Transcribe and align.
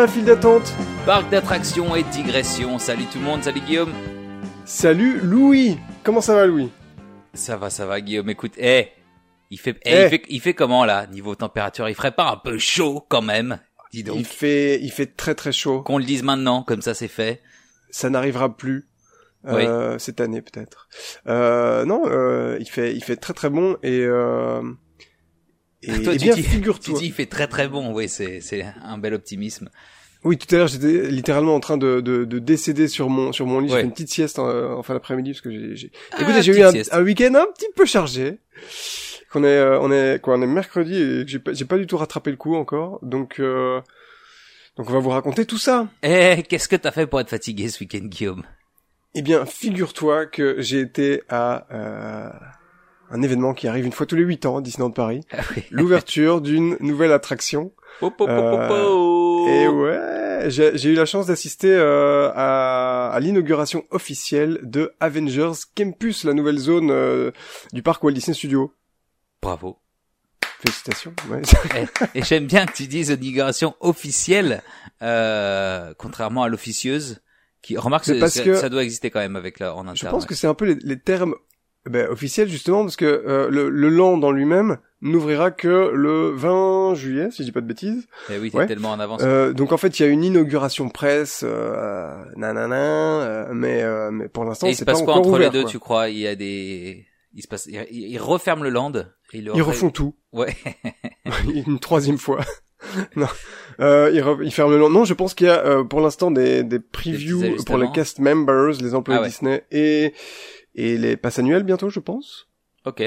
à 0.00 0.08
File 0.08 0.24
d'attente. 0.24 0.74
Parc 1.04 1.28
d'attractions 1.30 1.94
et 1.94 2.02
digression. 2.04 2.78
Salut 2.78 3.04
tout 3.04 3.18
le 3.18 3.24
monde, 3.24 3.42
salut 3.42 3.60
Guillaume. 3.60 3.92
Salut 4.64 5.20
Louis. 5.22 5.78
Comment 6.04 6.22
ça 6.22 6.34
va 6.34 6.46
Louis? 6.46 6.70
Ça 7.34 7.58
va, 7.58 7.68
ça 7.68 7.84
va 7.84 8.00
Guillaume. 8.00 8.30
Écoute, 8.30 8.52
eh, 8.56 8.88
il 9.50 9.60
fait, 9.60 9.76
eh, 9.84 9.90
Eh. 9.92 10.04
il 10.04 10.08
fait, 10.08 10.22
il 10.30 10.40
fait 10.40 10.54
comment 10.54 10.86
là, 10.86 11.06
niveau 11.06 11.34
température? 11.34 11.86
Il 11.86 11.94
ferait 11.94 12.12
pas 12.12 12.30
un 12.30 12.38
peu 12.38 12.56
chaud 12.56 13.04
quand 13.10 13.20
même 13.20 13.58
Dis 13.92 14.02
donc. 14.02 14.16
Il 14.16 14.24
fait, 14.24 14.80
il 14.80 14.90
fait 14.90 15.06
très 15.06 15.34
très 15.34 15.52
chaud. 15.52 15.82
Qu'on 15.82 15.98
le 15.98 16.04
dise 16.04 16.22
maintenant, 16.22 16.62
comme 16.62 16.80
ça 16.80 16.94
c'est 16.94 17.08
fait. 17.08 17.42
Ça 17.90 18.08
n'arrivera 18.08 18.56
plus. 18.56 18.88
Euh, 19.46 19.98
cette 19.98 20.22
année 20.22 20.40
peut-être. 20.40 20.88
Euh, 21.26 21.84
non, 21.84 22.04
euh, 22.06 22.56
il 22.58 22.70
fait, 22.70 22.94
il 22.94 23.04
fait 23.04 23.16
très 23.16 23.34
très 23.34 23.50
bon 23.50 23.76
et 23.82 24.06
et, 25.82 26.02
Toi, 26.02 26.12
eh 26.14 26.18
bien 26.18 26.36
figure-toi. 26.36 26.98
il 27.02 27.12
fait 27.12 27.26
très 27.26 27.46
très 27.48 27.68
bon. 27.68 27.92
Oui, 27.94 28.08
c'est, 28.08 28.40
c'est 28.40 28.64
un 28.82 28.98
bel 28.98 29.14
optimisme. 29.14 29.68
Oui, 30.22 30.36
tout 30.36 30.54
à 30.54 30.58
l'heure 30.58 30.68
j'étais 30.68 31.08
littéralement 31.08 31.54
en 31.54 31.60
train 31.60 31.78
de, 31.78 32.00
de, 32.02 32.24
de 32.26 32.38
décéder 32.38 32.88
sur 32.88 33.08
mon 33.08 33.32
sur 33.32 33.46
mon 33.46 33.58
lit. 33.60 33.68
J'ai 33.70 33.76
fait 33.76 33.82
une 33.84 33.92
petite 33.92 34.10
sieste 34.12 34.38
en, 34.38 34.78
en 34.78 34.82
fin 34.82 34.92
d'après-midi 34.94 35.30
parce 35.32 35.40
que 35.40 35.50
j'ai. 35.50 35.76
j'ai- 35.76 35.92
Ah, 36.12 36.20
Écoutez, 36.22 36.42
j'ai 36.42 36.52
eu 36.58 36.62
un, 36.62 36.72
un 36.92 37.02
week-end 37.02 37.34
un 37.34 37.46
petit 37.54 37.68
peu 37.74 37.86
chargé. 37.86 38.38
Qu'on 39.32 39.44
est, 39.44 39.46
euh, 39.46 39.80
on 39.80 39.90
est 39.92 40.20
quoi 40.20 40.36
On 40.36 40.42
est 40.42 40.46
mercredi 40.46 40.94
et 40.96 41.24
que 41.24 41.30
j'ai 41.30 41.38
pas, 41.38 41.52
j'ai 41.54 41.64
pas 41.64 41.78
du 41.78 41.86
tout 41.86 41.96
rattrapé 41.96 42.30
le 42.32 42.36
coup 42.36 42.54
encore. 42.56 42.98
Donc 43.02 43.40
euh, 43.40 43.80
donc 44.76 44.90
on 44.90 44.92
va 44.92 44.98
vous 44.98 45.08
raconter 45.10 45.46
tout 45.46 45.56
ça. 45.56 45.88
Eh, 46.02 46.42
qu'est-ce 46.48 46.68
que 46.68 46.76
t'as 46.76 46.90
fait 46.90 47.06
pour 47.06 47.20
être 47.20 47.30
fatigué 47.30 47.68
ce 47.68 47.80
week-end, 47.80 48.04
Guillaume? 48.04 48.42
Eh 49.14 49.22
bien, 49.22 49.46
figure-toi 49.46 50.26
que 50.26 50.56
j'ai 50.60 50.80
été 50.80 51.22
à 51.30 51.66
euh, 51.72 52.28
un 53.10 53.22
événement 53.22 53.54
qui 53.54 53.66
arrive 53.68 53.86
une 53.86 53.92
fois 53.92 54.06
tous 54.06 54.16
les 54.16 54.22
huit 54.22 54.46
ans 54.46 54.58
à 54.58 54.60
Disneyland 54.62 54.90
Paris. 54.92 55.20
Ah 55.32 55.38
oui. 55.56 55.64
L'ouverture 55.70 56.40
d'une 56.40 56.76
nouvelle 56.80 57.12
attraction. 57.12 57.72
Po, 57.98 58.12
Euh, 58.20 58.68
po. 58.68 59.46
Et 59.48 59.66
ouais, 59.68 60.44
j'ai 60.48 60.88
eu 60.90 60.94
la 60.94 61.04
chance 61.06 61.26
d'assister 61.26 61.72
euh, 61.74 62.30
à, 62.34 63.10
à 63.12 63.20
l'inauguration 63.20 63.84
officielle 63.90 64.60
de 64.62 64.92
Avengers 65.00 65.52
Campus, 65.76 66.24
la 66.24 66.32
nouvelle 66.34 66.58
zone 66.58 66.90
euh, 66.90 67.30
du 67.72 67.82
parc 67.82 68.02
Walt 68.04 68.12
Disney 68.12 68.34
Studios. 68.34 68.72
Bravo. 69.42 69.78
Félicitations. 70.60 71.14
Ouais. 71.30 71.40
Et 72.14 72.22
j'aime 72.22 72.46
bien 72.46 72.66
que 72.66 72.72
tu 72.72 72.86
dises 72.86 73.08
inauguration 73.20 73.74
officielle, 73.80 74.62
euh, 75.02 75.92
contrairement 75.98 76.42
à 76.42 76.48
l'officieuse, 76.48 77.20
qui 77.62 77.76
remarque 77.76 78.18
parce 78.20 78.40
que- 78.40 78.54
ça 78.54 78.68
doit 78.68 78.82
exister 78.82 79.10
quand 79.10 79.20
même 79.20 79.36
avec 79.36 79.58
la 79.58 79.74
en 79.74 79.80
interne. 79.80 79.96
Je 79.96 80.06
pense 80.06 80.26
que 80.26 80.34
c'est 80.34 80.46
un 80.46 80.54
peu 80.54 80.66
les, 80.66 80.74
les 80.82 80.98
termes 80.98 81.34
ben, 81.88 82.08
officiels 82.10 82.48
justement 82.48 82.82
parce 82.82 82.96
que 82.96 83.04
euh, 83.04 83.48
le, 83.50 83.68
le 83.70 83.88
land 83.88 84.18
dans 84.18 84.32
lui-même 84.32 84.78
n'ouvrira 85.02 85.50
que 85.50 85.90
le 85.94 86.30
20 86.34 86.94
juillet, 86.94 87.30
si 87.30 87.38
je 87.38 87.44
dis 87.44 87.52
pas 87.52 87.62
de 87.62 87.66
bêtises. 87.66 88.06
Eh 88.30 88.38
oui, 88.38 88.50
t'es 88.50 88.56
ouais. 88.58 88.66
tellement 88.66 88.90
en 88.90 89.00
avance. 89.00 89.22
Euh, 89.24 89.52
donc 89.54 89.72
en 89.72 89.78
fait, 89.78 89.98
il 89.98 90.02
y 90.02 90.06
a 90.06 90.08
une 90.08 90.22
inauguration 90.22 90.90
presse, 90.90 91.42
euh, 91.42 92.12
nanana, 92.36 92.76
euh, 93.22 93.46
mais 93.54 93.82
euh, 93.82 94.10
mais 94.10 94.28
pour 94.28 94.44
l'instant, 94.44 94.66
et 94.66 94.70
il 94.70 94.74
se 94.74 94.80
c'est 94.80 94.84
pas 94.84 94.92
passe 94.92 95.02
quoi 95.02 95.14
encore 95.14 95.26
entre 95.26 95.36
ouvert. 95.38 95.50
les 95.52 95.58
deux, 95.58 95.62
quoi. 95.62 95.70
tu 95.70 95.78
crois? 95.78 96.08
Il 96.10 96.18
y 96.18 96.26
a 96.26 96.34
des, 96.34 97.06
il 97.34 97.42
se 97.42 97.48
passe, 97.48 97.66
ils 97.66 97.86
ils 97.90 98.18
referment 98.18 98.62
le 98.62 98.70
land. 98.70 98.92
Et 99.32 99.38
ils, 99.38 99.44
le 99.46 99.52
Ils 99.54 99.62
refait- 99.62 99.70
refont 99.86 99.90
tout 99.90 100.14
Ouais. 100.32 100.54
une 101.66 101.78
troisième 101.78 102.18
fois. 102.18 102.40
non, 103.16 103.26
euh, 103.80 104.10
ils, 104.12 104.20
re- 104.20 104.70
le 104.70 104.78
land. 104.78 104.90
Non, 104.90 105.04
je 105.04 105.14
pense 105.14 105.34
qu'il 105.34 105.46
y 105.46 105.50
a 105.50 105.64
euh, 105.64 105.84
pour 105.84 106.00
l'instant 106.00 106.30
des 106.30 106.62
des 106.62 106.80
previews 106.80 107.42
pour 107.64 107.78
les 107.78 107.90
cast 107.92 108.18
members, 108.18 108.72
les 108.82 108.94
employés 108.94 109.18
Ah 109.20 109.22
ouais. 109.22 109.28
Disney 109.28 109.64
et 109.70 110.12
et 110.82 110.98
les 110.98 111.16
passes 111.16 111.38
annuelles 111.38 111.62
bientôt, 111.64 111.90
je 111.90 112.00
pense? 112.00 112.48
Ok. 112.84 113.02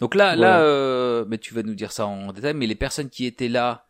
Donc 0.00 0.14
là, 0.14 0.36
Voilà. 0.36 0.58
là, 0.58 0.62
euh, 0.62 1.24
mais 1.28 1.38
tu 1.38 1.54
vas 1.54 1.62
nous 1.62 1.74
dire 1.74 1.92
ça 1.92 2.06
en 2.06 2.32
détail. 2.32 2.54
Mais 2.54 2.66
les 2.66 2.74
personnes 2.74 3.08
qui 3.10 3.26
étaient 3.26 3.48
là 3.48 3.86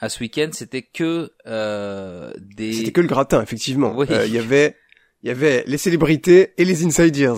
à 0.00 0.08
ce 0.08 0.20
week-end, 0.20 0.48
c'était 0.52 0.82
que 0.82 1.30
euh, 1.46 2.32
des. 2.38 2.72
C'était 2.72 2.92
que 2.92 3.00
le 3.00 3.06
gratin, 3.08 3.42
effectivement. 3.42 3.94
Oui. 3.96 4.06
Euh, 4.10 4.26
Il 4.26 4.32
y 4.32 4.38
avait 4.38 4.76
il 5.22 5.28
y 5.28 5.30
avait 5.30 5.64
les 5.66 5.78
célébrités 5.78 6.52
et 6.58 6.64
les 6.64 6.84
insiders. 6.84 7.36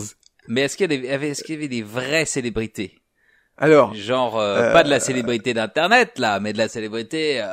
Mais 0.49 0.63
est-ce 0.63 0.77
qu'il 0.77 0.91
y 0.91 0.95
avait- 1.09 1.29
est-ce 1.29 1.43
qu'il 1.45 1.55
y 1.55 1.59
avait 1.59 1.69
des 1.69 1.83
vraies 1.83 2.25
célébrités? 2.27 2.99
Alors, 3.59 3.94
Genre 3.94 4.39
euh, 4.39 4.56
Euh, 4.69 4.72
pas 4.72 4.83
de 4.83 4.91
la 4.91 5.00
célébrité 5.00 5.55
d'internet 5.55 6.19
là, 6.19 6.41
mais 6.41 6.53
de 6.53 6.59
la 6.59 6.69
célébrité 6.69 7.41
euh, 7.41 7.47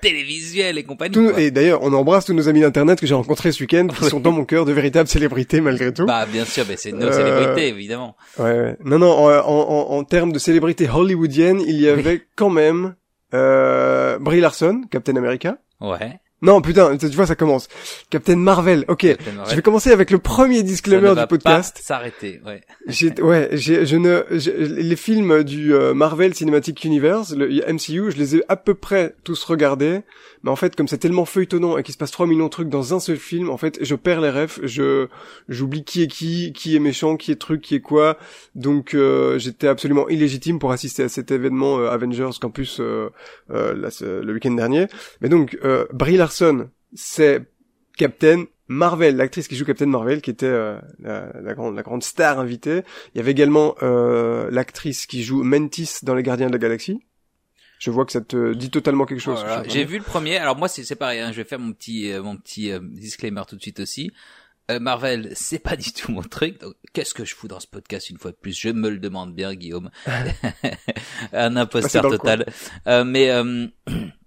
télévisuelle 0.00 0.78
et 0.78 0.82
compagnie. 0.84 1.14
Tout- 1.14 1.30
quoi. 1.30 1.40
et 1.40 1.50
d'ailleurs, 1.52 1.80
on 1.82 1.92
embrasse 1.92 2.24
tous 2.24 2.34
nos 2.34 2.48
amis 2.48 2.60
d'internet 2.60 2.98
que 3.00 3.06
j'ai 3.06 3.14
rencontrés 3.14 3.52
ce 3.52 3.60
week-end, 3.62 3.86
qui 3.86 4.04
sont 4.10 4.18
dans 4.20 4.32
mon 4.32 4.44
cœur 4.44 4.64
de 4.64 4.72
véritables 4.72 5.08
célébrités 5.08 5.60
malgré 5.60 5.92
tout. 5.92 6.06
Bah 6.06 6.26
bien 6.26 6.44
sûr, 6.44 6.64
mais 6.68 6.76
c'est 6.76 6.92
nos 6.92 7.06
Euh, 7.06 7.12
célébrités 7.12 7.68
évidemment. 7.68 8.16
Ouais, 8.38 8.44
ouais. 8.52 8.76
Non, 8.84 8.98
non. 8.98 9.12
En, 9.12 9.30
en, 9.30 9.92
en, 9.92 9.96
en 9.98 10.04
termes 10.04 10.32
de 10.32 10.38
célébrités 10.40 10.88
hollywoodiennes, 10.88 11.60
il 11.60 11.80
y 11.80 11.88
avait 11.88 12.22
quand 12.36 12.50
même 12.50 12.96
euh, 13.32 14.18
Brie 14.18 14.40
Larson, 14.40 14.82
Captain 14.90 15.14
America. 15.16 15.58
Ouais. 15.80 16.18
Non, 16.42 16.60
putain, 16.60 16.96
tu 16.96 17.06
vois, 17.08 17.26
ça 17.26 17.36
commence. 17.36 17.68
Captain 18.10 18.36
Marvel. 18.36 18.84
Ok. 18.88 19.00
Captain 19.06 19.44
Je 19.48 19.54
vais 19.56 19.62
commencer 19.62 19.90
avec 19.92 20.10
le 20.10 20.18
premier 20.18 20.56
Ça 20.58 20.62
disclaimer 20.64 21.10
ne 21.10 21.14
du 21.20 21.26
podcast. 21.26 21.78
S'arrêter, 21.82 22.40
ouais. 22.44 22.60
J'ai, 22.88 23.12
ouais, 23.22 23.48
j'ai, 23.52 23.86
je 23.86 23.96
ne, 23.96 24.24
les 24.30 24.96
films 24.96 25.44
du 25.44 25.72
euh, 25.72 25.94
Marvel 25.94 26.34
Cinematic 26.34 26.82
Universe, 26.84 27.34
le 27.36 27.46
MCU, 27.72 28.10
je 28.10 28.16
les 28.16 28.36
ai 28.36 28.42
à 28.48 28.56
peu 28.56 28.74
près 28.74 29.14
tous 29.22 29.44
regardés, 29.44 30.00
mais 30.42 30.50
en 30.50 30.56
fait, 30.56 30.74
comme 30.74 30.88
c'est 30.88 30.98
tellement 30.98 31.24
feuilletonnant 31.24 31.78
et 31.78 31.84
qu'il 31.84 31.92
se 31.92 31.98
passe 31.98 32.10
3 32.10 32.26
millions 32.26 32.46
de 32.46 32.50
trucs 32.50 32.68
dans 32.68 32.92
un 32.92 32.98
seul 32.98 33.16
film, 33.18 33.48
en 33.48 33.56
fait, 33.56 33.78
je 33.80 33.94
perds 33.94 34.20
les 34.20 34.30
refs, 34.30 34.58
je, 34.64 35.06
j'oublie 35.48 35.84
qui 35.84 36.02
est 36.02 36.08
qui, 36.08 36.52
qui 36.52 36.74
est 36.74 36.80
méchant, 36.80 37.16
qui 37.16 37.30
est 37.30 37.36
truc, 37.36 37.60
qui 37.60 37.76
est 37.76 37.80
quoi, 37.80 38.18
donc 38.56 38.94
euh, 38.94 39.38
j'étais 39.38 39.68
absolument 39.68 40.08
illégitime 40.08 40.58
pour 40.58 40.72
assister 40.72 41.04
à 41.04 41.08
cet 41.08 41.30
événement 41.30 41.78
euh, 41.78 41.88
Avengers 41.90 42.30
Campus 42.40 42.78
euh, 42.80 43.10
euh, 43.52 43.88
ce- 43.90 44.20
le 44.22 44.32
week-end 44.32 44.50
dernier. 44.54 44.86
Mais 45.20 45.28
donc, 45.28 45.56
euh, 45.64 45.86
Brie 45.92 46.16
Larson, 46.16 46.31
c'est 46.94 47.42
Captain 47.96 48.44
Marvel, 48.68 49.16
l'actrice 49.16 49.48
qui 49.48 49.56
joue 49.56 49.64
Captain 49.66 49.86
Marvel, 49.86 50.22
qui 50.22 50.30
était 50.30 50.46
euh, 50.46 50.78
la, 50.98 51.30
la 51.42 51.54
grande, 51.54 51.76
la 51.76 51.82
grande 51.82 52.02
star 52.02 52.38
invitée. 52.38 52.82
Il 53.14 53.18
y 53.18 53.20
avait 53.20 53.32
également 53.32 53.74
euh, 53.82 54.48
l'actrice 54.50 55.06
qui 55.06 55.22
joue 55.22 55.42
Mantis 55.42 55.98
dans 56.02 56.14
Les 56.14 56.22
Gardiens 56.22 56.46
de 56.46 56.52
la 56.52 56.58
Galaxie. 56.58 57.00
Je 57.78 57.90
vois 57.90 58.06
que 58.06 58.12
ça 58.12 58.20
te 58.20 58.54
dit 58.54 58.70
totalement 58.70 59.04
quelque 59.06 59.20
chose. 59.20 59.40
Voilà. 59.40 59.64
Je- 59.64 59.70
J'ai 59.70 59.84
vu 59.84 59.98
le 59.98 60.04
premier. 60.04 60.36
Alors 60.38 60.56
moi 60.56 60.68
c'est 60.68 60.94
pareil. 60.96 61.20
Hein, 61.20 61.32
je 61.32 61.36
vais 61.38 61.44
faire 61.44 61.58
mon 61.58 61.72
petit 61.72 62.12
euh, 62.12 62.22
mon 62.22 62.36
petit 62.36 62.72
disclaimer 62.80 63.42
tout 63.48 63.56
de 63.56 63.60
suite 63.62 63.80
aussi. 63.80 64.12
Marvel, 64.80 65.32
c'est 65.34 65.58
pas 65.58 65.76
du 65.76 65.92
tout 65.92 66.12
mon 66.12 66.22
truc. 66.22 66.58
Donc, 66.60 66.74
qu'est-ce 66.94 67.12
que 67.12 67.24
je 67.26 67.34
fous 67.34 67.48
dans 67.48 67.60
ce 67.60 67.66
podcast 67.66 68.08
une 68.08 68.16
fois 68.18 68.30
de 68.30 68.36
plus? 68.36 68.58
Je 68.58 68.70
me 68.70 68.88
le 68.88 68.98
demande 69.00 69.34
bien, 69.34 69.52
Guillaume. 69.54 69.90
Un 71.32 71.56
imposteur 71.56 72.08
le 72.08 72.16
total. 72.16 72.46
Mais 73.04 73.30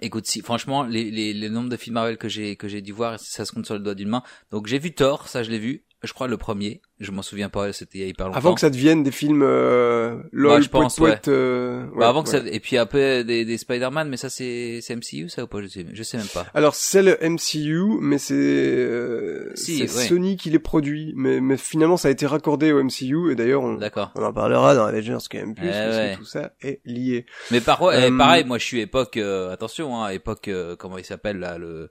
écoute, 0.00 0.26
si 0.26 0.40
franchement, 0.40 0.82
les, 0.82 1.10
les, 1.10 1.48
nombres 1.48 1.68
de 1.68 1.76
films 1.76 1.94
Marvel 1.94 2.18
que 2.18 2.28
j'ai 2.28 2.56
que 2.56 2.68
j'ai 2.68 2.82
dû 2.82 2.92
voir, 2.92 3.18
ça 3.20 3.44
se 3.44 3.52
compte 3.52 3.66
sur 3.66 3.74
le 3.74 3.80
doigt 3.80 3.94
d'une 3.94 4.08
main. 4.08 4.22
Donc 4.50 4.66
j'ai 4.66 4.78
vu 4.78 4.92
Thor, 4.94 5.28
ça 5.28 5.42
je 5.42 5.50
l'ai 5.50 5.58
vu. 5.58 5.84
Je 6.06 6.14
crois 6.14 6.28
le 6.28 6.36
premier. 6.36 6.80
Je 6.98 7.10
m'en 7.10 7.20
souviens 7.22 7.50
pas. 7.50 7.72
C'était 7.74 7.98
il 7.98 8.00
y 8.00 8.04
a 8.04 8.08
hyper 8.08 8.26
longtemps. 8.28 8.38
Avant 8.38 8.54
que 8.54 8.60
ça 8.60 8.70
devienne 8.70 9.02
des 9.02 9.10
films 9.10 9.42
euh, 9.42 10.16
lol, 10.32 10.52
Ouais, 10.52 10.62
je 10.62 10.70
pense, 10.70 10.98
euh, 11.28 11.84
Bah, 11.90 11.96
ouais, 11.96 12.04
avant 12.06 12.22
que 12.22 12.30
ça 12.30 12.38
et 12.38 12.58
puis 12.60 12.78
après 12.78 13.22
des, 13.24 13.44
des 13.44 13.58
Spider-Man, 13.58 14.08
mais 14.08 14.16
ça 14.16 14.30
c'est 14.30 14.78
c'est 14.80 14.96
MCU 14.96 15.28
ça 15.28 15.44
ou 15.44 15.46
pas? 15.46 15.60
Je 15.60 15.66
sais 15.66 15.84
je 15.92 16.02
sais 16.02 16.16
même 16.16 16.26
pas. 16.32 16.46
Alors 16.54 16.74
c'est 16.74 17.02
le 17.02 17.18
MCU, 17.20 17.98
mais 18.00 18.16
c'est 18.18 18.34
euh, 18.34 19.50
Si. 19.54 19.86
Sony 19.88 20.36
qui 20.36 20.48
les 20.50 20.58
produit, 20.58 21.12
mais, 21.16 21.40
mais 21.40 21.56
finalement 21.56 21.96
ça 21.96 22.08
a 22.08 22.10
été 22.10 22.26
raccordé 22.26 22.72
au 22.72 22.82
MCU 22.82 23.30
et 23.32 23.34
d'ailleurs 23.34 23.62
on, 23.62 23.78
on 24.14 24.22
en 24.22 24.32
parlera 24.32 24.74
dans 24.74 24.84
Avengers 24.84 25.18
Campus 25.30 25.64
Eh 25.64 25.70
parce 25.70 25.96
que 25.96 26.16
tout 26.16 26.24
ça 26.24 26.52
est 26.62 26.80
lié. 26.84 27.26
Mais 27.50 27.60
par 27.60 27.78
contre, 27.78 27.94
Euh, 27.94 28.08
eh, 28.12 28.16
pareil, 28.16 28.44
moi 28.44 28.58
je 28.58 28.64
suis 28.64 28.80
époque, 28.80 29.16
euh, 29.18 29.50
attention, 29.52 30.02
hein, 30.02 30.08
époque, 30.10 30.48
comment 30.78 30.98
il 30.98 31.04
s'appelle 31.04 31.38
là, 31.38 31.58
le 31.58 31.90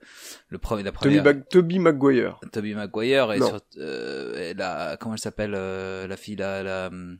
le 0.50 0.58
premier, 0.58 0.84
la 0.84 0.92
Toby, 0.92 1.18
première, 1.18 1.24
Mag- 1.24 1.48
Toby 1.50 1.80
Maguire. 1.80 2.40
Tobey 2.52 2.74
Maguire 2.74 3.32
et 3.34 3.38
sur, 3.38 3.60
euh, 4.06 4.54
la, 4.56 4.98
comment 5.00 5.16
elle 5.16 5.20
s'appelle, 5.20 5.54
euh, 5.56 6.08
la 6.08 6.18
fille 6.18 6.36
là, 6.36 6.64
la, 6.64 6.88
hum, 6.88 7.18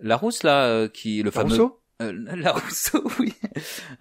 la 0.00 0.16
rousse 0.16 0.42
là, 0.42 0.64
euh, 0.64 0.88
qui 0.88 1.22
le 1.22 1.30
fameux, 1.30 1.48
Rousseau 1.50 1.80
Euh, 2.02 2.12
la 2.36 2.52
Rousseau, 2.52 3.04
oui. 3.18 3.32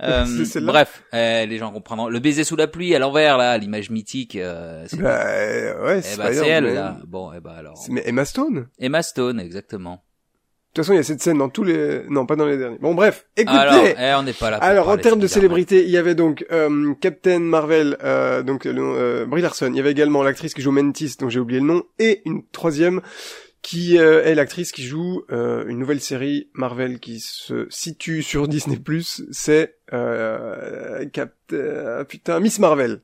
Euh, 0.01 0.25
bref, 0.61 1.03
eh, 1.11 1.45
les 1.45 1.57
gens 1.57 1.73
comprendront. 1.73 2.07
Le 2.07 2.19
baiser 2.19 2.45
sous 2.45 2.55
la 2.55 2.67
pluie 2.67 2.95
à 2.95 2.99
l'envers 2.99 3.37
là, 3.37 3.57
l'image 3.57 3.89
mythique. 3.89 4.37
Euh, 4.37 4.85
c'est 4.87 4.97
Bah 4.97 5.25
ouais, 5.25 5.97
eh 5.97 6.01
c'est 6.01 6.15
c'est 6.15 6.17
grave, 6.17 6.43
elle 6.47 6.73
là. 6.73 6.97
Bon, 7.05 7.33
eh 7.33 7.41
ben 7.41 7.51
alors. 7.51 7.77
Mais 7.89 8.01
Emma 8.05 8.23
Stone 8.23 8.69
Emma 8.79 9.03
Stone, 9.03 9.41
exactement. 9.41 10.05
Toute 10.79 10.85
façon, 10.85 10.93
il 10.93 10.97
y 10.97 10.99
a 10.99 11.03
cette 11.03 11.21
scène 11.21 11.37
dans 11.37 11.49
tous 11.49 11.63
les... 11.63 12.01
Non, 12.09 12.25
pas 12.25 12.35
dans 12.35 12.45
les 12.45 12.57
derniers. 12.57 12.77
Bon, 12.79 12.93
bref, 12.93 13.27
écoutez 13.35 13.57
Alors, 13.57 13.85
eh, 13.85 14.13
on 14.15 14.23
n'est 14.23 14.33
pas 14.33 14.49
là. 14.49 14.57
Pour 14.57 14.65
Alors, 14.65 14.89
en 14.89 14.97
termes 14.97 15.19
de 15.19 15.27
célébrité, 15.27 15.83
il 15.83 15.89
y 15.89 15.97
avait 15.97 16.15
donc 16.15 16.45
euh, 16.51 16.93
Captain 16.99 17.39
Marvel, 17.39 17.97
euh, 18.03 18.43
donc 18.43 18.65
euh, 18.65 19.25
Brie 19.25 19.41
Larson. 19.41 19.69
Il 19.71 19.77
y 19.77 19.79
avait 19.79 19.91
également 19.91 20.23
l'actrice 20.23 20.53
qui 20.53 20.61
joue 20.61 20.71
Mantis, 20.71 21.15
dont 21.19 21.29
j'ai 21.29 21.39
oublié 21.39 21.59
le 21.59 21.67
nom, 21.67 21.83
et 21.99 22.21
une 22.25 22.43
troisième 22.51 23.01
qui 23.61 23.97
euh, 23.97 24.23
est 24.23 24.35
l'actrice 24.35 24.71
qui 24.71 24.83
joue 24.83 25.23
euh, 25.31 25.65
une 25.67 25.79
nouvelle 25.79 25.99
série 25.99 26.49
Marvel 26.53 26.99
qui 26.99 27.19
se 27.19 27.67
situe 27.69 28.23
sur 28.23 28.47
Disney+. 28.47 28.79
C'est 29.31 29.75
euh, 29.91 31.05
Cap... 31.11 31.33
euh, 31.51 32.03
putain 32.05 32.39
Miss 32.39 32.59
Marvel. 32.59 33.01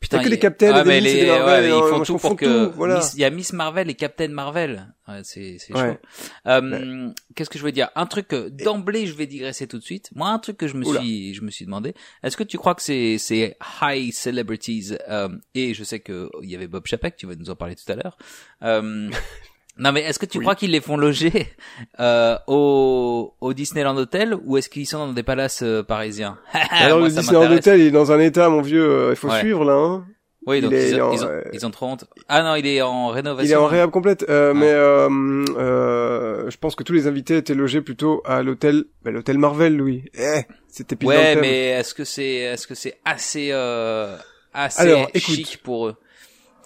Putain, 0.00 0.16
T'as 0.16 0.22
que 0.22 0.28
il- 0.28 0.30
des 0.30 0.38
Captain 0.38 0.72
ah, 0.74 0.82
mais 0.82 0.98
les- 1.00 1.26
Marvel, 1.26 1.60
ouais, 1.62 1.68
ils 1.68 1.70
non, 1.72 1.86
font 1.88 2.02
tout 2.02 2.16
pour 2.16 2.34
que 2.34 2.66
tout, 2.68 2.72
voilà. 2.74 2.96
Miss- 2.96 3.12
il 3.14 3.20
y 3.20 3.24
a 3.24 3.28
Miss 3.28 3.52
Marvel 3.52 3.90
et 3.90 3.94
Captain 3.94 4.28
Marvel. 4.28 4.94
Ouais, 5.06 5.20
c'est 5.24 5.58
c'est. 5.58 5.74
Ouais. 5.76 5.98
Euh, 6.46 7.10
Qu'est-ce 7.34 7.50
que 7.50 7.58
je 7.58 7.64
veux 7.64 7.70
dire? 7.72 7.90
Un 7.96 8.06
truc 8.06 8.34
d'emblée 8.34 9.06
je 9.06 9.12
vais 9.14 9.26
digresser 9.26 9.66
tout 9.66 9.76
de 9.78 9.82
suite. 9.84 10.08
Moi, 10.14 10.30
un 10.30 10.38
truc 10.38 10.56
que 10.56 10.68
je 10.68 10.74
me 10.76 10.86
Oula. 10.86 11.00
suis 11.00 11.34
je 11.34 11.42
me 11.42 11.50
suis 11.50 11.66
demandé. 11.66 11.92
Est-ce 12.22 12.38
que 12.38 12.44
tu 12.44 12.56
crois 12.56 12.74
que 12.74 12.80
c'est 12.82 13.18
c'est 13.18 13.58
high 13.82 14.10
celebrities 14.10 14.94
euh, 15.10 15.28
et 15.54 15.74
je 15.74 15.84
sais 15.84 16.00
que 16.00 16.30
il 16.42 16.48
y 16.50 16.54
avait 16.56 16.66
Bob 16.68 16.86
Chapek, 16.86 17.16
tu 17.16 17.26
vas 17.26 17.34
nous 17.36 17.50
en 17.50 17.56
parler 17.56 17.74
tout 17.76 17.92
à 17.92 17.94
l'heure. 17.94 18.16
Euh, 18.62 19.10
non 19.80 19.90
mais 19.92 20.02
est-ce 20.02 20.18
que 20.20 20.26
tu 20.26 20.38
Oui. 20.38 20.44
crois 20.44 20.54
qu'ils 20.54 20.70
les 20.70 20.80
font 20.80 20.96
loger 20.96 21.48
euh, 22.00 22.36
au 22.46 23.34
au 23.40 23.52
Disneyland 23.52 23.96
Hotel 23.96 24.36
ou 24.44 24.56
est-ce 24.58 24.68
qu'ils 24.68 24.86
sont 24.86 24.98
dans 25.06 25.12
des 25.12 25.22
palaces 25.24 25.62
euh, 25.62 25.82
parisiens 25.82 26.38
Alors 26.70 26.98
Moi, 27.00 27.08
le 27.08 27.14
Disneyland. 27.14 27.50
Hotel 27.52 27.80
il 27.80 27.86
est 27.86 27.90
dans 27.90 28.12
un 28.12 28.20
état, 28.20 28.48
mon 28.48 28.60
vieux, 28.62 28.88
euh, 28.88 29.10
il 29.10 29.16
faut 29.16 29.28
Ouais. 29.30 29.40
suivre 29.40 29.64
là. 29.64 29.72
Hein. 29.74 30.04
Oui, 30.46 30.62
donc 30.62 30.70
Il 30.72 30.78
est 30.78 30.90
ils, 30.92 31.02
ont, 31.02 31.08
en- 31.08 31.12
ils, 31.12 31.22
ont, 31.24 31.28
euh, 31.28 31.42
ils 31.52 31.66
ont 31.66 31.70
trop 31.70 31.86
honte. 31.86 32.04
Ah 32.28 32.42
non, 32.42 32.54
il 32.54 32.66
est 32.66 32.80
en 32.80 33.08
rénovation. 33.08 33.46
Il 33.46 33.52
est 33.52 33.56
en 33.56 33.66
réhab 33.66 33.90
complète, 33.90 34.24
euh, 34.30 34.54
Ouais. 34.54 34.58
mais 34.58 36.50
je 36.50 36.56
pense 36.56 36.74
que 36.74 36.82
tous 36.82 36.92
les 36.92 37.06
invités 37.06 37.36
étaient 37.36 37.54
logés 37.54 37.80
plutôt 37.82 38.22
à 38.24 38.42
l'hôtel, 38.42 38.84
bah, 39.02 39.10
l'hôtel 39.10 39.38
Marvel, 39.38 39.76
Louis. 39.76 40.04
Eh, 40.14 40.42
c'était 40.68 40.96
Ouais, 41.04 41.36
mais 41.36 41.68
est-ce 41.70 41.94
que 41.94 42.04
c'est 42.04 42.24
est-ce 42.36 42.66
que 42.66 42.74
c'est 42.74 42.98
assez 43.04 43.50
euh, 43.52 44.16
assez 44.54 44.80
Alors, 44.82 45.08
écoute. 45.14 45.34
chic 45.34 45.60
pour 45.62 45.88
eux? 45.88 45.96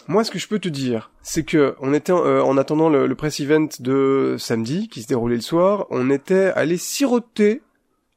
Moi, 0.06 0.22
ce 0.24 0.30
que 0.30 0.38
je 0.38 0.46
peux 0.48 0.58
te 0.58 0.68
dire, 0.68 1.10
c'est 1.22 1.44
que 1.44 1.74
on 1.80 1.94
était 1.94 2.12
euh, 2.12 2.42
en 2.42 2.56
attendant 2.58 2.88
le, 2.88 3.06
le 3.06 3.14
press 3.14 3.40
event 3.40 3.68
de 3.80 4.36
samedi 4.38 4.88
qui 4.88 5.02
se 5.02 5.08
déroulait 5.08 5.36
le 5.36 5.40
soir, 5.40 5.86
on 5.90 6.10
était 6.10 6.52
allé 6.54 6.76
siroter 6.76 7.62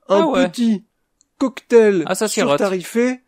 un 0.09 0.21
Ah 0.21 0.27
ouais. 0.27 0.49
petit 0.49 0.83
cocktail 1.37 2.03
Ah, 2.07 2.15
ça 2.15 2.27
surtarifé 2.27 3.21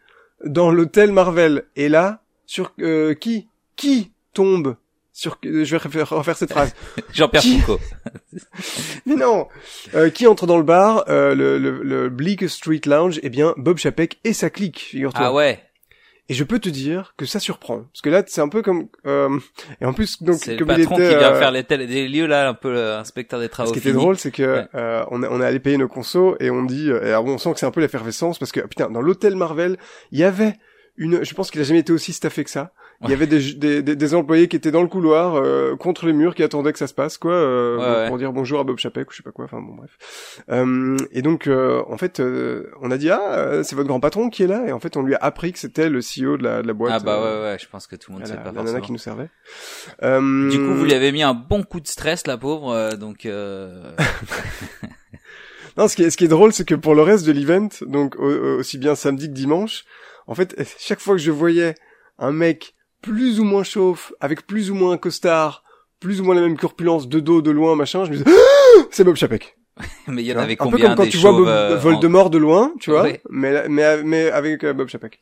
dans 0.46 0.72
l'hôtel 0.72 1.12
Marvel. 1.12 1.66
Et 1.76 1.90
là, 1.90 2.22
sur 2.46 2.74
euh, 2.80 3.14
qui 3.14 3.48
qui 3.76 4.12
tombe 4.34 4.76
sur 5.14 5.38
je 5.44 5.50
vais 5.64 5.78
refaire, 5.78 6.10
refaire 6.10 6.38
cette 6.38 6.52
phrase. 6.52 6.74
Jean-Pierre 7.14 7.42
Qui- 7.44 7.60
Foucault. 7.60 7.80
Mais 9.06 9.16
non 9.16 9.48
Euh, 9.96 10.10
Qui 10.10 10.28
entre 10.28 10.48
dans 10.48 10.58
le 10.58 10.64
bar, 10.64 11.06
euh, 11.10 11.36
le, 11.36 11.58
le, 11.58 11.82
le 11.84 12.10
Bleak 12.10 12.48
Street 12.50 12.82
Lounge 12.86 13.20
Eh 13.24 13.30
bien, 13.30 13.54
Bob 13.58 13.78
Chapek 13.78 14.20
et 14.24 14.34
sa 14.34 14.50
clique, 14.50 14.80
figure-toi. 14.80 15.26
Ah 15.26 15.34
ouais. 15.34 15.62
Et 16.30 16.36
je 16.36 16.44
peux 16.44 16.60
te 16.60 16.70
dire 16.70 17.16
que 17.18 17.26
ça 17.26 17.40
surprend. 17.40 17.80
Parce 17.92 18.02
que 18.04 18.10
là, 18.10 18.24
c'est 18.28 18.40
un 18.42 18.50
peu 18.50 18.62
comme... 18.62 18.88
Euh, 19.08 19.40
et 19.82 19.86
en 19.86 19.94
plus, 19.94 20.22
donc, 20.22 20.36
C'est 20.36 20.56
le 20.58 20.66
patron 20.66 20.96
il 20.98 21.02
était... 21.04 21.14
qui 21.14 21.18
vient 21.20 21.34
euh, 21.34 21.40
faire 21.40 21.52
les 21.52 21.64
tels 21.64 21.88
des 21.88 22.08
lieux 22.08 22.28
là, 22.28 22.48
un 22.48 22.54
peu 22.54 22.76
euh, 22.78 23.00
inspecteur 23.00 23.40
des 23.40 23.50
travaux. 23.50 23.70
ce 23.70 23.74
qui 23.74 23.80
était 23.80 23.94
drôle, 23.98 24.18
c'est 24.18 24.30
que 24.32 24.44
Ouais. 24.60 24.68
euh, 24.76 25.04
on, 25.10 25.24
est- 25.24 25.28
on 25.28 25.42
est 25.42 25.46
allé 25.46 25.60
payer 25.60 25.78
nos 25.78 25.88
consos 25.88 26.36
et 26.40 26.52
on 26.52 26.64
dit... 26.64 26.92
euh, 26.92 27.04
et 27.04 27.10
alors, 27.10 27.24
bon, 27.24 27.34
on 27.34 27.38
sent 27.40 27.52
que 27.54 27.60
c'est 27.60 27.66
un 27.66 27.72
peu 27.72 27.82
l'effervescence 27.82 28.38
parce 28.38 28.52
que, 28.52 28.60
putain, 28.62 28.90
dans 28.92 29.02
l'hôtel 29.02 29.36
Marvel, 29.36 29.78
il 30.12 30.20
y 30.20 30.24
avait 30.24 30.54
une... 30.98 31.24
Je 31.24 31.34
pense 31.34 31.50
qu'il 31.50 31.62
a 31.62 31.64
jamais 31.64 31.80
été 31.80 31.92
aussi 31.94 32.14
staffé 32.14 32.44
que 32.44 32.50
ça. 32.52 32.74
Il 33.06 33.10
y 33.12 33.14
avait 33.14 33.28
des, 33.28 33.54
des, 33.54 33.82
des, 33.82 33.96
des 33.96 34.14
employés 34.14 34.50
qui 34.50 34.58
étaient 34.58 34.72
dans 34.72 34.82
le 34.82 34.90
couloir, 34.90 35.36
euh, 35.36 35.78
contre 35.78 36.06
les 36.06 36.12
murs, 36.12 36.36
qui 36.36 36.44
attendaient 36.44 36.74
que 36.74 36.80
ça 36.80 36.88
se 36.88 36.94
passe, 36.94 37.18
quoi, 37.18 37.32
euh, 37.32 37.78
Ouais, 37.78 37.86
ouais. 38.04 38.08
pour 38.10 38.18
dire 38.18 38.34
bonjour 38.34 38.60
à 38.60 38.66
Bob 38.66 38.78
Chapek 38.78 39.08
ou 39.10 39.12
je 39.14 39.18
sais 39.18 39.24
pas 39.24 39.32
quoi. 39.32 39.46
Enfin 39.46 39.62
bon, 39.62 39.74
bref. 39.74 40.44
Euh, 40.52 40.98
et 41.14 41.22
donc, 41.22 41.48
euh, 41.48 41.82
en 41.88 41.98
fait, 41.98 42.20
euh, 42.20 42.70
on 42.82 42.92
a 42.92 42.98
dit 42.98 43.10
ah, 43.10 43.22
euh, 43.38 43.64
c'est 43.64 43.76
votre 43.78 43.88
grand 43.88 44.02
patron 44.02 44.30
qui 44.30 44.44
est 44.44 44.48
là, 44.48 44.66
et 44.68 44.74
en 44.74 44.80
fait, 44.82 44.98
on 44.98 45.04
lui 45.04 45.16
a 45.16 45.20
appris 45.22 45.54
que 45.54 45.60
c'était 45.60 45.88
le 45.90 46.00
CEO 46.00 46.36
de 46.36 46.44
la, 46.44 46.62
de 46.62 46.68
la 46.68 46.74
boîte. 46.74 46.92
Ah 46.94 47.00
bah 47.00 47.22
ouais 47.22 47.42
ouais, 47.52 47.58
je 47.58 47.70
pense 47.70 47.88
que 47.88 47.96
tout 47.96 48.12
le 48.12 48.18
monde 48.20 48.28
la, 48.28 48.36
sait 48.36 48.44
pas 48.44 48.52
la 48.52 48.64
nana 48.64 48.82
qui 48.82 48.92
nous 48.92 48.98
servait. 48.98 49.30
Euh, 50.04 50.50
Du 50.50 50.58
coup, 50.58 50.74
vous 50.76 50.84
lui 50.84 50.94
avez 50.94 51.14
mis 51.14 51.24
un 51.24 51.34
bon 51.34 51.64
coup 51.64 51.80
de 51.80 51.88
stress, 51.88 52.28
la 52.28 52.38
pauvre, 52.38 52.72
euh, 52.74 52.98
donc 52.98 53.26
euh... 53.26 53.92
Non, 55.78 55.88
ce 55.88 55.96
qui 55.96 56.04
est, 56.04 56.10
ce 56.10 56.18
qui 56.18 56.26
est 56.26 56.30
drôle, 56.30 56.52
c'est 56.52 56.68
que 56.68 56.76
pour 56.76 56.96
le 56.96 57.02
reste 57.02 57.26
de 57.26 57.32
l'event, 57.32 57.70
donc 57.88 58.16
au- 58.18 58.24
au- 58.30 58.58
aussi 58.60 58.78
bien 58.78 58.96
samedi 58.96 59.28
que 59.30 59.34
dimanche, 59.34 59.86
en 60.28 60.36
fait, 60.36 60.54
chaque 60.80 61.00
fois 61.00 61.16
que 61.16 61.22
je 61.22 61.32
voyais 61.32 61.76
un 62.18 62.32
mec 62.32 62.74
plus 63.02 63.40
ou 63.40 63.44
moins 63.44 63.64
chauffe, 63.64 64.14
avec 64.20 64.46
plus 64.48 64.72
ou 64.72 64.76
moins 64.76 64.94
un 64.94 64.98
costard, 64.98 65.64
plus 66.00 66.22
ou 66.22 66.24
moins 66.24 66.36
la 66.36 66.42
même 66.42 66.58
corpulence 66.58 67.08
de 67.08 67.20
dos, 67.20 67.42
de 67.42 67.52
loin, 67.52 67.76
machin, 67.76 68.06
je 68.06 68.12
me 68.12 68.18
disais, 68.18 68.30
Ah 68.30 68.82
c'est 68.92 69.04
Bob 69.04 69.16
Chapek. 69.16 69.56
mais 70.08 70.22
il 70.24 70.28
y 70.28 70.34
en 70.34 70.38
avait 70.38 70.54
un 70.54 70.56
peu 70.58 70.64
combien 70.72 70.88
comme 70.88 70.96
quand 70.96 71.04
des 71.04 71.10
tu 71.10 71.18
vois 71.18 71.32
Bob- 71.32 71.48
euh, 71.48 71.76
en- 71.78 71.80
Voldemort 71.80 72.30
de 72.30 72.38
loin, 72.38 72.74
tu 72.80 72.92
vois, 72.92 73.04
Ouais. 73.04 73.22
mais, 73.30 73.68
mais, 73.70 74.04
mais 74.04 74.30
avec 74.32 74.64
euh, 74.64 74.74
Bob 74.74 74.90
Chapek. 74.90 75.20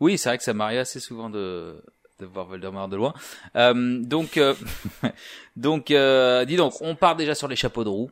Oui, 0.00 0.18
c'est 0.18 0.28
vrai 0.28 0.38
que 0.38 0.44
ça 0.44 0.52
m'arrive 0.54 0.80
assez 0.80 0.98
souvent 1.00 1.30
de 1.30 1.80
de 2.20 2.26
voir 2.26 2.46
Voldemort 2.46 2.88
de 2.88 2.96
loin. 2.96 3.14
Euh, 3.56 3.98
donc 4.00 4.36
euh, 4.36 4.54
donc 5.56 5.90
euh, 5.90 6.44
dis 6.44 6.56
donc, 6.56 6.72
on 6.80 6.94
part 6.94 7.16
déjà 7.16 7.34
sur 7.34 7.48
les 7.48 7.56
chapeaux 7.56 7.84
de 7.84 7.88
roue. 7.88 8.10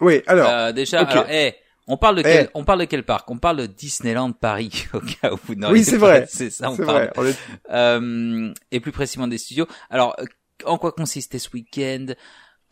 Oui, 0.00 0.22
alors, 0.26 0.72
déjà, 0.72 1.02
ok. 1.02 1.10
alors, 1.10 1.26
eh, 1.30 1.54
on 1.92 1.96
parle 1.96 2.16
de 2.16 2.20
Eh. 2.20 2.22
quel, 2.24 2.50
on 2.54 2.64
parle 2.64 2.80
de 2.80 2.84
quel 2.86 3.02
parc? 3.04 3.30
On 3.30 3.38
parle 3.38 3.58
de 3.58 3.66
Disneyland 3.66 4.32
Paris, 4.32 4.86
au 4.94 5.00
cas 5.00 5.32
où 5.32 5.38
vous 5.44 5.54
n'auriez 5.54 5.78
Oui, 5.80 5.84
c'est 5.84 5.96
vrai. 5.98 6.26
C'est 6.28 6.50
ça, 6.50 6.70
on 6.70 6.76
parle. 6.76 7.10
vrai, 7.16 7.34
on 7.68 7.72
Euh, 7.74 8.52
et 8.70 8.80
plus 8.80 8.92
précisément 8.92 9.28
des 9.28 9.38
studios. 9.38 9.66
Alors, 9.90 10.14
euh, 10.20 10.24
en 10.64 10.78
quoi 10.78 10.92
consistait 10.92 11.38
ce 11.38 11.48
week-end? 11.52 12.06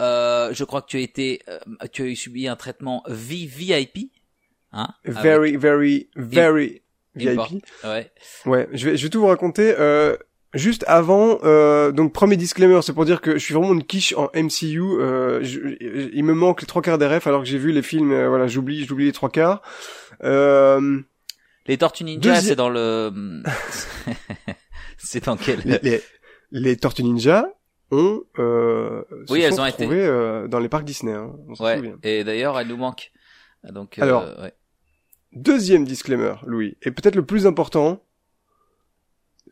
Euh, 0.00 0.52
Je 0.54 0.64
crois 0.64 0.82
que 0.82 0.88
tu 0.88 0.96
as 0.96 1.00
été, 1.00 1.42
euh, 1.48 1.58
tu 1.92 2.02
as 2.02 2.06
eu 2.06 2.16
subi 2.16 2.46
un 2.48 2.56
traitement 2.56 3.02
VIP, 3.08 4.12
hein 4.72 4.88
avec- 5.04 5.18
very, 5.22 5.56
very, 5.56 6.10
very 6.16 6.82
VIP. 7.14 7.62
Ouais. 7.84 8.12
Ouais, 8.46 8.68
je 8.72 8.90
vais, 8.90 8.96
je 8.96 9.02
vais 9.04 9.10
tout 9.10 9.20
vous 9.20 9.26
raconter. 9.26 9.74
Euh, 9.78 10.16
juste 10.54 10.84
avant, 10.88 11.38
euh, 11.44 11.92
donc 11.92 12.12
premier 12.12 12.36
disclaimer, 12.36 12.80
c'est 12.82 12.92
pour 12.94 13.04
dire 13.04 13.20
que 13.20 13.32
je 13.34 13.38
suis 13.44 13.54
vraiment 13.54 13.72
une 13.72 13.84
quiche 13.84 14.14
en 14.16 14.28
MCU. 14.34 14.80
Euh, 14.80 15.42
je- 15.42 15.76
il 16.12 16.24
me 16.24 16.34
manque 16.34 16.60
les 16.62 16.66
trois 16.66 16.82
quarts 16.82 16.98
des 16.98 17.06
refs 17.06 17.26
alors 17.26 17.42
que 17.42 17.48
j'ai 17.48 17.58
vu 17.58 17.72
les 17.72 17.82
films. 17.82 18.12
euh, 18.12 18.28
voilà, 18.28 18.46
j'oublie, 18.46 18.84
j'oublie 18.84 19.06
les 19.06 19.12
trois 19.12 19.28
quarts. 19.30 19.62
Euh, 20.24 21.00
Les 21.66 21.76
Tortues 21.78 22.04
Ninja, 22.04 22.32
Deuxi- 22.34 22.46
c'est 22.48 22.56
dans 22.56 22.70
le, 22.70 23.42
c'est 24.96 25.24
dans 25.24 25.36
quel 25.36 25.60
les, 25.64 25.78
les, 25.82 26.02
les 26.50 26.76
Tortues 26.76 27.02
Ninja 27.04 27.46
ont, 27.90 28.22
euh, 28.38 29.02
Oui, 29.30 29.40
elles 29.42 29.60
ont 29.60 29.66
été- 29.66 29.86
euh, 29.90 30.48
dans 30.48 30.58
les 30.58 30.68
parcs 30.68 30.84
Disney. 30.84 31.12
Hein, 31.12 31.32
on 31.48 31.64
Ouais. 31.64 31.80
Et 32.02 32.24
d'ailleurs, 32.24 32.58
elle 32.58 32.68
nous 32.68 32.76
manque. 32.76 33.12
Donc, 33.70 33.98
euh, 33.98 34.02
Alors, 34.02 34.24
ouais. 34.40 34.52
Deuxième 35.32 35.84
disclaimer, 35.84 36.34
Louis, 36.46 36.76
et 36.82 36.90
peut-être 36.90 37.14
le 37.16 37.24
plus 37.24 37.46
important. 37.46 38.02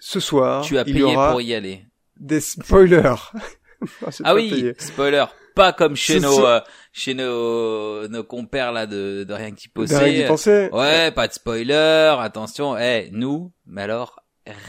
Ce 0.01 0.21
soir, 0.21 0.63
tu 0.65 0.79
as 0.79 0.83
il 0.83 0.91
y 0.91 0.93
payé 0.95 1.05
aura 1.05 1.31
pour 1.31 1.41
y 1.41 1.55
aller. 1.55 1.85
des 2.19 2.41
spoilers. 2.41 3.15
Non, 4.03 4.09
Ah 4.25 4.35
oui, 4.35 4.49
payé. 4.49 4.75
spoiler. 4.79 5.27
Pas 5.55 5.73
comme 5.75 5.97
chez 5.97 6.19
nos, 6.19 6.47
euh, 6.47 6.61
chez 6.93 7.13
nos, 7.13 8.09
nos 8.09 8.25
compères 8.25 8.73
là 8.73 8.87
de, 8.87 9.25
de 9.25 9.35
rien 9.35 9.53
qui 9.53 9.69
possède. 9.69 10.27
penser. 10.27 10.71
Ouais, 10.73 11.11
pas 11.11 11.29
de 11.29 11.35
spoiler. 11.35 12.15
Attention, 12.19 12.77
eh, 12.79 13.11
nous, 13.13 13.53
mais 13.67 13.83
alors, 13.83 14.21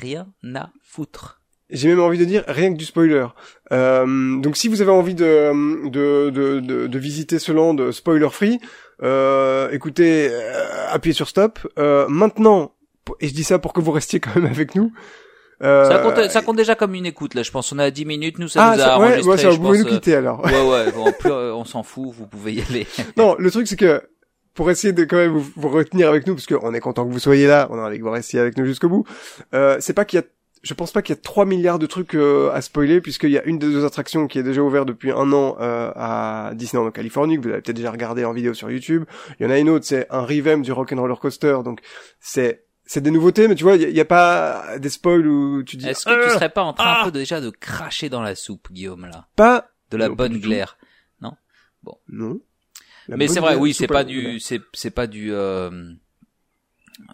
rien 0.01 0.27
à 0.55 0.69
foutre. 0.83 1.41
J'ai 1.69 1.87
même 1.89 2.01
envie 2.01 2.17
de 2.17 2.25
dire 2.25 2.43
rien 2.47 2.71
que 2.73 2.77
du 2.77 2.85
spoiler. 2.85 3.27
Euh, 3.71 4.39
donc 4.41 4.55
si 4.57 4.67
vous 4.67 4.81
avez 4.81 4.91
envie 4.91 5.15
de 5.15 5.89
de, 5.89 6.29
de, 6.29 6.59
de, 6.59 6.87
de 6.87 6.99
visiter 6.99 7.39
ce 7.39 7.51
land 7.53 7.91
spoiler 7.93 8.29
free, 8.29 8.59
euh, 9.03 9.69
écoutez, 9.71 10.29
euh, 10.31 10.87
appuyez 10.89 11.13
sur 11.13 11.27
stop. 11.29 11.59
Euh, 11.77 12.07
maintenant, 12.09 12.73
et 13.19 13.27
je 13.27 13.33
dis 13.33 13.43
ça 13.43 13.59
pour 13.59 13.73
que 13.73 13.81
vous 13.81 13.91
restiez 13.91 14.19
quand 14.19 14.35
même 14.35 14.45
avec 14.45 14.75
nous. 14.75 14.91
Euh, 15.63 15.85
Ça 15.85 15.99
compte, 15.99 16.29
ça 16.29 16.41
compte 16.41 16.57
déjà 16.57 16.75
comme 16.75 16.93
une 16.93 17.05
écoute 17.05 17.33
là. 17.33 17.41
Je 17.43 17.51
pense 17.51 17.71
on 17.71 17.79
à 17.79 17.89
10 17.89 18.05
minutes. 18.05 18.39
Nous, 18.39 18.47
ça 18.47 18.63
ah, 18.63 18.75
nous 18.75 18.81
a 18.81 18.85
ça, 18.85 18.99
ouais, 18.99 19.23
ouais, 19.23 19.37
ça, 19.37 19.49
je 19.49 19.55
vous 19.55 19.63
pouvez 19.63 19.79
pense, 19.79 19.87
nous 19.87 19.93
quitter 19.95 20.15
alors. 20.15 20.45
euh, 20.45 20.51
ouais, 20.51 20.85
ouais. 20.85 20.91
Bon, 20.95 21.11
plus, 21.11 21.31
euh, 21.31 21.53
on 21.53 21.65
s'en 21.65 21.83
fout. 21.83 22.09
Vous 22.13 22.27
pouvez 22.27 22.53
y 22.53 22.61
aller. 22.61 22.85
non, 23.17 23.35
le 23.39 23.49
truc 23.49 23.67
c'est 23.67 23.75
que 23.75 24.03
pour 24.53 24.69
essayer 24.71 24.93
de 24.93 25.03
quand 25.05 25.17
même 25.17 25.31
vous, 25.31 25.51
vous 25.55 25.69
retenir 25.69 26.09
avec 26.09 26.27
nous, 26.27 26.35
parce 26.35 26.47
qu'on 26.47 26.73
est 26.73 26.79
content 26.79 27.07
que 27.07 27.11
vous 27.11 27.19
soyez 27.19 27.47
là, 27.47 27.67
on 27.71 27.77
a 27.79 27.83
envie 27.83 27.97
que 27.97 28.03
vous 28.03 28.11
restiez 28.11 28.39
avec 28.39 28.57
nous 28.57 28.65
jusqu'au 28.65 28.89
bout. 28.89 29.05
Euh, 29.53 29.77
c'est 29.79 29.93
pas 29.93 30.05
qu'il 30.05 30.19
y 30.19 30.21
a 30.21 30.25
je 30.63 30.73
pense 30.73 30.91
pas 30.91 31.01
qu'il 31.01 31.15
y 31.15 31.17
a 31.17 31.21
3 31.21 31.45
milliards 31.45 31.79
de 31.79 31.85
trucs 31.85 32.15
euh, 32.15 32.51
à 32.51 32.61
spoiler 32.61 32.99
puisqu'il 32.99 33.29
y 33.29 33.37
a 33.37 33.43
une 33.45 33.59
des 33.59 33.67
deux 33.67 33.85
attractions 33.85 34.27
qui 34.27 34.39
est 34.39 34.43
déjà 34.43 34.61
ouverte 34.61 34.87
depuis 34.87 35.11
un 35.11 35.31
an 35.31 35.55
euh, 35.59 35.91
à 35.95 36.51
Disneyland 36.55 36.87
en 36.87 36.91
Californie 36.91 37.37
que 37.37 37.43
vous 37.43 37.49
avez 37.49 37.61
peut-être 37.61 37.75
déjà 37.75 37.91
regardé 37.91 38.25
en 38.25 38.33
vidéo 38.33 38.53
sur 38.53 38.69
YouTube. 38.69 39.05
Il 39.39 39.43
y 39.43 39.45
en 39.47 39.51
a 39.51 39.59
une 39.59 39.69
autre, 39.69 39.85
c'est 39.85 40.07
un 40.09 40.21
revamp 40.21 40.57
du 40.57 40.71
Rock'n'Roller 40.71 41.15
Coaster, 41.21 41.59
donc 41.63 41.79
c'est 42.19 42.65
c'est 42.87 43.01
des 43.01 43.11
nouveautés, 43.11 43.47
mais 43.47 43.55
tu 43.55 43.63
vois, 43.63 43.75
il 43.75 43.89
y, 43.95 43.99
a- 43.99 44.05
pas 44.05 44.77
des 44.79 44.89
spoils 44.89 45.27
où 45.27 45.63
tu 45.63 45.77
dis 45.77 45.87
Est-ce 45.87 46.05
que 46.05 46.13
tu 46.23 46.29
Ah, 46.29 46.33
serais 46.33 46.49
pas 46.49 46.63
en 46.63 46.73
train 46.73 46.85
ah. 46.87 47.01
un 47.01 47.05
peu 47.05 47.11
de- 47.11 47.19
déjà 47.19 47.39
de 47.41 47.49
cracher 47.51 48.09
dans 48.09 48.21
la 48.21 48.33
soupe, 48.35 48.69
Guillaume 48.71 49.05
là, 49.05 49.27
pas 49.35 49.69
de 49.91 49.97
la 49.97 50.09
Non, 50.09 50.15
bonne 50.15 50.39
glaire 50.39 50.77
non? 52.09 52.39
La 53.07 53.15
Mais 53.15 53.27
bonne 53.27 53.33
c'est 53.33 53.39
vrai, 53.39 53.55
oui, 53.55 53.73
c'est 53.73 53.87
pas 53.87 54.03
du, 54.03 54.39
c'est 54.41 54.59
c'est 54.73 54.91
pas 54.91 55.07
du. 55.07 55.31
euh, 55.31 55.69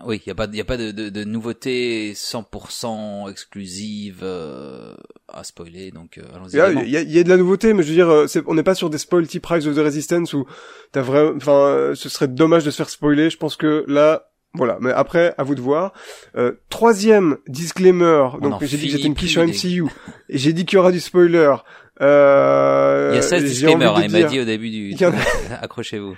Oui, 0.06 0.22
il 0.26 0.30
y 0.30 0.32
a 0.32 0.36
pas, 0.36 0.48
y 0.52 0.62
a 0.62 0.66
pas 0.66 0.78
de, 0.78 0.92
de, 0.92 1.10
de 1.10 1.24
nouveautés 1.26 2.14
100% 2.16 3.30
exclusives 3.30 4.22
euh, 4.24 4.96
à 5.28 5.44
spoiler, 5.44 5.92
donc 5.92 6.18
euh, 6.18 6.24
allons-y. 6.34 6.54
Il 6.54 6.58
y, 6.58 6.60
a, 6.62 6.66
vraiment. 6.66 6.82
il 6.82 6.90
y 6.90 6.98
a- 6.98 7.02
y 7.02 7.20
a 7.20 7.24
de 7.24 7.30
la 7.30 7.38
nouveauté, 7.38 7.74
mais 7.74 7.84
je 7.84 7.90
veux 7.90 7.94
dire, 7.94 8.10
euh, 8.10 8.26
c'est- 8.28 8.44
on 8.48 8.56
n'est 8.56 8.64
pas 8.64 8.76
sur 8.76 8.90
des 8.90 8.98
spoils 8.98 9.28
type 9.28 9.46
Rise 9.46 9.68
of 9.68 9.76
the 9.76 9.80
Resistance 9.80 10.34
où 10.34 10.48
t'as 10.94 11.02
vraiment, 11.02 11.36
enfin, 11.36 11.52
euh, 11.52 11.96
ce 11.96 12.10
serait 12.10 12.28
dommage 12.30 12.64
de 12.64 12.72
se 12.72 12.78
faire 12.78 12.90
spoiler. 12.90 13.30
Je 13.30 13.38
pense 13.38 13.56
que 13.58 13.84
là, 13.88 14.32
voilà. 14.54 14.78
Mais 14.82 14.92
après, 14.92 15.34
à 15.38 15.44
vous 15.44 15.56
de 15.56 15.62
voir. 15.62 15.94
Euh, 16.36 16.54
troisième 16.70 17.38
disclaimer. 17.48 18.28
On 18.34 18.38
Donc 18.38 18.64
j'ai 18.64 18.78
dit 18.78 18.86
que 18.88 18.92
j'étais 18.92 19.08
une 19.08 19.16
quiche 19.16 19.38
des- 19.38 19.46
MCU. 19.48 19.86
et 20.30 20.38
j'ai 20.38 20.54
dit 20.54 20.66
qu'il 20.66 20.78
y 20.78 20.80
aura 20.80 20.92
du 20.92 21.00
spoiler. 21.00 21.54
Euh, 22.02 23.10
Il 23.12 23.16
y 23.16 23.20
a 23.20 23.22
16 23.22 23.42
j'ai 23.44 23.48
disclaimers, 23.50 23.96
hein, 23.96 24.02
il 24.06 24.12
m'a 24.12 24.24
dit 24.24 24.40
au 24.40 24.46
début 24.46 24.70
du... 24.72 24.96
Accrochez-vous. 25.62 26.16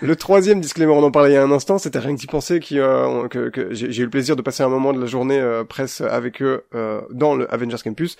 Le 0.00 0.16
troisième 0.16 0.60
disclaimer, 0.60 0.92
on 0.92 1.02
en 1.04 1.10
parlait 1.10 1.30
il 1.30 1.34
y 1.34 1.36
a 1.36 1.42
un 1.42 1.52
instant, 1.52 1.78
c'était 1.78 1.98
rien 2.00 2.14
que 2.14 2.20
d'y 2.20 2.26
penser 2.26 2.58
qui, 2.58 2.78
euh, 2.80 3.28
que, 3.28 3.48
que 3.48 3.72
j'ai 3.72 3.92
j'ai 3.92 4.02
eu 4.02 4.04
le 4.06 4.10
plaisir 4.10 4.34
de 4.34 4.42
passer 4.42 4.62
un 4.64 4.68
moment 4.68 4.92
de 4.92 5.00
la 5.00 5.06
journée 5.06 5.38
euh, 5.38 5.62
presse 5.62 6.00
avec 6.00 6.42
eux 6.42 6.64
euh, 6.74 7.00
dans 7.10 7.34
le 7.36 7.52
Avengers 7.52 7.76
Campus. 7.84 8.16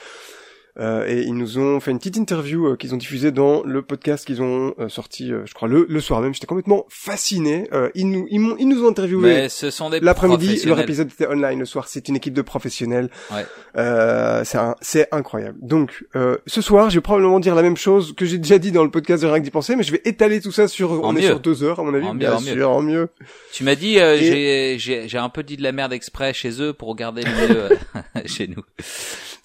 Euh, 0.81 1.07
et 1.07 1.23
ils 1.23 1.35
nous 1.35 1.59
ont 1.59 1.78
fait 1.78 1.93
une 1.93 1.99
petite 1.99 2.16
interview 2.16 2.66
euh, 2.66 2.76
qu'ils 2.76 2.93
ont 2.95 2.97
diffusée 2.97 3.31
dans 3.31 3.62
le 3.62 3.81
podcast 3.83 4.26
qu'ils 4.26 4.43
ont 4.43 4.75
euh, 4.81 4.88
sorti, 4.88 5.33
euh, 5.33 5.43
je 5.47 5.54
crois, 5.54 5.69
le, 5.69 5.87
le 5.88 6.00
soir 6.00 6.21
même. 6.21 6.35
J'étais 6.35 6.47
complètement 6.49 6.85
fasciné. 6.88 7.69
Euh, 7.73 7.90
ils, 7.95 8.11
nous, 8.11 8.26
ils, 8.28 8.40
m'ont- 8.40 8.57
ils 8.59 8.66
nous 8.69 8.85
ont 8.85 8.88
interviewé 8.88 9.23
Mais 9.23 9.49
ce 9.49 9.71
sont 9.71 9.88
des 9.90 10.00
l'après-midi. 10.00 10.62
Leur 10.66 10.81
épisode 10.81 11.09
était 11.12 11.28
online 11.28 11.61
le 11.61 11.64
soir. 11.64 11.87
C'est 11.87 12.09
une 12.09 12.16
équipe 12.16 12.35
de 12.35 12.43
professionnels. 12.43 13.09
Ouais. 13.33 13.47
Euh, 13.76 14.43
c'est 14.45 14.59
un- 14.59 14.75
c'est 14.81 15.07
incroyable. 15.12 15.59
Donc, 15.62 16.04
euh, 16.16 16.38
ce 16.47 16.61
soir, 16.61 16.90
je 16.90 16.97
vais 16.97 17.00
probablement 17.02 17.38
dire 17.38 17.54
la 17.54 17.62
même 17.62 17.76
chose 17.76 18.12
que 18.16 18.25
j'ai 18.26 18.38
déjà 18.38 18.59
dit 18.59 18.73
dans 18.73 18.83
le 18.85 18.90
podcast 18.90 19.23
de 19.23 19.28
Rien 19.28 19.38
que 19.38 19.45
d'y 19.45 19.50
penser, 19.50 19.76
mais 19.76 19.85
je 19.85 19.93
vais 19.93 20.02
étaler 20.04 20.40
tout 20.40 20.52
ça 20.52 20.66
sur, 20.69 20.90
on 21.04 21.14
est 21.16 21.23
sur 21.23 21.40
deux 21.40 21.62
heures, 21.62 21.78
à 21.81 21.85
mon 21.85 21.95
avis. 21.95 22.07
En 22.07 22.14
mieux, 22.14 22.19
bien 22.19 22.66
en 22.66 22.83
mieux. 22.83 23.04
en. 23.04 23.07
Tu 23.52 23.62
m'as 23.64 23.75
dit, 23.76 23.99
euh, 24.00 24.16
Et- 24.16 24.25
j'ai- 24.25 24.78
j'ai 24.78 25.09
j'ai 25.09 25.19
un 25.19 25.28
peu 25.28 25.43
dit 25.45 25.57
de 25.57 25.62
la 25.62 25.73
merde 25.73 25.93
exprès 25.93 26.33
chez 26.33 26.61
eux 26.61 26.73
pour 26.73 26.95
garder 26.97 27.23
le 27.23 27.31
mieux 27.49 27.69
chez 28.26 28.49
nous. 28.49 28.62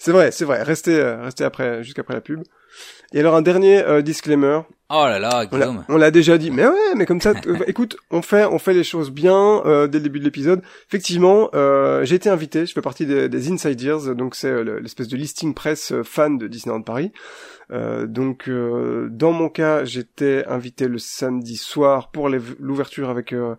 C'est 0.02 0.12
vrai, 0.12 0.30
c'est 0.32 0.46
vrai. 0.46 0.62
Restez, 0.62 0.94
euh, 0.94 1.19
restez 1.22 1.44
après, 1.44 1.82
jusqu'après 1.84 2.14
la 2.14 2.20
pub. 2.20 2.42
Et 3.12 3.20
alors 3.20 3.34
un 3.34 3.42
dernier 3.42 3.82
euh, 3.84 4.00
disclaimer. 4.02 4.60
Oh 4.92 5.04
là 5.06 5.18
là, 5.18 5.30
On 5.52 5.56
l'a- 5.56 5.66
Guillaume. 5.66 5.84
On 5.88 5.96
l'a 5.96 6.10
déjà 6.10 6.38
dit, 6.38 6.50
mais 6.50 6.66
ouais, 6.66 6.94
mais 6.96 7.06
comme 7.06 7.20
ça, 7.20 7.32
euh, 7.46 7.56
écoute, 7.66 7.96
on 8.10 8.22
fait, 8.22 8.44
on 8.44 8.58
fait 8.58 8.72
les 8.74 8.84
choses 8.84 9.10
bien 9.10 9.62
euh, 9.66 9.86
dès 9.88 9.98
le 9.98 10.04
début 10.04 10.20
de 10.20 10.24
l'épisode. 10.24 10.62
Effectivement, 10.88 11.50
euh, 11.54 12.04
j'ai 12.04 12.14
été 12.16 12.28
invité, 12.28 12.66
je 12.66 12.72
fais 12.72 12.80
partie 12.80 13.06
des, 13.06 13.28
des 13.28 13.50
Insiders, 13.52 14.14
donc 14.14 14.34
c'est 14.36 14.48
euh, 14.48 14.62
le- 14.64 14.78
l'espèce 14.80 15.08
de 15.08 15.16
listing 15.16 15.54
presse 15.54 15.92
euh, 15.92 16.02
fan 16.04 16.38
de 16.38 16.46
Disneyland 16.46 16.82
Paris. 16.82 17.12
Euh, 17.72 18.06
donc, 18.06 18.48
euh, 18.48 19.08
dans 19.10 19.30
mon 19.32 19.48
cas, 19.48 19.84
j'étais 19.84 20.44
invité 20.48 20.88
le 20.88 20.98
samedi 20.98 21.56
soir 21.56 22.10
pour 22.10 22.28
les- 22.28 22.40
l'ouverture 22.58 23.10
avec 23.10 23.32
euh, 23.32 23.54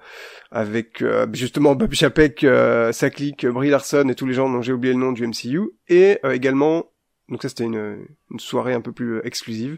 avec 0.51 1.01
euh, 1.01 1.27
justement 1.33 1.75
Bob 1.75 1.93
Chapek, 1.93 2.43
euh, 2.43 2.91
sa 2.91 3.09
clique, 3.09 3.45
Brie 3.45 3.69
Larson 3.69 4.07
et 4.09 4.15
tous 4.15 4.25
les 4.25 4.33
gens 4.33 4.49
dont 4.49 4.61
j'ai 4.61 4.73
oublié 4.73 4.93
le 4.93 4.99
nom 4.99 5.11
du 5.13 5.25
MCU, 5.27 5.71
et 5.87 6.19
euh, 6.25 6.31
également 6.31 6.85
donc 7.31 7.41
ça 7.41 7.49
c'était 7.49 7.63
une, 7.63 8.05
une 8.29 8.39
soirée 8.39 8.73
un 8.73 8.81
peu 8.81 8.91
plus 8.91 9.15
euh, 9.15 9.25
exclusive. 9.25 9.77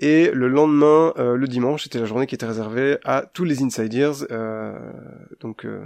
Et 0.00 0.30
le 0.34 0.48
lendemain, 0.48 1.14
euh, 1.16 1.36
le 1.36 1.48
dimanche, 1.48 1.84
c'était 1.84 1.98
la 2.00 2.04
journée 2.04 2.26
qui 2.26 2.34
était 2.34 2.44
réservée 2.46 2.98
à 3.04 3.24
tous 3.32 3.44
les 3.44 3.62
insiders. 3.62 4.26
euh, 4.30 4.78
donc 5.40 5.64
euh, 5.64 5.80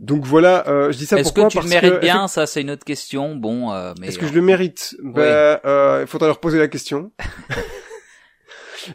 donc 0.00 0.24
voilà, 0.24 0.66
euh, 0.68 0.90
je 0.90 0.98
dis 0.98 1.06
ça 1.06 1.16
Est-ce 1.20 1.28
pourquoi 1.32 1.44
que 1.48 1.52
tu 1.52 1.62
le 1.62 1.68
mérites 1.68 1.92
que, 1.92 1.98
bien 2.00 2.26
Ça, 2.26 2.46
c'est 2.46 2.60
une 2.62 2.72
autre 2.72 2.84
question. 2.84 3.36
Bon, 3.36 3.70
euh, 3.72 3.92
mais 4.00 4.08
Est-ce 4.08 4.18
que 4.18 4.26
je 4.26 4.32
le 4.32 4.40
mérite? 4.42 4.96
Ben, 5.00 5.60
euh, 5.64 5.98
il 6.00 6.08
faudra 6.08 6.26
leur 6.26 6.40
poser 6.40 6.58
la 6.58 6.66
question. 6.66 7.12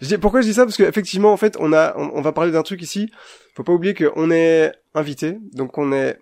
Je 0.01 0.07
dis- 0.07 0.17
pourquoi 0.17 0.41
je 0.41 0.47
dis 0.47 0.53
ça? 0.53 0.65
Parce 0.65 0.75
qu'effectivement, 0.75 1.31
en 1.31 1.37
fait, 1.37 1.55
on 1.61 1.71
a, 1.71 1.93
on, 1.97 2.11
on 2.15 2.21
va 2.21 2.33
parler 2.33 2.51
d'un 2.51 2.61
truc 2.63 2.81
ici. 2.81 3.09
Faut 3.55 3.63
pas 3.63 3.71
oublier 3.71 3.93
qu'on 3.93 4.29
est 4.31 4.73
invité, 4.93 5.37
donc 5.53 5.77
on 5.77 5.93
est 5.93 6.19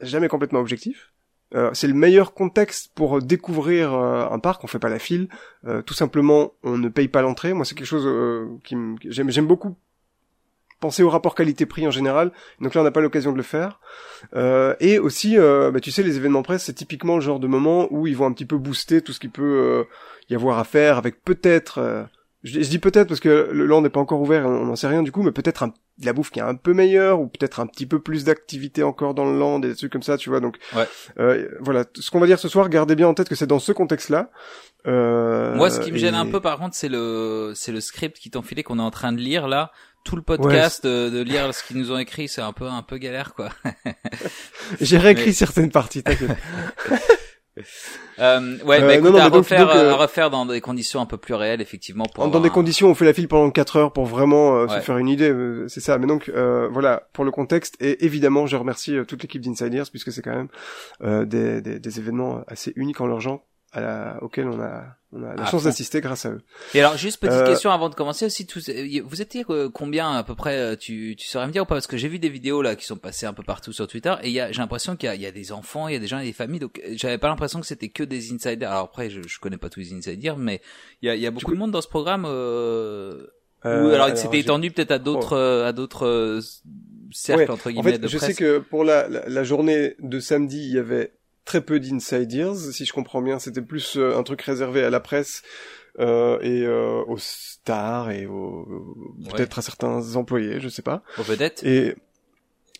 jamais 0.00 0.28
complètement 0.28 0.60
objectif. 0.60 1.12
Euh, 1.54 1.70
c'est 1.72 1.86
le 1.86 1.94
meilleur 1.94 2.34
contexte 2.34 2.92
pour 2.94 3.22
découvrir 3.22 3.94
euh, 3.94 4.28
un 4.28 4.38
parc. 4.38 4.64
On 4.64 4.66
fait 4.66 4.78
pas 4.78 4.88
la 4.88 4.98
file. 4.98 5.28
Euh, 5.66 5.82
tout 5.82 5.94
simplement, 5.94 6.52
on 6.62 6.76
ne 6.76 6.88
paye 6.88 7.08
pas 7.08 7.22
l'entrée. 7.22 7.52
Moi, 7.52 7.64
c'est 7.64 7.74
quelque 7.74 7.86
chose 7.86 8.06
euh, 8.06 8.46
qui 8.64 8.76
j'aime. 9.04 9.30
J'aime 9.30 9.46
beaucoup 9.46 9.76
penser 10.80 11.02
au 11.02 11.08
rapport 11.08 11.34
qualité-prix 11.34 11.86
en 11.86 11.90
général. 11.90 12.30
Donc 12.60 12.74
là, 12.74 12.82
on 12.82 12.84
n'a 12.84 12.90
pas 12.90 13.00
l'occasion 13.00 13.32
de 13.32 13.38
le 13.38 13.42
faire. 13.42 13.80
Euh, 14.36 14.74
et 14.80 14.98
aussi, 14.98 15.38
euh, 15.38 15.70
bah, 15.70 15.80
tu 15.80 15.90
sais, 15.90 16.02
les 16.02 16.16
événements 16.16 16.42
presse, 16.42 16.64
c'est 16.64 16.74
typiquement 16.74 17.14
le 17.14 17.22
genre 17.22 17.40
de 17.40 17.46
moment 17.46 17.88
où 17.90 18.06
ils 18.06 18.16
vont 18.16 18.26
un 18.26 18.32
petit 18.32 18.44
peu 18.44 18.58
booster 18.58 19.00
tout 19.00 19.12
ce 19.12 19.20
qui 19.20 19.28
peut 19.28 19.42
euh, 19.42 19.84
y 20.28 20.34
avoir 20.34 20.58
à 20.58 20.64
faire 20.64 20.98
avec 20.98 21.22
peut-être. 21.22 22.06
Euh, 22.44 22.48
je, 22.48 22.60
je 22.62 22.68
dis 22.68 22.78
peut-être 22.78 23.08
parce 23.08 23.20
que 23.20 23.48
le 23.52 23.66
land 23.66 23.82
n'est 23.82 23.88
pas 23.90 24.00
encore 24.00 24.20
ouvert, 24.20 24.46
on 24.46 24.66
n'en 24.66 24.76
sait 24.76 24.86
rien 24.86 25.02
du 25.02 25.10
coup, 25.12 25.22
mais 25.22 25.32
peut-être 25.32 25.62
un- 25.62 25.68
de 25.98 26.06
la 26.06 26.12
bouffe 26.12 26.30
qui 26.30 26.40
est 26.40 26.42
un 26.42 26.56
peu 26.56 26.72
meilleure 26.74 27.20
ou 27.20 27.28
peut-être 27.28 27.60
un 27.60 27.66
petit 27.66 27.86
peu 27.86 28.00
plus 28.00 28.24
d'activité 28.24 28.82
encore 28.82 29.14
dans 29.14 29.24
le 29.30 29.38
land, 29.38 29.60
des 29.60 29.74
trucs 29.76 29.92
comme 29.92 30.02
ça, 30.02 30.16
tu 30.16 30.28
vois. 30.28 30.40
Donc, 30.40 30.58
Ouais. 30.74 30.86
euh, 31.20 31.48
voilà, 31.60 31.84
ce 31.98 32.10
qu'on 32.10 32.18
va 32.20 32.26
dire 32.26 32.38
ce 32.40 32.48
soir, 32.48 32.68
gardez 32.68 32.96
bien 32.96 33.06
en 33.08 33.14
tête 33.14 33.28
que 33.28 33.34
c'est 33.36 33.46
dans 33.46 33.60
ce 33.60 33.70
contexte-là. 33.72 34.30
Euh, 34.86 35.54
Moi, 35.54 35.70
ce 35.70 35.80
qui 35.80 35.92
me 35.92 35.96
gêne 35.98 36.14
et- 36.14 36.18
un 36.18 36.26
peu, 36.26 36.40
par 36.40 36.58
contre, 36.58 36.74
c'est 36.74 36.88
le, 36.88 37.52
c'est 37.54 37.72
le 37.72 37.80
script 37.80 38.18
qui 38.18 38.30
filé 38.42 38.62
qu'on 38.62 38.78
est 38.78 38.82
en 38.82 38.90
train 38.90 39.12
de 39.12 39.18
lire 39.18 39.46
là. 39.48 39.70
Tout 40.04 40.16
le 40.16 40.22
podcast 40.22 40.84
de, 40.84 41.08
de 41.08 41.22
lire 41.22 41.54
ce 41.54 41.62
qu'ils 41.64 41.78
nous 41.78 41.90
ont 41.90 41.96
écrit, 41.96 42.28
c'est 42.28 42.42
un 42.42 42.52
peu, 42.52 42.66
un 42.66 42.82
peu 42.82 42.98
galère, 42.98 43.32
quoi. 43.34 43.48
J'ai 44.82 44.98
réécrit 44.98 45.26
Mais- 45.28 45.32
certaines 45.32 45.70
parties, 45.70 46.02
t'inquiète. 46.02 46.36
Euh, 47.56 48.56
ouais, 48.64 48.82
Euh, 48.82 48.86
bah, 48.86 48.94
écoute, 48.94 49.04
non, 49.04 49.12
non, 49.12 49.18
à 49.18 49.24
donc- 49.30 49.34
refaire, 49.38 49.66
donc, 49.66 49.76
euh, 49.76 49.92
à 49.92 49.96
refaire 49.96 50.30
dans 50.30 50.44
des 50.46 50.60
conditions 50.60 51.00
un 51.00 51.06
peu 51.06 51.16
plus 51.16 51.34
réelles, 51.34 51.60
effectivement, 51.60 52.04
pour 52.12 52.28
dans 52.28 52.40
des 52.40 52.48
un- 52.48 52.52
conditions, 52.52 52.88
on 52.90 52.94
fait 52.94 53.04
la 53.04 53.12
file 53.14 53.28
pendant 53.28 53.50
4 53.50 53.76
heures 53.76 53.92
pour 53.92 54.06
vraiment 54.06 54.56
euh, 54.56 54.68
se 54.68 54.80
faire 54.80 54.98
une 54.98 55.08
idée, 55.08 55.30
euh, 55.30 55.66
c'est 55.68 55.80
ça. 55.80 55.98
Mais 55.98 56.06
donc 56.06 56.28
euh, 56.34 56.68
voilà 56.72 57.08
pour 57.12 57.24
le 57.24 57.30
contexte 57.30 57.76
et 57.80 58.04
évidemment 58.04 58.46
je 58.46 58.56
remercie 58.56 58.96
euh, 58.96 59.04
toute 59.04 59.22
l'équipe 59.22 59.40
d'Insiders 59.42 59.88
puisque 59.90 60.10
c'est 60.12 60.22
quand 60.22 60.34
même 60.34 60.48
euh, 61.02 61.24
des, 61.24 61.60
des, 61.60 61.78
des 61.78 61.98
événements 61.98 62.42
assez 62.48 62.72
uniques 62.76 63.00
en 63.00 63.06
leur 63.06 63.20
genre 63.20 63.44
à 63.74 63.80
la, 63.80 64.18
auxquels 64.22 64.46
on 64.48 64.60
a 64.60 64.84
on 65.16 65.22
a 65.22 65.34
la 65.36 65.42
À 65.42 65.46
chance 65.50 65.62
d'assister 65.64 66.00
grâce 66.00 66.26
à 66.26 66.30
eux. 66.30 66.42
Et 66.74 66.80
alors, 66.80 66.96
juste 66.96 67.20
petite 67.20 67.34
Euh, 67.34 67.46
question 67.46 67.70
avant 67.70 67.88
de 67.88 67.94
commencer 67.94 68.24
aussi, 68.26 68.46
tous, 68.46 68.68
vous 69.04 69.22
étiez 69.22 69.44
euh, 69.50 69.68
combien 69.72 70.10
à 70.12 70.24
peu 70.24 70.34
près, 70.34 70.56
euh, 70.58 70.74
tu, 70.76 71.14
tu 71.16 71.28
saurais 71.28 71.46
me 71.46 71.52
dire 71.52 71.62
ou 71.62 71.66
pas? 71.66 71.76
Parce 71.76 71.86
que 71.86 71.96
j'ai 71.96 72.08
vu 72.08 72.18
des 72.18 72.28
vidéos 72.28 72.62
là 72.62 72.74
qui 72.74 72.84
sont 72.84 72.96
passées 72.96 73.26
un 73.26 73.32
peu 73.32 73.42
partout 73.44 73.72
sur 73.72 73.86
Twitter 73.86 74.12
et 74.22 74.32
j'ai 74.32 74.52
l'impression 74.58 74.96
qu'il 74.96 75.12
y 75.14 75.18
y 75.20 75.26
a 75.26 75.30
des 75.30 75.52
enfants, 75.52 75.86
il 75.86 75.92
y 75.94 75.96
a 75.96 76.00
des 76.00 76.06
gens, 76.08 76.18
il 76.18 76.22
y 76.24 76.28
a 76.28 76.30
des 76.30 76.36
familles, 76.36 76.58
donc 76.60 76.80
j'avais 76.94 77.18
pas 77.18 77.28
l'impression 77.28 77.60
que 77.60 77.66
c'était 77.66 77.90
que 77.90 78.02
des 78.02 78.32
insiders. 78.32 78.70
Alors 78.72 78.84
après, 78.86 79.08
je, 79.10 79.20
je 79.22 79.38
connais 79.38 79.56
pas 79.58 79.68
tous 79.68 79.80
les 79.80 79.92
insiders, 79.92 80.36
mais 80.36 80.60
il 81.02 81.06
y 81.06 81.10
a, 81.10 81.14
il 81.14 81.20
y 81.22 81.26
a 81.26 81.30
beaucoup 81.30 81.52
de 81.54 81.58
monde 81.58 81.70
dans 81.70 81.82
ce 81.82 81.88
programme. 81.88 82.24
Euh, 82.26 83.26
Euh, 83.66 83.82
ou 83.88 83.94
alors, 83.94 84.10
il 84.10 84.16
s'était 84.18 84.34
j'ai- 84.36 84.40
étendu 84.42 84.70
peut-être 84.72 84.90
à 84.90 84.98
d'autres, 84.98 85.32
euh, 85.38 85.66
à 85.66 85.72
d'autres 85.72 86.38
cercles 87.12 87.42
Ouais, 87.44 87.50
entre 87.50 87.68
En 87.68 87.70
guillemets 87.72 87.92
fait, 87.92 87.98
de 87.98 88.08
je 88.08 88.18
presse. 88.18 88.30
sais 88.30 88.34
que 88.34 88.58
pour 88.58 88.84
la, 88.84 89.08
la, 89.08 89.26
la 89.26 89.42
journée 89.44 89.94
de 90.00 90.20
samedi, 90.20 90.58
il 90.58 90.74
y 90.74 90.78
avait 90.78 91.12
très 91.44 91.60
peu 91.60 91.80
d'insiders. 91.80 92.56
Si 92.56 92.84
je 92.84 92.92
comprends 92.92 93.22
bien, 93.22 93.38
c'était 93.38 93.62
plus 93.62 93.96
euh, 93.96 94.16
un 94.16 94.22
truc 94.22 94.42
réservé 94.42 94.82
à 94.82 94.90
la 94.90 95.00
presse 95.00 95.42
euh, 95.98 96.38
et 96.40 96.64
euh, 96.66 97.02
aux 97.06 97.18
stars 97.18 98.10
et 98.10 98.26
aux 98.26 98.96
peut-être 99.30 99.58
à 99.58 99.62
certains 99.62 100.16
employés, 100.16 100.60
je 100.60 100.68
sais 100.68 100.82
pas. 100.82 101.02
Aux 101.18 101.22
vedettes. 101.22 101.62
Et, 101.64 101.94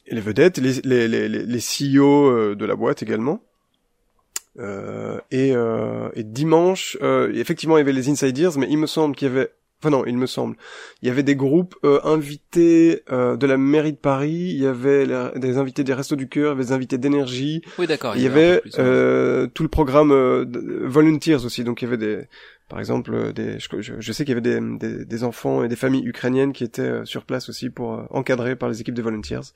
et 0.06 0.14
les 0.14 0.20
vedettes, 0.20 0.58
les, 0.58 0.80
les, 0.82 1.08
les, 1.08 1.28
les 1.28 1.44
les 1.44 1.58
CEO 1.58 2.30
euh, 2.30 2.54
de 2.54 2.64
la 2.64 2.74
boîte 2.74 3.02
également. 3.02 3.40
Euh, 4.58 5.20
et, 5.30 5.52
euh, 5.54 6.10
et 6.14 6.22
dimanche, 6.22 6.96
euh, 7.02 7.32
effectivement, 7.34 7.76
il 7.76 7.80
y 7.80 7.82
avait 7.82 7.92
les 7.92 8.08
insiders, 8.08 8.56
mais 8.56 8.66
il 8.70 8.78
me 8.78 8.86
semble 8.86 9.16
qu'il 9.16 9.28
y 9.28 9.30
avait, 9.30 9.52
enfin 9.84 9.90
non, 9.90 10.04
il 10.06 10.16
me 10.16 10.26
semble, 10.26 10.56
il 11.02 11.08
y 11.08 11.10
avait 11.10 11.22
des 11.22 11.36
groupes 11.36 11.74
euh, 11.84 12.00
invités 12.04 13.02
euh, 13.12 13.36
de 13.36 13.46
la 13.46 13.56
mairie 13.58 13.92
de 13.92 13.98
Paris, 13.98 14.30
il 14.32 14.56
y 14.62 14.66
avait 14.66 15.04
la- 15.04 15.30
des 15.36 15.58
invités 15.58 15.84
des 15.84 15.92
Restos 15.92 16.16
du 16.16 16.28
Cœur, 16.28 16.46
il 16.46 16.48
y 16.48 16.52
avait 16.52 16.64
des 16.64 16.72
invités 16.72 16.98
d'énergie, 16.98 17.62
Oui, 17.78 17.86
d'accord. 17.86 18.16
il 18.16 18.22
y 18.22 18.26
avait 18.26 18.60
plus, 18.60 18.72
euh, 18.78 19.46
tout 19.48 19.62
le 19.62 19.68
programme 19.68 20.10
euh, 20.12 20.44
Volunteers 20.84 21.44
aussi, 21.44 21.64
donc 21.64 21.82
il 21.82 21.84
y 21.84 21.88
avait 21.88 21.98
des, 21.98 22.26
par 22.68 22.78
exemple, 22.78 23.12
euh, 23.14 23.32
des, 23.32 23.58
je, 23.58 23.94
je- 24.00 24.12
sais 24.12 24.24
qu'il 24.24 24.34
y 24.34 24.38
avait 24.38 24.40
des, 24.40 24.60
des, 24.78 25.04
des 25.04 25.24
enfants 25.24 25.62
et 25.62 25.68
des 25.68 25.76
familles 25.76 26.06
ukrainiennes 26.06 26.52
qui 26.52 26.64
étaient 26.64 26.80
euh, 26.82 27.04
sur 27.04 27.24
place 27.24 27.48
aussi 27.48 27.68
pour 27.68 27.94
euh, 27.94 28.02
encadrer 28.10 28.56
par 28.56 28.68
les 28.68 28.80
équipes 28.80 28.94
de 28.94 29.02
Volunteers. 29.02 29.52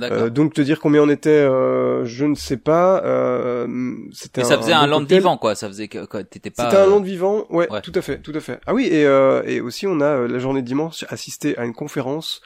Euh, 0.00 0.30
donc 0.30 0.54
te 0.54 0.60
dire 0.60 0.80
combien 0.80 1.02
on 1.02 1.08
était, 1.08 1.30
euh, 1.30 2.04
je 2.04 2.24
ne 2.24 2.34
sais 2.34 2.56
pas. 2.56 3.02
Euh, 3.04 3.66
c'était 4.12 4.40
Mais 4.40 4.46
ça 4.48 4.58
faisait 4.58 4.72
un, 4.72 4.84
bon 4.84 4.90
land 4.90 5.04
vivant, 5.04 5.36
quoi. 5.36 5.54
Ça 5.54 5.68
faisait 5.68 5.88
que, 5.88 6.04
quoi, 6.06 6.24
t'étais 6.24 6.50
pas. 6.50 6.64
C'était 6.64 6.82
un 6.82 6.86
land 6.86 7.00
vivant, 7.02 7.46
ouais, 7.50 7.70
ouais. 7.70 7.80
tout 7.80 7.92
à 7.94 8.02
fait, 8.02 8.18
tout 8.18 8.32
à 8.34 8.40
fait. 8.40 8.58
Ah 8.66 8.74
oui, 8.74 8.88
et, 8.90 9.04
euh, 9.06 9.42
et 9.44 9.60
aussi 9.60 9.86
on 9.86 10.00
a 10.00 10.26
la 10.26 10.38
journée 10.38 10.62
de 10.62 10.66
dimanche 10.66 11.04
assisté 11.08 11.56
à 11.58 11.64
une 11.64 11.74
conférence 11.74 12.40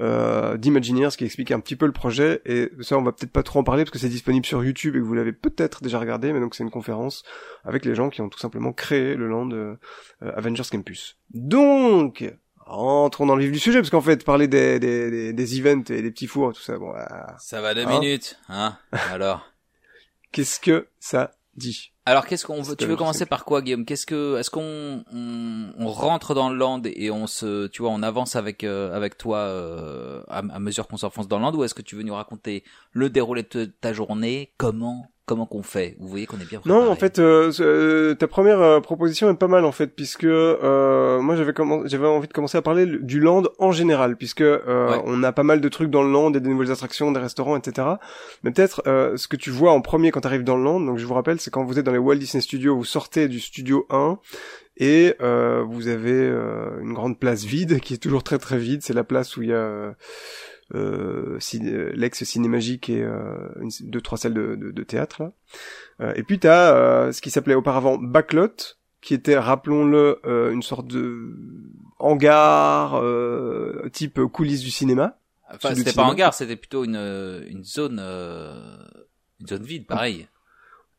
euh, 0.00 0.56
d'Imagineers 0.56 1.10
qui 1.16 1.24
expliquait 1.24 1.54
un 1.54 1.60
petit 1.60 1.76
peu 1.76 1.86
le 1.86 1.92
projet, 1.92 2.40
et 2.46 2.70
ça 2.80 2.96
on 2.96 3.02
va 3.02 3.12
peut-être 3.12 3.32
pas 3.32 3.42
trop 3.42 3.58
en 3.58 3.64
parler 3.64 3.84
parce 3.84 3.92
que 3.92 3.98
c'est 3.98 4.08
disponible 4.08 4.46
sur 4.46 4.64
YouTube 4.64 4.96
et 4.96 4.98
que 4.98 5.04
vous 5.04 5.14
l'avez 5.14 5.32
peut-être 5.32 5.82
déjà 5.82 5.98
regardé, 5.98 6.32
mais 6.32 6.40
donc 6.40 6.54
c'est 6.54 6.64
une 6.64 6.70
conférence 6.70 7.22
avec 7.64 7.84
les 7.84 7.94
gens 7.94 8.08
qui 8.08 8.20
ont 8.22 8.28
tout 8.28 8.38
simplement 8.38 8.72
créé 8.72 9.14
le 9.14 9.28
land 9.28 9.50
euh, 9.50 9.74
euh, 10.22 10.32
Avengers 10.36 10.62
Campus. 10.70 11.18
Donc, 11.34 12.24
rentrons 12.58 13.26
dans 13.26 13.36
le 13.36 13.44
vif 13.44 13.52
du 13.52 13.58
sujet, 13.58 13.78
parce 13.78 13.90
qu'en 13.90 14.00
fait, 14.00 14.24
parler 14.24 14.48
des, 14.48 14.78
des, 14.80 15.10
des, 15.10 15.32
des 15.32 15.58
events 15.60 15.90
et 15.90 16.02
des 16.02 16.10
petits 16.10 16.26
fours 16.26 16.50
et 16.50 16.54
tout 16.54 16.62
ça, 16.62 16.78
bon, 16.78 16.92
ah, 16.96 17.36
Ça 17.38 17.60
va 17.60 17.74
deux 17.74 17.86
Hein 17.86 18.00
minutes, 18.00 18.38
hein. 18.48 18.76
Alors? 19.10 19.46
qu'est-ce 20.32 20.60
que 20.60 20.86
ça 20.98 21.32
dit 21.60 21.92
Alors 22.04 22.26
qu'est-ce 22.26 22.44
qu'on 22.44 22.62
veut 22.62 22.74
Tu 22.74 22.86
veux 22.86 22.96
commencer 22.96 23.26
par 23.26 23.44
quoi, 23.44 23.62
Guillaume? 23.62 23.84
Qu'est-ce 23.84 24.06
que 24.06 24.36
est-ce 24.38 24.50
qu'on 24.50 25.04
on, 25.12 25.72
on 25.78 25.88
rentre 25.88 26.34
dans 26.34 26.50
le 26.50 26.56
land 26.56 26.82
et 26.84 27.10
on 27.10 27.26
se 27.28 27.68
tu 27.68 27.82
vois 27.82 27.92
on 27.92 28.02
avance 28.02 28.34
avec 28.34 28.64
euh, 28.64 28.92
avec 28.94 29.16
toi 29.16 29.38
euh, 29.38 30.22
à, 30.28 30.38
à 30.38 30.58
mesure 30.58 30.88
qu'on 30.88 30.96
s'enfonce 30.96 31.28
dans 31.28 31.38
le 31.38 31.44
land 31.44 31.54
ou 31.54 31.62
est-ce 31.62 31.74
que 31.74 31.82
tu 31.82 31.94
veux 31.94 32.02
nous 32.02 32.14
raconter 32.14 32.64
le 32.92 33.10
déroulé 33.10 33.44
de 33.44 33.66
ta 33.66 33.92
journée? 33.92 34.52
Comment? 34.56 35.06
Comment 35.30 35.46
qu'on 35.46 35.62
fait? 35.62 35.94
Vous 36.00 36.08
voyez 36.08 36.26
qu'on 36.26 36.38
est 36.40 36.44
bien 36.48 36.58
préparé. 36.58 36.82
Non, 36.84 36.90
en 36.90 36.96
fait, 36.96 37.20
euh, 37.20 37.52
euh, 37.60 38.14
ta 38.16 38.26
première 38.26 38.60
euh, 38.60 38.80
proposition 38.80 39.30
est 39.30 39.34
pas 39.34 39.46
mal 39.46 39.64
en 39.64 39.70
fait, 39.70 39.86
puisque 39.94 40.24
euh, 40.24 41.20
moi 41.20 41.36
j'avais 41.36 41.52
j'avais 41.84 42.06
envie 42.08 42.26
de 42.26 42.32
commencer 42.32 42.58
à 42.58 42.62
parler 42.62 42.84
du 42.86 43.20
land 43.20 43.44
en 43.60 43.70
général, 43.70 44.16
puisque 44.16 44.40
euh, 44.40 44.90
Ouais. 44.90 45.00
on 45.06 45.22
a 45.22 45.30
pas 45.30 45.44
mal 45.44 45.60
de 45.60 45.68
trucs 45.68 45.88
dans 45.90 46.02
le 46.02 46.10
land, 46.10 46.32
et 46.34 46.40
des 46.40 46.48
nouvelles 46.48 46.72
attractions, 46.72 47.12
des 47.12 47.20
restaurants, 47.20 47.56
etc. 47.56 47.86
Mais 48.42 48.50
peut-être 48.50 48.82
euh, 48.88 49.16
ce 49.16 49.28
que 49.28 49.36
tu 49.36 49.50
vois 49.50 49.70
en 49.70 49.80
premier 49.80 50.10
quand 50.10 50.22
tu 50.22 50.26
arrives 50.26 50.42
dans 50.42 50.56
le 50.56 50.64
land, 50.64 50.80
donc 50.80 50.98
je 50.98 51.06
vous 51.06 51.14
rappelle, 51.14 51.38
c'est 51.40 51.52
quand 51.52 51.62
vous 51.62 51.78
êtes 51.78 51.86
dans 51.86 51.92
les 51.92 51.98
Walt 51.98 52.16
Disney 52.16 52.40
Studios, 52.40 52.76
vous 52.76 52.84
sortez 52.84 53.28
du 53.28 53.38
studio 53.38 53.86
1 53.90 54.18
et 54.78 55.14
euh, 55.20 55.62
vous 55.68 55.88
avez 55.88 56.10
euh, 56.12 56.80
une 56.80 56.94
grande 56.94 57.18
place 57.20 57.44
vide 57.44 57.78
qui 57.80 57.94
est 57.94 57.98
toujours 57.98 58.22
très 58.24 58.38
très 58.38 58.58
vide. 58.58 58.80
C'est 58.82 58.94
la 58.94 59.04
place 59.04 59.36
où 59.36 59.42
il 59.42 59.50
y 59.50 59.52
a 59.52 59.94
euh, 60.74 61.38
l'ex 61.94 62.24
cinémagique 62.24 62.88
et 62.88 63.02
une, 63.02 63.70
deux 63.82 64.00
trois 64.00 64.18
salles 64.18 64.34
de, 64.34 64.54
de, 64.54 64.70
de 64.70 64.82
théâtre 64.82 65.22
là. 65.98 66.12
et 66.16 66.22
puis 66.22 66.38
t'as 66.38 67.12
ce 67.12 67.20
qui 67.20 67.30
s'appelait 67.30 67.54
auparavant 67.54 67.98
Backlot, 67.98 68.76
qui 69.00 69.14
était, 69.14 69.38
rappelons-le, 69.38 70.20
une 70.52 70.62
sorte 70.62 70.86
de 70.86 71.34
hangar 71.98 73.02
type 73.92 74.20
coulisses 74.26 74.62
du 74.62 74.70
cinéma. 74.70 75.18
Enfin, 75.52 75.74
c'était 75.74 75.92
pas 75.92 76.04
hangar, 76.04 76.34
c'était 76.34 76.56
plutôt 76.56 76.84
une, 76.84 77.44
une 77.48 77.64
zone, 77.64 77.98
une 77.98 79.46
zone 79.46 79.62
vide, 79.62 79.86
pareil. 79.86 80.28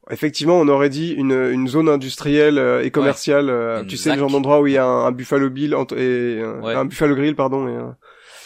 Effectivement, 0.10 0.60
on 0.60 0.68
aurait 0.68 0.90
dit 0.90 1.12
une, 1.12 1.32
une 1.32 1.68
zone 1.68 1.88
industrielle 1.88 2.58
euh, 2.58 2.84
et 2.84 2.90
commerciale. 2.90 3.50
Euh, 3.50 3.84
tu 3.84 3.98
sais, 3.98 4.12
le 4.12 4.18
genre 4.18 4.32
d'endroit 4.32 4.60
où 4.60 4.68
il 4.68 4.74
y 4.74 4.78
a 4.78 4.86
un, 4.86 5.12
Buffalo 5.12 5.50
Bill 5.50 5.76
et 5.96 6.42
un 6.42 6.86
Buffalo 6.86 7.16
Grill, 7.16 7.36
pardon, 7.36 7.68
et 7.68 7.74
je 7.74 7.86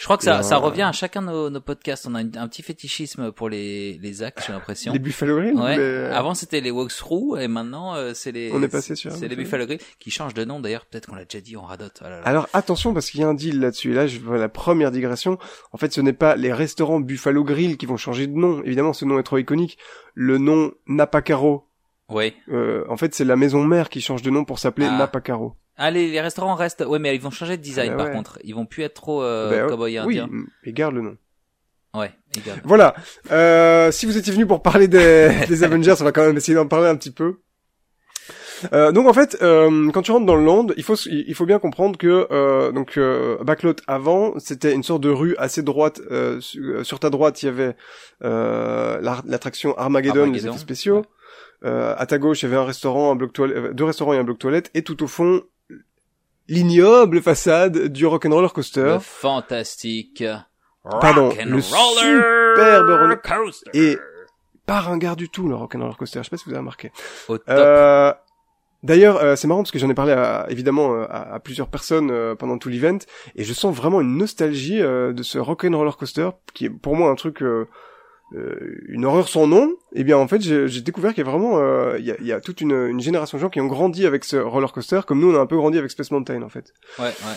crois 0.06 0.16
que 0.16 0.24
ça, 0.24 0.42
ça 0.42 0.56
revient 0.56 0.82
à 0.82 0.92
chacun 0.92 1.22
de 1.22 1.26
nos, 1.26 1.50
nos 1.50 1.60
podcasts. 1.60 2.06
On 2.08 2.14
a 2.14 2.20
un 2.20 2.48
petit 2.48 2.62
fétichisme 2.62 3.32
pour 3.32 3.48
les, 3.48 3.98
les 3.98 4.22
actes, 4.22 4.42
j'ai 4.46 4.52
l'impression. 4.52 4.92
Les 4.92 4.98
Buffalo 4.98 5.36
Grill 5.36 5.54
ouais. 5.54 6.10
Avant 6.12 6.34
c'était 6.34 6.60
les 6.60 6.70
walkthrough 6.70 7.38
et 7.38 7.48
maintenant 7.48 7.94
euh, 7.94 8.12
c'est 8.14 8.32
les. 8.32 8.50
On 8.52 8.62
est 8.62 8.68
passé 8.68 8.94
sur. 8.94 9.12
C'est 9.12 9.28
les 9.28 9.36
Buffalo 9.36 9.66
Grill 9.66 9.80
qui 9.98 10.10
changent 10.10 10.34
de 10.34 10.44
nom 10.44 10.60
d'ailleurs. 10.60 10.86
Peut-être 10.86 11.06
qu'on 11.06 11.16
l'a 11.16 11.24
déjà 11.24 11.40
dit, 11.40 11.56
on 11.56 11.62
radote. 11.62 12.02
Oh 12.02 12.08
Alors 12.24 12.48
attention 12.52 12.94
parce 12.94 13.10
qu'il 13.10 13.20
y 13.20 13.24
a 13.24 13.28
un 13.28 13.34
deal 13.34 13.60
là-dessus. 13.60 13.92
Là, 13.92 14.06
je 14.06 14.18
vois 14.18 14.38
la 14.38 14.48
première 14.48 14.90
digression. 14.90 15.38
En 15.72 15.78
fait, 15.78 15.92
ce 15.92 16.00
n'est 16.00 16.12
pas 16.12 16.36
les 16.36 16.52
restaurants 16.52 17.00
Buffalo 17.00 17.44
Grill 17.44 17.76
qui 17.76 17.86
vont 17.86 17.96
changer 17.96 18.26
de 18.26 18.36
nom. 18.36 18.62
Évidemment, 18.64 18.92
ce 18.92 19.04
nom 19.04 19.18
est 19.18 19.22
trop 19.22 19.38
iconique. 19.38 19.78
Le 20.14 20.38
nom 20.38 20.72
Napacaro 20.86 21.68
oui. 22.08 22.34
Euh, 22.50 22.84
en 22.88 22.96
fait, 22.96 23.14
c'est 23.14 23.24
la 23.24 23.36
maison 23.36 23.64
mère 23.64 23.88
qui 23.88 24.00
change 24.00 24.22
de 24.22 24.30
nom 24.30 24.44
pour 24.44 24.58
s'appeler 24.58 24.86
ah. 24.90 24.98
Napacaro. 24.98 25.54
Ah, 25.76 25.90
les, 25.90 26.10
les, 26.10 26.20
restaurants 26.20 26.54
restent. 26.54 26.84
Ouais, 26.86 26.98
mais 26.98 27.14
ils 27.14 27.20
vont 27.20 27.30
changer 27.30 27.56
de 27.56 27.62
design 27.62 27.92
ah, 27.94 27.96
par 27.96 28.10
contre. 28.10 28.38
Ils 28.44 28.54
vont 28.54 28.64
plus 28.64 28.82
être 28.82 28.94
trop 28.94 29.22
euh, 29.22 29.50
ben, 29.50 29.68
cowboy 29.68 30.00
Oui, 30.06 30.20
et 30.64 30.72
garde 30.72 30.94
le 30.94 31.02
nom. 31.02 31.16
Ouais, 31.94 32.12
gardent. 32.44 32.60
Voilà. 32.64 32.94
Euh, 33.30 33.90
si 33.90 34.06
vous 34.06 34.16
étiez 34.16 34.32
venu 34.32 34.46
pour 34.46 34.62
parler 34.62 34.88
des, 34.88 35.30
des 35.48 35.64
Avengers, 35.64 35.94
on 36.00 36.04
va 36.04 36.12
quand 36.12 36.24
même 36.24 36.36
essayer 36.36 36.54
d'en 36.54 36.66
parler 36.66 36.88
un 36.88 36.96
petit 36.96 37.10
peu. 37.10 37.40
Euh, 38.72 38.92
donc 38.92 39.06
en 39.06 39.12
fait, 39.12 39.36
euh, 39.42 39.90
quand 39.90 40.02
tu 40.02 40.12
rentres 40.12 40.26
dans 40.26 40.36
le 40.36 40.44
land, 40.44 40.68
il 40.76 40.82
faut 40.82 40.94
il 41.06 41.34
faut 41.34 41.46
bien 41.46 41.58
comprendre 41.58 41.98
que 41.98 42.26
euh, 42.30 42.72
donc 42.72 42.96
euh, 42.96 43.36
Backlot 43.44 43.76
avant, 43.86 44.38
c'était 44.38 44.72
une 44.72 44.82
sorte 44.82 45.02
de 45.02 45.10
rue 45.10 45.36
assez 45.38 45.62
droite. 45.62 46.00
Euh, 46.10 46.40
sur, 46.40 46.98
ta 46.98 47.10
droite, 47.10 47.42
il 47.42 47.46
y 47.46 47.48
avait 47.48 47.76
l'attraction 48.20 49.76
Armageddon, 49.76 50.30
les 50.30 50.46
effets 50.46 50.58
spéciaux. 50.58 51.04
Euh, 51.64 51.94
à 51.96 52.06
ta 52.06 52.18
gauche, 52.18 52.42
il 52.42 52.46
y 52.46 52.48
avait 52.48 52.56
un 52.56 52.64
restaurant, 52.64 53.12
un 53.12 53.16
bloc 53.16 53.32
toilette, 53.32 53.56
euh, 53.56 53.72
deux 53.72 53.84
restaurants 53.84 54.12
et 54.12 54.18
un 54.18 54.24
bloc 54.24 54.38
toilette, 54.38 54.70
et 54.74 54.82
tout 54.82 55.02
au 55.02 55.06
fond, 55.06 55.42
l'ignoble 56.48 57.22
façade 57.22 57.88
du 57.88 58.06
Rock'n'Roller 58.06 58.48
Coaster. 58.54 58.82
Le 58.82 58.98
fantastique. 58.98 60.22
Pardon, 61.00 61.30
le 61.44 61.60
superbe 61.60 62.88
roller 62.88 63.20
coaster. 63.20 63.70
Et 63.74 63.98
pas 64.66 64.80
ringard 64.80 65.16
du 65.16 65.28
tout, 65.28 65.48
le 65.48 65.56
Rock'n'Roller 65.56 65.96
Coaster. 65.98 66.20
Je 66.20 66.24
sais 66.24 66.30
pas 66.30 66.36
si 66.36 66.44
vous 66.44 66.50
avez 66.50 66.60
remarqué. 66.60 66.92
Euh, 67.48 68.12
D'ailleurs, 68.82 69.16
euh, 69.16 69.34
c'est 69.34 69.48
marrant 69.48 69.62
parce 69.62 69.72
que 69.72 69.80
j'en 69.80 69.90
ai 69.90 69.94
parlé 69.94 70.12
à, 70.12 70.46
évidemment 70.48 71.02
à, 71.02 71.34
à, 71.34 71.40
plusieurs 71.40 71.66
personnes 71.66 72.36
pendant 72.36 72.58
tout 72.58 72.68
l'event 72.68 72.98
et 73.34 73.42
je 73.42 73.52
sens 73.52 73.74
vraiment 73.74 74.00
une 74.00 74.16
nostalgie 74.16 74.78
de 74.78 75.22
ce 75.22 75.38
Rock'n'Roller 75.38 75.92
Coaster 75.98 76.28
qui 76.54 76.66
est 76.66 76.70
pour 76.70 76.94
moi 76.94 77.10
un 77.10 77.16
truc 77.16 77.42
euh, 77.42 77.66
une 78.32 79.04
horreur 79.04 79.28
sans 79.28 79.46
nom, 79.46 79.68
et 79.94 80.00
eh 80.00 80.04
bien 80.04 80.18
en 80.18 80.26
fait 80.26 80.40
j'ai 80.40 80.80
découvert 80.80 81.14
qu'il 81.14 81.24
y 81.24 81.28
a 81.28 81.30
vraiment 81.30 81.58
euh, 81.58 81.96
il, 81.98 82.04
y 82.04 82.10
a, 82.10 82.16
il 82.18 82.26
y, 82.26 82.32
a, 82.32 82.40
toute 82.40 82.60
une, 82.60 82.72
une, 82.72 83.00
génération 83.00 83.38
de 83.38 83.42
gens 83.42 83.50
qui 83.50 83.60
ont 83.60 83.66
grandi 83.66 84.04
avec 84.04 84.24
ce 84.24 84.36
roller 84.36 84.72
coaster 84.72 85.00
comme 85.06 85.20
nous 85.20 85.30
on 85.30 85.36
a 85.36 85.38
un 85.38 85.46
peu 85.46 85.56
grandi 85.56 85.78
avec 85.78 85.90
Space 85.90 86.10
Mountain 86.10 86.42
en 86.42 86.48
fait. 86.48 86.72
Ouais 86.98 87.06
ouais. 87.06 87.36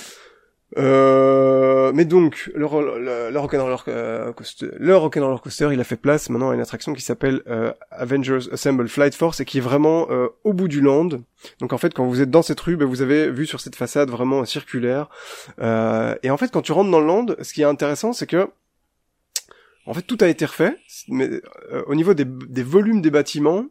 Euh, 0.78 1.92
mais 1.96 2.06
donc 2.06 2.52
le, 2.54 2.68
le, 3.00 3.32
le 3.32 3.40
Rock'n'Roller 3.40 3.76
euh, 3.88 4.32
Coaster, 4.34 4.68
le 4.78 4.96
Rock'n'Roller 4.96 5.40
Coaster, 5.42 5.70
il 5.74 5.80
a 5.80 5.84
fait 5.84 5.96
place 5.96 6.30
maintenant 6.30 6.52
à 6.52 6.54
une 6.54 6.62
attraction 6.62 6.94
qui 6.94 7.02
s'appelle 7.02 7.42
euh, 7.48 7.74
Avengers 7.90 8.52
Assemble 8.52 8.88
Flight 8.88 9.16
Force 9.16 9.40
et 9.40 9.46
qui 9.46 9.58
est 9.58 9.62
vraiment 9.62 10.08
au 10.44 10.54
bout 10.54 10.68
du 10.68 10.82
land. 10.82 11.10
Donc 11.60 11.74
en 11.74 11.78
fait, 11.78 11.94
quand 11.94 12.06
vous 12.06 12.22
êtes 12.22 12.30
dans 12.30 12.42
cette 12.42 12.60
rue, 12.60 12.78
ben, 12.78 12.86
vous 12.86 13.02
avez 13.02 13.32
vu 13.32 13.46
sur 13.46 13.62
cette 13.62 13.76
façade 13.76 14.10
vraiment 14.10 14.46
circulaire. 14.46 15.10
et 15.60 16.30
en 16.30 16.38
fait, 16.38 16.52
quand 16.52 16.62
tu 16.62 16.72
rentres 16.72 16.92
dans 16.92 17.00
le 17.00 17.08
land, 17.08 17.26
ce 17.42 17.54
qui 17.54 17.62
est 17.62 17.66
intéressant, 17.66 18.14
c'est 18.14 18.28
que 18.28 18.48
en 19.90 19.94
fait, 19.96 20.04
tout 20.04 20.20
a 20.22 20.28
été 20.28 20.46
refait, 20.46 20.76
mais 21.08 21.28
euh, 21.72 21.82
au 21.88 21.96
niveau 21.96 22.14
des, 22.14 22.24
des, 22.24 22.62
volumes 22.62 23.02
des 23.02 23.10
bâtiments, 23.10 23.66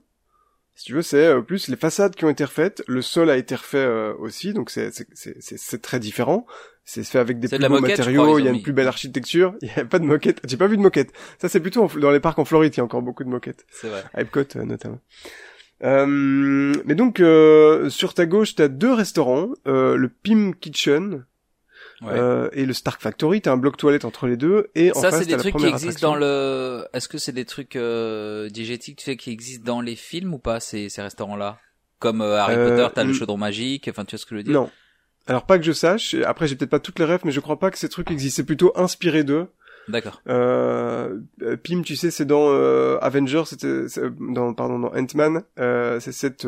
si 0.75 0.87
tu 0.87 0.95
veux, 0.95 1.03
c'est 1.03 1.25
euh, 1.25 1.43
plus 1.43 1.69
les 1.69 1.77
façades 1.77 2.17
qui 2.17 2.25
ont 2.25 2.29
été 2.29 2.45
refaites, 2.45 2.83
le 2.89 3.03
sol 3.03 3.31
a 3.31 3.37
été 3.37 3.55
refait 3.55 3.79
euh, 3.79 4.15
aussi, 4.19 4.53
donc 4.53 4.69
c'est 4.69 5.83
très 5.83 6.01
différent. 6.01 6.45
C'est 6.85 7.05
fait 7.05 7.21
avec 7.21 7.39
des 7.39 7.47
plus 7.47 7.59
beaux 7.69 7.81
matériaux, 7.81 8.41
il 8.41 8.47
y 8.47 8.49
a 8.49 8.51
une 8.51 8.63
plus 8.63 8.73
belle 8.73 8.89
architecture. 8.89 9.55
Il 9.63 9.69
y 9.69 9.79
a 9.79 9.85
pas 9.85 9.99
de 9.99 10.07
moquette. 10.07 10.41
J'ai 10.45 10.57
pas 10.57 10.67
vu 10.67 10.79
de 10.79 10.83
moquette. 10.83 11.13
Ça, 11.39 11.49
c'est 11.49 11.61
plutôt 11.61 11.87
dans 12.01 12.11
les 12.11 12.19
parcs 12.19 12.39
en 12.39 12.47
Floride, 12.47 12.75
il 12.75 12.79
y 12.79 12.81
a 12.81 12.85
encore 12.85 13.03
beaucoup 13.03 13.25
de 13.25 13.29
moquettes. 13.29 13.67
C'est 13.71 13.89
vrai. 13.89 14.03
À 14.15 14.23
Epcot 14.23 14.43
notamment. 14.65 15.01
mais 15.83 16.95
donc 16.95 17.23
sur 17.91 18.15
ta 18.15 18.27
gauche, 18.27 18.57
t'as 18.57 18.69
deux 18.69 18.93
restaurants, 18.93 19.51
le 19.67 20.09
Pim 20.09 20.53
Kitchen 20.59 21.27
euh, 22.03 22.49
et 22.53 22.65
le 22.65 22.73
Stark 22.73 23.01
Factory, 23.01 23.41
t'as 23.41 23.53
un 23.53 23.57
bloc 23.57 23.77
toilette 23.77 24.05
entre 24.05 24.27
les 24.27 24.37
deux, 24.37 24.69
et 24.75 24.93
en 24.93 25.01
ça 25.01 25.11
c'est 25.11 25.27
des 25.27 25.37
trucs 25.37 25.57
qui 25.57 25.67
existent 25.67 26.09
dans 26.09 26.15
le. 26.15 26.85
Est-ce 26.93 27.09
que 27.09 27.19
c'est 27.19 27.33
des 27.33 27.45
trucs 27.45 27.77
euh, 27.77 28.49
diégétiques, 28.49 28.99
tu 28.99 29.05
sais, 29.05 29.17
qui 29.17 29.31
existent 29.31 29.65
dans 29.65 29.81
les 29.81 29.97
films 29.97 30.35
ou 30.35 30.39
pas 30.39 30.61
ces 30.61 30.89
ces 30.89 31.03
restaurants-là? 31.03 31.59
Comme 31.99 32.21
euh, 32.21 32.39
Harry 32.41 32.55
euh, 32.55 32.77
Potter, 32.77 32.95
t'as 32.95 33.05
le 33.05 33.13
chaudron 33.13 33.37
magique, 33.37 33.89
enfin 33.89 34.05
tu 34.05 34.15
vois 34.15 34.21
ce 34.21 34.27
que 34.27 34.35
je 34.35 34.37
veux 34.37 34.45
dire? 34.45 34.53
Non. 34.53 34.71
Alors 35.27 35.45
pas 35.45 35.59
que 35.59 35.65
je 35.65 35.73
sache. 35.73 36.15
Après 36.25 36.47
j'ai 36.47 36.55
peut-être 36.55 36.71
pas 36.71 36.79
toutes 36.79 37.01
les 37.01 37.05
rêves, 37.05 37.23
mais 37.25 37.33
je 37.33 37.41
crois 37.41 37.59
pas 37.59 37.71
que 37.71 37.79
ces 37.79 37.89
trucs 37.89 38.11
existent. 38.11 38.37
C'est 38.37 38.47
plutôt 38.47 38.73
inspiré 38.77 39.25
d'eux. 39.25 39.49
D'accord. 39.89 40.21
Euh, 40.29 41.19
Pim, 41.65 41.83
tu 41.83 41.97
sais, 41.97 42.11
c'est 42.11 42.27
dans 42.27 42.51
euh, 42.51 42.99
Avengers, 43.01 43.45
c'était 43.47 43.87
dans 44.21 44.53
pardon 44.53 44.79
dans 44.79 44.95
Ant-Man, 44.95 45.43
euh, 45.59 45.99
c'est 45.99 46.13
cette 46.13 46.47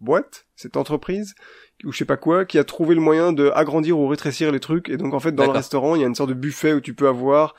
boîte, 0.00 0.46
cette 0.56 0.76
entreprise 0.76 1.34
ou 1.82 1.92
je 1.92 1.98
sais 1.98 2.04
pas 2.04 2.16
quoi, 2.16 2.44
qui 2.44 2.58
a 2.58 2.64
trouvé 2.64 2.94
le 2.94 3.00
moyen 3.00 3.32
de 3.32 3.50
agrandir 3.54 3.98
ou 3.98 4.06
rétrécir 4.06 4.52
les 4.52 4.60
trucs. 4.60 4.88
Et 4.88 4.96
donc 4.96 5.12
en 5.14 5.20
fait, 5.20 5.32
dans 5.32 5.44
le 5.44 5.50
restaurant, 5.50 5.96
il 5.96 6.02
y 6.02 6.04
a 6.04 6.06
une 6.06 6.14
sorte 6.14 6.30
de 6.30 6.34
buffet 6.34 6.72
où 6.72 6.80
tu 6.80 6.94
peux 6.94 7.08
avoir, 7.08 7.54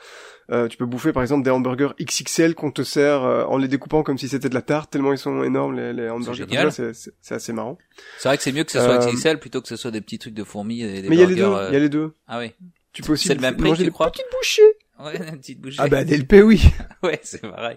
euh, 0.50 0.68
tu 0.68 0.76
peux 0.76 0.86
bouffer 0.86 1.12
par 1.12 1.22
exemple 1.22 1.44
des 1.44 1.50
hamburgers 1.50 1.90
XXL 2.00 2.54
qu'on 2.54 2.70
te 2.70 2.82
sert 2.82 3.22
euh, 3.22 3.44
en 3.44 3.58
les 3.58 3.68
découpant 3.68 4.02
comme 4.02 4.18
si 4.18 4.28
c'était 4.28 4.48
de 4.48 4.54
la 4.54 4.62
tarte, 4.62 4.90
tellement 4.90 5.12
ils 5.12 5.18
sont 5.18 5.42
énormes 5.44 5.76
les, 5.76 5.92
les 5.92 6.08
hamburgers. 6.08 6.70
C'est 6.70 7.34
assez 7.34 7.52
marrant. 7.52 7.78
C'est 8.18 8.28
vrai 8.28 8.36
que 8.36 8.42
c'est 8.42 8.52
mieux 8.52 8.64
que 8.64 8.72
ce 8.72 8.78
soit 8.78 9.04
euh, 9.04 9.12
XXL 9.12 9.38
plutôt 9.38 9.60
que 9.60 9.68
ce 9.68 9.76
soit 9.76 9.90
des 9.90 10.00
petits 10.00 10.18
trucs 10.18 10.34
de 10.34 10.44
fourmis 10.44 10.82
et 10.82 11.02
des 11.02 11.08
Mais 11.08 11.16
il 11.16 11.20
y 11.20 11.24
a 11.24 11.26
les 11.26 11.34
deux. 11.34 11.52
Il 11.68 11.72
y 11.72 11.76
a 11.76 11.80
les 11.80 11.88
deux. 11.88 12.14
Ah 12.26 12.38
oui. 12.38 12.52
Tu 12.92 13.02
peux 13.02 13.12
aussi 13.12 13.28
le 13.28 13.40
même 13.40 13.56
prix, 13.56 13.68
manger 13.68 13.84
des 13.84 13.90
petites 13.90 14.24
bouchées. 14.32 14.62
Ouais, 14.98 15.16
une 15.32 15.38
petite 15.38 15.60
bouchée. 15.60 15.76
Ah 15.80 15.88
bah 15.88 16.04
DLP 16.04 16.42
oui. 16.42 16.62
ouais, 17.02 17.20
c'est 17.22 17.42
pareil. 17.42 17.76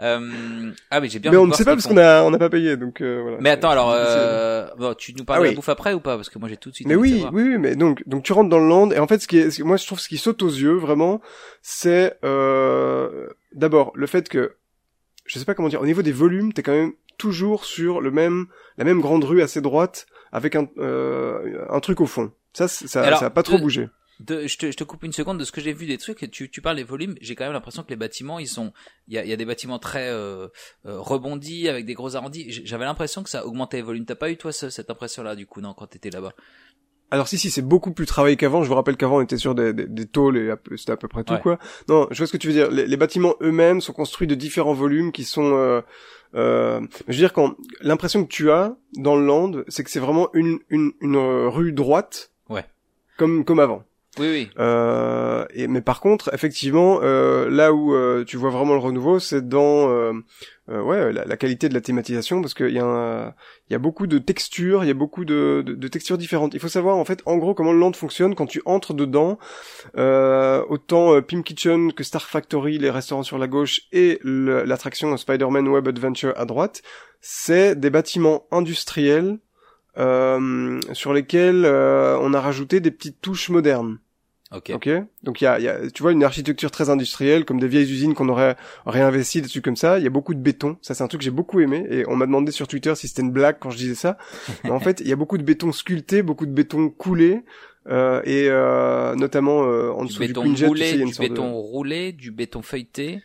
Euh... 0.00 0.70
Ah 0.90 1.00
mais 1.00 1.08
j'ai 1.08 1.18
bien. 1.18 1.30
Mais 1.30 1.36
on 1.36 1.46
ne 1.46 1.52
sait 1.52 1.64
pas 1.64 1.74
parce 1.74 1.86
qu'on 1.86 1.96
a 1.96 2.22
on 2.22 2.30
n'a 2.30 2.38
pas 2.38 2.50
payé 2.50 2.76
donc 2.76 3.00
euh, 3.00 3.20
voilà. 3.22 3.38
Mais 3.40 3.50
attends 3.50 3.70
alors 3.70 3.92
euh... 3.94 4.66
bon, 4.76 4.94
tu 4.94 5.14
nous 5.14 5.24
parles 5.24 5.40
ah 5.40 5.44
de 5.44 5.50
la 5.50 5.56
bouffe 5.56 5.68
après 5.68 5.94
ou 5.94 6.00
pas? 6.00 6.16
Parce 6.16 6.28
que 6.28 6.38
moi 6.38 6.48
j'ai 6.48 6.56
tout 6.56 6.70
de 6.70 6.74
suite. 6.74 6.86
Mais 6.86 6.94
oui, 6.94 7.24
oui, 7.32 7.42
oui, 7.42 7.58
mais 7.58 7.74
donc 7.74 8.06
donc 8.06 8.22
tu 8.22 8.32
rentres 8.32 8.50
dans 8.50 8.58
le 8.58 8.68
land 8.68 8.90
et 8.90 8.98
en 8.98 9.06
fait 9.06 9.20
ce 9.20 9.28
qui 9.28 9.38
est 9.38 9.60
moi 9.60 9.76
je 9.76 9.86
trouve 9.86 10.00
ce 10.00 10.08
qui 10.08 10.18
saute 10.18 10.42
aux 10.42 10.50
yeux 10.50 10.74
vraiment 10.74 11.20
c'est 11.62 12.18
euh... 12.24 13.28
d'abord 13.54 13.92
le 13.94 14.06
fait 14.06 14.28
que 14.28 14.56
je 15.24 15.38
sais 15.38 15.44
pas 15.44 15.54
comment 15.54 15.68
dire 15.68 15.80
au 15.80 15.86
niveau 15.86 16.02
des 16.02 16.12
volumes 16.12 16.52
t'es 16.52 16.62
quand 16.62 16.72
même 16.72 16.92
toujours 17.16 17.64
sur 17.64 18.00
le 18.00 18.10
même 18.10 18.46
la 18.76 18.84
même 18.84 19.00
grande 19.00 19.24
rue 19.24 19.42
assez 19.42 19.60
droite 19.60 20.06
avec 20.32 20.56
un 20.56 20.66
euh, 20.78 21.64
un 21.70 21.80
truc 21.80 22.00
au 22.00 22.06
fond. 22.06 22.32
Ça 22.52 22.68
ça 22.68 22.86
ça 23.16 23.26
a 23.26 23.30
pas 23.30 23.42
trop 23.42 23.58
bougé 23.58 23.88
je, 24.28 24.56
te, 24.56 24.70
je 24.70 24.76
te 24.76 24.84
coupe 24.84 25.02
une 25.04 25.12
seconde 25.12 25.38
de 25.38 25.44
ce 25.44 25.52
que 25.52 25.60
j'ai 25.60 25.72
vu 25.72 25.86
des 25.86 25.98
trucs. 25.98 26.30
Tu, 26.30 26.50
tu 26.50 26.60
parles 26.60 26.76
des 26.76 26.84
volumes. 26.84 27.14
J'ai 27.20 27.34
quand 27.34 27.44
même 27.44 27.52
l'impression 27.52 27.82
que 27.82 27.90
les 27.90 27.96
bâtiments, 27.96 28.38
ils 28.38 28.48
sont, 28.48 28.72
il 29.08 29.14
y 29.14 29.18
a, 29.18 29.24
y 29.24 29.32
a 29.32 29.36
des 29.36 29.44
bâtiments 29.44 29.78
très 29.78 30.08
euh, 30.08 30.48
euh, 30.86 30.98
rebondis 30.98 31.68
avec 31.68 31.86
des 31.86 31.94
gros 31.94 32.16
arrondis. 32.16 32.46
J'avais 32.64 32.84
l'impression 32.84 33.22
que 33.22 33.30
ça 33.30 33.46
augmentait 33.46 33.78
les 33.78 33.82
volumes. 33.82 34.04
T'as 34.04 34.14
pas 34.14 34.30
eu 34.30 34.36
toi 34.36 34.52
cette 34.52 34.90
impression-là 34.90 35.36
du 35.36 35.46
coup, 35.46 35.60
non, 35.60 35.74
quand 35.74 35.86
t'étais 35.86 36.10
là-bas? 36.10 36.32
Alors 37.12 37.28
si 37.28 37.36
si 37.36 37.50
c'est 37.50 37.60
beaucoup 37.60 37.92
plus 37.92 38.06
travaillé 38.06 38.36
qu'avant. 38.36 38.62
Je 38.62 38.68
vous 38.68 38.74
rappelle 38.74 38.96
qu'avant 38.96 39.18
on 39.18 39.20
était 39.20 39.36
sur 39.36 39.54
des, 39.54 39.74
des, 39.74 39.86
des 39.86 40.06
tôles 40.06 40.38
et 40.38 40.50
c'était 40.76 40.92
à 40.92 40.96
peu 40.96 41.08
près 41.08 41.24
tout 41.24 41.36
quoi. 41.36 41.58
Non, 41.86 42.08
je 42.10 42.16
vois 42.16 42.26
ce 42.26 42.32
que 42.32 42.38
tu 42.38 42.46
veux 42.46 42.54
dire. 42.54 42.70
Les, 42.70 42.96
bâtiments 42.96 43.34
eux-mêmes 43.42 43.82
sont 43.82 43.92
construits 43.92 44.26
de 44.26 44.34
différents 44.34 44.72
volumes 44.72 45.12
qui 45.12 45.24
sont. 45.24 45.54
Euh, 45.54 45.82
euh, 46.34 46.80
je 47.08 47.12
veux 47.12 47.18
dire 47.18 47.34
quand 47.34 47.54
l'impression 47.82 48.24
que 48.24 48.30
tu 48.30 48.50
as 48.50 48.74
dans 48.96 49.14
le 49.14 49.26
land, 49.26 49.52
c'est 49.68 49.84
que 49.84 49.90
c'est 49.90 50.00
vraiment 50.00 50.30
une, 50.32 50.60
une, 50.70 50.92
une 51.02 51.18
rue 51.48 51.72
droite. 51.72 52.32
Ouais. 52.48 52.64
Comme 53.18 53.44
comme 53.44 53.60
avant. 53.60 53.84
Oui, 54.18 54.28
oui. 54.30 54.50
Euh, 54.58 55.46
mais 55.56 55.80
par 55.80 56.00
contre, 56.00 56.34
effectivement, 56.34 57.00
euh, 57.02 57.48
là 57.48 57.72
où 57.72 57.94
euh, 57.94 58.24
tu 58.24 58.36
vois 58.36 58.50
vraiment 58.50 58.74
le 58.74 58.80
renouveau, 58.80 59.18
c'est 59.18 59.48
dans 59.48 59.88
euh, 59.88 60.12
ouais, 60.68 61.12
la, 61.14 61.36
qualité 61.38 61.70
de 61.70 61.74
la 61.74 61.80
thématisation 61.80 62.42
parce 62.42 62.52
qu'il 62.52 62.70
y 62.70 62.78
a 62.78 63.34
il 63.68 63.72
y 63.72 63.76
a 63.76 63.78
beaucoup 63.78 64.06
de 64.06 64.18
textures, 64.18 64.84
il 64.84 64.88
y 64.88 64.90
a 64.90 64.94
beaucoup 64.94 65.24
de, 65.24 65.62
de, 65.64 65.74
de, 65.74 65.88
textures 65.88 66.18
différentes. 66.18 66.52
Il 66.52 66.60
faut 66.60 66.68
savoir 66.68 66.98
en 66.98 67.06
fait 67.06 67.22
en 67.24 67.38
gros 67.38 67.54
comment 67.54 67.72
le 67.72 67.78
land 67.78 67.94
fonctionne 67.94 68.34
quand 68.34 68.46
tu 68.46 68.60
entres 68.66 68.92
dedans. 68.92 69.38
Euh, 69.96 70.62
autant 70.68 71.14
euh, 71.14 71.22
Pim 71.22 71.40
Kitchen 71.40 71.94
que 71.94 72.04
Star 72.04 72.28
Factory, 72.28 72.76
les 72.76 72.90
restaurants 72.90 73.22
sur 73.22 73.38
la 73.38 73.46
gauche 73.46 73.80
et 73.92 74.20
l'attraction 74.24 75.16
Spider-Man 75.16 75.68
Web 75.68 75.88
Adventure 75.88 76.34
à 76.36 76.44
droite, 76.44 76.82
c'est 77.22 77.80
des 77.80 77.88
bâtiments 77.88 78.46
industriels 78.50 79.38
euh, 79.98 80.80
sur 80.92 81.12
lesquels 81.12 81.64
euh, 81.64 82.18
on 82.20 82.34
a 82.34 82.40
rajouté 82.40 82.80
des 82.80 82.90
petites 82.90 83.20
touches 83.20 83.50
modernes. 83.50 83.98
Ok. 84.54 84.70
Ok. 84.74 84.88
Donc 85.22 85.40
il 85.40 85.44
y 85.44 85.46
a, 85.46 85.58
y 85.58 85.68
a, 85.68 85.90
tu 85.90 86.02
vois, 86.02 86.12
une 86.12 86.24
architecture 86.24 86.70
très 86.70 86.90
industrielle, 86.90 87.44
comme 87.44 87.58
des 87.58 87.68
vieilles 87.68 87.90
usines 87.90 88.14
qu'on 88.14 88.28
aurait 88.28 88.56
réinvesti, 88.84 89.40
des 89.40 89.48
trucs 89.48 89.64
comme 89.64 89.76
ça. 89.76 89.98
Il 89.98 90.04
y 90.04 90.06
a 90.06 90.10
beaucoup 90.10 90.34
de 90.34 90.40
béton. 90.40 90.76
Ça, 90.82 90.94
c'est 90.94 91.02
un 91.02 91.08
truc 91.08 91.20
que 91.20 91.24
j'ai 91.24 91.30
beaucoup 91.30 91.60
aimé. 91.60 91.86
Et 91.88 92.04
on 92.06 92.16
m'a 92.16 92.26
demandé 92.26 92.52
sur 92.52 92.68
Twitter 92.68 92.94
si 92.94 93.08
c'était 93.08 93.22
une 93.22 93.30
blague 93.32 93.56
quand 93.58 93.70
je 93.70 93.78
disais 93.78 93.94
ça. 93.94 94.18
Mais 94.64 94.70
en 94.70 94.80
fait, 94.80 95.00
il 95.00 95.08
y 95.08 95.12
a 95.12 95.16
beaucoup 95.16 95.38
de 95.38 95.42
béton 95.42 95.72
sculpté, 95.72 96.22
beaucoup 96.22 96.46
de 96.46 96.52
béton 96.52 96.90
coulé. 96.90 97.44
Euh, 97.88 98.22
et 98.24 98.46
euh, 98.48 99.16
notamment 99.16 99.64
euh, 99.64 99.90
en 99.90 100.04
dessous 100.04 100.20
du 100.20 100.28
béton 100.28 100.52
du, 100.52 100.64
roulé, 100.66 100.92
tu 100.92 100.98
sais, 100.98 101.04
du 101.04 101.28
béton 101.28 101.52
roulé, 101.52 102.12
du 102.12 102.30
béton 102.30 102.62
feuilleté. 102.62 103.22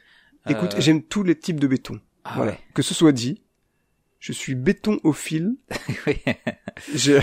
Écoute, 0.50 0.76
j'aime 0.80 1.04
tous 1.04 1.24
les 1.24 1.36
types 1.36 1.60
de 1.60 1.68
béton. 1.68 2.00
ah 2.24 2.34
voilà. 2.38 2.52
ouais. 2.54 2.60
Que 2.74 2.82
ce 2.82 2.94
soit 2.94 3.12
dit, 3.12 3.42
je 4.20 4.32
suis 4.34 4.56
béton 4.56 5.00
au 5.04 5.14
fil. 5.14 5.56
Oui. 6.08 6.18
J'ai... 6.94 7.20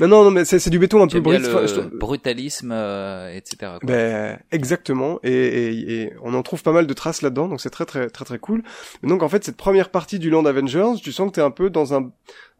non, 0.00 0.08
non, 0.08 0.24
non, 0.24 0.30
mais 0.30 0.44
c'est, 0.44 0.58
c'est 0.58 0.70
du 0.70 0.78
béton 0.78 1.02
un 1.02 1.06
peu 1.06 1.20
brut. 1.20 1.40
le 1.40 1.48
Enfin, 1.48 1.66
je- 1.66 1.80
brutalisme, 1.96 2.70
euh, 2.72 3.34
etc. 3.34 3.56
quoi. 3.60 3.78
Ben 3.84 4.38
exactement 4.50 5.18
et, 5.22 5.32
et, 5.32 5.92
et 6.02 6.12
on 6.22 6.34
en 6.34 6.42
trouve 6.42 6.62
pas 6.62 6.72
mal 6.72 6.86
de 6.86 6.94
traces 6.94 7.22
là-dedans 7.22 7.48
donc 7.48 7.60
c'est 7.60 7.70
très 7.70 7.84
très 7.86 8.08
très 8.10 8.24
très 8.24 8.38
cool. 8.38 8.62
Et 9.02 9.06
donc 9.06 9.22
en 9.22 9.28
fait 9.28 9.44
cette 9.44 9.56
première 9.56 9.90
partie 9.90 10.18
du 10.18 10.30
Land 10.30 10.44
Avengers, 10.46 10.92
tu 11.02 11.12
sens 11.12 11.28
que 11.30 11.34
t'es 11.36 11.40
un 11.40 11.50
peu 11.50 11.70
dans 11.70 11.94
un 11.94 12.10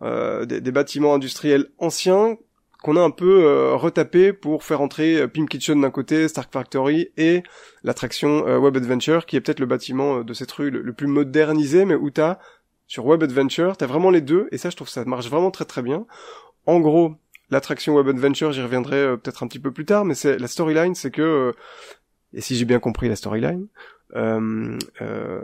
euh, 0.02 0.44
des, 0.46 0.60
des 0.60 0.72
bâtiments 0.72 1.14
industriels 1.14 1.68
anciens 1.78 2.36
qu'on 2.82 2.96
a 2.96 3.00
un 3.00 3.10
peu 3.10 3.44
euh, 3.44 3.76
retapé 3.76 4.32
pour 4.32 4.64
faire 4.64 4.80
entrer 4.80 5.20
euh, 5.20 5.28
Pim 5.28 5.46
Kitchen 5.46 5.80
d'un 5.80 5.90
côté, 5.92 6.26
Stark 6.26 6.52
Factory 6.52 7.10
et 7.16 7.44
l'attraction 7.84 8.44
euh, 8.48 8.58
Web 8.58 8.76
Adventure 8.76 9.24
qui 9.26 9.36
est 9.36 9.40
peut-être 9.40 9.60
le 9.60 9.66
bâtiment 9.66 10.18
euh, 10.18 10.24
de 10.24 10.34
cette 10.34 10.50
rue 10.52 10.70
le, 10.70 10.82
le 10.82 10.92
plus 10.92 11.06
modernisé 11.06 11.84
mais 11.84 11.94
où 11.94 12.10
t'as 12.10 12.38
sur 12.92 13.06
Web 13.06 13.22
Adventure 13.22 13.78
t'as 13.78 13.86
vraiment 13.86 14.10
les 14.10 14.20
deux 14.20 14.48
et 14.52 14.58
ça 14.58 14.68
je 14.68 14.76
trouve 14.76 14.86
que 14.86 14.92
ça 14.92 15.02
marche 15.06 15.30
vraiment 15.30 15.50
très 15.50 15.64
très 15.64 15.80
bien. 15.80 16.04
En 16.66 16.78
gros 16.78 17.14
l'attraction 17.48 17.94
Web 17.94 18.08
Adventure, 18.08 18.52
j'y 18.52 18.60
reviendrai 18.60 18.96
euh, 18.96 19.16
peut-être 19.16 19.42
un 19.42 19.46
petit 19.46 19.58
peu 19.58 19.72
plus 19.72 19.86
tard, 19.86 20.04
mais 20.04 20.14
c'est 20.14 20.38
la 20.38 20.46
storyline, 20.46 20.94
c'est 20.94 21.10
que 21.10 21.22
euh, 21.22 21.52
et 22.34 22.42
si 22.42 22.54
j'ai 22.54 22.66
bien 22.66 22.80
compris 22.80 23.08
la 23.08 23.16
storyline, 23.16 23.66
euh, 24.14 24.78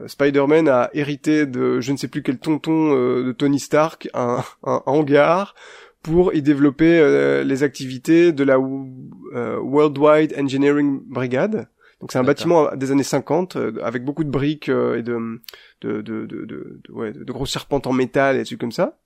Spider-Man 0.07 0.69
a 0.69 0.91
hérité 0.93 1.47
de 1.47 1.81
je 1.81 1.91
ne 1.91 1.97
sais 1.97 2.09
plus 2.09 2.23
quel 2.23 2.39
tonton 2.39 2.93
de 2.93 3.33
Tony 3.33 3.61
Stark 3.61 4.11
un, 4.13 4.45
un 4.63 4.83
hangar 4.85 5.55
pour 6.03 6.35
y 6.35 6.43
développer 6.43 7.43
les 7.45 7.63
activités 7.63 8.33
de 8.33 8.45
la 8.45 8.59
Worldwide 8.59 10.35
Engineering 10.39 11.01
Brigade. 11.07 11.67
Donc 12.01 12.13
c'est 12.13 12.19
un 12.19 12.25
bâtiment 12.25 12.75
des 12.77 12.93
années 12.93 13.03
50 13.03 13.57
euh, 13.57 13.73
avec 13.83 14.05
beaucoup 14.05 14.23
de 14.23 14.31
briques 14.31 14.69
et 14.69 15.03
de 15.03 15.41
de, 15.81 16.01
de, 16.03 16.27
de, 16.27 16.45
de, 16.45 16.81
ouais, 16.91 17.13
de 17.13 17.33
grosses 17.33 17.53
serpentes 17.53 17.87
en 17.87 17.93
métal 17.93 18.37
et 18.37 18.41
des 18.41 18.45
trucs 18.45 18.61
comme 18.61 18.73
ça 18.73 18.99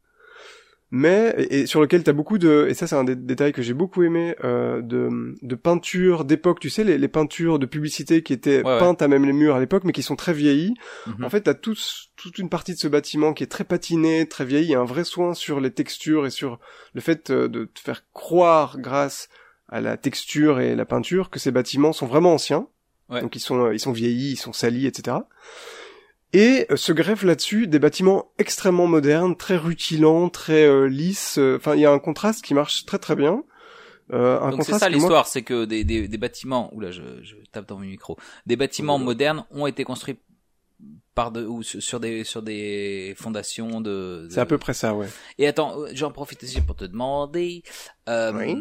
mais 0.94 1.34
et, 1.48 1.64
sur 1.66 1.80
lequel 1.80 2.02
t'as 2.04 2.12
beaucoup 2.12 2.36
de 2.36 2.66
et 2.68 2.74
ça 2.74 2.86
c'est 2.86 2.94
un 2.96 3.04
des 3.04 3.16
détails 3.16 3.52
que 3.54 3.62
j'ai 3.62 3.72
beaucoup 3.72 4.02
aimé 4.02 4.34
euh, 4.44 4.82
de 4.82 5.34
de 5.40 5.54
peintures 5.54 6.26
d'époque 6.26 6.60
tu 6.60 6.68
sais 6.68 6.84
les, 6.84 6.98
les 6.98 7.08
peintures 7.08 7.58
de 7.58 7.64
publicité 7.64 8.22
qui 8.22 8.34
étaient 8.34 8.58
Ouais, 8.62 8.72
ouais. 8.74 8.78
peintes 8.78 9.00
à 9.00 9.08
même 9.08 9.24
les 9.24 9.32
murs 9.32 9.54
à 9.56 9.60
l'époque 9.60 9.84
mais 9.84 9.92
qui 9.92 10.02
sont 10.02 10.16
très 10.16 10.34
vieillies 10.34 10.74
Mhm. 11.06 11.24
en 11.24 11.30
fait 11.30 11.40
t'as 11.42 11.54
tous 11.54 12.10
toute 12.16 12.38
une 12.38 12.50
partie 12.50 12.74
de 12.74 12.78
ce 12.78 12.88
bâtiment 12.88 13.32
qui 13.32 13.42
est 13.42 13.46
très 13.46 13.64
patiné 13.64 14.28
très 14.28 14.44
vieilli 14.44 14.66
il 14.66 14.70
y 14.72 14.74
a 14.74 14.80
un 14.80 14.84
vrai 14.84 15.04
soin 15.04 15.32
sur 15.32 15.60
les 15.60 15.70
textures 15.70 16.26
et 16.26 16.30
sur 16.30 16.60
le 16.92 17.00
fait 17.00 17.30
euh, 17.30 17.48
de 17.48 17.64
te 17.64 17.80
faire 17.80 18.04
croire 18.12 18.78
grâce 18.78 19.30
à 19.70 19.80
la 19.80 19.96
texture 19.96 20.60
et 20.60 20.76
la 20.76 20.84
peinture 20.84 21.30
que 21.30 21.38
ces 21.38 21.52
bâtiments 21.52 21.92
sont 21.94 22.06
vraiment 22.06 22.34
anciens 22.34 22.66
Ouais. 23.08 23.20
donc 23.20 23.34
ils 23.36 23.40
sont 23.40 23.64
euh, 23.66 23.74
ils 23.74 23.80
sont 23.80 23.92
vieillis 23.92 24.32
ils 24.32 24.36
sont 24.36 24.52
salis 24.54 24.86
etc 24.86 25.16
et 26.32 26.66
euh, 26.70 26.76
se 26.76 26.92
greffent 26.92 27.24
là-dessus 27.24 27.66
des 27.66 27.78
bâtiments 27.78 28.32
extrêmement 28.38 28.86
modernes, 28.86 29.36
très 29.36 29.56
rutilants, 29.56 30.28
très 30.28 30.64
euh, 30.66 30.86
lisses. 30.88 31.38
euh, 31.38 31.56
Enfin, 31.56 31.74
il 31.74 31.80
y 31.80 31.86
a 31.86 31.90
un 31.92 31.98
contraste 31.98 32.44
qui 32.44 32.54
marche 32.54 32.84
très 32.86 32.98
très 32.98 33.16
bien. 33.16 33.42
Euh, 34.12 34.40
un 34.40 34.50
Donc 34.50 34.64
c'est 34.64 34.72
ça 34.72 34.78
moi- 34.80 34.88
l'histoire, 34.90 35.26
c'est 35.26 35.42
que 35.42 35.64
des, 35.64 35.84
des, 35.84 36.08
des 36.08 36.18
bâtiments, 36.18 36.70
oula, 36.74 36.90
je, 36.90 37.02
je 37.22 37.36
tape 37.52 37.66
dans 37.68 37.76
mon 37.78 37.84
micro, 37.86 38.18
des 38.46 38.56
bâtiments 38.56 38.98
modernes 38.98 39.44
ont 39.50 39.66
été 39.66 39.84
construits 39.84 40.18
par 41.14 41.30
de, 41.30 41.44
ou 41.46 41.62
sur 41.62 42.00
des 42.00 42.24
sur 42.24 42.42
des 42.42 43.14
fondations 43.16 43.80
de. 43.80 44.24
de- 44.24 44.28
C'est 44.30 44.40
à 44.40 44.46
peu 44.46 44.58
près 44.58 44.74
ça, 44.74 44.94
ouais. 44.94 45.06
Et 45.38 45.46
attends, 45.46 45.78
euh, 45.80 45.90
j'en 45.94 46.10
profite 46.10 46.42
aussi 46.42 46.60
pour 46.60 46.74
te 46.76 46.84
demander, 46.84 47.62
euh, 48.08 48.32
Oui. 48.34 48.56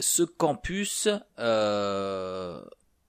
ce 0.00 0.22
campus, 0.24 1.08
euh, 1.38 2.60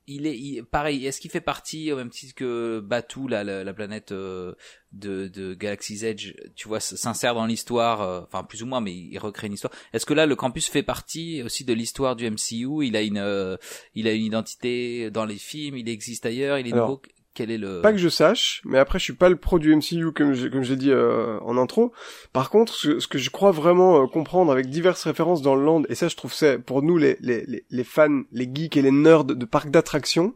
il 0.06 0.26
est 0.26 0.36
il- 0.38 0.64
pareil. 0.64 1.06
Est-ce 1.06 1.20
qu'il 1.20 1.30
fait 1.30 1.40
partie 1.40 1.90
au 1.92 1.96
même 1.96 2.10
titre 2.10 2.34
que 2.34 2.80
Batu, 2.80 3.26
la, 3.28 3.42
la, 3.44 3.64
la 3.64 3.74
planète 3.74 4.12
euh, 4.12 4.54
de, 4.92 5.28
de 5.28 5.54
Galaxy's 5.54 6.02
Edge, 6.02 6.34
tu 6.56 6.68
vois, 6.68 6.80
s'insère 6.80 7.34
dans 7.34 7.46
l'histoire, 7.46 8.00
euh, 8.02 8.20
enfin 8.22 8.44
plus 8.44 8.62
ou 8.62 8.66
moins, 8.66 8.80
mais 8.80 8.94
il 8.94 9.18
recrée 9.18 9.46
une 9.46 9.54
histoire. 9.54 9.72
Est-ce 9.92 10.06
que 10.06 10.14
là, 10.14 10.26
le 10.26 10.36
campus 10.36 10.68
fait 10.68 10.82
partie 10.82 11.42
aussi 11.42 11.64
de 11.64 11.72
l'histoire 11.72 12.16
du 12.16 12.26
MCU 12.30 12.84
Il 12.86 12.96
a 12.96 13.02
une, 13.02 13.18
euh, 13.18 13.56
il 13.94 14.06
a 14.08 14.12
une 14.12 14.24
identité 14.24 15.10
dans 15.10 15.24
les 15.24 15.38
films, 15.38 15.76
il 15.78 15.88
existe 15.88 16.26
ailleurs, 16.26 16.58
il 16.58 16.66
est 16.68 16.72
Alors, 16.72 16.88
nouveau? 16.88 17.02
Quel 17.34 17.50
est 17.50 17.58
le 17.58 17.80
Pas 17.80 17.92
que 17.92 17.98
je 17.98 18.08
sache, 18.08 18.62
mais 18.64 18.78
après 18.78 18.98
je 18.98 19.04
suis 19.04 19.12
pas 19.12 19.28
le 19.28 19.36
pro 19.36 19.58
du 19.58 19.74
MCU 19.74 20.12
comme 20.12 20.34
j'ai 20.34 20.50
comme 20.50 20.62
j'ai 20.62 20.76
dit 20.76 20.90
euh, 20.90 21.38
en 21.40 21.58
intro. 21.58 21.92
Par 22.32 22.48
contre, 22.48 22.72
ce, 22.72 23.00
ce 23.00 23.08
que 23.08 23.18
je 23.18 23.30
crois 23.30 23.50
vraiment 23.50 24.02
euh, 24.02 24.06
comprendre 24.06 24.52
avec 24.52 24.68
diverses 24.68 25.02
références 25.02 25.42
dans 25.42 25.56
le 25.56 25.64
land, 25.64 25.82
et 25.88 25.96
ça 25.96 26.08
je 26.08 26.14
trouve 26.14 26.32
c'est 26.32 26.58
pour 26.58 26.82
nous 26.82 26.96
les, 26.96 27.16
les, 27.20 27.44
les, 27.46 27.64
les 27.68 27.84
fans, 27.84 28.22
les 28.30 28.48
geeks 28.52 28.76
et 28.76 28.82
les 28.82 28.92
nerds 28.92 29.24
de 29.24 29.44
parcs 29.44 29.70
d'attractions, 29.70 30.34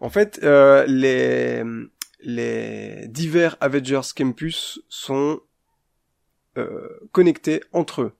en 0.00 0.10
fait 0.10 0.40
euh, 0.42 0.84
les 0.86 1.62
les 2.20 3.06
divers 3.08 3.56
Avengers 3.60 4.00
Campus 4.16 4.80
sont 4.88 5.40
euh, 6.56 6.88
connectés 7.12 7.62
entre 7.72 8.02
eux. 8.02 8.12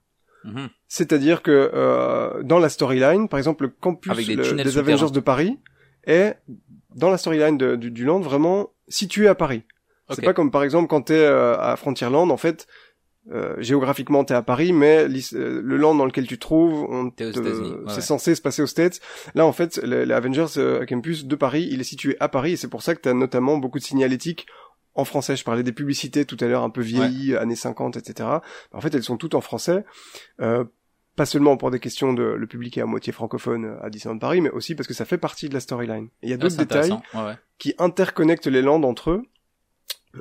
Mhm. 0.45 0.69
C'est-à-dire 0.87 1.41
que 1.41 1.71
euh, 1.73 2.41
dans 2.43 2.59
la 2.59 2.69
storyline, 2.69 3.27
par 3.27 3.37
exemple, 3.37 3.65
le 3.65 3.69
campus 3.69 4.25
des 4.25 4.35
le-. 4.35 4.77
Avengers 4.77 5.11
de 5.11 5.19
Paris 5.19 5.59
est 6.05 6.37
dans 6.95 7.09
la 7.09 7.17
storyline 7.17 7.57
du, 7.77 7.91
du 7.91 8.05
land 8.05 8.19
vraiment 8.19 8.69
situé 8.87 9.27
à 9.27 9.35
Paris. 9.35 9.63
C'est 10.15 10.21
pas 10.25 10.33
comme 10.33 10.51
par 10.51 10.63
exemple 10.63 10.87
quand 10.87 11.01
t'es 11.03 11.13
euh, 11.13 11.57
à 11.59 11.75
Frontierland, 11.75 12.31
en 12.31 12.37
fait, 12.37 12.65
euh, 13.31 13.55
géographiquement 13.59 14.23
t'es 14.23 14.33
à 14.33 14.41
Paris, 14.41 14.73
mais 14.73 15.05
euh, 15.33 15.61
le 15.63 15.77
land 15.77 15.93
dans 15.93 16.05
lequel 16.05 16.25
tu 16.25 16.35
te 16.37 16.41
trouves, 16.41 16.83
on 16.89 17.11
te- 17.11 17.39
ouais, 17.75 17.83
c'est 17.93 18.01
censé 18.01 18.33
se 18.33 18.41
passer 18.41 18.63
aux 18.63 18.67
States. 18.67 18.99
Là, 19.35 19.45
en 19.45 19.51
fait, 19.51 19.77
le, 19.83 20.05
le 20.05 20.15
Avengers 20.15 20.47
euh, 20.57 20.83
Campus 20.87 21.25
de 21.25 21.35
Paris, 21.35 21.67
il 21.69 21.79
est 21.79 21.83
situé 21.83 22.17
à 22.19 22.27
Paris, 22.27 22.53
et 22.53 22.57
c'est 22.57 22.69
pour 22.69 22.81
ça 22.81 22.95
que 22.95 23.01
t'as 23.01 23.13
notamment 23.13 23.57
beaucoup 23.57 23.77
de 23.77 23.83
signalétiques 23.83 24.47
en 24.95 25.05
français. 25.05 25.35
Je 25.35 25.43
parlais 25.43 25.61
des 25.61 25.71
publicités 25.73 26.25
tout 26.25 26.37
à 26.39 26.47
l'heure, 26.47 26.63
un 26.63 26.71
peu 26.71 26.81
vieillies, 26.81 27.35
années 27.35 27.55
50, 27.55 27.97
etc. 27.97 28.27
En 28.73 28.81
fait, 28.81 28.95
elles 28.95 29.03
sont 29.03 29.17
toutes 29.17 29.35
en 29.35 29.41
français. 29.41 29.83
Euh, 30.41 30.63
pas 31.15 31.25
seulement 31.25 31.57
pour 31.57 31.69
des 31.71 31.79
questions 31.79 32.13
de 32.13 32.23
le 32.23 32.47
public 32.47 32.77
est 32.77 32.81
à 32.81 32.85
moitié 32.85 33.11
francophone 33.11 33.65
euh, 33.65 33.83
à 33.83 33.89
Disneyland 33.89 34.19
Paris, 34.19 34.41
mais 34.41 34.49
aussi 34.51 34.75
parce 34.75 34.87
que 34.87 34.93
ça 34.93 35.05
fait 35.05 35.17
partie 35.17 35.49
de 35.49 35.53
la 35.53 35.59
storyline. 35.59 36.09
Il 36.23 36.29
y 36.29 36.31
a 36.31 36.35
Ah, 36.35 36.37
d'autres 36.37 36.55
c'est 36.55 36.59
détails 36.65 36.91
intéressant. 36.91 37.03
Ouais, 37.13 37.31
ouais. 37.31 37.37
qui 37.57 37.73
interconnectent 37.77 38.47
les 38.47 38.61
landes 38.61 38.85
entre 38.85 39.11
eux. 39.11 39.23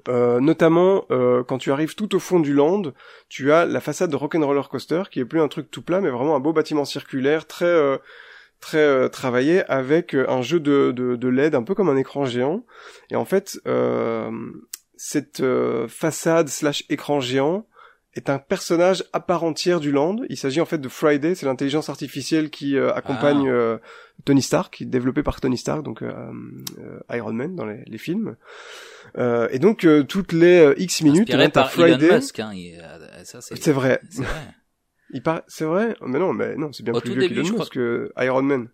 Euh, 0.08 0.38
notamment 0.40 1.06
euh, 1.10 1.42
quand 1.44 1.56
tu 1.56 1.72
arrives 1.72 1.94
tout 1.94 2.14
au 2.14 2.18
fond 2.18 2.40
du 2.40 2.52
land, 2.52 2.82
tu 3.30 3.52
as 3.52 3.64
la 3.64 3.80
façade 3.80 4.10
de 4.10 4.16
Rock'n'Roller 4.16 4.60
Coaster 4.70 5.04
qui 5.10 5.18
est 5.20 5.24
plus 5.24 5.40
un 5.40 5.48
truc 5.48 5.70
tout 5.70 5.80
plat, 5.82 6.02
mais 6.02 6.10
vraiment 6.10 6.36
un 6.36 6.40
beau 6.40 6.52
bâtiment 6.52 6.84
circulaire 6.84 7.46
très 7.46 7.64
euh, 7.64 7.96
très 8.60 8.78
euh, 8.78 9.08
travaillé 9.08 9.64
avec 9.70 10.14
euh, 10.14 10.28
un 10.28 10.42
jeu 10.42 10.60
de, 10.60 10.92
de, 10.94 11.16
de 11.16 11.28
LED 11.28 11.54
un 11.54 11.62
peu 11.62 11.74
comme 11.74 11.88
un 11.88 11.96
écran 11.96 12.26
géant. 12.26 12.66
Et 13.10 13.16
en 13.16 13.24
fait, 13.24 13.58
euh, 13.66 14.30
cette 14.96 15.40
euh, 15.40 15.88
façade 15.88 16.48
slash 16.48 16.84
écran 16.90 17.20
géant 17.20 17.66
est 18.18 18.28
un 18.30 18.38
personnage 18.38 19.04
à 19.12 19.20
part 19.20 19.44
entière 19.44 19.80
du 19.80 19.90
land. 19.92 20.16
Il 20.28 20.36
s'agit 20.36 20.60
en 20.60 20.66
fait 20.66 20.78
de 20.78 20.88
Friday, 20.88 21.34
c'est 21.34 21.46
l'intelligence 21.46 21.88
artificielle 21.88 22.50
qui 22.50 22.76
euh, 22.76 22.92
accompagne 22.92 23.48
Ah. 23.48 23.52
euh, 23.52 23.78
Tony 24.24 24.42
Stark, 24.42 24.74
qui 24.76 24.82
est 24.84 24.86
développé 24.86 25.22
par 25.22 25.40
Tony 25.40 25.56
Stark, 25.56 25.82
donc 25.82 26.02
euh, 26.02 26.12
euh, 26.78 27.16
Iron 27.16 27.32
Man 27.32 27.54
dans 27.56 27.64
les, 27.64 27.82
les 27.86 27.98
films. 27.98 28.36
Euh, 29.16 29.48
et 29.50 29.58
donc 29.58 29.84
euh, 29.84 30.02
toutes 30.02 30.32
les 30.32 30.74
X 30.76 31.00
minutes, 31.02 31.22
Inspiré 31.30 31.48
par 31.48 31.70
Friday. 31.72 32.06
Elon 32.06 32.16
Musk, 32.16 32.38
hein. 32.40 32.50
il- 32.54 32.82
ça 33.24 33.40
c'est. 33.40 33.56
C'est 33.62 33.72
vrai. 33.72 34.00
C'est 34.10 34.22
vrai. 34.22 34.54
Il 35.14 35.22
paraît, 35.22 35.42
c'est 35.48 35.64
vrai. 35.64 35.96
Mais 36.06 36.18
non, 36.18 36.34
mais 36.34 36.54
non, 36.56 36.70
c'est 36.72 36.82
bien 36.82 36.92
Au 36.92 37.00
plus 37.00 37.12
vieux 37.12 37.28
début, 37.28 37.40
Musk 37.52 37.72
que 37.72 38.12
Iron 38.18 38.42
Man. 38.42 38.68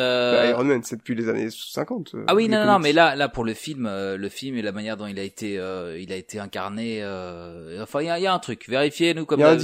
Euh... 0.00 0.42
Bah, 0.42 0.48
Iron 0.50 0.64
Man, 0.64 0.80
c'est 0.82 0.96
depuis 0.96 1.14
les 1.14 1.28
années 1.28 1.48
50. 1.50 2.12
euh, 2.14 2.24
Ah 2.26 2.34
oui, 2.34 2.48
non, 2.48 2.64
non, 2.64 2.78
mais 2.78 2.92
là, 2.92 3.14
là 3.16 3.28
pour 3.28 3.44
le 3.44 3.54
film, 3.54 3.86
euh, 3.86 4.16
le 4.16 4.28
film 4.28 4.56
et 4.56 4.62
la 4.62 4.72
manière 4.72 4.96
dont 4.96 5.06
il 5.06 5.18
a 5.18 5.22
été, 5.22 5.54
il 5.98 6.12
a 6.12 6.16
été 6.16 6.38
incarné. 6.38 7.00
euh, 7.02 7.82
enfin, 7.82 8.00
il 8.00 8.06
y 8.06 8.10
a, 8.10 8.18
y 8.18 8.26
a 8.26 8.32
un 8.32 8.38
truc. 8.38 8.64
Vérifiez-nous 8.68 9.26
comme 9.26 9.42
un 9.42 9.50
un- 9.50 9.56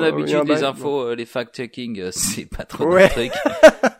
d'habitude, 0.00 0.36
un 0.36 0.44
les 0.44 0.54
bail. 0.54 0.64
infos, 0.64 1.14
les 1.14 1.24
fact-checking, 1.26 2.10
c'est 2.12 2.46
pas 2.48 2.64
trop 2.64 2.84
Ouais. 2.86 3.08
truc. 3.08 3.32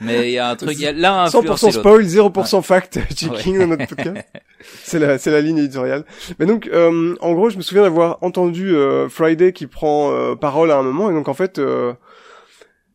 mais 0.00 0.28
il 0.30 0.32
y 0.34 0.38
a 0.38 0.50
un 0.50 0.56
truc. 0.56 0.72
Il 0.72 0.80
y 0.80 0.86
a 0.86 0.92
l'un 0.92 1.24
a 1.24 1.26
100% 1.28 1.38
influencé 1.38 1.66
l'autre. 1.66 1.78
spoil, 1.80 2.02
0% 2.04 2.62
fact 2.62 2.98
checking 3.14 3.58
dans 3.58 3.66
notre 3.66 3.86
podcast. 3.94 4.26
c'est 4.82 4.98
la, 4.98 5.18
c'est 5.18 5.30
la 5.30 5.40
ligne 5.40 5.58
éditoriale. 5.58 6.04
Mais 6.38 6.46
donc, 6.46 6.68
euh, 6.72 7.14
en 7.20 7.32
gros, 7.34 7.50
je 7.50 7.56
me 7.56 7.62
souviens 7.62 7.82
d'avoir 7.82 8.18
entendu 8.22 8.74
Friday 9.08 9.52
qui 9.52 9.66
prend 9.66 10.34
parole 10.36 10.70
à 10.70 10.76
un 10.76 10.82
moment, 10.82 11.10
et 11.10 11.14
donc 11.14 11.28
en 11.28 11.34
fait, 11.34 11.58
euh, 11.58 11.92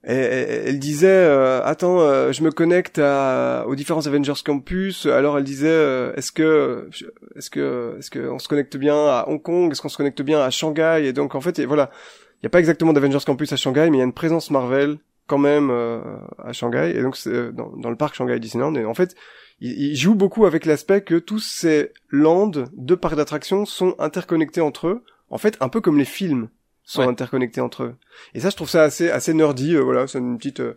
elle, 0.04 0.66
elle- 0.68 0.80
disait, 0.80 1.08
euh, 1.08 1.62
attends, 1.64 2.00
euh, 2.02 2.32
je 2.32 2.44
me 2.44 2.52
connecte 2.52 3.00
à, 3.00 3.66
aux 3.68 3.76
différents 3.76 4.06
Avengers 4.08 4.42
Campus. 4.46 5.06
Alors 5.06 5.38
elle 5.38 5.44
disait, 5.44 5.68
euh, 5.70 6.14
est-ce 6.16 6.32
que, 6.32 6.90
est-ce 7.36 7.50
que, 7.50 7.96
est-ce 8.00 8.10
que 8.10 8.30
on 8.30 8.40
se 8.40 8.48
connecte 8.48 8.78
bien 8.78 8.96
à 8.96 9.26
Hong 9.28 9.42
Kong? 9.42 9.72
Est-ce 9.72 9.82
qu'on 9.82 9.90
se 9.90 9.98
connecte 9.98 10.22
bien 10.22 10.40
à 10.40 10.50
Shanghai? 10.50 11.04
Et 11.06 11.14
donc 11.14 11.36
en 11.36 11.42
fait, 11.42 11.60
et 11.60 11.66
voilà, 11.66 11.92
il 12.36 12.46
n'y 12.46 12.48
a 12.48 12.50
pas 12.50 12.60
exactement 12.60 12.94
d'Avengers 12.94 13.26
Campus 13.26 13.52
à 13.52 13.58
Shanghai, 13.58 13.90
mais 13.90 13.98
il 13.98 14.00
y 14.00 14.04
a 14.04 14.06
une 14.06 14.14
présence 14.14 14.52
Marvel 14.52 14.98
quand 15.28 15.38
même 15.38 15.70
euh, 15.70 16.00
à 16.44 16.54
Shanghai, 16.54 16.94
et 16.96 17.02
donc 17.04 17.16
c'est 17.16 17.30
euh, 17.30 17.52
dans, 17.52 17.72
dans 17.78 17.90
le 17.92 17.96
parc 17.96 18.16
Shanghai 18.16 18.40
Disneyland. 18.40 18.74
Et 18.76 18.86
en 18.86 18.96
fait, 18.96 19.16
il, 19.60 19.92
il 19.92 19.96
joue 19.96 20.16
beaucoup 20.16 20.46
avec 20.46 20.66
l'aspect 20.66 21.02
que 21.02 21.16
tous 21.16 21.40
ces 21.40 21.92
lands 22.10 22.48
de 22.48 22.96
parcs 22.96 23.16
d'attractions 23.16 23.66
sont 23.66 23.96
interconnectés 24.00 24.62
entre 24.62 24.88
eux. 24.88 25.04
En 25.30 25.38
fait, 25.38 25.58
un 25.60 25.70
peu 25.70 25.82
comme 25.82 26.00
les 26.00 26.06
films 26.06 26.50
sont 26.92 27.02
Ouais. 27.02 27.08
interconnectés 27.08 27.62
entre 27.62 27.84
eux. 27.84 27.96
Et 28.34 28.40
ça, 28.40 28.50
je 28.50 28.56
trouve 28.56 28.70
ça 28.70 28.82
assez 28.84 29.10
assez 29.12 29.34
nerdy. 29.34 29.76
euh, 29.76 29.82
voilà, 29.82 30.08
c'est 30.08 30.18
une 30.20 30.38
petite. 30.38 30.60
euh, 30.60 30.76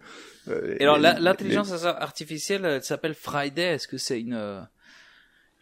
euh, 0.49 0.77
Et 0.79 0.83
alors, 0.83 0.99
les- 0.99 1.15
l'intelligence 1.19 1.73
artificielle, 1.85 2.65
elle 2.65 2.83
s'appelle 2.83 3.15
Friday. 3.15 3.63
Est-ce 3.63 3.89
que 3.89 3.97
c'est 3.97 4.21
une 4.21 4.35
euh, 4.35 4.61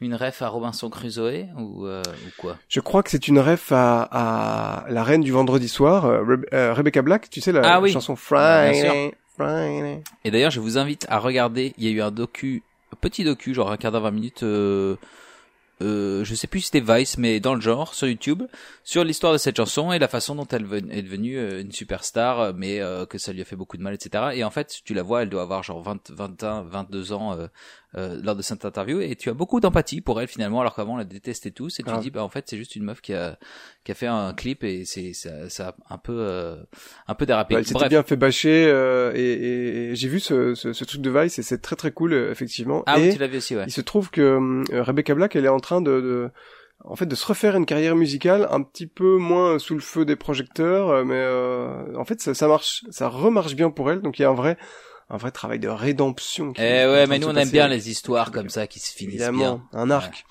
une 0.01 0.15
ref 0.15 0.41
à 0.43 0.49
Robinson 0.49 0.89
Crusoe 0.91 1.47
ou 1.57 1.87
euh, 1.87 2.03
ou 2.27 2.31
quoi? 2.41 2.57
Je 2.69 2.81
crois 2.81 3.03
que 3.03 3.11
c'est 3.11 3.29
une 3.29 3.39
ref 3.39 3.71
à, 3.71 4.03
à 4.03 4.91
la 4.91 5.05
reine 5.05 5.21
du 5.23 5.31
vendredi 5.31 5.69
soir, 5.69 6.07
euh, 6.07 6.23
Rebe- 6.23 6.47
Rebecca 6.75 7.03
Black. 7.03 7.31
Tu 7.31 7.41
sais 7.41 7.53
la, 7.53 7.61
Ah 7.75 7.81
oui. 7.81 7.93
chanson 7.93 8.15
Bien 8.15 8.21
Friday, 8.23 9.15
Friday. 9.37 10.03
Et 10.25 10.31
d'ailleurs, 10.31 10.51
je 10.51 10.59
vous 10.61 10.79
invite 10.79 11.07
à 11.11 11.19
regarder. 11.19 11.75
Il 11.79 11.85
y 11.85 11.89
a 11.89 11.91
eu 11.91 12.01
un 12.01 12.11
docu, 12.11 12.63
un 12.93 12.97
petit 13.01 13.23
docu, 13.25 13.55
genre 13.55 13.71
un 13.71 13.77
quart 13.77 13.93
d'heure, 13.93 14.03
20 14.03 14.11
minutes. 14.11 14.43
Euh, 15.83 16.25
je 16.25 16.35
sais 16.35 16.47
plus 16.47 16.61
si 16.61 16.67
c'était 16.67 16.81
Vice, 16.81 17.17
mais 17.17 17.41
dans 17.41 17.55
le 17.55 17.61
genre, 17.61 17.95
sur 17.95 18.07
YouTube, 18.07 18.43
sur 18.85 19.05
l'histoire 19.05 19.33
de 19.33 19.39
cette 19.39 19.57
chanson 19.57 19.93
et 19.93 19.99
la 19.99 20.09
façon 20.09 20.35
dont 20.35 20.47
elle 20.47 20.67
est 20.91 21.03
devenue 21.03 21.39
euh, 21.39 21.61
une 21.63 21.73
superstar, 21.73 22.41
euh, 22.41 22.53
mais 22.55 22.81
que 23.09 23.19
ça 23.19 23.33
lui 23.33 23.41
a 23.41 23.45
fait 23.45 23.57
beaucoup 23.57 23.77
de 23.77 23.83
mal, 23.83 23.95
etc. 23.95 24.31
Et 24.35 24.45
en 24.45 24.51
fait, 24.51 24.81
tu 24.85 24.95
la 24.95 25.03
vois, 25.03 25.23
elle 25.23 25.31
doit 25.31 25.43
avoir 25.43 25.63
genre 25.63 25.83
20, 25.83 26.11
21, 26.11 26.63
22 26.63 27.13
ans 27.13 27.33
euh, 27.33 27.47
euh, 27.97 28.21
lors 28.23 28.37
de 28.37 28.43
cette 28.43 28.65
interview, 28.65 29.01
et 29.01 29.17
tu 29.17 29.31
as 29.31 29.35
beaucoup 29.35 29.59
d'empathie 29.61 30.01
pour 30.01 30.21
elle 30.21 30.29
finalement, 30.29 30.61
alors 30.61 30.75
qu'avant 30.77 30.95
on 30.95 30.97
la 30.97 31.05
détestait 31.05 31.51
tous, 31.51 31.81
et 31.81 31.83
tu 31.83 31.91
Ah. 31.93 31.99
dis, 31.99 32.11
bah 32.11 32.23
en 32.23 32.29
fait, 32.29 32.45
c'est 32.49 32.57
juste 32.57 32.77
une 32.77 32.85
meuf 32.85 33.01
qui 33.01 33.15
a 33.15 33.39
qui 33.85 33.93
a 33.93 33.95
fait 33.95 34.07
un 34.07 34.33
clip 34.35 34.63
et 34.65 34.85
c'est 34.85 35.13
ça, 35.13 35.49
ça 35.51 35.69
a 35.89 35.95
un 35.95 35.99
peu 35.99 36.15
euh, 36.19 36.57
un 37.09 37.15
peu 37.15 37.27
dérapé. 37.27 37.55
Ouais, 37.55 37.61
elle 37.63 37.67
s'était 37.67 37.89
bien 37.89 38.03
fait 38.03 38.17
bâcher 38.17 38.67
euh, 38.69 39.13
et, 39.15 39.21
et- 39.21 39.91
et 39.91 39.97
j'ai 39.97 40.09
vu 40.09 40.21
ce, 40.21 40.55
ce, 40.55 40.73
ce 40.73 40.85
truc 40.85 41.01
de 41.01 41.11
Vice 41.11 41.39
et 41.39 41.43
c'est 41.43 41.59
très 41.59 41.77
très 41.77 41.91
cool 41.91 42.13
euh, 42.13 42.31
effectivement. 42.31 42.83
Ah 42.87 42.99
et 42.99 43.09
oui, 43.09 43.13
tu 43.13 43.19
l'as 43.19 43.27
vu 43.27 43.39
aussi, 43.39 43.57
ouais. 43.57 43.65
il 43.67 43.73
se 43.73 43.81
trouve 43.81 44.11
que 44.11 44.21
euh, 44.73 44.83
Rebecca 44.83 45.15
Black, 45.15 45.35
elle 45.35 45.45
est 45.45 45.49
en 45.49 45.61
train 45.61 45.81
de, 45.81 46.01
de 46.01 46.31
en 46.85 46.97
fait 46.97 47.07
de 47.07 47.15
se 47.15 47.27
refaire 47.27 47.57
une 47.57 47.67
carrière 47.67 47.97
musicale 47.97 48.47
un 48.51 48.63
petit 48.63 48.87
peu 48.87 49.17
moins 49.19 49.59
sous 49.59 49.75
le 49.75 49.81
feu 49.81 50.05
des 50.05 50.17
projecteurs, 50.17 50.89
euh, 50.91 51.05
mais 51.05 51.15
euh, 51.17 51.95
en 51.97 52.05
fait 52.05 52.21
ça, 52.23 52.35
ça 52.35 52.47
marche, 52.49 52.85
ça 52.91 53.09
remarche 53.09 53.55
bien 53.57 53.71
pour 53.71 53.91
elle. 53.91 54.01
Donc 54.01 54.19
il 54.19 54.23
y 54.23 54.25
a 54.25 54.31
un 54.31 54.35
vrai 54.35 54.57
un 55.11 55.17
vrai 55.17 55.31
travail 55.31 55.59
de 55.59 55.69
rédemption. 55.69 56.53
qui 56.53 56.63
Eh 56.63 56.87
ouais, 56.87 57.07
mais 57.07 57.19
nous 57.19 57.29
on 57.29 57.37
aime 57.37 57.51
bien 57.51 57.69
les 57.69 57.91
histoires 57.91 58.31
comme 58.31 58.49
ça 58.49 58.67
qui 58.67 58.79
se 58.79 58.93
finissent 58.93 59.15
évidemment 59.15 59.63
bien. 59.73 59.81
un 59.81 59.91
arc. 59.91 60.25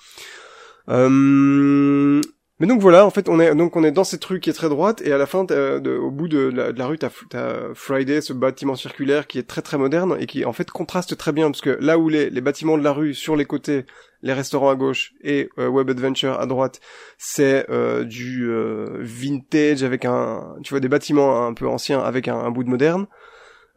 Euh, 0.89 2.21
mais 2.59 2.67
donc 2.67 2.81
voilà, 2.81 3.05
en 3.05 3.09
fait, 3.09 3.29
on 3.29 3.39
est 3.39 3.55
donc 3.55 3.77
on 3.77 3.83
est 3.85 3.91
dans 3.91 4.03
cette 4.03 4.23
rue 4.25 4.41
qui 4.41 4.49
est 4.49 4.53
très 4.53 4.67
droite 4.67 5.01
et 5.01 5.13
à 5.13 5.17
la 5.17 5.25
fin, 5.25 5.45
de, 5.45 5.97
au 5.97 6.11
bout 6.11 6.27
de 6.27 6.39
la, 6.39 6.73
de 6.73 6.79
la 6.79 6.87
rue, 6.87 6.97
t'as 6.97 7.09
as 7.33 7.73
Friday, 7.73 8.19
ce 8.19 8.33
bâtiment 8.33 8.75
circulaire 8.75 9.27
qui 9.27 9.39
est 9.39 9.43
très 9.43 9.61
très 9.61 9.77
moderne 9.77 10.17
et 10.19 10.25
qui 10.25 10.43
en 10.43 10.51
fait 10.51 10.69
contraste 10.69 11.15
très 11.15 11.31
bien 11.31 11.51
parce 11.51 11.61
que 11.61 11.77
là 11.79 11.97
où 11.97 12.09
les, 12.09 12.29
les 12.29 12.41
bâtiments 12.41 12.77
de 12.77 12.83
la 12.83 12.91
rue 12.91 13.13
sur 13.13 13.37
les 13.37 13.45
côtés, 13.45 13.85
les 14.23 14.33
restaurants 14.33 14.69
à 14.69 14.75
gauche 14.75 15.13
et 15.21 15.49
euh, 15.57 15.69
Web 15.69 15.89
Adventure 15.89 16.37
à 16.37 16.45
droite, 16.47 16.81
c'est 17.17 17.65
euh, 17.69 18.03
du 18.03 18.49
euh, 18.49 18.97
vintage 18.99 19.83
avec 19.83 20.03
un, 20.03 20.55
tu 20.61 20.71
vois, 20.71 20.81
des 20.81 20.89
bâtiments 20.89 21.45
un 21.45 21.53
peu 21.53 21.65
anciens 21.67 22.01
avec 22.01 22.27
un, 22.27 22.37
un 22.37 22.51
bout 22.51 22.65
de 22.65 22.69
moderne. 22.69 23.07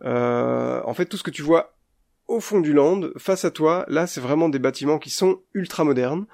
Euh, 0.05 0.81
en 0.85 0.95
fait, 0.95 1.07
tout 1.07 1.17
ce 1.17 1.23
que 1.23 1.31
tu 1.31 1.43
vois 1.43 1.75
au 2.29 2.41
fond 2.41 2.61
du 2.61 2.73
land, 2.73 3.01
face 3.19 3.45
à 3.45 3.51
toi, 3.51 3.85
là, 3.89 4.07
c'est 4.07 4.21
vraiment 4.21 4.49
des 4.49 4.61
bâtiments 4.61 4.99
qui 4.99 5.11
sont 5.11 5.41
ultra 5.55 5.85
modernes. 5.85 6.25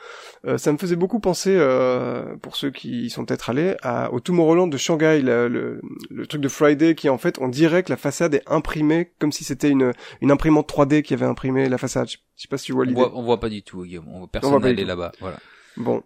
Euh, 0.46 0.56
ça 0.56 0.70
me 0.70 0.78
faisait 0.78 0.94
beaucoup 0.96 1.18
penser, 1.18 1.56
euh, 1.58 2.36
pour 2.40 2.56
ceux 2.56 2.70
qui 2.70 3.06
y 3.06 3.10
sont 3.10 3.24
peut-être 3.24 3.50
allés, 3.50 3.74
à, 3.82 4.12
au 4.12 4.20
Tomorrowland 4.20 4.68
de 4.68 4.76
Shanghai, 4.76 5.20
le, 5.22 5.48
le, 5.48 5.80
le 6.10 6.26
truc 6.26 6.40
de 6.40 6.48
Friday, 6.48 6.94
qui 6.94 7.08
en 7.08 7.18
fait, 7.18 7.38
on 7.40 7.48
dirait 7.48 7.82
que 7.82 7.90
la 7.90 7.96
façade 7.96 8.34
est 8.34 8.42
imprimée 8.46 9.10
comme 9.18 9.32
si 9.32 9.42
c'était 9.44 9.70
une, 9.70 9.92
une 10.20 10.30
imprimante 10.30 10.70
3D 10.70 11.02
qui 11.02 11.14
avait 11.14 11.26
imprimé 11.26 11.68
la 11.68 11.78
façade. 11.78 12.08
Je, 12.08 12.18
je 12.36 12.42
sais 12.42 12.48
pas 12.48 12.58
si 12.58 12.66
tu 12.66 12.72
vois 12.72 12.82
On 12.82 12.86
l'idée. 12.86 13.00
voit, 13.00 13.16
on 13.16 13.22
voit 13.22 13.40
pas 13.40 13.48
du 13.48 13.62
tout, 13.62 13.82
Guillaume. 13.82 14.06
On 14.08 14.26
personne 14.28 14.64
aller 14.64 14.82
tout. 14.82 14.88
là-bas. 14.88 15.12
Voilà. 15.20 15.38
Bon. 15.78 16.02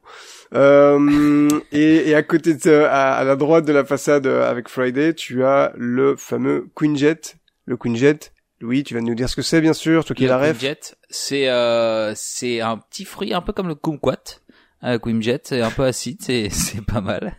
Euh, 0.54 1.48
et, 1.72 2.08
et 2.10 2.14
à 2.14 2.22
côté 2.22 2.54
de, 2.54 2.70
à, 2.84 3.14
à 3.14 3.24
la 3.24 3.36
droite 3.36 3.64
de 3.66 3.72
la 3.72 3.84
façade 3.84 4.26
euh, 4.26 4.48
avec 4.48 4.68
Friday, 4.68 5.12
tu 5.12 5.44
as 5.44 5.72
le 5.76 6.14
fameux 6.16 6.68
Queen 6.74 6.96
Jet. 6.96 7.36
Le 7.66 7.76
Queen 7.76 7.96
Jet. 7.96 8.32
Louis, 8.60 8.84
tu 8.84 8.94
vas 8.94 9.00
nous 9.00 9.14
dire 9.14 9.28
ce 9.28 9.34
que 9.36 9.42
c'est, 9.42 9.60
bien 9.60 9.72
sûr, 9.72 10.04
toi 10.04 10.14
qui 10.14 10.26
la 10.26 10.38
ref. 10.38 10.52
Quimjet, 10.58 10.78
c'est 11.10 11.48
euh, 11.48 12.12
c'est 12.14 12.60
un 12.60 12.78
petit 12.78 13.04
fruit 13.04 13.34
un 13.34 13.40
peu 13.40 13.52
comme 13.52 13.66
le 13.68 13.74
kumquat. 13.74 14.40
Euh, 14.84 14.98
Quimjet, 14.98 15.40
c'est 15.44 15.60
un 15.62 15.70
peu 15.70 15.84
acide, 15.84 16.18
c'est 16.20 16.48
c'est 16.50 16.84
pas 16.84 17.00
mal. 17.00 17.36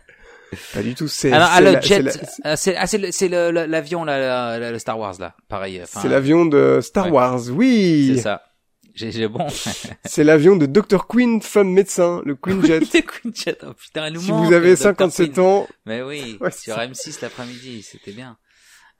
Pas 0.72 0.82
du 0.82 0.94
tout, 0.94 1.08
c'est 1.08 1.32
Alors, 1.32 1.48
ah, 1.50 1.60
le 1.60 1.80
jet, 1.80 2.04
c'est 2.56 2.76
ah, 2.76 2.86
le- 2.92 3.28
le- 3.28 3.50
le- 3.50 3.66
l'avion 3.66 4.04
là, 4.04 4.70
le 4.70 4.78
Star 4.78 4.98
Wars 4.98 5.16
là, 5.18 5.34
pareil. 5.48 5.82
c'est 5.86 6.08
l'avion 6.08 6.46
de 6.46 6.78
Star 6.82 7.06
ouais. 7.06 7.10
Wars, 7.12 7.40
oui. 7.50 8.12
C'est 8.16 8.22
ça. 8.22 8.42
J'ai 8.94 9.26
bon. 9.26 9.44
C'est 10.04 10.22
l'avion 10.22 10.54
de 10.54 10.66
Dr. 10.66 11.08
Queen, 11.08 11.42
femme 11.42 11.70
médecin, 11.72 12.22
le 12.24 12.36
Queen 12.36 12.64
Jet. 12.64 12.78
Le 12.78 13.00
Quimjet, 13.02 13.58
oh 13.66 13.72
putain, 13.74 14.06
elle 14.06 14.12
nous 14.12 14.20
si 14.20 14.30
manque, 14.30 14.46
vous 14.46 14.52
avez 14.52 14.74
Dr. 14.74 14.82
57 14.82 15.32
Queen. 15.32 15.44
ans, 15.44 15.66
Mais 15.84 16.00
oui, 16.02 16.38
Ouais, 16.40 16.52
sur 16.52 16.76
c'est- 16.76 16.86
M6 16.86 17.18
l'après-midi, 17.22 17.82
c'était 17.82 18.12
bien. 18.12 18.36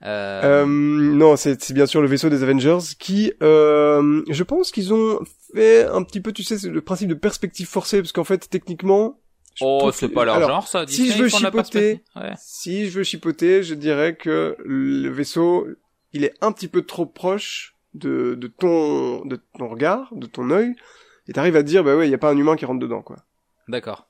Euh, 0.05 0.63
euh, 0.63 0.65
non, 0.65 1.35
c'est 1.35 1.71
bien 1.73 1.85
sûr 1.85 2.01
le 2.01 2.07
vaisseau 2.07 2.29
des 2.29 2.43
Avengers 2.43 2.77
qui, 2.99 3.33
euh, 3.41 4.21
je 4.29 4.43
pense 4.43 4.71
qu'ils 4.71 4.93
ont 4.93 5.19
fait 5.53 5.85
un 5.85 6.03
petit 6.03 6.21
peu, 6.21 6.31
tu 6.31 6.43
sais, 6.43 6.67
le 6.69 6.81
principe 6.81 7.09
de 7.09 7.15
perspective 7.15 7.67
forcée, 7.67 8.01
parce 8.01 8.11
qu'en 8.11 8.23
fait, 8.23 8.47
techniquement, 8.49 9.19
je 9.55 9.63
oh, 9.65 9.89
c'est 9.91 10.09
que- 10.09 10.13
pas 10.13 10.25
leur 10.25 10.35
alors, 10.35 10.49
genre 10.49 10.67
ça. 10.67 10.85
si 10.87 11.03
Disney, 11.03 11.17
je 11.17 11.23
veux 11.23 11.29
chipoter-. 11.29 12.03
Ouais. 12.15 12.33
Si 12.37 12.89
je 12.89 12.97
veux 12.97 13.03
chipoter, 13.03 13.63
je 13.63 13.73
dirais 13.73 14.15
que 14.15 14.55
le 14.63 15.09
vaisseau, 15.09 15.67
il 16.13 16.23
est 16.23 16.33
un 16.41 16.51
petit 16.51 16.67
peu 16.67 16.83
trop 16.83 17.05
proche 17.05 17.75
de, 17.93 18.35
de 18.35 18.47
ton, 18.47 19.25
de 19.25 19.39
ton 19.57 19.67
regard, 19.69 20.09
de 20.13 20.27
ton 20.27 20.51
œil, 20.51 20.75
et 21.27 21.33
t'arrives 21.33 21.55
à 21.55 21.63
te 21.63 21.67
dire, 21.67 21.83
bah 21.83 21.95
ouais, 21.95 22.07
il 22.07 22.11
y 22.11 22.15
a 22.15 22.19
pas 22.19 22.29
un 22.29 22.37
humain 22.37 22.55
qui 22.55 22.65
rentre 22.65 22.79
dedans, 22.81 23.01
quoi. 23.01 23.17
D'accord. 23.67 24.07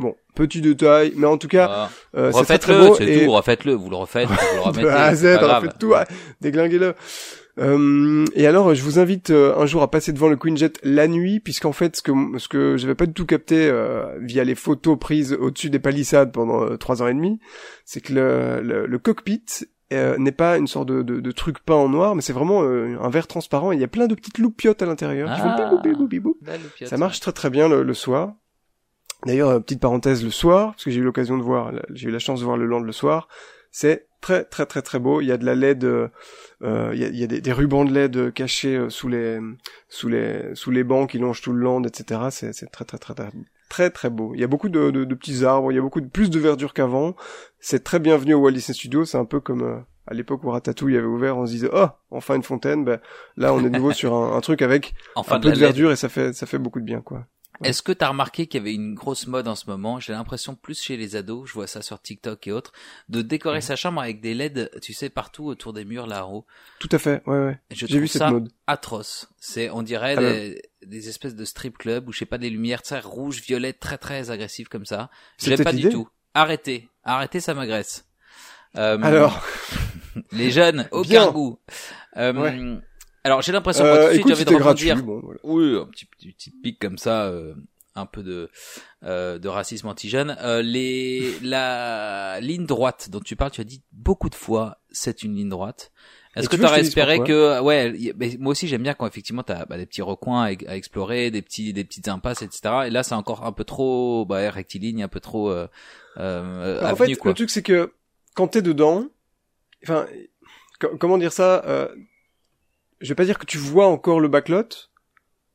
Bon, 0.00 0.16
petit 0.34 0.60
détail, 0.62 1.12
mais 1.16 1.26
en 1.26 1.36
tout 1.38 1.46
cas, 1.46 1.68
Ah. 1.70 1.90
euh, 2.16 2.32
c'est 2.32 2.44
très 2.44 2.58
très 2.58 2.72
Refaites-le, 2.74 2.88
beau. 2.88 2.94
c'est 2.96 3.06
et... 3.22 3.24
tout, 3.26 3.30
refaites-le, 3.32 3.72
vous 3.74 3.90
le 3.90 3.96
refaites, 3.96 4.28
vous 4.28 4.34
le 4.56 4.60
remettez. 4.62 4.82
de 4.82 4.88
A 4.88 5.02
à 5.04 5.14
Z, 5.14 5.22
fait 5.60 5.78
tout, 5.78 5.92
ah, 5.94 6.06
déglinguez-le. 6.40 6.94
Euh, 7.58 8.24
et 8.34 8.46
alors, 8.46 8.74
je 8.74 8.82
vous 8.82 8.98
invite 8.98 9.30
euh, 9.30 9.54
un 9.58 9.66
jour 9.66 9.82
à 9.82 9.90
passer 9.90 10.12
devant 10.12 10.28
le 10.28 10.36
Queen 10.36 10.56
Jet 10.56 10.78
la 10.82 11.06
nuit, 11.08 11.40
puisqu'en 11.40 11.72
fait, 11.72 11.96
ce 11.96 12.02
que 12.02 12.12
ce 12.38 12.48
que 12.48 12.76
j'avais 12.78 12.94
pas 12.94 13.04
du 13.06 13.12
tout 13.12 13.26
capté 13.26 13.68
euh, 13.68 14.16
via 14.20 14.44
les 14.44 14.54
photos 14.54 14.98
prises 14.98 15.34
au-dessus 15.38 15.68
des 15.68 15.78
palissades 15.80 16.32
pendant 16.32 16.64
euh, 16.64 16.76
trois 16.78 17.02
ans 17.02 17.06
et 17.08 17.12
demi, 17.14 17.38
c'est 17.84 18.00
que 18.00 18.14
le, 18.14 18.60
le, 18.62 18.86
le 18.86 18.98
cockpit 18.98 19.44
euh, 19.92 20.16
n'est 20.16 20.32
pas 20.32 20.56
une 20.56 20.68
sorte 20.68 20.88
de, 20.88 21.02
de, 21.02 21.20
de 21.20 21.32
truc 21.32 21.58
peint 21.58 21.74
en 21.74 21.88
noir, 21.90 22.14
mais 22.14 22.22
c'est 22.22 22.32
vraiment 22.32 22.62
euh, 22.62 22.96
un 23.02 23.10
verre 23.10 23.26
transparent. 23.26 23.72
et 23.72 23.74
Il 23.74 23.80
y 23.80 23.84
a 23.84 23.88
plein 23.88 24.06
de 24.06 24.14
petites 24.14 24.38
loupiottes 24.38 24.80
à 24.80 24.86
l'intérieur 24.86 25.34
qui 25.34 25.40
font 25.40 25.48
Ah. 25.50 25.68
bibou, 25.68 25.82
bibou, 25.82 26.06
bibou. 26.08 26.36
Belle 26.40 26.60
pièce. 26.76 26.88
Ça 26.88 26.96
marche 26.96 27.20
très 27.20 27.32
très 27.32 27.50
bien 27.50 27.68
le, 27.68 27.82
le 27.82 27.94
soir. 27.94 28.32
D'ailleurs, 29.26 29.50
euh, 29.50 29.60
petite 29.60 29.80
parenthèse, 29.80 30.24
le 30.24 30.30
soir, 30.30 30.72
parce 30.72 30.84
que 30.84 30.90
j'ai 30.90 31.00
eu 31.00 31.04
l'occasion 31.04 31.36
de 31.36 31.42
voir, 31.42 31.72
j'ai 31.90 32.08
eu 32.08 32.12
la 32.12 32.18
chance 32.18 32.40
de 32.40 32.44
voir 32.44 32.56
le 32.56 32.66
land 32.66 32.80
le 32.80 32.92
soir, 32.92 33.28
c'est 33.70 34.06
très 34.20 34.44
très 34.44 34.66
très 34.66 34.82
très 34.82 34.98
beau. 34.98 35.20
Il 35.20 35.26
y 35.26 35.32
a 35.32 35.36
de 35.36 35.44
la 35.46 35.54
LED, 35.54 35.84
euh, 35.84 36.08
euh, 36.62 36.90
il 36.92 37.00
y 37.00 37.04
a, 37.04 37.08
il 37.08 37.16
y 37.16 37.24
a 37.24 37.26
des, 37.26 37.40
des 37.40 37.52
rubans 37.52 37.84
de 37.84 37.92
LED 37.92 38.32
cachés 38.32 38.76
euh, 38.76 38.90
sous 38.90 39.08
les 39.08 39.38
sous 39.88 40.08
les 40.08 40.54
sous 40.54 40.70
les 40.70 40.84
bancs 40.84 41.08
qui 41.10 41.18
longent 41.18 41.40
tout 41.40 41.52
le 41.52 41.60
land, 41.62 41.82
etc. 41.84 42.20
C'est 42.30 42.52
c'est 42.52 42.66
très 42.70 42.84
très 42.84 42.98
très 42.98 43.14
très 43.14 43.30
très 43.68 43.90
très 43.90 44.10
beau. 44.10 44.32
Il 44.34 44.40
y 44.40 44.44
a 44.44 44.48
beaucoup 44.48 44.68
de, 44.68 44.90
de, 44.90 45.04
de 45.04 45.14
petits 45.14 45.44
arbres, 45.44 45.70
il 45.72 45.76
y 45.76 45.78
a 45.78 45.82
beaucoup 45.82 46.00
de 46.00 46.08
plus 46.08 46.28
de 46.30 46.38
verdure 46.40 46.74
qu'avant. 46.74 47.14
C'est 47.60 47.84
très 47.84 48.00
bienvenu 48.00 48.34
au 48.34 48.40
Walt 48.40 48.52
Disney 48.52 48.74
Studios. 48.74 49.04
C'est 49.04 49.18
un 49.18 49.24
peu 49.24 49.38
comme 49.40 49.62
euh, 49.62 49.78
à 50.06 50.14
l'époque 50.14 50.42
où 50.44 50.50
Ratatouille 50.50 50.96
avait 50.96 51.06
ouvert, 51.06 51.36
on 51.38 51.46
se 51.46 51.52
disait 51.52 51.70
oh 51.72 51.86
enfin 52.10 52.34
une 52.34 52.42
fontaine. 52.42 52.84
Ben 52.84 53.00
là, 53.36 53.54
on 53.54 53.60
est 53.60 53.70
de 53.70 53.76
nouveau 53.76 53.92
sur 53.92 54.12
un, 54.14 54.36
un 54.36 54.40
truc 54.40 54.60
avec 54.62 54.94
Enfin, 55.14 55.36
un 55.36 55.38
de 55.38 55.44
peu 55.44 55.52
de 55.52 55.58
LED. 55.60 55.60
verdure 55.60 55.92
et 55.92 55.96
ça 55.96 56.08
fait 56.08 56.32
ça 56.34 56.46
fait 56.46 56.58
beaucoup 56.58 56.80
de 56.80 56.84
bien 56.84 57.00
quoi. 57.00 57.26
Est-ce 57.62 57.82
que 57.82 57.92
tu 57.92 58.04
as 58.04 58.08
remarqué 58.08 58.46
qu'il 58.46 58.58
y 58.58 58.62
avait 58.62 58.74
une 58.74 58.94
grosse 58.94 59.26
mode 59.26 59.46
en 59.48 59.54
ce 59.54 59.68
moment? 59.68 60.00
J'ai 60.00 60.12
l'impression 60.12 60.54
plus 60.54 60.80
chez 60.80 60.96
les 60.96 61.14
ados, 61.16 61.48
je 61.48 61.52
vois 61.54 61.66
ça 61.66 61.82
sur 61.82 62.00
TikTok 62.00 62.46
et 62.46 62.52
autres, 62.52 62.72
de 63.08 63.20
décorer 63.22 63.60
sa 63.60 63.76
chambre 63.76 64.00
avec 64.00 64.20
des 64.20 64.34
LED, 64.34 64.70
tu 64.80 64.92
sais, 64.94 65.10
partout 65.10 65.44
autour 65.46 65.72
des 65.72 65.84
murs 65.84 66.06
là 66.06 66.26
haut. 66.26 66.46
Tout 66.78 66.88
à 66.92 66.98
fait, 66.98 67.22
ouais, 67.26 67.38
ouais. 67.38 67.58
Je 67.70 67.86
J'ai 67.86 67.98
vu 67.98 68.08
cette 68.08 68.20
ça 68.20 68.30
mode. 68.30 68.50
atroce. 68.66 69.28
C'est, 69.38 69.68
on 69.70 69.82
dirait 69.82 70.14
Ah 70.16 70.20
des, 70.20 70.62
des 70.86 71.08
espèces 71.08 71.34
de 71.34 71.44
strip 71.44 71.76
club 71.78 72.08
ou 72.08 72.12
je 72.12 72.18
sais 72.18 72.26
pas 72.26 72.38
des 72.38 72.50
lumières 72.50 72.82
très 72.82 73.00
rouges, 73.00 73.40
violettes, 73.42 73.80
très 73.80 73.98
très 73.98 74.30
agressives 74.30 74.68
comme 74.68 74.86
ça. 74.86 75.10
J'aime 75.38 75.56
peut-être 75.56 75.64
pas 75.64 75.72
du 75.72 75.88
tout. 75.90 76.08
Arrêtez, 76.34 76.88
arrêtez, 77.04 77.40
ça 77.40 77.54
m'agresse. 77.54 78.06
Euh, 78.76 78.98
Alors, 79.02 79.44
les 80.32 80.50
jeunes, 80.50 80.88
aucun 80.92 81.08
Bien. 81.08 81.30
goût. 81.30 81.58
Euh, 82.16 82.32
Ouais. 82.32 82.80
Alors 83.24 83.42
j'ai 83.42 83.52
l'impression, 83.52 83.84
tout 83.84 83.90
euh, 83.90 84.32
envie 84.32 84.44
de 84.44 84.50
rebondir. 84.54 85.02
Bon, 85.02 85.20
voilà. 85.22 85.40
Oui, 85.42 85.76
un 85.76 85.86
petit, 85.86 86.06
petit, 86.06 86.32
petit 86.32 86.50
pic 86.50 86.78
comme 86.78 86.96
ça, 86.98 87.24
euh, 87.26 87.54
un 87.94 88.06
peu 88.06 88.22
de 88.22 88.48
euh, 89.04 89.38
de 89.38 89.48
racisme 89.48 89.88
anti-jeune. 89.88 90.36
Euh, 90.42 90.62
les 90.62 91.38
la 91.42 92.38
ligne 92.40 92.64
droite 92.66 93.10
dont 93.10 93.20
tu 93.20 93.36
parles, 93.36 93.50
tu 93.50 93.60
as 93.60 93.64
dit 93.64 93.82
beaucoup 93.92 94.30
de 94.30 94.34
fois, 94.34 94.78
c'est 94.90 95.22
une 95.22 95.34
ligne 95.36 95.48
droite. 95.50 95.92
Est-ce 96.36 96.48
que 96.48 96.54
tu 96.54 96.62
tu 96.62 96.62
que 96.62 96.70
aurais 96.70 96.80
espéré 96.80 97.18
que 97.24 97.60
ouais, 97.60 97.92
y- 97.98 98.12
mais 98.16 98.36
moi 98.38 98.52
aussi 98.52 98.68
j'aime 98.68 98.84
bien 98.84 98.94
quand 98.94 99.06
effectivement 99.06 99.42
t'as 99.42 99.66
bah, 99.66 99.76
des 99.76 99.84
petits 99.84 100.00
recoins 100.00 100.44
à, 100.44 100.46
à 100.46 100.76
explorer, 100.76 101.30
des 101.32 101.42
petits 101.42 101.72
des 101.72 101.84
petites 101.84 102.06
impasses, 102.08 102.42
etc. 102.42 102.84
Et 102.86 102.90
là 102.90 103.02
c'est 103.02 103.16
encore 103.16 103.44
un 103.44 103.52
peu 103.52 103.64
trop 103.64 104.24
bah, 104.24 104.48
rectiligne, 104.50 105.02
un 105.02 105.08
peu 105.08 105.18
trop 105.20 105.50
euh, 105.50 105.66
euh, 106.18 106.80
Bah, 106.80 106.86
en 106.86 106.90
avenue 106.90 107.14
fait, 107.14 107.16
quoi. 107.16 107.30
le 107.32 107.34
truc 107.34 107.50
c'est 107.50 107.62
que 107.62 107.92
quand 108.34 108.46
t'es 108.46 108.62
dedans, 108.62 109.06
enfin, 109.82 110.06
co- 110.80 110.96
comment 110.98 111.18
dire 111.18 111.32
ça 111.32 111.64
euh, 111.66 111.88
Je 113.00 113.08
vais 113.08 113.14
pas 113.14 113.24
dire 113.24 113.38
que 113.38 113.46
tu 113.46 113.58
vois 113.58 113.86
encore 113.86 114.20
le 114.20 114.28
backlot, 114.28 114.68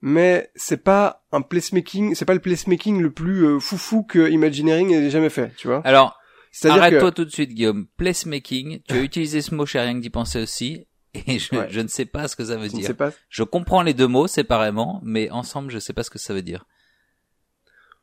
mais 0.02 0.52
c'est 0.56 0.84
pas 0.84 1.26
un 1.32 1.42
placemaking, 1.42 2.16
c'est 2.16 2.26
pas 2.26 2.34
le 2.34 2.40
placemaking 2.40 3.02
le 3.02 3.12
plus 3.12 3.46
euh, 3.46 3.60
foufou 3.60 4.04
que 4.04 4.30
Imagineering 4.30 4.92
ait 4.92 5.10
jamais 5.10 5.30
fait, 5.30 5.54
tu 5.56 5.68
vois. 5.68 5.82
Alors 5.86 6.20
que 6.62 6.68
Arrête-toi 6.70 7.12
tout 7.12 7.26
de 7.26 7.30
suite, 7.30 7.52
Guillaume. 7.54 7.88
Placemaking, 7.98 8.82
tu 8.88 8.94
as 8.96 8.98
utilisé 9.02 9.42
ce 9.42 9.54
mot 9.54 9.66
chez 9.66 9.80
rien 9.80 9.94
que 9.96 10.00
d'y 10.00 10.10
penser 10.10 10.42
aussi, 10.42 10.88
et 11.14 11.40
je, 11.40 11.56
Ouais. 11.56 11.68
je 11.70 11.80
ne 11.82 11.88
sais 11.88 12.06
pas 12.06 12.28
ce 12.28 12.36
que 12.36 12.46
ça 12.46 12.56
veut 12.58 12.68
je 12.70 12.74
ne 12.74 12.78
dire. 12.80 12.88
sais 12.88 12.94
pas. 12.94 13.12
Je 13.30 13.44
comprends 13.44 13.82
les 13.82 13.94
deux 13.94 14.08
mots 14.08 14.28
séparément, 14.28 15.00
mais 15.04 15.30
ensemble, 15.32 15.72
je 15.72 15.80
sais 15.80 15.94
pas 15.94 16.04
ce 16.04 16.10
que 16.10 16.20
ça 16.20 16.34
veut 16.34 16.42
dire. 16.42 16.66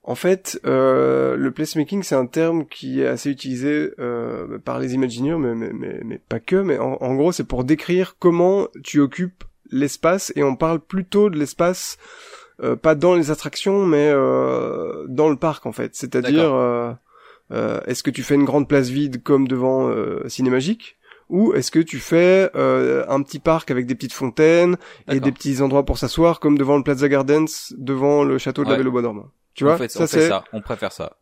En 0.05 0.17
fait, 0.17 0.61
euh, 0.67 1.37
le 1.37 1.51
placemaking, 1.53 2.03
c'est 2.03 2.17
un 2.17 2.27
terme 2.27 2.67
qui 2.67 3.01
est 3.01 3.07
assez 3.07 3.31
utilisé 3.31 3.93
euh, 4.01 4.59
par 4.59 4.81
les 4.81 4.95
Imagineers, 4.95 5.37
mais, 5.39 5.55
mais, 5.55 5.71
mais, 5.73 6.01
mais 6.05 6.19
pas 6.19 6.41
que. 6.41 6.57
Mais 6.57 6.79
en, 6.79 6.95
en 7.01 7.15
gros, 7.15 7.31
c'est 7.31 7.45
pour 7.47 7.63
décrire 7.63 8.17
comment 8.19 8.67
tu 8.83 8.99
occupes 9.01 9.45
l'espace, 9.71 10.33
et 10.35 10.43
on 10.43 10.57
parle 10.57 10.81
plutôt 10.81 11.31
de 11.31 11.39
l'espace, 11.39 11.99
euh, 12.63 12.75
pas 12.75 12.97
dans 12.97 13.15
les 13.15 13.31
attractions, 13.31 13.87
mais 13.87 14.11
euh, 14.11 15.07
dans 15.09 15.29
le 15.29 15.37
parc, 15.37 15.67
en 15.67 15.73
fait. 15.73 15.95
C'est-à-dire, 15.95 16.53
euh, 16.53 16.93
euh, 17.53 17.81
est-ce 17.87 18.03
que 18.03 18.11
tu 18.11 18.23
fais 18.23 18.35
une 18.35 18.45
grande 18.45 18.69
place 18.69 18.89
vide 18.89 19.23
comme 19.23 19.47
devant 19.47 19.89
euh, 19.89 20.29
Cinémagique 20.29 20.97
ou 21.29 21.55
est-ce 21.55 21.71
que 21.71 21.79
tu 21.79 21.99
fais 21.99 22.51
euh, 22.57 23.07
un 23.09 23.23
petit 23.23 23.39
parc 23.39 23.71
avec 23.71 23.87
des 23.87 23.95
petites 23.95 24.13
fontaines 24.13 24.77
et 25.11 25.19
des 25.19 25.33
petits 25.33 25.63
endroits 25.63 25.85
pour 25.85 25.97
s'asseoir 25.97 26.41
comme 26.41 26.59
devant 26.59 26.77
le 26.77 26.83
Plaza 26.83 27.09
Gardens, 27.09 27.47
devant 27.79 28.23
le 28.23 28.37
château 28.37 28.65
de 28.65 28.71
la. 28.71 28.77
Belle 28.77 28.89
au 28.89 28.93
Bois 28.93 29.01
dormant 29.01 29.31
Tu 29.55 29.65
on 29.65 29.69
vois, 29.69 29.77
fait, 29.79 29.89
ça 29.91 30.05
on 30.05 30.07
fait 30.07 30.29
ça, 30.29 30.45
on 30.53 30.61
préfère 30.61 30.93
ça. 30.93 31.17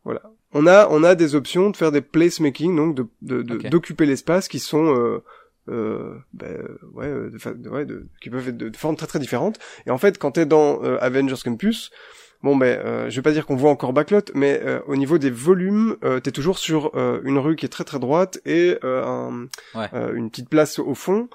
on 0.53 0.67
a 0.67 0.87
on 0.89 1.03
a 1.03 1.15
des 1.15 1.35
options 1.35 1.69
de 1.69 1.77
faire 1.77 1.91
des 1.91 2.01
placemaking 2.01 2.75
donc 2.75 2.95
de 2.95 3.05
de- 3.21 3.41
de- 3.41 3.69
d'occuper 3.69 4.05
l'espace 4.05 4.47
qui 4.47 4.59
sont 4.59 4.95
euh, 4.95 5.23
euh, 5.69 6.15
ben, 6.33 6.57
ouais, 6.93 7.07
euh, 7.07 7.29
de, 7.29 7.53
de- 7.53 7.69
ouais, 7.69 7.85
de- 7.85 8.07
qui 8.21 8.29
peuvent 8.29 8.47
être 8.49 8.57
de, 8.57 8.69
de 8.69 8.77
formes 8.77 8.95
très 8.95 9.07
très 9.07 9.19
différentes. 9.19 9.59
Et 9.85 9.91
en 9.91 9.97
fait 9.97 10.17
quand 10.17 10.31
t'es 10.31 10.45
dans 10.45 10.83
euh, 10.83 10.97
Avengers 11.01 11.35
Campus 11.43 11.91
bon 12.43 12.55
ben 12.55 12.79
euh, 12.83 13.09
je 13.09 13.15
vais 13.17 13.21
pas 13.21 13.31
dire 13.33 13.45
qu'on 13.45 13.55
voit 13.55 13.69
encore 13.69 13.93
backlot 13.93 14.21
mais 14.33 14.59
euh, 14.65 14.79
au 14.87 14.95
niveau 14.95 15.17
des 15.19 15.29
volumes 15.29 15.95
euh, 16.03 16.19
t'es 16.19 16.31
toujours 16.31 16.57
sur 16.57 16.91
euh, 16.95 17.19
une 17.23 17.37
rue 17.37 17.55
qui 17.55 17.65
est 17.65 17.69
très 17.69 17.83
très 17.83 17.99
droite 17.99 18.39
et 18.45 18.77
euh, 18.83 19.03
un, 19.05 19.47
Ouais. 19.77 19.87
euh, 19.93 20.13
une 20.15 20.31
petite 20.31 20.49
place 20.49 20.79
au 20.79 20.95
fond 20.95 21.29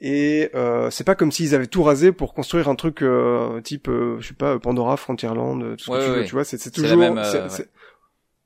et 0.00 0.50
euh, 0.54 0.90
c'est 0.90 1.04
pas 1.04 1.14
comme 1.14 1.32
s'ils 1.32 1.54
avaient 1.54 1.66
tout 1.66 1.82
rasé 1.82 2.12
pour 2.12 2.34
construire 2.34 2.68
un 2.68 2.76
truc 2.76 3.02
euh, 3.02 3.60
type 3.60 3.88
euh, 3.88 4.18
je 4.20 4.28
sais 4.28 4.34
pas 4.34 4.58
Pandora 4.58 4.96
Frontierland 4.96 5.76
tout 5.76 5.84
ce 5.84 5.90
Ouais, 5.90 5.98
que 5.98 6.04
tu 6.04 6.10
ouais, 6.10 6.16
veux 6.18 6.24
tu 6.24 6.32
vois 6.34 6.44
c'est 6.44 6.70
toujours 6.70 6.96
même, 6.96 7.18
euh, 7.18 7.48
ouais. 7.48 7.64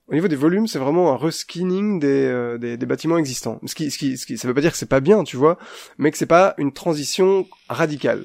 au 0.08 0.14
niveau 0.14 0.28
des 0.28 0.36
volumes, 0.36 0.66
c'est 0.66 0.78
vraiment 0.78 1.12
un 1.12 1.16
reskinning 1.16 1.98
des, 2.00 2.26
euh, 2.26 2.58
des, 2.58 2.76
des 2.76 2.86
bâtiments 2.86 3.18
existants. 3.18 3.60
Ce 3.66 3.74
qui, 3.74 3.90
ce 3.90 3.98
qui, 3.98 4.18
ce 4.18 4.26
qui, 4.26 4.36
ça 4.36 4.48
veut 4.48 4.54
pas 4.54 4.60
dire 4.60 4.72
que 4.72 4.76
c'est 4.76 4.86
pas 4.88 5.00
bien, 5.00 5.24
tu 5.24 5.36
vois, 5.36 5.58
mais 5.96 6.10
que 6.10 6.18
c'est 6.18 6.26
pas 6.26 6.54
une 6.58 6.72
transition 6.72 7.46
radicale. 7.68 8.24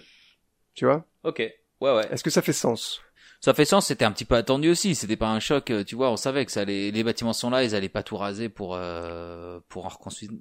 Tu 0.73 0.85
vois 0.85 1.05
Ok. 1.23 1.39
Ouais, 1.39 1.95
ouais. 1.95 2.07
Est-ce 2.11 2.23
que 2.23 2.29
ça 2.29 2.41
fait 2.41 2.53
sens? 2.53 3.01
Ça 3.39 3.53
fait 3.53 3.65
sens, 3.65 3.85
c'était 3.87 4.03
un 4.05 4.11
petit 4.11 4.25
peu 4.25 4.35
attendu 4.35 4.69
aussi, 4.71 4.95
c'était 4.95 5.15
pas 5.15 5.29
un 5.29 5.39
choc, 5.39 5.69
euh, 5.69 5.83
tu 5.83 5.95
vois, 5.95 6.09
on 6.11 6.17
savait 6.17 6.43
que 6.45 6.51
ça 6.51 6.61
allait, 6.61 6.89
les 6.91 7.03
bâtiments 7.03 7.33
sont 7.33 7.51
là, 7.51 7.63
ils 7.63 7.75
allaient 7.75 7.87
pas 7.87 8.01
tout 8.01 8.17
raser 8.17 8.49
pour, 8.49 8.75
euh, 8.75 9.59
pour 9.69 9.85
en 9.85 9.89
reconstruire, 9.89 10.31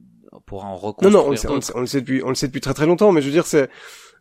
pour 0.47 0.65
en 0.65 0.71
Non, 0.71 0.77
reconstruire 0.77 1.13
non, 1.13 1.27
on 1.27 1.31
le, 1.31 1.37
sait, 1.37 1.49
on, 1.49 1.55
le 1.57 1.61
sait, 1.61 1.73
on 1.77 1.81
le 1.81 1.87
sait 1.87 2.01
depuis, 2.01 2.23
on 2.25 2.31
le 2.31 2.35
sait 2.35 2.47
depuis 2.47 2.63
très 2.63 2.73
très 2.75 2.87
longtemps, 2.87 3.13
mais 3.13 3.21
je 3.21 3.27
veux 3.27 3.33
dire, 3.33 3.45
c'est, 3.47 3.69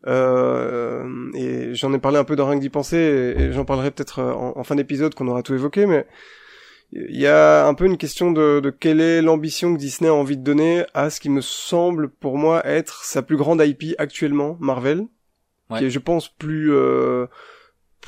euh, 0.08 1.04
et 1.34 1.74
j'en 1.74 1.94
ai 1.94 2.00
parlé 2.00 2.18
un 2.18 2.24
peu 2.24 2.36
dans 2.36 2.48
rien 2.48 2.58
que 2.58 2.62
d'y 2.62 2.70
penser, 2.70 2.98
et, 2.98 3.42
et 3.44 3.52
j'en 3.54 3.66
parlerai 3.66 3.92
peut-être 3.92 4.20
euh, 4.20 4.34
en, 4.34 4.58
en 4.58 4.64
fin 4.64 4.76
d'épisode 4.76 5.16
qu'on 5.16 5.28
aura 5.30 5.42
tout 5.42 5.54
évoqué, 5.54 5.86
mais 5.86 6.06
il 6.92 7.20
y 7.20 7.28
a 7.28 7.66
un 7.66 7.74
peu 7.74 7.86
une 7.86 7.98
question 7.98 8.32
de, 8.32 8.60
de 8.60 8.70
quelle 8.70 9.02
est 9.02 9.22
l'ambition 9.22 9.74
que 9.74 9.80
Disney 9.80 10.10
a 10.10 10.14
envie 10.14 10.38
de 10.38 10.44
donner 10.44 10.86
à 10.94 11.10
ce 11.10 11.20
qui 11.20 11.30
me 11.30 11.42
semble 11.42 12.10
pour 12.10 12.38
moi 12.38 12.66
être 12.68 13.04
sa 13.04 13.22
plus 13.22 13.38
grande 13.38 13.62
IP 13.66 13.96
actuellement, 13.98 14.58
Marvel, 14.60 15.08
Ouais. 15.72 15.80
qui 15.80 15.86
est, 15.86 15.90
je 15.90 15.98
pense, 15.98 16.30
plus 16.30 16.72
euh, 16.72 17.26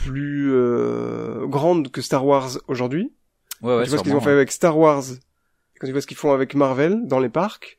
plus 0.03 0.51
euh, 0.53 1.45
grande 1.47 1.91
que 1.91 2.01
Star 2.01 2.25
Wars 2.25 2.49
aujourd'hui. 2.67 3.11
Ouais, 3.61 3.75
ouais, 3.75 3.77
Quand 3.79 3.83
tu 3.83 3.89
vois 3.89 3.97
ce 3.99 4.03
qu'ils 4.03 4.15
ont 4.15 4.21
fait 4.21 4.31
avec 4.31 4.51
Star 4.51 4.77
Wars, 4.77 5.03
quand 5.79 5.87
tu 5.87 5.91
vois 5.91 6.01
ce 6.01 6.07
qu'ils 6.07 6.17
font 6.17 6.31
avec 6.33 6.55
Marvel 6.55 7.07
dans 7.07 7.19
les 7.19 7.29
parcs, 7.29 7.77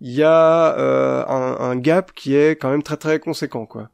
il 0.00 0.12
y 0.12 0.22
a 0.22 0.76
euh, 0.78 1.24
un, 1.26 1.56
un 1.70 1.76
gap 1.76 2.12
qui 2.12 2.36
est 2.36 2.52
quand 2.56 2.70
même 2.70 2.82
très 2.82 2.96
très 2.96 3.18
conséquent, 3.18 3.66
quoi. 3.66 3.88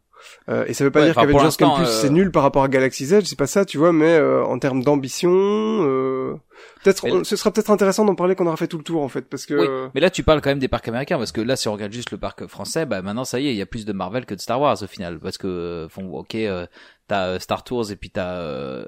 Euh, 0.49 0.65
et 0.67 0.73
ça 0.73 0.85
veut 0.85 0.91
pas 0.91 1.01
Ouais, 1.01 1.07
dire 1.07 1.15
qu'Avengers 1.15 1.55
Campus 1.59 1.87
euh, 1.87 2.01
c'est 2.01 2.09
nul 2.09 2.31
par 2.31 2.43
rapport 2.43 2.65
à 2.65 2.69
Galaxy's 2.69 3.13
Edge, 3.13 3.27
c'est 3.27 3.39
pas 3.39 3.47
ça, 3.47 3.67
tu 3.67 3.77
vois, 3.77 3.93
mais 3.93 4.15
euh, 4.15 4.43
en 4.43 4.59
termes 4.59 4.83
d'ambition, 4.83 5.31
euh, 5.31 6.35
peut-être, 6.83 7.25
ce 7.25 7.37
sera 7.37 7.51
peut-être 7.51 7.71
intéressant 7.71 8.07
d'en 8.07 8.15
parler 8.15 8.35
quand 8.35 8.45
on 8.45 8.47
aura 8.47 8.57
fait 8.57 8.67
tout 8.67 8.79
le 8.79 8.85
tour 8.85 9.03
en 9.03 9.09
fait, 9.09 9.23
parce 9.29 9.45
que 9.45 9.55
Oui, 9.55 9.91
mais 9.95 10.01
là 10.01 10.09
tu 10.09 10.23
parles 10.23 10.41
quand 10.41 10.49
même 10.49 10.59
des 10.59 10.69
parcs 10.69 10.89
américains 10.89 11.19
parce 11.19 11.31
que 11.31 11.43
là 11.43 11.57
si 11.57 11.69
on 11.69 11.75
regarde 11.75 11.93
juste 11.93 12.11
le 12.11 12.17
parc 12.17 12.47
français, 12.47 12.87
bah 12.87 13.03
maintenant 13.03 13.27
ça 13.27 13.39
y 13.39 13.49
est, 13.49 13.51
il 13.53 13.57
y 13.57 13.63
a 13.63 13.67
plus 13.67 13.85
de 13.85 13.93
Marvel 13.93 14.25
que 14.25 14.35
de 14.35 14.41
Star 14.41 14.59
Wars 14.59 14.83
au 14.83 14.87
final 14.87 15.19
parce 15.19 15.37
que 15.37 15.47
euh, 15.47 15.89
font 15.91 16.11
ok 16.15 16.35
euh, 16.37 16.67
t'as 17.07 17.29
euh, 17.29 17.39
Star 17.39 17.65
Tours 17.65 17.91
et 17.91 17.97
puis 17.97 18.11
t'as 18.11 18.37
euh, 18.37 18.87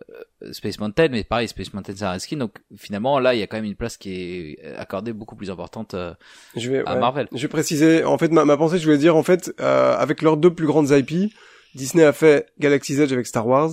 Space 0.52 0.78
Mountain 0.78 1.08
mais 1.08 1.24
pareil 1.24 1.48
Space 1.48 1.72
Mountain 1.74 1.94
c'est 1.96 2.04
un 2.04 2.12
reskin 2.12 2.36
donc 2.36 2.52
finalement 2.76 3.18
là 3.18 3.34
il 3.34 3.40
y 3.40 3.42
a 3.42 3.46
quand 3.46 3.56
même 3.56 3.64
une 3.64 3.76
place 3.76 3.96
qui 3.96 4.12
est 4.12 4.74
accordée 4.76 5.12
beaucoup 5.12 5.36
plus 5.36 5.50
importante 5.50 5.94
euh, 5.94 6.14
je 6.56 6.70
vais, 6.70 6.86
à 6.86 6.94
ouais. 6.94 7.00
Marvel. 7.00 7.28
Je 7.32 7.42
vais 7.42 7.48
préciser, 7.48 8.04
en 8.04 8.18
fait, 8.18 8.30
ma, 8.32 8.44
ma 8.44 8.56
pensée, 8.56 8.78
je 8.78 8.84
voulais 8.84 8.98
dire, 8.98 9.16
en 9.16 9.22
fait, 9.22 9.52
euh, 9.60 9.96
avec 9.96 10.22
leurs 10.22 10.36
deux 10.36 10.52
plus 10.52 10.66
grandes 10.66 10.90
IP, 10.90 11.32
Disney 11.74 12.04
a 12.04 12.12
fait 12.12 12.50
Galaxy's 12.58 12.98
Edge 12.98 13.12
avec 13.12 13.26
Star 13.26 13.46
Wars 13.46 13.70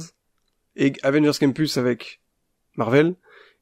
et 0.76 0.94
Avengers 1.04 1.38
Campus 1.40 1.78
avec 1.78 2.22
Marvel. 2.76 3.16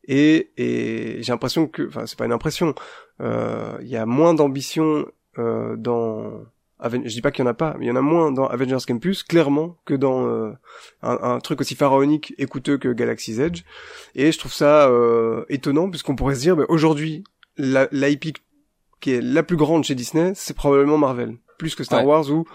Et, 0.08 0.52
et 0.58 1.22
j'ai 1.22 1.32
l'impression 1.32 1.68
que, 1.68 1.88
enfin, 1.88 2.06
c'est 2.08 2.18
pas 2.18 2.26
une 2.26 2.32
impression, 2.32 2.74
euh, 3.22 3.78
il 3.82 3.88
y 3.88 3.98
a 3.98 4.06
moins 4.06 4.34
d'ambition 4.34 5.06
euh, 5.38 5.76
dans. 5.78 6.46
Je 6.84 7.14
dis 7.14 7.22
pas 7.22 7.32
qu'il 7.32 7.44
y 7.44 7.48
en 7.48 7.52
a 7.52 7.54
pas, 7.54 7.76
mais 7.78 7.86
il 7.86 7.88
y 7.90 7.92
en 7.92 7.96
a 7.96 8.02
moins 8.02 8.32
dans 8.32 8.48
Avengers 8.48 8.84
Campus, 8.88 9.24
clairement, 9.24 9.78
que 9.86 9.94
dans 9.94 10.26
euh, 10.28 10.52
un, 11.04 11.18
un 11.22 11.40
truc 11.40 11.62
aussi 11.62 11.76
pharaonique 11.76 12.34
et 12.38 12.46
coûteux 12.46 12.78
que 12.78 12.90
Galaxy's 12.90 13.40
Edge. 13.40 13.64
Et 14.16 14.32
je 14.32 14.40
trouve 14.40 14.54
ça 14.54 14.90
euh, 14.90 15.46
étonnant, 15.50 15.90
puisqu'on 15.90 16.16
pourrait 16.16 16.36
se 16.36 16.42
dire, 16.42 16.56
bah, 16.56 16.66
aujourd'hui, 16.70 17.24
l'IP 17.58 18.38
qui 19.00 19.12
est 19.12 19.22
la 19.22 19.44
plus 19.44 19.58
grande 19.58 19.84
chez 19.84 19.96
Disney, 19.96 20.34
c'est 20.36 20.56
probablement 20.56 20.98
Marvel. 20.98 21.38
Plus 21.62 21.76
que 21.76 21.84
Star 21.84 22.00
Ouais. 22.00 22.06
Wars 22.08 22.28
où 22.32 22.46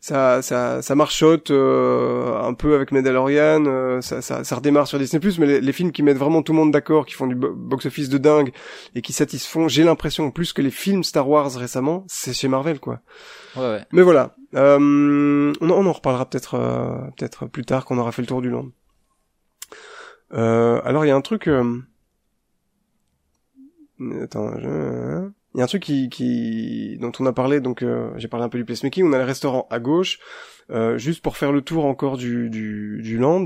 ça, 0.00 0.40
ça, 0.40 0.82
ça 0.82 0.94
marchote 0.94 1.50
euh, 1.50 2.40
un 2.40 2.54
peu 2.54 2.76
avec 2.76 2.92
Mandalorian, 2.92 3.64
euh, 3.66 4.00
ça, 4.00 4.22
ça, 4.22 4.44
ça 4.44 4.54
redémarre 4.54 4.86
sur 4.86 5.00
Disney+, 5.00 5.20
mais 5.40 5.46
les, 5.46 5.60
les 5.60 5.72
films 5.72 5.90
qui 5.90 6.04
mettent 6.04 6.16
vraiment 6.16 6.42
tout 6.42 6.52
le 6.52 6.58
monde 6.60 6.70
d'accord, 6.70 7.04
qui 7.04 7.14
font 7.14 7.26
du 7.26 7.34
bo- 7.34 7.52
box-office 7.52 8.08
de 8.08 8.18
dingue 8.18 8.52
et 8.94 9.02
qui 9.02 9.12
satisfont, 9.12 9.66
j'ai 9.66 9.82
l'impression, 9.82 10.30
plus 10.30 10.52
que 10.52 10.62
les 10.62 10.70
films 10.70 11.02
Star 11.02 11.28
Wars 11.28 11.50
récemment, 11.56 12.04
c'est 12.06 12.32
chez 12.32 12.46
Marvel, 12.46 12.78
quoi. 12.78 13.00
Ouais 13.56 13.62
ouais. 13.62 13.84
Mais 13.90 14.02
voilà, 14.02 14.36
euh, 14.54 15.52
on, 15.60 15.70
en- 15.70 15.74
on 15.84 15.86
en 15.86 15.92
reparlera 15.92 16.30
peut-être 16.30 16.54
euh, 16.54 16.98
peut-être 17.16 17.46
plus 17.46 17.64
tard 17.64 17.84
quand 17.84 17.96
on 17.96 17.98
aura 17.98 18.12
fait 18.12 18.22
le 18.22 18.28
tour 18.28 18.42
du 18.42 18.50
land. 18.50 18.68
Euh, 20.34 20.80
alors 20.84 21.04
il 21.04 21.08
y 21.08 21.10
a 21.10 21.16
un 21.16 21.20
truc... 21.20 21.48
euh, 21.48 21.80
Attends, 24.22 24.52
je... 24.60 25.28
il 25.54 25.58
y 25.58 25.60
a 25.60 25.64
un 25.64 25.66
truc 25.66 25.82
qui, 25.82 26.08
qui 26.08 26.96
dont 26.98 27.12
on 27.20 27.26
a 27.26 27.32
parlé, 27.32 27.60
donc 27.60 27.82
euh, 27.82 28.10
j'ai 28.16 28.28
parlé 28.28 28.46
un 28.46 28.48
peu 28.48 28.58
du 28.58 28.64
placemaking. 28.64 29.06
On 29.06 29.12
a 29.12 29.18
le 29.18 29.24
restaurant 29.24 29.66
à 29.70 29.80
gauche, 29.80 30.18
euh, 30.70 30.96
juste 30.96 31.22
pour 31.22 31.36
faire 31.36 31.52
le 31.52 31.60
tour 31.60 31.84
encore 31.84 32.16
du 32.16 32.48
du, 32.48 33.00
du 33.02 33.18
land. 33.18 33.44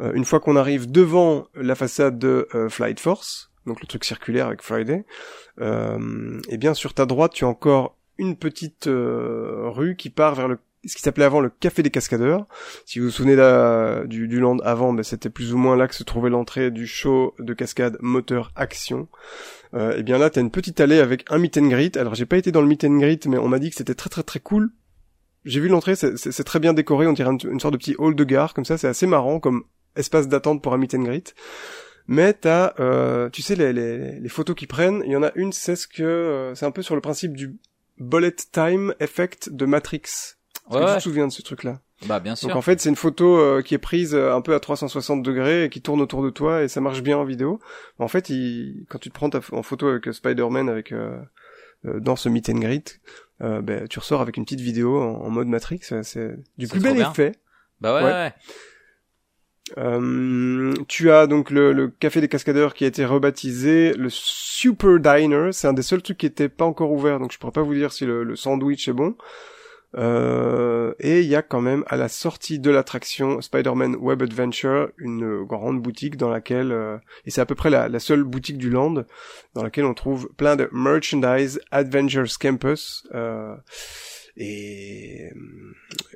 Euh, 0.00 0.12
une 0.12 0.24
fois 0.24 0.40
qu'on 0.40 0.56
arrive 0.56 0.90
devant 0.90 1.46
la 1.54 1.74
façade 1.74 2.18
de 2.18 2.48
euh, 2.54 2.68
Flight 2.68 3.00
Force, 3.00 3.50
donc 3.66 3.80
le 3.80 3.86
truc 3.86 4.04
circulaire 4.04 4.46
avec 4.48 4.62
Friday, 4.62 5.04
euh, 5.60 6.40
et 6.50 6.58
bien 6.58 6.74
sur 6.74 6.92
ta 6.92 7.06
droite, 7.06 7.32
tu 7.32 7.44
as 7.44 7.48
encore 7.48 7.96
une 8.18 8.36
petite 8.36 8.86
euh, 8.86 9.68
rue 9.68 9.96
qui 9.96 10.10
part 10.10 10.34
vers 10.34 10.48
le 10.48 10.58
ce 10.86 10.96
qui 10.96 11.02
s'appelait 11.02 11.24
avant 11.24 11.40
le 11.40 11.50
Café 11.50 11.82
des 11.82 11.90
Cascadeurs. 11.90 12.46
Si 12.84 12.98
vous 12.98 13.06
vous 13.06 13.10
souvenez 13.10 13.36
du, 14.06 14.40
land 14.40 14.58
avant, 14.58 14.92
ben, 14.92 15.02
c'était 15.02 15.30
plus 15.30 15.52
ou 15.52 15.58
moins 15.58 15.76
là 15.76 15.88
que 15.88 15.94
se 15.94 16.04
trouvait 16.04 16.30
l'entrée 16.30 16.70
du 16.70 16.86
show 16.86 17.34
de 17.38 17.54
cascade 17.54 17.96
moteur 18.00 18.52
action. 18.56 19.08
Euh, 19.74 19.96
et 19.96 20.02
bien 20.02 20.18
là, 20.18 20.30
t'as 20.30 20.40
une 20.40 20.50
petite 20.50 20.80
allée 20.80 20.98
avec 20.98 21.24
un 21.30 21.38
meet 21.38 21.56
and 21.58 21.68
greet. 21.68 21.96
Alors 21.96 22.14
j'ai 22.14 22.26
pas 22.26 22.36
été 22.36 22.52
dans 22.52 22.60
le 22.60 22.68
meet 22.68 22.84
and 22.84 22.98
greet, 22.98 23.26
mais 23.26 23.38
on 23.38 23.48
m'a 23.48 23.58
dit 23.58 23.70
que 23.70 23.76
c'était 23.76 23.94
très 23.94 24.10
très 24.10 24.22
très 24.22 24.40
cool. 24.40 24.70
J'ai 25.44 25.60
vu 25.60 25.68
l'entrée, 25.68 25.94
c'est 25.94 26.44
très 26.44 26.58
bien 26.58 26.72
décoré, 26.72 27.06
on 27.06 27.12
dirait 27.12 27.30
une, 27.30 27.60
sorte 27.60 27.72
de 27.72 27.78
petit 27.78 27.94
hall 27.98 28.16
de 28.16 28.24
gare, 28.24 28.52
comme 28.52 28.64
ça, 28.64 28.78
c'est 28.78 28.88
assez 28.88 29.06
marrant 29.06 29.38
comme 29.38 29.62
espace 29.94 30.26
d'attente 30.26 30.60
pour 30.60 30.74
un 30.74 30.76
meet 30.76 30.94
and 30.94 31.04
greet 31.04 31.34
mais 32.08 32.34
t'as, 32.34 32.74
euh, 32.78 33.28
tu 33.30 33.42
sais, 33.42 33.56
les, 33.56 33.72
les, 33.72 34.20
les, 34.20 34.28
photos 34.28 34.54
qu'ils 34.54 34.68
prennent, 34.68 35.02
il 35.04 35.10
y 35.10 35.16
en 35.16 35.22
a 35.22 35.32
une, 35.34 35.52
c'est 35.52 35.76
ce 35.76 35.88
que, 35.88 36.02
euh, 36.02 36.54
c'est 36.54 36.66
un 36.66 36.70
peu 36.70 36.82
sur 36.82 36.94
le 36.94 37.00
principe 37.00 37.36
du 37.36 37.58
bullet 37.98 38.34
time 38.52 38.94
effect 39.00 39.50
de 39.50 39.66
Matrix. 39.66 40.35
Est-ce 40.70 40.78
que 40.78 40.90
tu 40.90 40.96
te 40.96 41.02
souviens 41.02 41.26
de 41.26 41.32
ce 41.32 41.42
truc-là 41.42 41.80
Bah 42.06 42.20
bien 42.20 42.34
sûr. 42.34 42.48
Donc 42.48 42.56
en 42.56 42.62
fait, 42.62 42.80
c'est 42.80 42.88
une 42.88 42.96
photo 42.96 43.38
euh, 43.38 43.62
qui 43.62 43.74
est 43.74 43.78
prise 43.78 44.14
euh, 44.14 44.34
un 44.34 44.40
peu 44.40 44.54
à 44.54 44.60
360 44.60 45.22
degrés 45.22 45.64
et 45.64 45.68
qui 45.70 45.80
tourne 45.80 46.00
autour 46.00 46.22
de 46.22 46.30
toi 46.30 46.62
et 46.62 46.68
ça 46.68 46.80
marche 46.80 47.02
bien 47.02 47.18
en 47.18 47.24
vidéo. 47.24 47.60
En 47.98 48.08
fait, 48.08 48.30
il, 48.30 48.84
quand 48.88 48.98
tu 48.98 49.10
te 49.10 49.14
prends 49.14 49.30
ta, 49.30 49.40
en 49.52 49.62
photo 49.62 49.88
avec 49.88 50.12
Spider-Man 50.12 50.68
avec 50.68 50.92
dans 51.84 52.16
ce 52.16 52.28
meet 52.28 52.48
and 52.48 52.58
greet, 52.58 53.00
ben, 53.40 53.86
tu 53.88 53.98
ressors 53.98 54.20
avec 54.20 54.36
une 54.36 54.44
petite 54.44 54.60
vidéo 54.60 55.00
en, 55.00 55.30
mode 55.30 55.48
Matrix. 55.48 55.80
C'est 56.02 56.36
du 56.58 56.66
plus 56.66 56.80
bel 56.80 56.98
effet. 56.98 57.32
Bah 57.80 57.94
ouais. 57.94 58.02
ouais. 58.02 58.32
Euh, 59.78 60.72
tu 60.86 61.10
as 61.10 61.26
donc 61.26 61.50
le, 61.50 61.72
le, 61.72 61.88
café 61.88 62.20
des 62.20 62.28
cascadeurs 62.28 62.74
qui 62.74 62.84
a 62.84 62.86
été 62.86 63.04
rebaptisé 63.04 63.94
le 63.94 64.08
Super 64.10 65.00
Diner. 65.00 65.48
C'est 65.52 65.66
un 65.66 65.72
des 65.72 65.82
seuls 65.82 66.02
trucs 66.02 66.18
qui 66.18 66.26
était 66.26 66.48
pas 66.48 66.64
encore 66.64 66.92
ouvert, 66.92 67.18
donc 67.18 67.32
je 67.32 67.38
pourrais 67.38 67.52
pas 67.52 67.62
vous 67.62 67.74
dire 67.74 67.92
si 67.92 68.06
le, 68.06 68.22
le 68.22 68.36
sandwich 68.36 68.88
est 68.88 68.92
bon. 68.92 69.16
Euh, 69.96 70.92
et 70.98 71.20
il 71.20 71.26
y 71.26 71.34
a 71.34 71.42
quand 71.42 71.62
même 71.62 71.82
à 71.86 71.96
la 71.96 72.08
sortie 72.08 72.58
de 72.58 72.70
l'attraction 72.70 73.40
Spider-Man 73.40 73.96
Web 73.96 74.22
Adventure 74.22 74.90
une 74.98 75.44
grande 75.44 75.80
boutique 75.80 76.16
dans 76.18 76.28
laquelle 76.28 76.70
euh, 76.70 76.98
et 77.24 77.30
c'est 77.30 77.40
à 77.40 77.46
peu 77.46 77.54
près 77.54 77.70
la, 77.70 77.98
seule 77.98 78.22
boutique 78.22 78.58
du 78.58 78.68
land 78.68 79.04
dans 79.54 79.62
laquelle 79.62 79.86
on 79.86 79.94
trouve 79.94 80.28
plein 80.36 80.54
de 80.54 80.68
merchandise 80.70 81.60
Adventures 81.70 82.38
Campus 82.38 83.06
euh, 83.14 83.56
et 84.36 85.30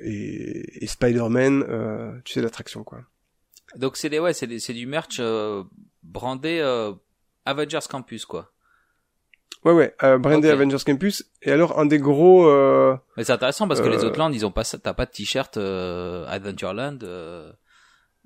et, 0.03 0.85
Spider-Man 0.85 1.65
euh, 1.67 2.19
tu 2.23 2.33
sais 2.33 2.41
l'attraction 2.41 2.83
quoi. 2.83 3.01
Donc 3.75 3.97
c'est 3.97 4.09
des 4.09 4.19
ouais, 4.19 4.33
c'est 4.33 4.47
du 4.47 4.85
merch 4.85 5.17
euh, 5.19 5.63
brandé 6.03 6.59
euh, 6.59 6.93
Avengers 7.45 7.87
Campus 7.89 8.25
quoi. 8.25 8.51
Ouais 9.63 9.73
ouais, 9.73 9.95
euh, 10.01 10.17
brandé 10.17 10.49
Avengers 10.49 10.83
Campus 10.83 11.23
et 11.43 11.51
alors 11.51 11.77
un 11.77 11.85
des 11.85 11.99
gros 11.99 12.47
euh, 12.47 12.95
Mais 13.15 13.23
c'est 13.23 13.33
intéressant 13.33 13.67
parce 13.67 13.79
que 13.79 13.87
les 13.87 14.03
autres 14.03 14.17
lands, 14.17 14.31
ils 14.31 14.45
ont 14.45 14.51
pas 14.51 14.63
ça, 14.63 14.79
t'as 14.79 14.93
pas 14.93 15.05
de 15.05 15.11
t-shirt 15.11 15.57
Adventureland 15.57 16.97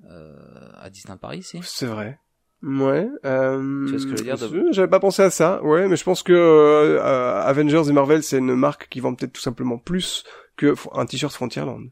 à 0.02 0.90
Disneyland 0.90 1.18
Paris, 1.18 1.42
si? 1.42 1.60
C'est 1.62 1.86
vrai. 1.86 2.18
Ouais. 2.62 3.06
Euh, 3.26 3.84
tu 3.84 3.90
vois 3.92 4.00
ce 4.00 4.06
que 4.06 4.16
je 4.16 4.24
veux 4.24 4.36
dire 4.36 4.72
J'avais 4.72 4.88
pas 4.88 4.98
pensé 4.98 5.22
à 5.22 5.30
ça. 5.30 5.62
Ouais, 5.62 5.88
mais 5.88 5.96
je 5.96 6.04
pense 6.04 6.22
que 6.22 6.98
Avengers 7.44 7.82
et 7.88 7.92
Marvel, 7.92 8.22
c'est 8.22 8.38
une 8.38 8.54
marque 8.54 8.88
qui 8.88 9.00
vend 9.00 9.14
peut-être 9.14 9.32
tout 9.32 9.42
simplement 9.42 9.78
plus 9.78 10.24
que 10.56 10.74
un 10.94 11.04
t-shirt 11.04 11.34
Frontierland. 11.34 11.90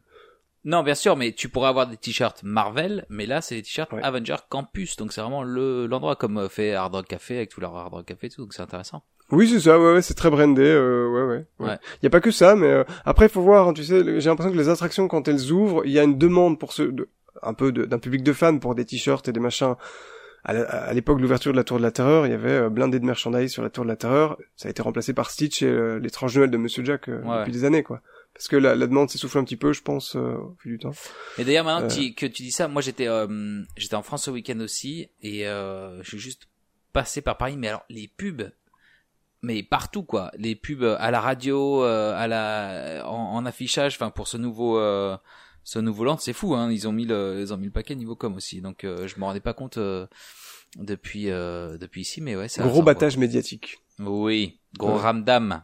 Non, 0.65 0.81
bien 0.81 0.95
sûr, 0.95 1.15
mais 1.15 1.31
tu 1.31 1.47
pourrais 1.47 1.69
avoir 1.69 1.85
des 1.85 1.95
t-shirts 1.95 2.41
Marvel, 2.41 3.05
mais 3.07 3.27
là, 3.27 3.39
c'est 3.39 3.53
des 3.53 3.61
t-shirts 3.61 3.93
Avenger 4.01 4.37
Campus, 4.49 4.95
donc 4.95 5.13
c'est 5.13 5.21
vraiment 5.21 5.43
le 5.43 5.85
l'endroit 5.85 6.15
comme 6.15 6.39
euh, 6.39 6.49
fait 6.49 6.73
Hard 6.73 6.95
Rock 6.95 7.07
Café 7.07 7.37
avec 7.37 7.51
tout 7.51 7.61
leur 7.61 7.75
Hard 7.75 7.93
Rock 7.93 8.05
Café 8.07 8.27
et 8.27 8.29
tout, 8.31 8.41
donc 8.41 8.53
c'est 8.53 8.63
intéressant. 8.63 9.03
Oui, 9.31 9.49
c'est 9.49 9.59
ça, 9.59 9.79
ouais, 9.79 9.93
ouais 9.93 10.01
c'est 10.01 10.13
très 10.13 10.29
brandé, 10.29 10.63
euh, 10.63 11.07
ouais, 11.09 11.23
ouais. 11.23 11.67
ouais. 11.67 11.77
Il 12.01 12.05
y 12.05 12.07
a 12.07 12.09
pas 12.09 12.21
que 12.21 12.31
ça, 12.31 12.55
mais 12.55 12.67
euh, 12.67 12.83
après, 13.05 13.25
il 13.25 13.29
faut 13.29 13.41
voir, 13.41 13.67
hein, 13.67 13.73
tu 13.73 13.83
sais, 13.83 14.19
j'ai 14.19 14.29
l'impression 14.29 14.51
que 14.51 14.57
les 14.57 14.69
attractions, 14.69 15.07
quand 15.07 15.27
elles 15.27 15.51
ouvrent, 15.51 15.83
il 15.85 15.91
y 15.91 15.99
a 15.99 16.03
une 16.03 16.17
demande 16.17 16.59
pour 16.59 16.73
ce, 16.73 16.83
de, 16.83 17.09
un 17.41 17.53
peu 17.53 17.71
d'un 17.71 17.99
public 17.99 18.23
de 18.23 18.33
fans 18.33 18.59
pour 18.59 18.75
des 18.75 18.85
t-shirts 18.85 19.27
et 19.27 19.31
des 19.31 19.39
machins. 19.39 19.75
À 20.47 20.93
l'époque 20.93 21.17
de 21.17 21.23
l'ouverture 21.23 21.51
de 21.53 21.57
la 21.57 21.63
Tour 21.63 21.79
de 21.79 21.81
la 21.81 21.89
Terreur, 21.89 22.27
il 22.27 22.29
y 22.29 22.35
avait 22.35 22.51
euh, 22.51 22.69
blindé 22.69 22.99
de 22.99 23.05
merchandise 23.05 23.51
sur 23.51 23.63
la 23.63 23.71
Tour 23.71 23.83
de 23.83 23.89
la 23.89 23.95
Terreur. 23.95 24.37
Ça 24.55 24.67
a 24.67 24.71
été 24.71 24.83
remplacé 24.83 25.11
par 25.11 25.31
Stitch 25.31 25.63
et 25.63 25.99
l'étrange 25.99 26.37
Noël 26.37 26.51
de 26.51 26.57
Monsieur 26.57 26.85
Jack 26.85 27.09
depuis 27.09 27.51
des 27.51 27.65
années, 27.65 27.81
quoi 27.81 28.01
parce 28.35 28.49
que 28.49 28.57
la, 28.57 28.75
la 28.75 28.85
demande 28.85 29.09
s'essouffle 29.09 29.37
un 29.37 29.45
petit 29.45 29.55
peu, 29.55 29.71
je 29.71 29.81
pense, 29.81 30.17
euh, 30.17 30.35
au 30.35 30.57
fil 30.61 30.73
du 30.73 30.77
temps. 30.77 30.91
Et 31.37 31.45
d'ailleurs, 31.45 31.63
maintenant 31.63 31.87
euh... 31.87 32.09
que, 32.15 32.25
tu, 32.25 32.43
dis 32.43 32.51
ça, 32.51 32.67
moi 32.67 32.81
j'étais 32.81 33.07
euh, 33.07 33.63
j'étais 33.77 33.95
en 33.95 34.03
France 34.03 34.25
ce 34.25 34.31
week-end 34.31 34.59
aussi, 34.59 35.09
et 35.21 35.47
euh, 35.47 36.03
je 36.03 36.09
suis 36.09 36.19
juste 36.19 36.49
passé 36.91 37.21
par 37.21 37.37
Paris, 37.37 37.55
mais 37.57 37.69
alors 37.69 37.85
les 37.89 38.09
pubs, 38.09 38.51
mais 39.45 39.63
partout 39.63 40.03
quoi, 40.03 40.31
les 40.37 40.55
pubs 40.55 40.83
à 40.99 41.11
la 41.11 41.21
radio, 41.21 41.83
euh, 41.83 42.13
à 42.15 42.27
la 42.27 43.03
en, 43.07 43.35
en 43.35 43.45
affichage, 43.45 43.95
enfin 43.95 44.09
pour 44.09 44.27
ce 44.27 44.37
nouveau 44.37 44.77
ce 45.63 45.79
nouveau 45.79 46.03
land, 46.03 46.17
c'est 46.17 46.33
fou, 46.33 46.55
hein, 46.55 46.71
ils 46.71 46.87
ont 46.87 46.91
mis 46.91 47.05
le 47.05 47.39
ils 47.39 47.53
ont 47.53 47.57
mis 47.57 47.67
le 47.67 47.71
paquet 47.71 47.95
niveau 47.95 48.15
com 48.15 48.35
aussi, 48.35 48.61
donc 48.61 48.79
je 48.83 49.19
me 49.19 49.23
rendais 49.23 49.39
pas 49.39 49.53
compte 49.53 49.79
depuis 50.75 51.25
depuis 51.25 52.01
ici, 52.01 52.21
mais 52.21 52.35
ouais, 52.35 52.47
c'est 52.47 52.61
gros 52.63 52.83
battage 52.83 53.17
médiatique. 53.17 53.79
Oui, 53.99 54.59
gros 54.77 54.97
ramdam. 54.97 55.63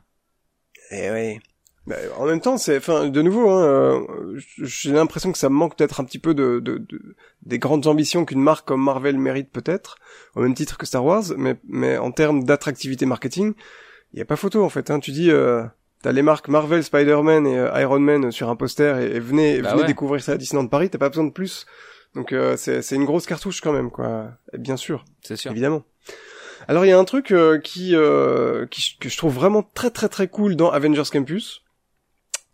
Eh 0.91 1.11
oui. 1.11 1.39
Bah, 1.87 1.95
en 2.17 2.27
même 2.27 2.41
temps, 2.41 2.57
c'est, 2.57 2.77
enfin, 2.77 3.09
de 3.09 3.21
nouveau, 3.23 3.49
hein, 3.49 3.63
euh, 3.63 4.39
j'ai 4.59 4.91
l'impression 4.91 5.31
que 5.31 5.37
ça 5.37 5.49
manque 5.49 5.75
peut-être 5.75 5.99
un 5.99 6.03
petit 6.03 6.19
peu 6.19 6.35
de, 6.35 6.59
de, 6.59 6.77
de 6.77 7.15
des 7.41 7.57
grandes 7.57 7.87
ambitions 7.87 8.23
qu'une 8.23 8.41
marque 8.41 8.67
comme 8.67 8.83
Marvel 8.83 9.17
mérite 9.17 9.49
peut-être, 9.51 9.95
au 10.35 10.41
même 10.41 10.53
titre 10.53 10.77
que 10.77 10.85
Star 10.85 11.03
Wars, 11.03 11.23
mais, 11.37 11.55
mais 11.67 11.97
en 11.97 12.11
termes 12.11 12.43
d'attractivité 12.43 13.07
marketing, 13.07 13.55
il 14.13 14.19
y 14.19 14.21
a 14.21 14.25
pas 14.25 14.35
photo 14.35 14.63
en 14.63 14.69
fait. 14.69 14.91
Hein. 14.91 14.99
Tu 14.99 15.11
dis, 15.11 15.31
euh, 15.31 15.63
t'as 16.03 16.11
les 16.11 16.21
marques 16.21 16.49
Marvel, 16.49 16.83
Spider-Man 16.83 17.47
et 17.47 17.57
euh, 17.57 17.81
Iron 17.81 17.99
Man 17.99 18.31
sur 18.31 18.49
un 18.49 18.55
poster 18.55 18.99
et, 18.99 19.19
venez, 19.19 19.61
bah 19.61 19.73
venez 19.73 19.87
découvrir 19.87 20.21
ça 20.21 20.33
à 20.33 20.37
Disneyland 20.37 20.67
Paris. 20.67 20.91
T'as 20.91 20.99
pas 20.99 21.09
besoin 21.09 21.25
de 21.25 21.31
plus. 21.31 21.65
Donc 22.13 22.31
euh, 22.31 22.57
c'est, 22.57 22.83
c'est 22.83 22.95
une 22.95 23.05
grosse 23.05 23.25
cartouche 23.25 23.59
quand 23.59 23.73
même, 23.73 23.89
quoi. 23.89 24.33
Et 24.53 24.59
bien 24.59 24.77
sûr, 24.77 25.03
c'est 25.21 25.35
sûr, 25.35 25.49
évidemment. 25.51 25.83
Alors 26.67 26.85
il 26.85 26.89
y 26.89 26.91
a 26.91 26.99
un 26.99 27.05
truc 27.05 27.33
qui, 27.63 27.95
qui 28.69 28.97
que 28.99 29.09
je 29.09 29.17
trouve 29.17 29.33
vraiment 29.33 29.63
très 29.63 29.89
très 29.89 30.09
très 30.09 30.27
cool 30.27 30.55
dans 30.55 30.69
Avengers 30.69 31.09
Campus 31.11 31.63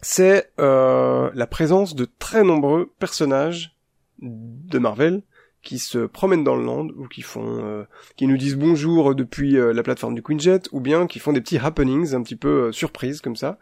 c'est 0.01 0.51
euh, 0.59 1.29
la 1.33 1.47
présence 1.47 1.95
de 1.95 2.07
très 2.19 2.43
nombreux 2.43 2.93
personnages 2.99 3.77
de 4.21 4.79
Marvel 4.79 5.23
qui 5.63 5.79
se 5.79 5.99
promènent 5.99 6.43
dans 6.43 6.55
le 6.55 6.63
land 6.63 6.87
ou 6.97 7.07
qui 7.07 7.21
font 7.21 7.59
euh, 7.63 7.83
qui 8.15 8.27
nous 8.27 8.37
disent 8.37 8.55
bonjour 8.55 9.15
depuis 9.15 9.57
euh, 9.57 9.73
la 9.73 9.83
plateforme 9.83 10.15
du 10.15 10.21
Quinjet 10.21 10.61
ou 10.71 10.79
bien 10.79 11.07
qui 11.07 11.19
font 11.19 11.33
des 11.33 11.41
petits 11.41 11.57
happenings 11.57 12.13
un 12.13 12.21
petit 12.21 12.35
peu 12.35 12.71
surprises 12.71 13.21
comme 13.21 13.35
ça. 13.35 13.57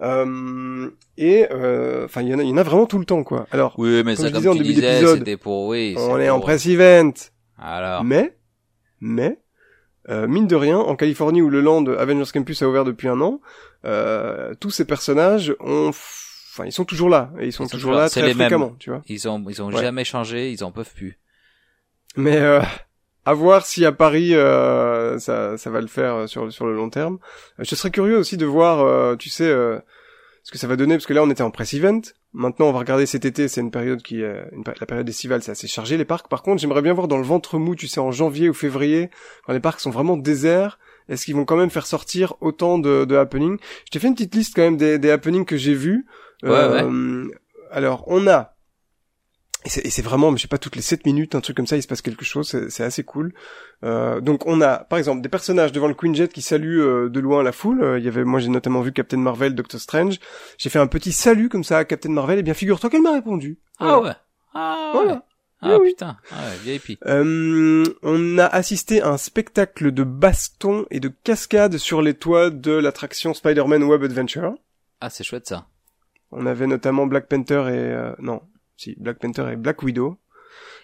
Et 0.00 1.46
enfin 1.50 2.22
il 2.22 2.28
y 2.28 2.34
en 2.34 2.38
a 2.38 2.42
il 2.42 2.48
y 2.48 2.52
en 2.52 2.56
a 2.56 2.62
vraiment 2.62 2.86
tout 2.86 2.98
le 2.98 3.04
temps 3.04 3.24
quoi. 3.24 3.46
Alors 3.50 3.74
oui 3.78 4.02
mais 4.04 4.16
ça 4.16 4.30
comme 4.30 4.38
disais, 4.38 4.48
en 4.48 4.54
début 4.54 4.74
d'épisode 4.74 5.36
pour 5.36 5.66
oui 5.66 5.94
on 5.98 6.18
est 6.18 6.30
en 6.30 6.40
press 6.40 6.66
event. 6.66 7.12
Alors. 7.58 8.04
Mais 8.04 8.36
mais 9.00 9.38
mine 10.08 10.46
de 10.46 10.56
rien, 10.56 10.78
en 10.78 10.96
Californie 10.96 11.42
où 11.42 11.48
le 11.48 11.60
land 11.60 11.86
Avengers 11.86 12.30
Campus 12.32 12.62
a 12.62 12.68
ouvert 12.68 12.84
depuis 12.84 13.08
un 13.08 13.20
an, 13.20 13.40
euh, 13.84 14.54
tous 14.60 14.70
ces 14.70 14.84
personnages 14.84 15.54
ont 15.60 15.88
enfin 15.88 16.64
ils 16.64 16.72
sont 16.72 16.84
toujours 16.84 17.08
là 17.08 17.30
et 17.38 17.46
ils 17.46 17.52
sont, 17.52 17.66
toujours, 17.66 17.92
là. 17.92 18.08
très 18.08 18.32
fréquemment 18.32 18.74
tu 18.78 18.90
vois. 18.90 19.02
Ils 19.08 19.28
ont 19.28 19.44
ils 19.48 19.62
ont 19.62 19.70
jamais 19.70 20.04
changé 20.04 20.50
ils 20.50 20.64
en 20.64 20.70
peuvent 20.70 20.92
plus. 20.94 21.18
Mais 22.16 22.36
euh, 22.36 22.60
à 23.26 23.34
voir 23.34 23.66
si 23.66 23.84
à 23.84 23.92
Paris 23.92 24.34
euh, 24.34 25.18
ça 25.18 25.58
ça 25.58 25.70
va 25.70 25.80
le 25.80 25.86
faire 25.86 26.28
sur 26.28 26.52
sur 26.52 26.66
le 26.66 26.74
long 26.74 26.90
terme. 26.90 27.18
Je 27.58 27.74
serais 27.74 27.90
curieux 27.90 28.16
aussi 28.16 28.36
de 28.36 28.46
voir 28.46 28.80
euh, 28.80 29.16
tu 29.16 29.28
sais 29.28 29.48
euh, 29.48 29.78
ce 30.42 30.52
que 30.52 30.58
ça 30.58 30.66
va 30.66 30.76
donner 30.76 30.94
parce 30.94 31.06
que 31.06 31.12
là 31.12 31.22
on 31.22 31.30
était 31.30 31.42
en 31.42 31.50
press 31.50 31.74
event 31.74 32.02
maintenant 32.34 32.66
on 32.66 32.72
va 32.72 32.80
regarder 32.80 33.06
cet 33.06 33.24
été 33.24 33.48
c'est 33.48 33.60
une 33.60 33.70
période 33.70 34.02
qui 34.02 34.20
est 34.20 34.44
la 34.80 34.86
période 34.86 35.08
estivale 35.08 35.42
c'est 35.42 35.52
assez 35.52 35.68
chargé 35.68 35.96
les 35.96 36.04
parcs. 36.04 36.28
Par 36.28 36.42
contre 36.42 36.60
j'aimerais 36.60 36.82
bien 36.82 36.92
voir 36.92 37.08
dans 37.08 37.18
le 37.18 37.24
ventre 37.24 37.58
mou 37.58 37.74
tu 37.74 37.86
sais 37.86 38.00
en 38.00 38.10
janvier 38.10 38.48
ou 38.48 38.54
février 38.54 39.10
quand 39.46 39.52
les 39.52 39.60
parcs 39.60 39.80
sont 39.80 39.90
vraiment 39.90 40.16
déserts 40.16 40.78
est-ce 41.08 41.24
qu'ils 41.24 41.34
vont 41.34 41.44
quand 41.44 41.56
même 41.56 41.70
faire 41.70 41.86
sortir 41.86 42.34
autant 42.40 42.78
de, 42.78 43.04
de 43.04 43.16
happenings? 43.16 43.58
Je 43.86 43.90
t'ai 43.90 43.98
fait 43.98 44.08
une 44.08 44.14
petite 44.14 44.34
liste 44.34 44.54
quand 44.56 44.62
même 44.62 44.76
des, 44.76 44.98
des 44.98 45.10
happenings 45.10 45.44
que 45.44 45.56
j'ai 45.56 45.74
vus. 45.74 46.06
Ouais, 46.42 46.50
euh, 46.50 47.26
Alors, 47.70 48.04
on 48.06 48.26
a 48.26 48.53
et 49.64 49.90
c'est 49.90 50.02
vraiment, 50.02 50.34
je 50.36 50.42
sais 50.42 50.48
pas, 50.48 50.58
toutes 50.58 50.76
les 50.76 50.82
7 50.82 51.06
minutes, 51.06 51.34
un 51.34 51.40
truc 51.40 51.56
comme 51.56 51.66
ça, 51.66 51.76
il 51.76 51.82
se 51.82 51.88
passe 51.88 52.02
quelque 52.02 52.24
chose, 52.24 52.68
c'est 52.68 52.84
assez 52.84 53.02
cool. 53.02 53.32
Euh, 53.82 54.20
donc 54.20 54.46
on 54.46 54.60
a, 54.60 54.78
par 54.78 54.98
exemple, 54.98 55.22
des 55.22 55.28
personnages 55.28 55.72
devant 55.72 55.88
le 55.88 55.94
Queen 55.94 56.14
Jet 56.14 56.32
qui 56.32 56.42
saluent 56.42 56.82
euh, 56.82 57.08
de 57.08 57.20
loin 57.20 57.42
la 57.42 57.52
foule. 57.52 57.82
Euh, 57.82 57.98
il 57.98 58.04
y 58.04 58.08
avait, 58.08 58.24
moi 58.24 58.40
j'ai 58.40 58.48
notamment 58.48 58.82
vu 58.82 58.92
Captain 58.92 59.16
Marvel, 59.16 59.54
Doctor 59.54 59.80
Strange. 59.80 60.18
J'ai 60.58 60.68
fait 60.68 60.78
un 60.78 60.86
petit 60.86 61.12
salut 61.12 61.48
comme 61.48 61.64
ça 61.64 61.78
à 61.78 61.84
Captain 61.84 62.10
Marvel, 62.10 62.38
et 62.38 62.42
bien 62.42 62.54
figure-toi 62.54 62.90
qu'elle 62.90 63.02
m'a 63.02 63.12
répondu. 63.12 63.58
Ah 63.78 64.00
ouais. 64.00 64.12
Ah 64.52 64.92
ouais. 64.94 65.02
Voilà. 65.02 65.24
Ah 65.66 65.78
putain, 65.82 66.18
ah 66.30 66.44
ouais, 66.44 66.56
VIP. 66.62 66.98
Euh, 67.06 67.84
on 68.02 68.38
a 68.38 68.44
assisté 68.44 69.00
à 69.00 69.08
un 69.08 69.16
spectacle 69.16 69.92
de 69.92 70.04
baston 70.04 70.84
et 70.90 71.00
de 71.00 71.08
cascade 71.08 71.78
sur 71.78 72.02
les 72.02 72.12
toits 72.12 72.50
de 72.50 72.72
l'attraction 72.72 73.32
Spider-Man 73.32 73.82
Web 73.84 74.02
Adventure. 74.02 74.56
Ah 75.00 75.08
c'est 75.08 75.24
chouette 75.24 75.46
ça. 75.46 75.66
On 76.32 76.44
avait 76.44 76.66
notamment 76.66 77.06
Black 77.06 77.28
Panther 77.28 77.62
et 77.68 77.78
euh, 77.78 78.12
non, 78.18 78.42
si 78.76 78.94
Black 78.98 79.18
Panther 79.18 79.46
et 79.52 79.56
Black 79.56 79.82
Widow. 79.82 80.18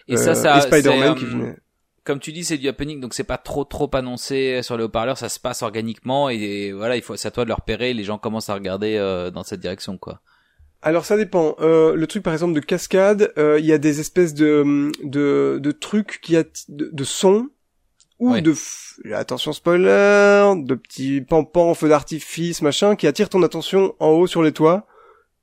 Et 0.07 0.17
ça, 0.17 0.35
ça, 0.35 0.57
et 0.57 0.61
Spider-Man 0.61 1.15
qui 1.15 1.25
euh, 1.25 1.29
venait. 1.29 1.57
Comme 2.03 2.19
tu 2.19 2.31
dis, 2.31 2.43
c'est 2.43 2.57
du 2.57 2.67
happening, 2.67 2.99
donc 2.99 3.13
c'est 3.13 3.23
pas 3.23 3.37
trop 3.37 3.63
trop 3.63 3.89
annoncé 3.93 4.63
sur 4.63 4.75
les 4.75 4.83
haut-parleurs, 4.83 5.19
ça 5.19 5.29
se 5.29 5.39
passe 5.39 5.61
organiquement 5.61 6.29
et, 6.29 6.71
voilà, 6.71 6.95
il 6.95 7.03
faut, 7.03 7.15
c'est 7.15 7.27
à 7.27 7.31
toi 7.31 7.43
de 7.43 7.49
le 7.49 7.53
repérer, 7.53 7.93
les 7.93 8.03
gens 8.03 8.17
commencent 8.17 8.49
à 8.49 8.55
regarder 8.55 8.97
euh, 8.97 9.29
dans 9.29 9.43
cette 9.43 9.59
direction 9.59 9.99
quoi. 9.99 10.19
Alors 10.81 11.05
ça 11.05 11.15
dépend. 11.15 11.55
Euh, 11.59 11.95
le 11.95 12.07
truc 12.07 12.23
par 12.23 12.33
exemple 12.33 12.53
de 12.53 12.59
cascade, 12.59 13.31
euh, 13.37 13.59
il 13.59 13.67
y 13.67 13.71
a 13.71 13.77
des 13.77 13.99
espèces 13.99 14.33
de 14.33 14.91
de, 15.03 15.59
de 15.61 15.71
trucs 15.71 16.19
qui 16.21 16.35
a 16.35 16.43
de, 16.69 16.89
de 16.91 17.03
sons 17.03 17.49
ou 18.17 18.39
de 18.39 18.51
f- 18.51 19.13
attention 19.13 19.53
spoiler, 19.53 20.53
de 20.57 20.73
petits 20.73 21.21
pampans, 21.21 21.75
feux 21.75 21.89
d'artifice, 21.89 22.63
machin, 22.63 22.95
qui 22.95 23.05
attirent 23.05 23.29
ton 23.29 23.43
attention 23.43 23.93
en 23.99 24.07
haut 24.07 24.25
sur 24.25 24.41
les 24.41 24.51
toits. 24.51 24.87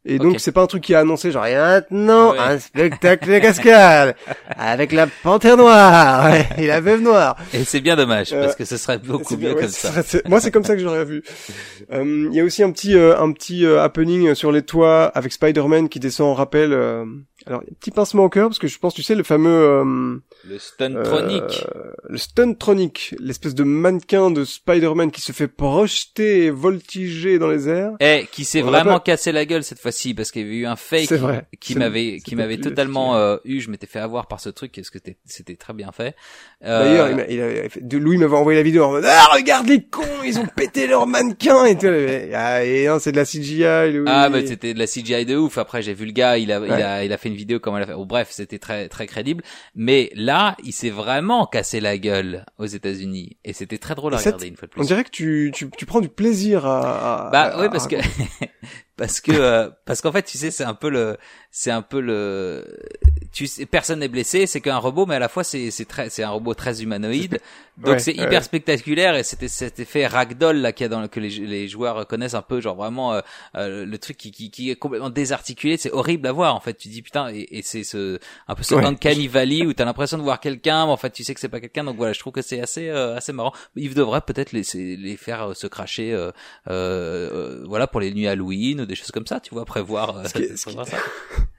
Et 0.05 0.19
donc 0.19 0.37
c'est 0.39 0.53
pas 0.53 0.63
un 0.63 0.67
truc 0.67 0.83
qui 0.85 0.93
est 0.95 0.97
annoncé 0.97 1.31
genre 1.33 1.45
et 1.47 1.55
maintenant 1.57 2.33
Ouais. 2.33 2.39
un 2.39 2.59
spectacle 2.59 3.29
de 3.31 3.39
cascade 3.41 4.15
avec 4.57 4.93
la 4.93 5.07
panthère 5.23 5.57
noire 5.57 6.31
et 6.57 6.67
la 6.67 6.81
veuve 6.81 7.01
noire. 7.03 7.37
Et 7.53 7.65
c'est 7.65 7.81
bien 7.81 7.97
dommage, 7.97 8.33
Euh, 8.33 8.43
parce 8.45 8.55
que 8.57 8.65
ce 8.65 8.77
serait 8.77 8.99
beaucoup 8.99 9.37
bien, 9.37 9.51
mieux 9.51 9.55
ouais, 9.57 9.61
comme 9.63 9.71
ça. 9.71 10.03
serait- 10.03 10.23
Moi, 10.27 10.41
c'est 10.41 10.51
comme 10.51 10.65
ça 10.65 10.77
que 10.77 10.83
j'aurais 10.83 11.05
vu. 11.05 11.23
Euh, 11.93 12.29
Il 12.31 12.35
y 12.35 12.41
a 12.41 12.45
aussi 12.45 12.63
un 12.63 12.71
petit, 12.71 12.95
euh, 12.97 13.19
un 13.19 13.33
petit 13.33 13.67
euh, 13.67 13.83
happening 13.83 14.35
sur 14.35 14.51
les 14.53 14.63
toits 14.63 15.07
avec 15.15 15.33
Spider-Man 15.33 15.89
qui 15.89 16.01
descend 16.01 16.29
en 16.29 16.35
rappel. 16.35 16.73
Alors, 17.47 17.63
petit 17.81 17.91
pincement 17.93 18.25
au 18.25 18.29
cœur 18.29 18.49
parce 18.49 18.59
que 18.59 18.67
je 18.69 18.79
pense, 18.79 18.93
tu 18.95 19.03
sais, 19.03 19.15
le 19.15 19.23
fameux 19.23 19.49
euh, 19.51 20.17
Le 20.45 20.59
Stuntronic. 20.59 21.65
euh, 21.77 21.93
le 22.09 22.19
Stuntronic, 22.19 23.15
l'espèce 23.21 23.55
de 23.55 23.63
mannequin 23.65 24.31
de 24.31 24.45
Spider-Man 24.45 25.11
qui 25.11 25.21
se 25.21 25.33
fait 25.33 25.47
projeter 25.49 26.45
et 26.47 26.51
voltiger 26.51 27.39
dans 27.39 27.49
les 27.49 27.69
airs. 27.69 27.93
Eh, 28.01 28.27
qui 28.33 28.45
s'est 28.45 28.61
vraiment 28.61 28.95
pas- 28.95 29.01
cassé 29.01 29.33
la 29.33 29.45
gueule 29.45 29.63
cette 29.63 29.79
fois-ci 29.79 30.15
parce 30.15 30.31
qu'il 30.31 30.43
y 30.43 30.45
avait 30.45 30.57
eu 30.57 30.67
un 30.67 30.77
fake 30.77 31.13
vrai. 31.13 31.47
qui 31.61 31.77
m'avait 31.77 32.19
qui 32.19 32.35
m'avait 32.37 32.59
totalement 32.59 33.17
euh, 33.17 33.37
eu. 33.45 33.61
Je 33.61 33.71
m'étais 33.71 33.87
fait 33.87 34.01
avoir 34.01 34.27
par 34.27 34.41
ce 34.41 34.49
truc 34.51 34.73
parce 34.75 34.91
que 34.91 34.99
c'était 35.25 35.57
très 35.57 35.73
bien 35.75 35.93
fait. 35.93 36.15
Euh, 36.65 36.85
D'ailleurs, 36.85 37.11
il 37.29 37.35
il 37.37 37.41
avait 37.41 37.69
fait- 37.69 37.87
de- 37.87 37.99
Louis 37.99 38.19
m'avait 38.19 38.37
envoyé 38.37 38.59
la 38.59 38.63
vidéo 38.65 38.85
en 38.85 38.91
mode 38.91 39.05
ah 39.07 39.29
regarde 39.35 39.69
les 39.69 39.83
cons, 39.85 40.03
ils 40.25 40.39
ont 40.39 40.47
pété 40.47 40.87
leur 40.87 41.07
mannequin 41.07 41.65
et 41.67 41.79
tout. 41.79 41.87
Et, 41.87 42.33
ah, 42.35 42.65
et 42.65 42.89
c'est 43.01 43.13
de 43.13 43.17
la 43.17 43.25
CGI. 43.25 43.93
Louis. 43.93 44.05
Ah 44.09 44.29
bah 44.29 44.41
c'était 44.47 44.75
de 44.75 44.79
la 44.79 44.87
CGI 44.87 45.25
de 45.25 45.37
ouf. 45.37 45.57
Après 45.59 45.83
j'ai 45.83 45.95
vu 45.95 46.05
le 46.05 46.13
gars, 46.13 46.37
il 46.37 46.51
a 46.53 46.59
il 46.67 46.73
a 46.73 47.05
il 47.05 47.13
a 47.13 47.17
fait 47.17 47.29
une 47.29 47.35
vidéo 47.39 47.59
comment 47.61 47.79
il 47.79 47.83
a 47.85 47.87
fait. 47.87 47.95
Bon, 47.95 48.05
bref, 48.05 48.29
c'était 48.31 48.59
très 48.59 48.89
très 48.89 49.07
crédible. 49.07 49.43
Mais 49.75 50.11
là, 50.15 50.57
il 50.65 50.73
s'est 50.73 50.91
vraiment 50.91 51.47
cassé 51.47 51.81
la 51.81 51.97
gueule 51.97 52.45
aux 52.59 52.67
États-Unis 52.67 53.39
et 53.45 53.53
c'était 53.55 53.79
très 53.79 53.95
drôle 53.95 54.13
à 54.15 54.19
regarder 54.19 54.49
une 54.49 54.57
fois 54.57 54.69
de 54.69 54.73
On 54.77 54.81
plus. 54.81 54.87
dirait 54.89 55.05
que 55.05 55.11
tu, 55.11 55.51
tu, 55.55 55.71
tu 55.71 55.87
prends 55.87 56.01
du 56.01 56.09
plaisir 56.11 56.67
à. 56.67 57.29
à- 57.29 57.31
Bah 57.31 57.43
à- 57.55 57.59
oui 57.61 57.67
à 57.67 57.71
parce 57.71 57.87
que 57.87 57.97
raconter. 57.97 58.29
parce 58.97 59.21
que 59.21 59.33
euh, 59.33 59.71
parce 59.87 60.01
qu'en 60.01 60.11
fait 60.13 60.25
tu 60.25 60.37
sais 60.37 60.51
c'est 60.51 60.65
un 60.65 60.75
peu 60.75 60.91
le 60.91 61.17
c'est 61.53 61.71
un 61.71 61.83
peu 61.83 62.01
le 62.01 62.67
tu 63.33 63.47
sais 63.47 63.67
personne 63.67 63.99
n'est 64.01 64.09
blessé 64.09 64.47
c'est 64.47 64.61
qu'un 64.61 64.79
robot 64.79 65.07
mais 65.07 65.17
à 65.17 65.19
la 65.19 65.29
fois 65.29 65.45
c'est 65.45 65.71
c'est 65.71 65.85
très 65.85 66.09
c'est 66.11 66.23
un 66.23 66.31
robot 66.31 66.55
très 66.55 66.83
humanoïde 66.83 67.41
donc 67.79 67.95
Ouais, 67.95 67.99
c'est 68.01 68.19
ouais. 68.19 68.25
hyper 68.27 68.43
spectaculaire 68.43 69.15
et 69.17 69.23
c'était 69.23 69.49
cet 69.49 69.79
effet 69.81 70.07
ragdoll 70.07 70.57
là 70.57 70.73
qu'il 70.73 70.85
y 70.85 70.87
a 70.87 70.89
dans 70.89 71.01
le- 71.01 71.09
que 71.09 71.21
les, 71.21 71.29
les 71.31 71.69
joueurs 71.69 72.07
connaissent 72.07 72.35
un 72.35 72.43
peu 72.43 72.61
genre 72.61 72.75
vraiment 72.77 73.13
euh, 73.15 73.21
euh, 73.55 73.85
le 73.85 73.99
truc 73.99 74.17
qui, 74.17 74.31
qui 74.33 74.51
qui 74.51 74.71
est 74.71 74.77
complètement 74.77 75.11
désarticulé 75.11 75.77
c'est 75.77 75.93
horrible 75.93 76.27
à 76.27 76.33
voir 76.33 76.55
en 76.57 76.61
fait 76.61 76.75
tu 76.75 76.89
dis 76.89 77.03
putain 77.03 77.29
et, 77.33 77.47
et 77.51 77.63
c'est 77.63 77.85
ce 77.85 78.19
un 78.49 78.55
peu 78.55 78.63
ce 78.63 78.75
Ouais. 78.75 78.85
uncanny 78.85 79.29
valley 79.29 79.65
où 79.67 79.73
t'as 79.73 79.85
l'impression 79.85 80.17
de 80.19 80.23
voir 80.23 80.41
quelqu'un 80.41 80.87
mais 80.87 80.93
en 80.93 80.97
fait 80.97 81.11
tu 81.11 81.23
sais 81.25 81.35
que 81.35 81.41
c'est 81.41 81.49
pas 81.49 81.61
quelqu'un 81.61 81.85
donc 81.85 81.97
voilà 81.97 82.13
je 82.13 82.19
trouve 82.21 82.33
que 82.33 82.43
c'est 82.43 82.61
assez 82.61 82.89
euh, 82.89 83.17
assez 83.17 83.33
marrant 83.33 83.53
ils 83.77 83.95
devraient 83.95 84.21
peut-être 84.23 84.53
laisser 84.53 84.97
les 84.97 85.17
faire 85.17 85.51
euh, 85.51 85.55
se 85.55 85.67
cracher 85.67 86.13
euh, 86.69 87.65
voilà 87.67 87.87
pour 87.87 88.01
les 88.01 88.13
nuits 88.13 88.29
Halloween 88.29 88.81
ou 88.81 88.87
des 88.87 88.95
choses 88.95 89.11
comme 89.11 89.27
ça 89.27 89.41
tu 89.41 89.55
vois 89.55 89.65
prévoir, 89.65 90.27
Ce 90.29 90.33
qui 90.35 90.49
ce 90.57 90.65
qui- 90.71 90.75
ça. 90.75 90.85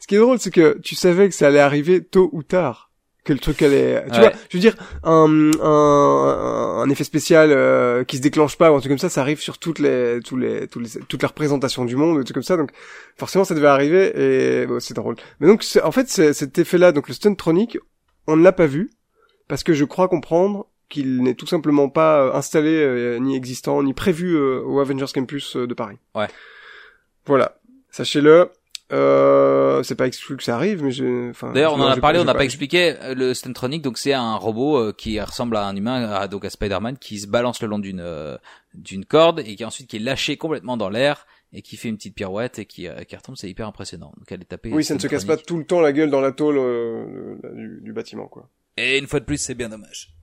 Ce 0.00 0.06
qui 0.06 0.14
est 0.14 0.18
drôle, 0.18 0.38
c'est 0.38 0.50
que 0.50 0.78
tu 0.82 0.94
savais 0.94 1.28
que 1.28 1.34
ça 1.34 1.48
allait 1.48 1.58
arriver 1.60 2.02
tôt 2.04 2.28
ou 2.32 2.42
tard. 2.42 2.90
Que 3.24 3.32
le 3.32 3.38
truc 3.38 3.62
allait, 3.62 4.02
tu 4.06 4.14
Ouais. 4.14 4.18
vois, 4.20 4.32
je 4.48 4.56
veux 4.56 4.60
dire, 4.60 4.74
un, 5.04 5.52
un, 5.60 6.82
un 6.82 6.90
effet 6.90 7.04
spécial 7.04 7.52
euh, 7.52 8.02
qui 8.02 8.16
se 8.16 8.22
déclenche 8.22 8.58
pas 8.58 8.72
ou 8.72 8.74
un 8.74 8.80
truc 8.80 8.90
comme 8.90 8.98
ça, 8.98 9.08
ça 9.08 9.20
arrive 9.20 9.40
sur 9.40 9.58
toutes 9.58 9.78
les, 9.78 10.18
tous 10.24 10.36
les, 10.36 10.66
tous 10.66 10.80
les, 10.80 10.88
toutes 11.08 11.22
les 11.22 11.28
représentations 11.28 11.84
du 11.84 11.94
monde, 11.94 12.24
trucs 12.24 12.34
comme 12.34 12.42
ça. 12.42 12.56
Donc, 12.56 12.70
forcément, 13.16 13.44
ça 13.44 13.54
devait 13.54 13.68
arriver 13.68 14.12
et 14.62 14.66
bon, 14.66 14.80
c'est 14.80 14.94
drôle. 14.94 15.14
Mais 15.38 15.46
donc, 15.46 15.64
en 15.84 15.92
fait, 15.92 16.08
cet 16.08 16.58
effet-là, 16.58 16.90
donc 16.90 17.06
le 17.06 17.14
Stuntronic, 17.14 17.78
on 18.26 18.36
ne 18.36 18.42
l'a 18.42 18.50
pas 18.52 18.66
vu 18.66 18.90
parce 19.46 19.62
que 19.62 19.72
je 19.72 19.84
crois 19.84 20.08
comprendre 20.08 20.66
qu'il 20.88 21.22
n'est 21.22 21.34
tout 21.34 21.46
simplement 21.46 21.88
pas 21.88 22.22
euh, 22.26 22.32
installé, 22.34 22.74
euh, 22.74 23.18
ni 23.18 23.36
existant, 23.36 23.84
ni 23.84 23.94
prévu 23.94 24.34
euh, 24.34 24.60
au 24.64 24.80
Avengers 24.80 25.06
Campus 25.14 25.56
de 25.56 25.74
Paris. 25.74 25.96
Ouais. 26.16 26.26
Voilà, 27.24 27.60
sachez-le. 27.90 28.50
Euh, 28.92 29.82
c'est 29.82 29.94
pas 29.94 30.06
exclu 30.06 30.36
que 30.36 30.42
ça 30.42 30.54
arrive, 30.56 30.82
mais 30.82 30.92
enfin, 31.30 31.52
D'ailleurs, 31.52 31.74
on 31.74 31.80
en 31.80 31.86
a 31.86 31.96
parlé, 31.96 32.18
on 32.18 32.24
n'a 32.24 32.34
pas 32.34 32.44
expliqué 32.44 32.94
euh, 33.00 33.14
le 33.14 33.32
Stuntronic. 33.32 33.80
Donc, 33.80 33.96
c'est 33.96 34.12
un 34.12 34.36
robot 34.36 34.76
euh, 34.76 34.92
qui 34.92 35.18
ressemble 35.18 35.56
à 35.56 35.66
un 35.66 35.74
humain, 35.74 36.10
à, 36.10 36.28
donc 36.28 36.44
à 36.44 36.50
Spider-Man, 36.50 36.98
qui 36.98 37.18
se 37.18 37.26
balance 37.26 37.62
le 37.62 37.68
long 37.68 37.78
d'une 37.78 38.00
euh, 38.00 38.36
d'une 38.74 39.04
corde 39.04 39.40
et 39.40 39.56
qui 39.56 39.64
ensuite 39.64 39.88
qui 39.88 39.96
est 39.96 40.00
lâché 40.00 40.36
complètement 40.36 40.76
dans 40.76 40.90
l'air 40.90 41.26
et 41.54 41.62
qui 41.62 41.76
fait 41.76 41.88
une 41.88 41.96
petite 41.96 42.14
pirouette 42.14 42.58
et 42.58 42.66
qui, 42.66 42.86
euh, 42.86 43.02
qui 43.04 43.16
retombe. 43.16 43.36
C'est 43.36 43.48
hyper 43.48 43.66
impressionnant. 43.66 44.12
Donc, 44.18 44.30
elle 44.30 44.42
est 44.42 44.46
tapée. 44.46 44.70
Oui, 44.72 44.84
ça 44.84 44.94
ne 44.94 44.98
se 44.98 45.06
casse 45.06 45.24
pas 45.24 45.36
tout 45.36 45.56
le 45.56 45.64
temps 45.64 45.80
la 45.80 45.92
gueule 45.92 46.10
dans 46.10 46.20
la 46.20 46.32
tôle 46.32 46.56
euh, 46.58 47.36
du, 47.54 47.80
du 47.82 47.92
bâtiment, 47.92 48.26
quoi. 48.26 48.48
Et 48.76 48.98
une 48.98 49.06
fois 49.06 49.20
de 49.20 49.24
plus, 49.24 49.38
c'est 49.38 49.54
bien 49.54 49.68
dommage. 49.68 50.14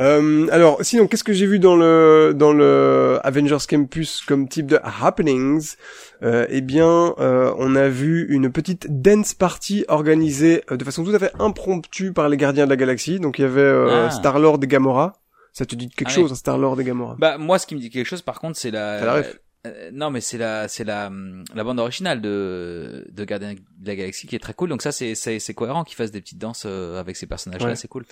Euh, 0.00 0.46
alors, 0.52 0.78
sinon, 0.82 1.06
qu'est-ce 1.08 1.24
que 1.24 1.32
j'ai 1.32 1.46
vu 1.46 1.58
dans 1.58 1.74
le 1.76 2.32
dans 2.34 2.52
le 2.52 3.18
Avengers 3.24 3.56
Campus 3.68 4.22
comme 4.26 4.48
type 4.48 4.66
de 4.66 4.78
happenings? 4.82 5.74
Euh, 6.22 6.46
Eh 6.50 6.60
bien, 6.60 7.14
euh, 7.18 7.52
on 7.58 7.74
a 7.74 7.88
vu 7.88 8.26
une 8.28 8.50
petite 8.52 8.86
dance 9.02 9.34
party 9.34 9.84
organisée 9.88 10.62
euh, 10.70 10.76
de 10.76 10.84
façon 10.84 11.04
tout 11.04 11.14
à 11.14 11.18
fait 11.18 11.32
impromptue 11.38 12.12
par 12.12 12.28
les 12.28 12.36
Gardiens 12.36 12.64
de 12.64 12.70
la 12.70 12.76
Galaxie. 12.76 13.18
Donc, 13.18 13.38
il 13.38 13.42
y 13.42 13.44
avait 13.44 13.60
euh, 13.60 14.06
Ah. 14.06 14.10
Star 14.10 14.38
Lord 14.38 14.60
et 14.62 14.66
Gamora. 14.66 15.14
Ça 15.52 15.66
te 15.66 15.74
dit 15.74 15.88
quelque 15.88 16.10
Ah 16.10 16.14
chose, 16.14 16.34
Star 16.34 16.58
Lord 16.58 16.80
et 16.80 16.84
Gamora? 16.84 17.16
Bah, 17.18 17.36
moi, 17.38 17.58
ce 17.58 17.66
qui 17.66 17.74
me 17.74 17.80
dit 17.80 17.90
quelque 17.90 18.06
chose, 18.06 18.22
par 18.22 18.38
contre, 18.40 18.56
c'est 18.58 18.70
la. 18.70 19.22
Euh, 19.66 19.90
non, 19.92 20.10
mais 20.10 20.20
c'est 20.20 20.38
la, 20.38 20.68
c'est 20.68 20.84
la, 20.84 21.08
hum, 21.08 21.42
la 21.52 21.64
bande 21.64 21.80
originale 21.80 22.20
de, 22.20 23.04
de 23.10 23.24
Gardien 23.24 23.54
de 23.54 23.86
la 23.86 23.96
Galaxie 23.96 24.28
qui 24.28 24.36
est 24.36 24.38
très 24.38 24.54
cool. 24.54 24.68
Donc 24.68 24.82
ça, 24.82 24.92
c'est, 24.92 25.16
c'est, 25.16 25.54
cohérent 25.54 25.82
qu'ils 25.82 25.96
fassent 25.96 26.12
des 26.12 26.20
petites 26.20 26.38
danses 26.38 26.64
avec 26.64 27.16
ces 27.16 27.26
personnages-là. 27.26 27.70
Ouais. 27.70 27.76
C'est 27.76 27.88
cool. 27.88 28.04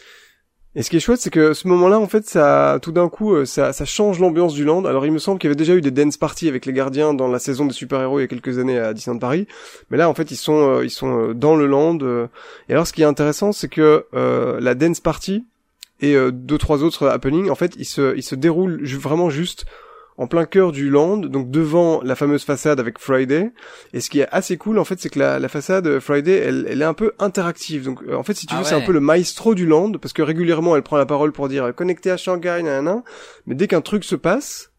Et 0.77 0.83
ce 0.83 0.91
qui 0.91 0.97
est 0.99 1.01
chouette, 1.01 1.20
c'est 1.20 1.31
que 1.31 1.55
ce 1.55 1.66
moment-là, 1.68 1.99
en 1.99 2.07
fait, 2.07 2.29
ça, 2.29 2.79
tout 2.83 2.93
d'un 2.93 3.09
coup, 3.09 3.35
euh, 3.35 3.47
ça, 3.47 3.72
ça 3.72 3.85
change 3.87 4.20
l'ambiance 4.20 4.53
du 4.53 4.64
land. 4.64 4.85
Alors, 4.85 5.07
il 5.07 5.11
me 5.11 5.18
semble 5.18 5.39
qu'il 5.39 5.49
y 5.49 5.51
avait 5.51 5.57
déjà 5.57 5.74
eu 5.74 5.81
des 5.81 5.91
dance 5.91 6.18
parties 6.18 6.49
avec 6.49 6.66
les 6.66 6.74
gardiens 6.74 7.14
dans 7.14 7.29
la 7.29 7.39
saison 7.39 7.64
des 7.64 7.72
super-héros 7.72 8.18
il 8.18 8.22
y 8.22 8.24
a 8.24 8.29
quelques 8.29 8.59
années 8.59 8.79
à 8.79 8.93
Disneyland 8.93 9.18
Paris. 9.18 9.47
Mais 9.91 9.97
là, 9.97 10.09
en 10.09 10.14
fait, 10.14 10.31
ils 10.31 10.37
sont, 10.37 10.77
euh, 10.77 10.85
ils 10.85 10.91
sont 10.91 11.31
euh, 11.31 11.35
dans 11.35 11.57
le 11.57 11.66
land. 11.66 11.99
Et 12.68 12.72
alors, 12.72 12.87
ce 12.87 12.93
qui 12.93 13.01
est 13.01 13.07
intéressant, 13.07 13.53
c'est 13.53 13.68
que 13.68 14.05
euh, 14.14 14.61
la 14.61 14.74
dance 14.74 15.01
party 15.01 15.47
et 16.01 16.14
euh, 16.14 16.31
deux, 16.31 16.59
trois 16.59 16.83
autres 16.83 17.09
happenings, 17.09 17.49
en 17.49 17.55
fait, 17.55 17.74
ils 17.79 17.87
se, 17.87 18.14
ils 18.16 18.22
se 18.22 18.35
déroulent 18.35 18.85
vraiment 18.85 19.31
juste 19.31 19.64
en 20.19 20.27
plein 20.27 20.47
cœur 20.47 20.73
du 20.73 20.89
land, 20.89 21.19
donc 21.19 21.51
devant 21.51 22.01
la 22.03 22.14
fameuse 22.17 22.45
façade 22.45 22.81
avec 22.81 22.99
Friday. 22.99 23.51
Et 23.93 24.01
ce 24.01 24.09
qui 24.09 24.21
est 24.21 24.29
assez 24.33 24.57
cool, 24.57 24.79
en 24.79 24.85
fait, 24.85 24.99
c'est 24.99 25.11
que 25.11 25.19
la, 25.19 25.39
la 25.39 25.49
façade 25.49 25.87
euh, 25.87 26.01
Friday, 26.01 26.37
elle, 26.39 26.67
elle 26.71 26.81
est 26.81 26.87
un 26.87 26.95
peu 26.95 27.12
interactive. 27.19 27.85
Donc, 27.85 28.01
euh, 28.09 28.14
en 28.17 28.23
fait, 28.23 28.35
si 28.35 28.47
tu 28.47 28.55
Ah 28.55 28.61
veux, 28.61 28.64
c'est 28.64 28.75
un 28.75 28.81
peu 28.87 28.93
le 28.93 29.01
maestro 29.01 29.55
du 29.55 29.67
land, 29.67 29.93
parce 30.01 30.12
que 30.14 30.23
régulièrement, 30.23 30.75
elle 30.75 30.83
prend 30.83 30.97
la 30.97 31.07
parole 31.07 31.33
pour 31.33 31.49
dire 31.49 31.64
euh, 31.64 31.73
connecté 31.73 32.11
à 32.11 32.17
Shanghai, 32.17 32.62
nanana. 32.62 33.03
Mais 33.47 33.55
dès 33.55 33.67
qu'un 33.69 33.83
truc 33.83 34.05
se 34.05 34.14
passe, 34.17 34.71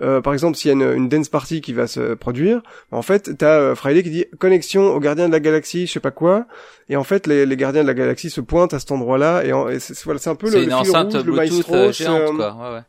euh, 0.00 0.20
par 0.20 0.32
exemple, 0.32 0.56
s'il 0.56 0.68
y 0.68 0.70
a 0.70 0.74
une, 0.74 0.92
une 0.96 1.08
dance 1.08 1.28
party 1.28 1.60
qui 1.60 1.72
va 1.72 1.88
se 1.88 2.14
produire, 2.14 2.62
en 2.92 3.02
fait, 3.02 3.36
t'as 3.36 3.58
euh, 3.58 3.74
Friday 3.74 4.04
qui 4.04 4.10
dit 4.10 4.26
connexion 4.38 4.94
aux 4.94 5.00
gardiens 5.00 5.26
de 5.26 5.32
la 5.32 5.40
galaxie, 5.40 5.88
je 5.88 5.92
sais 5.94 5.98
pas 5.98 6.12
quoi, 6.12 6.46
et 6.88 6.94
en 6.94 7.02
fait, 7.02 7.26
les, 7.26 7.46
les 7.46 7.56
gardiens 7.56 7.82
de 7.82 7.88
la 7.88 7.94
galaxie 7.94 8.30
se 8.30 8.40
pointent 8.40 8.74
à 8.74 8.78
cet 8.78 8.92
endroit-là, 8.92 9.42
et, 9.44 9.52
en- 9.52 9.68
et 9.68 9.80
c'est 9.80 10.00
voilà, 10.04 10.20
c'est 10.20 10.30
un 10.30 10.36
peu 10.36 10.46
le, 10.60 10.66
le 10.84 10.92
rouge, 11.08 11.16
maestro, 11.36 11.74
euh, 11.74 11.92
géante, 12.04 12.36
quoi. 12.36 12.56
Ouais, 12.70 12.74
ouais. 12.76 12.82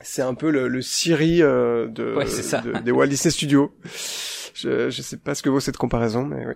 C'est 0.00 0.22
un 0.22 0.34
peu 0.34 0.50
le, 0.50 0.68
le 0.68 0.82
Siri 0.82 1.42
euh, 1.42 1.86
de, 1.86 2.14
Ouais, 2.14 2.26
c'est 2.26 2.42
ça. 2.42 2.60
de- 2.60 2.78
des 2.78 2.90
Walt 2.92 3.06
Disney 3.06 3.30
Studios. 3.32 3.72
Je, 4.54 4.88
je 4.90 5.02
sais 5.02 5.16
pas 5.16 5.34
ce 5.34 5.42
que 5.42 5.48
vaut 5.50 5.60
cette 5.60 5.76
comparaison, 5.76 6.24
mais 6.24 6.46
oui. 6.46 6.54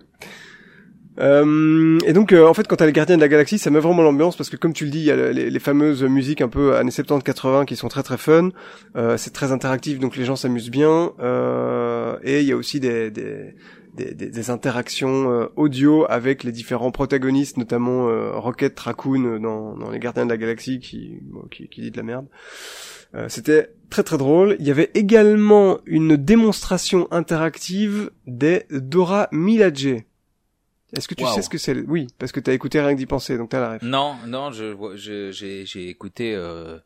Euh, 1.19 1.97
et 2.05 2.13
donc, 2.13 2.31
euh, 2.31 2.47
en 2.47 2.53
fait, 2.53 2.67
quand 2.67 2.77
t'as 2.77 2.85
les 2.85 2.93
Gardiens 2.93 3.17
de 3.17 3.21
la 3.21 3.27
Galaxie, 3.27 3.57
ça 3.59 3.69
met 3.69 3.79
vraiment 3.79 4.01
l'ambiance 4.01 4.37
parce 4.37 4.49
que, 4.49 4.55
comme 4.55 4.71
tu 4.73 4.85
le 4.85 4.91
dis, 4.91 4.99
il 4.99 5.03
y 5.05 5.11
a 5.11 5.15
le- 5.17 5.31
les, 5.31 5.49
les 5.49 5.59
fameuses 5.59 6.03
musiques 6.03 6.39
un 6.41 6.47
peu 6.47 6.75
années 6.77 6.89
70-80 6.91 7.65
qui 7.65 7.75
sont 7.75 7.89
très 7.89 8.01
très 8.01 8.17
fun. 8.17 8.49
Euh, 8.95 9.17
c'est 9.17 9.31
très 9.33 9.51
interactif, 9.51 9.99
donc 9.99 10.15
les 10.15 10.23
gens 10.23 10.37
s'amusent 10.37 10.71
bien. 10.71 11.11
Euh, 11.19 12.15
et 12.23 12.39
il 12.41 12.47
y 12.47 12.53
a 12.53 12.55
aussi 12.55 12.79
des, 12.79 13.11
des, 13.11 13.55
des, 13.95 14.13
des- 14.13 14.29
des 14.29 14.49
interactions 14.49 15.31
euh, 15.31 15.47
audio 15.55 16.05
avec 16.09 16.43
les 16.43 16.51
différents 16.51 16.91
protagonistes, 16.91 17.57
notamment 17.57 18.07
euh, 18.09 18.31
Rocket 18.33 18.79
Raccoon 18.79 19.39
dans, 19.39 19.75
dans 19.75 19.89
les 19.91 19.99
Gardiens 19.99 20.25
de 20.25 20.29
la 20.31 20.37
Galaxie, 20.37 20.79
qui, 20.79 21.17
bon, 21.23 21.41
qui, 21.51 21.67
qui 21.67 21.81
dit 21.81 21.91
de 21.91 21.97
la 21.97 22.03
merde. 22.03 22.27
Euh, 23.15 23.27
C'était 23.27 23.69
très 23.89 24.03
très 24.03 24.17
drôle. 24.17 24.55
Il 24.59 24.65
y 24.67 24.71
avait 24.71 24.91
également 24.93 25.79
une 25.85 26.15
démonstration 26.15 27.07
interactive 27.11 28.11
des 28.27 28.63
Dora 28.71 29.27
Milaje. 29.31 29.97
Est-ce 30.93 31.07
que 31.07 31.15
tu 31.15 31.23
Wow. 31.23 31.31
sais 31.33 31.41
ce 31.41 31.49
que 31.49 31.57
c'est? 31.57 31.73
Oui, 31.87 32.07
parce 32.19 32.31
que 32.33 32.39
t'as 32.41 32.53
écouté 32.53 32.81
rien 32.81 32.93
que 32.93 32.97
d'y 32.97 33.05
penser, 33.05 33.37
donc 33.37 33.49
t'as 33.49 33.59
la 33.61 33.73
ref. 33.73 33.81
Non, 33.81 34.15
non, 34.27 34.51
je, 34.51 35.31
j'ai 35.63 35.89
écouté 35.89 36.33
euh, 36.35 36.77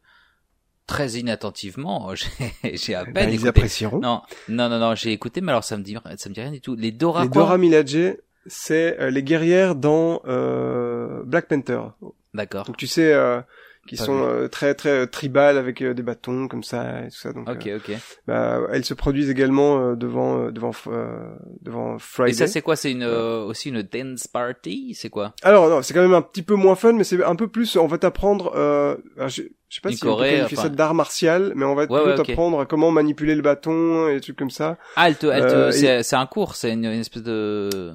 très 0.88 1.12
inattentivement. 1.14 2.14
J'ai, 2.64 2.96
à 2.96 3.02
Eh 3.02 3.06
ben, 3.06 3.14
peine 3.14 3.30
ils 3.30 3.36
écouté. 3.36 3.50
apprécieront. 3.50 4.00
Non, 4.00 4.22
non, 4.50 4.70
non, 4.70 4.80
non, 4.80 4.96
j'ai 4.96 5.12
écouté, 5.12 5.42
mais 5.42 5.52
alors 5.52 5.64
ça 5.64 5.78
me 5.78 5.84
dit, 5.84 5.96
ça 6.18 6.30
me 6.30 6.34
dit 6.34 6.42
rien 6.42 6.52
du 6.52 6.62
tout. 6.62 6.76
Les 6.76 6.92
Dora 6.92 7.24
les 7.24 7.30
quoi 7.30 7.42
Dora 7.44 7.58
Milaje, 7.58 8.18
c'est 8.46 9.00
euh, 9.00 9.10
les 9.10 9.24
guerrières 9.24 9.76
dans 9.76 10.22
euh, 10.28 11.24
Black 11.26 11.48
Panther. 11.48 11.82
D'accord. 12.34 12.66
Donc 12.66 12.78
tu 12.78 12.88
sais, 12.88 13.12
euh, 13.14 13.42
qui 13.88 13.98
Pas 13.98 14.04
sont 14.06 14.24
euh, 14.24 14.48
très 14.48 14.74
très 14.74 14.90
euh, 14.90 15.06
tribales 15.06 15.58
avec 15.58 15.82
euh, 15.82 15.94
des 15.94 16.02
bâtons 16.02 16.48
comme 16.48 16.64
ça 16.64 17.04
et 17.06 17.10
tout 17.10 17.18
ça. 17.18 17.34
Donc, 17.34 17.48
Ok, 17.50 17.68
euh, 17.68 17.78
ok. 17.78 17.92
bah, 18.28 18.60
elles 18.72 18.84
se 18.86 18.94
produisent 18.96 19.30
également 19.30 19.80
euh, 19.80 19.96
devant 19.96 20.40
euh, 20.40 20.52
devant 20.52 20.72
euh, 20.88 21.36
devant 21.62 21.98
Friday. 22.00 22.32
Et 22.32 22.34
ça, 22.34 22.48
c'est 22.48 22.62
quoi? 22.62 22.76
C'est 22.76 22.92
une 22.92 23.04
euh, 23.04 23.44
aussi 23.44 23.70
une 23.70 23.84
dance 23.84 24.28
party? 24.28 24.96
C'est 24.96 25.10
quoi? 25.10 25.34
Alors 25.44 25.70
non, 25.70 25.82
c'est 25.82 25.94
quand 25.94 26.02
même 26.02 26.14
un 26.16 26.22
petit 26.24 26.44
peu 26.44 26.56
moins 26.56 26.76
fun, 26.76 26.94
mais 26.94 27.04
c'est 27.04 27.24
un 27.24 27.36
peu 27.36 27.48
plus. 27.48 27.76
On 27.76 27.88
va 27.88 27.98
t'apprendre. 27.98 28.52
Euh, 28.56 28.96
alors, 29.18 29.30
je, 29.30 29.44
je 29.70 29.76
sais 29.76 29.82
pas 29.82 29.90
Une 29.92 29.96
si 29.98 30.04
on 30.04 30.08
peut 30.08 30.14
choré, 30.16 30.30
qualifier 30.32 30.58
enfin. 30.58 30.70
ça 30.70 30.74
d'art 30.76 30.94
martial, 30.96 31.54
mais 31.56 31.66
on 31.66 31.76
va 31.76 31.86
Ouais, 31.86 32.16
t'apprendre 32.16 32.66
comment 32.66 32.92
manipuler 32.92 33.36
le 33.36 33.42
bâton 33.42 34.08
et 34.08 34.16
des 34.16 34.22
trucs 34.22 34.38
comme 34.38 34.50
ça. 34.50 34.78
Ah, 34.96 35.08
elle 35.10 35.18
te, 35.18 35.28
elle 35.28 35.46
te, 35.46 35.70
et- 35.70 35.72
c'est, 35.74 36.04
c'est 36.04 36.16
un 36.16 36.26
cours, 36.26 36.56
c'est 36.56 36.72
une, 36.74 36.86
une 36.86 37.02
espèce 37.02 37.24
de. 37.24 37.94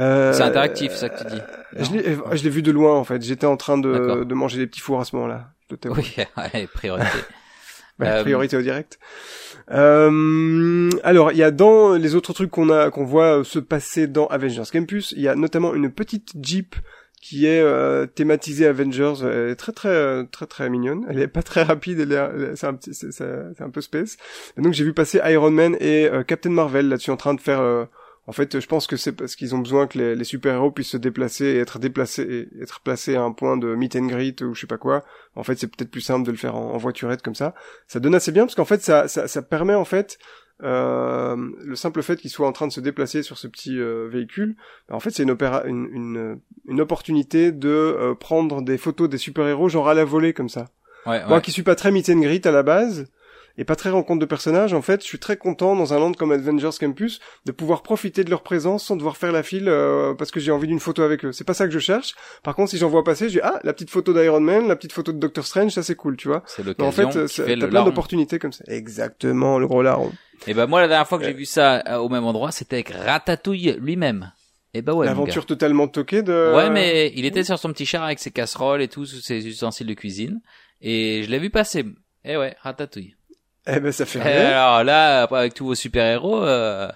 Euh, 0.00 0.32
C'est 0.32 0.42
interactif, 0.42 0.92
ça 0.92 1.08
que 1.08 1.22
tu 1.22 1.34
dis. 1.34 1.40
Je 1.72 1.92
l'ai, 1.92 2.08
euh, 2.08 2.16
je 2.32 2.42
l'ai 2.42 2.50
vu 2.50 2.62
de 2.62 2.72
loin 2.72 2.96
en 2.96 3.04
fait. 3.04 3.22
J'étais 3.22 3.46
en 3.46 3.56
train 3.56 3.78
de, 3.78 4.24
de 4.24 4.34
manger 4.34 4.58
des 4.58 4.66
petits 4.66 4.80
fours 4.80 5.00
à 5.00 5.04
ce 5.04 5.14
moment-là. 5.16 5.50
Oui, 5.86 6.16
allez, 6.36 6.66
priorité. 6.66 7.08
Euh, 8.02 8.22
priorité 8.22 8.56
au 8.56 8.60
direct. 8.60 8.98
Euh, 9.70 10.90
alors, 11.04 11.30
il 11.30 11.38
y 11.38 11.44
a 11.44 11.52
dans 11.52 11.92
les 11.92 12.16
autres 12.16 12.32
trucs 12.32 12.50
qu'on 12.50 12.68
a, 12.68 12.90
qu'on 12.90 13.04
voit 13.04 13.38
euh, 13.38 13.44
se 13.44 13.60
passer 13.60 14.08
dans 14.08 14.26
Avengers 14.26 14.64
Campus, 14.72 15.14
il 15.16 15.22
y 15.22 15.28
a 15.28 15.36
notamment 15.36 15.74
une 15.74 15.92
petite 15.92 16.32
Jeep 16.42 16.74
qui 17.24 17.46
est 17.46 17.62
euh, 17.62 18.04
thématisée 18.04 18.66
Avengers, 18.66 19.14
elle 19.22 19.50
est 19.50 19.56
très 19.56 19.72
très 19.72 19.88
euh, 19.88 20.24
très 20.24 20.46
très 20.46 20.68
mignonne. 20.68 21.06
Elle 21.08 21.20
est 21.20 21.26
pas 21.28 21.42
très 21.42 21.62
rapide, 21.62 22.06
c'est 22.54 22.66
un 22.66 22.74
petit, 22.74 22.92
c'est, 22.92 23.22
un 23.60 23.70
peu 23.70 23.80
space. 23.80 24.18
Et 24.58 24.60
donc 24.60 24.74
j'ai 24.74 24.84
vu 24.84 24.92
passer 24.92 25.20
Iron 25.24 25.50
Man 25.50 25.74
et 25.80 26.06
euh, 26.06 26.22
Captain 26.22 26.50
Marvel 26.50 26.88
là-dessus 26.88 27.10
en 27.10 27.16
train 27.16 27.32
de 27.32 27.40
faire. 27.40 27.86
En 28.26 28.32
fait, 28.32 28.58
je 28.60 28.66
pense 28.66 28.86
que 28.86 28.96
c'est 28.96 29.12
parce 29.12 29.36
qu'ils 29.36 29.54
ont 29.54 29.58
besoin 29.58 29.86
que 29.86 29.98
les, 29.98 30.14
les 30.16 30.24
super-héros 30.24 30.70
puissent 30.70 30.90
se 30.90 30.96
déplacer 30.96 31.44
et 31.44 31.58
être 31.58 31.78
déplacés, 31.78 32.48
et 32.56 32.62
être 32.62 32.80
placés 32.80 33.16
à 33.16 33.22
un 33.22 33.32
point 33.32 33.56
de 33.56 33.74
meet 33.74 33.96
and 33.96 34.06
greet 34.06 34.40
ou 34.42 34.54
je 34.54 34.62
sais 34.62 34.66
pas 34.66 34.78
quoi. 34.78 35.04
En 35.36 35.42
fait, 35.42 35.58
c'est 35.58 35.66
peut-être 35.66 35.90
plus 35.90 36.00
simple 36.00 36.24
de 36.26 36.30
le 36.30 36.36
faire 36.38 36.54
en, 36.56 36.72
en 36.72 36.78
voiturette 36.78 37.22
comme 37.22 37.34
ça 37.34 37.54
ça 37.86 38.00
donne 38.00 38.14
assez 38.14 38.32
bien 38.32 38.44
parce 38.44 38.54
qu'en 38.54 38.64
fait 38.64 38.82
ça, 38.82 39.08
ça, 39.08 39.28
ça 39.28 39.42
permet 39.42 39.74
en 39.74 39.84
fait 39.84 40.18
euh, 40.62 41.36
le 41.64 41.76
simple 41.76 42.02
fait 42.02 42.16
qu'il 42.16 42.30
soit 42.30 42.46
en 42.46 42.52
train 42.52 42.66
de 42.68 42.72
se 42.72 42.80
déplacer 42.80 43.22
sur 43.22 43.38
ce 43.38 43.48
petit 43.48 43.78
euh, 43.78 44.08
véhicule 44.10 44.56
en 44.90 45.00
fait 45.00 45.10
c'est 45.10 45.24
une, 45.24 45.32
opéra 45.32 45.64
une, 45.64 45.88
une, 45.92 46.40
une 46.68 46.80
opportunité 46.80 47.50
de 47.52 47.68
euh, 47.68 48.14
prendre 48.14 48.62
des 48.62 48.78
photos 48.78 49.08
des 49.08 49.18
super 49.18 49.46
héros 49.48 49.68
genre 49.68 49.88
à 49.88 49.94
la 49.94 50.04
volée 50.04 50.32
comme 50.32 50.48
ça 50.48 50.68
Ouais, 51.06 51.18
ouais. 51.18 51.28
moi 51.28 51.40
qui 51.42 51.52
suis 51.52 51.62
pas 51.64 51.74
très 51.74 51.90
meet 51.90 52.08
and 52.08 52.20
greet 52.20 52.46
à 52.46 52.50
la 52.52 52.62
base 52.62 53.06
et 53.56 53.64
pas 53.64 53.76
très 53.76 53.90
rencontre 53.90 54.20
de 54.20 54.26
personnages, 54.26 54.74
en 54.74 54.82
fait, 54.82 55.02
je 55.02 55.06
suis 55.06 55.18
très 55.18 55.36
content 55.36 55.76
dans 55.76 55.94
un 55.94 55.98
land 55.98 56.12
comme 56.12 56.32
Avengers 56.32 56.76
Campus 56.78 57.20
de 57.44 57.52
pouvoir 57.52 57.82
profiter 57.82 58.24
de 58.24 58.30
leur 58.30 58.42
présence 58.42 58.84
sans 58.84 58.96
devoir 58.96 59.16
faire 59.16 59.32
la 59.32 59.42
file 59.42 59.68
euh, 59.68 60.14
parce 60.14 60.30
que 60.30 60.40
j'ai 60.40 60.50
envie 60.50 60.66
d'une 60.66 60.80
photo 60.80 61.02
avec 61.02 61.24
eux. 61.24 61.32
C'est 61.32 61.44
pas 61.44 61.54
ça 61.54 61.66
que 61.66 61.72
je 61.72 61.78
cherche. 61.78 62.14
Par 62.42 62.54
contre, 62.54 62.70
si 62.70 62.78
j'en 62.78 62.88
vois 62.88 63.04
passer, 63.04 63.28
je 63.28 63.34
dis 63.34 63.40
ah 63.42 63.60
la 63.62 63.72
petite 63.72 63.90
photo 63.90 64.12
d'Iron 64.12 64.40
Man, 64.40 64.66
la 64.66 64.76
petite 64.76 64.92
photo 64.92 65.12
de 65.12 65.18
Doctor 65.18 65.46
Strange, 65.46 65.72
ça 65.72 65.82
c'est 65.82 65.94
cool, 65.94 66.16
tu 66.16 66.28
vois. 66.28 66.42
C'est 66.46 66.64
l'occasion 66.64 67.06
en 67.06 67.12
fait, 67.12 67.26
qui 67.26 67.36
t'as 67.36 67.66
plein 67.68 67.84
d'opportunités 67.84 68.38
comme 68.38 68.52
ça. 68.52 68.64
Exactement, 68.66 69.58
le 69.58 69.66
gros 69.66 69.82
larron. 69.82 70.12
Et 70.46 70.54
ben 70.54 70.66
moi, 70.66 70.80
la 70.80 70.88
dernière 70.88 71.06
fois 71.06 71.18
que 71.18 71.24
j'ai 71.24 71.32
vu 71.32 71.44
ça 71.44 71.82
euh, 71.88 71.98
au 71.98 72.08
même 72.08 72.24
endroit, 72.24 72.50
c'était 72.50 72.76
avec 72.76 72.90
Ratatouille 72.90 73.76
lui-même. 73.78 74.32
Et 74.74 74.82
bah 74.82 74.92
ouais, 74.92 75.06
mon 75.06 75.12
L'aventure 75.12 75.46
totalement 75.46 75.86
toquée 75.86 76.22
de. 76.22 76.52
Ouais, 76.56 76.70
mais 76.70 77.12
il 77.14 77.24
était 77.24 77.44
sur 77.44 77.58
son 77.58 77.72
petit 77.72 77.86
char 77.86 78.02
avec 78.02 78.18
ses 78.18 78.32
casseroles 78.32 78.82
et 78.82 78.88
tout, 78.88 79.06
ses 79.06 79.46
ustensiles 79.46 79.86
de 79.86 79.94
cuisine. 79.94 80.40
Et 80.80 81.22
je 81.22 81.30
l'ai 81.30 81.38
vu 81.38 81.50
passer. 81.50 81.84
Et 82.24 82.36
ouais, 82.36 82.56
Ratatouille. 82.60 83.14
Eh 83.66 83.80
ben 83.80 83.92
ça 83.92 84.04
fait 84.06 84.18
Et 84.18 84.22
rien. 84.22 84.50
alors 84.50 84.84
là, 84.84 85.22
après, 85.22 85.38
avec 85.38 85.54
tous 85.54 85.64
vos 85.66 85.74
super-héros, 85.74 86.42
euh, 86.44 86.88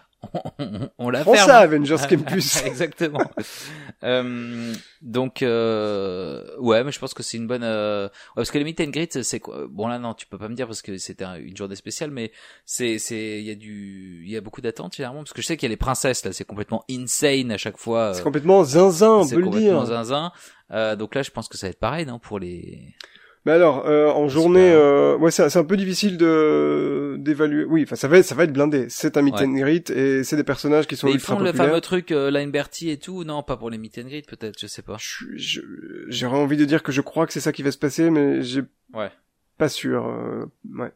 on, 0.59 0.89
on 0.99 1.11
la 1.11 1.23
Prends 1.23 1.35
ferme. 1.35 1.47
ça, 1.49 1.59
Avengers 1.59 1.97
Campus. 2.09 2.63
Exactement. 2.67 3.23
Euh, 4.05 4.73
donc 5.01 5.43
euh, 5.43 6.45
ouais, 6.59 6.85
mais 6.85 6.93
je 6.93 6.99
pense 6.99 7.15
que 7.15 7.23
c'est 7.23 7.37
une 7.37 7.47
bonne. 7.47 7.63
Euh... 7.65 8.05
ouais, 8.07 8.11
parce 8.37 8.51
que 8.51 8.59
le 8.59 8.65
meet 8.65 8.81
and 8.81 8.91
greet, 8.91 9.23
c'est 9.23 9.41
quoi 9.41 9.67
Bon 9.71 9.87
là 9.89 9.99
non, 9.99 10.15
tu 10.15 10.27
peux 10.27 10.39
pas 10.39 10.49
me 10.49 10.55
dire 10.55 10.67
parce 10.67 10.83
que 10.83 10.99
c'était 10.99 11.25
un- 11.25 11.37
une 11.37 11.57
journée 11.57 11.77
spéciale, 11.77 12.11
mais 12.11 12.33
c'est 12.65 12.99
c'est 12.99 13.39
il 13.41 13.45
y 13.47 13.51
a 13.51 13.55
du 13.55 14.23
il 14.25 14.31
y 14.31 14.37
a 14.37 14.41
beaucoup 14.41 14.61
d'attentes 14.61 14.95
généralement 14.95 15.23
parce 15.23 15.33
que 15.33 15.41
je 15.43 15.47
sais 15.47 15.57
qu'il 15.57 15.67
y 15.69 15.71
a 15.71 15.73
les 15.73 15.77
princesses 15.77 16.25
là, 16.25 16.33
c'est 16.33 16.45
complètement 16.45 16.85
insane 16.91 17.51
à 17.51 17.57
chaque 17.59 17.79
fois. 17.79 18.13
C'est 18.15 18.21
euh, 18.21 18.25
complètement 18.25 18.63
zinzin, 18.65 19.09
on 19.11 19.23
c'est 19.25 19.35
peut 19.37 19.41
le 19.41 19.47
complètement 19.47 19.85
dire. 19.85 19.87
zinzin. 19.97 20.33
Euh, 20.71 20.97
donc 20.97 21.15
là, 21.15 21.23
je 21.23 21.31
pense 21.31 21.49
que 21.49 21.57
ça 21.57 21.67
va 21.67 21.71
être 21.71 21.81
pareil, 21.81 22.05
non, 22.07 22.19
pour 22.19 22.39
les. 22.39 22.95
Mais 23.47 23.53
alors, 23.53 23.87
euh, 23.87 24.09
en 24.09 24.29
journée, 24.29 24.71
euh, 24.73 25.17
ouais, 25.17 25.31
c'est 25.31 25.57
un 25.57 25.65
peu 25.65 25.77
difficile 25.77 26.19
de 26.19 27.17
d'évaluer. 27.19 27.65
Oui, 27.65 27.83
enfin, 27.85 27.97
ça 27.97 28.07
va, 28.09 28.19
être- 28.19 28.25
ça 28.27 28.35
va 28.35 28.45
être 28.45 28.53
blindé. 28.53 28.87
C'est 28.91 29.17
un 29.17 29.23
meet 29.23 29.35
Ouais. 29.37 29.45
and 29.47 29.53
greet 29.55 29.91
et 29.91 30.23
c'est 30.25 30.37
des 30.37 30.45
personnages 30.45 30.87
qui 30.87 30.97
sont 30.97 31.07
Mais 31.07 31.13
ils 31.13 31.17
ultra 31.17 31.37
font 31.37 31.43
le 31.43 31.53
fameux 31.53 31.81
truc 31.81 32.13
euh, 32.13 32.31
Line 32.31 32.51
Bertie 32.51 32.91
et 32.91 32.99
tout, 32.99 33.25
non, 33.25 33.43
pas 33.43 33.57
pour 33.57 33.71
les 33.71 33.79
meet 33.79 33.99
and 33.99 34.09
greet 34.09 34.27
peut-être, 34.29 34.59
je 34.61 34.67
sais 34.67 34.83
pas. 34.83 34.97
J'aurais 36.09 36.37
envie 36.39 36.57
de 36.57 36.65
dire 36.65 36.83
que 36.83 36.93
je 36.93 37.01
crois 37.01 37.27
que 37.27 37.33
c'est 37.33 37.41
ça 37.41 37.53
qui 37.53 37.63
va 37.63 37.71
se 37.71 37.79
passer, 37.79 38.11
mais 38.11 38.43
j'ai 38.43 38.63
Ouais. 38.95 39.11
pas 39.57 39.69
sûr. 39.69 40.07
euh, 40.07 40.45
ouais. 40.79 40.93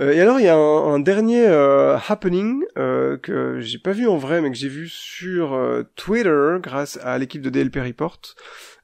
Euh, 0.00 0.12
et 0.12 0.20
alors, 0.20 0.40
il 0.40 0.44
y 0.44 0.48
a 0.48 0.56
un, 0.56 0.94
un 0.94 0.98
dernier 1.00 1.46
euh, 1.46 1.96
happening 2.08 2.64
euh, 2.78 3.18
que 3.18 3.60
j'ai 3.60 3.78
pas 3.78 3.92
vu 3.92 4.08
en 4.08 4.16
vrai, 4.16 4.40
mais 4.40 4.50
que 4.50 4.56
j'ai 4.56 4.68
vu 4.68 4.88
sur 4.88 5.52
euh, 5.52 5.82
Twitter 5.96 6.56
grâce 6.62 6.98
à 7.02 7.18
l'équipe 7.18 7.42
de 7.42 7.50
DLP 7.50 7.76
Report, 7.80 8.18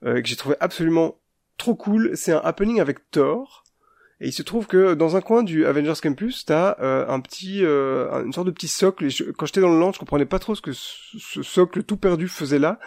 euh, 0.05 0.21
que 0.21 0.29
j'ai 0.29 0.37
trouvé 0.37 0.55
absolument 0.61 1.19
trop 1.59 1.75
cool. 1.75 2.13
C'est 2.15 2.33
un 2.33 2.41
happening 2.43 2.81
avec 2.81 3.11
Thor. 3.11 3.65
Et 4.21 4.27
il 4.29 4.33
se 4.33 4.43
trouve 4.43 4.67
que 4.67 4.95
dans 4.95 5.15
un 5.15 5.21
coin 5.21 5.45
du 5.45 5.65
Avengers 5.65 6.01
Campus, 6.03 6.45
t'as 6.45 6.75
euh, 6.81 7.07
un 7.09 7.21
petit, 7.21 7.65
euh, 7.65 8.25
une 8.25 8.33
sorte 8.33 8.49
de 8.49 8.53
petit 8.53 8.67
socle. 8.67 9.05
Et 9.05 9.11
je- 9.11 9.31
quand 9.31 9.47
j'étais 9.47 9.61
dans 9.61 9.73
le 9.73 9.79
land, 9.79 9.93
je 9.93 10.01
comprenais 10.01 10.27
pas 10.27 10.41
trop 10.41 10.57
ce 10.57 10.61
que 10.61 10.73
ce, 10.73 11.43
socle 11.43 11.85
tout 11.85 11.97
perdu 11.97 12.27
faisait 12.27 12.59
là, 12.59 12.81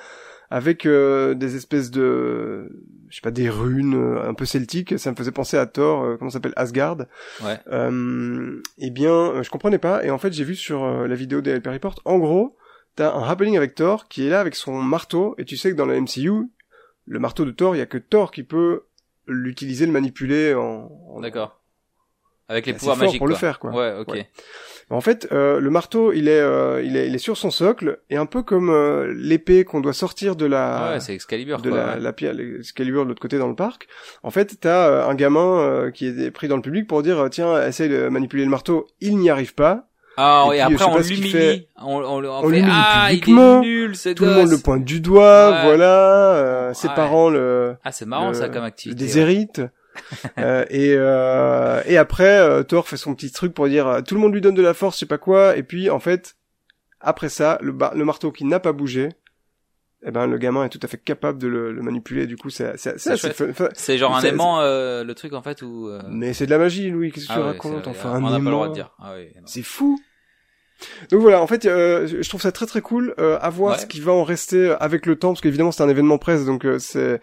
avec 0.50 0.86
euh, 0.86 1.34
des 1.34 1.56
espèces 1.56 1.90
de, 1.90 2.70
je 3.08 3.16
sais 3.16 3.22
pas, 3.22 3.32
des 3.32 3.50
runes 3.50 3.96
euh, 3.96 4.28
un 4.28 4.34
peu 4.34 4.44
celtiques. 4.44 5.00
Ça 5.00 5.10
me 5.12 5.16
faisait 5.16 5.32
penser 5.32 5.56
à 5.56 5.66
Thor, 5.68 6.04
euh, 6.04 6.18
comment 6.18 6.30
ça 6.30 6.34
s'appelle, 6.40 6.52
Asgard. 6.58 6.98
Ouais. 7.42 7.58
Euh, 7.72 8.62
eh 8.78 8.90
bien, 8.90 9.42
je 9.42 9.50
comprenais 9.50 9.80
pas. 9.80 10.04
Et 10.04 10.12
en 10.12 10.18
fait, 10.18 10.34
j'ai 10.34 10.44
vu 10.44 10.56
sur 10.56 10.86
la 10.86 11.16
vidéo 11.16 11.40
des 11.40 11.52
LP 11.52 11.68
Report, 11.68 12.02
en 12.04 12.20
gros, 12.20 12.58
t'as 12.98 13.14
un 13.14 13.24
happening 13.24 13.56
avec 13.56 13.76
Thor 13.76 14.10
qui 14.10 14.28
est 14.28 14.30
là 14.30 14.42
avec 14.42 14.54
son 14.56 14.82
marteau. 14.82 15.34
Et 15.38 15.46
tu 15.46 15.56
sais 15.56 15.72
que 15.72 15.78
dans 15.78 15.86
la 15.86 15.96
MCU, 15.96 16.50
le 17.12 17.20
marteau 17.20 17.44
de 17.44 17.52
Thor, 17.52 17.76
il 17.76 17.80
y 17.80 17.82
a 17.82 17.86
que 17.86 17.98
Thor 17.98 18.32
qui 18.32 18.44
peut 18.44 18.84
l'utiliser, 19.28 19.86
le 19.86 19.92
manipuler 19.92 20.54
en. 20.54 20.90
en- 21.10 21.20
D'accord. 21.20 21.58
Avec 22.48 22.66
les 22.66 22.74
pouvoirs 22.74 22.98
fort 22.98 23.06
magiques. 23.06 23.20
pour 23.20 23.28
le 23.28 23.36
faire, 23.36 23.60
quoi. 23.60 23.72
Ouais, 23.72 23.96
ok. 24.00 24.10
Ouais. 24.14 24.30
En 24.90 25.00
fait, 25.00 25.28
euh, 25.32 25.62
le 25.62 25.70
marteau, 25.70 26.12
il 26.12 26.28
est, 26.28 26.40
euh, 26.42 26.82
il 26.84 26.98
est, 26.98 27.08
il 27.08 27.16
est 27.16 27.18
sur 27.18 27.38
son 27.38 27.50
socle 27.50 28.00
et 28.10 28.18
un 28.18 28.26
peu 28.26 28.44
comme 28.44 28.70
euh, 28.70 29.14
l'épée 29.16 29.64
qu'on 29.64 29.80
doit 29.80 29.94
sortir 29.94 30.36
de 30.36 30.46
la, 30.46 30.92
ouais, 30.94 31.00
c'est 31.00 31.14
Excalibur, 31.14 31.62
de 31.62 31.70
quoi. 31.70 31.78
la, 31.80 31.94
ouais. 31.94 32.00
la 32.02 32.12
pierre, 32.12 32.34
l'Excalibur 32.34 33.04
de 33.04 33.08
l'autre 33.10 33.22
côté 33.22 33.38
dans 33.38 33.48
le 33.48 33.56
parc. 33.56 33.88
En 34.24 34.32
fait, 34.32 34.58
t'as 34.60 34.90
euh, 34.90 35.08
un 35.08 35.16
gamin 35.16 35.60
euh, 35.60 35.92
qui 35.92 36.08
est 36.08 36.32
pris 36.32 36.50
dans 36.50 36.58
le 36.58 36.62
public 36.62 36.88
pour 36.88 37.04
dire 37.04 37.26
tiens, 37.32 37.66
essaye 37.66 37.88
de 37.88 38.10
manipuler 38.10 38.44
le 38.44 38.50
marteau. 38.50 38.88
Il 39.00 39.18
n'y 39.18 39.30
arrive 39.30 39.54
pas. 39.54 39.88
Ah, 40.24 40.50
je 40.54 40.62
après, 40.62 40.86
on 40.86 40.98
l'humilie. 40.98 41.68
On, 41.82 41.96
on, 41.98 42.24
on, 42.24 42.46
On 42.46 42.50
fait, 42.50 42.64
ah, 42.66 43.08
publiquement. 43.10 43.62
il 43.62 43.68
est 43.68 43.70
nul, 43.70 43.96
ce 43.96 44.10
Tout 44.10 44.26
le 44.26 44.32
monde 44.34 44.50
le 44.52 44.58
pointe 44.58 44.84
du 44.86 45.00
doigt. 45.02 45.52
Ouais. 45.52 45.64
Voilà. 45.64 46.34
euh, 46.36 46.74
ses 46.74 46.88
Ouais. 46.90 46.96
parents 46.96 47.30
le, 47.30 47.76
Ah, 47.84 47.92
c'est 47.92 48.06
marrant, 48.06 48.30
le- 48.30 48.34
ça, 48.36 48.50
comme 48.50 48.62
le 48.62 48.68
activité. 48.68 49.02
ouais. 49.02 49.08
déshéritent. 49.08 49.62
Euh, 50.40 50.64
et 50.70 50.94
euh, 50.96 51.82
et 51.86 51.98
après 51.98 52.40
euh, 52.40 52.64
Thor 52.64 52.88
fait 52.88 52.96
son 52.96 53.14
petit 53.14 53.30
truc 53.30 53.54
pour 53.54 53.68
dire 53.68 53.88
euh, 53.88 54.02
tout 54.02 54.16
le 54.16 54.22
monde 54.22 54.34
lui 54.34 54.40
donne 54.40 54.56
de 54.56 54.62
la 54.62 54.74
force, 54.74 54.96
je 54.96 55.00
sais 55.02 55.06
pas 55.06 55.18
quoi. 55.18 55.58
Et 55.58 55.64
puis 55.64 55.90
en 55.90 56.00
fait, 56.00 56.36
après 57.02 57.28
ça, 57.28 57.58
le, 57.62 57.76
le 57.94 58.06
marteau 58.06 58.32
qui 58.32 58.46
n'a 58.46 58.62
pas 58.62 58.72
bougé. 58.72 59.10
Eh 60.04 60.10
ben, 60.12 60.26
le 60.28 60.38
gamin 60.40 60.64
est 60.64 60.70
tout 60.70 60.80
à 60.82 60.88
fait 60.88 60.98
capable 60.98 61.38
de 61.40 61.48
le, 61.48 61.72
le 61.74 61.82
manipuler. 61.84 62.26
Du 62.26 62.36
coup, 62.38 62.50
c'est 62.50 62.76
c'est- 62.78 63.98
genre 63.98 64.16
un 64.16 64.22
aimant, 64.22 64.62
euh, 64.62 65.04
le 65.04 65.14
truc, 65.14 65.34
en 65.34 65.42
fait, 65.44 65.62
où... 65.62 65.92
Mais 66.10 66.34
c'est 66.34 66.46
de 66.48 66.52
la 66.52 66.58
magie, 66.58 66.90
Louis. 66.90 67.12
Qu'est-ce 67.12 67.28
que 67.28 67.34
ah 67.34 67.36
tu 67.36 67.42
ouais, 67.42 67.48
racontes 67.48 67.88
Enfin, 67.88 68.14
on 68.16 68.22
n'a 68.22 68.32
pas 68.32 68.40
le 68.40 68.50
droit 68.50 68.70
de 68.70 68.74
dire. 68.74 68.96
Ah 68.98 69.12
oui. 69.16 69.28
C'est 69.46 69.62
fou. 69.62 70.00
Donc 71.12 71.22
voilà, 71.22 71.42
en 71.42 71.48
fait, 71.48 71.66
euh, 71.66 72.08
je 72.22 72.28
trouve 72.30 72.42
ça 72.42 72.52
très 72.52 72.66
très 72.66 72.82
cool 72.82 73.14
euh, 73.20 73.38
à 73.42 73.50
voir 73.50 73.74
Ouais. 73.74 73.80
ce 73.80 73.86
qui 73.86 74.00
va 74.00 74.12
en 74.12 74.24
rester 74.24 74.76
avec 74.80 75.06
le 75.06 75.16
temps, 75.16 75.30
parce 75.30 75.42
qu'évidemment 75.42 75.72
c'est 75.72 75.84
un 75.84 75.90
événement 75.90 76.18
presse, 76.18 76.46
donc 76.46 76.66
euh, 76.66 76.80
c'est 76.80 77.20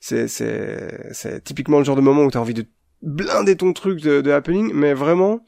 c'est 0.00 0.28
c'est 0.28 1.12
c'est 1.12 1.42
typiquement 1.44 1.78
le 1.78 1.84
genre 1.84 1.96
de 1.96 2.00
moment 2.00 2.22
où 2.24 2.30
t'as 2.30 2.38
envie 2.38 2.54
de 2.54 2.66
blinder 3.02 3.56
ton 3.56 3.72
truc 3.72 4.00
de, 4.00 4.20
de 4.20 4.30
happening, 4.30 4.72
mais 4.74 4.94
vraiment. 4.94 5.44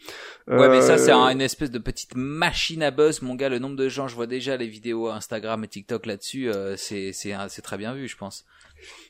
Ouais, 0.48 0.68
mais 0.68 0.80
ça, 0.82 0.94
euh, 0.94 0.98
c'est 0.98 1.12
un- 1.12 1.28
une 1.28 1.40
espèce 1.40 1.70
de 1.70 1.78
petite 1.78 2.14
machine 2.16 2.82
à 2.82 2.90
buzz, 2.90 3.22
mon 3.22 3.34
gars. 3.36 3.48
Le 3.48 3.58
nombre 3.60 3.76
de 3.76 3.88
gens, 3.88 4.08
je 4.08 4.14
vois 4.16 4.26
déjà 4.26 4.56
les 4.56 4.66
vidéos 4.66 5.08
Instagram 5.08 5.62
et 5.64 5.68
TikTok 5.68 6.06
là-dessus, 6.06 6.50
euh, 6.50 6.76
c'est, 6.76 7.12
c'est, 7.12 7.32
c'est 7.48 7.62
très 7.62 7.78
bien 7.78 7.94
vu, 7.94 8.08
je 8.08 8.16
pense. 8.16 8.44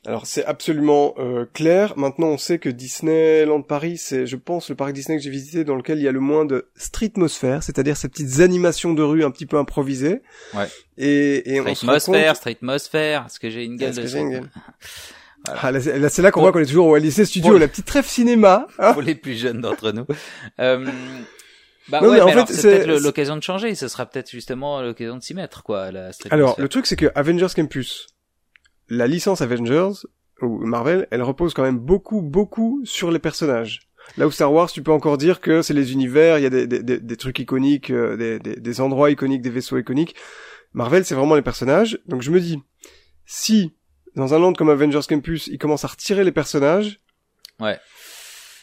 Alors 0.07 0.27
c'est 0.27 0.45
absolument 0.45 1.15
euh, 1.19 1.47
clair. 1.55 1.95
Maintenant, 1.97 2.27
on 2.27 2.37
sait 2.37 2.59
que 2.59 2.69
Disneyland 2.69 3.63
Paris, 3.63 3.97
c'est, 3.97 4.27
je 4.27 4.37
pense, 4.37 4.69
le 4.69 4.75
parc 4.77 4.93
Disney 4.93 5.17
que 5.17 5.25
j'ai 5.25 5.31
visité 5.31 5.65
dans 5.65 5.77
lequel 5.77 5.97
il 5.99 6.03
y 6.05 6.09
a 6.09 6.13
le 6.13 6.21
moins 6.21 6.45
de 6.45 6.69
streetmosphère, 6.77 7.63
c'est-à-dire 7.63 7.97
ces 7.97 8.09
petites 8.11 8.41
animations 8.41 8.93
de 8.93 9.03
rue 9.03 9.25
un 9.25 9.31
petit 9.31 9.47
peu 9.47 9.57
improvisées. 9.57 10.21
Ouais. 10.53 10.67
Et, 10.99 11.55
et 11.55 11.61
on 11.63 11.69
se 11.69 11.75
Streetmosphère, 11.77 12.27
compte. 12.27 12.37
streetmosphère. 12.37 13.25
Est-ce 13.27 13.41
que 13.41 13.49
j'ai 13.49 13.65
une 13.65 13.77
gueule 13.77 13.95
de 13.95 14.03
Voilà. 15.45 15.61
Ah, 15.63 15.73
là, 15.73 16.09
c'est 16.09 16.23
là, 16.23 16.31
qu'on 16.31 16.35
Pour- 16.41 16.43
voit 16.45 16.53
qu'on 16.53 16.61
est 16.61 16.67
toujours 16.67 16.87
au 16.87 16.97
lycée 16.97 17.25
studio, 17.25 17.51
pour- 17.53 17.59
la 17.61 17.69
petite 17.69 17.87
trêve 17.87 18.07
cinéma. 18.07 18.67
hein. 18.79 18.93
pour 18.93 19.03
les 19.03 19.15
plus 19.15 19.35
jeunes 19.39 19.61
d'entre 19.61 19.91
nous. 19.93 20.07
Euh, 20.61 20.85
bah 21.89 22.01
Non, 22.01 22.09
ouais, 22.11 22.15
mais 22.17 22.21
en 22.21 22.27
mais 22.27 22.33
alors 22.33 22.47
fait, 22.47 22.55
c'est 22.55 22.61
c'est- 22.61 22.85
peut-être 22.85 23.03
l'occasion 23.03 23.37
de 23.37 23.43
changer. 23.43 23.75
Ce 23.75 23.89
sera 23.89 24.07
peut-être 24.07 24.31
justement 24.31 24.81
l'occasion 24.83 25.17
de 25.17 25.23
s'y 25.23 25.35
mettre, 25.35 25.63
quoi. 25.65 25.91
La 25.91 26.11
Alors, 26.31 26.55
le 26.59 26.69
truc, 26.69 26.87
c'est 26.87 26.95
que 26.97 27.11
Avengers 27.17 27.49
Campus, 27.57 28.07
la 28.89 29.07
licence 29.09 29.41
Avengers, 29.41 29.91
ou 30.43 30.59
Marvel, 30.65 31.09
elle 31.11 31.23
repose 31.23 31.55
quand 31.55 31.63
même 31.63 31.79
beaucoup, 31.79 32.23
beaucoup 32.23 32.81
sur 32.85 33.11
les 33.11 33.19
personnages. 33.19 33.81
Là 34.17 34.27
où 34.27 34.31
Star 34.31 34.53
Wars, 34.53 34.71
tu 34.71 34.83
peux 34.83 34.93
encore 34.93 35.17
dire 35.19 35.41
que 35.41 35.63
c'est 35.63 35.75
les 35.75 35.93
univers, 35.93 36.39
il 36.39 36.43
y 36.43 36.47
a 36.47 36.51
des, 36.51 36.67
des, 36.67 36.83
des, 37.01 37.17
trucs 37.17 37.39
iconiques, 37.39 37.91
euh, 37.91 38.17
des, 38.17 38.39
des, 38.41 38.57
des, 38.57 38.81
endroits 38.81 39.11
iconiques, 39.11 39.43
des 39.43 39.51
vaisseaux 39.51 39.79
iconiques. 39.79 40.15
Marvel, 40.73 41.05
c'est 41.05 41.15
vraiment 41.15 41.35
les 41.37 41.43
personnages. 41.43 41.99
Donc 42.07 42.23
je 42.23 42.31
me 42.31 42.41
dis, 42.41 42.61
si 43.27 43.73
dans 44.17 44.35
un 44.35 44.39
land 44.39 44.53
comme 44.53 44.71
Avengers 44.71 45.01
Campus, 45.09 45.47
ils 45.47 45.59
commencent 45.59 45.85
à 45.85 45.89
retirer 45.89 46.25
les 46.25 46.33
personnages, 46.33 47.01
ouais. 47.61 47.79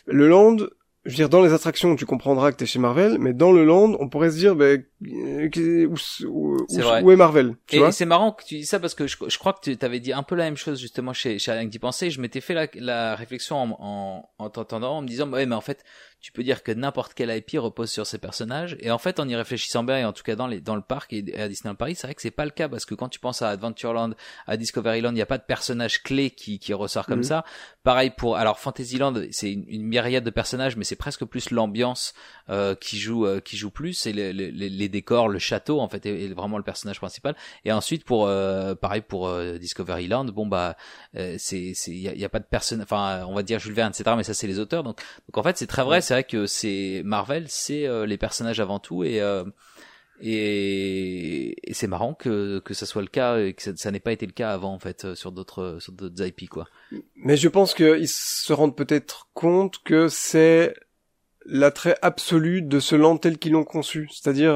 le 0.05 0.27
land 0.27 0.57
je 1.05 1.11
veux 1.11 1.15
dire, 1.15 1.29
dans 1.29 1.41
les 1.41 1.53
attractions, 1.53 1.95
tu 1.95 2.05
comprendras 2.05 2.51
que 2.51 2.57
t'es 2.57 2.65
chez 2.65 2.77
Marvel, 2.77 3.17
mais 3.19 3.33
dans 3.33 3.53
le 3.53 3.63
land, 3.63 3.95
on 3.99 4.09
pourrait 4.09 4.31
se 4.31 4.37
dire, 4.37 4.55
ben, 4.55 4.83
où, 5.01 5.95
où, 6.27 7.11
est 7.11 7.15
Marvel 7.15 7.55
tu 7.67 7.77
Et 7.77 7.91
c'est 7.91 8.05
marrant 8.05 8.33
que 8.33 8.43
tu 8.43 8.55
dis 8.57 8.65
ça 8.65 8.79
parce 8.79 8.95
que 8.95 9.07
je, 9.07 9.15
je 9.27 9.37
crois 9.37 9.53
que 9.53 9.71
tu 9.71 9.85
avais 9.85 10.01
dit 10.01 10.11
un 10.11 10.23
peu 10.23 10.35
la 10.35 10.43
même 10.43 10.57
chose 10.57 10.79
justement 10.79 11.13
chez, 11.13 11.39
chez 11.39 11.51
Alain 11.51 11.65
d'y 11.65 11.79
penser. 11.79 12.11
Je 12.11 12.19
m'étais 12.19 12.41
fait 12.41 12.53
la, 12.53 12.67
la 12.75 13.15
réflexion 13.15 13.55
en, 13.57 13.77
en, 13.79 14.29
en 14.37 14.49
t'entendant, 14.49 14.97
en 14.97 15.01
me 15.01 15.07
disant, 15.07 15.29
ouais, 15.31 15.45
mais 15.45 15.55
en 15.55 15.61
fait, 15.61 15.83
tu 16.21 16.31
peux 16.31 16.43
dire 16.43 16.63
que 16.63 16.71
n'importe 16.71 17.13
quel 17.13 17.29
IP 17.35 17.59
repose 17.59 17.89
sur 17.89 18.05
ces 18.05 18.17
personnages. 18.17 18.77
Et 18.79 18.91
en 18.91 18.97
fait, 18.97 19.19
en 19.19 19.27
y 19.27 19.35
réfléchissant 19.35 19.83
bien, 19.83 19.99
et 19.99 20.05
en 20.05 20.13
tout 20.13 20.23
cas 20.23 20.35
dans, 20.35 20.47
les, 20.47 20.59
dans 20.59 20.75
le 20.75 20.81
parc 20.81 21.13
et 21.13 21.39
à 21.39 21.47
Disneyland 21.47 21.75
Paris, 21.75 21.95
c'est 21.95 22.07
vrai 22.07 22.15
que 22.15 22.21
c'est 22.21 22.31
pas 22.31 22.45
le 22.45 22.51
cas 22.51 22.67
parce 22.67 22.85
que 22.85 22.95
quand 22.95 23.09
tu 23.09 23.19
penses 23.19 23.41
à 23.41 23.49
Adventureland, 23.49 24.11
à 24.47 24.57
Discoveryland, 24.57 25.11
il 25.11 25.15
n'y 25.15 25.21
a 25.21 25.25
pas 25.25 25.37
de 25.37 25.43
personnage 25.43 26.03
clé 26.03 26.31
qui, 26.31 26.59
qui 26.59 26.73
ressort 26.73 27.05
comme 27.05 27.19
mhm. 27.19 27.23
ça. 27.23 27.45
Pareil 27.83 28.11
pour 28.15 28.37
alors 28.37 28.59
Fantasyland, 28.59 29.13
c'est 29.31 29.51
une, 29.51 29.65
une, 29.67 29.83
myriade 29.83 30.23
de 30.23 30.29
personnages, 30.29 30.75
mais 30.75 30.83
c'est 30.83 30.95
presque 30.95 31.25
plus 31.25 31.51
l'ambiance 31.51 32.13
euh, 32.49 32.75
qui 32.75 32.99
joue 32.99 33.25
euh, 33.25 33.39
qui 33.39 33.57
joue 33.57 33.71
plus, 33.71 34.05
et 34.05 34.13
les, 34.13 34.33
les, 34.33 34.51
les, 34.51 34.89
décors, 34.89 35.29
le 35.29 35.39
château 35.39 35.79
en 35.79 35.87
fait 35.87 36.05
est, 36.05 36.27
vraiment 36.33 36.57
le 36.57 36.63
personnage 36.63 36.99
principal. 36.99 37.35
Et 37.65 37.71
ensuite 37.71 38.03
pour 38.03 38.27
euh, 38.27 38.75
pareil 38.75 39.01
pour 39.01 39.27
euh, 39.27 39.57
Discoveryland, 39.57 40.25
bon 40.25 40.47
bah 40.47 40.75
euh, 41.15 41.35
c'est 41.37 41.73
c'est 41.75 41.91
il 41.91 42.01
y 42.01 42.25
a, 42.25 42.29
pas 42.29 42.39
de 42.39 42.45
personne, 42.45 42.81
enfin 42.81 43.23
on 43.27 43.33
va 43.33 43.43
dire 43.43 43.59
Jules 43.59 43.73
Verne 43.73 43.89
etc. 43.89 44.15
Mais 44.17 44.23
ça 44.23 44.33
c'est 44.33 44.47
les 44.47 44.59
auteurs. 44.59 44.83
Donc 44.83 44.97
donc 45.27 45.37
en 45.37 45.43
fait 45.43 45.57
c'est 45.57 45.67
très 45.67 45.83
vrai 45.83 46.01
c'est 46.09 46.15
vrai 46.15 46.23
que 46.23 46.47
c'est 46.47 47.03
Marvel, 47.05 47.45
c'est 47.49 47.85
euh, 47.85 48.07
les 48.07 48.17
personnages 48.17 48.59
avant 48.59 48.79
tout 48.79 49.03
et 49.03 49.21
euh, 49.21 49.45
et, 50.19 51.55
c'est 51.71 51.85
marrant 51.85 52.15
que 52.15 52.57
que 52.65 52.73
ça 52.73 52.87
soit 52.87 53.03
le 53.03 53.09
cas 53.09 53.37
et 53.37 53.53
que 53.53 53.61
ça, 53.77 53.91
n'ait 53.91 53.99
pas 53.99 54.11
été 54.11 54.25
le 54.25 54.31
cas 54.31 54.51
avant 54.51 54.73
en 54.73 54.79
fait 54.79 55.13
sur 55.13 55.31
d'autres 55.31 55.77
sur 55.79 55.93
d'autres 55.93 56.25
IP 56.25 56.49
quoi. 56.49 56.65
Mais 57.15 57.37
je 57.37 57.47
pense 57.47 57.75
qu'ils 57.75 58.07
se 58.07 58.51
rendent 58.51 58.75
peut-être 58.75 59.29
compte 59.35 59.83
que 59.83 60.07
c'est 60.07 60.73
l'attrait 61.45 61.95
absolu 62.01 62.63
de 62.63 62.79
ce 62.79 62.95
land 62.95 63.17
tel 63.17 63.37
qu'ils 63.37 63.51
l'ont 63.51 63.63
conçu, 63.63 64.09
c'est-à-dire 64.11 64.55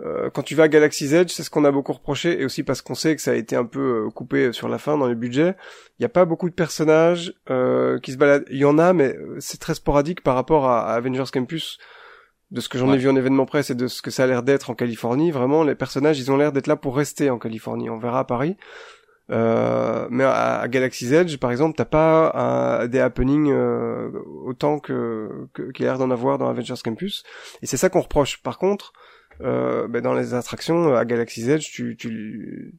euh, 0.00 0.22
euh, 0.22 0.30
quand 0.30 0.42
tu 0.42 0.54
vas 0.54 0.64
à 0.64 0.68
Galaxy's 0.68 1.12
Edge, 1.12 1.30
c'est 1.30 1.42
ce 1.42 1.50
qu'on 1.50 1.64
a 1.64 1.70
beaucoup 1.70 1.92
reproché, 1.92 2.40
et 2.40 2.44
aussi 2.44 2.62
parce 2.62 2.82
qu'on 2.82 2.94
sait 2.94 3.14
que 3.16 3.22
ça 3.22 3.32
a 3.32 3.34
été 3.34 3.56
un 3.56 3.64
peu 3.64 4.06
euh, 4.06 4.10
coupé 4.10 4.52
sur 4.52 4.68
la 4.68 4.78
fin 4.78 4.96
dans 4.96 5.06
les 5.06 5.14
budgets. 5.14 5.54
Il 5.98 6.02
n'y 6.02 6.06
a 6.06 6.10
pas 6.10 6.24
beaucoup 6.24 6.48
de 6.48 6.54
personnages 6.54 7.34
euh, 7.50 7.98
qui 8.00 8.12
se 8.12 8.16
baladent. 8.16 8.44
Il 8.50 8.58
y 8.58 8.64
en 8.64 8.78
a, 8.78 8.92
mais 8.92 9.16
c'est 9.38 9.60
très 9.60 9.74
sporadique 9.74 10.22
par 10.22 10.34
rapport 10.34 10.66
à, 10.66 10.92
Avengers 10.94 11.30
Campus. 11.32 11.78
De 12.50 12.60
ce 12.60 12.68
que 12.68 12.76
j'en 12.76 12.92
ai 12.92 12.98
vu 12.98 13.08
en 13.08 13.16
événement 13.16 13.46
presse 13.46 13.70
et 13.70 13.74
de 13.74 13.86
ce 13.86 14.02
que 14.02 14.10
ça 14.10 14.24
a 14.24 14.26
l'air 14.26 14.42
d'être 14.42 14.68
en 14.68 14.74
Californie, 14.74 15.30
vraiment, 15.30 15.64
les 15.64 15.74
personnages, 15.74 16.18
ils 16.18 16.30
ont 16.30 16.36
l'air 16.36 16.52
d'être 16.52 16.66
là 16.66 16.76
pour 16.76 16.94
rester 16.94 17.30
en 17.30 17.38
Californie. 17.38 17.88
On 17.88 17.96
verra 17.96 18.18
à 18.18 18.24
Paris. 18.24 18.58
Euh, 19.30 20.06
mais 20.10 20.24
à, 20.24 20.68
Galaxy's 20.68 21.12
Edge, 21.12 21.38
par 21.38 21.50
exemple, 21.50 21.76
t'as 21.78 21.86
pas 21.86 22.86
des 22.88 22.98
happenings 22.98 23.50
autant 24.44 24.80
que 24.80 25.48
qu'il 25.72 25.86
a 25.86 25.92
l'air 25.92 25.98
d'en 25.98 26.10
avoir 26.10 26.36
dans 26.36 26.46
Avengers 26.46 26.74
Campus. 26.84 27.22
Et 27.62 27.66
c'est 27.66 27.78
ça 27.78 27.88
qu'on 27.88 28.02
reproche. 28.02 28.42
Par 28.42 28.58
contre, 28.58 28.92
euh, 29.42 29.88
ben 29.88 30.00
dans 30.00 30.14
les 30.14 30.34
attractions 30.34 30.94
à 30.94 31.04
Galaxy's 31.04 31.48
Edge, 31.48 31.70
tu, 31.70 31.96
tu, 31.96 32.74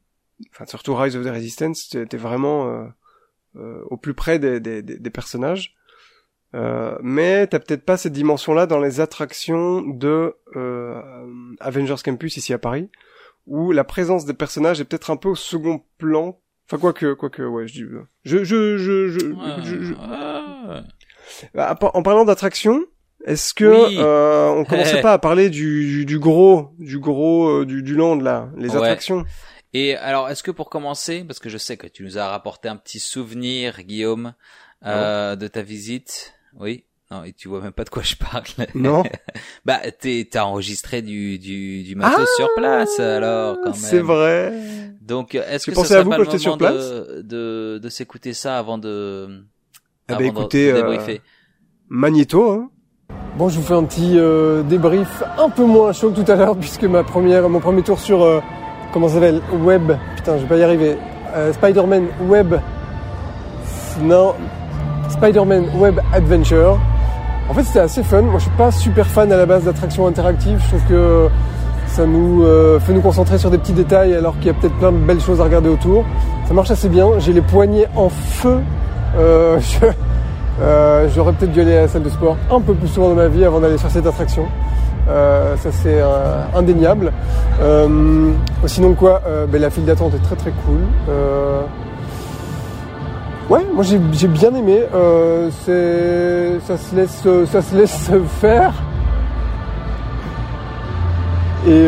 enfin 0.50 0.66
surtout 0.66 0.94
Rise 0.94 1.16
of 1.16 1.24
the 1.24 1.30
Resistance, 1.30 1.88
t'es 1.88 2.16
vraiment 2.16 2.68
euh, 2.68 2.84
euh, 3.56 3.82
au 3.90 3.96
plus 3.96 4.14
près 4.14 4.38
des, 4.38 4.60
des, 4.60 4.82
des 4.82 5.10
personnages. 5.10 5.74
Euh, 6.54 6.96
mais 7.02 7.48
t'as 7.48 7.58
peut-être 7.58 7.84
pas 7.84 7.96
cette 7.96 8.12
dimension-là 8.12 8.66
dans 8.66 8.78
les 8.78 9.00
attractions 9.00 9.82
de 9.82 10.36
euh, 10.54 11.02
Avengers 11.58 11.96
Campus 12.04 12.36
ici 12.36 12.52
à 12.52 12.58
Paris, 12.58 12.90
où 13.46 13.72
la 13.72 13.82
présence 13.82 14.24
des 14.24 14.34
personnages 14.34 14.80
est 14.80 14.84
peut-être 14.84 15.10
un 15.10 15.16
peu 15.16 15.30
au 15.30 15.34
second 15.34 15.82
plan. 15.98 16.40
Enfin 16.66 16.78
quoi 16.78 16.92
que, 16.92 17.12
quoi 17.12 17.28
que, 17.28 17.42
ouais, 17.42 17.66
je 17.66 17.72
dis, 17.72 17.84
je, 18.22 18.44
je, 18.44 18.78
je, 18.78 19.08
je, 19.08 19.94
en 21.56 22.02
parlant 22.02 22.24
d'attractions, 22.24 22.84
est-ce 23.24 23.54
que 23.54 23.64
euh, 23.64 24.50
on 24.50 24.64
commençait 24.64 25.00
pas 25.02 25.14
à 25.14 25.18
parler 25.18 25.50
du, 25.50 26.04
du, 26.04 26.18
gros, 26.18 26.70
du 26.78 26.98
gros, 26.98 27.48
euh, 27.48 27.66
du, 27.66 27.82
du 27.82 27.94
land 27.94 28.16
là, 28.16 28.50
les 28.56 28.74
attractions? 28.76 29.24
Et 29.72 29.96
alors, 29.96 30.28
est-ce 30.28 30.42
que 30.42 30.50
pour 30.50 30.70
commencer, 30.70 31.24
parce 31.24 31.40
que 31.40 31.48
je 31.48 31.58
sais 31.58 31.76
que 31.76 31.86
tu 31.86 32.04
nous 32.04 32.18
as 32.18 32.28
rapporté 32.28 32.68
un 32.68 32.76
petit 32.76 33.00
souvenir, 33.00 33.82
Guillaume, 33.82 34.34
euh, 34.86 35.36
de 35.36 35.48
ta 35.48 35.62
visite, 35.62 36.34
oui. 36.58 36.84
Non, 37.10 37.22
et 37.24 37.32
tu 37.32 37.48
vois 37.48 37.60
même 37.60 37.72
pas 37.72 37.84
de 37.84 37.90
quoi 37.90 38.02
je 38.02 38.16
parle. 38.16 38.44
Non. 38.74 39.02
bah, 39.64 39.80
t'es, 39.98 40.26
t'as 40.30 40.44
enregistré 40.44 41.02
du, 41.02 41.38
du, 41.38 41.82
du 41.82 41.94
matos 41.96 42.28
sur 42.36 42.48
place, 42.56 42.98
alors, 43.00 43.56
quand 43.56 43.70
même. 43.70 43.74
C'est 43.74 44.00
vrai. 44.00 44.52
Donc, 45.00 45.34
est-ce 45.34 45.66
que 45.66 45.74
ça 45.74 45.84
serait 45.84 46.04
pas 46.04 46.18
le 46.18 46.24
moment 46.24 46.56
de, 46.56 47.22
de, 47.22 47.78
de 47.82 47.88
s'écouter 47.88 48.32
ça 48.32 48.58
avant 48.58 48.78
de, 48.78 49.44
ah 50.08 50.16
bah 50.16 50.24
écoutez, 50.24 50.70
euh, 50.70 51.18
Magneto, 51.88 52.50
hein. 52.50 52.70
Bon, 53.36 53.48
je 53.48 53.58
vous 53.58 53.66
fais 53.66 53.74
un 53.74 53.82
petit 53.82 54.12
euh, 54.16 54.62
débrief 54.62 55.24
un 55.36 55.48
peu 55.48 55.64
moins 55.64 55.92
chaud 55.92 56.10
que 56.10 56.20
tout 56.20 56.30
à 56.30 56.36
l'heure, 56.36 56.54
puisque 56.54 56.84
ma 56.84 57.02
première, 57.02 57.48
mon 57.48 57.58
premier 57.58 57.82
tour 57.82 57.98
sur, 57.98 58.22
euh, 58.22 58.38
comment 58.92 59.08
ça 59.08 59.14
s'appelle, 59.14 59.40
Web, 59.64 59.90
putain, 60.14 60.36
je 60.36 60.42
vais 60.42 60.46
pas 60.46 60.56
y 60.56 60.62
arriver, 60.62 60.96
euh, 61.34 61.52
Spider-Man 61.52 62.04
Web, 62.28 62.54
non, 64.02 64.34
Spider-Man 65.08 65.64
Web 65.76 65.98
Adventure. 66.12 66.78
En 67.50 67.54
fait, 67.54 67.64
c'était 67.64 67.80
assez 67.80 68.04
fun. 68.04 68.22
Moi, 68.22 68.38
je 68.38 68.44
suis 68.44 68.56
pas 68.56 68.70
super 68.70 69.04
fan 69.04 69.32
à 69.32 69.36
la 69.36 69.46
base 69.46 69.64
d'attractions 69.64 70.06
interactives. 70.06 70.60
Je 70.62 70.68
trouve 70.68 70.88
que 70.88 71.28
ça 71.88 72.06
nous 72.06 72.44
fait 72.80 72.92
nous 72.92 73.02
concentrer 73.02 73.36
sur 73.36 73.50
des 73.50 73.58
petits 73.58 73.72
détails, 73.72 74.14
alors 74.14 74.34
qu'il 74.38 74.46
y 74.46 74.50
a 74.50 74.54
peut-être 74.54 74.78
plein 74.78 74.92
de 74.92 74.96
belles 74.96 75.20
choses 75.20 75.40
à 75.40 75.44
regarder 75.44 75.68
autour. 75.68 76.04
Ça 76.46 76.54
marche 76.54 76.70
assez 76.70 76.88
bien. 76.88 77.18
J'ai 77.18 77.32
les 77.32 77.42
poignets 77.42 77.88
en 77.96 78.08
feu. 78.08 78.60
je 79.16 79.86
euh, 80.60 81.08
j'aurais 81.14 81.32
peut-être 81.32 81.52
dû 81.52 81.60
aller 81.60 81.76
à 81.76 81.82
la 81.82 81.88
salle 81.88 82.04
de 82.04 82.08
sport 82.08 82.36
un 82.50 82.60
peu 82.60 82.74
plus 82.74 82.88
souvent 82.88 83.08
dans 83.08 83.16
ma 83.16 83.28
vie 83.28 83.44
avant 83.44 83.60
d'aller 83.60 83.78
sur 83.78 83.90
cette 83.90 84.06
attraction. 84.06 84.46
Euh, 85.08 85.56
ça 85.56 85.70
c'est 85.72 86.00
euh, 86.00 86.44
indéniable. 86.54 87.12
sinon 88.66 88.94
quoi, 88.94 89.20
ben, 89.50 89.60
la 89.60 89.70
file 89.70 89.84
d'attente 89.84 90.14
est 90.14 90.22
très 90.22 90.36
très 90.36 90.52
cool. 90.64 90.80
ouais, 93.50 93.66
moi 93.74 93.84
j'ai 93.84 94.28
bien 94.28 94.54
aimé. 94.54 94.82
ça 95.66 96.78
se 96.78 96.96
laisse 96.96 97.26
ça 97.50 97.62
se 97.62 97.76
laisse 97.76 98.10
faire. 98.40 98.72
Et 101.66 101.86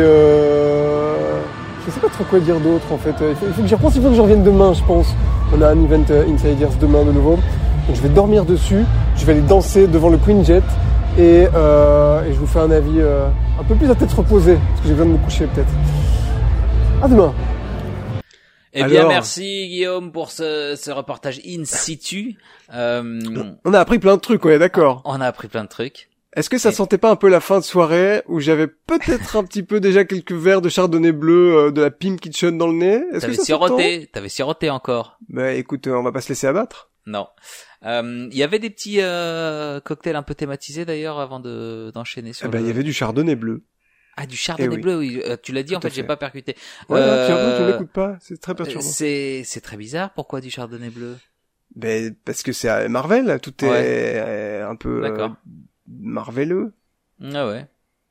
je 1.85 1.91
sais 1.91 1.99
pas 2.01 2.09
trop 2.09 2.25
quoi 2.25 2.39
dire 2.39 2.59
d'autre 2.59 2.85
en 2.91 2.97
fait. 2.97 3.15
Il 3.21 3.53
faut, 3.53 3.61
que 3.61 3.67
j'y 3.67 3.75
repense, 3.75 3.95
il 3.95 4.01
faut 4.01 4.09
que 4.09 4.15
je 4.15 4.21
revienne 4.21 4.43
demain, 4.43 4.73
je 4.73 4.83
pense. 4.83 5.07
On 5.55 5.61
a 5.61 5.69
un 5.69 5.81
event 5.81 6.03
Insiders 6.29 6.75
demain 6.81 7.05
de 7.05 7.13
nouveau. 7.13 7.39
Donc 7.87 7.95
je 7.95 8.01
vais 8.01 8.09
dormir 8.09 8.43
dessus, 8.43 8.83
je 9.15 9.25
vais 9.25 9.31
aller 9.31 9.41
danser 9.41 9.87
devant 9.87 10.09
le 10.09 10.17
Queen 10.17 10.43
Jet 10.43 10.63
et, 11.17 11.47
euh, 11.55 12.23
et 12.25 12.33
je 12.33 12.37
vous 12.37 12.45
fais 12.45 12.59
un 12.59 12.69
avis 12.69 12.99
euh, 12.99 13.27
un 13.59 13.63
peu 13.63 13.75
plus 13.75 13.89
à 13.89 13.95
tête 13.95 14.11
reposée, 14.11 14.57
parce 14.69 14.81
que 14.81 14.87
j'ai 14.87 14.93
besoin 14.93 15.07
de 15.07 15.17
me 15.17 15.23
coucher 15.23 15.47
peut-être. 15.47 15.71
À 17.01 17.07
demain 17.07 17.33
eh 18.73 18.83
bien, 18.83 19.07
merci 19.07 19.67
Guillaume 19.69 20.11
pour 20.11 20.29
ce, 20.29 20.75
ce 20.79 20.91
reportage 20.91 21.41
in 21.47 21.63
situ. 21.65 22.35
Euh, 22.73 23.19
on 23.65 23.73
a 23.73 23.79
appris 23.79 23.97
plein 23.97 24.15
de 24.15 24.21
trucs, 24.21 24.45
ouais, 24.45 24.59
d'accord. 24.59 25.01
On 25.05 25.19
a 25.19 25.25
appris 25.25 25.47
plein 25.47 25.63
de 25.63 25.69
trucs. 25.69 26.09
Est-ce 26.35 26.51
que 26.51 26.59
ça 26.59 26.71
sentait 26.71 26.99
pas 26.99 27.09
un 27.09 27.15
peu 27.15 27.29
la 27.29 27.39
fin 27.39 27.57
de 27.57 27.63
soirée 27.63 28.21
où 28.27 28.39
j'avais 28.39 28.67
peut-être 28.67 29.35
un 29.35 29.43
petit 29.43 29.63
peu 29.63 29.79
déjà 29.79 30.05
quelques 30.05 30.33
verres 30.33 30.61
de 30.61 30.69
chardonnay 30.69 31.11
bleu 31.11 31.55
euh, 31.55 31.71
de 31.71 31.81
la 31.81 31.89
Pim 31.89 32.17
Kitchen 32.17 32.55
dans 32.59 32.67
le 32.67 32.73
nez? 32.73 33.01
T'avais 33.19 33.33
siroté, 33.33 34.09
t'avais 34.13 34.29
siroté 34.29 34.69
encore. 34.69 35.17
Bah 35.29 35.53
écoute, 35.53 35.87
on 35.87 36.03
va 36.03 36.11
pas 36.11 36.21
se 36.21 36.29
laisser 36.29 36.45
abattre. 36.45 36.91
Non. 37.07 37.25
Euh, 37.85 38.27
il 38.31 38.37
y 38.37 38.43
avait 38.43 38.59
des 38.59 38.69
petits 38.69 39.01
euh, 39.01 39.79
cocktails 39.79 40.15
un 40.15 40.23
peu 40.23 40.35
thématisés 40.35 40.85
d'ailleurs 40.85 41.19
avant 41.19 41.39
de 41.39 41.91
d'enchaîner 41.93 42.33
sur. 42.33 42.47
Eh 42.47 42.49
ben, 42.49 42.59
il 42.59 42.67
y 42.67 42.69
avait 42.69 42.83
du 42.83 42.93
chardonnay 42.93 43.35
bleu. 43.35 43.63
Ah, 44.15 44.25
du 44.25 44.35
chardonnay 44.35 44.75
eh 44.75 44.81
bleu, 44.81 44.97
oui. 44.97 45.21
Euh, 45.25 45.37
tu 45.41 45.51
l'as 45.51 45.61
dit, 45.61 45.75
en 45.75 45.81
fait, 45.81 45.93
j'ai 45.93 46.03
pas 46.03 46.17
percuté. 46.17 46.55
Ouais, 46.89 46.99
euh, 46.99 47.57
tu 47.59 47.71
l'écoutes 47.71 47.91
pas. 47.91 48.17
C'est 48.19 48.41
très 48.41 48.55
perturbant. 48.55 48.81
C'est, 48.81 49.43
c'est 49.45 49.61
très 49.61 49.77
bizarre. 49.77 50.11
Pourquoi 50.13 50.41
du 50.41 50.49
chardonnay 50.49 50.89
bleu? 50.89 51.17
Ben, 51.75 52.15
parce 52.25 52.41
que 52.41 52.51
c'est 52.51 52.89
Marvel. 52.89 53.39
Tout 53.41 53.63
est 53.63 54.61
un 54.61 54.75
peu 54.75 55.05
euh, 55.05 55.29
marveleux. 55.87 56.73
Ah 57.31 57.47
ouais. 57.47 57.67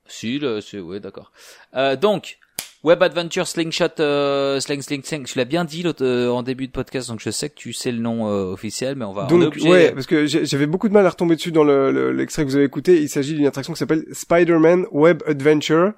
Si, 0.07 0.41
c'est, 0.63 0.79
ouais, 0.79 1.01
d'accord. 1.01 1.33
Euh, 1.75 1.97
donc, 1.97 2.39
Web 2.87 3.03
Adventure 3.03 3.49
Slingshot 3.49 3.99
euh, 3.99 4.61
Sling 4.61 4.81
Sling 4.81 5.03
Sling. 5.03 5.25
Tu 5.25 5.37
l'as 5.37 5.45
bien 5.45 5.65
dit 5.65 5.83
euh, 6.01 6.29
en 6.29 6.45
début 6.45 6.69
de 6.69 6.73
podcast, 6.73 7.09
donc 7.09 7.19
je 7.19 7.31
sais 7.31 7.51
que 7.51 7.57
tu 7.57 7.73
sais 7.73 7.91
le 7.91 7.99
nom 7.99 8.29
euh, 8.29 8.53
officiel, 8.53 8.95
mais 8.95 9.05
on 9.05 9.13
va. 9.13 9.25
Donc 9.25 9.57
ouais, 9.65 9.91
parce 9.91 10.07
que 10.07 10.27
j'avais 10.27 10.67
beaucoup 10.67 10.89
de 10.89 10.93
mal 10.93 11.05
à 11.05 11.11
retomber 11.11 11.35
dessus 11.35 11.51
dans 11.51 11.65
l'extrait 11.65 12.43
le, 12.43 12.47
que 12.47 12.51
vous 12.53 12.57
avez 12.57 12.65
écouté. 12.65 13.03
Il 13.03 13.09
s'agit 13.09 13.35
d'une 13.35 13.47
attraction 13.47 13.73
qui 13.73 13.81
s'appelle 13.81 14.05
Spider-Man 14.13 14.87
Web 14.93 15.25
Adventure. 15.27 15.95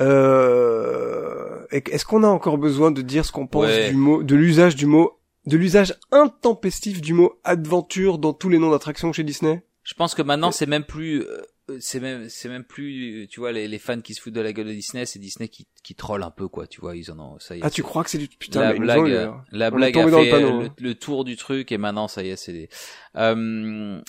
Euh, 0.00 1.66
Est-ce 1.70 2.06
qu'on 2.06 2.22
a 2.22 2.28
encore 2.28 2.56
besoin 2.56 2.90
de 2.90 3.02
dire 3.02 3.26
ce 3.26 3.32
qu'on 3.32 3.46
pense 3.46 3.68
du 3.90 3.94
mot, 3.94 4.22
de 4.22 4.34
l'usage 4.34 4.74
du 4.74 4.86
mot 4.86 5.18
de 5.44 5.58
l'usage 5.58 5.94
intempestif 6.12 7.02
du 7.02 7.12
mot 7.12 7.34
aventure 7.44 8.16
dans 8.16 8.32
tous 8.32 8.48
les 8.48 8.58
noms 8.58 8.70
d'attractions 8.70 9.12
chez 9.12 9.22
Disney? 9.22 9.62
Je 9.82 9.92
pense 9.92 10.14
que 10.14 10.22
maintenant 10.22 10.50
c'est 10.50 10.66
même 10.66 10.84
plus, 10.84 11.20
euh, 11.20 11.42
c'est 11.80 12.00
même, 12.00 12.28
c'est 12.28 12.48
même 12.48 12.64
plus, 12.64 13.26
tu 13.30 13.40
vois, 13.40 13.52
les, 13.52 13.66
les 13.66 13.78
fans 13.78 14.00
qui 14.00 14.14
se 14.14 14.20
foutent 14.20 14.34
de 14.34 14.40
la 14.40 14.52
gueule 14.52 14.66
de 14.68 14.72
Disney, 14.72 15.04
c'est 15.06 15.18
Disney 15.18 15.48
qui, 15.48 15.66
qui 15.82 15.94
troll 15.94 16.22
un 16.22 16.30
peu 16.30 16.48
quoi, 16.48 16.66
tu 16.66 16.80
vois, 16.80 16.96
ils 16.96 17.10
en 17.10 17.18
ont, 17.18 17.38
ça 17.40 17.56
y 17.56 17.58
est. 17.58 17.62
Ah, 17.64 17.70
tu 17.70 17.82
crois 17.82 18.04
que 18.04 18.10
c'est 18.10 18.18
du 18.18 18.28
putain 18.28 18.60
la 18.60 18.72
mais 18.72 18.78
blague, 18.78 18.98
ont 19.00 19.06
eu, 19.06 19.12
euh, 19.12 19.28
hein. 19.30 19.44
la 19.50 19.70
blague 19.70 19.98
a 19.98 20.04
le 20.04 20.10
fait 20.12 20.40
le, 20.40 20.46
hein. 20.46 20.74
le 20.78 20.94
tour 20.94 21.24
du 21.24 21.36
truc 21.36 21.72
et 21.72 21.78
maintenant 21.78 22.08
ça 22.08 22.22
y 22.22 22.30
est, 22.30 22.36
c'est 22.36 22.52
des. 22.52 22.68
Euh, 23.16 24.00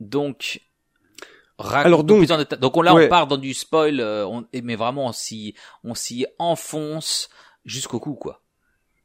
donc. 0.00 0.60
Alors 1.58 2.02
donc- 2.02 2.26
donc 2.26 2.76
on, 2.76 2.82
là 2.82 2.94
ouais. 2.94 3.06
on 3.06 3.08
part 3.08 3.26
dans 3.28 3.36
du 3.36 3.54
spoil, 3.54 4.00
euh, 4.00 4.26
on, 4.26 4.44
mais 4.62 4.74
vraiment 4.74 5.06
on 5.06 5.12
s'y, 5.12 5.54
on 5.84 5.94
s'y 5.94 6.26
enfonce 6.38 7.28
jusqu'au 7.64 8.00
cou 8.00 8.14
quoi. 8.14 8.42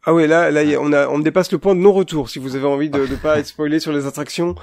Ah 0.04 0.14
ouais, 0.14 0.28
là, 0.28 0.50
là, 0.50 0.62
on 0.80 0.94
a, 0.94 1.08
on 1.10 1.20
dépasse 1.20 1.52
le 1.52 1.60
point 1.60 1.76
de 1.76 1.82
non-retour. 1.82 2.30
Si 2.30 2.40
vous 2.40 2.56
avez 2.56 2.66
envie 2.66 2.90
de, 2.90 3.06
de 3.06 3.16
pas 3.22 3.38
être 3.38 3.48
spoilé 3.48 3.80
sur 3.82 3.92
les 3.92 4.08
attractions. 4.08 4.56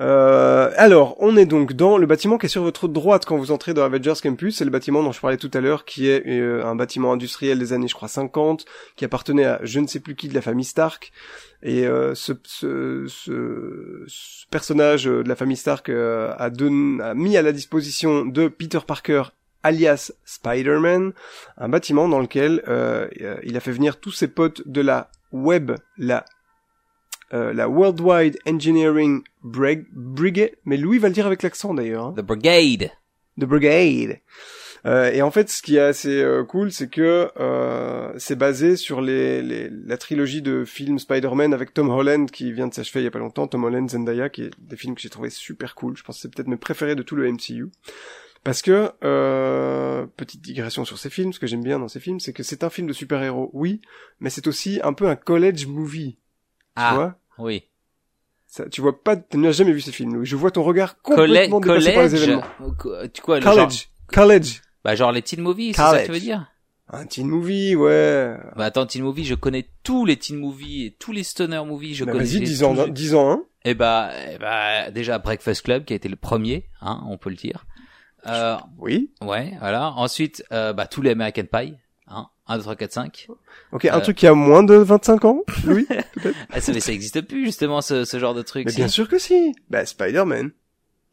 Euh, 0.00 0.72
alors, 0.76 1.16
on 1.20 1.36
est 1.36 1.46
donc 1.46 1.74
dans 1.74 1.98
le 1.98 2.06
bâtiment 2.06 2.38
qui 2.38 2.46
est 2.46 2.48
sur 2.48 2.62
votre 2.62 2.88
droite 2.88 3.24
quand 3.24 3.36
vous 3.36 3.52
entrez 3.52 3.74
dans 3.74 3.84
Avengers 3.84 4.14
Campus. 4.22 4.56
C'est 4.56 4.64
le 4.64 4.70
bâtiment 4.70 5.02
dont 5.02 5.12
je 5.12 5.20
parlais 5.20 5.36
tout 5.36 5.50
à 5.54 5.60
l'heure, 5.60 5.84
qui 5.84 6.08
est 6.08 6.26
euh, 6.26 6.64
un 6.64 6.74
bâtiment 6.74 7.12
industriel 7.12 7.58
des 7.58 7.72
années, 7.72 7.88
je 7.88 7.94
crois, 7.94 8.08
50, 8.08 8.64
qui 8.96 9.04
appartenait 9.04 9.44
à 9.44 9.60
je 9.62 9.80
ne 9.80 9.86
sais 9.86 10.00
plus 10.00 10.16
qui 10.16 10.28
de 10.28 10.34
la 10.34 10.42
famille 10.42 10.64
Stark. 10.64 11.12
Et 11.62 11.86
euh, 11.86 12.14
ce, 12.14 12.32
personnage 14.50 15.04
de 15.04 15.28
la 15.28 15.36
famille 15.36 15.56
Stark 15.56 15.88
a, 15.88 16.50
mis 17.14 17.36
à 17.36 17.42
la 17.42 17.52
disposition 17.52 18.24
de 18.26 18.48
Peter 18.48 18.80
Parker 18.86 19.24
alias 19.62 20.12
Spider-Man, 20.26 21.12
un 21.56 21.68
bâtiment 21.70 22.06
dans 22.06 22.20
lequel 22.20 22.62
il 23.42 23.56
a 23.56 23.60
fait 23.60 23.72
venir 23.72 23.98
tous 23.98 24.10
ses 24.10 24.28
potes 24.28 24.66
de 24.66 24.82
la 24.82 25.10
web, 25.32 25.72
la 25.96 26.26
euh, 27.34 27.52
la 27.52 27.68
Worldwide 27.68 28.38
Engineering 28.46 29.22
Brig- 29.42 29.86
Brigade, 29.92 30.52
mais 30.64 30.76
Louis 30.76 30.98
va 30.98 31.08
le 31.08 31.14
dire 31.14 31.26
avec 31.26 31.42
l'accent 31.42 31.74
d'ailleurs, 31.74 32.06
hein. 32.06 32.14
The 32.16 32.22
Brigade. 32.22 32.90
The 33.38 33.44
Brigade. 33.44 34.20
Euh, 34.86 35.10
et 35.12 35.22
en 35.22 35.30
fait, 35.30 35.48
ce 35.48 35.62
qui 35.62 35.76
est 35.76 35.80
assez 35.80 36.22
euh, 36.22 36.44
cool, 36.44 36.70
c'est 36.70 36.90
que 36.90 37.30
euh, 37.40 38.12
c'est 38.18 38.36
basé 38.36 38.76
sur 38.76 39.00
les, 39.00 39.40
les, 39.40 39.70
la 39.70 39.96
trilogie 39.96 40.42
de 40.42 40.64
films 40.66 40.98
Spider-Man 40.98 41.54
avec 41.54 41.72
Tom 41.72 41.88
Holland 41.88 42.30
qui 42.30 42.52
vient 42.52 42.68
de 42.68 42.74
s'achever 42.74 43.00
il 43.00 43.04
y 43.04 43.06
a 43.06 43.10
pas 43.10 43.18
longtemps, 43.18 43.46
Tom 43.48 43.64
Holland, 43.64 43.88
Zendaya, 43.88 44.28
qui 44.28 44.42
est 44.42 44.50
des 44.58 44.76
films 44.76 44.94
que 44.94 45.00
j'ai 45.00 45.08
trouvé 45.08 45.30
super 45.30 45.74
cool. 45.74 45.96
Je 45.96 46.02
pense 46.04 46.16
que 46.16 46.22
c'est 46.22 46.34
peut-être 46.34 46.48
mes 46.48 46.58
préférés 46.58 46.96
de 46.96 47.02
tout 47.02 47.16
le 47.16 47.26
MCU. 47.32 47.68
Parce 48.44 48.60
que, 48.60 48.90
euh, 49.02 50.04
petite 50.18 50.42
digression 50.42 50.84
sur 50.84 50.98
ces 50.98 51.08
films, 51.08 51.32
ce 51.32 51.40
que 51.40 51.46
j'aime 51.46 51.62
bien 51.64 51.78
dans 51.78 51.88
ces 51.88 51.98
films, 52.00 52.20
c'est 52.20 52.34
que 52.34 52.42
c'est 52.42 52.62
un 52.62 52.68
film 52.68 52.86
de 52.86 52.92
super-héros, 52.92 53.48
oui, 53.54 53.80
mais 54.20 54.28
c'est 54.28 54.46
aussi 54.46 54.80
un 54.84 54.92
peu 54.92 55.08
un 55.08 55.16
college 55.16 55.66
movie. 55.66 56.18
Tu 56.76 56.82
Ah, 56.82 56.94
vois? 56.94 57.18
Oui. 57.38 57.64
ça, 58.46 58.68
Tu 58.68 58.80
vois 58.80 59.02
pas, 59.02 59.16
tu 59.16 59.36
n'as 59.38 59.52
jamais 59.52 59.72
vu 59.72 59.80
ces 59.80 59.92
films, 59.92 60.14
Louis. 60.14 60.26
Je 60.26 60.36
vois 60.36 60.50
ton 60.50 60.62
regard 60.62 60.96
Collè- 61.02 61.48
complètement 61.50 61.60
dépassé 61.60 61.92
par 61.92 62.02
les 62.04 62.08
collège. 62.10 62.22
événements. 62.22 62.44
co- 62.78 63.08
Tu 63.12 63.22
quoi, 63.22 63.38
le 63.40 63.44
genre, 63.44 63.54
College. 63.54 63.88
College. 64.08 64.62
bah 64.84 64.94
genre 64.94 65.12
les 65.12 65.22
teen 65.22 65.40
movies, 65.40 65.74
c'est 65.74 65.82
ça 65.82 66.00
que 66.00 66.06
tu 66.06 66.12
veux 66.12 66.20
dire 66.20 66.46
Un 66.88 67.06
teen 67.06 67.26
movie, 67.26 67.74
ouais. 67.74 68.36
Bah 68.56 68.66
attends, 68.66 68.86
teen 68.86 69.02
movie, 69.02 69.24
je 69.24 69.34
connais 69.34 69.68
tous 69.82 70.04
les 70.04 70.16
teen 70.16 70.36
movies 70.38 70.86
et 70.86 70.90
tous 70.98 71.12
les 71.12 71.22
stoner 71.24 71.64
movies, 71.64 71.94
je 71.96 72.04
Bah, 72.04 72.12
connais. 72.12 72.24
Vas-y, 72.24 72.38
les- 72.40 72.46
10 72.46 72.62
ans, 72.62 72.74
tous- 72.74 72.90
10 72.90 73.14
ans, 73.14 73.30
hein. 73.30 73.42
Eh 73.64 73.72
bah, 73.74 74.10
eh 74.32 74.36
bah, 74.38 74.90
déjà 74.90 75.18
Breakfast 75.18 75.62
Club 75.62 75.84
qui 75.86 75.94
a 75.94 75.96
été 75.96 76.08
le 76.10 76.16
premier, 76.16 76.66
hein, 76.82 77.02
on 77.08 77.16
peut 77.16 77.30
le 77.30 77.36
dire. 77.36 77.64
Euh, 78.26 78.56
Oui. 78.78 79.10
ouais, 79.22 79.54
voilà. 79.60 79.92
Ensuite, 79.92 80.44
euh, 80.52 80.72
bah 80.74 80.86
tous 80.86 81.00
les 81.02 81.10
American 81.10 81.44
Pie, 81.50 81.74
1, 82.46 82.56
2, 82.58 82.62
3, 82.62 82.76
4, 82.76 82.92
5. 82.92 83.26
Ok, 83.72 83.84
un 83.86 83.96
Euh. 83.96 84.00
truc 84.00 84.16
qui 84.16 84.26
a 84.26 84.34
moins 84.34 84.62
de 84.62 84.74
25 84.74 85.24
ans, 85.24 85.40
Louis 85.64 85.86
Ah, 86.52 86.60
ça, 86.60 86.72
mais 86.72 86.80
ça 86.80 86.92
existe 86.92 87.20
plus 87.22 87.44
justement 87.46 87.80
ce, 87.80 88.04
ce 88.04 88.18
genre 88.18 88.34
de 88.34 88.42
truc. 88.42 88.66
Mais 88.66 88.70
si. 88.72 88.76
bien 88.78 88.88
sûr 88.88 89.08
que 89.08 89.18
si. 89.18 89.54
Bah, 89.70 89.84
Spider-Man. 89.86 90.50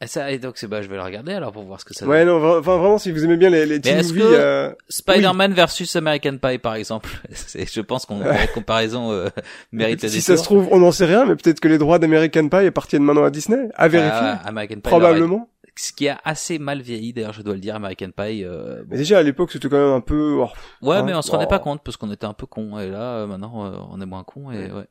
Ah, 0.04 0.08
ça, 0.08 0.32
et 0.32 0.40
donc 0.40 0.58
c'est 0.58 0.66
bah 0.66 0.82
je 0.82 0.88
vais 0.88 0.96
le 0.96 1.04
regarder 1.04 1.32
alors 1.32 1.52
pour 1.52 1.62
voir 1.64 1.80
ce 1.80 1.86
que 1.86 1.94
ça. 1.94 2.08
Ouais, 2.08 2.26
donne. 2.26 2.30
non, 2.30 2.40
vra- 2.40 2.60
enfin, 2.60 2.78
vraiment, 2.78 2.98
si 2.98 3.12
vous 3.12 3.24
aimez 3.24 3.38
bien 3.38 3.52
les, 3.52 3.68
les 3.68 3.76
est-ce 3.76 4.08
movies, 4.10 4.24
que- 4.24 4.28
euh, 4.34 4.72
Spider-Man 4.90 5.54
versus 5.54 5.96
American 5.96 6.38
Pie 6.42 6.58
par 6.58 6.74
exemple. 6.74 7.08
Je 7.56 7.82
pense 7.82 8.08
qu'on 8.08 8.18
la 8.20 8.48
comparaison 8.48 9.12
euh, 9.12 9.30
mérite 9.72 10.00
si 10.08 10.16
des 10.16 10.22
ça 10.22 10.38
se 10.38 10.44
trouve, 10.44 10.68
on 10.72 10.80
n'en 10.80 10.92
sait 10.92 11.06
rien, 11.06 11.26
mais 11.26 11.36
peut-être 11.36 11.60
que 11.60 11.68
les 11.68 11.78
droits 11.78 12.00
d'American 12.00 12.50
Pie 12.50 12.66
appartiennent 12.66 13.04
maintenant 13.04 13.26
à 13.26 13.30
Disney. 13.30 13.70
À 13.76 13.88
vérifier. 13.88 14.12
Ah, 14.20 14.42
American 14.46 14.76
Pie. 14.78 14.82
Probablement. 14.82 15.48
Ce 15.76 15.94
qui 15.94 16.10
a 16.10 16.20
assez 16.26 16.60
mal 16.60 16.82
vieilli 16.82 17.14
d'ailleurs, 17.14 17.34
je 17.34 17.42
dois 17.42 17.54
le 17.54 17.60
dire, 17.62 17.76
American 17.76 18.10
Pie. 18.16 18.44
euh, 18.44 18.84
Mais 18.90 18.98
déjà, 18.98 19.20
à 19.20 19.24
l'époque, 19.24 19.52
c'était 19.52 19.70
quand 19.70 19.78
même 19.78 19.94
un 19.96 20.02
peu, 20.02 20.40
oh, 20.42 20.50
Ouais, 20.82 20.98
Hein, 20.98 21.04
mais 21.04 21.14
on 21.14 21.22
se 21.22 21.32
rendait 21.32 21.46
oh. 21.46 21.50
pas 21.50 21.60
compte 21.60 21.82
parce 21.84 21.96
qu'on 21.98 22.12
était 22.12 22.26
un 22.26 22.34
peu 22.34 22.46
con 22.46 22.78
et 22.78 22.90
là 22.90 23.20
euh, 23.20 23.28
maintenant 23.28 23.66
euh, 23.66 23.78
on 23.90 24.02
est 24.02 24.06
moins 24.06 24.24
con 24.24 24.52
et 24.52 24.72
ouais. 24.72 24.88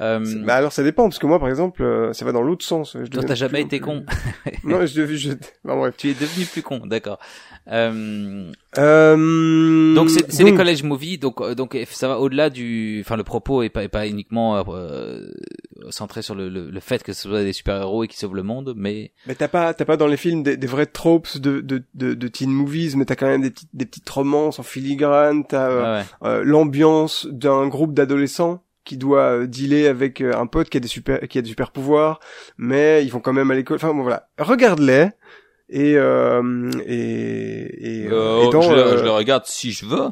Euh, 0.00 0.42
bah 0.44 0.56
alors 0.56 0.72
ça 0.72 0.82
dépend, 0.82 1.04
parce 1.04 1.20
que 1.20 1.26
moi, 1.26 1.38
par 1.38 1.48
exemple, 1.48 1.82
euh, 1.82 2.12
ça 2.12 2.24
va 2.24 2.32
dans 2.32 2.42
l'autre 2.42 2.64
sens. 2.64 2.96
Je 3.00 3.06
t'as 3.20 3.34
jamais 3.36 3.60
plus- 3.60 3.66
été 3.66 3.80
con. 3.80 4.04
non, 4.64 4.84
je 4.86 4.94
devais, 5.00 5.16
je, 5.16 5.32
bah, 5.64 5.76
bref. 5.76 5.94
tu 5.96 6.10
es 6.10 6.14
devenu 6.14 6.44
plus 6.46 6.62
con, 6.62 6.78
d'accord. 6.86 7.18
Euh, 7.70 8.50
Euh, 8.78 9.94
donc 9.94 10.10
c'est, 10.10 10.30
c'est 10.32 10.42
les 10.42 10.50
donc, 10.50 10.58
college 10.58 10.82
movies, 10.82 11.18
donc 11.18 11.40
donc 11.52 11.78
ça 11.90 12.08
va 12.08 12.18
au-delà 12.18 12.50
du, 12.50 13.02
enfin 13.04 13.16
le 13.16 13.22
propos 13.24 13.62
est 13.62 13.68
pas 13.70 13.84
est 13.84 13.88
pas 13.88 14.06
uniquement 14.08 14.64
euh, 14.68 15.20
centré 15.90 16.22
sur 16.22 16.34
le, 16.34 16.48
le, 16.48 16.70
le 16.70 16.80
fait 16.80 17.02
que 17.02 17.12
ce 17.12 17.28
soit 17.28 17.42
des 17.44 17.52
super 17.52 17.80
héros 17.80 18.04
et 18.04 18.08
qui 18.08 18.16
sauvent 18.16 18.34
le 18.34 18.42
monde, 18.42 18.74
mais 18.76 19.12
Mais 19.26 19.34
t'as 19.34 19.48
pas, 19.48 19.74
t'as 19.74 19.84
pas 19.84 19.96
dans 19.96 20.03
les 20.06 20.16
films 20.16 20.42
des, 20.42 20.56
des 20.56 20.66
vrais 20.66 20.86
tropes 20.86 21.38
de, 21.38 21.60
de, 21.60 21.82
de, 21.94 22.14
de 22.14 22.28
teen 22.28 22.50
movies, 22.50 22.96
mais 22.96 23.04
t'as 23.04 23.16
quand 23.16 23.26
même 23.26 23.42
des 23.42 23.50
petites, 23.50 23.70
des 23.72 23.86
petites 23.86 24.08
romances 24.08 24.58
en 24.58 24.62
filigrane, 24.62 25.44
t'as 25.46 25.70
euh, 25.70 25.98
ouais. 26.00 26.04
euh, 26.24 26.42
l'ambiance 26.44 27.26
d'un 27.30 27.66
groupe 27.68 27.94
d'adolescents 27.94 28.62
qui 28.84 28.98
doit 28.98 29.20
euh, 29.22 29.46
dealer 29.46 29.86
avec 29.86 30.20
euh, 30.20 30.34
un 30.36 30.46
pote 30.46 30.68
qui 30.68 30.76
a 30.76 30.80
des 30.80 30.88
super, 30.88 31.20
qui 31.28 31.38
a 31.38 31.42
des 31.42 31.48
super 31.48 31.70
pouvoirs, 31.70 32.20
mais 32.58 33.04
ils 33.04 33.10
vont 33.10 33.20
quand 33.20 33.32
même 33.32 33.50
à 33.50 33.54
l'école. 33.54 33.76
Enfin 33.76 33.94
bon 33.94 34.02
voilà, 34.02 34.28
regarde-les 34.38 35.08
et 35.70 35.96
euh, 35.96 36.70
et 36.86 38.02
et, 38.02 38.08
euh, 38.10 38.46
et 38.46 38.50
dans, 38.50 38.60
je, 38.60 38.72
euh, 38.72 38.98
je 38.98 39.04
le 39.04 39.10
regarde 39.10 39.44
si 39.46 39.72
je 39.72 39.86
veux. 39.86 40.08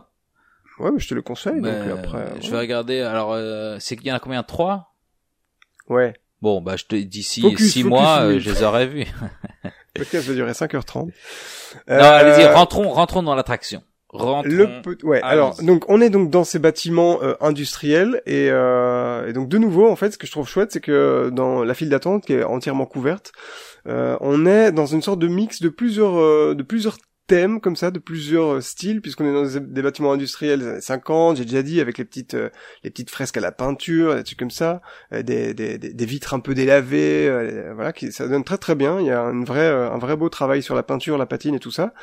ouais, 0.78 0.90
mais 0.90 0.98
je 0.98 1.08
te 1.08 1.14
le 1.14 1.20
conseille. 1.22 1.60
mais, 1.60 1.70
donc 1.70 1.98
après, 1.98 2.32
je 2.40 2.46
ouais. 2.46 2.50
vais 2.52 2.58
regarder. 2.58 3.00
Alors 3.00 3.32
euh, 3.34 3.76
c'est 3.78 3.96
qu'il 3.96 4.06
y 4.06 4.12
en 4.12 4.16
a 4.16 4.20
combien? 4.20 4.42
Trois? 4.42 4.94
Ouais. 5.88 6.14
Bon, 6.40 6.60
bah 6.62 6.76
je 6.76 6.84
te 6.86 6.96
d'ici 6.96 7.40
six 7.40 7.42
focus, 7.42 7.84
mois, 7.84 8.38
je 8.38 8.50
les 8.50 8.62
aurais 8.62 8.86
vus. 8.86 9.06
Le 9.96 10.04
podcast 10.04 10.26
va 10.28 10.34
durer 10.34 10.52
5h30. 10.52 10.94
Non, 10.96 11.08
Euh, 11.90 12.00
allez-y, 12.00 12.46
rentrons, 12.46 12.88
rentrons 12.90 13.22
dans 13.22 13.34
l'attraction. 13.34 13.82
Rentrons. 14.08 14.48
Le 14.50 14.82
pe- 14.82 15.04
ouais. 15.06 15.20
Alors 15.22 15.56
donc 15.62 15.84
on 15.88 16.00
est 16.02 16.10
donc 16.10 16.28
dans 16.30 16.44
ces 16.44 16.58
bâtiments 16.58 17.18
euh, 17.22 17.34
industriels 17.40 18.20
et, 18.26 18.48
euh, 18.50 19.26
et 19.26 19.32
donc 19.32 19.48
de 19.48 19.56
nouveau 19.56 19.88
en 19.88 19.96
fait 19.96 20.10
ce 20.10 20.18
que 20.18 20.26
je 20.26 20.32
trouve 20.32 20.46
chouette 20.46 20.70
c'est 20.70 20.82
que 20.82 21.30
dans 21.32 21.64
la 21.64 21.72
file 21.72 21.88
d'attente 21.88 22.26
qui 22.26 22.34
est 22.34 22.44
entièrement 22.44 22.84
couverte, 22.84 23.32
euh, 23.86 24.18
on 24.20 24.44
est 24.44 24.70
dans 24.70 24.84
une 24.84 25.00
sorte 25.00 25.18
de 25.18 25.28
mix 25.28 25.62
de 25.62 25.70
plusieurs 25.70 26.18
euh, 26.20 26.54
de 26.54 26.62
plusieurs 26.62 26.98
thèmes 27.26 27.60
comme 27.60 27.76
ça, 27.76 27.90
de 27.90 27.98
plusieurs 27.98 28.54
euh, 28.54 28.60
styles 28.60 29.00
puisqu'on 29.00 29.24
est 29.24 29.32
dans 29.32 29.60
des, 29.60 29.82
bâtiments 29.82 30.12
industriels 30.12 30.60
des 30.60 30.66
années 30.66 30.80
50, 30.80 31.36
j'ai 31.36 31.44
déjà 31.44 31.62
dit 31.62 31.80
avec 31.80 31.98
les 31.98 32.04
petites 32.04 32.34
euh, 32.34 32.50
les 32.84 32.90
petites 32.90 33.10
fresques 33.10 33.36
à 33.36 33.40
la 33.40 33.52
peinture, 33.52 34.14
des 34.14 34.24
trucs 34.24 34.38
comme 34.38 34.50
ça, 34.50 34.82
euh, 35.12 35.22
des, 35.22 35.54
des, 35.54 35.78
des, 35.78 36.06
vitres 36.06 36.34
un 36.34 36.40
peu 36.40 36.54
délavées, 36.54 37.30
voilà, 37.74 37.92
qui, 37.92 38.12
ça 38.12 38.28
donne 38.28 38.44
très 38.44 38.58
très 38.58 38.74
bien. 38.74 39.00
Il 39.00 39.06
y 39.06 39.10
a 39.10 39.20
une 39.22 39.44
vraie 39.44 39.68
un 39.68 39.98
vrai 39.98 40.16
beau 40.16 40.28
travail 40.28 40.62
sur 40.62 40.74
la 40.74 40.82
peinture, 40.82 41.18
la 41.18 41.26
patine 41.26 41.54
et 41.54 41.60
tout 41.60 41.70
ça. 41.70 41.94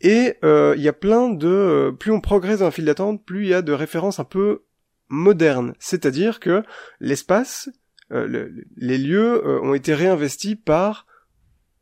Et 0.00 0.36
il 0.42 0.82
y 0.82 0.88
a 0.88 0.92
plein 0.92 1.28
de... 1.28 1.94
plus 1.98 2.10
on 2.10 2.20
progresse 2.20 2.60
dans 2.60 2.66
la 2.66 2.70
file 2.70 2.86
d'attente, 2.86 3.24
plus 3.24 3.44
il 3.44 3.48
y 3.48 3.54
a 3.54 3.62
de 3.62 3.72
références 3.72 4.20
un 4.20 4.24
peu 4.24 4.64
modernes. 5.08 5.74
C'est-à-dire 5.78 6.40
que 6.40 6.62
l'espace, 7.00 7.68
le- 8.10 8.52
les 8.76 8.98
lieux 8.98 9.46
ont 9.62 9.74
été 9.74 9.94
réinvestis 9.94 10.56
par 10.56 11.06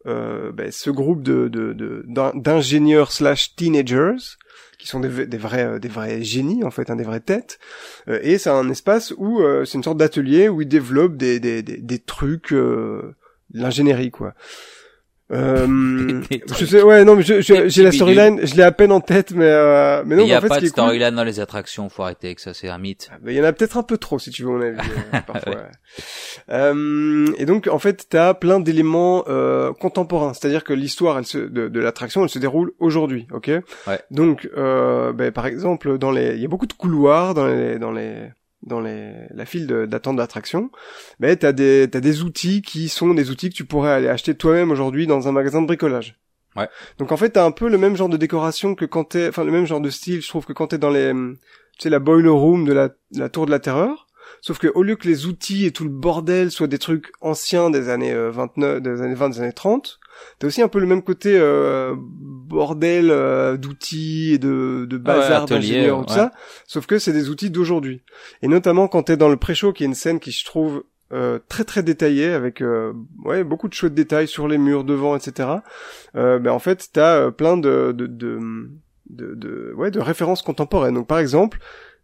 euh, 0.06 0.50
ben, 0.52 0.70
ce 0.70 0.90
groupe 0.90 1.22
de 1.22 1.48
de- 1.48 1.72
de- 1.72 2.04
d'in- 2.06 2.32
d'ingénieurs 2.34 3.12
slash 3.12 3.54
teenagers 3.56 4.16
qui 4.78 4.88
sont 4.88 5.00
des, 5.00 5.08
vrais 5.36 5.64
euh, 5.64 5.78
des 5.78 5.88
vrais 5.88 6.22
génies 6.22 6.64
en 6.64 6.70
fait, 6.70 6.88
hein, 6.88 6.96
des 6.96 7.04
vraies 7.04 7.20
têtes. 7.20 7.58
Euh, 8.08 8.18
et 8.22 8.38
c'est 8.38 8.48
un 8.50 8.68
espace 8.70 9.12
où 9.18 9.40
euh, 9.40 9.64
c'est 9.66 9.76
une 9.76 9.84
sorte 9.84 9.98
d'atelier 9.98 10.48
où 10.48 10.62
ils 10.62 10.68
développent 10.68 11.16
des 11.18 11.38
des 11.38 11.62
des, 11.62 11.76
des 11.76 11.98
trucs 11.98 12.52
euh, 12.52 13.14
l'ingénierie 13.52 14.10
quoi. 14.10 14.32
Euh, 15.32 16.20
je 16.58 16.64
sais, 16.64 16.82
ouais, 16.82 17.04
non, 17.04 17.16
mais 17.16 17.22
j'ai 17.22 17.82
la 17.82 17.92
storyline, 17.92 18.40
je 18.44 18.54
l'ai 18.56 18.62
à 18.62 18.72
peine 18.72 18.92
en 18.92 19.00
tête, 19.00 19.30
mais 19.32 19.44
euh, 19.46 20.02
mais 20.04 20.16
non, 20.16 20.22
Il 20.22 20.26
n'y 20.26 20.32
a 20.34 20.38
en 20.38 20.40
fait, 20.40 20.48
pas 20.48 20.56
de 20.56 20.60
cool, 20.62 20.68
storyline 20.70 21.14
dans 21.14 21.24
les 21.24 21.40
attractions, 21.40 21.88
faut 21.88 22.02
arrêter 22.02 22.28
avec 22.28 22.40
ça, 22.40 22.52
c'est 22.54 22.68
un 22.68 22.78
mythe. 22.78 23.10
ah, 23.12 23.18
bah, 23.22 23.30
Il 23.30 23.36
y 23.36 23.40
en 23.40 23.44
a 23.44 23.52
peut-être 23.52 23.76
un 23.76 23.82
peu 23.82 23.96
trop, 23.96 24.18
si 24.18 24.30
tu 24.30 24.42
veux 24.42 24.50
mon 24.50 24.60
avis, 24.60 24.78
euh, 25.14 25.18
parfois. 25.26 25.52
ouais. 25.52 25.62
Euh, 26.50 27.26
et 27.38 27.46
donc, 27.46 27.68
en 27.68 27.78
fait, 27.78 28.06
t'as 28.08 28.34
plein 28.34 28.60
d'éléments 28.60 29.24
euh, 29.28 29.72
contemporains. 29.72 30.34
C'est-à-dire 30.34 30.64
que 30.64 30.72
l'histoire, 30.72 31.20
de, 31.20 31.68
de 31.68 31.80
l'attraction, 31.80 32.22
elle 32.22 32.28
se 32.28 32.38
déroule 32.38 32.72
aujourd'hui, 32.78 33.26
ok? 33.32 33.50
Ouais. 33.86 34.00
Donc, 34.10 34.48
euh, 34.56 35.12
ben, 35.12 35.30
par 35.30 35.46
exemple, 35.46 35.98
dans 35.98 36.10
les, 36.10 36.34
il 36.34 36.40
y 36.40 36.44
a 36.44 36.48
beaucoup 36.48 36.66
de 36.66 36.72
couloirs 36.72 37.34
dans 37.34 37.46
les, 37.46 37.78
dans 37.78 37.92
les, 37.92 38.30
dans 38.62 38.80
les, 38.80 39.12
la 39.30 39.46
file 39.46 39.66
de- 39.66 39.86
d'attente 39.86 40.16
d'attraction. 40.16 40.70
Mais 41.18 41.36
t'as 41.36 41.52
des, 41.52 41.88
t'as 41.90 42.00
des 42.00 42.22
outils 42.22 42.62
qui 42.62 42.88
sont 42.88 43.14
des 43.14 43.30
outils 43.30 43.50
que 43.50 43.54
tu 43.54 43.64
pourrais 43.64 43.90
aller 43.92 44.08
acheter 44.08 44.34
toi-même 44.34 44.70
aujourd'hui 44.70 45.06
dans 45.06 45.28
un 45.28 45.32
magasin 45.32 45.62
de 45.62 45.66
bricolage. 45.66 46.16
Ouais. 46.56 46.68
Donc 46.98 47.12
en 47.12 47.16
fait, 47.16 47.30
t'as 47.30 47.44
un 47.44 47.52
peu 47.52 47.68
le 47.68 47.78
même 47.78 47.96
genre 47.96 48.08
de 48.08 48.16
décoration 48.16 48.74
que 48.74 48.84
quand 48.84 49.04
t'es, 49.04 49.28
enfin 49.28 49.44
le 49.44 49.52
même 49.52 49.66
genre 49.66 49.80
de 49.80 49.88
style, 49.90 50.20
je 50.20 50.28
trouve 50.28 50.44
que 50.44 50.52
quand 50.52 50.66
t'es 50.68 50.78
dans 50.78 50.90
les, 50.90 51.12
tu 51.12 51.84
sais, 51.84 51.90
la 51.90 52.00
boiler 52.00 52.28
room 52.28 52.64
de 52.64 52.72
la, 52.72 52.90
la 53.12 53.28
tour 53.28 53.46
de 53.46 53.52
la 53.52 53.60
terreur, 53.60 54.08
sauf 54.40 54.58
que 54.58 54.66
au 54.74 54.82
lieu 54.82 54.96
que 54.96 55.06
les 55.06 55.26
outils 55.26 55.64
et 55.64 55.70
tout 55.70 55.84
le 55.84 55.90
bordel 55.90 56.50
soient 56.50 56.66
des 56.66 56.78
trucs 56.78 57.12
anciens 57.20 57.70
des 57.70 57.88
années 57.88 58.14
29, 58.14 58.82
des 58.82 59.00
années 59.00 59.14
20, 59.14 59.28
des 59.30 59.40
années 59.42 59.52
30, 59.52 59.99
t'as 60.38 60.46
aussi 60.46 60.62
un 60.62 60.68
peu 60.68 60.78
le 60.80 60.86
même 60.86 61.02
côté 61.02 61.38
bordel 61.96 63.08
d'outils 63.58 64.32
et 64.34 64.38
de, 64.38 64.86
de 64.88 64.96
bazar 64.98 65.46
d'ingénieurs 65.46 66.04
tout 66.06 66.14
ça, 66.14 66.32
sauf 66.66 66.86
que 66.86 66.98
c'est 66.98 67.12
des 67.12 67.28
outils 67.28 67.50
d'aujourd'hui. 67.50 68.02
Et 68.42 68.48
notamment 68.48 68.88
quand 68.88 69.04
t'es 69.04 69.16
dans 69.16 69.28
le 69.28 69.36
pré-show, 69.36 69.72
qui 69.72 69.84
est 69.84 69.86
une 69.86 69.94
scène 69.94 70.20
qui 70.20 70.30
je 70.30 70.44
trouve 70.44 70.84
euh, 71.12 71.40
très 71.48 71.64
très 71.64 71.82
détaillé 71.82 72.26
avec 72.32 72.60
euh, 72.60 72.92
ouais 73.24 73.42
beaucoup 73.42 73.68
de 73.68 73.74
chouettes 73.74 73.94
détails 73.94 74.28
sur 74.28 74.46
les 74.46 74.58
murs 74.58 74.84
devant 74.84 75.16
etc 75.16 75.48
euh, 76.14 76.38
ben 76.38 76.52
en 76.52 76.60
fait 76.60 76.88
t'as 76.92 77.16
euh, 77.16 77.30
plein 77.32 77.56
de 77.56 77.90
de, 77.90 78.06
de 78.06 78.38
de, 79.08 79.34
de, 79.34 79.72
ouais 79.76 79.90
de 79.90 79.98
références 79.98 80.42
contemporaines. 80.42 80.94
Donc 80.94 81.08
par 81.08 81.18
exemple 81.18 81.58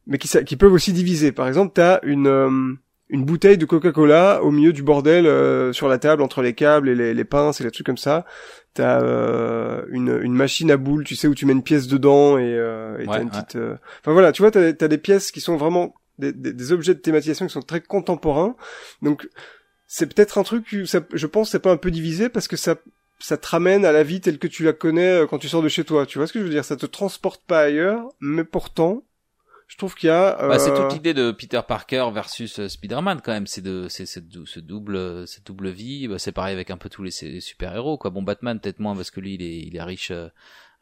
mais 0.09 0.19
qui 0.19 0.29
qui 0.45 0.57
peuvent 0.57 0.73
aussi 0.73 0.93
diviser. 0.93 1.31
Par 1.31 1.47
exemple 1.47 1.71
t'as 1.75 2.01
une 2.03 2.79
une 3.09 3.25
bouteille 3.25 3.59
de 3.59 3.65
Coca-Cola 3.65 4.43
au 4.43 4.51
milieu 4.51 4.73
du 4.73 4.83
bordel 4.83 5.25
sur 5.73 5.89
la 5.89 5.99
table 5.99 6.23
entre 6.23 6.43
les 6.43 6.55
câbles 6.55 6.89
et 6.89 6.95
les, 6.95 7.15
les 7.15 7.25
pinces 7.25 7.61
et 7.61 7.65
les 7.65 7.71
trucs 7.71 7.87
comme 7.87 7.97
ça 7.97 8.25
t'as 8.75 9.01
une, 9.91 10.19
une 10.23 10.35
machine 10.35 10.71
à 10.71 10.77
boules 10.77 11.05
tu 11.05 11.15
sais 11.15 11.29
où 11.29 11.35
tu 11.35 11.47
mets 11.47 11.53
une 11.53 11.63
pièce 11.63 11.87
dedans 11.87 12.37
et, 12.37 12.51
et 12.51 13.07
t'as 13.07 13.23
une 13.23 13.31
petite 13.31 13.57
enfin 14.01 14.13
voilà 14.13 14.33
tu 14.33 14.43
vois 14.43 14.51
t'as 14.51 14.61
as 14.69 14.89
des 14.89 14.99
pièces 14.99 15.31
qui 15.31 15.41
sont 15.41 15.57
vraiment 15.57 15.95
des, 16.19 16.33
des, 16.33 16.73
objets 16.73 16.95
de 16.95 17.01
thématisation 17.01 17.47
qui 17.47 17.53
sont 17.53 17.63
très 17.63 17.81
contemporains. 17.81 18.57
Donc 19.03 19.29
c'est 19.87 20.13
peut-être 20.13 20.39
un 20.39 20.43
truc, 20.43 20.67
ça, 20.87 21.01
je 21.13 21.27
pense, 21.27 21.51
c'est 21.51 21.61
pas 21.61 21.73
un 21.73 21.77
peu 21.77 21.91
divisé 21.91 22.29
parce 22.29 22.49
que 22.49 22.57
ça 22.57 22.77
ça 23.19 23.39
te 23.39 23.49
ramène 23.49 23.87
à 23.87 23.93
la 23.93 24.03
vie 24.03 24.21
telle 24.21 24.39
que 24.39 24.47
tu 24.47 24.63
la 24.63 24.75
connais 24.75 25.23
euh, 25.23 25.27
quand 25.27 25.39
tu 25.39 25.49
sors 25.49 25.63
de 25.63 25.71
chez 25.71 25.85
toi. 25.85 26.05
Tu 26.05 26.19
vois 26.19 26.27
ce 26.27 26.35
que 26.35 26.39
je 26.39 26.45
veux 26.45 26.51
dire? 26.51 26.67
Ça 26.67 26.77
te 26.77 26.85
transporte 26.85 27.43
pas 27.47 27.61
ailleurs, 27.61 28.11
mais 28.21 28.45
pourtant, 28.45 29.05
je 29.67 29.77
trouve 29.77 29.95
qu'il 29.95 30.09
y 30.09 30.11
a. 30.11 30.37
Bah, 30.49 30.59
c'est 30.59 30.71
toute 30.71 30.79
euh, 30.81 30.89
l'idée 30.91 31.15
de 31.15 31.33
Peter 31.33 31.61
Parker 31.67 32.09
versus 32.13 32.61
euh, 32.61 32.69
Spider-Man 32.69 33.21
quand 33.23 33.33
même. 33.33 33.47
C'est 33.47 33.63
de, 33.63 33.89
c'est 33.89 34.07
ce 34.07 34.21
double, 34.61 35.27
cette 35.27 35.47
double 35.47 35.71
vie. 35.71 36.07
Bah, 36.09 36.19
c'est 36.19 36.33
pareil 36.33 36.55
avec 36.55 36.71
un 36.71 36.77
peu 36.77 36.89
tous 36.89 37.03
les, 37.03 37.11
super 37.41 37.75
héros 37.75 37.99
quoi. 37.99 38.11
Bon, 38.11 38.23
Batman 38.23 38.61
peut-être 38.61 38.79
moins 38.79 38.95
parce 38.95 39.11
que 39.11 39.21
lui 39.21 39.35
il 39.35 39.43
est, 39.43 39.59
il 39.59 39.77
est 39.77 39.83
riche. 39.83 40.13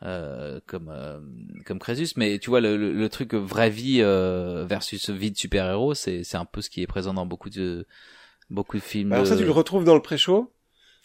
Euh, 0.02 0.60
comme 0.66 0.90
euh, 0.90 1.18
comme 1.64 1.78
Crésus 1.78 2.14
mais 2.16 2.38
tu 2.38 2.50
vois 2.50 2.60
le, 2.60 2.76
le, 2.76 3.08
truc 3.08 3.32
vraie 3.32 3.70
vie 3.70 4.00
euh, 4.02 4.66
versus 4.68 5.08
vie 5.08 5.30
de 5.30 5.36
super 5.36 5.70
héros 5.70 5.94
c'est 5.94 6.24
c'est 6.24 6.36
un 6.36 6.44
peu 6.44 6.60
ce 6.60 6.68
qui 6.68 6.82
est 6.82 6.86
présent 6.86 7.14
dans 7.14 7.24
beaucoup 7.24 7.48
de 7.48 7.86
beaucoup 8.50 8.76
de 8.76 8.82
films 8.82 9.12
alors 9.12 9.26
ça 9.26 9.36
tu 9.36 9.44
le 9.44 9.50
retrouves 9.50 9.84
dans 9.84 9.94
le 9.94 10.02
pré-show 10.02 10.52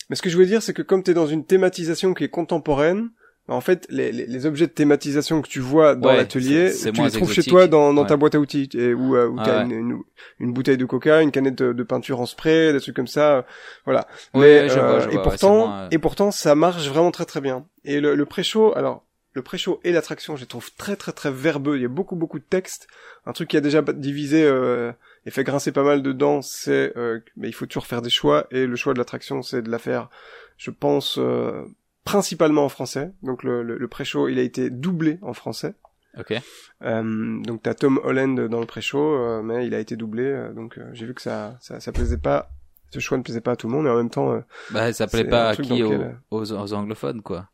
mais 0.09 0.17
ce 0.17 0.21
que 0.21 0.29
je 0.29 0.37
veux 0.37 0.45
dire 0.45 0.61
c'est 0.61 0.73
que 0.73 0.81
comme 0.81 1.01
tu 1.03 1.11
es 1.11 1.13
dans 1.13 1.27
une 1.27 1.45
thématisation 1.45 2.13
qui 2.13 2.25
est 2.25 2.29
contemporaine 2.29 3.11
en 3.49 3.61
fait, 3.61 3.85
les, 3.89 4.11
les, 4.11 4.25
les, 4.25 4.45
objets 4.45 4.67
de 4.67 4.71
thématisation 4.71 5.41
que 5.41 5.47
tu 5.47 5.59
vois 5.59 5.95
dans 5.95 6.11
l'atelier, 6.11 6.71
tu 6.71 7.01
les 7.01 7.11
trouves 7.11 7.33
chez 7.33 7.43
toi 7.43 7.67
dans, 7.67 7.93
dans 7.93 8.05
ta 8.05 8.15
boîte 8.17 8.35
à 8.35 8.39
outils, 8.39 8.69
et, 8.73 8.93
où, 8.93 9.15
euh, 9.15 9.27
où 9.27 9.37
t'as 9.37 9.65
une, 9.65 10.01
une, 10.39 10.53
bouteille 10.53 10.77
de 10.77 10.85
coca, 10.85 11.21
une 11.21 11.31
canette 11.31 11.55
de, 11.55 11.83
peinture 11.83 12.21
en 12.21 12.25
spray, 12.25 12.73
des 12.73 12.79
trucs 12.79 12.95
comme 12.95 13.07
ça, 13.07 13.45
voilà. 13.85 14.07
Mais, 14.33 14.69
euh, 14.69 15.09
et 15.09 15.17
pourtant, 15.17 15.89
et 15.89 15.97
pourtant, 15.97 16.31
ça 16.31 16.55
marche 16.55 16.87
vraiment 16.87 17.11
très 17.11 17.25
très 17.25 17.41
bien. 17.41 17.65
Et 17.85 17.99
le, 17.99 18.15
le 18.15 18.25
pré-show, 18.25 18.73
alors, 18.75 19.03
le 19.33 19.41
pré-show 19.41 19.79
et 19.83 19.91
l'attraction, 19.91 20.35
je 20.35 20.41
les 20.41 20.47
trouve 20.47 20.71
très 20.75 20.95
très 20.95 21.11
très 21.11 21.31
verbeux. 21.31 21.77
Il 21.77 21.81
y 21.81 21.85
a 21.85 21.89
beaucoup 21.89 22.15
beaucoup 22.15 22.39
de 22.39 22.43
texte. 22.43 22.87
Un 23.25 23.33
truc 23.33 23.49
qui 23.49 23.57
a 23.57 23.61
déjà 23.61 23.81
divisé 23.81 24.43
euh, 24.43 24.91
et 25.25 25.31
fait 25.31 25.43
grincer 25.43 25.71
pas 25.71 25.83
mal 25.83 26.01
dedans, 26.01 26.41
c'est 26.41 26.93
euh, 26.97 27.19
mais 27.37 27.47
il 27.47 27.53
faut 27.53 27.65
toujours 27.65 27.85
faire 27.85 28.01
des 28.01 28.09
choix 28.09 28.47
et 28.51 28.65
le 28.65 28.75
choix 28.75 28.93
de 28.93 28.99
l'attraction, 28.99 29.41
c'est 29.41 29.61
de 29.61 29.69
la 29.69 29.79
faire, 29.79 30.09
je 30.57 30.71
pense, 30.71 31.17
euh, 31.19 31.63
principalement 32.09 32.65
en 32.65 32.69
français. 32.69 33.11
Donc 33.21 33.43
le, 33.43 33.61
le, 33.61 33.87
pré-show, 33.87 34.29
il 34.29 34.39
a 34.39 34.41
été 34.41 34.71
doublé 34.71 35.19
en 35.21 35.33
français. 35.33 35.75
Ok. 36.17 36.33
Euh, 36.81 37.41
donc 37.43 37.61
t'as 37.61 37.75
Tom 37.75 37.99
Holland 38.03 38.47
dans 38.47 38.59
le 38.59 38.65
pré-show, 38.65 39.13
euh, 39.13 39.43
mais 39.43 39.67
il 39.67 39.75
a 39.75 39.79
été 39.79 39.95
doublé. 39.95 40.23
Euh, 40.23 40.51
donc 40.51 40.79
euh, 40.79 40.89
j'ai 40.93 41.05
vu 41.05 41.13
que 41.13 41.21
ça, 41.21 41.57
ça, 41.61 41.79
ça 41.79 41.91
plaisait 41.91 42.17
pas. 42.17 42.49
Ce 42.91 42.99
choix 42.99 43.15
ne 43.19 43.21
plaisait 43.21 43.41
pas 43.41 43.51
à 43.51 43.55
tout 43.55 43.67
le 43.67 43.73
monde, 43.73 43.85
et 43.85 43.89
en 43.89 43.95
même 43.95 44.09
temps. 44.09 44.41
bah 44.71 44.91
ça 44.91 45.05
plaît 45.05 45.23
pas 45.23 45.49
à 45.49 45.55
qui 45.55 45.83
aux, 45.83 46.51
aux, 46.51 46.73
anglophones 46.73 47.21
quoi. 47.21 47.47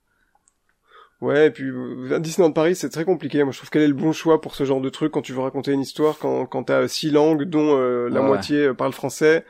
Ouais, 1.20 1.48
et 1.48 1.52
puis 1.52 1.70
Disneyland 2.20 2.54
Paris, 2.54 2.76
c'est 2.76 2.90
très 2.90 3.04
compliqué. 3.04 3.44
Moi, 3.44 3.52
je 3.52 3.58
trouve 3.58 3.70
quel 3.70 3.82
est 3.82 3.88
le 3.88 3.94
bon 3.94 4.14
choix 4.14 4.40
pour 4.40 4.56
ce 4.56 4.64
genre 4.64 4.80
de 4.80 4.90
truc 4.90 5.12
quand 5.12 5.22
tu 5.22 5.34
veux 5.34 5.42
raconter 5.42 5.74
une 5.74 5.82
histoire, 5.82 6.18
quand, 6.20 6.46
quand 6.46 6.64
t'as 6.64 6.88
six 6.88 7.12
langues, 7.12 7.44
dont 7.44 7.78
la 8.08 8.22
moitié 8.22 8.74
parle 8.74 8.94
français, 8.94 9.44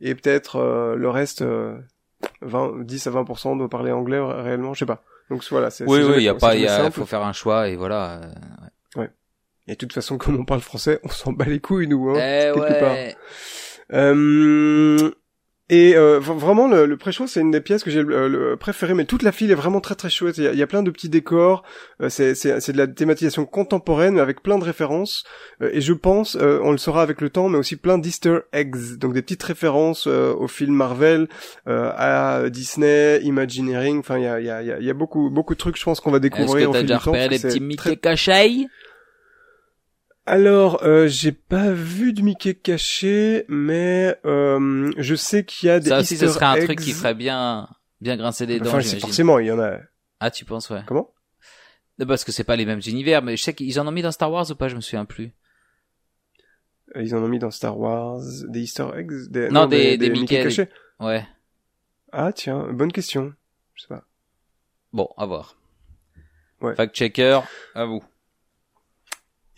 et 0.00 0.14
peut-être 0.14 0.94
le 0.96 1.08
reste 1.10 1.42
20, 2.42 2.84
10 2.84 3.06
à 3.06 3.10
20% 3.10 3.58
doit 3.58 3.68
parler 3.68 3.92
anglais 3.92 4.20
réellement, 4.20 4.74
je 4.74 4.80
sais 4.80 4.86
pas. 4.86 5.02
Donc 5.30 5.44
voilà, 5.50 5.70
c'est 5.70 5.84
Oui 5.86 6.02
oui, 6.02 6.14
il 6.18 6.22
y 6.22 6.28
a 6.28 6.34
pas 6.34 6.54
il 6.56 6.68
faut 6.92 7.06
faire 7.06 7.22
un 7.22 7.32
choix 7.32 7.68
et 7.68 7.76
voilà. 7.76 8.20
Euh, 8.96 9.00
ouais. 9.00 9.10
Et 9.66 9.72
de 9.72 9.76
toute 9.76 9.92
façon 9.92 10.18
comme 10.18 10.40
on 10.40 10.44
parle 10.44 10.60
français, 10.60 11.00
on 11.04 11.08
s'en 11.08 11.32
bat 11.32 11.46
les 11.46 11.60
couilles 11.60 11.86
nous 11.86 12.10
hein, 12.10 12.14
eh 12.16 12.52
quelque 12.54 12.80
part. 12.80 12.96
Euh, 13.92 15.10
et 15.74 15.96
euh, 15.96 16.18
vraiment, 16.20 16.68
le, 16.68 16.84
le 16.84 16.96
pré-show, 16.98 17.26
c'est 17.26 17.40
une 17.40 17.50
des 17.50 17.62
pièces 17.62 17.82
que 17.82 17.90
j'ai 17.90 18.02
le, 18.02 18.56
préféré, 18.60 18.92
mais 18.92 19.06
toute 19.06 19.22
la 19.22 19.32
file 19.32 19.50
est 19.50 19.54
vraiment 19.54 19.80
très 19.80 19.94
très 19.94 20.10
chouette. 20.10 20.36
Il 20.36 20.44
y 20.44 20.46
a, 20.46 20.52
il 20.52 20.58
y 20.58 20.62
a 20.62 20.66
plein 20.66 20.82
de 20.82 20.90
petits 20.90 21.08
décors, 21.08 21.62
euh, 22.02 22.10
c'est, 22.10 22.34
de 22.34 22.76
la 22.76 22.86
thématisation 22.86 23.46
contemporaine, 23.46 24.16
mais 24.16 24.20
avec 24.20 24.42
plein 24.42 24.58
de 24.58 24.64
références. 24.64 25.24
Euh, 25.62 25.70
et 25.72 25.80
je 25.80 25.94
pense, 25.94 26.36
euh, 26.36 26.60
on 26.62 26.72
le 26.72 26.76
saura 26.76 27.00
avec 27.00 27.22
le 27.22 27.30
temps, 27.30 27.48
mais 27.48 27.56
aussi 27.56 27.76
plein 27.76 27.96
d'Easter 27.96 28.40
eggs, 28.52 28.98
donc 28.98 29.14
des 29.14 29.22
petites 29.22 29.42
références 29.44 30.06
au 30.06 30.46
film 30.46 30.74
Marvel, 30.74 31.26
à 31.64 32.50
Disney, 32.50 33.20
Imagineering. 33.22 34.00
Enfin, 34.00 34.18
il 34.18 34.24
y 34.24 34.26
a, 34.26 34.40
il 34.40 34.46
y, 34.46 34.50
a, 34.50 34.78
il 34.78 34.84
y 34.84 34.90
a 34.90 34.94
beaucoup 34.94 35.30
beaucoup 35.30 35.54
de 35.54 35.58
trucs, 35.58 35.78
je 35.78 35.84
pense 35.84 36.00
qu'on 36.00 36.10
va 36.10 36.18
découvrir. 36.18 36.58
Est-ce 36.58 36.66
que 36.66 36.72
t'as 36.72 36.82
déjà 36.82 36.98
repéré 36.98 37.28
les 37.30 37.38
petits 37.38 37.60
Mickey 37.60 37.96
très... 37.96 37.96
Alors, 40.24 40.84
euh, 40.84 41.08
j'ai 41.08 41.32
pas 41.32 41.72
vu 41.72 42.12
de 42.12 42.22
Mickey 42.22 42.54
caché, 42.54 43.44
mais 43.48 44.16
euh, 44.24 44.92
je 44.96 45.14
sais 45.16 45.44
qu'il 45.44 45.66
y 45.66 45.70
a 45.70 45.80
des 45.80 45.88
Ça 45.88 45.98
aussi, 45.98 46.16
ce 46.16 46.28
serait 46.28 46.46
un 46.46 46.64
truc 46.64 46.78
qui 46.78 46.92
ferait 46.92 47.14
bien, 47.14 47.68
bien 48.00 48.16
grincer 48.16 48.46
des 48.46 48.60
dents. 48.60 48.72
Enfin, 48.72 48.98
forcément, 49.00 49.40
il 49.40 49.46
y 49.46 49.52
en 49.52 49.58
a. 49.58 49.78
Ah, 50.20 50.30
tu 50.30 50.44
penses, 50.44 50.70
ouais. 50.70 50.82
Comment? 50.86 51.12
Parce 52.06 52.24
que 52.24 52.32
c'est 52.32 52.44
pas 52.44 52.56
les 52.56 52.66
mêmes 52.66 52.80
univers, 52.86 53.22
mais 53.22 53.36
je 53.36 53.42
sais 53.42 53.54
qu'ils 53.54 53.78
en 53.80 53.86
ont 53.86 53.92
mis 53.92 54.02
dans 54.02 54.12
Star 54.12 54.30
Wars 54.30 54.48
ou 54.50 54.54
pas, 54.54 54.68
je 54.68 54.76
me 54.76 54.80
souviens 54.80 55.04
plus. 55.04 55.32
Euh, 56.96 57.02
ils 57.02 57.14
en 57.14 57.22
ont 57.22 57.28
mis 57.28 57.38
dans 57.38 57.50
Star 57.50 57.78
Wars 57.78 58.20
des 58.48 58.60
Easter 58.60 58.86
eggs, 58.96 59.28
des... 59.28 59.48
non, 59.48 59.66
des, 59.66 59.96
des, 59.98 60.10
Mickey, 60.10 60.42
cachés. 60.42 60.68
Ouais. 61.00 61.26
Ah 62.12 62.32
tiens, 62.32 62.68
bonne 62.72 62.92
question. 62.92 63.32
Je 63.74 63.82
sais 63.82 63.88
pas. 63.88 64.04
Bon, 64.92 65.08
à 65.16 65.26
voir. 65.26 65.56
Ouais. 66.60 66.74
Fact 66.74 66.94
checker, 66.94 67.40
à 67.74 67.84
vous. 67.86 68.02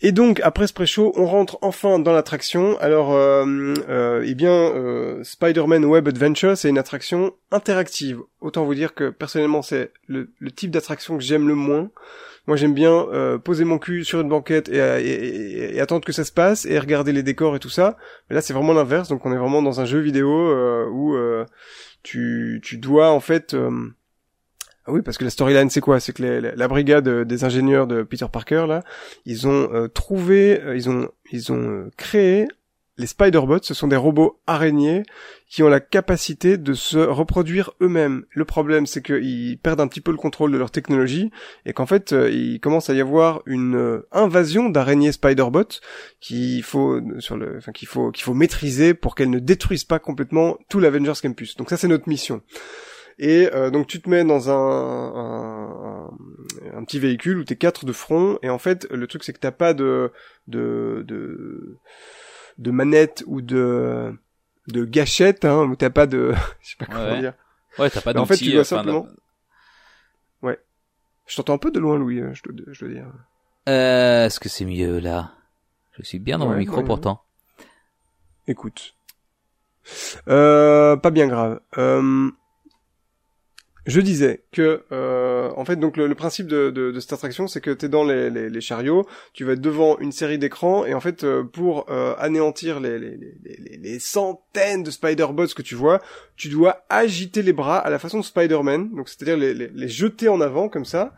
Et 0.05 0.11
donc 0.11 0.39
après 0.43 0.67
ce 0.67 0.73
pré-show, 0.73 1.13
on 1.15 1.25
rentre 1.25 1.57
enfin 1.63 1.97
dans 1.97 2.13
l'attraction. 2.13 2.77
Alors, 2.77 3.11
euh, 3.13 3.73
euh, 3.89 4.23
eh 4.23 4.35
bien, 4.35 4.51
euh, 4.51 5.23
Spider-Man 5.23 5.83
Web 5.83 6.07
Adventure, 6.07 6.55
c'est 6.55 6.69
une 6.69 6.77
attraction 6.77 7.33
interactive. 7.49 8.19
Autant 8.39 8.65
vous 8.65 8.75
dire 8.75 8.93
que 8.93 9.09
personnellement, 9.09 9.63
c'est 9.63 9.91
le, 10.05 10.29
type 10.55 10.69
d'attraction 10.69 11.17
que 11.17 11.23
j'aime 11.23 11.47
le 11.47 11.55
moins. 11.55 11.89
Moi, 12.45 12.55
j'aime 12.55 12.75
bien 12.75 12.91
euh, 12.91 13.39
poser 13.39 13.63
mon 13.63 13.79
cul 13.79 14.05
sur 14.05 14.21
une 14.21 14.29
banquette 14.29 14.69
et, 14.69 15.79
attendre 15.79 16.05
que 16.05 16.11
ça 16.11 16.23
se 16.23 16.31
passe 16.31 16.67
et 16.67 16.77
regarder 16.77 17.11
les 17.11 17.23
décors 17.23 17.55
et 17.55 17.59
tout 17.59 17.71
ça. 17.71 17.97
Mais 18.29 18.35
là, 18.35 18.43
c'est 18.43 18.53
vraiment 18.53 18.73
l'inverse. 18.73 19.09
Donc, 19.09 19.25
on 19.25 19.33
est 19.33 19.37
vraiment 19.37 19.63
dans 19.63 19.81
un 19.81 19.85
jeu 19.85 20.01
vidéo 20.01 20.53
où 20.91 21.17
tu 22.03 22.77
dois 22.77 23.09
en 23.09 23.21
fait 23.21 23.55
ah 24.87 24.91
oui, 24.91 25.01
parce 25.01 25.17
que 25.17 25.23
la 25.23 25.31
storyline, 25.31 25.69
c'est 25.71 25.81
quoi? 25.81 25.99
C'est 25.99 26.13
que 26.13 26.21
la 26.23 26.67
brigade 26.67 27.07
euh, 27.07 27.25
des 27.25 27.43
ingénieurs 27.43 27.87
de 27.87 28.03
Peter 28.03 28.27
Parker, 28.31 28.65
là, 28.67 28.83
ils 29.25 29.47
ont 29.47 29.73
euh, 29.73 29.87
trouvé, 29.87 30.61
euh, 30.61 30.75
ils 30.75 30.89
ont, 30.91 31.09
ils 31.31 31.51
ont 31.51 31.89
créé 31.97 32.47
les 32.97 33.07
Spider-Bots. 33.07 33.63
Ce 33.63 33.73
sont 33.73 33.87
des 33.87 33.95
robots 33.95 34.39
araignées 34.45 35.01
qui 35.49 35.63
ont 35.63 35.69
la 35.69 35.79
capacité 35.79 36.57
de 36.57 36.73
se 36.73 36.99
reproduire 36.99 37.71
eux-mêmes. 37.81 38.25
Le 38.29 38.45
problème, 38.45 38.85
c'est 38.85 39.01
qu'ils 39.01 39.57
perdent 39.57 39.81
un 39.81 39.87
petit 39.87 40.01
peu 40.01 40.11
le 40.11 40.17
contrôle 40.17 40.51
de 40.51 40.57
leur 40.57 40.69
technologie 40.69 41.31
et 41.65 41.73
qu'en 41.73 41.87
fait, 41.87 42.11
il 42.31 42.59
commence 42.59 42.89
à 42.89 42.93
y 42.93 43.01
avoir 43.01 43.41
une 43.47 44.01
invasion 44.11 44.69
d'araignées 44.69 45.11
Spider-Bots 45.11 45.81
qu'il 46.21 46.63
faut 46.63 47.01
sur 47.19 47.35
le, 47.35 47.57
enfin 47.57 47.73
qu'il 47.73 47.87
faut 47.87 48.11
qu'il 48.11 48.23
faut 48.23 48.33
maîtriser 48.33 48.93
pour 48.93 49.15
qu'elles 49.15 49.29
ne 49.31 49.39
détruisent 49.39 49.83
pas 49.83 49.99
complètement 49.99 50.57
tout 50.69 50.79
l'Avengers 50.79 51.19
Campus. 51.21 51.57
Donc 51.57 51.71
ça, 51.71 51.77
c'est 51.77 51.89
notre 51.89 52.07
mission. 52.07 52.43
Et 53.17 53.49
euh, 53.53 53.69
donc 53.69 53.87
tu 53.87 54.01
te 54.01 54.09
mets 54.09 54.23
dans 54.25 54.49
un, 54.49 55.15
un, 55.15 56.77
un 56.77 56.83
petit 56.83 56.99
véhicule 56.99 57.37
où 57.37 57.43
t'es 57.43 57.55
quatre 57.55 57.85
de 57.85 57.93
front. 57.93 58.37
Et 58.41 58.49
en 58.49 58.57
fait, 58.59 58.87
le 58.91 59.07
truc 59.07 59.23
c'est 59.23 59.33
que 59.33 59.39
t'as 59.39 59.51
pas 59.51 59.73
de 59.73 60.11
de 60.47 61.03
de, 61.07 61.77
de 62.57 62.71
manette 62.71 63.23
ou 63.27 63.41
de 63.41 64.13
de 64.67 64.83
gâchette, 64.83 65.45
hein, 65.45 65.63
où 65.63 65.75
t'as 65.75 65.89
pas 65.89 66.07
de, 66.07 66.33
je 66.61 66.69
sais 66.69 66.75
pas 66.77 66.85
comment 66.85 67.19
dire. 67.19 67.33
Ouais, 67.77 67.89
t'as 67.89 68.01
pas 68.01 68.17
En 68.17 68.25
fait, 68.25 68.37
tu 68.37 68.51
dois 68.51 68.63
simplement. 68.63 69.07
Ouais. 70.41 70.59
Je 71.27 71.35
t'entends 71.35 71.53
un 71.53 71.57
peu 71.57 71.71
de 71.71 71.79
loin, 71.79 71.97
Louis. 71.97 72.19
Euh, 72.19 72.33
je 72.33 72.41
dois, 72.43 72.65
je 72.71 72.79
dois 72.85 72.93
dire. 72.93 73.05
Euh, 73.67 74.25
Est-ce 74.25 74.39
que 74.39 74.49
c'est 74.49 74.65
mieux 74.65 74.99
là? 74.99 75.31
Je 75.97 76.03
suis 76.03 76.19
bien 76.19 76.37
dans 76.37 76.47
mon 76.47 76.55
micro 76.55 76.83
pourtant. 76.83 77.21
Écoute. 78.47 78.95
Euh, 80.27 80.95
pas 80.97 81.11
bien 81.11 81.27
grave. 81.27 81.59
Euh, 81.77 82.29
je 83.85 84.01
disais 84.01 84.43
que 84.51 84.83
euh, 84.91 85.51
en 85.55 85.65
fait 85.65 85.75
donc 85.75 85.97
le, 85.97 86.07
le 86.07 86.15
principe 86.15 86.47
de, 86.47 86.69
de, 86.71 86.91
de, 86.91 86.99
cette 86.99 87.13
attraction 87.13 87.47
c'est 87.47 87.61
que 87.61 87.71
t'es 87.71 87.89
dans 87.89 88.03
les, 88.03 88.29
les, 88.29 88.49
les, 88.49 88.61
chariots, 88.61 89.05
tu 89.33 89.43
vas 89.45 89.53
être 89.53 89.61
devant 89.61 89.97
une 89.99 90.11
série 90.11 90.37
d'écrans 90.37 90.85
et 90.85 90.93
en 90.93 90.99
fait 90.99 91.23
euh, 91.23 91.43
pour 91.43 91.85
euh, 91.89 92.15
anéantir 92.17 92.79
les, 92.79 92.97
les, 92.97 93.17
les, 93.43 93.77
les, 93.77 93.99
centaines 93.99 94.83
de 94.83 94.91
Spider-Bots 94.91 95.53
que 95.55 95.61
tu 95.61 95.75
vois, 95.75 96.01
tu 96.35 96.49
dois 96.49 96.83
agiter 96.89 97.41
les 97.41 97.53
bras 97.53 97.77
à 97.77 97.89
la 97.89 97.99
façon 97.99 98.19
de 98.19 98.25
Spider-Man, 98.25 98.91
donc 98.95 99.09
c'est-à-dire 99.09 99.37
les, 99.37 99.53
les, 99.53 99.69
les, 99.73 99.87
jeter 99.87 100.29
en 100.29 100.41
avant 100.41 100.69
comme 100.69 100.85
ça. 100.85 101.13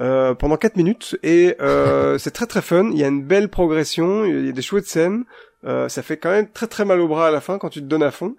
Euh, 0.00 0.32
pendant 0.32 0.56
4 0.56 0.76
minutes 0.76 1.18
et 1.24 1.56
euh, 1.60 2.18
c'est 2.18 2.30
très 2.30 2.46
très 2.46 2.62
fun, 2.62 2.90
il 2.92 2.98
y 2.98 3.04
a 3.04 3.08
une 3.08 3.24
belle 3.24 3.48
progression, 3.48 4.24
il 4.24 4.46
y 4.46 4.48
a 4.48 4.52
des 4.52 4.62
chouettes 4.62 4.86
scènes, 4.86 5.24
euh, 5.64 5.88
ça 5.88 6.02
fait 6.02 6.16
quand 6.16 6.30
même 6.30 6.48
très 6.48 6.68
très 6.68 6.84
mal 6.84 7.00
au 7.00 7.08
bras 7.08 7.28
à 7.28 7.30
la 7.32 7.40
fin 7.40 7.58
quand 7.58 7.68
tu 7.68 7.80
te 7.80 7.86
donnes 7.86 8.04
à 8.04 8.12
fond. 8.12 8.36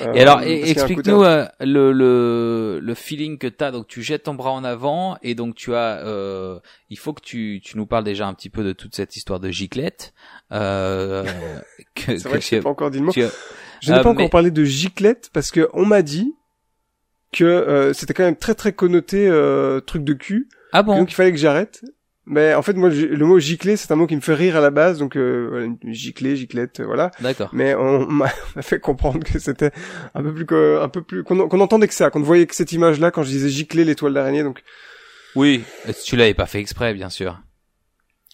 Euh, 0.00 0.12
et 0.12 0.20
alors, 0.20 0.42
explique-nous 0.42 1.22
euh, 1.22 1.46
le, 1.60 1.92
le, 1.92 2.80
le 2.80 2.94
feeling 2.94 3.38
que 3.38 3.46
tu 3.46 3.64
as. 3.64 3.70
Donc, 3.70 3.86
tu 3.86 4.02
jettes 4.02 4.24
ton 4.24 4.34
bras 4.34 4.52
en 4.52 4.64
avant 4.64 5.18
et 5.22 5.34
donc 5.34 5.54
tu 5.54 5.74
as. 5.74 5.98
Euh, 6.04 6.58
il 6.90 6.98
faut 6.98 7.12
que 7.12 7.22
tu, 7.22 7.60
tu 7.62 7.76
nous 7.76 7.86
parles 7.86 8.04
déjà 8.04 8.26
un 8.26 8.34
petit 8.34 8.50
peu 8.50 8.64
de 8.64 8.72
toute 8.72 8.94
cette 8.94 9.16
histoire 9.16 9.40
de 9.40 9.50
giclette. 9.50 10.12
Euh, 10.52 11.24
C'est 11.96 12.24
vrai 12.24 12.38
que 12.38 12.44
je 12.44 12.54
n'ai 12.54 12.62
pas 12.62 12.70
encore 12.70 12.90
dit 12.90 12.98
le 12.98 13.06
mot. 13.06 13.12
Je 13.12 13.92
n'ai 13.92 14.00
pas 14.00 14.10
encore 14.10 14.30
parlé 14.30 14.50
de 14.50 14.64
giclette 14.64 15.30
parce 15.32 15.50
que 15.50 15.68
on 15.72 15.86
m'a 15.86 16.02
dit 16.02 16.34
que 17.32 17.92
c'était 17.94 18.14
quand 18.14 18.24
même 18.24 18.36
très 18.36 18.54
très 18.54 18.72
connoté 18.72 19.28
truc 19.86 20.04
de 20.04 20.12
cul. 20.14 20.48
Ah 20.72 20.82
bon? 20.82 20.98
Donc 20.98 21.10
il 21.10 21.14
fallait 21.14 21.32
que 21.32 21.38
j'arrête. 21.38 21.82
Mais 22.28 22.54
en 22.54 22.62
fait, 22.62 22.74
moi, 22.74 22.90
le 22.90 23.24
mot 23.24 23.38
gicler, 23.38 23.76
c'est 23.76 23.90
un 23.90 23.96
mot 23.96 24.06
qui 24.06 24.14
me 24.14 24.20
fait 24.20 24.34
rire 24.34 24.56
à 24.56 24.60
la 24.60 24.70
base, 24.70 24.98
donc 24.98 25.16
euh, 25.16 25.70
gicler, 25.86 26.36
giclette, 26.36 26.80
voilà. 26.80 27.10
D'accord. 27.20 27.48
Mais 27.52 27.74
on 27.74 28.06
m'a 28.06 28.28
fait 28.60 28.80
comprendre 28.80 29.24
que 29.24 29.38
c'était 29.38 29.70
un 30.14 30.22
peu 30.22 30.34
plus, 30.34 30.46
que, 30.46 30.80
un 30.82 30.88
peu 30.88 31.02
plus, 31.02 31.24
qu'on 31.24 31.60
entendait 31.60 31.88
que 31.88 31.94
ça, 31.94 32.10
qu'on 32.10 32.20
voyait 32.20 32.46
que 32.46 32.54
cette 32.54 32.72
image-là 32.72 33.10
quand 33.10 33.22
je 33.22 33.30
disais 33.30 33.48
gicler 33.48 33.84
l'étoile 33.84 34.12
d'araignée, 34.12 34.42
donc. 34.42 34.62
Oui, 35.34 35.64
tu 36.04 36.16
l'avais 36.16 36.34
pas 36.34 36.46
fait 36.46 36.60
exprès, 36.60 36.92
bien 36.92 37.10
sûr. 37.10 37.40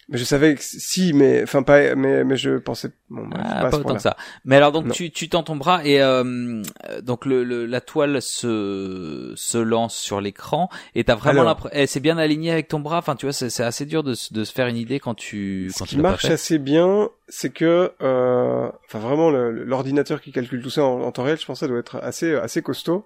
Mais 0.07 0.19
je 0.19 0.23
savais 0.23 0.53
que 0.53 0.61
si, 0.61 1.13
mais 1.13 1.41
enfin 1.41 1.63
pas, 1.63 1.95
mais 1.95 2.23
mais 2.23 2.37
je 2.37 2.57
pensais 2.57 2.91
bon, 3.09 3.27
ah, 3.35 3.69
pas, 3.69 3.77
autant 3.77 3.95
que 3.95 4.01
ça. 4.01 4.15
Mais 4.43 4.55
alors 4.55 4.71
donc 4.71 4.91
tu 4.91 5.09
tu 5.09 5.29
tends 5.29 5.41
ton 5.41 5.55
bras 5.55 5.83
et 5.83 5.99
euh, 5.99 6.61
donc 7.01 7.25
le, 7.25 7.43
le, 7.43 7.65
la 7.65 7.81
toile 7.81 8.21
se 8.21 9.33
se 9.35 9.57
lance 9.57 9.95
sur 9.95 10.21
l'écran 10.21 10.69
et 10.93 11.03
t'as 11.03 11.15
vraiment 11.15 11.41
l'impression, 11.41 11.75
eh, 11.79 11.87
c'est 11.87 11.99
bien 12.01 12.19
aligné 12.19 12.51
avec 12.51 12.67
ton 12.67 12.79
bras. 12.79 12.99
Enfin 12.99 13.15
tu 13.15 13.25
vois 13.25 13.33
c'est 13.33 13.49
c'est 13.49 13.63
assez 13.63 13.87
dur 13.87 14.03
de 14.03 14.13
de 14.31 14.43
se 14.43 14.53
faire 14.53 14.67
une 14.67 14.77
idée 14.77 14.99
quand 14.99 15.15
tu 15.15 15.71
quand 15.75 15.85
Ce 15.85 15.89
qui 15.89 15.97
marche 15.97 16.25
assez 16.25 16.59
bien, 16.59 17.09
c'est 17.27 17.49
que 17.49 17.91
euh, 18.03 18.69
enfin 18.85 18.99
vraiment 18.99 19.31
l'ordinateur 19.31 20.21
qui 20.21 20.31
calcule 20.31 20.61
tout 20.61 20.69
ça 20.69 20.83
en, 20.83 21.11
temps 21.11 21.23
réel, 21.23 21.39
je 21.39 21.45
pense 21.47 21.59
que 21.59 21.65
ça 21.65 21.67
doit 21.67 21.79
être 21.79 21.95
assez 21.97 22.35
assez 22.35 22.61
costaud. 22.61 23.05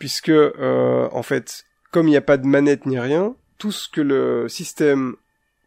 Puisque 0.00 0.30
euh, 0.30 1.08
en 1.12 1.22
fait 1.22 1.64
comme 1.92 2.08
il 2.08 2.10
n'y 2.10 2.16
a 2.16 2.22
pas 2.22 2.38
de 2.38 2.46
manette 2.46 2.86
ni 2.86 2.98
rien, 2.98 3.36
tout 3.56 3.70
ce 3.70 3.88
que 3.88 4.00
le 4.00 4.48
système 4.48 5.14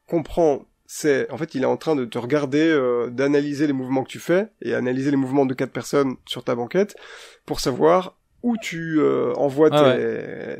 comprend, 0.07 0.65
c'est 0.85 1.29
en 1.31 1.37
fait 1.37 1.53
il 1.53 1.63
est 1.63 1.67
en 1.67 1.77
train 1.77 1.95
de 1.95 2.05
te 2.05 2.17
regarder, 2.17 2.67
euh, 2.67 3.09
d'analyser 3.09 3.67
les 3.67 3.73
mouvements 3.73 4.03
que 4.03 4.09
tu 4.09 4.19
fais 4.19 4.49
et 4.61 4.73
analyser 4.73 5.11
les 5.11 5.17
mouvements 5.17 5.45
de 5.45 5.53
quatre 5.53 5.71
personnes 5.71 6.15
sur 6.25 6.43
ta 6.43 6.55
banquette 6.55 6.95
pour 7.45 7.59
savoir 7.59 8.17
où 8.43 8.55
tu 8.55 8.99
euh, 8.99 9.33
envoies 9.35 9.69
ah 9.71 9.95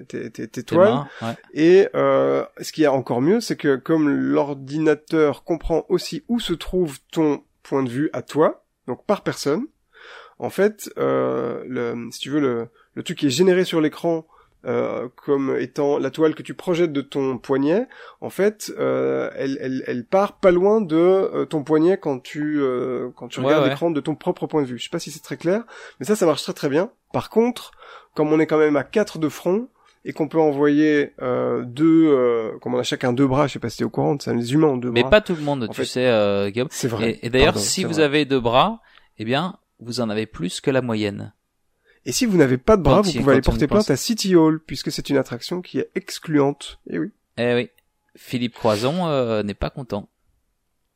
tes, 0.07 0.31
tes, 0.31 0.47
tes, 0.47 0.63
toiles. 0.63 1.05
Et 1.53 1.87
euh, 1.95 2.43
ce 2.59 2.71
qui 2.71 2.83
est 2.83 2.87
encore 2.87 3.21
mieux, 3.21 3.39
c'est 3.39 3.55
que 3.55 3.75
comme 3.75 4.09
l'ordinateur 4.09 5.43
comprend 5.43 5.85
aussi 5.87 6.23
où 6.27 6.39
se 6.39 6.53
trouve 6.53 6.97
ton 7.11 7.43
point 7.63 7.83
de 7.83 7.89
vue 7.89 8.09
à 8.13 8.23
toi, 8.23 8.65
donc 8.87 9.05
par 9.05 9.21
personne, 9.21 9.67
en 10.39 10.49
fait, 10.49 10.89
le, 10.97 12.09
si 12.11 12.19
tu 12.19 12.29
veux, 12.29 12.39
le, 12.39 12.67
le 12.95 13.03
truc 13.03 13.19
qui 13.19 13.27
est 13.27 13.31
généré 13.31 13.63
sur 13.63 13.79
l'écran 13.79 14.27
euh, 14.65 15.07
comme 15.15 15.55
étant 15.59 15.97
la 15.97 16.09
toile 16.09 16.35
que 16.35 16.41
tu 16.41 16.53
projettes 16.53 16.91
de 16.91 17.01
ton 17.01 17.37
poignet, 17.37 17.87
en 18.21 18.29
fait, 18.29 18.73
euh, 18.77 19.29
elle, 19.35 19.57
elle, 19.61 19.83
elle, 19.87 20.05
part 20.05 20.39
pas 20.39 20.51
loin 20.51 20.81
de 20.81 20.95
euh, 20.95 21.45
ton 21.45 21.63
poignet 21.63 21.97
quand 21.97 22.19
tu 22.19 22.59
euh, 22.59 23.09
quand 23.15 23.27
tu 23.27 23.39
regardes 23.39 23.67
l'écran 23.67 23.91
de 23.91 24.01
ton 24.01 24.15
propre 24.15 24.47
point 24.47 24.61
de 24.63 24.67
vue. 24.67 24.77
Je 24.77 24.83
sais 24.83 24.89
pas 24.89 24.99
si 24.99 25.11
c'est 25.11 25.23
très 25.23 25.37
clair, 25.37 25.63
mais 25.99 26.05
ça, 26.05 26.15
ça 26.15 26.25
marche 26.25 26.43
très 26.43 26.53
très 26.53 26.69
bien. 26.69 26.89
Par 27.13 27.29
contre, 27.29 27.71
comme 28.15 28.33
on 28.33 28.39
est 28.39 28.47
quand 28.47 28.57
même 28.57 28.75
à 28.75 28.83
4 28.83 29.19
de 29.19 29.29
front 29.29 29.69
et 30.03 30.13
qu'on 30.13 30.27
peut 30.27 30.39
envoyer 30.39 31.13
deux, 31.63 32.57
comme 32.61 32.75
on 32.75 32.79
a 32.79 32.83
chacun 32.83 33.13
deux 33.13 33.27
bras, 33.27 33.47
je 33.47 33.53
sais 33.53 33.59
pas 33.59 33.69
si 33.69 33.77
t'es 33.77 33.83
au 33.83 33.89
courant, 33.89 34.17
ça 34.19 34.33
les 34.33 34.53
humains 34.53 34.67
ont 34.67 34.77
deux 34.77 34.91
mais 34.91 35.01
bras. 35.01 35.09
Mais 35.09 35.11
pas 35.11 35.21
tout 35.21 35.35
le 35.35 35.41
monde, 35.41 35.69
tu 35.71 35.85
sais, 35.85 36.49
Guillaume. 36.51 36.69
C'est 36.71 36.87
vrai. 36.87 37.19
Et, 37.21 37.29
d'ailleurs, 37.29 37.57
si 37.57 37.83
vous 37.83 37.99
avez 37.99 38.25
deux 38.25 38.39
bras, 38.39 38.81
eh 39.17 39.25
bien, 39.25 39.57
vous 39.79 40.01
en 40.01 40.09
avez 40.09 40.25
plus 40.25 40.61
que 40.61 40.71
la 40.71 40.81
moyenne. 40.81 41.33
Et 42.07 42.13
si 42.13 42.25
vous 42.25 42.37
n'avez 42.37 42.57
pas 42.57 42.77
de 42.77 42.83
bras, 42.83 43.01
vous 43.01 43.11
pouvez 43.11 43.33
aller 43.33 43.41
porter 43.41 43.67
plainte 43.67 43.91
à 43.91 43.97
City 43.97 44.33
Hall, 44.33 44.61
puisque 44.65 44.93
c'est 44.93 45.09
une 45.09 45.17
attraction 45.17 45.61
qui 45.61 45.79
est 45.79 45.91
excluante. 45.93 46.79
Eh 46.89 46.99
oui. 46.99 47.11
Eh 47.37 47.53
oui. 47.53 47.69
Philippe 48.15 48.53
Croison 48.53 49.07
euh, 49.07 49.43
n'est 49.43 49.53
pas 49.53 49.69
content. 49.69 50.07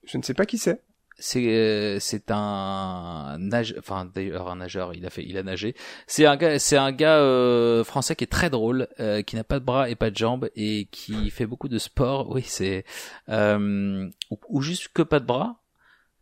Je 0.06 0.18
ne 0.18 0.24
sais 0.24 0.34
pas 0.34 0.46
qui 0.46 0.58
c'est. 0.58 0.82
C'est 1.20 1.46
euh, 1.50 2.00
c'est 2.00 2.32
un 2.32 3.38
nage 3.38 3.76
enfin 3.78 4.10
d'ailleurs 4.12 4.50
un 4.50 4.56
nageur 4.56 4.96
il 4.96 5.06
a 5.06 5.12
fait 5.12 5.24
il 5.24 5.38
a 5.38 5.44
nagé 5.44 5.76
c'est 6.08 6.26
un 6.26 6.36
gars 6.36 6.58
c'est 6.58 6.78
un 6.78 6.92
gars 6.92 7.20
euh, 7.20 7.84
français 7.84 8.16
qui 8.16 8.24
est 8.24 8.32
très 8.32 8.50
drôle 8.50 8.88
euh, 9.00 9.22
qui 9.22 9.36
n'a 9.36 9.44
pas 9.44 9.60
de 9.60 9.66
bras 9.66 9.88
et 9.88 9.94
pas 9.94 10.10
de 10.10 10.18
jambes 10.18 10.50
et 10.56 10.88
qui 10.90 11.30
fait 11.30 11.46
beaucoup 11.46 11.68
de 11.68 11.78
sport 11.78 12.32
oui 12.32 12.44
c'est 12.44 12.86
ou, 13.30 14.38
ou, 14.50 14.62
juste 14.62 14.88
que 14.96 15.04
pas 15.04 15.20
de 15.20 15.26
bras 15.26 15.61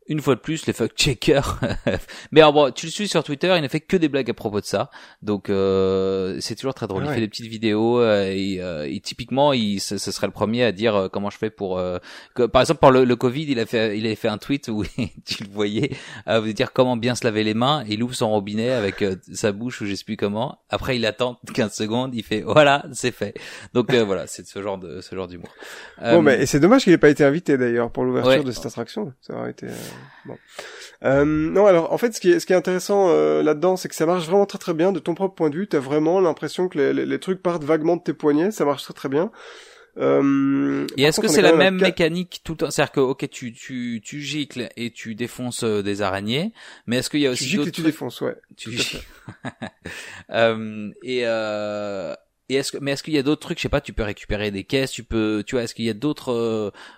une 0.10 0.22
fois 0.22 0.36
de 0.36 0.40
plus 0.40 0.66
les 0.66 0.74
fact 0.74 0.98
checkers. 0.98 1.60
Mais 2.32 2.42
alors 2.42 2.52
bon 2.52 2.72
tu 2.72 2.88
le 2.88 2.92
suis 2.92 3.08
sur 3.08 3.24
Twitter 3.24 3.54
il 3.56 3.62
ne 3.62 3.68
fait 3.68 3.80
que 3.80 3.96
des 3.96 4.10
blagues 4.10 4.30
à 4.30 4.34
propos 4.34 4.60
de 4.60 4.66
ça. 4.66 4.90
Donc 5.22 5.50
euh, 5.50 6.38
c'est 6.42 6.56
toujours 6.56 6.74
très 6.74 6.88
drôle. 6.88 7.04
Ah 7.06 7.12
il 7.12 7.14
fait 7.14 7.22
des 7.22 7.28
petites 7.28 7.46
vidéos 7.46 8.02
euh, 8.02 8.26
et, 8.26 8.60
euh, 8.60 8.88
et, 8.90 9.00
typiquement 9.00 9.54
il 9.54 9.80
ce, 9.80 9.98
serait 9.98 10.28
le 10.28 10.34
premier 10.34 10.64
à 10.64 10.72
dire 10.72 10.96
euh, 10.96 11.08
comment 11.10 11.30
je 11.30 11.38
fais 11.38 11.52
pour 11.52 11.82
que, 12.36 12.44
par 12.44 12.62
exemple 12.62 12.80
pour 12.80 12.92
le, 12.92 13.06
le, 13.06 13.16
Covid 13.16 13.44
il 13.44 13.60
a 13.60 13.66
fait 13.66 13.98
il 13.98 14.06
avait 14.06 14.16
fait 14.16 14.28
un 14.28 14.40
tweet 14.40 14.68
où 14.70 14.84
tu 15.26 15.44
le 15.44 15.50
voyais 15.52 15.92
à 16.26 16.40
vous 16.40 16.52
dire 16.54 16.74
comment 16.74 16.98
bien 16.98 17.14
se 17.14 17.24
laver 17.24 17.44
les 17.44 17.54
mains. 17.54 17.84
Il 17.88 18.02
ouvre 18.02 18.16
son 18.16 18.32
robinet 18.32 18.72
avec 18.72 19.04
sa 19.32 19.52
bouche 19.52 19.82
ou 19.82 19.86
je 19.86 19.94
sais 19.94 20.04
plus 20.04 20.18
comment. 20.18 20.60
Après 20.70 20.96
il 20.96 21.06
attend 21.06 21.40
15 21.54 21.72
secondes. 21.72 22.16
Il 22.16 22.24
fait 22.24 22.42
voilà 22.42 22.84
c'est 22.94 23.12
fait. 23.12 23.36
Donc 23.76 23.94
voilà 23.94 24.26
c'est 24.26 24.46
ce 24.48 24.62
genre 24.62 24.80
de 24.80 25.02
ce 25.02 25.16
genre 25.16 25.28
d'humour. 25.28 25.50
Bon 26.02 26.24
mais 26.24 26.48
c'est 26.48 26.60
dommage 26.60 26.84
qu'il 26.84 26.94
ait 26.94 26.98
pas 26.98 27.10
été 27.10 27.24
invité 27.24 27.58
d'ailleurs 27.58 27.92
pour 27.92 28.04
l'ouverture 28.04 28.44
de 28.44 28.52
cette 28.52 28.66
attraction. 28.66 29.14
Ça 29.22 29.36
aurait 29.36 29.52
été 29.52 29.68
Bon. 30.26 30.38
Euh, 31.04 31.26
non, 31.26 31.66
alors 31.66 31.94
en 31.94 31.98
fait, 31.98 32.14
ce 32.14 32.20
qui 32.20 32.32
est, 32.32 32.40
ce 32.40 32.46
qui 32.46 32.54
est 32.54 32.56
intéressant 32.56 33.10
euh, 33.10 33.42
là-dedans, 33.42 33.78
c'est 33.78 33.88
que 33.90 33.96
ça 33.96 34.06
marche 34.06 34.26
vraiment 34.26 34.46
très 34.46 34.60
très 34.60 34.74
bien 34.74 34.92
de 34.92 35.00
ton 35.00 35.16
propre 35.16 35.36
point 35.36 35.50
de 35.50 35.56
vue. 35.56 35.68
T'as 35.68 35.80
vraiment 35.80 36.20
l'impression 36.20 36.68
que 36.68 36.78
les, 36.78 37.06
les, 37.06 37.20
trucs 37.20 37.42
partent 37.42 37.64
vaguement 37.64 37.96
de 37.96 38.02
tes 38.04 38.14
poignets, 38.14 38.52
ça 38.52 38.66
marche 38.66 38.84
très 38.84 38.94
très 38.94 39.10
bien. 39.10 39.32
Euh, 39.98 40.88
et 40.98 41.04
est-ce 41.04 41.20
que 41.20 41.28
c'est 41.28 41.42
la 41.42 41.54
même 41.54 41.80
mécanique 41.80 42.42
tout 42.44 42.54
le 42.54 42.58
temps? 42.58 42.72
C'est-à-dire 42.72 42.92
que 42.92 43.00
ok, 43.00 43.30
tu 43.30 43.52
tu 43.52 44.02
tu 44.04 44.22
gicles 44.22 44.70
et 44.78 44.92
tu 44.92 45.16
défonces 45.16 45.64
euh, 45.64 45.82
des 45.82 46.02
araignées, 46.02 46.54
mais 46.86 46.98
est-ce 46.98 47.10
qu'il 47.10 47.20
y 47.20 47.28
a 47.28 47.32
aussi 47.32 47.44
tu 47.44 47.50
gicles 47.50 47.68
et 47.68 47.72
tu 47.72 47.82
défonces, 47.82 48.22
ouais. 48.22 48.36
Tu 48.56 48.72
euh, 50.32 50.92
et 51.04 51.22
euh, 51.26 52.14
et 52.50 52.56
est-ce 52.56 52.72
que, 52.72 52.78
mais 52.80 52.92
est-ce 52.92 53.04
qu'il 53.04 53.14
y 53.14 53.18
a 53.18 53.24
d'autres 53.24 53.42
trucs, 53.42 53.60
je 53.60 53.64
sais 53.64 53.70
pas, 53.70 53.82
tu 53.82 53.94
peux 53.94 54.04
récupérer 54.04 54.52
des 54.52 54.64
caisses, 54.64 54.92
tu 54.92 55.04
peux, 55.04 55.44
tu 55.46 55.56
vois, 55.56 55.64
est-ce 55.64 55.76
qu'il 55.76 55.86
y 55.86 55.90
a 55.90 55.94
d'autres 55.94 56.32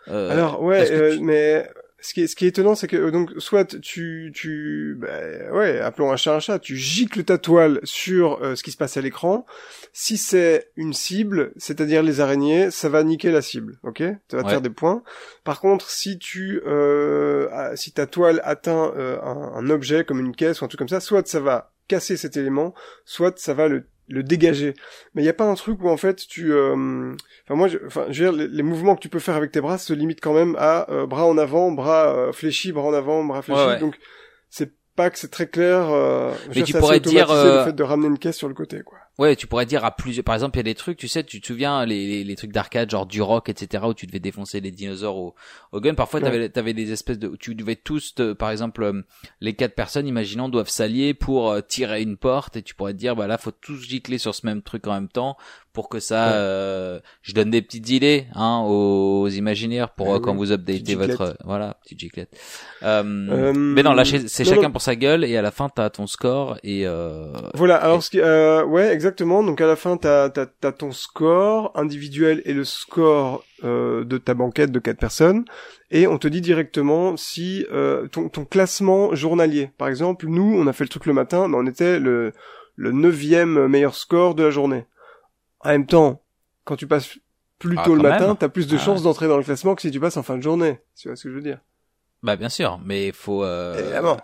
euh, 0.08 0.32
Alors 0.32 0.62
ouais, 0.62 1.18
mais 1.20 1.68
ce 2.02 2.14
qui 2.14 2.24
est, 2.24 2.28
ce 2.28 2.36
qui 2.36 2.45
est 2.45 2.49
étonnant, 2.49 2.76
c'est 2.76 2.88
que 2.88 2.97
euh, 2.97 3.12
donc 3.12 3.32
soit 3.38 3.80
tu 3.80 4.32
tu 4.34 4.97
bah, 4.99 5.08
ouais, 5.54 5.80
appelons 5.80 6.12
un 6.12 6.18
chat 6.18 6.36
un 6.36 6.39
chat, 6.39 6.60
tu 6.60 6.76
gicles 6.76 7.24
ta 7.24 7.38
toile 7.38 7.80
sur 7.84 8.43
euh, 8.43 8.56
ce 8.56 8.64
qui 8.64 8.72
se 8.72 8.78
passe 8.78 8.97
à 8.97 9.02
l'écran. 9.02 9.45
Si 9.93 10.18
c'est 10.18 10.72
une 10.76 10.93
cible, 10.93 11.54
c'est-à-dire 11.58 12.02
les 12.02 12.20
araignées, 12.20 12.72
ça 12.72 12.89
va 12.89 13.04
niquer 13.04 13.32
la 13.32 13.41
cible, 13.41 13.80
ok? 13.84 14.04
Ça 14.30 14.38
va 14.38 14.43
te 14.43 14.49
faire 14.49 14.62
des 14.62 14.70
points. 14.70 15.04
Par 15.43 15.60
contre, 15.60 15.89
si 15.89 16.18
tu 16.18 16.62
euh, 16.66 17.76
si 17.76 17.91
ta 17.91 18.08
toile 18.08 18.41
atteint 18.43 18.93
euh, 18.97 19.20
un, 19.22 19.54
un, 19.56 19.70
objet 19.70 20.04
comme 20.04 20.20
une 20.20 20.36
caisse 20.36 20.62
ou 20.62 20.66
un 20.66 20.68
truc 20.68 20.80
comme 20.80 20.89
ça, 20.89 20.99
soit 20.99 21.28
ça 21.28 21.39
va 21.39 21.72
casser 21.91 22.15
cet 22.15 22.37
élément, 22.37 22.73
soit 23.03 23.37
ça 23.37 23.53
va 23.53 23.67
le 23.67 23.85
le 24.07 24.23
dégager. 24.23 24.73
Mais 25.13 25.21
il 25.21 25.25
n'y 25.25 25.29
a 25.29 25.33
pas 25.33 25.45
un 25.45 25.55
truc 25.55 25.81
où 25.83 25.89
en 25.89 25.97
fait 25.97 26.27
tu, 26.27 26.53
euh, 26.53 27.13
enfin 27.45 27.55
moi, 27.55 27.67
je... 27.67 27.77
enfin 27.85 28.05
je 28.09 28.23
veux 28.23 28.31
dire, 28.31 28.49
les, 28.51 28.63
mouvements 28.63 28.95
que 28.95 29.01
tu 29.01 29.09
peux 29.09 29.19
faire 29.19 29.35
avec 29.35 29.51
tes 29.51 29.61
bras 29.61 29.77
se 29.77 29.93
limitent 29.93 30.21
quand 30.21 30.33
même 30.33 30.55
à 30.59 30.89
euh, 30.91 31.05
bras 31.05 31.25
en 31.25 31.37
avant, 31.37 31.71
bras 31.71 32.15
euh, 32.15 32.31
fléchis, 32.31 32.71
bras 32.71 32.83
en 32.83 32.93
avant, 32.93 33.23
bras 33.23 33.41
fléchis. 33.41 33.79
Donc 33.79 33.97
c'est 34.49 34.71
pas 34.95 35.09
que 35.09 35.17
c'est 35.17 35.31
très 35.31 35.47
clair. 35.47 35.89
Mais 36.53 36.63
tu 36.63 36.73
pourrais 36.73 36.99
dire 36.99 37.33
le 37.33 37.63
fait 37.65 37.73
de 37.73 37.83
ramener 37.83 38.07
une 38.07 38.19
caisse 38.19 38.37
sur 38.37 38.47
le 38.47 38.53
côté, 38.53 38.81
quoi. 38.81 38.97
Ouais, 39.18 39.36
tu 39.36 39.45
pourrais 39.45 39.66
dire 39.66 39.84
à 39.84 39.91
plusieurs. 39.91 40.24
Par 40.24 40.36
exemple, 40.36 40.55
il 40.55 40.59
y 40.59 40.62
a 40.62 40.64
des 40.64 40.76
trucs, 40.76 40.97
tu 40.97 41.09
sais, 41.09 41.24
tu 41.24 41.41
te 41.41 41.47
souviens 41.47 41.86
les, 41.86 42.24
les, 42.24 42.36
trucs 42.36 42.53
d'arcade, 42.53 42.89
genre 42.89 43.05
du 43.05 43.22
rock, 43.22 43.49
etc., 43.49 43.84
où 43.86 43.93
tu 43.93 44.07
devais 44.07 44.22
défoncer 44.22 44.62
les 44.62 44.72
dinosaures 44.72 45.18
au, 45.18 45.36
au 45.74 45.82
gun. 45.82 45.95
Parfois, 45.95 46.22
t'avais 46.22 46.49
avais 46.57 46.74
des 46.74 46.93
espèces 46.93 47.20
de, 47.20 47.36
tu 47.38 47.53
devais 47.53 47.76
tous, 47.76 48.16
par 48.39 48.51
exemple, 48.51 48.84
euh, 48.84 49.01
les 49.41 49.53
quatre 49.53 49.76
personnes, 49.76 50.07
imaginons, 50.07 50.47
doivent 50.47 50.70
s'allier 50.70 51.14
pour 51.14 51.51
euh, 51.51 51.59
tirer 51.62 52.01
une 52.01 52.16
porte, 52.16 52.55
et 52.55 52.64
tu 52.64 52.74
pourrais 52.74 52.93
te 52.93 52.97
dire, 52.97 53.16
bah 53.18 53.28
là, 53.28 53.38
faut 53.38 53.51
tous 53.51 53.82
gicler 53.82 54.18
sur 54.18 54.34
ce 54.34 54.45
même 54.45 54.62
truc 54.62 54.88
en 54.88 54.93
même 54.93 55.09
temps 55.09 55.38
pour 55.74 55.88
que 55.88 56.01
ça, 56.01 56.34
euh, 56.34 56.99
je 57.22 57.34
donne 57.34 57.49
des 57.49 57.62
petites 57.62 57.90
idées 57.90 58.26
hein, 58.35 58.61
aux, 58.65 59.30
imaginaires 59.30 59.91
pour 59.91 60.19
quand 60.19 60.35
vous 60.35 60.52
updatez 60.52 60.95
votre, 60.95 61.38
voilà, 61.45 61.77
petite 61.84 61.99
giclette. 61.99 62.38
mais 62.81 63.84
non, 63.84 63.94
là, 63.94 64.03
c'est 64.03 64.45
chacun 64.45 64.72
pour 64.72 64.81
sa 64.81 64.95
gueule, 64.95 65.26
et 65.26 65.35
à 65.38 65.41
la 65.41 65.52
fin, 65.52 65.69
t'as 65.69 65.90
ton 65.90 66.07
score 66.07 66.57
et. 66.64 66.85
Voilà. 67.53 67.76
Alors, 67.76 68.02
ce 68.02 68.10
qui, 68.10 68.19
ouais 68.19 69.01
exactement. 69.02 69.44
Donc 69.44 69.60
à 69.61 69.68
la 69.68 69.76
fin, 69.76 69.98
t'as 69.98 70.26
as, 70.64 70.72
ton 70.72 70.91
score 70.91 71.72
individuel 71.76 72.41
et 72.45 72.53
le 72.53 72.64
score 72.64 73.44
euh, 73.64 74.03
de 74.06 74.18
ta 74.18 74.34
banquette 74.36 74.72
de 74.72 74.80
quatre 74.80 74.99
personnes, 74.99 75.44
et 75.90 76.06
on 76.07 76.18
te 76.18 76.28
dit 76.28 76.41
directement 76.41 77.18
si 77.18 77.65
euh, 77.72 78.07
ton, 78.07 78.30
ton 78.30 78.45
classement 78.45 79.14
journalier. 79.15 79.72
Par 79.78 79.88
exemple, 79.88 80.28
nous, 80.28 80.56
on 80.56 80.68
a 80.68 80.73
fait 80.73 80.84
le 80.84 80.90
truc 80.90 81.06
le 81.07 81.14
matin, 81.14 81.48
mais 81.48 81.57
on 81.57 81.65
était 81.65 81.99
le 81.99 82.32
le 82.76 82.91
neuvième 82.91 83.68
meilleur 83.68 83.95
score 83.95 84.34
de 84.36 84.44
la 84.44 84.49
journée. 84.52 84.86
En 85.60 85.69
même 85.69 85.86
temps, 85.86 86.22
quand 86.64 86.76
tu 86.76 86.88
passes 86.88 87.18
plus 87.60 87.76
Ah, 87.78 87.84
tôt 87.86 87.95
le 87.95 88.02
matin, 88.02 88.36
t'as 88.36 88.49
plus 88.49 88.68
de 88.68 88.76
Ah. 88.78 88.80
chances 88.80 89.03
d'entrer 89.03 89.28
dans 89.28 89.38
le 89.38 89.44
classement 89.44 89.76
que 89.76 89.82
si 89.82 89.91
tu 89.91 89.99
passes 89.99 90.18
en 90.18 90.23
fin 90.23 90.38
de 90.38 90.41
journée. 90.44 90.80
Tu 90.95 91.07
vois 91.10 91.15
ce 91.15 91.23
que 91.23 91.30
je 91.30 91.36
veux 91.36 91.41
dire? 91.44 91.60
Bah 92.23 92.36
bien 92.36 92.49
sûr, 92.49 92.80
mais 92.86 93.07
il 93.07 93.14
faut. 93.14 93.44
Euh... 93.44 93.78
Évidemment. 93.80 94.18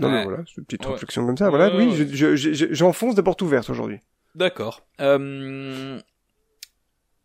Non, 0.00 0.10
mais 0.10 0.22
voilà, 0.22 0.44
c'est 0.46 0.58
une 0.58 0.64
petite 0.64 0.86
Ouais. 0.86 0.92
réflexion 0.92 1.26
comme 1.26 1.36
ça. 1.36 1.50
Voilà, 1.50 1.74
Ouais, 1.74 1.84
oui, 1.86 1.88
ouais. 1.88 2.06
je- 2.12 2.36
je- 2.36 2.52
je- 2.52 2.66
j'enfonce 2.72 3.16
des 3.16 3.22
portes 3.24 3.42
ouvertes 3.42 3.68
aujourd'hui. 3.68 3.98
D'accord. 4.34 4.82
Euh... 5.00 6.00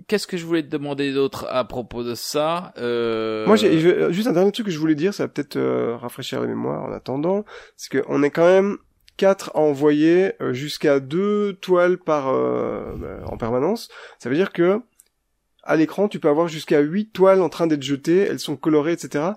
Qu'est-ce 0.07 0.27
que 0.27 0.37
je 0.37 0.45
voulais 0.45 0.63
te 0.63 0.69
demander 0.69 1.13
d'autre 1.13 1.47
à 1.49 1.63
propos 1.63 2.03
de 2.03 2.15
ça 2.15 2.73
euh... 2.77 3.45
Moi, 3.45 3.55
j'ai 3.55 4.11
juste 4.11 4.27
un 4.27 4.33
dernier 4.33 4.51
truc 4.51 4.65
que 4.65 4.71
je 4.71 4.79
voulais 4.79 4.95
dire, 4.95 5.13
ça 5.13 5.23
va 5.23 5.27
peut-être 5.29 5.55
euh, 5.55 5.95
rafraîchir 5.95 6.41
la 6.41 6.47
mémoire 6.47 6.83
en 6.83 6.91
attendant, 6.91 7.45
c'est 7.77 8.01
qu'on 8.01 8.23
est 8.23 8.31
quand 8.31 8.45
même 8.45 8.77
quatre 9.17 9.51
à 9.55 9.59
envoyer 9.59 10.33
euh, 10.41 10.53
jusqu'à 10.53 10.99
deux 10.99 11.53
toiles 11.61 11.97
par 11.97 12.29
euh, 12.29 12.95
bah, 12.97 13.19
en 13.27 13.37
permanence. 13.37 13.89
Ça 14.19 14.29
veut 14.29 14.35
dire 14.35 14.51
que 14.51 14.81
à 15.63 15.77
l'écran, 15.77 16.09
tu 16.09 16.19
peux 16.19 16.27
avoir 16.27 16.49
jusqu'à 16.49 16.79
huit 16.81 17.13
toiles 17.13 17.41
en 17.41 17.49
train 17.49 17.67
d'être 17.67 17.83
jetées, 17.83 18.17
elles 18.17 18.39
sont 18.39 18.57
colorées, 18.57 18.91
etc. 18.93 19.31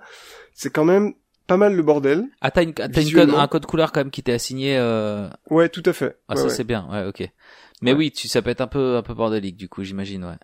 C'est 0.55 0.71
quand 0.71 0.85
même 0.85 1.15
pas 1.47 1.57
mal 1.57 1.75
le 1.75 1.83
bordel. 1.83 2.25
Ah 2.41 2.51
t'as 2.51 2.63
une, 2.63 2.73
t'as 2.75 2.87
une 3.03 3.13
code, 3.13 3.31
un 3.31 3.47
code 3.49 3.67
couleur 3.67 3.93
quand 3.93 4.01
même 4.01 4.11
qui 4.11 4.23
t'est 4.23 4.33
assigné. 4.33 4.77
Euh... 4.79 5.29
Ouais, 5.51 5.69
tout 5.69 5.83
à 5.87 5.93
fait. 5.93 6.19
Ah 6.29 6.35
Ouais, 6.35 6.41
ça 6.41 6.45
ouais. 6.45 6.51
c'est 6.51 6.65
bien, 6.65 6.89
ouais 6.91 7.05
ok. 7.07 7.29
Mais 7.83 7.93
Ouais. 7.93 7.99
oui, 7.99 8.11
tu 8.13 8.27
ça 8.29 8.43
peut 8.43 8.51
être 8.51 8.61
un 8.63 8.67
peu 8.67 8.97
un 8.97 9.03
peu 9.03 9.15
bordélique 9.15 9.57
du 9.57 9.69
coup, 9.69 9.85
j'imagine, 9.85 10.25
ouais. 10.25 10.37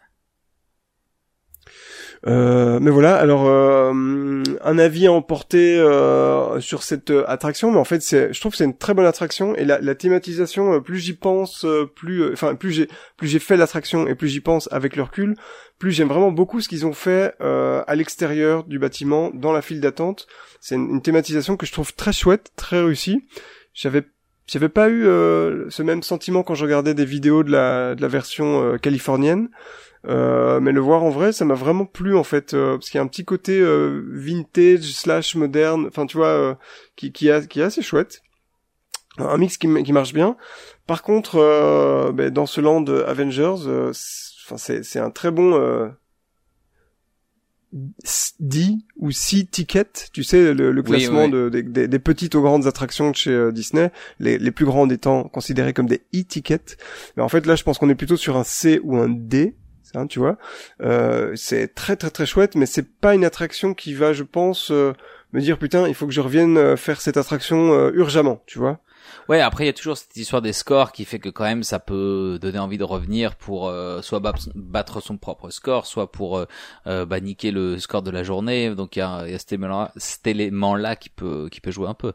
Euh, 2.26 2.78
mais 2.80 2.90
voilà, 2.92 3.16
alors 3.16 3.46
euh, 3.48 3.92
un 4.62 4.78
avis 4.78 5.08
à 5.08 5.12
emporter 5.12 5.76
euh, 5.76 6.60
sur 6.60 6.84
cette 6.84 7.10
euh, 7.10 7.24
attraction, 7.28 7.72
mais 7.72 7.78
en 7.78 7.84
fait, 7.84 8.00
c'est, 8.00 8.32
je 8.32 8.38
trouve 8.38 8.52
que 8.52 8.58
c'est 8.58 8.64
une 8.64 8.76
très 8.78 8.94
bonne 8.94 9.06
attraction 9.06 9.56
et 9.56 9.64
la, 9.64 9.80
la 9.80 9.94
thématisation, 9.96 10.74
euh, 10.74 10.80
plus 10.80 10.98
j'y 11.00 11.14
pense, 11.14 11.64
euh, 11.64 11.84
plus, 11.84 12.32
enfin 12.32 12.54
plus 12.54 12.70
j'ai 12.70 12.88
plus 13.16 13.26
j'ai 13.26 13.40
fait 13.40 13.56
l'attraction 13.56 14.06
et 14.06 14.14
plus 14.14 14.28
j'y 14.28 14.40
pense 14.40 14.68
avec 14.70 14.94
le 14.94 15.02
recul, 15.02 15.34
plus 15.80 15.90
j'aime 15.90 16.06
vraiment 16.08 16.30
beaucoup 16.30 16.60
ce 16.60 16.68
qu'ils 16.68 16.86
ont 16.86 16.92
fait 16.92 17.34
euh, 17.40 17.82
à 17.88 17.96
l'extérieur 17.96 18.62
du 18.64 18.78
bâtiment, 18.78 19.30
dans 19.34 19.52
la 19.52 19.62
file 19.62 19.80
d'attente. 19.80 20.28
C'est 20.62 20.76
une, 20.76 21.02
thématisation 21.02 21.56
que 21.56 21.66
je 21.66 21.72
trouve 21.72 21.92
très 21.92 22.12
chouette, 22.12 22.52
très 22.54 22.80
réussie. 22.80 23.26
J'avais 23.74 24.04
j'avais 24.46 24.68
pas 24.68 24.88
eu 24.88 25.06
euh, 25.06 25.68
ce 25.70 25.82
même 25.82 26.04
sentiment 26.04 26.44
quand 26.44 26.54
je 26.54 26.62
regardais 26.62 26.94
des 26.94 27.04
vidéos 27.04 27.42
de 27.42 27.50
la, 27.50 27.94
version 28.06 28.62
euh, 28.62 28.78
californienne. 28.78 29.48
Euh, 30.06 30.60
mais 30.60 30.70
le 30.70 30.80
voir 30.80 31.02
en 31.02 31.10
vrai, 31.10 31.32
ça 31.32 31.44
m'a 31.44 31.54
vraiment 31.54 31.84
plu 31.84 32.16
en 32.16 32.22
fait, 32.22 32.52
parce 32.52 32.90
qu'il 32.90 32.98
y 32.98 33.00
a 33.00 33.02
un 33.02 33.08
petit 33.08 33.24
côté 33.24 33.60
vintage 33.60 34.92
slash 34.92 35.34
moderne, 35.34 35.86
enfin 35.88 36.06
tu 36.06 36.16
vois, 36.16 36.56
qui 36.94 37.10
qui, 37.10 37.28
a, 37.28 37.40
qui 37.40 37.60
est 37.60 37.64
assez 37.64 37.82
chouette. 37.82 38.22
Un 39.18 39.38
mix 39.38 39.58
qui, 39.58 39.68
qui 39.82 39.92
marche 39.92 40.12
bien. 40.12 40.36
Par 40.86 41.02
contre, 41.02 42.12
ben, 42.14 42.30
dans 42.30 42.46
ce 42.46 42.60
land 42.60 42.84
Avengers, 42.84 43.90
enfin 44.44 44.56
c'est 44.58 45.00
un 45.00 45.10
très 45.10 45.32
bon 45.32 45.92
D 48.40 48.76
ou 48.96 49.10
C 49.10 49.44
ticket, 49.50 49.86
tu 50.12 50.24
sais 50.24 50.52
le, 50.52 50.72
le 50.72 50.82
classement 50.82 51.24
oui. 51.24 51.30
de- 51.30 51.48
des, 51.48 51.62
des- 51.62 51.88
des 51.88 51.98
petites 51.98 52.34
aux 52.34 52.42
grandes 52.42 52.66
attractions 52.66 53.10
de 53.10 53.16
chez 53.16 53.30
euh, 53.30 53.50
Disney, 53.50 53.90
les, 54.20 54.36
les 54.38 54.50
plus 54.50 54.66
grandes 54.66 54.92
étant 54.92 55.24
considérées 55.24 55.72
comme 55.72 55.86
des 55.88 56.02
e-tickets. 56.14 56.76
Mais 57.16 57.22
en 57.22 57.28
fait 57.28 57.46
là, 57.46 57.56
je 57.56 57.62
pense 57.62 57.78
qu'on 57.78 57.88
est 57.88 57.94
plutôt 57.94 58.16
sur 58.18 58.36
un 58.36 58.44
C 58.44 58.80
ou 58.84 58.98
un 58.98 59.08
D, 59.08 59.54
ça, 59.82 60.04
tu 60.06 60.18
vois. 60.18 60.36
Euh, 60.82 61.32
c'est 61.34 61.74
très 61.74 61.96
très 61.96 62.10
très 62.10 62.26
chouette, 62.26 62.56
mais 62.56 62.66
c'est 62.66 62.88
pas 62.88 63.14
une 63.14 63.24
attraction 63.24 63.72
qui 63.72 63.94
va, 63.94 64.12
je 64.12 64.22
pense, 64.22 64.70
euh, 64.70 64.92
me 65.32 65.40
dire 65.40 65.58
putain, 65.58 65.88
il 65.88 65.94
faut 65.94 66.06
que 66.06 66.12
je 66.12 66.20
revienne 66.20 66.58
euh, 66.58 66.76
faire 66.76 67.00
cette 67.00 67.16
attraction 67.16 67.72
euh, 67.72 67.90
urgemment, 67.94 68.42
tu 68.46 68.58
vois. 68.58 68.80
Ouais, 69.28 69.40
après 69.40 69.64
il 69.64 69.66
y 69.66 69.70
a 69.70 69.72
toujours 69.72 69.96
cette 69.96 70.16
histoire 70.16 70.42
des 70.42 70.52
scores 70.52 70.92
qui 70.92 71.04
fait 71.04 71.18
que 71.18 71.28
quand 71.28 71.44
même 71.44 71.62
ça 71.62 71.78
peut 71.78 72.38
donner 72.40 72.58
envie 72.58 72.78
de 72.78 72.84
revenir 72.84 73.36
pour 73.36 73.68
euh, 73.68 74.02
soit 74.02 74.20
bat- 74.20 74.34
battre 74.54 75.00
son 75.00 75.16
propre 75.16 75.50
score, 75.50 75.86
soit 75.86 76.10
pour 76.10 76.38
euh, 76.38 76.46
euh, 76.86 77.06
bah, 77.06 77.20
niquer 77.20 77.50
le 77.52 77.78
score 77.78 78.02
de 78.02 78.10
la 78.10 78.22
journée. 78.24 78.74
Donc 78.74 78.96
il 78.96 78.98
y 78.98 79.02
a, 79.02 79.28
y 79.28 79.34
a 79.34 79.38
cet 79.38 80.26
élément-là, 80.26 80.96
qui 80.96 81.08
peut 81.08 81.48
qui 81.50 81.60
peut 81.60 81.70
jouer 81.70 81.88
un 81.88 81.94
peu. 81.94 82.12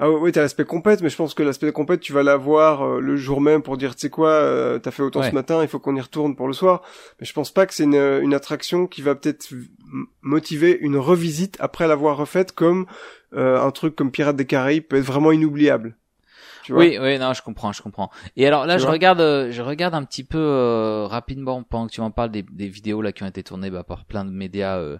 Ah 0.00 0.08
oui, 0.08 0.30
t'as 0.30 0.42
l'aspect 0.42 0.64
compète, 0.64 1.02
mais 1.02 1.08
je 1.08 1.16
pense 1.16 1.34
que 1.34 1.42
l'aspect 1.42 1.72
compète, 1.72 1.98
tu 1.98 2.12
vas 2.12 2.22
l'avoir 2.22 2.82
euh, 2.82 3.00
le 3.00 3.16
jour 3.16 3.40
même 3.40 3.62
pour 3.62 3.76
dire, 3.76 3.96
tu 3.96 4.02
sais 4.02 4.10
quoi, 4.10 4.30
euh, 4.30 4.78
t'as 4.78 4.92
fait 4.92 5.02
autant 5.02 5.20
Ouais. 5.20 5.30
ce 5.30 5.34
matin, 5.34 5.60
il 5.62 5.66
faut 5.66 5.80
qu'on 5.80 5.96
y 5.96 6.00
retourne 6.00 6.36
pour 6.36 6.46
le 6.46 6.52
soir. 6.52 6.82
Mais 7.18 7.26
je 7.26 7.32
pense 7.32 7.50
pas 7.50 7.66
que 7.66 7.74
c'est 7.74 7.82
une, 7.82 7.96
une 7.96 8.32
attraction 8.32 8.86
qui 8.86 9.02
va 9.02 9.16
peut-être 9.16 9.48
motiver 10.22 10.78
une 10.80 10.96
revisite 10.96 11.56
après 11.58 11.88
l'avoir 11.88 12.16
refaite 12.16 12.52
comme 12.52 12.86
euh, 13.34 13.60
un 13.60 13.70
truc 13.70 13.94
comme 13.94 14.10
Pirates 14.10 14.36
des 14.36 14.46
Caraïbes 14.46 14.84
peut 14.84 14.96
être 14.96 15.04
vraiment 15.04 15.32
inoubliable. 15.32 15.96
Tu 16.64 16.72
vois 16.72 16.82
Oui, 16.82 16.98
oui, 17.00 17.18
non, 17.18 17.32
je 17.32 17.42
comprends, 17.42 17.72
je 17.72 17.82
comprends. 17.82 18.10
Et 18.36 18.46
alors 18.46 18.66
là, 18.66 18.76
Tu 18.76 18.82
je 18.82 18.86
regarde, 18.88 19.20
euh, 19.20 19.50
je 19.50 19.62
regarde 19.62 19.94
un 19.94 20.04
petit 20.04 20.24
peu 20.24 20.38
euh, 20.38 21.06
rapidement 21.06 21.62
pendant 21.62 21.86
que 21.86 21.92
tu 21.92 22.00
m'en 22.00 22.10
parles 22.10 22.30
des, 22.30 22.42
des 22.42 22.68
vidéos 22.68 23.00
là 23.00 23.12
qui 23.12 23.22
ont 23.22 23.26
été 23.26 23.42
tournées 23.42 23.70
bah, 23.70 23.84
par 23.84 24.04
plein 24.04 24.24
de 24.24 24.30
médias 24.30 24.76
euh, 24.76 24.98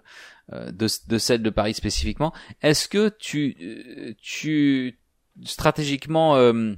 euh, 0.53 0.71
de, 0.71 0.87
de 1.07 1.17
celle 1.17 1.43
de 1.43 1.49
Paris 1.51 1.73
spécifiquement. 1.75 2.33
Est-ce 2.63 2.87
que 2.87 3.09
tu, 3.09 3.55
euh, 3.61 4.13
tu 4.21 4.99
stratégiquement 5.43 6.35
euh, 6.35 6.73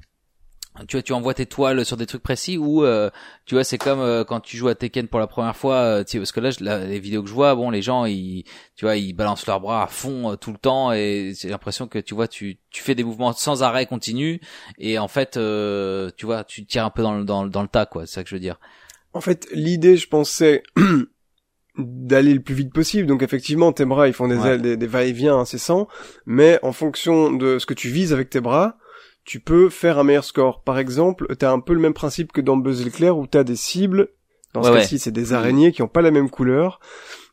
tu 0.88 0.96
vois, 0.96 1.04
tu 1.04 1.12
envoies 1.14 1.34
tes 1.34 1.46
toiles 1.46 1.84
sur 1.86 1.98
des 1.98 2.06
trucs 2.06 2.24
précis 2.24 2.58
ou 2.58 2.84
euh, 2.86 3.10
tu 3.46 3.56
vois, 3.56 3.64
c'est 3.66 3.78
comme 3.78 4.00
euh, 4.00 4.24
quand 4.24 4.40
tu 4.40 4.56
joues 4.56 4.70
à 4.70 4.76
Tekken 4.76 5.08
pour 5.10 5.20
la 5.20 5.28
première 5.28 5.56
fois, 5.58 5.76
euh, 5.76 6.04
tu 6.04 6.12
sais, 6.12 6.18
parce 6.18 6.32
que 6.32 6.40
là, 6.40 6.50
je- 6.52 6.64
là, 6.64 6.80
les 6.86 7.00
vidéos 7.00 7.22
que 7.24 7.30
je 7.30 7.34
vois, 7.34 7.54
bon, 7.56 7.70
les 7.70 7.82
gens, 7.82 8.06
ils, 8.06 8.46
tu 8.76 8.86
vois, 8.86 8.96
ils 8.96 9.12
balancent 9.14 9.46
leurs 9.48 9.60
bras 9.60 9.84
à 9.84 9.88
fond 9.88 10.32
euh, 10.32 10.36
tout 10.38 10.52
le 10.52 10.58
temps 10.58 10.94
et 10.94 11.34
j'ai 11.38 11.50
l'impression 11.50 11.88
que 11.88 12.00
tu 12.00 12.16
vois, 12.16 12.28
tu, 12.30 12.58
tu 12.70 12.82
fais 12.84 12.96
des 12.96 13.04
mouvements 13.04 13.34
sans 13.34 13.64
arrêt 13.64 13.86
continu 13.86 14.40
et 14.78 14.98
en 14.98 15.08
fait, 15.10 15.36
euh, 15.38 16.10
tu 16.16 16.26
vois, 16.26 16.44
tu 16.46 16.66
tires 16.66 16.86
un 16.86 16.90
peu 16.90 17.02
dans 17.04 17.18
le, 17.18 17.26
dans, 17.26 17.44
le- 17.44 17.50
dans 17.50 17.62
le 17.64 17.68
tas, 17.68 17.86
quoi. 17.86 18.06
C'est 18.06 18.16
ça 18.16 18.24
que 18.24 18.30
je 18.30 18.36
veux 18.36 18.40
dire. 18.42 18.60
En 19.14 19.20
fait, 19.22 19.48
l'idée, 19.52 19.98
je 19.98 20.08
pensais 20.08 20.64
d'aller 21.78 22.34
le 22.34 22.42
plus 22.42 22.56
vite 22.56 22.74
possible. 22.74 23.08
Donc 23.08 23.24
effectivement, 23.24 23.72
tes 23.72 23.86
bras, 23.86 24.08
ils 24.08 24.14
font 24.14 24.28
des, 24.28 24.38
Ouais. 24.38 24.58
des, 24.58 24.78
des 24.78 24.88
va-et-vient 24.88 25.38
incessants, 25.38 25.88
mais 26.26 26.60
en 26.64 26.72
fonction 26.74 27.32
de 27.32 27.60
ce 27.60 27.66
que 27.66 27.74
tu 27.74 27.90
vises 27.90 28.14
avec 28.14 28.30
tes 28.30 28.42
bras, 28.42 28.78
tu 29.24 29.40
peux 29.40 29.70
faire 29.70 30.00
un 30.00 30.04
meilleur 30.04 30.24
score. 30.24 30.64
Par 30.64 30.80
exemple, 30.80 31.28
t'as 31.38 31.52
un 31.52 31.60
peu 31.60 31.74
le 31.74 31.80
même 31.80 31.94
principe 31.94 32.32
que 32.32 32.42
dans 32.42 32.58
Buzz 32.58 32.84
l'éclair 32.84 33.18
où 33.18 33.28
t'as 33.28 33.44
des 33.44 33.56
cibles. 33.56 34.10
Dans 34.54 34.64
ce 34.64 34.70
Ouais, 34.72 34.80
cas-ci, 34.80 35.00
c'est 35.00 35.12
des 35.12 35.32
araignées 35.32 35.72
qui 35.72 35.82
ont 35.82 35.88
pas 35.88 36.02
la 36.02 36.12
même 36.12 36.30
couleur. 36.30 36.82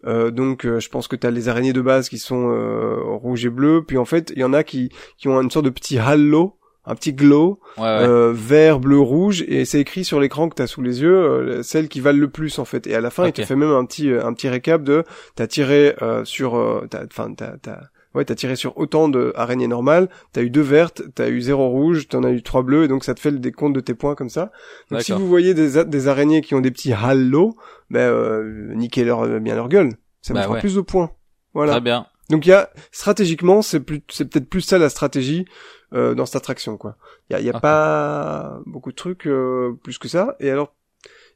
Euh, 0.07 0.31
donc, 0.31 0.65
euh, 0.65 0.79
je 0.79 0.89
pense 0.89 1.09
que 1.09 1.17
t'as 1.17 1.31
les 1.33 1.49
araignées 1.49 1.73
de 1.73 1.81
base 1.81 2.09
qui 2.09 2.19
sont 2.19 2.51
euh, 2.51 2.97
rouges 3.03 3.45
et 3.45 3.51
bleues. 3.51 3.83
Puis 3.85 3.99
en 3.99 4.05
fait, 4.05 4.33
il 4.37 4.41
y 4.41 4.45
en 4.45 4.53
a 4.53 4.63
qui 4.63 4.91
qui 5.17 5.27
ont 5.27 5.41
une 5.41 5.51
sorte 5.51 5.65
de 5.65 5.71
petit 5.71 5.99
halo, 5.99 6.57
un 6.85 6.95
petit 6.95 7.13
glow 7.13 7.59
Ouais, 7.77 7.83
ouais. 7.83 7.89
euh, 7.89 8.33
vert, 8.33 8.79
bleu, 8.79 9.01
rouge, 9.01 9.45
et 9.49 9.65
c'est 9.65 9.81
écrit 9.81 10.05
sur 10.05 10.21
l'écran 10.21 10.49
que 10.49 10.55
t'as 10.55 10.69
sous 10.69 10.81
les 10.81 11.03
yeux 11.03 11.17
euh, 11.17 11.63
celles 11.65 11.89
qui 11.89 12.01
valent 12.01 12.21
le 12.21 12.31
plus 12.31 12.61
en 12.61 12.65
fait. 12.65 12.87
Et 12.87 12.95
à 12.95 13.01
la 13.01 13.11
fin, 13.11 13.27
il 13.27 13.33
te 13.33 13.43
fait 13.43 13.57
même 13.57 13.73
un 13.73 13.85
petit 13.85 14.11
euh, 14.13 14.25
un 14.25 14.33
petit 14.33 14.49
récap 14.49 14.85
de 14.85 15.03
t'as 15.35 15.49
tiré 15.49 15.97
euh, 16.03 16.25
sur, 16.25 16.57
euh, 16.57 16.87
t'as- 16.89 17.05
enfin 17.05 17.35
t'as 17.35 17.57
t'as 17.57 17.81
ouais 18.19 18.25
t'as 18.27 18.35
tiré 18.35 18.55
sur 18.57 18.77
autant 18.77 19.09
de 19.09 19.33
araignées 19.35 19.69
normales, 19.69 20.11
t'as 20.33 20.43
eu 20.43 20.51
deux 20.51 20.61
vertes, 20.61 21.03
t'as 21.15 21.31
eu 21.31 21.41
zéro 21.41 21.69
rouge, 21.69 22.09
t'en 22.09 22.23
as 22.25 22.31
eu 22.33 22.43
trois 22.43 22.63
bleus, 22.63 22.85
et 22.85 22.89
donc 22.89 23.05
ça 23.05 23.15
te 23.15 23.21
fait 23.21 23.31
le 23.31 23.39
décompte 23.39 23.75
de 23.75 23.81
tes 23.81 23.95
points 23.95 24.15
comme 24.15 24.29
ça. 24.29 24.53
Donc 24.91 25.01
si 25.01 25.13
vous 25.13 25.27
voyez 25.27 25.55
des 25.55 26.09
araignées 26.09 26.43
qui 26.43 26.55
ont 26.55 26.61
des 26.61 26.71
petits 26.71 26.93
halos, 26.93 27.57
ben 27.89 28.01
euh, 28.01 28.75
niquez 28.75 29.05
leur 29.05 29.27
bien 29.41 29.55
leur 29.55 29.69
gueule, 29.71 29.93
ça 30.21 30.35
vous 30.35 30.39
Bah 30.39 30.43
fera 30.43 30.55
ouais. 30.57 30.61
plus 30.61 30.75
de 30.75 30.83
points. 30.83 31.11
Voilà. 31.55 31.73
Très 31.73 31.81
bien. 31.81 32.07
Donc 32.29 32.45
il 32.45 32.51
y 32.51 32.53
a 32.53 32.69
stratégiquement, 32.93 33.63
c'est 33.63 33.81
plus, 33.81 34.03
c'est 34.11 34.27
peut-être 34.29 34.51
plus 34.51 34.61
ça 34.61 34.77
la 34.77 34.91
stratégie 34.91 35.47
euh, 35.95 36.15
dans 36.15 36.27
cette 36.27 36.37
attraction 36.37 36.77
quoi. 36.77 36.97
Il 37.31 37.33
y 37.33 37.37
a, 37.37 37.41
y 37.41 37.49
a 37.49 37.59
pas 37.59 38.61
beaucoup 38.67 38.91
de 38.91 38.97
trucs 38.97 39.27
euh, 39.27 39.73
plus 39.83 39.97
que 39.97 40.09
ça. 40.09 40.37
Et 40.39 40.51
alors, 40.51 40.75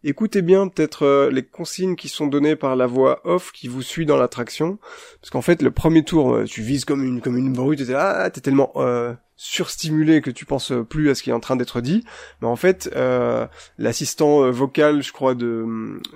écoutez 0.05 0.43
bien 0.43 0.69
peut-être 0.69 1.05
euh, 1.05 1.31
les 1.31 1.43
consignes 1.43 1.97
qui 1.97 2.09
sont 2.09 2.27
données 2.27 2.57
par 2.57 2.77
la 2.77 2.87
voix 2.87 3.21
off 3.25 3.53
qui 3.53 3.69
vous 3.69 3.83
suit 3.83 4.07
dans 4.07 4.17
l'attraction, 4.17 4.79
parce 5.21 5.31
qu'en 5.31 5.43
fait 5.43 5.63
le 5.63 5.71
premier 5.71 6.05
tour, 6.05 6.35
euh, 6.35 6.45
tu 6.45 6.63
vises 6.63 6.85
comme 6.85 7.03
une 7.05 7.21
comme 7.21 7.37
une 7.37 7.53
brute, 7.53 7.87
t'es 7.87 7.95
ah 7.95 8.29
t'es 8.31 8.41
tellement 8.41 8.73
euh, 8.77 9.15
surstimulé 9.37 10.21
que 10.21 10.31
tu 10.31 10.45
penses 10.45 10.73
plus 10.89 11.11
à 11.11 11.15
ce 11.17 11.23
qui 11.23 11.31
est 11.31 11.33
en 11.33 11.41
train 11.41 11.57
d'être 11.57 11.81
dit. 11.81 12.05
Mais 12.41 12.47
en 12.47 12.55
fait, 12.55 12.91
euh, 12.95 13.47
l'assistant 13.77 14.45
euh, 14.45 14.51
vocal, 14.51 15.03
je 15.03 15.13
crois, 15.13 15.35
de, 15.35 15.67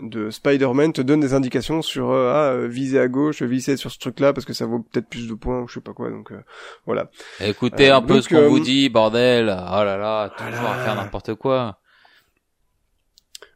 de 0.00 0.30
Spider-Man 0.30 0.92
te 0.92 1.00
donne 1.02 1.18
des 1.20 1.34
indications 1.34 1.82
sur 1.82 2.10
euh, 2.10 2.30
ah, 2.32 2.52
euh, 2.52 2.68
viser 2.68 3.00
à 3.00 3.08
gauche, 3.08 3.42
viser 3.42 3.76
sur 3.76 3.90
ce 3.90 3.98
truc-là 3.98 4.32
parce 4.32 4.44
que 4.44 4.52
ça 4.52 4.66
vaut 4.66 4.78
peut-être 4.78 5.08
plus 5.08 5.26
de 5.26 5.34
points 5.34 5.60
ou 5.62 5.66
je 5.68 5.74
sais 5.74 5.80
pas 5.80 5.92
quoi. 5.92 6.10
Donc 6.10 6.30
euh, 6.30 6.40
voilà. 6.86 7.10
Écoutez 7.40 7.90
Euh, 7.90 7.96
un 7.96 8.02
peu 8.02 8.14
donc, 8.14 8.22
ce 8.22 8.28
qu'on 8.28 8.36
euh, 8.36 8.48
vous 8.48 8.60
dit, 8.60 8.88
bordel. 8.90 9.46
Oh 9.48 9.82
là 9.84 9.96
là, 9.96 10.28
toujours 10.36 10.52
Voilà. 10.60 10.80
à 10.80 10.84
faire 10.84 10.94
n'importe 10.94 11.34
quoi. 11.34 11.80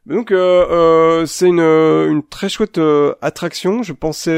Donc 0.05 0.31
euh, 0.31 0.65
euh, 0.69 1.25
c'est 1.25 1.47
une, 1.47 1.59
euh, 1.59 2.09
une 2.09 2.23
très 2.27 2.49
chouette 2.49 2.77
euh, 2.77 3.13
attraction. 3.21 3.83
Je 3.83 3.93
pensais, 3.93 4.31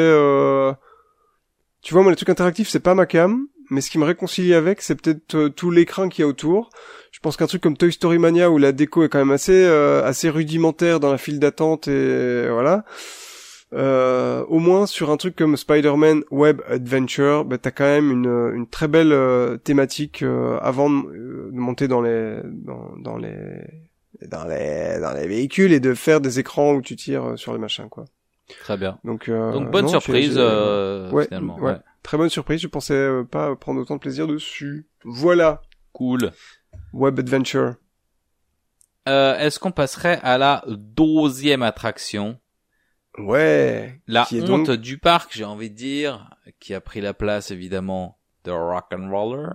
tu 1.81 1.94
vois, 1.94 2.03
moi 2.03 2.11
les 2.11 2.15
trucs 2.15 2.30
interactifs 2.30 2.69
c'est 2.69 2.80
pas 2.80 2.95
ma 2.95 3.06
cam. 3.06 3.48
mais 3.69 3.81
ce 3.81 3.90
qui 3.90 3.98
me 3.98 4.06
réconcilie 4.06 4.53
avec, 4.53 4.81
c'est 4.81 4.95
peut-être 4.95 5.49
tout 5.49 5.72
l'écran 5.72 6.10
qu'il 6.10 6.23
y 6.23 6.26
a 6.26 6.27
autour. 6.27 6.69
Je 7.11 7.19
pense 7.19 7.38
qu'un 7.38 7.48
truc 7.48 7.61
comme 7.61 7.77
Toy 7.77 7.91
Story 7.91 8.18
Mania 8.18 8.49
où 8.52 8.57
la 8.57 8.72
déco 8.72 9.03
est 9.03 9.10
quand 9.10 9.19
même 9.19 9.31
assez 9.31 9.65
assez 9.65 10.30
rudimentaire 10.30 10.99
dans 10.99 11.11
la 11.11 11.18
file 11.18 11.40
d'attente 11.40 11.88
et 11.88 12.48
voilà. 12.49 12.85
Euh, 13.73 14.45
au 14.49 14.60
moins 14.60 14.85
sur 14.85 15.10
un 15.10 15.18
truc 15.18 15.35
comme 15.35 15.57
Spider-Man 15.57 16.23
Web 16.30 16.61
Adventure, 16.68 17.44
bah, 17.44 17.57
t'as 17.57 17.72
quand 17.72 17.85
même 17.85 18.11
une, 18.11 18.52
une 18.56 18.68
très 18.68 18.88
belle 18.88 19.11
euh, 19.11 19.57
thématique 19.57 20.22
euh, 20.22 20.60
avant 20.61 20.91
de, 20.91 21.49
monter 21.53 21.88
dans 21.88 22.02
les 22.02 22.38
dans, 22.44 23.18
les 23.18 23.61
dans 24.27 24.45
les 24.45 24.99
dans 24.99 25.13
les 25.13 25.27
véhicules 25.27 25.71
et 25.73 25.79
de 25.79 25.93
faire 25.93 26.21
des 26.21 26.39
écrans 26.39 26.73
où 26.73 26.81
tu 26.81 26.95
tires 26.95 27.37
sur 27.37 27.53
les 27.53 27.59
machins 27.59 27.89
quoi. 27.89 28.05
Très 28.61 28.77
bien. 28.77 28.99
Donc, 29.03 29.29
Donc 29.29 29.71
bonne 29.71 29.85
non, 29.85 29.91
surprise 29.91 30.33
j'ai- 30.35 31.09
ouais, 31.13 31.25
finalement. 31.25 31.55
ouais. 31.57 31.71
ouais. 31.73 31.79
Très 32.03 32.17
bonne 32.17 32.29
surprise. 32.29 32.59
Je 32.61 32.67
pensais 32.67 32.93
euh, 32.93 33.23
pas 33.23 33.55
prendre 33.55 33.79
autant 33.79 33.95
de 33.95 33.99
plaisir 34.01 34.27
dessus. 34.27 34.87
Voilà. 35.05 35.61
Cool. 35.93 36.31
Web 36.91 37.19
Adventure. 37.19 37.75
Euh, 39.07 39.37
Est-ce 39.37 39.59
qu'on 39.59 39.71
passerait 39.71 40.19
à 40.23 40.37
la 40.37 40.63
deuxième 40.67 41.63
attraction? 41.63 42.37
Ouais. 43.17 44.01
La 44.07 44.27
honte 44.33 44.65
donc- 44.67 44.71
du 44.71 44.97
parc, 44.97 45.31
j'ai 45.35 45.45
envie 45.45 45.69
de 45.69 45.75
dire, 45.75 46.29
qui 46.59 46.73
a 46.73 46.81
pris 46.81 46.99
la 46.99 47.13
place 47.13 47.51
évidemment 47.51 48.17
de 48.43 48.51
Rock 48.51 48.87
and 48.93 49.09
Roller. 49.09 49.53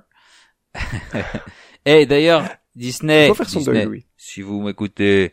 Et 1.84 2.06
d'ailleurs, 2.06 2.44
Disney, 2.74 3.28
Faut 3.28 3.34
faire 3.34 3.48
son 3.48 3.58
Disney, 3.60 3.74
deuil, 3.78 3.84
Louis. 3.86 4.06
Si 4.18 4.42
vous 4.42 4.60
m'écoutez, 4.60 5.32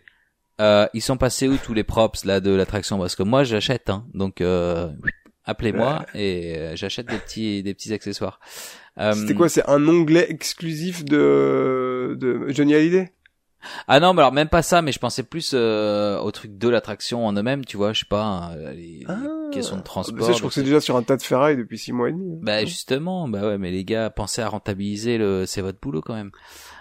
euh, 0.62 0.88
ils 0.94 1.02
sont 1.02 1.18
passés 1.18 1.50
où 1.50 1.58
tous 1.58 1.74
les 1.74 1.84
props 1.84 2.24
là 2.24 2.40
de 2.40 2.52
l'attraction? 2.52 2.98
Parce 2.98 3.16
que 3.16 3.24
moi 3.24 3.44
j'achète, 3.44 3.90
hein, 3.90 4.06
donc 4.14 4.40
euh, 4.40 4.90
appelez-moi 5.44 6.06
et 6.14 6.56
euh, 6.56 6.76
j'achète 6.78 7.08
des 7.08 7.18
petits 7.18 7.64
des 7.64 7.74
petits 7.74 7.94
accessoires. 7.94 8.40
Euh, 8.98 9.12
C'était 9.14 9.34
quoi? 9.34 9.50
C'est 9.50 9.68
un 9.68 9.86
onglet 9.88 10.28
exclusif 10.30 11.04
de 11.04 12.16
de 12.18 12.46
Johnny 12.50 12.76
Hallyday? 12.76 13.12
Ah 13.88 14.00
non, 14.00 14.14
mais 14.14 14.22
alors 14.22 14.32
même 14.32 14.50
pas 14.50 14.62
ça, 14.62 14.82
mais 14.82 14.92
je 14.92 15.00
pensais 15.00 15.24
plus 15.24 15.52
euh, 15.54 16.18
au 16.20 16.32
truc 16.32 16.58
de 16.58 16.70
l'attraction 16.70 17.26
en 17.26 17.34
eux-mêmes, 17.34 17.66
tu 17.66 17.78
vois, 17.78 17.94
je 17.94 18.00
sais 18.02 18.06
pas, 18.10 18.52
euh, 18.56 18.72
les, 18.72 19.00
les 19.00 19.06
Ah. 19.08 19.18
questions 19.54 19.76
de 19.76 19.82
Ça, 19.82 19.86
transport. 19.86 20.28
je 20.28 20.34
de 20.34 20.38
crois 20.38 20.50
que 20.50 20.54
c'est 20.54 20.62
ce- 20.62 20.66
déjà 20.66 20.80
sur 20.80 20.96
un 20.98 21.04
tas 21.04 21.18
de 21.18 21.22
ferraille 21.22 21.58
depuis 21.58 21.78
six 21.78 21.92
mois 21.94 22.10
et 22.10 22.12
demi. 22.12 22.38
Bah 22.42 22.64
justement, 22.66 23.28
bah 23.28 23.42
ouais, 23.48 23.58
mais 23.58 23.72
les 23.72 23.84
gars, 23.86 24.10
pensez 24.10 24.42
à 24.42 24.48
rentabiliser 24.50 25.18
le, 25.18 25.46
c'est 25.46 25.62
votre 25.62 25.80
boulot 25.80 26.02
quand 26.02 26.14
même. 26.16 26.32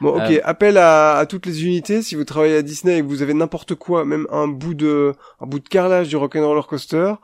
Bon, 0.00 0.10
ok. 0.16 0.30
Euh, 0.30 0.40
Appel 0.44 0.76
à, 0.78 1.16
à 1.16 1.26
toutes 1.26 1.46
les 1.46 1.64
unités. 1.64 2.02
Si 2.02 2.14
vous 2.14 2.24
travaillez 2.24 2.56
à 2.56 2.62
Disney 2.62 2.98
et 2.98 3.00
que 3.00 3.06
vous 3.06 3.22
avez 3.22 3.34
n'importe 3.34 3.74
quoi, 3.74 4.04
même 4.04 4.26
un 4.30 4.48
bout 4.48 4.74
de 4.74 5.12
un 5.40 5.46
bout 5.46 5.60
de 5.60 5.68
carrelage 5.68 6.08
du 6.08 6.16
Rock'n'Roller 6.16 6.62
Coaster. 6.68 7.14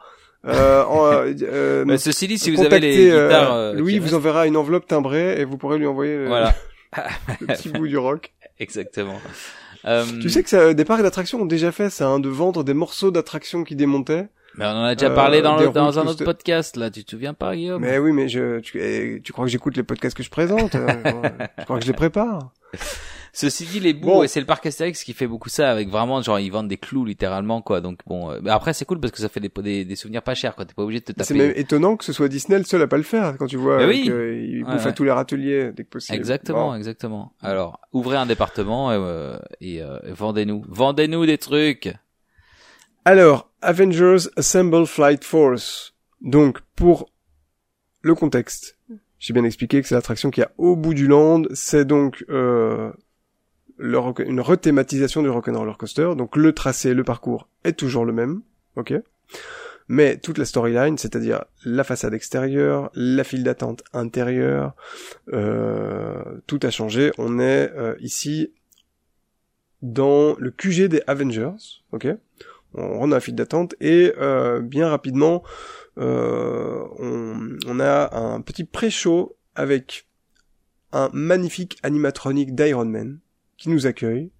Euh, 0.46 0.84
euh, 0.90 1.34
euh, 1.42 1.84
Mais 1.86 1.98
ceci 1.98 2.26
dit, 2.28 2.38
si 2.38 2.50
vous 2.50 2.62
avez 2.62 2.80
les 2.80 3.10
guitares, 3.10 3.74
Louis 3.74 3.98
vous 3.98 4.14
enverra 4.14 4.46
une 4.46 4.56
enveloppe 4.56 4.86
timbrée 4.86 5.40
et 5.40 5.44
vous 5.44 5.58
pourrez 5.58 5.76
lui 5.78 5.86
envoyer 5.86 6.24
voilà, 6.26 6.54
le 7.40 7.46
petit 7.48 7.68
bout 7.68 7.86
du 7.86 7.98
rock. 7.98 8.32
Exactement. 8.60 9.18
Euh, 9.86 10.04
Tu 10.20 10.28
sais 10.30 10.42
que 10.42 10.48
ça, 10.50 10.74
des 10.74 10.84
parcs 10.84 11.02
d'attractions 11.02 11.40
ont 11.40 11.46
déjà 11.46 11.72
fait 11.72 11.90
ça, 11.90 12.06
hein, 12.06 12.20
de 12.20 12.28
vendre 12.28 12.62
des 12.64 12.74
morceaux 12.74 13.10
d'attractions 13.10 13.64
qui 13.64 13.74
démontaient. 13.76 14.28
mais 14.54 14.66
on 14.66 14.68
en 14.68 14.84
a 14.84 14.94
déjà 14.94 15.10
euh, 15.10 15.14
parlé 15.14 15.40
dans, 15.42 15.56
des 15.56 15.64
le, 15.66 15.70
dans 15.72 15.98
un 15.98 16.06
autre 16.06 16.24
podcast 16.24 16.76
là. 16.76 16.90
Tu 16.90 17.02
te 17.04 17.10
souviens 17.12 17.34
pas, 17.34 17.56
Guillaume? 17.56 17.80
Mais 17.80 17.98
oui, 17.98 18.12
mais 18.12 18.28
je, 18.28 18.60
tu, 18.60 18.78
eh, 18.80 19.20
tu 19.22 19.32
crois 19.32 19.46
que 19.46 19.50
j'écoute 19.50 19.76
les 19.76 19.82
podcasts 19.82 20.16
que 20.16 20.22
je 20.22 20.30
présente 20.30 20.74
euh, 20.74 20.86
Tu 21.58 21.64
crois 21.64 21.78
que 21.78 21.82
je 21.84 21.88
les 21.90 21.96
prépare? 21.96 22.52
Ceci 23.32 23.64
dit, 23.64 23.80
les 23.80 23.92
bouts, 23.94 24.06
Bon. 24.08 24.26
c'est 24.26 24.40
le 24.40 24.46
parc 24.46 24.66
Astérix 24.66 25.04
qui 25.04 25.12
fait 25.12 25.26
beaucoup 25.26 25.48
ça 25.48 25.70
avec 25.70 25.88
vraiment 25.88 26.20
genre 26.20 26.40
ils 26.40 26.50
vendent 26.50 26.68
des 26.68 26.76
clous 26.78 27.04
littéralement 27.04 27.62
quoi. 27.62 27.80
Donc 27.80 28.00
bon, 28.06 28.30
euh, 28.30 28.40
après 28.48 28.72
c'est 28.72 28.84
cool 28.84 28.98
parce 29.00 29.12
que 29.12 29.18
ça 29.20 29.28
fait 29.28 29.38
des, 29.40 29.50
des, 29.62 29.84
des 29.84 29.96
souvenirs 29.96 30.22
pas 30.22 30.34
chers 30.34 30.56
quoi. 30.56 30.64
T'es 30.64 30.74
pas 30.74 30.82
obligé 30.82 31.00
de 31.00 31.04
te 31.04 31.12
C'est 31.22 31.34
taper. 31.34 31.38
même 31.48 31.52
étonnant 31.56 31.96
que 31.96 32.04
ce 32.04 32.12
soit 32.12 32.28
Disney 32.28 32.58
le 32.58 32.64
seul 32.64 32.82
à 32.82 32.86
pas 32.88 32.96
le 32.96 33.02
faire 33.04 33.36
quand 33.38 33.46
tu 33.46 33.56
vois 33.56 33.76
Mais 33.78 33.84
euh, 33.84 33.88
oui. 33.88 34.02
qu'il 34.02 34.64
Ouais, 34.64 34.72
bouffe 34.72 34.84
à 34.84 34.88
ouais. 34.88 34.94
tous 34.94 35.04
les 35.04 35.10
râteliers 35.12 35.70
dès 35.72 35.84
que 35.84 35.88
possible. 35.90 36.16
Exactement, 36.18 36.70
Bon. 36.70 36.74
exactement. 36.74 37.32
Alors, 37.40 37.80
ouvrez 37.92 38.16
un 38.16 38.26
département 38.26 38.90
euh, 38.90 39.38
et, 39.60 39.80
euh, 39.82 39.98
vendez-nous, 40.08 40.64
vendez-nous 40.68 41.24
des 41.26 41.38
trucs. 41.38 41.92
Alors, 43.04 43.50
Avengers 43.62 44.28
Assemble 44.36 44.86
Flight 44.86 45.24
Force. 45.24 45.94
Donc, 46.20 46.58
pour 46.76 47.10
le 48.02 48.14
contexte, 48.14 48.76
j'ai 49.18 49.32
bien 49.32 49.44
expliqué 49.44 49.80
que 49.80 49.88
c'est 49.88 49.94
l'attraction 49.94 50.30
qui 50.30 50.42
a 50.42 50.50
au 50.58 50.76
bout 50.76 50.94
du 50.94 51.06
land. 51.06 51.42
C'est 51.54 51.84
donc 51.84 52.24
euh, 52.28 52.92
une 53.80 54.40
rethématisation 54.40 55.22
du 55.22 55.28
Rock'n'Roller 55.28 55.74
Coaster. 55.78 56.10
Donc, 56.16 56.36
le 56.36 56.52
tracé, 56.52 56.94
le 56.94 57.04
parcours 57.04 57.48
est 57.64 57.78
toujours 57.78 58.04
le 58.04 58.12
même, 58.12 58.42
ok. 58.76 58.94
Mais 59.92 60.18
toute 60.18 60.38
la 60.38 60.44
storyline, 60.44 60.96
c'est-à-dire 60.98 61.44
la 61.64 61.82
façade 61.82 62.14
extérieure, 62.14 62.92
la 62.94 63.24
file 63.24 63.42
d'attente 63.42 63.82
intérieure, 63.92 64.76
euh, 65.32 66.22
tout 66.46 66.60
a 66.62 66.70
changé. 66.70 67.10
On 67.18 67.40
est 67.40 67.72
euh, 67.76 67.96
ici 67.98 68.52
dans 69.82 70.36
le 70.38 70.52
QG 70.52 70.84
des 70.84 71.02
Avengers, 71.08 71.82
ok. 71.90 72.06
On 72.74 72.98
rentre 72.98 73.08
dans 73.08 73.16
la 73.16 73.20
file 73.20 73.34
d'attente 73.34 73.74
et 73.80 74.12
euh, 74.18 74.60
bien 74.60 74.88
rapidement 74.88 75.42
on, 75.96 77.58
on 77.66 77.80
a 77.80 78.16
un 78.16 78.40
petit 78.42 78.62
pré-show 78.62 79.36
avec 79.56 80.06
un 80.92 81.10
magnifique 81.12 81.78
animatronique 81.82 82.54
d'Iron 82.54 82.84
Man 82.84 83.18
qui 83.60 83.68
nous 83.68 83.86
accueille 83.86 84.32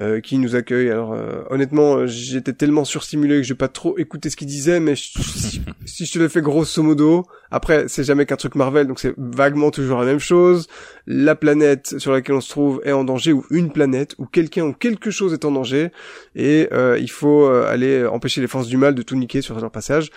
euh, 0.00 0.20
qui 0.20 0.38
nous 0.38 0.56
accueille. 0.56 0.90
Alors 0.90 1.12
euh, 1.12 1.42
honnêtement 1.50 1.96
euh, 1.96 2.06
j'étais 2.06 2.52
tellement 2.52 2.84
surstimulé 2.84 3.36
que 3.36 3.42
j'ai 3.42 3.54
pas 3.54 3.68
trop 3.68 3.98
écouté 3.98 4.30
ce 4.30 4.36
qu'il 4.36 4.46
disait 4.46 4.80
mais 4.80 4.94
si 4.96 6.06
je 6.06 6.12
te 6.12 6.18
le 6.18 6.28
fais 6.28 6.40
grosso 6.40 6.82
modo 6.82 7.26
après 7.50 7.88
c'est 7.88 8.04
jamais 8.04 8.24
qu'un 8.24 8.36
truc 8.36 8.54
Marvel 8.54 8.86
donc 8.86 9.00
c'est 9.00 9.14
vaguement 9.16 9.70
toujours 9.70 9.98
la 9.98 10.06
même 10.06 10.18
chose. 10.18 10.68
La 11.06 11.34
planète 11.34 11.98
sur 11.98 12.12
laquelle 12.12 12.36
on 12.36 12.40
se 12.40 12.50
trouve 12.50 12.80
est 12.84 12.92
en 12.92 13.04
danger 13.04 13.32
ou 13.32 13.44
une 13.50 13.72
planète 13.72 14.14
ou 14.18 14.26
quelqu'un 14.26 14.64
ou 14.64 14.72
quelque 14.72 15.10
chose 15.10 15.32
est 15.32 15.44
en 15.44 15.50
danger. 15.50 15.90
Et 16.34 16.68
euh, 16.72 16.98
il 16.98 17.10
faut 17.10 17.46
euh, 17.46 17.66
aller 17.66 18.06
empêcher 18.06 18.40
les 18.40 18.46
forces 18.46 18.68
du 18.68 18.76
mal 18.76 18.94
de 18.94 19.02
tout 19.02 19.16
niquer 19.16 19.42
sur 19.42 19.58
leur 19.58 19.70
passage. 19.70 20.10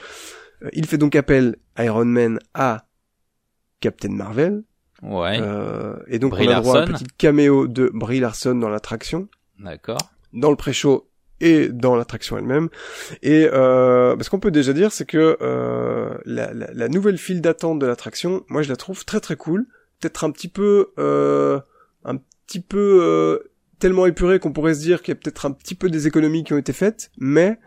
Euh, 0.64 0.70
il 0.74 0.86
fait 0.86 0.98
donc 0.98 1.16
appel 1.16 1.58
Iron 1.78 2.06
Man 2.06 2.40
à 2.54 2.86
Captain 3.82 4.10
Marvel 4.10 4.64
Ouais, 5.06 5.38
euh, 5.40 5.96
et 6.08 6.18
donc 6.18 6.32
Brie 6.32 6.48
on 6.48 6.52
a 6.52 6.62
droit 6.62 6.80
à 6.80 6.82
un 6.82 6.88
petit 6.88 7.06
caméo 7.18 7.68
de 7.68 7.92
Brie 7.94 8.20
Larson 8.20 8.56
dans 8.56 8.70
l'attraction, 8.70 9.28
d'accord. 9.60 10.00
dans 10.34 10.50
le 10.50 10.56
pré-show 10.56 11.08
et 11.42 11.70
dans 11.70 11.96
l'attraction 11.96 12.38
elle-même. 12.38 12.70
Et 13.22 13.46
euh, 13.46 14.16
ce 14.20 14.30
qu'on 14.30 14.40
peut 14.40 14.52
déjà 14.52 14.74
dire, 14.74 14.92
c'est 14.92 15.06
que 15.06 15.38
euh, 15.42 16.18
la, 16.26 16.54
la, 16.54 16.74
la 16.74 16.88
nouvelle 16.90 17.18
file 17.18 17.42
d'attente 17.42 17.78
de 17.78 17.86
l'attraction, 17.86 18.44
moi 18.48 18.64
je 18.64 18.70
la 18.70 18.78
trouve 18.78 19.06
très 19.06 19.20
très 19.20 19.36
cool. 19.36 19.68
Peut-être 20.00 20.24
un 20.24 20.32
petit 20.32 20.48
peu, 20.48 20.92
euh, 20.98 21.60
un 22.04 22.18
petit 22.48 22.60
peu 22.60 23.00
euh, 23.04 23.52
tellement 23.80 24.06
épuré 24.08 24.40
qu'on 24.40 24.54
pourrait 24.54 24.74
se 24.74 24.82
dire 24.82 25.02
qu'il 25.02 25.14
y 25.14 25.18
a 25.18 25.20
peut-être 25.22 25.46
un 25.46 25.52
petit 25.52 25.76
peu 25.76 25.90
des 25.90 26.08
économies 26.08 26.44
qui 26.44 26.54
ont 26.54 26.58
été 26.58 26.74
faites, 26.74 27.12
mais 27.18 27.60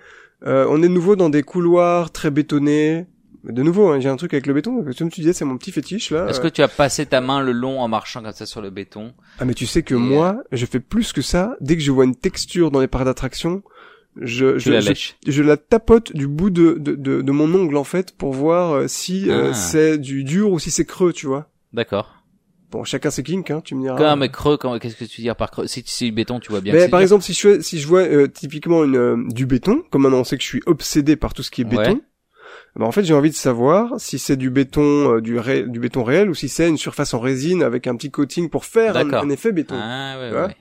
euh, 0.46 0.66
on 0.68 0.78
est 0.82 0.88
de 0.88 0.92
nouveau 0.92 1.14
dans 1.14 1.30
des 1.30 1.42
couloirs 1.42 2.10
très 2.10 2.30
bétonnés. 2.30 3.06
De 3.44 3.62
nouveau, 3.62 3.88
hein, 3.88 4.00
j'ai 4.00 4.08
un 4.08 4.16
truc 4.16 4.34
avec 4.34 4.46
le 4.46 4.54
béton. 4.54 4.84
Comme 4.98 5.10
tu 5.10 5.20
disais, 5.20 5.32
c'est 5.32 5.44
mon 5.44 5.56
petit 5.56 5.70
fétiche 5.72 6.10
là. 6.10 6.26
Est-ce 6.28 6.40
que 6.40 6.48
tu 6.48 6.60
as 6.62 6.68
passé 6.68 7.06
ta 7.06 7.20
main 7.20 7.40
le 7.40 7.52
long 7.52 7.80
en 7.80 7.88
marchant 7.88 8.20
comme 8.22 8.32
ça 8.32 8.46
sur 8.46 8.60
le 8.60 8.70
béton 8.70 9.14
Ah 9.38 9.44
mais 9.44 9.54
tu 9.54 9.64
sais 9.66 9.82
que 9.82 9.94
Et, 9.94 9.98
moi, 9.98 10.42
je 10.52 10.66
fais 10.66 10.80
plus 10.80 11.12
que 11.12 11.22
ça. 11.22 11.56
Dès 11.60 11.76
que 11.76 11.82
je 11.82 11.92
vois 11.92 12.04
une 12.04 12.16
texture 12.16 12.70
dans 12.70 12.80
les 12.80 12.88
parcs 12.88 13.04
d'attraction, 13.04 13.62
je, 14.20 14.58
je, 14.58 14.72
la 14.72 14.80
je, 14.80 14.92
je 15.26 15.42
la 15.44 15.56
tapote 15.56 16.12
du 16.12 16.26
bout 16.26 16.50
de, 16.50 16.74
de, 16.78 16.96
de, 16.96 17.22
de 17.22 17.32
mon 17.32 17.52
ongle 17.54 17.76
en 17.76 17.84
fait 17.84 18.16
pour 18.16 18.32
voir 18.32 18.72
euh, 18.72 18.88
si 18.88 19.30
euh, 19.30 19.50
Ah. 19.50 19.54
c'est 19.54 19.98
du 19.98 20.24
dur 20.24 20.50
ou 20.50 20.58
si 20.58 20.70
c'est 20.72 20.84
creux, 20.84 21.12
tu 21.12 21.26
vois. 21.26 21.48
D'accord. 21.72 22.14
Bon, 22.72 22.84
chacun 22.84 23.10
ses 23.10 23.22
kinks, 23.22 23.50
hein, 23.50 23.62
tu 23.64 23.74
me 23.76 23.82
diras. 23.82 23.96
Comme 23.96 24.18
mais 24.20 24.28
creux, 24.28 24.56
quand- 24.58 24.78
qu'est-ce 24.78 24.96
que 24.96 25.04
tu 25.04 25.20
veux 25.20 25.24
dire 25.24 25.36
par 25.36 25.50
creux? 25.52 25.66
Si 25.68 25.82
si 25.86 26.06
le 26.10 26.14
béton, 26.14 26.38
tu 26.40 26.50
vois 26.50 26.60
bien. 26.60 26.74
Mais 26.74 26.80
c'est 26.80 26.88
par 26.88 27.00
exemple, 27.00 27.22
si 27.24 27.32
je 27.32 27.60
si 27.62 27.78
je 27.78 27.86
vois 27.86 28.00
euh, 28.02 28.26
typiquement 28.26 28.84
une 28.84 28.96
euh, 28.96 29.16
du 29.28 29.46
béton, 29.46 29.84
comme 29.90 30.02
maintenant 30.02 30.18
on 30.20 30.24
sait 30.24 30.36
que 30.36 30.42
je 30.42 30.48
suis 30.48 30.62
obsédé 30.66 31.14
par 31.16 31.32
tout 31.32 31.42
ce 31.44 31.50
qui 31.50 31.62
est 31.62 31.64
Ouais. 31.64 31.76
béton, 31.76 32.00
ben 32.78 32.86
en 32.86 32.92
fait 32.92 33.02
j'ai 33.04 33.14
envie 33.14 33.30
de 33.30 33.34
savoir 33.34 33.94
si 33.98 34.18
c'est 34.18 34.36
du 34.36 34.50
béton 34.50 35.16
euh, 35.16 35.20
du 35.20 35.38
ré- 35.38 35.64
du 35.64 35.80
béton 35.80 36.04
réel 36.04 36.30
ou 36.30 36.34
si 36.34 36.48
c'est 36.48 36.68
une 36.68 36.78
surface 36.78 37.12
en 37.12 37.18
résine 37.18 37.62
avec 37.62 37.86
un 37.86 37.96
petit 37.96 38.10
coating 38.10 38.48
pour 38.48 38.64
faire 38.64 38.96
un, 38.96 39.28
effet 39.28 39.52
béton. 39.52 39.74
Ah 39.78 40.16
ouais, 40.18 40.30
ouais. 40.32 40.56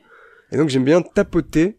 Et 0.51 0.57
donc 0.57 0.69
j'aime 0.69 0.83
bien 0.83 1.01
tapoter, 1.01 1.77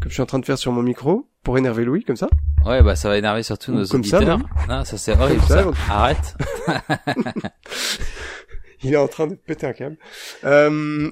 comme 0.00 0.10
je 0.10 0.14
suis 0.14 0.22
en 0.22 0.26
train 0.26 0.38
de 0.38 0.44
faire 0.44 0.58
sur 0.58 0.72
mon 0.72 0.82
micro, 0.82 1.30
pour 1.42 1.56
énerver 1.56 1.84
Louis, 1.84 2.04
comme 2.04 2.16
ça. 2.16 2.28
Ouais, 2.66 2.82
bah 2.82 2.94
ça 2.96 3.08
va 3.08 3.16
énerver 3.16 3.42
surtout 3.42 3.72
Ou 3.72 3.76
nos 3.76 3.86
comme 3.86 4.04
ça, 4.04 4.20
même. 4.20 4.42
non, 4.68 4.84
ça 4.84 4.98
c'est 4.98 5.12
horrible 5.18 5.42
ça. 5.42 5.64
Arrête. 5.88 6.36
Il 8.82 8.94
est 8.94 8.98
en 8.98 9.08
train 9.08 9.26
de 9.26 9.34
péter 9.34 9.66
un 9.66 9.72
câble. 9.72 9.96
Euh... 10.44 11.10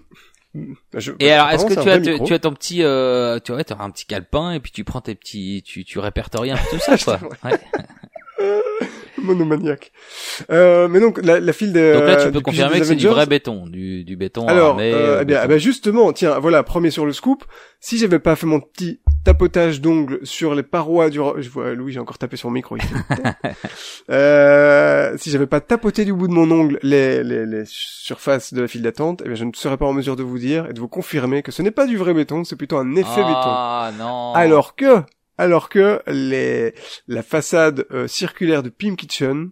je- 0.94 1.12
Et 1.20 1.30
alors, 1.32 1.50
est-ce 1.50 1.66
que 1.66 1.74
tu 1.74 1.88
as, 1.90 2.00
tu, 2.26 2.34
as 2.34 2.38
ton 2.38 2.52
petit, 2.52 2.82
euh, 2.82 3.38
tu 3.40 3.52
vois, 3.52 3.62
tu 3.64 3.72
as 3.72 3.80
un 3.80 3.90
petit 3.90 4.06
calepin 4.06 4.52
et 4.52 4.60
puis 4.60 4.72
tu 4.72 4.84
prends 4.84 5.00
tes 5.00 5.14
petits, 5.14 5.62
tu, 5.64 5.84
tu 5.84 5.98
répertories 5.98 6.50
un 6.50 6.56
peu 6.56 6.76
tout 6.76 6.78
ça, 6.78 6.96
quoi. 7.18 7.20
Ouais. 7.44 7.58
Monomaniaque. 9.22 9.92
Euh, 10.50 10.88
mais 10.88 11.00
donc, 11.00 11.20
la, 11.24 11.40
la 11.40 11.52
file 11.52 11.72
des... 11.72 11.92
Donc 11.92 12.04
là, 12.04 12.16
tu 12.16 12.26
euh, 12.28 12.30
peux 12.30 12.40
confirmer 12.40 12.78
que 12.80 12.86
c'est 12.86 12.94
du 12.96 13.06
vrai 13.08 13.26
béton, 13.26 13.66
du, 13.66 14.04
du 14.04 14.16
béton 14.16 14.46
Alors, 14.46 14.70
armé. 14.70 14.92
euh, 14.92 14.96
euh, 14.96 15.18
eh 15.22 15.24
bien, 15.24 15.40
eh 15.44 15.48
ben, 15.48 15.58
justement, 15.58 16.12
tiens, 16.12 16.38
voilà, 16.38 16.62
premier 16.62 16.90
sur 16.90 17.06
le 17.06 17.12
scoop. 17.12 17.44
Si 17.80 17.98
j'avais 17.98 18.18
pas 18.18 18.34
fait 18.36 18.46
mon 18.46 18.60
petit 18.60 19.00
tapotage 19.24 19.80
d'ongles 19.80 20.20
sur 20.22 20.54
les 20.54 20.62
parois 20.62 21.10
du... 21.10 21.18
Je 21.38 21.48
vois, 21.50 21.74
Louis, 21.74 21.92
j'ai 21.92 22.00
encore 22.00 22.18
tapé 22.18 22.36
sur 22.36 22.48
le 22.48 22.54
micro. 22.54 22.76
ici. 22.76 22.86
euh, 24.10 25.14
si 25.16 25.30
j'avais 25.30 25.46
pas 25.46 25.60
tapoté 25.60 26.04
du 26.04 26.12
bout 26.12 26.28
de 26.28 26.32
mon 26.32 26.50
ongle 26.50 26.78
les, 26.82 27.22
les, 27.22 27.46
les 27.46 27.62
surfaces 27.66 28.52
de 28.54 28.62
la 28.62 28.68
file 28.68 28.82
d'attente, 28.82 29.22
eh 29.24 29.28
bien, 29.28 29.34
je 29.36 29.44
ne 29.44 29.50
serais 29.54 29.76
pas 29.76 29.86
en 29.86 29.92
mesure 29.92 30.16
de 30.16 30.22
vous 30.22 30.38
dire 30.38 30.66
et 30.68 30.72
de 30.72 30.80
vous 30.80 30.88
confirmer 30.88 31.42
que 31.42 31.52
ce 31.52 31.62
n'est 31.62 31.70
pas 31.70 31.86
du 31.86 31.96
vrai 31.96 32.14
béton, 32.14 32.44
c'est 32.44 32.56
plutôt 32.56 32.76
un 32.78 32.96
effet 32.96 33.20
béton. 33.22 33.32
Ah 33.34 33.90
non. 33.98 34.32
Alors 34.34 34.74
que, 34.76 35.02
alors 35.38 35.68
que 35.68 36.00
les, 36.08 36.74
la 37.06 37.22
façade 37.22 37.86
euh, 37.92 38.06
circulaire 38.08 38.62
de 38.62 38.68
Pim 38.68 38.96
Kitchen, 38.96 39.50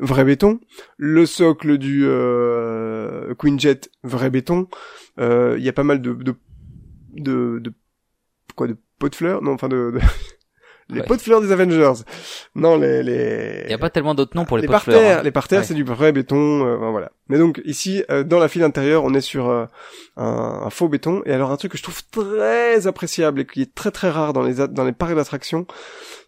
vrai 0.00 0.24
béton, 0.24 0.60
le 0.96 1.24
socle 1.24 1.78
du 1.78 2.02
euh, 2.04 3.34
Quinjet, 3.36 3.80
vrai 4.02 4.28
béton, 4.30 4.68
euh, 5.18 5.54
il 5.58 5.64
y 5.64 5.68
a 5.68 5.72
pas 5.72 5.84
mal 5.84 6.02
de, 6.02 6.12
de, 6.12 6.34
de, 7.14 7.58
de 7.60 7.72
quoi, 8.56 8.66
de 8.66 8.76
pots 8.98 9.08
de 9.08 9.14
fleurs, 9.14 9.40
non, 9.42 9.52
enfin 9.52 9.68
de, 9.68 9.92
de- 9.94 10.00
les 10.90 11.00
Ouais. 11.00 11.06
pots 11.06 11.16
de 11.16 11.20
fleurs 11.22 11.40
des 11.40 11.50
Avengers, 11.52 12.02
non 12.54 12.76
les 12.76 13.02
les. 13.02 13.62
Il 13.64 13.70
y 13.70 13.74
a 13.74 13.78
pas 13.78 13.88
tellement 13.90 14.14
d'autres 14.14 14.36
noms 14.36 14.44
pour 14.44 14.56
les, 14.58 14.62
les 14.62 14.66
pots 14.66 14.74
de 14.74 14.78
fleurs, 14.80 14.96
parterres, 15.00 15.18
hein. 15.20 15.22
les 15.22 15.30
parterres, 15.30 15.60
Ouais. 15.60 15.64
c'est 15.66 15.74
du 15.74 15.84
vrai 15.84 16.12
béton, 16.12 16.66
euh, 16.66 16.90
voilà. 16.90 17.10
Mais 17.28 17.38
donc 17.38 17.62
ici, 17.64 18.04
euh, 18.10 18.22
dans 18.22 18.38
la 18.38 18.48
file 18.48 18.62
intérieure, 18.64 19.02
on 19.04 19.14
est 19.14 19.20
sur 19.22 19.48
euh, 19.48 19.64
un, 20.16 20.60
un 20.64 20.70
faux 20.70 20.88
béton. 20.88 21.22
Et 21.24 21.32
alors 21.32 21.50
un 21.50 21.56
truc 21.56 21.72
que 21.72 21.78
je 21.78 21.82
trouve 21.82 22.02
très 22.10 22.86
appréciable 22.86 23.40
et 23.40 23.46
qui 23.46 23.62
est 23.62 23.74
très 23.74 23.90
très 23.90 24.10
rare 24.10 24.32
dans 24.32 24.42
les 24.42 24.54
dans 24.68 24.84
les 24.84 24.92
parcs 24.92 25.14
d'attractions, 25.14 25.66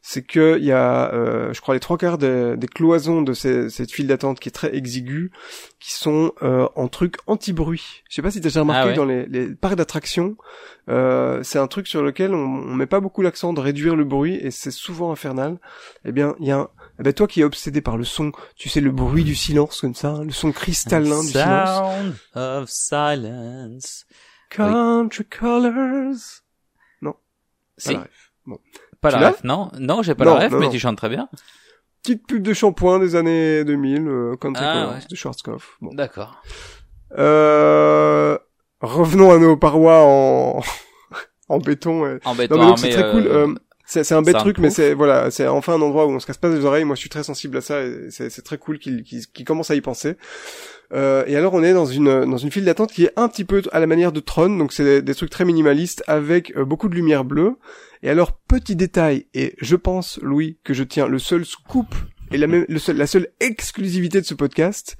c'est 0.00 0.22
que 0.22 0.56
il 0.58 0.64
y 0.64 0.72
a, 0.72 1.12
euh, 1.12 1.52
je 1.52 1.60
crois, 1.60 1.74
les 1.74 1.80
trois 1.80 1.98
quarts 1.98 2.16
des, 2.16 2.56
des 2.56 2.66
cloisons 2.68 3.22
de 3.22 3.32
ces, 3.34 3.68
cette 3.68 3.92
file 3.92 4.06
d'attente 4.06 4.40
qui 4.40 4.48
est 4.48 4.52
très 4.52 4.74
exiguë, 4.74 5.32
qui 5.80 5.92
sont 5.92 6.32
euh, 6.42 6.66
en 6.76 6.88
truc 6.88 7.16
anti-bruit. 7.26 8.02
Je 8.08 8.14
sais 8.14 8.22
pas 8.22 8.30
si 8.30 8.40
t'as 8.40 8.48
déjà 8.48 8.60
remarqué 8.60 8.82
Ah 8.84 8.88
ouais. 8.88 8.94
dans 8.94 9.04
les, 9.04 9.26
les 9.26 9.48
parcs 9.54 9.76
d'attractions, 9.76 10.36
euh, 10.88 11.42
c'est 11.42 11.58
un 11.58 11.66
truc 11.66 11.88
sur 11.88 12.02
lequel 12.02 12.34
on, 12.34 12.38
on 12.38 12.74
met 12.74 12.86
pas 12.86 13.00
beaucoup 13.00 13.20
l'accent 13.20 13.52
de 13.52 13.60
réduire 13.60 13.96
le 13.96 14.04
bruit 14.04 14.36
et 14.36 14.50
c'est 14.50 14.70
souvent 14.70 15.12
infernal. 15.12 15.58
Eh 16.04 16.12
bien, 16.12 16.36
il 16.40 16.46
y 16.46 16.52
a 16.52 16.58
un, 16.58 16.68
eh 16.98 17.02
ben, 17.02 17.12
toi 17.12 17.26
qui 17.26 17.40
es 17.40 17.44
obsédé 17.44 17.80
par 17.80 17.96
le 17.96 18.04
son, 18.04 18.32
tu 18.56 18.68
sais 18.68 18.80
le 18.80 18.90
bruit 18.90 19.24
du 19.24 19.34
silence 19.34 19.80
comme 19.80 19.94
ça, 19.94 20.08
hein, 20.08 20.24
le 20.24 20.32
son 20.32 20.52
cristallin 20.52 21.20
du 21.22 21.28
silence. 21.28 21.68
Sound 21.68 22.14
of 22.34 22.68
silence. 22.70 24.06
Country 24.50 25.24
colors. 25.26 26.14
Si. 27.78 27.92
Voilà. 27.92 28.06
Pas 29.02 29.12
Tu 29.12 29.18
la 29.18 29.28
ref, 29.30 29.44
non, 29.44 29.70
non, 29.78 30.02
j'ai 30.02 30.14
pas 30.14 30.24
Non, 30.24 30.34
la 30.36 30.44
ref, 30.44 30.52
non, 30.52 30.58
mais 30.60 30.66
non. 30.66 30.72
tu 30.72 30.78
chantes 30.78 30.96
très 30.96 31.10
bien. 31.10 31.28
Petite 32.02 32.26
pub 32.26 32.42
de 32.42 32.54
shampoing 32.54 32.98
des 33.00 33.14
années 33.16 33.64
2000, 33.64 34.08
euh, 34.08 34.36
Country 34.40 34.64
Ah, 34.66 34.72
Colors 34.72 34.92
ouais. 34.94 35.00
de 35.10 35.14
Schwarzkopf. 35.14 35.76
Bon. 35.82 35.92
D'accord. 35.92 36.40
Euh, 37.18 38.38
revenons 38.80 39.30
à 39.32 39.38
nos 39.38 39.56
parois 39.56 40.00
en, 40.04 40.60
en 41.50 41.58
béton. 41.58 42.18
En 42.24 42.34
béton 42.34 42.56
Non 42.56 42.62
mais 42.62 42.68
donc 42.68 42.78
c'est 42.78 42.90
très 42.90 43.10
cool. 43.10 43.26
euh, 43.26 43.46
euh, 43.48 43.54
c'est 43.86 44.02
c'est 44.02 44.14
un 44.14 44.22
bête 44.22 44.36
truc, 44.36 44.58
mais 44.58 44.70
c'est 44.70 44.94
voilà, 44.94 45.30
c'est 45.30 45.46
enfin 45.46 45.74
un 45.74 45.80
endroit 45.80 46.06
où 46.06 46.10
on 46.10 46.18
se 46.18 46.26
casse 46.26 46.38
pas 46.38 46.48
les 46.48 46.64
oreilles. 46.64 46.84
Moi, 46.84 46.96
je 46.96 47.00
suis 47.00 47.08
très 47.08 47.22
sensible 47.22 47.56
à 47.56 47.60
ça. 47.60 47.82
et 47.82 48.10
C'est 48.10 48.30
c'est 48.30 48.42
très 48.42 48.58
cool 48.58 48.78
qu'il 48.78 49.04
qu'il 49.04 49.24
qu'il 49.26 49.44
commence 49.44 49.70
à 49.70 49.76
y 49.76 49.80
penser. 49.80 50.16
Euh, 50.92 51.24
et 51.26 51.36
alors, 51.36 51.54
on 51.54 51.62
est 51.62 51.72
dans 51.72 51.86
une 51.86 52.24
dans 52.24 52.36
une 52.36 52.50
file 52.50 52.64
d'attente 52.64 52.92
qui 52.92 53.04
est 53.04 53.12
un 53.16 53.28
petit 53.28 53.44
peu 53.44 53.62
à 53.70 53.78
la 53.78 53.86
manière 53.86 54.10
de 54.10 54.20
Tron. 54.20 54.56
Donc, 54.56 54.72
c'est 54.72 54.84
des, 54.84 55.02
des 55.02 55.14
trucs 55.14 55.30
très 55.30 55.44
minimalistes 55.44 56.02
avec 56.08 56.56
euh, 56.56 56.64
beaucoup 56.64 56.88
de 56.88 56.94
lumière 56.96 57.24
bleue. 57.24 57.56
Et 58.02 58.10
alors, 58.10 58.32
petit 58.32 58.74
détail. 58.74 59.26
Et 59.34 59.54
je 59.60 59.76
pense, 59.76 60.18
Louis, 60.20 60.58
que 60.64 60.74
je 60.74 60.82
tiens 60.82 61.06
le 61.06 61.18
seul 61.20 61.44
scoop 61.44 61.94
et 62.32 62.38
la 62.38 62.48
même 62.48 62.66
le 62.68 62.78
seul, 62.78 62.96
la 62.96 63.06
seule 63.06 63.28
exclusivité 63.40 64.20
de 64.20 64.26
ce 64.26 64.34
podcast. 64.34 64.96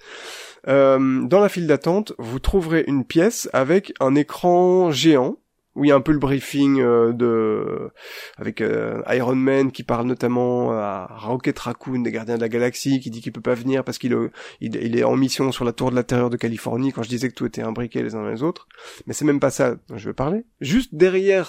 Euh, 0.69 1.23
dans 1.23 1.41
la 1.41 1.49
file 1.49 1.67
d'attente, 1.67 2.13
vous 2.19 2.39
trouverez 2.39 2.85
une 2.87 3.05
pièce 3.05 3.49
avec 3.53 3.93
un 4.01 4.15
écran 4.15 4.91
géant 4.91 5.37
où 5.77 5.85
il 5.85 5.89
y 5.89 5.93
a 5.93 5.95
un 5.95 6.01
peu 6.01 6.13
le 6.13 6.19
briefing 6.19 6.81
euh, 6.81 7.13
de 7.13 7.91
avec 8.39 8.61
euh, 8.61 9.03
Iron 9.11 9.35
Man 9.37 9.71
qui 9.71 9.83
parle 9.85 10.07
notamment 10.07 10.73
à 10.73 11.07
Rocket 11.19 11.59
Raccoon 11.59 12.01
des 12.01 12.11
Gardiens 12.11 12.37
de 12.37 12.41
la 12.41 12.49
Galaxie 12.49 12.99
qui 13.01 13.11
dit 13.11 13.21
qu'il 13.21 13.33
peut 13.33 13.41
pas 13.41 13.55
venir 13.55 13.85
parce 13.85 13.99
qu'il 13.99 14.13
est- 14.13 14.31
il, 14.61 14.75
il 14.77 14.99
est 14.99 15.05
en 15.05 15.17
mission 15.17 15.53
sur 15.53 15.65
la 15.65 15.73
tour 15.73 15.91
de 15.91 15.95
l'intérieur 15.97 16.31
de 16.31 16.37
Californie. 16.37 16.93
Quand 16.93 17.03
je 17.03 17.09
disais 17.09 17.29
que 17.29 17.35
tout 17.35 17.47
était 17.47 17.63
imbriqué 17.63 18.03
les 18.03 18.15
uns 18.15 18.23
dans 18.23 18.31
les 18.31 18.43
autres. 18.43 18.67
Mais 19.07 19.13
c'est 19.15 19.25
même 19.25 19.39
pas 19.41 19.51
ça 19.51 19.77
dont 19.89 19.97
je 19.99 20.09
veux 20.09 20.15
parler. 20.15 20.45
Juste 20.61 20.95
derrière 20.95 21.49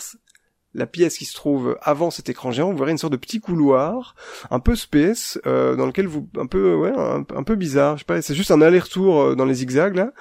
la 0.73 0.85
pièce 0.85 1.17
qui 1.17 1.25
se 1.25 1.33
trouve 1.33 1.77
avant 1.81 2.11
cet 2.11 2.29
écran 2.29 2.51
géant, 2.51 2.71
vous 2.71 2.77
verrez 2.77 2.91
une 2.91 2.97
sorte 2.99 3.13
de 3.13 3.17
petit 3.17 3.39
couloir, 3.39 4.13
un 4.51 4.59
peu 4.59 4.75
space, 4.75 5.39
euh, 5.47 5.75
dans 5.75 5.87
lequel 5.87 6.05
vous, 6.05 6.29
un 6.37 6.45
peu, 6.45 6.75
ouais, 6.75 6.91
un, 6.95 7.23
un 7.35 7.43
peu 7.43 7.55
bizarre, 7.55 7.95
je 7.95 8.01
sais 8.01 8.05
pas, 8.05 8.21
c'est 8.21 8.35
juste 8.35 8.51
un 8.51 8.61
aller-retour 8.61 9.19
euh, 9.21 9.35
dans 9.35 9.45
les 9.45 9.55
zigzags 9.55 9.95
là, 9.95 10.11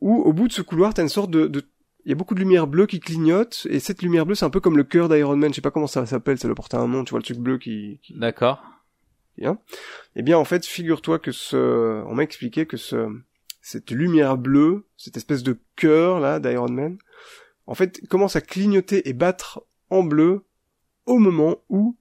où 0.00 0.16
au 0.22 0.32
bout 0.32 0.48
de 0.48 0.52
ce 0.52 0.62
couloir, 0.62 0.94
t'as 0.94 1.02
une 1.02 1.08
sorte 1.08 1.30
de, 1.30 1.46
de 1.46 1.62
il 2.04 2.10
y 2.10 2.12
a 2.12 2.14
beaucoup 2.14 2.34
de 2.34 2.40
lumière 2.40 2.66
bleue 2.66 2.86
qui 2.86 3.00
clignote, 3.00 3.66
et 3.70 3.80
cette 3.80 4.02
lumière 4.02 4.24
bleue, 4.24 4.34
c'est 4.34 4.44
un 4.44 4.50
peu 4.50 4.60
comme 4.60 4.76
le 4.76 4.84
cœur 4.84 5.08
d'Iron 5.08 5.36
Man, 5.36 5.50
je 5.50 5.56
sais 5.56 5.60
pas 5.60 5.70
comment 5.70 5.86
ça 5.86 6.06
s'appelle, 6.06 6.38
ça 6.38 6.48
doit 6.48 6.54
porter 6.54 6.76
un 6.76 6.88
nom, 6.88 7.04
tu 7.04 7.10
vois 7.10 7.18
le 7.18 7.24
truc 7.24 7.38
bleu 7.38 7.58
qui... 7.58 8.00
qui... 8.02 8.18
D'accord. 8.18 8.62
Eh 10.16 10.22
bien, 10.22 10.38
en 10.38 10.44
fait, 10.44 10.66
figure-toi 10.66 11.18
que 11.18 11.32
ce... 11.32 12.02
On 12.06 12.14
m'a 12.14 12.22
expliqué 12.22 12.66
que 12.66 12.76
ce... 12.76 13.08
cette 13.60 13.90
lumière 13.90 14.36
bleue, 14.36 14.86
cette 14.96 15.16
espèce 15.16 15.42
de 15.42 15.58
cœur, 15.76 16.18
là, 16.20 16.40
d'Iron 16.40 16.70
Man, 16.70 16.98
en 17.66 17.74
fait, 17.74 18.06
commence 18.08 18.36
à 18.36 18.40
clignoter 18.40 19.08
et 19.08 19.12
battre 19.12 19.62
en 19.90 20.02
bleu 20.02 20.44
au 21.06 21.18
moment 21.18 21.62
où 21.68 21.96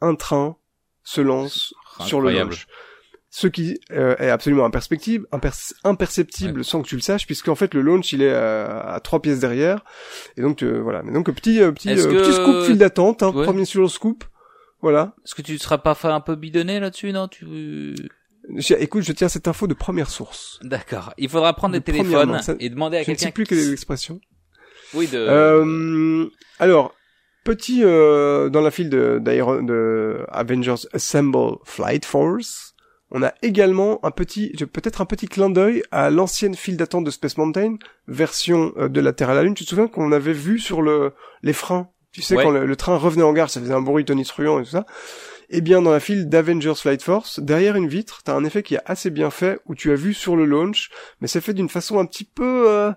un 0.00 0.14
train 0.14 0.56
se 1.02 1.20
lance 1.20 1.74
sur 2.00 2.20
le 2.20 2.30
launch. 2.30 2.66
Ce 3.32 3.46
qui 3.46 3.78
euh, 3.92 4.16
est 4.18 4.28
absolument 4.28 4.64
imperceptible, 4.64 5.24
imper- 5.32 5.72
imperceptible 5.84 6.64
sans 6.64 6.82
que 6.82 6.88
tu 6.88 6.96
le 6.96 7.00
saches, 7.00 7.26
puisqu'en 7.26 7.54
fait 7.54 7.74
le 7.74 7.80
launch 7.80 8.12
il 8.12 8.22
est 8.22 8.32
à, 8.34 8.80
à 8.80 8.98
trois 9.00 9.22
pièces 9.22 9.38
derrière, 9.38 9.84
et 10.36 10.42
donc 10.42 10.64
euh, 10.64 10.80
voilà. 10.80 11.02
Mais 11.04 11.12
donc 11.12 11.30
petit 11.32 11.60
euh, 11.62 11.70
petit 11.70 11.90
euh, 11.90 11.94
que- 11.94 12.22
petit 12.22 12.32
scoop 12.32 12.64
file 12.64 12.78
d'attente, 12.78 13.22
hein, 13.22 13.30
Ouais. 13.32 13.44
premier 13.44 13.64
sur 13.64 13.82
le 13.82 13.88
scoop, 13.88 14.24
voilà. 14.82 15.14
Est-ce 15.24 15.36
que 15.36 15.42
tu 15.42 15.52
ne 15.52 15.58
seras 15.58 15.78
pas 15.78 15.94
fait 15.94 16.08
un 16.08 16.20
peu 16.20 16.34
bidonné 16.34 16.80
là-dessus, 16.80 17.12
non? 17.12 17.28
Tu 17.28 17.94
Écoute, 18.78 19.04
je 19.04 19.12
tiens 19.12 19.28
cette 19.28 19.46
info 19.46 19.68
de 19.68 19.74
première 19.74 20.10
source. 20.10 20.58
D'accord. 20.62 21.12
Il 21.18 21.28
faudra 21.28 21.52
prendre 21.54 21.74
De 21.74 21.78
des 21.78 21.84
téléphones 21.84 22.42
ça- 22.42 22.54
et 22.58 22.68
demander 22.68 22.96
à 22.96 23.02
Je 23.04 23.10
ne 23.12 23.16
sais 23.16 23.26
quelqu'un. 23.26 23.32
plus 23.34 23.44
quelle 23.44 23.58
est 23.58 23.70
l'expression. 23.70 24.20
Oui, 24.94 25.06
de. 25.06 25.18
Euh, 25.18 26.26
alors, 26.58 26.92
petit 27.44 27.82
euh, 27.84 28.48
dans 28.48 28.60
la 28.62 28.72
file 28.72 28.90
de, 28.90 29.20
de 29.22 30.24
Avengers 30.30 30.74
Assemble 30.92 31.58
Flight 31.64 32.04
Force, 32.04 32.69
on 33.10 33.22
a 33.22 33.34
également 33.42 33.98
un 34.04 34.10
petit, 34.10 34.52
peut-être 34.72 35.00
un 35.00 35.04
petit 35.06 35.26
clin 35.28 35.50
d'œil 35.50 35.82
à 35.90 36.10
l'ancienne 36.10 36.54
file 36.54 36.76
d'attente 36.76 37.04
de 37.04 37.10
Space 37.10 37.36
Mountain, 37.36 37.76
version 38.06 38.72
euh, 38.76 38.88
de 38.88 39.00
la 39.00 39.12
Terre 39.12 39.30
à 39.30 39.34
la 39.34 39.42
Lune. 39.42 39.54
Tu 39.54 39.64
te 39.64 39.70
souviens 39.70 39.88
qu'on 39.88 40.12
avait 40.12 40.32
vu 40.32 40.58
sur 40.58 40.82
le 40.82 41.12
les 41.42 41.52
freins? 41.52 41.88
Tu 42.12 42.22
sais 42.22 42.36
Ouais. 42.36 42.42
quand 42.42 42.50
le, 42.50 42.66
le 42.66 42.76
train 42.76 42.96
revenait 42.96 43.22
en 43.22 43.32
gare, 43.32 43.50
ça 43.50 43.60
faisait 43.60 43.72
un 43.74 43.80
bruit 43.82 44.04
tonitruant 44.04 44.58
et 44.60 44.64
tout 44.64 44.70
ça. 44.70 44.84
Eh 45.52 45.60
bien, 45.62 45.82
dans 45.82 45.90
la 45.90 45.98
file 45.98 46.28
d'Avengers 46.28 46.74
Flight 46.76 47.02
Force, 47.02 47.40
derrière 47.40 47.74
une 47.74 47.88
vitre, 47.88 48.20
t'as 48.24 48.36
un 48.36 48.44
effet 48.44 48.62
qui 48.62 48.76
est 48.76 48.80
assez 48.86 49.10
bien 49.10 49.30
fait, 49.30 49.58
où 49.66 49.74
tu 49.74 49.90
as 49.90 49.96
vu 49.96 50.14
sur 50.14 50.36
le 50.36 50.44
launch, 50.44 50.90
mais 51.20 51.26
c'est 51.26 51.40
fait 51.40 51.54
d'une 51.54 51.68
façon 51.68 51.98
un 51.98 52.06
petit 52.06 52.22
peu 52.24 52.68
euh, 52.68 52.92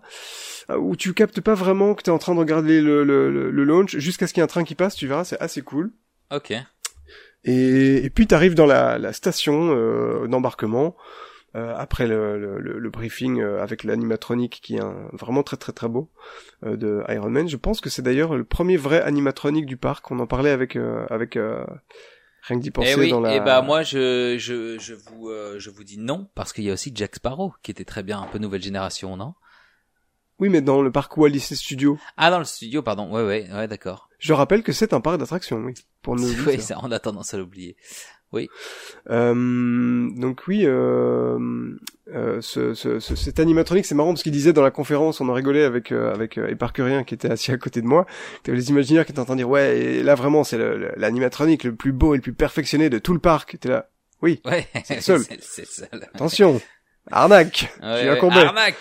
où 0.77 0.95
tu 0.95 1.15
captes 1.15 1.41
pas 1.41 1.55
vraiment 1.55 1.95
que 1.95 2.03
t'es 2.03 2.11
en 2.11 2.19
train 2.19 2.35
de 2.35 2.39
regarder 2.39 2.79
le, 2.79 3.03
le, 3.03 3.31
le, 3.31 3.49
le 3.49 3.63
launch 3.63 3.97
jusqu'à 3.97 4.27
ce 4.27 4.33
qu'il 4.33 4.41
y 4.41 4.43
ait 4.43 4.45
un 4.45 4.47
train 4.47 4.63
qui 4.63 4.75
passe. 4.75 4.95
Tu 4.95 5.07
verras, 5.07 5.23
c'est 5.23 5.39
assez 5.41 5.63
cool. 5.63 5.91
Ok. 6.31 6.53
Et, 7.45 8.05
et 8.05 8.09
puis 8.09 8.25
t'arrives 8.27 8.55
dans 8.55 8.65
la, 8.65 8.97
la 8.97 9.13
station 9.13 9.75
euh, 9.75 10.27
d'embarquement 10.27 10.95
euh, 11.55 11.73
après 11.77 12.07
le, 12.07 12.39
le, 12.39 12.59
le- 12.79 12.89
briefing 12.89 13.39
euh, 13.41 13.61
avec 13.61 13.83
l'animatronique 13.83 14.59
qui 14.63 14.75
est 14.77 14.81
un- 14.81 15.07
vraiment 15.13 15.43
très 15.43 15.57
très 15.57 15.71
très 15.73 15.87
beau 15.89 16.09
euh, 16.65 16.77
de 16.77 17.03
Iron 17.09 17.29
Man. 17.29 17.47
Je 17.47 17.57
pense 17.57 17.79
que 17.81 17.89
c'est 17.89 18.01
d'ailleurs 18.01 18.35
le 18.35 18.43
premier 18.43 18.77
vrai 18.77 19.01
animatronique 19.01 19.65
du 19.65 19.77
parc. 19.77 20.09
On 20.09 20.19
en 20.19 20.25
parlait 20.27 20.49
avec 20.51 20.75
avec, 20.75 21.11
avec 21.11 21.35
euh, 21.37 21.63
rien 22.43 22.57
que 22.57 22.63
d'y 22.63 22.71
penser 22.71 22.93
Eh 22.97 22.99
oui, 22.99 23.09
dans 23.11 23.19
la. 23.21 23.35
et 23.35 23.39
bah 23.39 23.61
moi 23.61 23.83
je 23.83 24.35
je 24.39 24.79
je 24.79 24.93
vous 24.93 25.29
euh, 25.29 25.59
je 25.59 25.69
vous 25.69 25.83
dis 25.83 25.99
non 25.99 26.27
parce 26.35 26.53
qu'il 26.53 26.63
y 26.63 26.69
a 26.69 26.73
aussi 26.73 26.91
Jack 26.95 27.15
Sparrow 27.15 27.53
qui 27.61 27.69
était 27.71 27.85
très 27.85 28.03
bien 28.03 28.19
un 28.21 28.25
peu 28.27 28.37
nouvelle 28.39 28.63
génération, 28.63 29.15
non? 29.17 29.33
Oui, 30.39 30.49
mais 30.49 30.61
dans 30.61 30.81
le 30.81 30.91
parc 30.91 31.15
Walt 31.17 31.29
Disney 31.29 31.55
Studio. 31.57 31.99
Ah 32.17 32.31
dans 32.31 32.39
le 32.39 32.45
studio, 32.45 32.81
pardon. 32.81 33.11
Ouais 33.13 33.23
ouais 33.23 33.47
ouais 33.53 33.67
d'accord. 33.67 34.09
Je 34.23 34.31
rappelle 34.33 34.63
que 34.63 34.71
c'est 34.71 34.93
un 34.93 35.01
parc 35.01 35.17
d'attractions, 35.17 35.57
oui. 35.57 35.73
Pour 36.01 36.15
nos 36.15 36.27
Oui, 36.47 36.59
ça, 36.61 36.79
on 36.81 36.91
a 36.91 36.99
tendance 36.99 37.33
à 37.33 37.37
l'oublier. 37.37 37.75
Euh, 39.11 40.09
donc 40.15 40.47
oui, 40.47 40.61
euh, 40.65 41.37
euh, 42.13 42.41
ce, 42.41 42.73
ce, 42.73 42.99
ce- 42.99 43.15
cet 43.15 43.39
animatronique, 43.39 43.85
c'est 43.85 43.95
marrant 43.95 44.09
parce 44.13 44.23
qu'il 44.23 44.31
disait 44.31 44.53
dans 44.53 44.63
la 44.63 44.71
conférence, 44.71 45.21
on 45.21 45.29
en 45.29 45.33
rigolait 45.33 45.63
avec 45.63 45.91
euh, 45.91 46.11
avec 46.13 46.37
euh, 46.37 46.47
Éparcurien 46.49 47.03
qui 47.03 47.13
était 47.13 47.29
assis 47.29 47.51
à 47.51 47.57
côté 47.57 47.81
de 47.81 47.85
moi, 47.85 48.07
t'avais 48.41 48.57
les 48.57 48.69
imaginaires 48.69 49.05
qui 49.05 49.11
étaient 49.11 49.19
en 49.19 49.25
train 49.25 49.35
de 49.35 49.41
dire 49.41 49.49
ouais, 49.49 49.77
et 49.77 50.03
là 50.03 50.15
vraiment 50.15 50.43
c'est 50.43 50.57
le- 50.57 50.77
le- 50.79 50.93
l'animatronique 50.97 51.63
le 51.63 51.75
plus 51.75 51.91
beau 51.91 52.13
et 52.13 52.17
le 52.17 52.21
plus 52.23 52.33
perfectionné 52.33 52.89
de 52.89 52.97
tout 52.97 53.13
le 53.13 53.19
parc. 53.19 53.57
T'es 53.59 53.69
là, 53.69 53.89
oui, 54.23 54.41
Ouais, 54.45 54.67
C'est 54.83 54.95
le 54.95 55.01
seul. 55.01 55.21
c'est 55.41 55.61
le 55.61 55.67
seul. 55.67 55.89
attention, 56.15 56.59
arnaque, 57.11 57.71
Ouais, 57.83 58.09
ouais. 58.09 58.19
Arnaque. 58.47 58.77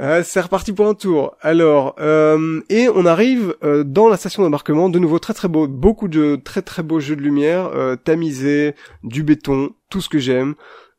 Euh, 0.00 0.22
c'est 0.22 0.40
reparti 0.40 0.72
pour 0.72 0.86
un 0.86 0.94
tour. 0.94 1.36
Alors, 1.40 1.96
euh, 1.98 2.60
et 2.68 2.88
on 2.88 3.04
arrive 3.04 3.56
euh, 3.64 3.82
dans 3.82 4.08
la 4.08 4.16
station 4.16 4.42
d'embarquement, 4.42 4.88
de 4.88 4.98
nouveau 4.98 5.18
très 5.18 5.34
très 5.34 5.48
beau, 5.48 5.66
beaucoup 5.66 6.06
de 6.08 6.36
très 6.36 6.62
très 6.62 6.82
beaux 6.82 7.00
jeux 7.00 7.16
de 7.16 7.22
lumière, 7.22 7.66
euh, 7.74 7.96
tamisés, 7.96 8.74
du 9.02 9.22
béton, 9.24 9.70
tout 9.90 10.00
ce 10.00 10.08
que 10.08 10.18
j'aime. 10.18 10.54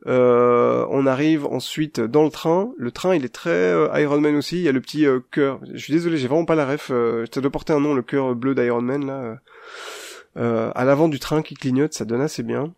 Euh, 0.08 0.86
on 0.90 1.06
arrive 1.06 1.46
ensuite 1.46 2.00
dans 2.00 2.24
le 2.24 2.30
train. 2.30 2.72
Le 2.78 2.92
train, 2.92 3.16
il 3.16 3.26
est 3.26 3.34
très 3.34 3.50
euh, 3.50 3.90
Iron 4.00 4.20
Man 4.20 4.36
aussi. 4.36 4.58
Il 4.58 4.64
y 4.64 4.70
a 4.70 4.72
le 4.72 4.82
petit 4.82 5.06
euh, 5.06 5.20
cœur. 5.32 5.60
Je 5.74 5.78
suis 5.78 5.94
désolé, 5.94 6.18
j'ai 6.18 6.28
vraiment 6.28 6.46
pas 6.46 6.56
la 6.56 6.66
ref. 6.66 6.90
Euh, 6.92 7.26
ça 7.34 7.42
doit 7.42 7.52
porter 7.52 7.74
un 7.74 7.80
nom, 7.80 7.94
le 7.94 8.02
cœur 8.02 8.36
bleu 8.36 8.56
d'Iron 8.56 8.82
Man 8.82 9.06
là. 9.06 9.38
Euh, 10.38 10.72
à 10.76 10.86
l'avant 10.86 11.10
du 11.10 11.20
train 11.20 11.42
qui 11.42 11.56
clignote, 11.56 11.94
ça 11.94 12.06
donne 12.06 12.22
assez 12.22 12.44
bien. 12.44 12.74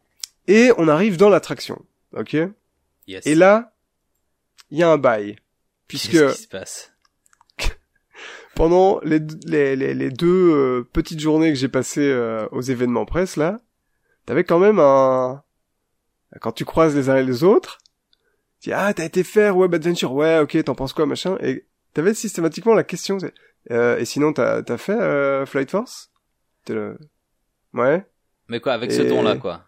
Et 0.48 0.72
on 0.78 0.88
arrive 0.88 1.18
dans 1.18 1.30
l'attraction, 1.30 1.80
ok? 2.18 2.36
Yes. 3.08 3.26
Et 3.26 3.36
là, 3.36 3.74
il 4.72 4.80
y 4.80 4.84
a 4.84 4.90
un 4.90 4.98
bail, 4.98 5.36
puisque 5.92 6.12
Qu'est-ce 6.12 6.36
qui 6.38 6.44
se 6.44 6.48
passe? 6.48 6.94
pendant 8.56 9.02
les, 9.02 9.20
les, 9.46 9.76
les, 9.76 9.94
les 9.94 10.10
deux 10.10 10.54
euh, 10.54 10.88
petites 10.94 11.20
journées 11.20 11.50
que 11.50 11.60
j'ai 11.60 11.68
passées 11.68 12.10
euh, 12.10 12.48
aux 12.54 12.62
événements 12.62 13.04
presse 13.04 13.36
là, 13.36 13.60
t'avais 14.26 14.46
quand 14.46 14.58
même 14.58 14.80
un 14.80 15.44
quand 16.40 16.54
tu 16.54 16.64
croises 16.64 16.96
les 16.96 17.10
uns 17.10 17.18
et 17.18 17.24
les 17.24 17.44
autres, 17.44 17.80
tu 18.62 18.70
dis 18.70 18.74
ah 18.74 18.94
t'as 18.94 19.04
été 19.04 19.26
faire 19.26 19.58
Web 19.58 19.74
Adventure. 19.74 20.14
Ouais 20.14 20.40
ok 20.40 20.64
t'en 20.64 20.76
penses 20.76 20.94
quoi 20.94 21.06
machin. 21.06 21.38
Et 21.42 21.66
t'avais 21.94 22.14
systématiquement 22.14 22.74
la 22.74 22.86
question 22.86 23.18
euh, 23.70 23.98
et 23.98 24.06
sinon 24.06 24.32
t'as 24.32 24.78
fait 24.78 25.46
Flight 25.46 25.72
Force? 25.72 26.10
Le... 26.70 26.98
ouais. 27.74 28.06
Mais 28.48 28.62
quoi, 28.62 28.72
avec 28.72 28.94
ce 28.94 29.02
ton-là, 29.02 29.36
quoi? 29.36 29.66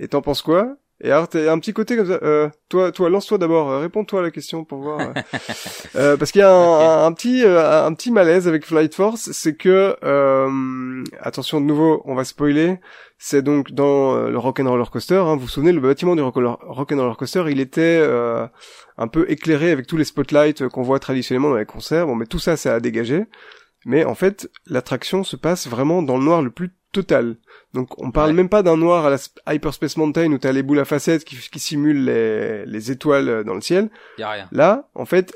et 0.00 0.08
t'en 0.08 0.22
penses 0.22 0.42
quoi? 0.42 0.76
Et 1.04 1.10
alors 1.10 1.28
t'as 1.28 1.52
un 1.52 1.58
petit 1.58 1.72
côté 1.72 1.96
comme 1.96 2.06
ça 2.06 2.18
euh, 2.22 2.48
toi 2.68 2.92
toi 2.92 3.10
lance-toi 3.10 3.36
d'abord 3.38 3.70
euh, 3.70 3.80
réponds-toi 3.80 4.20
à 4.20 4.22
la 4.22 4.30
question 4.30 4.64
pour 4.64 4.78
voir 4.78 5.00
euh. 5.00 5.12
Euh, 5.96 6.16
parce 6.16 6.32
qu'il 6.32 6.38
y 6.40 6.42
a 6.44 6.50
un, 6.50 6.76
Ok. 6.76 6.82
un, 6.82 7.04
un 7.06 7.12
petit 7.12 7.44
euh, 7.44 7.84
un 7.86 7.92
petit 7.92 8.10
malaise 8.10 8.48
avec 8.48 8.64
Flight 8.64 8.94
Force 8.94 9.30
c'est 9.32 9.54
que 9.56 9.96
euh, 10.04 11.04
attention 11.20 11.60
de 11.60 11.66
nouveau 11.66 12.02
on 12.06 12.14
va 12.14 12.24
spoiler 12.24 12.78
c'est 13.18 13.42
donc 13.42 13.72
dans 13.72 14.14
le 14.28 14.38
Rock'n'Roller 14.38 14.84
Coaster 14.90 15.16
hein, 15.16 15.34
vous 15.34 15.40
vous 15.42 15.48
souvenez 15.48 15.72
le 15.72 15.80
bâtiment 15.80 16.16
du 16.16 16.22
Rock- 16.22 16.58
Rock'n'Roller 16.62 17.16
Coaster 17.16 17.44
il 17.50 17.60
était 17.60 17.98
euh, 18.00 18.46
un 18.96 19.08
peu 19.08 19.26
éclairé 19.30 19.70
avec 19.70 19.86
tous 19.86 19.96
les 19.98 20.04
spotlights 20.04 20.68
qu'on 20.68 20.82
voit 20.82 20.98
traditionnellement 20.98 21.50
dans 21.50 21.56
les 21.56 21.66
concerts 21.66 22.06
bon 22.06 22.14
mais 22.14 22.26
tout 22.26 22.38
ça 22.38 22.56
ça 22.56 22.74
a 22.74 22.80
dégagé 22.80 23.24
mais 23.84 24.04
en 24.04 24.14
fait 24.14 24.48
l'attraction 24.66 25.24
se 25.24 25.36
passe 25.36 25.66
vraiment 25.68 26.02
dans 26.02 26.16
le 26.16 26.24
noir 26.24 26.40
le 26.42 26.50
plus 26.50 26.70
total 26.92 27.36
donc 27.74 27.98
on 28.02 28.10
parle 28.10 28.28
Ouais. 28.30 28.36
même 28.36 28.48
pas 28.50 28.62
d'un 28.62 28.76
noir 28.76 29.06
à 29.06 29.10
la 29.10 29.16
Sp- 29.16 29.38
Hyperspace 29.48 29.96
Mountain 29.96 30.30
où 30.32 30.38
t'as 30.38 30.52
les 30.52 30.62
boules 30.62 30.78
à 30.78 30.84
facettes 30.84 31.24
qui, 31.24 31.36
qui 31.36 31.58
simulent 31.58 32.04
les, 32.04 32.66
les 32.66 32.90
étoiles 32.90 33.28
euh, 33.28 33.44
dans 33.44 33.54
le 33.54 33.60
ciel 33.62 33.88
Y 34.18 34.22
a 34.22 34.30
rien. 34.30 34.48
Là, 34.52 34.88
en 34.94 35.06
fait, 35.06 35.32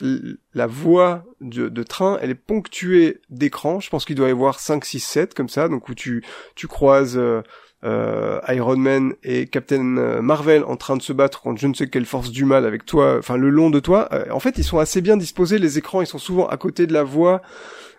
la 0.55 0.67
voie 0.67 1.25
de, 1.41 1.69
de 1.69 1.83
train, 1.83 2.19
elle 2.21 2.31
est 2.31 2.35
ponctuée 2.35 3.21
d'écrans. 3.31 3.81
Je 3.81 3.89
pense 3.91 4.05
qu'il 4.05 4.17
doit 4.17 4.29
y 4.29 4.33
avoir 4.33 4.61
5, 4.61 4.85
6, 4.85 5.01
7 5.01 5.35
comme 5.35 5.49
ça, 5.49 5.69
donc 5.69 5.89
où 5.89 5.95
tu, 5.95 6.23
tu 6.55 6.67
croises 6.67 7.17
euh, 7.17 7.41
euh, 7.85 8.39
Iron 8.49 8.77
Man 8.77 9.15
et 9.23 9.47
Captain 9.47 9.97
euh, 9.97 10.21
Marvel 10.23 10.63
en 10.65 10.77
train 10.77 10.97
de 10.97 11.03
se 11.03 11.13
battre 11.13 11.41
contre 11.41 11.61
je 11.61 11.67
ne 11.67 11.75
sais 11.75 11.89
quelle 11.89 12.07
force 12.07 12.31
du 12.31 12.45
mal 12.45 12.65
avec 12.67 12.85
toi, 12.85 13.17
enfin 13.19 13.37
le 13.37 13.49
long 13.51 13.71
de 13.71 13.81
toi. 13.81 14.09
Euh, 14.13 14.25
en 14.31 14.41
fait, 14.41 14.59
ils 14.59 14.65
sont 14.65 14.79
assez 14.79 15.01
bien 15.01 15.17
disposés, 15.17 15.59
les 15.59 15.79
écrans, 15.79 16.01
ils 16.03 16.07
sont 16.07 16.19
souvent 16.19 16.47
à 16.49 16.57
côté 16.57 16.87
de 16.87 16.93
la 16.93 17.03
voie. 17.03 17.41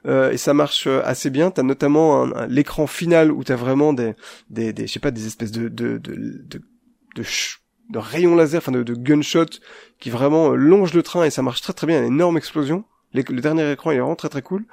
Euh, 0.07 0.31
et 0.31 0.37
ça 0.37 0.53
marche 0.53 0.87
euh, 0.87 1.01
assez 1.03 1.29
bien. 1.29 1.51
T'as 1.51 1.63
notamment 1.63 2.23
un- 2.23 2.31
un- 2.33 2.47
l'écran 2.47 2.87
final 2.87 3.31
où 3.31 3.43
t'as 3.43 3.55
vraiment 3.55 3.93
des, 3.93 4.15
des, 4.49 4.73
des, 4.73 4.87
je 4.87 4.93
sais 4.93 4.99
pas, 4.99 5.11
des 5.11 5.27
espèces 5.27 5.51
de, 5.51 5.67
de, 5.69 5.97
de, 5.97 6.15
de, 6.15 6.61
de, 7.15 7.23
de 7.89 7.97
rayons 7.99 8.35
laser, 8.35 8.59
enfin 8.59 8.71
de, 8.71 8.83
de 8.83 8.93
gunshots 8.93 9.59
qui 9.99 10.09
vraiment 10.09 10.51
euh, 10.51 10.55
longe 10.55 10.93
le 10.93 11.03
train 11.03 11.23
et 11.23 11.29
ça 11.29 11.41
marche 11.41 11.61
très 11.61 11.73
très 11.73 11.87
bien, 11.87 11.99
une 12.01 12.13
énorme 12.13 12.37
explosion. 12.37 12.85
Les- 13.13 13.23
le 13.23 13.41
dernier 13.41 13.71
écran 13.71 13.91
il 13.91 13.95
est 13.97 13.99
vraiment 13.99 14.15
très 14.15 14.29
très 14.29 14.41
cool. 14.41 14.65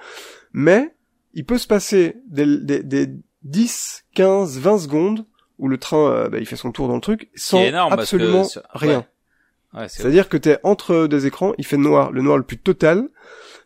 Mais 0.52 0.94
il 1.34 1.44
peut 1.44 1.58
se 1.58 1.66
passer 1.66 2.16
des, 2.28 2.46
des, 2.58 2.82
des 2.82 3.08
10, 3.42 4.04
15, 4.14 4.58
20 4.58 4.78
secondes 4.78 5.26
où 5.58 5.68
le 5.68 5.78
train 5.78 6.10
euh, 6.10 6.28
bah, 6.28 6.38
il 6.38 6.46
fait 6.46 6.56
son 6.56 6.72
tour 6.72 6.88
dans 6.88 6.94
le 6.96 7.00
truc 7.00 7.30
sans 7.34 7.60
énorme 7.60 7.90
que 7.94 8.00
absolument 8.00 8.48
rien. 8.72 9.06
Ouais, 9.74 9.80
ouais 9.82 9.88
c'est 9.88 10.02
C'est-à-dire 10.02 10.28
que 10.28 10.36
t'es 10.36 10.58
entre 10.62 11.06
des 11.06 11.26
écrans, 11.26 11.52
il 11.58 11.64
fait 11.66 11.76
noir, 11.76 12.10
le 12.12 12.22
noir 12.22 12.36
le 12.38 12.44
plus 12.44 12.58
total. 12.58 13.08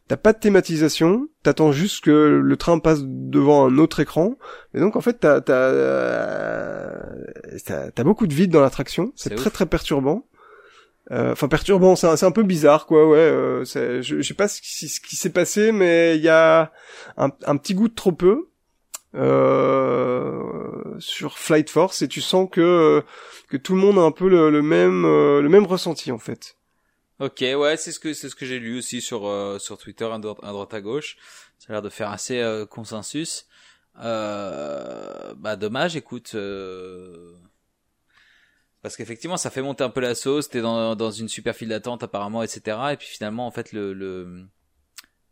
T'as 0.09 0.17
pas 0.17 0.33
de 0.33 0.39
thématisation, 0.39 1.29
t'attends 1.43 1.71
juste 1.71 2.03
que 2.03 2.11
le 2.43 2.57
train 2.57 2.79
passe 2.79 3.01
devant 3.05 3.67
un 3.67 3.77
autre 3.79 4.01
écran. 4.01 4.37
Et 4.75 4.81
donc 4.81 4.97
en 4.97 5.03
fait 5.03 5.15
t'as 5.21 5.41
t'as 5.43 5.53
euh, 5.53 6.99
t'as, 7.67 7.91
t'as 7.91 8.05
beaucoup 8.05 8.27
de 8.27 8.33
vide 8.35 8.51
dans 8.51 8.63
l'attraction. 8.63 9.13
C'est 9.17 9.37
très 9.37 9.49
ouf. 9.49 9.53
très 9.53 9.67
perturbant. 9.67 10.27
Euh, 11.11 11.33
Enfin 11.33 11.49
perturbant, 11.49 11.95
c'est 11.97 12.07
un, 12.07 12.17
c'est 12.17 12.27
un 12.27 12.31
peu 12.31 12.43
bizarre 12.43 12.87
quoi. 12.87 13.07
Ouais, 13.09 13.19
euh, 13.19 13.65
c'est- 13.65 14.03
je, 14.03 14.17
je 14.17 14.27
sais 14.27 14.35
pas 14.35 14.49
ce 14.49 14.61
qui, 14.63 14.89
ce 14.89 15.01
qui 15.01 15.17
s'est 15.17 15.31
passé, 15.31 15.73
mais 15.73 16.17
il 16.17 16.23
y 16.23 16.29
a 16.31 16.73
un, 17.19 17.29
un 17.47 17.57
petit 17.59 17.75
goût 17.75 17.89
de 17.89 17.95
trop 17.95 18.13
peu 18.13 18.49
euh, 19.15 20.43
sur 20.99 21.39
Flight 21.39 21.71
Force 21.71 22.03
et 22.03 22.09
tu 22.09 22.21
sens 22.21 22.49
que 22.51 23.03
que 23.49 23.57
tout 23.57 23.75
le 23.75 23.81
monde 23.81 23.99
a 23.99 24.03
un 24.03 24.11
peu 24.11 24.29
le, 24.29 24.51
le 24.51 24.63
même 24.63 25.05
euh, 25.05 25.41
le 25.41 25.49
même 25.49 25.65
ressenti 25.67 26.13
en 26.13 26.19
fait. 26.19 26.57
Ok, 27.21 27.41
ouais, 27.41 27.77
c'est 27.77 27.91
ce 27.91 27.99
que 27.99 28.13
c'est 28.13 28.29
ce 28.29 28.37
que 28.37 28.47
j'ai 28.47 28.61
lu 28.61 28.79
aussi 28.79 29.01
sur 29.01 29.27
euh, 29.27 29.59
sur 29.59 29.77
Twitter, 29.77 30.05
à 30.05 30.19
droite, 30.19 30.39
à 30.43 30.53
droite 30.53 30.73
à 30.73 30.81
gauche. 30.81 31.17
Ça 31.59 31.67
a 31.71 31.73
l'air 31.73 31.83
de 31.83 31.89
faire 31.89 32.11
assez 32.11 32.39
euh, 32.41 32.65
consensus. 32.65 33.47
Euh, 34.01 35.35
bah 35.35 35.57
dommage, 35.57 35.97
écoute, 35.97 36.33
euh, 36.37 37.35
parce 38.83 38.97
qu'effectivement 38.97 39.37
ça 39.37 39.51
fait 39.51 39.63
monter 39.63 39.83
un 39.83 39.91
peu 39.91 40.01
la 40.01 40.15
sauce. 40.15 40.49
T'es 40.49 40.61
dans 40.61 40.95
dans 40.95 41.11
une 41.11 41.29
super 41.29 41.57
file 41.57 41.71
d'attente 41.71 42.05
apparemment, 42.05 42.45
etc. 42.45 42.79
Et 42.93 42.97
puis 42.97 43.09
finalement 43.09 43.49
en 43.49 43.51
fait 43.51 43.73
le 43.73 43.93
le 43.93 44.45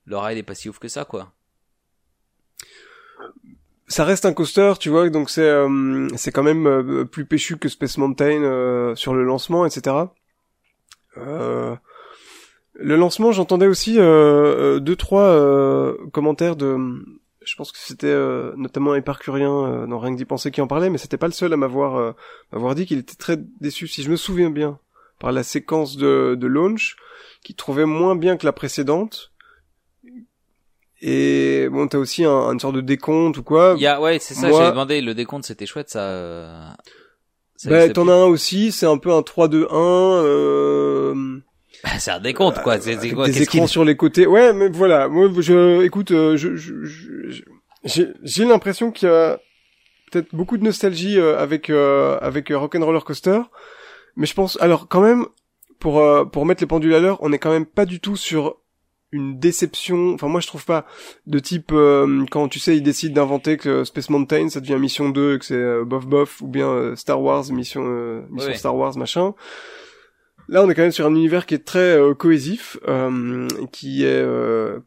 le 0.06 0.18
ride 0.18 0.38
est 0.38 0.42
pas 0.42 0.56
si 0.56 0.68
ouf 0.68 0.80
que 0.80 0.88
ça 0.88 1.04
quoi. 1.04 1.32
Ça 3.86 4.04
reste 4.04 4.26
un 4.26 4.32
coaster, 4.32 4.72
tu 4.80 4.88
vois, 4.88 5.08
donc 5.10 5.30
c'est 5.30 5.42
euh, 5.42 6.08
c'est 6.16 6.32
quand 6.32 6.42
même 6.42 6.66
euh, 6.66 7.04
plus 7.04 7.24
péchu 7.26 7.56
que 7.56 7.68
Space 7.68 7.98
Mountain 7.98 8.94
sur 8.96 9.14
le 9.14 9.22
lancement, 9.22 9.64
etc. 9.64 10.06
Euh, 11.18 11.74
le 12.74 12.96
lancement, 12.96 13.32
j'entendais 13.32 13.66
aussi 13.66 13.98
euh, 13.98 14.02
euh, 14.76 14.80
deux 14.80 14.96
trois 14.96 15.22
euh, 15.22 15.94
commentaires 16.12 16.56
de, 16.56 16.76
je 17.44 17.54
pense 17.56 17.72
que 17.72 17.78
c'était 17.78 18.06
euh, 18.08 18.52
notamment 18.56 18.94
Éparcurien 18.94 19.50
euh, 19.66 19.86
dans 19.86 19.98
rien 19.98 20.12
que 20.12 20.18
d'y 20.18 20.24
penser 20.26 20.50
qui 20.50 20.60
en 20.60 20.66
parlait, 20.66 20.90
mais 20.90 20.98
c'était 20.98 21.16
pas 21.16 21.26
le 21.26 21.32
seul 21.32 21.52
à 21.52 21.56
m'avoir 21.56 21.96
euh, 21.96 22.12
m'avoir 22.52 22.74
dit 22.74 22.84
qu'il 22.86 22.98
était 22.98 23.14
très 23.16 23.38
déçu, 23.60 23.88
si 23.88 24.02
je 24.02 24.10
me 24.10 24.16
souviens 24.16 24.50
bien, 24.50 24.78
par 25.18 25.32
la 25.32 25.42
séquence 25.42 25.96
de, 25.96 26.34
de 26.38 26.46
launch, 26.46 26.96
qu'il 27.42 27.56
trouvait 27.56 27.86
moins 27.86 28.14
bien 28.16 28.36
que 28.36 28.44
la 28.44 28.52
précédente. 28.52 29.32
Et 31.02 31.68
bon, 31.70 31.86
t'as 31.88 31.98
aussi 31.98 32.24
un, 32.24 32.52
une 32.52 32.60
sorte 32.60 32.74
de 32.76 32.80
décompte 32.80 33.36
ou 33.38 33.42
quoi. 33.42 33.74
Il 33.76 33.82
y 33.82 33.86
a 33.86 34.00
ouais, 34.00 34.18
c'est 34.18 34.34
ça. 34.34 34.48
moi- 34.48 34.58
J'avais 34.58 34.70
demandé 34.70 35.00
le 35.02 35.14
décompte, 35.14 35.44
c'était 35.44 35.66
chouette 35.66 35.90
ça. 35.90 36.74
Bah, 37.64 37.88
t'en 37.94 38.08
as 38.08 38.12
un 38.12 38.24
aussi, 38.26 38.70
c'est 38.72 38.86
un 38.86 38.98
peu 38.98 39.12
un 39.12 39.20
3-2-1, 39.22 39.66
euh, 40.24 41.40
c'est 41.98 42.10
un 42.10 42.20
décompte 42.20 42.62
quoi. 42.62 42.80
C'est 42.80 42.96
c'est 43.00 43.10
quoi 43.10 43.26
des 43.26 43.42
écrans 43.42 43.60
qu'il 43.60 43.68
sur 43.68 43.84
les 43.84 43.96
côtés. 43.96 44.26
Ouais, 44.26 44.52
mais 44.52 44.68
voilà, 44.68 45.08
moi, 45.08 45.28
je, 45.38 45.82
écoute, 45.82 46.10
euh, 46.10 46.36
je, 46.36 46.56
je, 46.56 46.84
je- 46.84 47.30
je- 47.30 47.42
j'ai, 47.84 48.08
j'ai 48.22 48.44
l'impression 48.44 48.90
qu'il 48.90 49.08
y 49.08 49.12
a 49.12 49.38
peut-être 50.10 50.34
beaucoup 50.34 50.56
de 50.58 50.64
nostalgie 50.64 51.18
euh, 51.18 51.38
avec, 51.38 51.70
euh, 51.70 52.18
avec 52.20 52.50
Rock'n'Roller 52.50 53.00
Coaster, 53.04 53.40
mais 54.16 54.26
je 54.26 54.34
pense, 54.34 54.58
alors 54.60 54.88
quand 54.88 55.00
même, 55.00 55.26
pour, 55.78 56.00
euh, 56.00 56.24
pour 56.24 56.46
mettre 56.46 56.62
les 56.62 56.66
pendules 56.66 56.94
à 56.94 57.00
l'heure, 57.00 57.18
on 57.20 57.32
est 57.32 57.38
quand 57.38 57.50
même 57.50 57.66
pas 57.66 57.84
du 57.86 58.00
tout 58.00 58.16
sur 58.16 58.56
une 59.16 59.38
déception, 59.38 60.14
enfin 60.14 60.28
moi 60.28 60.40
je 60.40 60.46
trouve 60.46 60.64
pas 60.64 60.86
de 61.26 61.38
type 61.38 61.72
euh, 61.72 62.24
quand 62.30 62.48
tu 62.48 62.58
sais 62.60 62.76
ils 62.76 62.82
décident 62.82 63.14
d'inventer 63.14 63.56
que 63.56 63.84
Space 63.84 64.10
Mountain 64.10 64.48
ça 64.48 64.60
devient 64.60 64.76
Mission 64.78 65.08
2 65.08 65.38
que 65.38 65.44
c'est 65.44 65.54
euh, 65.54 65.84
bof 65.84 66.06
bof 66.06 66.40
ou 66.42 66.46
bien 66.48 66.68
euh, 66.68 66.94
Star 66.96 67.20
Wars 67.20 67.44
Mission 67.52 67.82
euh, 67.84 68.22
Mission 68.30 68.50
Ouais. 68.50 68.56
Star 68.56 68.76
Wars 68.76 68.96
machin. 68.96 69.34
Là 70.48 70.62
on 70.62 70.70
est 70.70 70.74
quand 70.74 70.82
même 70.82 70.92
sur 70.92 71.06
un 71.06 71.14
univers 71.14 71.44
qui 71.46 71.54
est 71.54 71.64
très 71.64 71.98
euh, 71.98 72.14
cohésif, 72.14 72.78
euh, 72.86 73.48
qui 73.72 74.04
est 74.04 74.22
euh, 74.22 74.78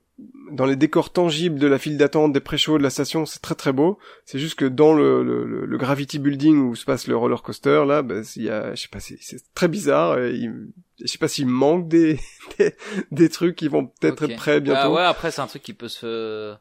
dans 0.52 0.66
les 0.66 0.76
décors 0.78 1.12
tangibles 1.12 1.60
de 1.60 1.68
la 1.68 1.78
file 1.78 1.98
d'attente, 1.98 2.32
des 2.34 2.40
pré-shows, 2.40 2.78
de 2.78 2.84
la 2.84 2.90
station, 2.90 3.26
c'est 3.26 3.40
très 3.42 3.56
très 3.56 3.72
beau. 3.74 3.98
C'est 4.26 4.40
juste 4.40 4.56
que 4.58 4.66
dans 4.66 4.94
le, 4.94 5.24
le, 5.24 5.66
le- 5.66 5.78
Gravity 5.78 6.18
Building 6.20 6.58
où 6.60 6.76
se 6.76 6.86
passe 6.86 7.08
le 7.08 7.16
roller 7.16 7.42
coaster, 7.42 7.84
là, 7.88 8.02
bah, 8.02 8.16
il 8.36 8.44
y 8.44 8.50
a, 8.50 8.74
je 8.76 8.82
sais 8.82 8.88
pas, 8.90 9.00
c'est 9.00 9.18
c'est 9.22 9.42
très 9.54 9.68
bizarre. 9.68 10.18
et 10.20 10.32
il- 10.34 10.72
je 11.02 11.08
sais 11.08 11.18
pas 11.18 11.28
s'il 11.28 11.48
manque 11.48 11.88
des, 11.88 12.20
des, 12.58 12.76
des 13.12 13.30
trucs 13.30 13.56
qui 13.56 13.68
vont 13.68 13.88
peut-être 13.88 14.24
être 14.24 14.36
prêts 14.36 14.62
bientôt. 14.62 14.80
Ah 14.84 14.92
ouais, 14.92 15.02
après 15.04 15.32
c'est 15.32 15.42
un 15.42 15.48
truc 15.48 15.62
qui 15.64 15.74
peut 15.74 15.88
se 15.90 16.56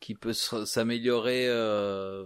qui 0.00 0.14
peut 0.14 0.32
s'améliorer 0.34 1.46
euh... 1.48 2.24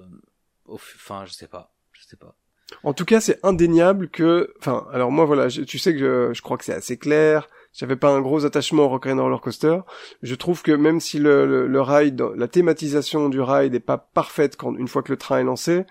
au 0.66 0.74
enfin, 0.74 1.24
je 1.26 1.32
sais 1.32 1.46
pas. 1.48 1.72
Je 1.92 2.02
sais 2.06 2.16
pas. 2.16 2.34
En 2.82 2.92
tout 2.92 3.04
cas, 3.06 3.20
c'est 3.20 3.38
indéniable 3.44 4.10
que, 4.10 4.52
enfin, 4.58 4.86
alors 4.92 5.10
moi 5.10 5.24
voilà, 5.24 5.48
je- 5.48 5.62
tu 5.62 5.78
sais 5.78 5.92
que 5.94 5.98
je, 5.98 6.34
je 6.34 6.42
crois 6.42 6.58
que 6.58 6.64
c'est 6.64 6.74
assez 6.74 6.98
clair. 6.98 7.48
J'avais 7.72 7.96
pas 7.96 8.08
un 8.10 8.20
gros 8.20 8.44
attachement 8.44 8.84
au 8.84 8.88
Rock'n'Roller 8.88 9.38
Coaster. 9.40 9.78
Je 10.22 10.34
trouve 10.34 10.62
que 10.62 10.72
même 10.72 11.00
si 11.00 11.18
le, 11.18 11.46
le, 11.46 11.66
le 11.66 11.80
ride, 11.80 12.20
la 12.36 12.48
thématisation 12.48 13.28
du 13.28 13.40
ride 13.40 13.74
est 13.74 13.80
pas 13.80 13.98
parfaite 13.98 14.56
quand 14.56 14.74
une 14.76 14.88
fois 14.88 15.02
que 15.02 15.12
le 15.12 15.18
train 15.18 15.38
est 15.38 15.44
lancé, 15.44 15.84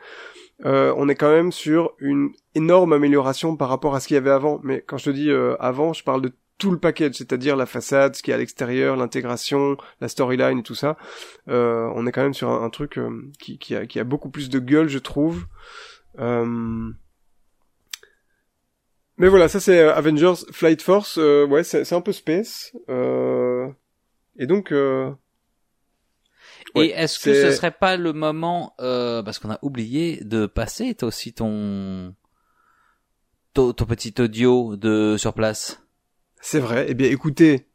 euh, 0.65 0.93
on 0.97 1.07
est 1.07 1.15
quand 1.15 1.29
même 1.29 1.51
sur 1.51 1.93
une 1.99 2.31
énorme 2.55 2.93
amélioration 2.93 3.55
par 3.55 3.69
rapport 3.69 3.95
à 3.95 3.99
ce 3.99 4.07
qu'il 4.07 4.15
y 4.15 4.17
avait 4.17 4.31
avant. 4.31 4.59
Mais 4.63 4.83
quand 4.85 4.97
je 4.97 5.05
te 5.05 5.09
dis 5.09 5.29
euh, 5.29 5.55
avant, 5.59 5.93
je 5.93 6.03
parle 6.03 6.21
de 6.21 6.31
tout 6.57 6.71
le 6.71 6.79
package, 6.79 7.15
c'est-à-dire 7.15 7.55
la 7.55 7.67
façade, 7.67 8.15
ce 8.15 8.23
qui 8.23 8.31
est 8.31 8.33
à 8.33 8.37
l'extérieur, 8.37 8.95
l'intégration, 8.95 9.77
la 10.01 10.07
storyline 10.07 10.59
et 10.59 10.63
tout 10.63 10.75
ça. 10.75 10.97
Euh, 11.49 11.91
on 11.95 12.07
est 12.07 12.11
quand 12.11 12.23
même 12.23 12.33
sur 12.33 12.49
un, 12.49 12.69
truc 12.69 12.97
euh, 12.97 13.29
qui, 13.39 13.59
qui, 13.59 13.75
a, 13.75 13.85
qui 13.85 13.99
a 13.99 14.03
beaucoup 14.03 14.29
plus 14.29 14.49
de 14.49 14.57
gueule, 14.57 14.89
je 14.89 14.97
trouve. 14.97 15.45
Euh, 16.17 16.89
Mais 19.17 19.27
voilà, 19.27 19.47
ça 19.47 19.59
c'est 19.59 19.79
euh, 19.79 19.93
Avengers 19.93 20.45
Flight 20.51 20.81
Force. 20.81 21.17
ouais, 21.17 21.63
c'est 21.63 21.93
un 21.93 22.01
peu 22.01 22.11
space. 22.11 22.73
Et 24.37 24.45
donc, 24.45 24.71
euh, 24.71 25.11
Ouais, 26.75 26.87
Et 26.87 26.89
est-ce 26.91 27.19
que 27.19 27.33
ce 27.33 27.51
serait 27.51 27.71
pas 27.71 27.97
le 27.97 28.13
moment, 28.13 28.73
euh, 28.81 29.23
parce 29.23 29.39
qu'on 29.39 29.49
a 29.51 29.59
oublié 29.61 30.19
de 30.23 30.45
passer 30.45 30.93
toi 30.95 31.07
aussi 31.07 31.33
ton, 31.33 32.13
ton, 33.53 33.73
ton 33.73 33.85
petit 33.85 34.13
audio 34.19 34.75
de 34.75 35.15
sur 35.17 35.33
place? 35.33 35.81
c'est 36.41 36.59
vrai. 36.59 36.85
Eh 36.89 36.93
bien, 36.93 37.09
écoutez, 37.09 37.67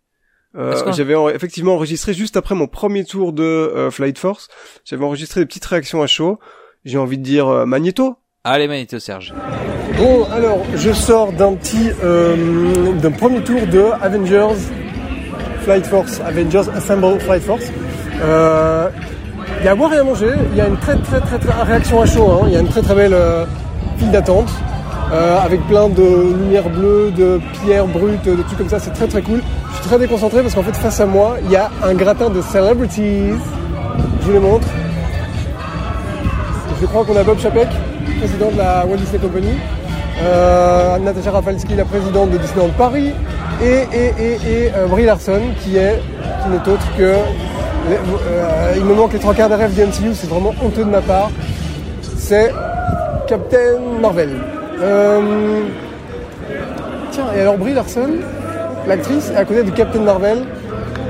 euh, 0.57 0.93
j'avais 0.93 1.15
en- 1.17 1.29
effectivement 1.29 1.75
enregistré 1.75 2.15
juste 2.15 2.37
après 2.37 2.55
mon 2.55 2.69
premier 2.69 3.05
tour 3.05 3.33
de 3.33 3.43
euh, 3.43 3.91
Flight 3.91 4.19
Force. 4.19 4.49
J'avais 4.85 5.05
enregistré 5.05 5.41
des 5.41 5.47
petites 5.47 5.65
réactions 5.65 6.01
à 6.03 6.07
chaud. 6.07 6.39
J'ai 6.85 6.99
envie 6.99 7.19
de 7.19 7.23
dire 7.25 7.49
euh, 7.49 7.67
Magneto. 7.67 8.17
Allez, 8.45 8.69
Manito 8.69 8.99
Serge. 8.99 9.33
Bon, 9.99 10.25
alors, 10.31 10.65
je 10.77 10.93
sors 10.93 11.33
d'un 11.33 11.55
petit, 11.55 11.91
euh, 12.03 12.93
d'un 12.95 13.11
premier 13.13 13.43
tour 13.45 13.67
de 13.67 13.81
Avengers 14.01 14.59
Flight 15.63 15.87
Force, 15.87 16.21
Avengers 16.21 16.69
Assemble 16.75 17.21
Flight 17.21 17.43
Force. 17.43 17.67
Euh, 18.23 18.89
Il 19.61 19.65
y 19.67 19.69
a 19.69 19.73
à 19.73 19.75
boire 19.75 19.93
et 19.95 19.99
à 19.99 20.05
manger. 20.05 20.31
Il 20.53 20.57
y 20.57 20.61
a 20.61 20.67
une 20.69 20.77
très 20.77 20.97
très 20.97 21.21
très, 21.21 21.39
très 21.39 21.63
réaction 21.63 22.01
à 22.03 22.07
chaud. 22.07 22.31
hein. 22.33 22.45
Il 22.49 22.53
y 22.53 22.57
a 22.57 22.61
une 22.61 22.69
très 22.69 22.83
très 22.83 22.95
belle 22.95 23.15
euh, 23.15 23.45
file 23.99 24.11
d'attente 24.11 24.49
euh, 25.13 25.39
avec 25.41 25.61
plein 25.69 25.89
de 25.89 26.03
lumière 26.39 26.69
bleue, 26.69 27.11
de 27.17 27.41
pierres 27.65 27.87
brutes, 27.87 28.25
de 28.25 28.43
trucs 28.43 28.59
comme 28.59 28.69
ça. 28.69 28.79
C'est 28.79 28.93
très 28.93 29.07
très 29.07 29.23
cool. 29.23 29.41
Je 29.71 29.77
suis 29.79 29.89
très 29.89 29.99
déconcentré 29.99 30.43
parce 30.43 30.55
qu'en 30.55 30.63
fait 30.63 30.77
face 30.77 31.01
à 31.01 31.07
moi, 31.07 31.37
il 31.45 31.51
y 31.51 31.57
a 31.57 31.71
un 31.85 31.95
gratin 31.95 32.29
de 32.31 32.41
celebrities. 32.43 33.33
Je 34.21 34.27
vous 34.27 34.33
les 34.33 34.39
montre. 34.41 34.67
Je 36.81 36.87
crois 36.87 37.05
qu'on 37.05 37.17
a 37.17 37.23
Bob 37.23 37.39
Chapek, 37.39 37.69
président 38.19 38.51
de 38.51 38.59
la 38.59 38.85
Walt 38.87 38.97
Disney 38.97 39.19
Company, 39.21 39.53
euh, 40.21 40.99
Natacha 40.99 41.31
Rafalski, 41.31 41.75
la 41.77 41.85
présidente 41.85 42.31
de 42.31 42.39
Disneyland 42.39 42.71
Paris, 42.77 43.13
et, 43.61 43.87
et, 43.93 44.13
et, 44.19 44.33
et 44.33 44.73
euh, 44.75 44.87
Brie 44.87 45.05
Larson, 45.05 45.41
qui 45.61 45.77
est 45.77 46.01
qui 46.43 46.49
n'est 46.51 46.73
autre 46.73 46.87
que 46.97 47.03
euh, 47.03 48.75
il 48.77 48.85
me 48.85 48.95
manque 48.95 49.13
les 49.13 49.19
trois 49.19 49.35
quarts 49.35 49.49
des 49.49 49.55
rêves 49.55 49.75
du 49.75 49.83
MCU, 49.83 50.15
c'est 50.15 50.29
vraiment 50.29 50.55
honteux 50.65 50.85
de 50.85 50.91
ma 50.91 51.01
part. 51.01 51.31
C'est 52.17 52.53
Captain 53.27 53.79
Marvel. 54.01 54.31
Euh, 54.81 55.63
tiens, 57.11 57.27
et 57.37 57.41
alors 57.41 57.59
Brie 57.59 57.75
Larson, 57.75 58.11
l'actrice, 58.87 59.31
est 59.31 59.37
à 59.37 59.45
côté 59.45 59.63
de 59.63 59.71
Captain 59.71 60.01
Marvel, 60.01 60.39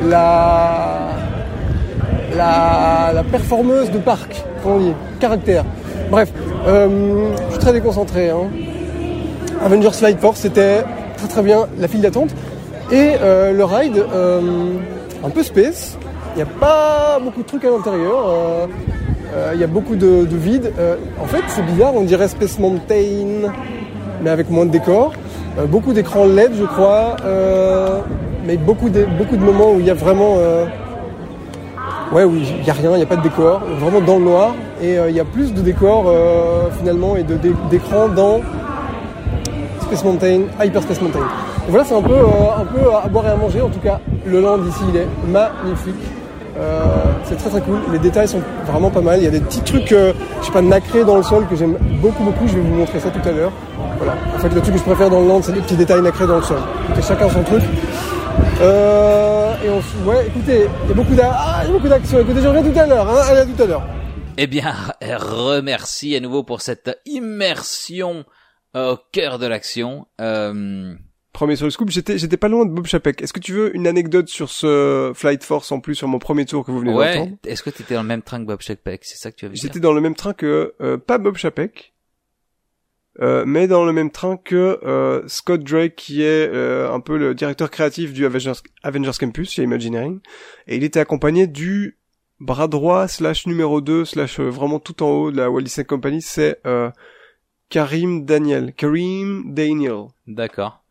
la 0.08 1.08
la, 2.36 3.12
la 3.14 3.22
performeuse 3.24 3.90
de 3.90 3.98
parc, 3.98 4.44
comment 4.62 4.76
on 4.76 4.80
dit, 4.80 4.94
caractère. 5.20 5.64
Bref, 6.10 6.32
je 6.66 7.50
suis 7.50 7.58
très 7.58 7.72
déconcentré. 7.72 8.30
Hein. 8.30 8.48
Avengers 9.64 9.92
Flight 9.92 10.18
Force, 10.18 10.40
c'était 10.40 10.84
très 11.22 11.28
très 11.28 11.42
bien 11.42 11.66
la 11.78 11.88
file 11.88 12.00
d'attente. 12.00 12.30
Et 12.90 13.12
euh, 13.20 13.52
le 13.52 13.64
ride, 13.64 14.04
euh, 14.12 14.40
un 15.24 15.30
peu 15.30 15.42
space. 15.42 15.96
Il 16.34 16.36
n'y 16.36 16.42
a 16.42 16.46
pas 16.60 17.18
beaucoup 17.22 17.42
de 17.42 17.46
trucs 17.46 17.64
à 17.64 17.70
l'intérieur. 17.70 18.16
euh, 18.28 18.66
Il 19.54 19.60
y 19.60 19.64
a 19.64 19.66
beaucoup 19.66 19.96
de, 19.96 20.24
de 20.24 20.36
vide. 20.36 20.72
En 21.22 21.26
fait, 21.26 21.42
c'est 21.48 21.62
bizarre, 21.64 21.92
on 21.94 22.02
dirait 22.02 22.28
Space 22.28 22.58
Mountain, 22.58 23.50
mais 24.22 24.30
avec 24.30 24.50
moins 24.50 24.66
de 24.66 24.70
décors. 24.70 25.12
Euh, 25.58 25.66
beaucoup 25.66 25.92
d'écrans 25.92 26.24
LED, 26.26 26.52
je 26.58 26.64
crois. 26.64 27.16
mais 28.46 28.56
beaucoup 28.56 28.88
de, 28.90 29.06
beaucoup 29.18 29.36
de 29.36 29.42
moments 29.44 29.72
où 29.72 29.80
il 29.80 29.86
y 29.86 29.90
a 29.90 29.94
vraiment... 29.94 30.36
Ouais, 32.12 32.24
oui, 32.24 32.42
il 32.58 32.62
n'y 32.64 32.68
a 32.70 32.74
rien, 32.74 32.90
il 32.92 32.96
n'y 32.98 33.02
a 33.02 33.06
pas 33.06 33.16
de 33.16 33.22
décor, 33.22 33.62
vraiment 33.80 34.00
dans 34.02 34.18
le 34.18 34.24
noir. 34.24 34.54
Et 34.82 34.96
il 35.08 35.14
y 35.16 35.20
a 35.20 35.24
plus 35.24 35.54
de 35.54 35.60
décors 35.62 36.04
euh, 36.08 36.64
finalement 36.78 37.16
et 37.16 37.22
de 37.22 37.36
dé- 37.36 37.54
d'écrans 37.70 38.08
dans 38.08 38.40
Space 39.92 40.04
Mountain, 40.04 40.42
Hyper 40.62 40.82
Space 40.82 41.00
Mountain. 41.02 41.18
Et 41.68 41.70
voilà, 41.70 41.84
c'est 41.84 41.94
un 41.94 42.02
peu, 42.02 42.14
euh, 42.14 42.56
un 42.60 42.64
peu 42.64 42.80
à 42.94 43.06
boire 43.08 43.26
et 43.26 43.30
à 43.30 43.36
manger. 43.36 43.60
En 43.60 43.68
tout 43.68 43.78
cas, 43.80 44.00
le 44.24 44.40
land 44.40 44.58
ici, 44.66 44.80
il 44.88 44.96
est 44.96 45.06
magnifique. 45.28 45.94
Euh, 46.58 46.82
c'est 47.24 47.36
très 47.36 47.50
très 47.50 47.60
cool. 47.60 47.78
Les 47.92 47.98
détails 47.98 48.28
sont 48.28 48.40
vraiment 48.66 48.90
pas 48.90 49.00
mal. 49.02 49.18
Il 49.20 49.24
y 49.24 49.26
a 49.26 49.30
des 49.30 49.40
petits 49.40 49.60
trucs, 49.60 49.92
euh, 49.92 50.12
je 50.40 50.46
sais 50.46 50.52
pas, 50.52 50.62
nacrés 50.62 51.04
dans 51.04 51.16
le 51.16 51.22
sol 51.22 51.46
que 51.48 51.56
j'aime 51.56 51.76
beaucoup 52.00 52.22
beaucoup. 52.24 52.46
Je 52.48 52.54
vais 52.54 52.60
vous 52.60 52.74
montrer 52.74 53.00
ça 53.00 53.10
tout 53.10 53.26
à 53.28 53.32
l'heure. 53.32 53.52
Voilà. 53.98 54.14
En 54.34 54.38
fait, 54.38 54.48
le 54.48 54.60
truc 54.60 54.72
que 54.74 54.78
je 54.80 54.84
préfère 54.84 55.10
dans 55.10 55.20
le 55.20 55.28
land, 55.28 55.40
c'est 55.42 55.52
les 55.52 55.60
petits 55.60 55.76
détails 55.76 56.00
nacrés 56.02 56.26
dans 56.26 56.36
le 56.36 56.42
sol. 56.42 56.58
Écoutez, 56.88 57.06
chacun 57.06 57.28
son 57.28 57.42
truc. 57.42 57.62
Euh, 58.60 59.54
et 59.64 59.68
on, 59.70 59.78
s- 59.78 59.84
ouais, 60.06 60.26
écoutez, 60.26 60.66
il 60.84 60.88
y 60.88 60.92
a 60.92 60.94
beaucoup 60.94 61.14
d'a- 61.14 61.32
ah. 61.34 61.62
Écoutez, 61.66 62.40
je 62.42 62.48
reviens 62.48 62.62
tout 62.62 62.78
à 62.78 62.86
l'heure. 62.86 63.08
Hein, 63.08 63.22
allez, 63.28 63.40
à 63.40 63.44
tout 63.46 63.62
à 63.62 63.66
l'heure. 63.66 63.82
Eh 64.38 64.46
bien, 64.46 64.72
remercie 65.18 66.16
à 66.16 66.20
nouveau 66.20 66.42
pour 66.42 66.60
cette 66.62 66.98
immersion 67.06 68.24
au 68.74 68.96
cœur 69.12 69.38
de 69.38 69.46
l'action. 69.46 70.06
Euh, 70.20 70.94
Premier 71.32 71.56
sur 71.56 71.64
le 71.64 71.70
scoop, 71.70 71.90
j'étais, 71.90 72.18
j'étais 72.18 72.36
pas 72.36 72.48
loin 72.48 72.66
de 72.66 72.70
Bob 72.70 72.86
Chapek. 72.86 73.22
Est-ce 73.22 73.32
que 73.32 73.40
tu 73.40 73.52
veux 73.52 73.74
une 73.74 73.86
anecdote 73.86 74.28
sur 74.28 74.50
ce 74.50 75.12
Flight 75.14 75.42
Force 75.42 75.72
en 75.72 75.80
plus 75.80 75.94
sur 75.94 76.06
mon 76.06 76.18
premier 76.18 76.44
tour 76.44 76.64
que 76.64 76.70
vous 76.70 76.80
venez 76.80 76.92
ouais. 76.92 77.14
d'entendre? 77.14 77.36
Est-ce 77.46 77.62
que 77.62 77.70
tu 77.70 77.82
étais 77.82 77.94
dans 77.94 78.02
le 78.02 78.08
même 78.08 78.22
train 78.22 78.38
que 78.40 78.44
Bob 78.44 78.60
Chapek? 78.60 79.04
C'est 79.04 79.16
ça 79.16 79.30
que 79.30 79.36
tu 79.36 79.46
avais 79.46 79.56
J'étais 79.56 79.80
dans 79.80 79.94
le 79.94 80.00
même 80.02 80.14
train 80.14 80.34
que 80.34 80.74
euh, 80.82 80.98
pas 80.98 81.16
Bob 81.16 81.36
Chapek, 81.36 81.94
euh, 83.20 83.44
mais 83.46 83.66
dans 83.66 83.84
le 83.84 83.92
même 83.92 84.10
train 84.10 84.36
que 84.36 84.78
euh, 84.84 85.26
Scott 85.26 85.62
Drake, 85.62 85.96
qui 85.96 86.22
est 86.22 86.48
euh, 86.48 86.92
un 86.92 87.00
peu 87.00 87.16
le 87.16 87.34
directeur 87.34 87.70
créatif 87.70 88.12
du 88.12 88.26
Avengers, 88.26 88.60
Avengers 88.82 89.12
Campus 89.18 89.52
chez 89.52 89.62
Imagineering, 89.62 90.20
et 90.66 90.76
il 90.76 90.84
était 90.84 91.00
accompagné 91.00 91.46
du 91.46 91.98
bras 92.40 92.68
droit 92.68 93.08
slash 93.08 93.46
numéro 93.46 93.80
2 93.80 94.04
slash 94.04 94.40
euh, 94.40 94.48
vraiment 94.48 94.80
tout 94.80 95.02
en 95.02 95.10
haut 95.10 95.30
de 95.30 95.36
la 95.36 95.50
Walt 95.50 95.62
Disney 95.62 95.84
Company, 95.84 96.22
c'est 96.22 96.58
euh, 96.66 96.90
Karim 97.72 98.24
Daniel, 98.26 98.74
Karim 98.74 99.54
Daniel. 99.54 100.08
D'accord. 100.26 100.82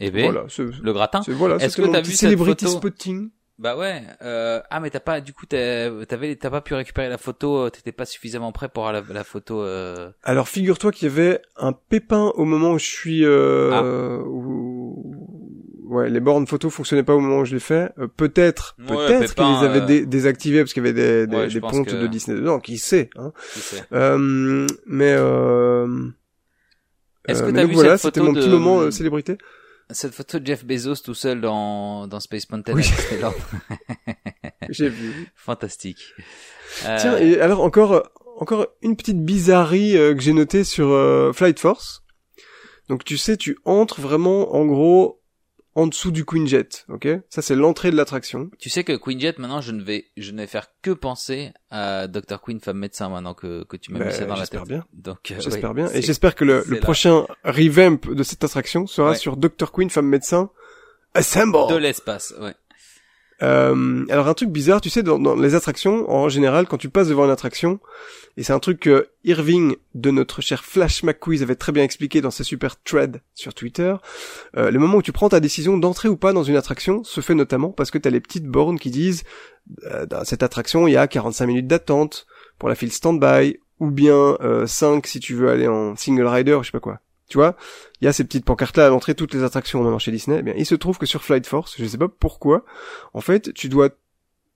Eh 0.00 0.10
bien, 0.10 0.24
Voilà, 0.32 0.46
c'est, 0.48 0.64
le 0.64 0.92
gratin. 0.92 1.20
voilà, 1.28 1.54
Est-ce 1.56 1.76
c'était 1.76 1.86
que 1.88 1.92
t'as 1.92 2.00
vu 2.02 2.12
cette 2.12 2.36
photo 2.36 2.66
spotting. 2.66 3.30
Bah 3.56 3.76
ouais. 3.76 4.02
Euh... 4.20 4.60
Ah 4.68 4.80
mais 4.80 4.90
t'as 4.90 4.98
pas. 4.98 5.20
Du 5.20 5.32
coup, 5.32 5.46
t'as- 5.46 5.88
t'avais, 6.06 6.34
t'as 6.34 6.50
pas 6.50 6.60
pu 6.60 6.74
récupérer 6.74 7.08
la 7.08 7.18
photo. 7.18 7.58
euh, 7.58 7.70
T'étais 7.70 7.92
pas 7.92 8.04
suffisamment 8.04 8.50
prêt 8.50 8.68
pour 8.68 8.90
la, 8.90 9.00
la 9.08 9.22
photo. 9.22 9.62
Euh... 9.62 10.10
Alors 10.24 10.48
figure-toi 10.48 10.90
qu'il 10.90 11.06
y 11.08 11.10
avait 11.12 11.40
un 11.56 11.72
pépin 11.72 12.32
au 12.34 12.44
moment 12.44 12.72
où 12.72 12.78
je 12.80 12.84
suis 12.86 13.24
euh, 13.24 13.70
Ah. 13.72 14.26
où... 14.26 15.28
ouais 15.84 16.10
les 16.10 16.18
bornes 16.18 16.48
photo 16.48 16.68
fonctionnaient 16.68 17.04
pas 17.04 17.14
au 17.14 17.20
moment 17.20 17.38
où 17.42 17.44
je 17.44 17.54
l'ai 17.54 17.60
fait. 17.60 17.92
Peut-être 18.16 18.74
Ouais, 18.80 18.86
peut-être 18.88 19.36
qu'ils 19.36 19.44
les 19.46 19.64
avaient 19.64 19.86
dé- 19.86 20.04
désactivés 20.04 20.62
parce 20.62 20.72
qu'il 20.72 20.84
y 20.84 20.88
avait 20.88 20.92
des, 20.92 21.28
des, 21.28 21.36
Ouais, 21.36 21.60
pontes 21.60 21.86
que- 21.86 21.94
de 22.02 22.08
Disney 22.08 22.36
dedans. 22.40 22.58
Qui 22.58 22.76
sait 22.78 23.08
hein. 23.14 23.32
qui 23.52 23.60
sait. 23.60 23.84
Mais 23.92 25.14
euh... 25.16 25.86
Est-ce 27.26 27.42
euh, 27.42 27.46
que 27.46 27.50
mais 27.52 27.60
t'as 27.62 27.66
vu 27.66 27.74
voilà, 27.74 27.96
cette 27.96 28.14
c'était 28.14 28.20
photo 28.20 28.32
mon 28.32 28.38
petit 28.38 28.48
de- 28.48 28.52
moment 28.52 28.80
euh, 28.80 28.90
célébrité. 28.90 29.38
Cette 29.90 30.14
photo 30.14 30.38
de 30.38 30.46
Jeff 30.46 30.64
Bezos 30.64 30.96
tout 31.04 31.14
seul 31.14 31.40
dans 31.40 32.06
dans 32.06 32.20
Space 32.20 32.48
Mountain. 32.50 32.72
Oui. 32.74 32.84
J'ai 34.70 34.88
vu. 34.88 35.30
Fantastique. 35.34 36.14
Euh, 36.86 36.96
Tiens, 36.98 37.18
et 37.18 37.40
alors 37.40 37.60
encore 37.62 38.10
encore 38.38 38.66
une 38.82 38.96
petite 38.96 39.22
bizarrerie 39.24 39.96
euh, 39.96 40.14
que 40.14 40.20
j'ai 40.20 40.32
notée 40.32 40.64
sur 40.64 40.88
euh, 40.90 41.32
Flight 41.32 41.58
Force. 41.60 42.02
Donc 42.88 43.04
tu 43.04 43.16
sais, 43.16 43.36
tu 43.36 43.58
entres 43.64 44.00
vraiment 44.00 44.54
en 44.54 44.64
gros 44.66 45.20
en 45.76 45.86
dessous 45.88 46.10
du 46.12 46.24
Queen 46.24 46.46
Jet, 46.46 46.84
ok? 46.88 47.08
Ça 47.30 47.42
c'est 47.42 47.56
l'entrée 47.56 47.90
de 47.90 47.96
l'attraction. 47.96 48.48
Tu 48.58 48.70
sais 48.70 48.84
que 48.84 48.92
Queen 48.96 49.18
Jet, 49.20 49.38
maintenant, 49.38 49.60
je 49.60 49.72
ne 49.72 49.82
vais, 49.82 50.06
je 50.16 50.30
ne 50.30 50.38
vais 50.42 50.46
faire 50.46 50.68
que 50.82 50.90
penser 50.92 51.52
à 51.70 52.06
Dr. 52.06 52.40
Queen, 52.40 52.60
femme 52.60 52.78
médecin, 52.78 53.08
maintenant 53.08 53.34
que, 53.34 53.64
que 53.64 53.76
tu 53.76 53.92
m'as 53.92 53.98
Bah, 53.98 54.04
mis 54.06 54.12
ça 54.12 54.24
dans 54.26 54.34
la 54.34 54.40
j'espère 54.40 54.60
tête. 54.62 54.68
bien. 54.68 54.84
Donc, 54.92 55.30
euh, 55.30 55.34
J'espère 55.40 55.74
bien. 55.74 55.88
Et 55.92 56.00
j'espère 56.02 56.34
que 56.34 56.44
le, 56.44 56.64
le 56.66 56.78
prochain 56.80 57.26
revamp 57.44 57.98
de 58.08 58.22
cette 58.22 58.44
attraction 58.44 58.86
sera 58.86 59.10
Ouais. 59.10 59.16
sur 59.16 59.36
Dr. 59.36 59.72
Queen, 59.72 59.90
femme 59.90 60.06
médecin. 60.06 60.50
Assemble! 61.14 61.58
De 61.68 61.76
l'espace, 61.76 62.34
ouais. 62.40 62.54
Euh, 63.42 64.04
alors 64.08 64.28
un 64.28 64.34
truc 64.34 64.50
bizarre, 64.50 64.80
tu 64.80 64.90
sais, 64.90 65.02
dans, 65.02 65.34
les 65.34 65.54
attractions, 65.54 66.10
en 66.10 66.28
général, 66.28 66.66
quand 66.66 66.78
tu 66.78 66.88
passes 66.88 67.08
devant 67.08 67.24
une 67.24 67.30
attraction, 67.30 67.80
et 68.36 68.42
c'est 68.42 68.52
un 68.52 68.58
truc 68.58 68.80
que 68.80 69.08
Irving 69.24 69.76
de 69.94 70.10
notre 70.10 70.40
cher 70.40 70.64
Flash 70.64 71.02
McQuiz 71.02 71.42
avait 71.42 71.54
très 71.54 71.72
bien 71.72 71.82
expliqué 71.82 72.20
dans 72.20 72.30
ses 72.30 72.44
super 72.44 72.80
threads 72.82 73.20
sur 73.34 73.54
Twitter, 73.54 73.94
euh, 74.56 74.70
le 74.70 74.78
moment 74.78 74.98
où 74.98 75.02
tu 75.02 75.12
prends 75.12 75.28
ta 75.28 75.40
décision 75.40 75.76
d'entrer 75.78 76.08
ou 76.08 76.16
pas 76.16 76.32
dans 76.32 76.42
une 76.44 76.56
attraction 76.56 77.04
se 77.04 77.20
fait 77.20 77.34
notamment 77.34 77.70
parce 77.70 77.90
que 77.90 77.98
tu 77.98 78.08
as 78.08 78.10
les 78.10 78.20
petites 78.20 78.46
bornes 78.46 78.78
qui 78.78 78.90
disent 78.90 79.24
euh, 79.84 80.06
dans 80.06 80.24
cette 80.24 80.42
attraction 80.42 80.86
il 80.86 80.92
y 80.92 80.96
a 80.96 81.06
45 81.06 81.46
minutes 81.46 81.66
d'attente 81.66 82.26
pour 82.58 82.68
la 82.68 82.74
file 82.74 82.92
stand-by, 82.92 83.58
ou 83.80 83.90
bien 83.90 84.36
euh, 84.40 84.66
5 84.66 85.06
si 85.06 85.20
tu 85.20 85.34
veux 85.34 85.50
aller 85.50 85.68
en 85.68 85.96
single 85.96 86.26
rider, 86.26 86.58
je 86.62 86.66
sais 86.66 86.72
pas 86.72 86.80
quoi. 86.80 87.00
Tu 87.28 87.38
vois, 87.38 87.56
il 88.00 88.04
y 88.04 88.08
a 88.08 88.12
ces 88.12 88.24
petites 88.24 88.44
pancartes 88.44 88.76
là 88.76 88.86
à 88.86 88.88
l'entrée 88.90 89.12
de 89.14 89.18
toutes 89.18 89.32
les 89.34 89.42
attractions 89.42 89.82
maintenant 89.82 89.98
chez 89.98 90.10
Disney. 90.12 90.36
Eh 90.40 90.42
bien, 90.42 90.54
il 90.56 90.66
se 90.66 90.74
trouve 90.74 90.98
que 90.98 91.06
sur 91.06 91.22
Flight 91.24 91.46
Force, 91.46 91.74
je 91.78 91.84
sais 91.86 91.96
pas 91.98 92.08
pourquoi, 92.08 92.64
en 93.14 93.20
fait, 93.22 93.54
tu 93.54 93.68
dois, 93.70 93.88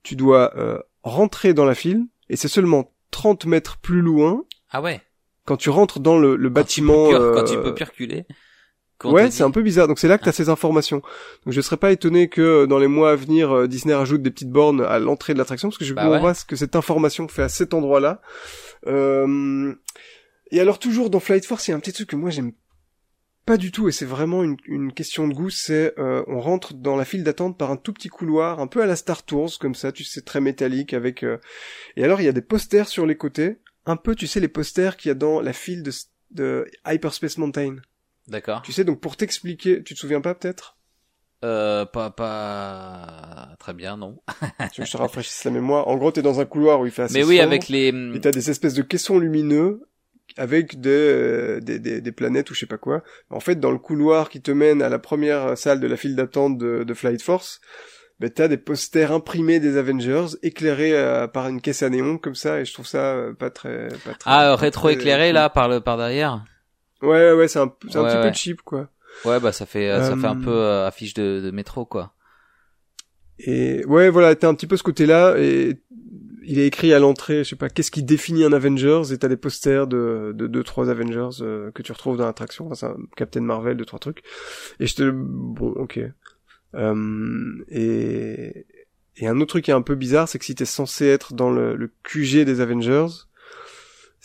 tu 0.03 0.16
dois 0.16 0.53
euh, 0.57 0.78
rentrer 1.03 1.55
dans 1.55 1.65
la 1.65 1.74
file 1.74 2.03
et 2.28 2.36
c'est 2.36 2.49
seulement 2.49 2.93
30 3.11 3.47
mètres 3.47 3.78
plus 3.78 4.03
loin 4.03 4.45
Ah 4.70 4.82
ouais. 4.82 5.01
quand 5.47 5.57
tu 5.57 5.70
rentres 5.70 5.99
dans 5.99 6.19
le, 6.19 6.36
le 6.36 6.49
Quand 6.51 6.55
bâtiment. 6.55 7.09
tu 7.09 7.15
peux, 7.16 7.23
euh, 7.23 7.35
quand 7.35 7.45
tu 7.45 7.57
peux 7.59 7.74
plus 7.74 7.85
reculer. 7.85 8.27
Quand 8.99 9.11
on 9.11 9.12
Ouais, 9.15 9.31
c'est 9.31 9.39
dit- 9.39 9.43
un 9.45 9.51
peu 9.51 9.62
bizarre. 9.62 9.89
Donc 9.89 9.99
c'est 9.99 10.09
là 10.09 10.19
que 10.19 10.24
tu 10.24 10.28
as 10.28 10.32
ces 10.32 10.49
informations. 10.51 11.01
Donc 11.47 11.55
je 11.55 11.61
serais 11.62 11.77
pas 11.78 11.93
étonné 11.93 12.28
que 12.28 12.43
euh, 12.43 12.66
dans 12.66 12.78
les 12.78 12.89
mois 12.89 13.12
à 13.12 13.15
venir, 13.16 13.51
euh, 13.57 13.66
Disney 13.69 13.95
rajoute 13.95 14.20
des 14.23 14.31
petites 14.31 14.51
bornes 14.51 14.82
à 14.82 14.99
l'entrée 14.99 15.32
de 15.32 15.39
l'attraction, 15.39 15.69
parce 15.70 15.78
que 15.78 15.85
je 15.86 15.95
Bah 15.95 16.03
comprends 16.03 16.16
ouais. 16.19 16.23
pas 16.23 16.35
ce 16.35 16.45
que 16.45 16.57
cette 16.57 16.77
information 16.77 17.27
fait 17.28 17.43
à 17.45 17.49
cet 17.49 17.73
endroit-là. 17.73 18.20
Euh, 18.89 19.73
Et 20.51 20.61
alors 20.61 20.79
toujours 20.79 21.11
dans 21.11 21.20
Flight 21.20 21.45
Force, 21.45 21.69
il 21.69 21.73
y 21.73 21.75
a 21.75 21.77
un 21.77 21.81
petit 21.81 21.93
truc 21.93 22.09
que 22.09 22.16
moi 22.16 22.31
j'aime 22.31 22.53
pas 23.45 23.57
du 23.57 23.73
tout, 23.73 23.89
et 23.89 23.93
c'est 23.93 24.05
vraiment 24.05 24.45
une, 24.45 24.57
une 24.66 24.93
question 24.93 25.27
de 25.27 25.33
goût, 25.33 25.49
c'est 25.49 25.99
euh, 25.99 26.23
on 26.27 26.39
rentre 26.39 26.75
dans 26.75 26.97
la 26.97 27.07
file 27.07 27.25
d'attente 27.25 27.57
par 27.57 27.70
un 27.70 27.79
tout 27.79 27.95
petit 27.95 28.09
couloir, 28.09 28.61
un 28.61 28.66
peu 28.66 28.83
à 28.83 28.87
la 28.87 28.95
Star 28.95 29.23
Tours, 29.23 29.59
comme 29.59 29.75
ça, 29.75 29.91
tu 29.91 30.05
sais, 30.05 30.20
très 30.20 30.43
métallique, 30.43 30.93
avec... 30.93 31.23
euh, 31.23 31.39
Et 31.97 32.05
alors, 32.05 32.20
il 32.20 32.25
y 32.25 32.29
a 32.29 32.33
des 32.33 32.43
posters 32.43 32.89
sur 32.89 33.07
les 33.07 33.16
côtés, 33.16 33.57
un 33.87 33.97
peu, 33.97 34.15
tu 34.15 34.27
sais, 34.27 34.39
les 34.39 34.49
posters 34.49 34.99
qu'il 34.99 35.09
y 35.09 35.12
a 35.12 35.15
dans 35.15 35.41
la 35.41 35.55
file 35.55 35.83
de, 35.83 35.93
de 36.31 36.70
Hyperspace 36.87 37.39
Mountain. 37.39 37.77
D'accord. 38.27 38.61
Tu 38.61 38.73
sais, 38.73 38.85
donc 38.85 39.01
pour 39.01 39.16
t'expliquer, 39.16 39.83
tu 39.83 39.95
te 39.95 39.99
souviens 39.99 40.20
pas 40.20 40.35
peut-être? 40.35 40.77
Euh, 41.43 41.87
pas, 41.87 42.11
pas 42.11 43.55
très 43.59 43.73
bien, 43.73 43.97
non. 43.97 44.20
Tu 44.73 44.81
veux 44.81 44.85
que 44.85 44.85
je 44.85 44.93
te 44.93 44.97
rafraîchisse 44.99 45.45
la 45.45 45.53
mémoire? 45.53 45.89
En 45.89 45.97
gros, 45.97 46.12
t'es 46.12 46.20
dans 46.20 46.41
un 46.41 46.45
couloir 46.45 46.81
où 46.81 46.85
il 46.85 46.93
fait 46.93 47.03
assez 47.03 47.15
Mais 47.15 47.25
oui, 47.25 47.37
sombre, 47.39 47.49
avec 47.49 47.69
les. 47.69 47.89
Et 48.15 48.20
t'as 48.20 48.33
des 48.33 48.51
espèces 48.51 48.75
de 48.75 48.83
caissons 48.83 49.19
lumineux 49.19 49.89
avec 50.36 50.80
des, 50.80 50.90
euh, 50.90 51.60
des, 51.60 51.78
des, 51.78 52.00
des 52.00 52.12
planètes 52.12 52.50
ou 52.50 52.55
je 52.55 52.60
sais 52.60 52.66
pas 52.66 52.78
quoi. 52.78 53.02
En 53.30 53.40
fait, 53.40 53.56
dans 53.60 53.70
le 53.72 53.78
couloir 53.78 54.28
qui 54.28 54.40
te 54.42 54.50
mène 54.50 54.82
à 54.82 54.88
la 54.88 54.98
première 54.98 55.56
salle 55.59 55.80
de 55.80 55.86
la 55.86 55.96
file 55.96 56.16
d'attente 56.16 56.59
de, 56.59 56.84
de 56.84 56.94
Flight 56.94 57.22
Force, 57.22 57.60
ben 58.20 58.30
t'as 58.30 58.48
des 58.48 58.59
posters 58.59 59.12
imprimés 59.12 59.60
des 59.60 59.76
Avengers 59.76 60.26
éclairés 60.42 60.92
euh, 60.96 61.26
par 61.28 61.48
une 61.48 61.60
caisse 61.60 61.82
à 61.82 61.88
néon 61.90 62.18
comme 62.18 62.34
ça 62.34 62.60
et 62.60 62.64
je 62.64 62.72
trouve 62.74 62.86
ça 62.86 63.14
euh, 63.14 63.32
pas 63.34 63.50
très 63.50 63.88
pas 64.05 64.14
très 64.14 64.32
Ah, 64.32 64.55
pas 64.56 64.56
rétro 64.56 64.90
très 64.90 64.94
éclairé 64.94 65.32
cool. 65.32 65.34
là 65.34 65.50
par 65.50 65.68
le 65.68 65.80
par 65.80 65.96
derrière? 65.96 66.44
Ouais 67.02 67.32
ouais, 67.32 67.48
c'est 67.48 67.59
un 67.60 67.72
c'est 67.88 67.98
un 67.98 68.02
Ouais, 68.02 68.09
petit 68.09 68.18
ouais. 68.18 68.30
peu 68.30 68.32
cheap 68.32 68.62
quoi. 68.62 68.88
Ouais, 69.24 69.40
bah 69.40 69.52
ça 69.52 69.66
fait 69.66 69.90
euh, 69.90 70.02
ça 70.02 70.16
fait 70.16 70.26
un 70.26 70.36
peu 70.36 70.64
affiche 70.84 71.14
de, 71.14 71.40
de 71.40 71.50
métro 71.50 71.84
quoi. 71.86 72.14
Et 73.38 73.84
ouais, 73.86 74.10
voilà, 74.10 74.34
t'as 74.34 74.48
un 74.48 74.55
petit 74.55 74.66
peu 74.66 74.76
ce 74.76 74.82
côté-là, 74.82 75.36
et 75.38 75.80
il 76.49 76.59
est 76.59 76.66
écrit 76.66 76.95
à 76.95 76.99
l'entrée, 76.99 77.45
je 77.45 77.51
sais 77.51 77.57
pas, 77.57 77.69
qu'est-ce 77.69 77.91
qui 77.91 78.03
définit 78.03 78.43
un 78.43 78.53
Avengers, 78.55 79.12
et 79.12 79.19
t'as 79.19 79.29
des 79.29 79.37
posters 79.37 79.87
de, 79.87 80.33
de 80.35 80.47
deux, 80.47 80.65
trois 80.65 80.89
Avengers 80.89 81.43
euh, 81.43 81.70
que 81.73 81.83
tu 81.83 81.93
retrouves 81.93 82.16
dans 82.16 82.25
l'attraction, 82.25 82.70
enfin, 82.70 82.89
un 82.89 82.97
Captain 83.16 83.43
Marvel, 83.43 83.77
deux, 83.77 83.85
trois 83.85 83.99
trucs. 83.99 84.23
Et 84.81 84.87
je 84.87 84.95
te... 84.95 85.11
Bon, 85.11 85.69
ok. 85.73 86.01
Euh, 86.75 87.65
et... 87.69 88.66
Et 89.20 89.27
un 89.27 89.41
autre 89.41 89.49
truc 89.49 89.65
qui 89.65 89.73
est 89.73 89.75
un 89.75 89.83
peu 89.83 89.97
bizarre, 89.97 90.29
c'est 90.29 90.39
que 90.39 90.45
si 90.45 90.55
t'es 90.55 90.65
censé 90.65 91.05
être 91.07 91.35
dans 91.35 91.51
le 91.51 91.91
QG 92.05 92.45
des 92.45 92.61
Avengers, 92.61 93.09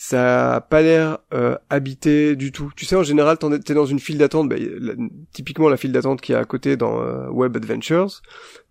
ça 0.06 0.56
a 0.56 0.60
pas 0.60 0.82
l'air 0.82 1.20
euh, 1.34 1.56
habité 1.70 2.36
du 2.36 2.52
tout. 2.52 2.74
Tu 2.76 2.84
sais, 2.84 2.98
en 2.98 3.04
général, 3.04 3.38
t'es 3.38 3.74
dans 3.74 3.86
une 3.86 4.02
file 4.02 4.18
d'attente, 4.18 4.50
bah, 4.50 4.58
typiquement 5.32 5.70
la 5.70 5.78
file 5.78 5.94
d'attente 5.94 6.20
qui 6.20 6.34
est 6.34 6.36
à 6.36 6.44
côté 6.44 6.76
dans 6.76 7.02
euh, 7.02 7.30
Web 7.30 7.56
Adventures, 7.56 8.22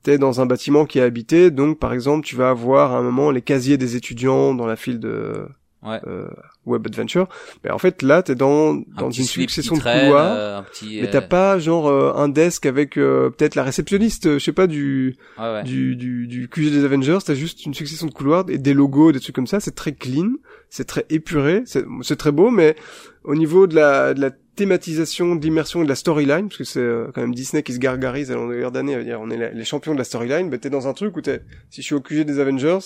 t'es 0.02 0.18
dans 0.18 0.42
un 0.42 0.46
bâtiment 0.46 0.84
qui 0.84 0.98
est 0.98 1.02
habité, 1.02 1.50
donc 1.50 1.78
par 1.78 1.94
exemple, 1.94 2.26
tu 2.26 2.36
vas 2.36 2.50
avoir 2.50 2.92
à 2.92 2.98
un 2.98 3.02
moment 3.02 3.30
les 3.30 3.40
casiers 3.40 3.78
des 3.78 3.96
étudiants 3.96 4.52
dans 4.52 4.66
la 4.66 4.76
file 4.76 5.00
de 5.00 5.46
Ouais. 5.82 6.00
euh, 6.06 6.28
Web 6.64 6.86
Adventure. 6.86 7.28
Mais 7.64 7.70
en 7.70 7.78
fait, 7.78 8.02
là, 8.02 8.22
t'es 8.22 8.34
dans, 8.34 8.74
dans 8.96 9.10
une 9.10 9.24
succession 9.24 9.74
de 9.74 9.80
traîne, 9.80 10.06
couloirs. 10.06 10.32
euh, 10.36 10.58
un 10.58 10.62
petit. 10.62 11.00
Mais 11.00 11.10
t'as 11.10 11.18
euh, 11.18 11.26
pas 11.26 11.58
genre 11.58 11.88
euh, 11.88 12.12
un 12.14 12.28
desk 12.28 12.66
avec 12.66 12.96
euh, 12.96 13.30
peut-être 13.30 13.54
la 13.56 13.64
réceptionniste, 13.64 14.34
je 14.34 14.38
sais 14.38 14.52
pas 14.52 14.66
du 14.68 15.16
Ouais, 15.38 15.44
ouais. 15.52 15.62
du, 15.64 15.96
du, 15.96 16.26
du 16.28 16.48
QG 16.48 16.70
des 16.70 16.84
Avengers, 16.84 17.18
t'as 17.24 17.34
juste 17.34 17.66
une 17.66 17.74
succession 17.74 18.06
de 18.06 18.12
couloirs 18.12 18.44
et 18.48 18.58
des 18.58 18.74
logos, 18.74 19.10
des 19.12 19.18
trucs 19.20 19.34
comme 19.34 19.46
ça, 19.48 19.58
c'est 19.60 19.74
très 19.74 19.92
clean, 19.92 20.28
c'est 20.70 20.84
très 20.86 21.04
épuré, 21.10 21.64
c'est 21.66 22.16
très 22.16 22.30
beau, 22.32 22.50
mais 22.50 22.76
au 23.24 23.34
niveau 23.34 23.66
de 23.66 23.74
la, 23.74 24.14
de 24.14 24.20
la 24.20 24.30
thématisation, 24.54 25.34
d'immersion 25.34 25.80
et 25.80 25.84
de 25.84 25.88
la 25.88 25.94
storyline, 25.96 26.48
parce 26.48 26.58
que 26.58 26.64
c'est 26.64 27.12
quand 27.14 27.20
même 27.22 27.34
Disney 27.34 27.62
qui 27.62 27.72
se 27.72 27.78
gargarise 27.78 28.30
à 28.30 28.34
longueur 28.34 28.70
d'année, 28.70 29.16
on 29.18 29.30
est 29.30 29.52
les 29.52 29.64
champions 29.64 29.92
de 29.94 29.98
la 29.98 30.04
storyline, 30.04 30.48
bah 30.50 30.58
t'es 30.58 30.70
dans 30.70 30.86
un 30.86 30.92
truc 30.92 31.16
où 31.16 31.20
t'es, 31.20 31.40
si 31.70 31.80
je 31.82 31.86
suis 31.86 31.94
au 31.94 32.00
QG 32.00 32.20
des 32.24 32.38
Avengers, 32.38 32.78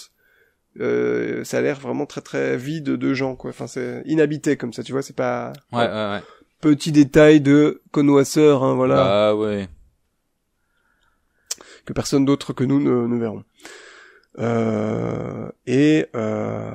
euh, 0.80 1.44
ça 1.44 1.58
a 1.58 1.60
l'air 1.60 1.78
vraiment 1.80 2.06
très 2.06 2.20
très 2.20 2.56
vide 2.56 2.84
de 2.84 3.14
gens, 3.14 3.36
quoi. 3.36 3.50
Enfin, 3.50 3.66
c'est 3.66 4.02
inhabité 4.06 4.56
comme 4.56 4.72
ça, 4.72 4.82
tu 4.82 4.92
vois, 4.92 5.02
c'est 5.02 5.16
pas 5.16 5.52
Ouais, 5.72 5.80
ouais, 5.86 5.86
ouais. 5.88 6.22
petit 6.60 6.92
détail 6.92 7.40
de 7.40 7.82
connoisseur, 7.92 8.62
hein, 8.64 8.74
voilà 8.74 8.96
Bah 8.96 9.34
ouais. 9.36 9.68
que 11.84 11.92
personne 11.92 12.24
d'autre 12.24 12.52
que 12.52 12.64
nous 12.64 12.80
ne, 12.80 13.06
ne 13.06 13.18
verrons. 13.18 13.44
Euh, 14.38 15.50
et 15.66 16.06
euh, 16.14 16.70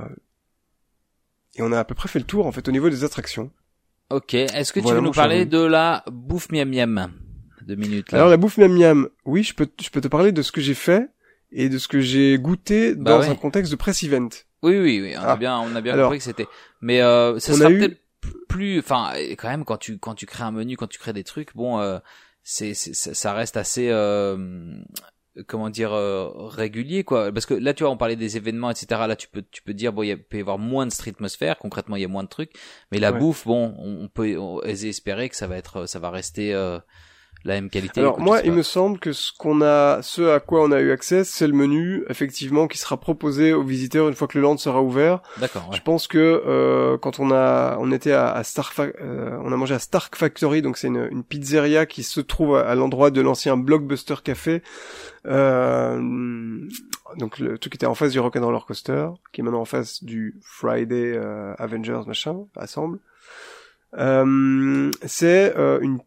et 1.55 1.61
on 1.61 1.71
a 1.71 1.79
à 1.79 1.83
peu 1.85 1.93
près 1.95 2.09
fait 2.09 2.19
le 2.19 2.25
tour 2.25 2.47
en 2.47 2.51
fait 2.51 2.67
au 2.67 2.71
niveau 2.71 2.89
des 2.89 3.03
attractions. 3.03 3.51
Ok. 4.09 4.33
Est-ce 4.33 4.73
que 4.73 4.79
tu 4.79 4.83
Voilà, 4.83 4.99
veux 4.99 5.05
nous 5.05 5.11
parler 5.11 5.45
de 5.45 5.59
la 5.61 6.03
bouffe 6.11 6.49
miam 6.51 6.69
miam 6.69 7.11
Deux 7.67 7.75
minutes 7.75 8.11
là? 8.11 8.17
Alors 8.19 8.29
la 8.29 8.37
bouffe 8.37 8.57
miam 8.57 8.73
miam, 8.75 9.09
oui, 9.25 9.43
je 9.43 9.53
peux 9.53 9.67
je 9.81 9.89
peux 9.89 10.01
te 10.01 10.07
parler 10.07 10.31
de 10.31 10.41
ce 10.41 10.51
que 10.51 10.59
j'ai 10.61 10.73
fait 10.73 11.09
et 11.51 11.69
de 11.69 11.77
ce 11.77 11.87
que 11.87 11.99
j'ai 11.99 12.37
goûté 12.39 12.95
Bah 12.95 13.11
dans 13.11 13.19
ouais. 13.21 13.27
un 13.29 13.35
contexte 13.35 13.71
de 13.71 13.75
press 13.77 14.03
event. 14.03 14.29
Oui, 14.63 14.77
oui, 14.79 15.01
oui. 15.01 15.13
On 15.17 15.21
a 15.21 15.31
Ah. 15.33 15.35
bien, 15.37 15.57
on 15.59 15.75
a 15.75 15.81
bien 15.81 15.93
Alors, 15.93 16.05
compris 16.09 16.19
que 16.19 16.23
c'était. 16.23 16.47
Mais 16.81 17.01
euh, 17.01 17.39
ça 17.39 17.53
sera 17.53 17.69
eu- 17.71 17.79
peut-être 17.79 17.97
plus. 18.47 18.79
Enfin, 18.79 19.11
quand 19.37 19.49
même, 19.49 19.65
quand 19.65 19.77
tu 19.77 19.97
quand 19.97 20.13
tu 20.15 20.25
crées 20.25 20.43
un 20.43 20.51
menu, 20.51 20.77
quand 20.77 20.87
tu 20.87 20.99
crées 20.99 21.13
des 21.13 21.23
trucs, 21.23 21.55
bon, 21.55 21.79
euh, 21.79 21.97
c'est 22.43 22.73
ça 22.75 23.33
reste 23.33 23.57
assez. 23.57 23.89
Euh, 23.89 24.37
comment 25.47 25.69
dire 25.69 25.93
euh, 25.93 26.27
régulier 26.35 27.05
quoi 27.05 27.31
parce 27.31 27.45
que 27.45 27.53
là 27.53 27.73
tu 27.73 27.83
vois 27.83 27.91
on 27.93 27.95
parlait 27.95 28.17
des 28.17 28.35
événements 28.35 28.69
etc 28.69 29.01
là 29.07 29.15
tu 29.15 29.29
peux 29.29 29.41
tu 29.49 29.61
peux 29.63 29.73
dire 29.73 29.93
bon 29.93 30.03
il 30.03 30.07
y 30.09 30.11
a- 30.11 30.17
peut 30.17 30.35
y 30.35 30.41
avoir 30.41 30.57
moins 30.59 30.85
de 30.85 30.91
streetmosphère 30.91 31.57
concrètement 31.57 31.95
il 31.95 32.01
y 32.01 32.05
a 32.05 32.09
moins 32.09 32.23
de 32.23 32.27
trucs 32.27 32.51
mais 32.91 32.97
la 32.99 33.13
Ouais. 33.13 33.19
bouffe 33.19 33.45
bon 33.47 33.73
on, 33.79 34.03
on 34.03 34.07
peut 34.09 34.37
on- 34.37 34.61
aiser 34.63 34.89
espérer 34.89 35.29
que 35.29 35.37
ça 35.37 35.47
va 35.47 35.55
être 35.55 35.85
ça 35.85 35.99
va 35.99 36.09
rester 36.09 36.53
euh, 36.53 36.79
la 37.43 37.55
même 37.55 37.69
qualité 37.69 38.01
Alors 38.01 38.19
moi, 38.19 38.41
il 38.43 38.51
pas. 38.51 38.57
me 38.57 38.61
semble 38.61 38.99
que 38.99 39.13
ce 39.13 39.31
qu'on 39.37 39.61
a, 39.61 40.01
ce 40.01 40.21
à 40.33 40.39
quoi 40.39 40.61
on 40.63 40.71
a 40.71 40.79
eu 40.79 40.91
accès, 40.91 41.23
c'est 41.23 41.47
le 41.47 41.53
menu 41.53 42.03
effectivement 42.09 42.67
qui 42.67 42.77
sera 42.77 42.97
proposé 42.99 43.53
aux 43.53 43.63
visiteurs 43.63 44.07
une 44.09 44.15
fois 44.15 44.27
que 44.27 44.37
le 44.37 44.43
land 44.43 44.57
sera 44.57 44.81
ouvert. 44.81 45.21
d'accord 45.37 45.67
ouais. 45.69 45.75
Je 45.77 45.81
pense 45.81 46.07
que 46.07 46.17
euh, 46.45 46.97
quand 46.97 47.19
on 47.19 47.31
a 47.31 47.77
on 47.79 47.91
était 47.91 48.11
à, 48.11 48.27
à 48.29 48.41
euh, 48.79 49.37
on 49.43 49.51
a 49.51 49.55
mangé 49.57 49.73
à 49.73 49.79
Stark 49.79 50.15
Factory 50.15 50.61
donc 50.61 50.77
c'est 50.77 50.87
une, 50.87 51.07
une 51.11 51.23
pizzeria 51.23 51.85
qui 51.85 52.03
se 52.03 52.21
trouve 52.21 52.55
à, 52.57 52.67
à 52.67 52.75
l'endroit 52.75 53.11
de 53.11 53.21
l'ancien 53.21 53.57
Blockbuster 53.57 54.15
Café. 54.23 54.61
Euh, 55.25 55.99
donc 57.17 57.39
le 57.39 57.57
truc 57.57 57.75
était 57.75 57.85
en 57.85 57.95
face 57.95 58.11
du 58.11 58.19
Rock'n'Roller 58.19 58.59
Coaster 58.65 59.07
qui 59.31 59.41
est 59.41 59.43
maintenant 59.43 59.61
en 59.61 59.65
face 59.65 60.03
du 60.03 60.39
Friday 60.43 61.13
euh, 61.15 61.53
Avengers 61.57 62.01
machin 62.07 62.45
assemble. 62.55 62.99
Euh, 63.97 64.89
c'est 65.05 65.55
euh, 65.57 65.79
une 65.81 65.99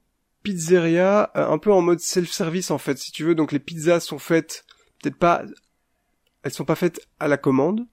pizzeria 0.44 1.32
euh, 1.36 1.48
un 1.48 1.58
peu 1.58 1.72
en 1.72 1.80
mode 1.80 1.98
self-service 1.98 2.70
en 2.70 2.78
fait 2.78 2.98
si 2.98 3.10
tu 3.10 3.24
veux 3.24 3.34
donc 3.34 3.50
les 3.50 3.58
pizzas 3.58 3.98
sont 3.98 4.20
faites 4.20 4.64
peut-être 5.02 5.18
pas 5.18 5.42
elles 6.44 6.52
sont 6.52 6.64
pas 6.64 6.76
faites 6.76 7.00
à 7.18 7.26
la 7.26 7.36
commande 7.36 7.84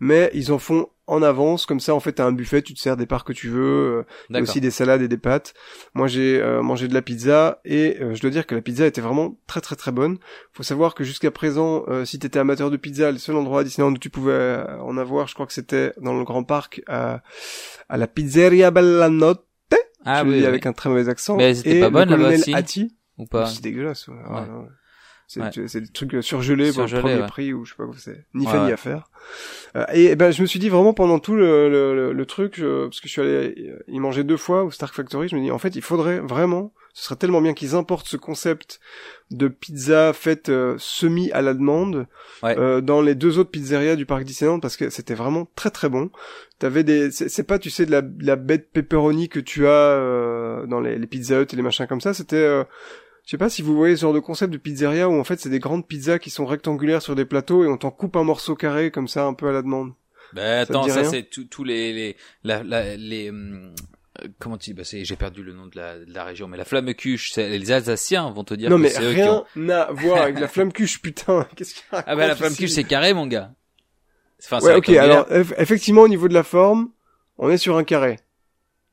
mais 0.00 0.30
ils 0.34 0.52
en 0.52 0.58
font 0.58 0.88
en 1.08 1.22
avance, 1.22 1.64
comme 1.64 1.80
ça 1.80 1.94
en 1.94 2.00
fait 2.00 2.12
t'as 2.12 2.26
un 2.26 2.32
buffet, 2.32 2.60
tu 2.60 2.74
te 2.74 2.78
sers 2.78 2.96
des 2.96 3.06
parts 3.06 3.24
que 3.24 3.32
tu 3.32 3.48
veux, 3.48 4.04
euh, 4.30 4.40
aussi 4.42 4.60
des 4.60 4.70
salades 4.70 5.00
et 5.00 5.08
des 5.08 5.16
pâtes. 5.16 5.54
Moi 5.94 6.06
j'ai 6.06 6.40
euh, 6.40 6.62
mangé 6.62 6.86
de 6.86 6.94
la 6.94 7.00
pizza 7.00 7.60
et 7.64 7.96
euh, 8.00 8.14
je 8.14 8.20
dois 8.20 8.30
dire 8.30 8.46
que 8.46 8.54
la 8.54 8.60
pizza 8.60 8.86
était 8.86 9.00
vraiment 9.00 9.38
très 9.46 9.62
très 9.62 9.74
très 9.74 9.90
bonne. 9.90 10.18
Faut 10.52 10.62
savoir 10.62 10.94
que 10.94 11.04
jusqu'à 11.04 11.30
présent, 11.30 11.84
euh, 11.88 12.04
si 12.04 12.18
t'étais 12.18 12.38
amateur 12.38 12.70
de 12.70 12.76
pizza, 12.76 13.10
le 13.10 13.18
seul 13.18 13.36
endroit 13.36 13.60
à 13.60 13.64
Disneyland 13.64 13.92
où 13.92 13.98
tu 13.98 14.10
pouvais 14.10 14.64
en 14.80 14.98
avoir, 14.98 15.26
je 15.28 15.34
crois 15.34 15.46
que 15.46 15.54
c'était 15.54 15.92
dans 16.00 16.16
le 16.16 16.24
Grand 16.24 16.44
Parc 16.44 16.82
à, 16.86 17.22
à 17.88 17.96
la 17.96 18.06
Pizzeria 18.06 18.70
Bellanotte, 18.70 19.46
ah 20.04 20.22
oui, 20.24 20.34
dis 20.34 20.40
oui. 20.40 20.46
avec 20.46 20.66
un 20.66 20.72
très 20.72 20.88
mauvais 20.88 21.08
accent, 21.08 21.36
Mais 21.36 21.50
elle 21.50 21.58
était 21.58 21.76
et 21.76 21.80
pas 21.80 21.86
le 21.86 21.92
bonne, 21.92 22.10
là-bas 22.10 22.34
aussi 22.34 22.54
Hattie. 22.54 22.96
ou 23.18 23.26
pas 23.26 23.46
C'est 23.46 23.62
dégueulasse. 23.62 24.08
ouais. 24.08 24.14
Ouais. 24.14 24.68
C'est 25.30 25.40
Ouais. 25.42 25.50
des 25.80 25.88
trucs 25.88 26.14
euh, 26.14 26.22
surgelés 26.22 26.72
pour 26.72 26.84
le 26.84 27.00
premier 27.00 27.16
ouais. 27.20 27.26
prix 27.26 27.52
ou 27.52 27.66
je 27.66 27.72
sais 27.72 27.76
pas 27.76 27.84
quoi 27.84 27.94
c'est. 27.98 28.24
Ni 28.32 28.46
fait 28.46 28.58
ni 28.64 28.72
à 28.72 28.78
faire. 28.78 29.10
Euh, 29.76 29.84
et, 29.92 30.16
ben 30.16 30.30
je 30.30 30.40
me 30.40 30.46
suis 30.46 30.58
dit 30.58 30.70
vraiment 30.70 30.94
pendant 30.94 31.18
tout 31.18 31.36
le, 31.36 31.68
le, 31.68 31.94
le, 31.94 32.12
le 32.14 32.26
truc, 32.26 32.54
je- 32.56 32.86
parce 32.86 33.00
que 33.00 33.08
je 33.08 33.12
suis 33.12 33.20
allé 33.20 33.54
euh, 33.68 33.78
y 33.88 34.00
manger 34.00 34.24
deux 34.24 34.38
fois 34.38 34.64
au 34.64 34.70
Stark 34.70 34.94
Factory, 34.94 35.28
je 35.28 35.36
me 35.36 35.42
dis 35.42 35.50
en 35.50 35.58
fait 35.58 35.76
il 35.76 35.82
faudrait 35.82 36.20
vraiment, 36.20 36.72
ce 36.94 37.04
serait 37.04 37.16
tellement 37.16 37.42
bien 37.42 37.52
qu'ils 37.52 37.74
importent 37.74 38.08
ce 38.08 38.16
concept 38.16 38.80
de 39.30 39.48
pizza 39.48 40.14
faite 40.14 40.48
euh, 40.48 40.76
semi 40.78 41.30
à 41.32 41.42
la 41.42 41.52
demande 41.52 42.06
Ouais. 42.42 42.58
euh, 42.58 42.80
dans 42.80 43.02
les 43.02 43.14
deux 43.14 43.38
autres 43.38 43.50
pizzerias 43.50 43.96
du 43.96 44.06
parc 44.06 44.24
Disneyland 44.24 44.60
parce 44.60 44.78
que 44.78 44.88
c'était 44.88 45.12
vraiment 45.14 45.46
très 45.56 45.68
très 45.70 45.90
bon. 45.90 46.10
T'avais 46.58 46.84
des, 46.84 47.10
c'est 47.10 47.42
pas 47.46 47.58
tu 47.58 47.68
sais 47.68 47.84
de 47.84 47.90
la, 47.90 48.00
de 48.00 48.24
la 48.26 48.36
bête 48.36 48.70
pepperoni 48.72 49.28
que 49.28 49.40
tu 49.40 49.66
as 49.66 49.70
euh, 49.70 50.64
dans 50.66 50.80
les, 50.80 50.96
les 50.98 51.06
Pizza 51.06 51.38
Hut 51.42 51.46
et 51.52 51.56
les 51.56 51.62
machins 51.62 51.86
comme 51.86 52.00
ça, 52.00 52.14
c'était 52.14 52.36
euh, 52.36 52.64
je 53.28 53.32
sais 53.32 53.36
pas 53.38 53.50
si 53.50 53.60
vous 53.60 53.76
voyez 53.76 53.94
ce 53.94 54.00
genre 54.00 54.14
de 54.14 54.20
concept 54.20 54.50
de 54.54 54.56
pizzeria 54.56 55.06
où 55.06 55.20
en 55.20 55.24
fait 55.24 55.38
c'est 55.38 55.50
des 55.50 55.58
grandes 55.58 55.86
pizzas 55.86 56.18
qui 56.18 56.30
sont 56.30 56.46
rectangulaires 56.46 57.02
sur 57.02 57.14
des 57.14 57.26
plateaux 57.26 57.62
et 57.62 57.68
on 57.68 57.76
t'en 57.76 57.90
coupe 57.90 58.16
un 58.16 58.24
morceau 58.24 58.54
carré 58.54 58.90
comme 58.90 59.06
ça 59.06 59.24
un 59.26 59.34
peu 59.34 59.48
à 59.48 59.52
la 59.52 59.60
demande. 59.60 59.92
Ben, 60.32 60.64
te 60.64 60.72
attends, 60.72 60.88
ça, 60.88 61.04
c'est 61.04 61.24
tous 61.24 61.62
les 61.62 61.92
les 61.92 62.16
la, 62.42 62.62
la- 62.62 62.96
les 62.96 63.28
hum, 63.28 63.74
euh, 64.22 64.28
comment 64.38 64.56
tu 64.56 64.70
dis 64.70 64.74
bah 64.74 64.84
c'est 64.84 65.04
j'ai 65.04 65.16
perdu 65.16 65.42
le 65.42 65.52
nom 65.52 65.66
de 65.66 65.76
la, 65.76 65.98
de 65.98 66.10
la 66.10 66.24
région 66.24 66.48
mais 66.48 66.56
la 66.56 66.64
flamme 66.64 66.94
cuche 66.94 67.36
les 67.36 67.70
Alsaciens 67.70 68.30
vont 68.30 68.44
te 68.44 68.54
dire 68.54 68.70
non 68.70 68.76
que 68.76 68.80
mais 68.82 68.96
rien 68.96 69.44
ont- 69.56 69.68
à 69.68 69.92
voir 69.92 70.22
avec 70.22 70.40
la 70.40 70.48
flamme 70.54 70.72
cuche 70.72 71.02
putain. 71.02 71.46
Qu'est-ce 71.54 71.74
qu'il 71.74 71.82
ah 71.92 72.16
ben 72.16 72.26
la 72.28 72.34
flamme 72.34 72.54
cuche 72.56 72.70
c'est 72.70 72.84
carré 72.84 73.12
mon 73.12 73.26
gars 73.26 73.52
enfin, 74.42 74.60
Ouais 74.66 74.74
ok 74.74 74.88
alors 74.90 75.28
eff- 75.30 75.52
effectivement 75.58 76.00
au 76.02 76.08
niveau 76.08 76.28
de 76.28 76.34
la 76.34 76.44
forme 76.44 76.90
on 77.36 77.50
est 77.50 77.58
sur 77.58 77.76
un 77.76 77.84
carré. 77.84 78.18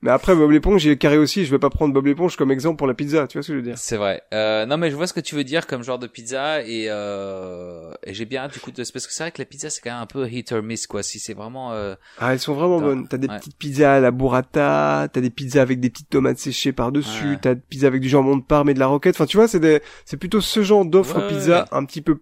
Mais 0.06 0.12
après, 0.12 0.36
Bob 0.36 0.52
l'éponge, 0.52 0.82
j'ai 0.82 0.98
carré 0.98 1.18
aussi. 1.18 1.46
Je 1.46 1.50
vais 1.50 1.58
pas 1.58 1.72
prendre 1.72 1.92
Bob 1.92 2.06
l'éponge 2.06 2.38
comme 2.38 2.52
exemple 2.52 2.78
pour 2.78 2.86
la 2.86 2.94
pizza. 2.94 3.26
Tu 3.26 3.40
vois 3.40 3.42
ce 3.42 3.48
que 3.48 3.54
je 3.54 3.58
veux 3.58 3.64
dire? 3.64 3.76
C'est 3.76 3.98
vrai. 3.98 4.22
Euh, 4.36 4.68
non, 4.68 4.78
mais 4.78 4.92
je 4.92 4.96
vois 4.96 5.08
ce 5.08 5.14
que 5.14 5.20
tu 5.20 5.34
veux 5.34 5.44
dire 5.44 5.66
comme 5.66 5.84
genre 5.84 5.98
de 5.98 6.06
pizza 6.06 6.62
et, 6.62 6.86
euh, 6.90 7.92
et 8.04 8.14
j'ai 8.14 8.26
bien 8.26 8.44
hâte 8.44 8.54
du 8.54 8.60
coup 8.60 8.70
de 8.70 8.76
parce 8.76 8.92
que 9.08 9.12
c'est 9.12 9.24
vrai 9.24 9.32
que 9.32 9.42
la 9.42 9.46
pizza 9.46 9.72
c'est 9.72 9.82
quand 9.82 9.90
même 9.90 10.04
un 10.04 10.06
peu 10.06 10.30
hit 10.30 10.52
or 10.52 10.62
miss 10.62 10.86
quoi. 10.86 11.02
Si 11.02 11.18
c'est 11.18 11.34
vraiment. 11.34 11.74
Euh... 11.74 11.96
Ah, 12.20 12.34
elles 12.34 12.40
sont 12.40 12.54
vraiment 12.54 12.78
Attends, 12.78 12.86
bonnes. 12.86 13.08
T'as 13.08 13.18
des 13.18 13.28
ouais. 13.28 13.40
petites 13.40 13.58
pizzas 13.58 13.96
à 13.96 14.00
la 14.00 14.12
burrata, 14.12 15.08
t'as 15.12 15.22
des 15.22 15.32
pizzas 15.32 15.64
avec 15.64 15.80
des 15.80 15.90
petites 15.90 16.12
tomates 16.12 16.38
séchées 16.38 16.72
par 16.72 16.92
dessus, 16.92 17.32
Ouais. 17.32 17.40
t'as 17.42 17.56
des 17.56 17.62
pizzas 17.68 17.88
avec 17.88 18.02
du 18.02 18.10
jambon 18.10 18.38
de 18.38 18.44
Parme 18.44 18.70
et 18.70 18.76
de 18.76 18.80
la 18.80 18.86
roquette. 18.88 19.16
Enfin, 19.16 19.26
tu 19.26 19.38
vois, 19.38 19.48
c'est 19.48 19.60
des, 19.60 19.82
c'est 20.06 20.18
plutôt 20.18 20.40
ce 20.40 20.62
genre 20.62 20.86
d'offre 20.86 21.18
Ouais, 21.18 21.28
pizza 21.30 21.66
un 21.72 21.84
petit 21.84 22.02
peu, 22.02 22.20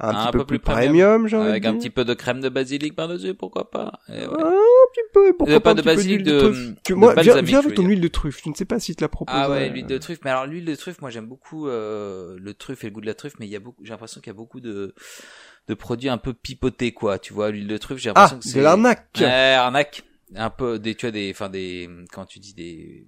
un, 0.00 0.08
Un 0.08 0.26
petit 0.26 0.32
peu, 0.32 0.38
peu 0.38 0.44
plus 0.46 0.58
premium, 0.58 1.28
de 1.28 1.36
Avec 1.36 1.66
un 1.66 1.74
petit 1.76 1.90
peu 1.90 2.04
de 2.04 2.14
crème 2.14 2.40
de 2.40 2.48
basilic 2.48 2.96
par 2.96 3.06
dessus, 3.08 3.34
pourquoi 3.34 3.70
pas. 3.70 4.00
Et 4.08 4.12
ouais. 4.26 4.26
Ah, 4.38 4.46
un 4.46 4.92
petit 4.92 5.00
peu, 5.12 5.32
pourquoi 5.36 5.54
Euh, 5.56 5.60
pas, 5.60 5.74
pas 5.74 5.74
de 5.74 5.82
basilic, 5.82 6.22
de- 6.22 6.40
truffe. 6.40 6.68
Tu- 6.84 6.92
de 6.92 6.98
moi, 6.98 7.14
viens, 7.20 7.40
viens 7.42 7.58
avec 7.58 7.74
ton 7.74 7.84
huile 7.84 8.00
de 8.00 8.08
truffe. 8.08 8.40
Je 8.44 8.48
ne 8.48 8.54
sais 8.54 8.64
pas 8.64 8.80
si 8.80 8.96
te 8.96 9.02
la 9.02 9.08
propose. 9.08 9.34
Ah 9.38 9.50
ouais, 9.50 9.68
l'huile 9.68 9.86
de 9.86 9.98
truffe. 9.98 10.20
Mais 10.24 10.30
alors 10.30 10.46
l'huile 10.46 10.64
de 10.64 10.74
truffe, 10.74 11.00
moi 11.00 11.10
j'aime 11.10 11.26
beaucoup 11.26 11.68
euh, 11.68 12.36
le 12.40 12.54
truffe 12.54 12.82
et 12.84 12.86
le 12.88 12.92
goût 12.92 13.00
de 13.02 13.06
la 13.06 13.14
truffe, 13.14 13.34
mais 13.38 13.46
il 13.46 13.50
y 13.52 13.56
a 13.56 13.60
beaucoup, 13.60 13.84
j'ai 13.84 13.90
l'impression 13.90 14.20
qu'il 14.20 14.30
y 14.30 14.34
a 14.34 14.38
beaucoup 14.38 14.60
de 14.60 14.94
de 15.68 15.74
produits 15.74 16.08
un 16.08 16.18
peu 16.18 16.32
pipotés 16.32 16.92
quoi. 16.92 17.18
Tu 17.18 17.32
vois, 17.32 17.50
l'huile 17.50 17.68
de 17.68 17.76
truffe, 17.76 17.98
j'ai 17.98 18.10
Ah, 18.10 18.14
l'impression 18.14 18.38
que 18.38 18.44
c'est 18.44 18.58
de 18.58 18.64
l'arnaque. 18.64 19.06
Ouais, 19.20 19.26
arnaque. 19.54 20.02
Un 20.34 20.48
peu 20.50 20.78
des, 20.78 20.94
tu 20.94 21.06
vois 21.06 21.10
des, 21.10 21.30
enfin 21.34 21.48
des, 21.48 21.90
quand 22.12 22.24
tu 22.24 22.38
dis 22.38 22.54
des, 22.54 23.06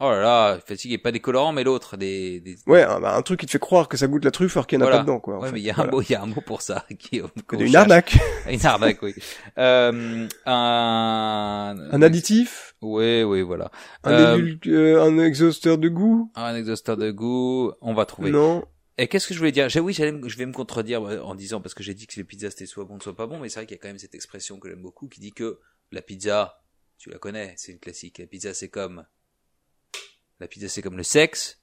oh 0.00 0.10
là 0.10 0.20
là, 0.20 0.58
fatigué, 0.66 0.98
pas 0.98 1.12
des 1.12 1.20
colorants 1.20 1.52
mais 1.52 1.64
l'autre, 1.64 1.96
des, 1.96 2.40
des. 2.40 2.56
Ouais, 2.66 2.82
un, 2.82 3.00
bah, 3.00 3.14
un 3.16 3.22
truc 3.22 3.40
qui 3.40 3.46
te 3.46 3.50
fait 3.50 3.58
croire 3.58 3.88
que 3.88 3.96
ça 3.96 4.06
goûte 4.06 4.24
la 4.24 4.30
truffe 4.30 4.56
alors 4.56 4.66
qu'il 4.66 4.78
n'y 4.78 4.84
en 4.84 4.86
a 4.86 4.90
Voilà. 4.90 4.98
pas 5.04 5.04
dedans, 5.04 5.20
quoi. 5.20 5.38
Ouais, 5.38 5.46
fait. 5.48 5.52
mais 5.54 5.60
il 5.60 5.64
y 5.66 5.70
a 5.70 5.78
un 5.78 5.86
mot, 5.86 6.02
il 6.02 6.10
y 6.10 6.14
a 6.14 6.22
un 6.22 6.26
mot 6.26 6.40
pour 6.40 6.62
ça, 6.62 6.84
qui 6.98 7.20
qu'on 7.46 7.58
Une 7.58 7.76
arnaque. 7.76 8.16
Une 8.50 8.64
arnaque, 8.66 9.02
oui. 9.02 9.14
Euh, 9.58 10.26
un, 10.46 11.76
Un 11.92 12.02
additif. 12.02 12.74
Oui, 12.82 13.22
oui, 13.22 13.42
voilà. 13.42 13.70
Un, 14.04 14.12
Euh, 14.38 14.54
euh, 14.66 15.02
un 15.02 15.18
exhausteur 15.18 15.78
de 15.78 15.88
goût. 15.88 16.30
un 16.34 16.54
exhausteur 16.54 16.96
de 16.96 17.10
goût, 17.10 17.72
on 17.80 17.94
va 17.94 18.04
trouver. 18.06 18.30
Non. 18.30 18.64
Et 18.98 19.08
qu'est-ce 19.08 19.28
que 19.28 19.34
je 19.34 19.38
voulais 19.38 19.52
dire? 19.52 19.68
J'ai 19.68 19.80
oui, 19.80 19.92
je 19.92 20.36
vais 20.38 20.46
me 20.46 20.52
contredire 20.52 21.02
en 21.02 21.34
disant 21.34 21.60
parce 21.60 21.74
que 21.74 21.82
j'ai 21.82 21.92
dit 21.92 22.06
que 22.06 22.14
les 22.16 22.24
pizzas 22.24 22.50
c'était 22.50 22.64
soit 22.64 22.84
bon 22.84 22.98
soit 22.98 23.14
pas 23.14 23.26
bon, 23.26 23.38
mais 23.38 23.50
c'est 23.50 23.60
vrai 23.60 23.66
qu'il 23.66 23.76
y 23.76 23.78
a 23.78 23.82
quand 23.82 23.88
même 23.88 23.98
cette 23.98 24.14
expression 24.14 24.58
que 24.58 24.70
j'aime 24.70 24.80
beaucoup 24.80 25.06
qui 25.08 25.20
dit 25.20 25.32
que 25.32 25.58
la 25.92 26.00
pizza, 26.00 26.62
tu 26.96 27.10
la 27.10 27.18
connais, 27.18 27.52
c'est 27.58 27.72
une 27.72 27.78
classique. 27.78 28.18
La 28.18 28.26
pizza 28.26 28.54
c'est 28.54 28.70
comme 28.70 29.04
la 30.40 30.48
pizza 30.48 30.68
c'est 30.68 30.82
comme 30.82 30.96
le 30.96 31.02
sexe. 31.02 31.58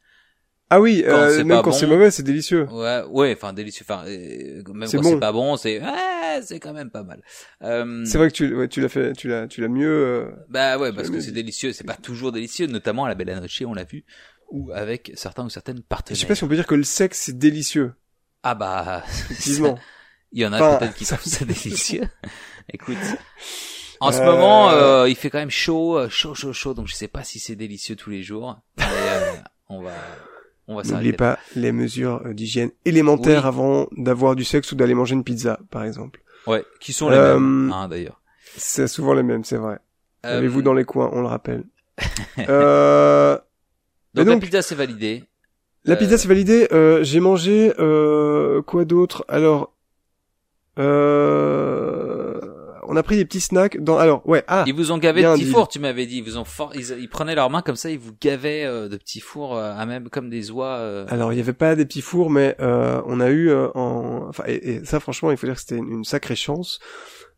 Ah 0.70 0.82
oui, 0.82 1.04
Quand 1.06 1.12
euh, 1.16 1.38
même 1.44 1.62
quand 1.62 1.70
bon. 1.70 1.72
c'est 1.72 1.86
mauvais, 1.86 2.10
c'est 2.10 2.24
délicieux. 2.24 2.64
Ouais, 2.72 3.04
ouais, 3.10 3.34
enfin 3.38 3.54
délicieux. 3.54 3.86
Enfin, 3.88 4.06
euh, 4.08 4.64
même 4.74 4.90
quand 4.90 5.02
bon. 5.02 5.10
c'est 5.12 5.20
pas 5.20 5.32
bon, 5.32 5.56
c'est 5.58 5.80
ouais, 5.80 6.42
c'est 6.42 6.60
quand 6.60 6.74
même 6.74 6.90
pas 6.90 7.04
mal. 7.04 7.22
Euh, 7.62 8.04
C'est 8.06 8.18
vrai 8.18 8.30
que 8.30 8.34
tu, 8.34 8.56
ouais, 8.56 8.68
tu 8.68 8.82
l'as 8.82 8.90
fait, 8.90 9.14
tu 9.14 9.28
l'as, 9.28 9.46
tu 9.48 9.62
l'as 9.62 9.68
mieux. 9.68 9.88
euh, 9.88 10.32
Bah 10.50 10.80
ouais, 10.80 10.92
parce 10.92 11.10
Je 11.10 11.14
que 11.14 11.20
c'est 11.20 11.32
délicieux. 11.32 11.74
C'est 11.74 11.84
pas 11.84 11.96
toujours 11.96 12.32
délicieux, 12.32 12.66
notamment 12.66 13.06
à 13.06 13.10
la 13.10 13.14
Bella 13.14 13.40
Noche, 13.40 13.62
on 13.68 13.74
l'a 13.76 13.84
vu, 13.84 14.04
ou 14.50 14.72
avec 14.72 15.12
certains 15.16 15.46
ou 15.46 15.50
certaines 15.50 15.78
Je 15.78 15.82
partenaires. 15.84 16.20
sais 16.20 16.26
pas 16.26 16.34
si 16.34 16.44
on 16.44 16.48
peut 16.48 16.56
dire 16.56 16.66
que 16.66 16.76
le 16.76 16.84
sexe 16.84 17.20
c'est 17.24 17.38
délicieux. 17.38 17.94
Ah 18.42 18.56
bah. 18.56 19.04
Il 20.36 20.42
y 20.42 20.46
en 20.48 20.54
a 20.54 20.60
Enfin, 20.60 20.78
peut-être 20.80 20.96
qui 20.96 21.06
trouvent 21.06 21.22
ça 21.24 21.46
délicieux. 21.46 22.08
Écoute. 22.74 22.98
En 24.04 24.12
ce 24.12 24.22
Euh, 24.22 24.26
moment, 24.26 24.70
euh, 24.72 25.08
il 25.10 25.16
fait 25.16 25.30
quand 25.30 25.38
même 25.40 25.50
chaud, 25.50 25.98
euh, 25.98 26.10
chaud, 26.10 26.34
chaud, 26.36 26.52
chaud, 26.54 26.74
donc 26.74 26.88
je 26.88 26.94
sais 26.96 27.08
pas 27.08 27.24
si 27.24 27.40
c'est 27.40 27.56
délicieux 27.56 27.96
tous 27.96 28.10
les 28.10 28.22
jours. 28.24 28.58
Mais 28.78 28.84
euh, 28.86 29.32
on 29.70 29.82
va, 29.82 29.92
on 30.68 30.76
va 30.76 30.84
N'oubliez 30.84 31.14
pas 31.14 31.40
les 31.56 31.72
mesures 31.72 32.22
euh, 32.26 32.34
d'hygiène 32.34 32.72
élémentaires 32.86 33.44
Oui. 33.44 33.48
avant 33.48 33.88
d'avoir 33.98 34.36
du 34.36 34.44
sexe 34.44 34.72
ou 34.72 34.76
d'aller 34.76 34.94
manger 34.94 35.14
une 35.14 35.24
pizza, 35.24 35.60
par 35.72 35.84
exemple. 35.84 36.22
Ouais, 36.48 36.66
qui 36.82 36.92
sont 36.94 37.10
les 37.10 37.16
Euh, 37.18 37.40
mêmes, 37.40 37.72
hein, 37.74 37.88
d'ailleurs. 37.88 38.20
C'est 38.58 38.88
souvent 38.88 39.14
les 39.14 39.24
mêmes, 39.24 39.44
c'est 39.46 39.58
vrai. 39.58 39.80
Euh, 40.26 40.38
Avez-vous 40.38 40.62
dans 40.62 40.74
les 40.74 40.84
coins, 40.86 41.10
on 41.14 41.22
le 41.22 41.28
rappelle. 41.28 41.64
euh, 42.50 43.38
donc, 44.14 44.28
la 44.28 44.38
pizza 44.38 44.62
c'est 44.62 44.76
validé. 44.76 45.24
la 45.86 45.94
Euh, 45.94 45.98
pizza 45.98 46.18
c'est 46.18 46.28
validé. 46.28 46.68
Euh, 46.72 47.04
J'ai 47.04 47.20
mangé 47.20 47.74
euh, 47.80 48.62
quoi 48.62 48.84
d'autre? 48.86 49.24
Alors, 49.30 49.74
euh, 50.80 52.03
on 52.94 52.98
a 52.98 53.04
pris 53.04 53.16
des 53.18 53.26
petits 53.26 53.42
snacks. 53.42 53.82
Dans 53.84 53.98
alors, 53.98 54.22
ouais. 54.28 54.44
Ah, 54.48 54.64
Ils 54.68 54.74
vous 54.74 54.92
ont 54.92 54.98
gavé 54.98 55.24
de 55.24 55.34
petits 55.34 55.46
fours, 55.46 55.68
tu 55.68 55.80
m'avais 55.80 56.06
dit. 56.06 56.18
Ils 56.18 56.24
vous 56.24 56.38
ont 56.38 56.44
ils, 56.76 56.96
ils 57.00 57.10
prenaient 57.10 57.36
leurs 57.36 57.50
mains 57.50 57.62
comme 57.62 57.76
ça, 57.76 57.90
ils 57.90 58.00
vous 58.00 58.12
gavaient 58.22 58.64
euh, 58.66 58.88
de 58.90 58.98
petits 58.98 59.20
fours 59.20 59.56
euh, 59.58 59.74
à 59.76 59.86
même 59.86 60.10
comme 60.10 60.30
des 60.30 60.52
oies. 60.52 60.78
euh. 60.78 61.06
Alors 61.10 61.34
il 61.34 61.38
y 61.38 61.42
avait 61.42 61.54
pas 61.54 61.76
des 61.76 61.86
petits 61.86 62.02
fours, 62.02 62.30
mais 62.30 62.56
euh, 62.60 63.02
on 63.06 63.20
a 63.20 63.30
eu 63.30 63.50
euh, 63.50 63.68
en, 63.76 64.28
enfin 64.30 64.44
et, 64.48 64.76
et 64.76 64.86
ça 64.86 65.00
franchement 65.00 65.32
il 65.32 65.38
faut 65.38 65.48
dire 65.48 65.56
que 65.56 65.62
c'était 65.62 65.78
une, 65.78 65.90
une 65.90 66.04
sacrée 66.04 66.36
chance. 66.36 66.80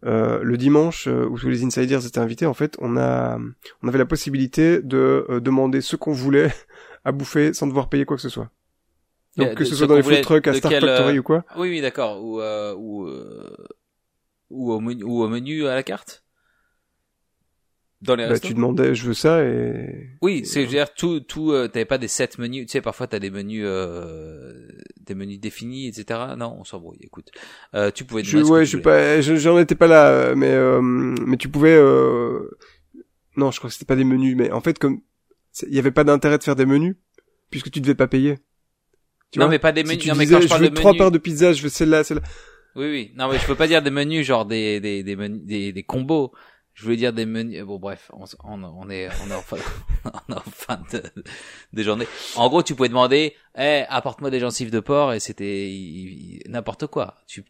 Euh, 0.05 0.39
le 0.43 0.57
dimanche 0.57 1.07
euh, 1.07 1.25
où 1.25 1.39
tous 1.39 1.49
les 1.49 1.63
insiders 1.63 2.05
étaient 2.05 2.19
invités, 2.19 2.45
en 2.45 2.53
fait, 2.53 2.75
on 2.79 2.95
a, 2.97 3.39
on 3.81 3.87
avait 3.87 3.97
la 3.97 4.05
possibilité 4.05 4.79
de 4.81 5.25
euh, 5.29 5.39
demander 5.39 5.81
ce 5.81 5.95
qu'on 5.95 6.11
voulait 6.11 6.53
à 7.05 7.11
bouffer 7.11 7.53
sans 7.53 7.65
devoir 7.65 7.89
payer 7.89 8.05
quoi 8.05 8.15
que 8.17 8.21
ce 8.21 8.29
soit. 8.29 8.49
Donc 9.37 9.55
que 9.55 9.63
de- 9.63 9.65
ce 9.65 9.75
soit 9.75 9.87
dans 9.87 9.95
les 9.95 10.03
food 10.03 10.21
trucks 10.21 10.47
à 10.47 10.53
Star 10.53 10.71
quel, 10.71 10.81
Factory 10.85 11.19
ou 11.19 11.23
quoi. 11.23 11.43
Oui, 11.57 11.69
oui, 11.69 11.81
d'accord. 11.81 12.23
Ou 12.23 12.39
euh, 12.39 12.73
ou 12.77 13.05
euh, 13.07 13.55
ou 14.55 14.71
au 14.73 14.79
menu, 14.81 15.03
ou 15.03 15.23
au 15.23 15.27
menu 15.29 15.67
à 15.67 15.75
la 15.75 15.83
carte. 15.83 16.23
Dans 18.01 18.15
les 18.15 18.25
Bah, 18.25 18.39
tu 18.39 18.53
demandais 18.53 18.93
je 18.95 19.05
veux 19.07 19.13
ça 19.13 19.43
et 19.43 20.09
Oui, 20.21 20.45
c'est 20.45 20.61
je 20.61 20.65
veux 20.67 20.71
dire 20.71 20.93
tout 20.93 21.19
tout 21.19 21.51
euh, 21.51 21.67
t'avais 21.67 21.85
pas 21.85 21.97
des 21.97 22.07
sept 22.07 22.39
menus, 22.39 22.65
tu 22.65 22.71
sais 22.71 22.81
parfois 22.81 23.05
t'as 23.07 23.19
des 23.19 23.29
menus 23.29 23.63
euh, 23.65 24.67
des 25.01 25.13
menus 25.13 25.39
définis 25.39 25.87
etc. 25.87 26.35
Non, 26.37 26.55
on 26.59 26.63
s'embrouille. 26.63 26.97
Écoute, 27.01 27.29
euh, 27.75 27.91
tu 27.91 28.05
pouvais 28.05 28.23
je, 28.23 28.39
ouais 28.39 28.65
je 28.65 28.77
pas, 28.77 29.21
je- 29.21 29.35
j'en 29.35 29.59
étais 29.59 29.75
pas 29.75 29.87
là, 29.87 30.09
euh, 30.09 30.35
mais 30.35 30.51
euh, 30.51 30.81
mais 30.81 31.37
tu 31.37 31.49
pouvais. 31.49 31.75
Euh... 31.75 32.49
Non, 33.37 33.51
je 33.51 33.59
crois 33.59 33.69
que 33.69 33.73
c'était 33.75 33.85
pas 33.85 33.95
des 33.97 34.03
menus, 34.05 34.35
mais 34.37 34.51
en 34.51 34.61
fait 34.61 34.79
comme 34.79 35.01
il 35.67 35.75
y 35.75 35.79
avait 35.79 35.91
pas 35.91 36.03
d'intérêt 36.03 36.37
de 36.37 36.43
faire 36.43 36.55
des 36.55 36.65
menus 36.65 36.95
puisque 37.51 37.71
tu 37.71 37.81
devais 37.81 37.95
pas 37.95 38.07
payer. 38.07 38.39
Tu 39.31 39.39
non 39.39 39.47
vois 39.47 39.49
mais 39.49 39.59
pas 39.59 39.71
des 39.71 39.83
Si 39.83 39.97
menus. 39.97 39.99
tu 39.99 40.09
non 40.09 40.15
mais 40.15 40.25
disais, 40.25 40.35
quand 40.37 40.41
je 40.41 40.57
veux 40.57 40.69
de 40.69 40.73
trois 40.73 40.93
menus. 40.93 40.97
parts 40.97 41.11
de 41.11 41.17
pizza, 41.19 41.53
je 41.53 41.61
veux 41.63 41.69
celle-là, 41.69 42.03
celle-là. 42.03 42.23
Oui 42.75 42.87
oui. 42.89 43.11
Non 43.15 43.29
mais 43.29 43.39
je 43.39 43.45
peux 43.45 43.55
pas 43.55 43.67
dire 43.67 43.81
des 43.81 43.91
menus 43.91 44.25
genre 44.25 44.45
des 44.45 44.79
des 44.79 45.03
des 45.03 45.15
menus 45.15 45.41
des, 45.43 45.71
des 45.71 45.83
combos. 45.83 46.33
Je 46.73 46.83
voulais 46.83 46.97
dire 46.97 47.13
des 47.13 47.25
menus. 47.25 47.63
Bon 47.63 47.79
bref, 47.79 48.11
on, 48.11 48.25
on, 48.43 48.63
on 48.63 48.89
est 48.89 49.07
on 49.25 49.31
est 49.31 49.33
en 49.35 49.41
fin 49.41 49.55
on 50.03 50.33
est 50.33 50.37
en 50.37 50.41
fin 50.41 50.81
de, 50.91 51.01
de 51.71 51.83
journée. 51.83 52.05
En 52.35 52.49
gros, 52.49 52.63
tu 52.63 52.75
pouvais 52.75 52.89
demander, 52.89 53.33
eh 53.57 53.83
apporte-moi 53.87 54.29
des 54.29 54.41
gencives 54.41 54.71
de 54.71 54.81
porc 54.81 55.13
et 55.13 55.21
c'était 55.21 55.71
n'importe 56.49 56.87
quoi. 56.87 57.15
Tu, 57.27 57.43
tu 57.43 57.49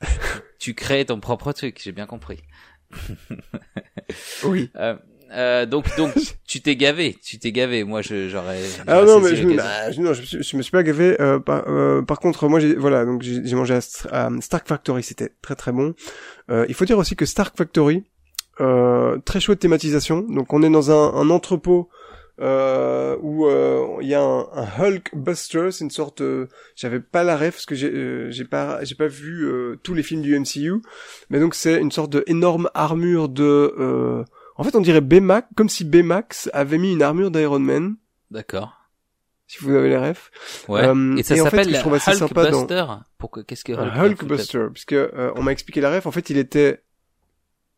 tu 0.60 0.74
crées 0.76 1.06
ton 1.06 1.20
propre 1.20 1.54
truc. 1.54 1.82
J'ai 1.84 1.92
bien 1.92 2.06
compris. 2.06 2.40
Oui. 4.44 4.70
Euh, 4.76 4.96
euh, 5.32 5.66
donc 5.66 5.86
donc 5.98 6.14
tu 6.48 6.62
t'es 6.62 6.76
gavé, 6.76 7.18
tu 7.24 7.40
t'es 7.40 7.52
gavé. 7.52 7.84
Moi 7.84 8.02
je 8.02 8.30
j'aurais. 8.30 8.60
Ah 8.88 9.04
non, 9.06 9.20
mais 9.20 9.36
je, 9.36 9.48
bah, 9.56 9.92
je- 9.92 10.02
non, 10.02 10.14
je, 10.14 10.22
me 10.22 10.26
suis- 10.26 10.44
je 10.44 10.58
me 10.58 10.62
suis 10.62 10.72
pas 10.72 10.84
gavé. 10.84 11.20
Euh, 11.22 11.40
par, 11.40 11.64
euh, 11.68 12.02
par 12.02 12.20
contre, 12.20 12.48
moi, 12.48 12.60
j'ai, 12.60 12.76
voilà, 12.76 13.06
donc 13.06 13.22
j'ai 13.22 13.56
mangé 13.56 13.74
à, 14.12 14.30
Stark 14.42 14.68
Factory, 14.68 15.04
c'était 15.04 15.32
très 15.42 15.56
très 15.56 15.72
bon. 15.72 15.94
Euh, 16.50 16.66
il 16.70 16.76
faut 16.76 16.86
dire 16.86 16.98
aussi 16.98 17.16
que 17.16 17.26
Stark 17.26 17.58
Factory, 17.58 18.04
euh, 18.62 19.18
très 19.26 19.40
chouette 19.40 19.60
thématisation. 19.60 20.22
Donc, 20.22 20.54
on 20.54 20.62
est 20.64 20.70
dans 20.70 20.92
un, 20.92 21.14
un 21.16 21.30
entrepôt 21.30 21.90
euh, 22.42 23.16
où 23.22 23.48
euh, 23.48 23.98
il 24.02 24.08
y 24.10 24.14
a 24.14 24.22
un, 24.22 24.46
un 24.54 24.68
Hulk 24.80 25.12
Buster, 25.16 25.70
c'est 25.72 25.86
une 25.86 25.90
sorte. 25.92 26.22
euh, 26.22 26.48
J'avais 26.76 27.00
pas 27.00 27.24
la 27.24 27.38
ref 27.38 27.52
parce 27.56 27.66
que 27.66 27.76
j'ai 27.76 27.90
euh, 27.90 28.30
j'ai 28.32 28.44
pas 28.46 28.84
j'ai 28.84 28.96
pas 28.96 29.08
vu 29.08 29.46
euh, 29.48 29.78
tous 29.84 29.94
les 29.94 30.04
films 30.04 30.22
du 30.22 30.38
MCU, 30.38 30.82
mais 31.30 31.40
donc 31.40 31.56
c'est 31.56 31.80
une 31.80 31.92
sorte 31.92 32.12
d'énorme 32.16 32.70
armure 32.74 33.30
de. 33.30 34.24
Euh, 34.58 34.62
en 34.62 34.64
fait, 34.64 34.76
on 34.76 34.82
dirait 34.82 35.02
Baymax, 35.02 35.48
comme 35.56 35.70
si 35.70 35.84
Baymax 35.86 36.50
avait 36.54 36.78
mis 36.78 36.94
une 36.94 37.02
armure 37.02 37.32
d'Iron 37.32 37.60
Man 37.60 37.96
D'accord. 38.32 38.74
si 39.48 39.58
vous 39.64 39.74
avez 39.76 39.90
les 39.90 39.98
refs. 39.98 40.32
Ouais. 40.68 40.86
Euh, 40.86 41.16
et 41.18 41.24
ça 41.24 41.36
et 41.36 41.42
en 41.42 41.46
fait, 41.46 41.64
s'appelle 41.64 41.82
que 41.84 41.88
Hulk 41.90 42.00
sympa 42.02 42.50
dans- 42.52 42.62
Buster. 42.62 42.86
Pourquoi 43.18 43.44
Qu'est-ce 43.44 43.64
que 43.64 43.74
Hulk, 43.74 43.94
va 43.94 44.04
Hulk 44.06 44.26
Buster, 44.26 44.66
puisque 44.74 44.94
euh, 44.94 45.32
on 45.36 45.44
m'a 45.44 45.52
expliqué 45.52 45.82
la 45.82 45.90
ref. 45.96 46.06
En 46.06 46.12
fait, 46.12 46.30
il 46.30 46.38
était 46.38 46.82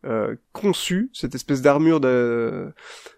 euh, 0.05 0.35
conçu, 0.53 1.09
cette 1.13 1.35
espèce 1.35 1.61
d'armure 1.61 1.99
de, 1.99 2.71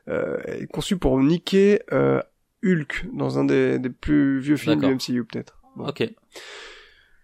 euh, 0.07 0.37
est 0.45 0.65
conçu 0.67 0.97
pour 0.97 1.19
niquer 1.19 1.81
euh, 1.91 2.21
Hulk 2.63 3.05
dans 3.13 3.37
un 3.39 3.43
des, 3.45 3.77
des 3.79 3.89
plus 3.89 4.39
vieux 4.39 4.57
films 4.57 4.79
du. 4.81 4.95
MCU 4.95 5.23
peut-être. 5.25 5.59
Bon. 5.75 5.87
Ok. 5.87 6.09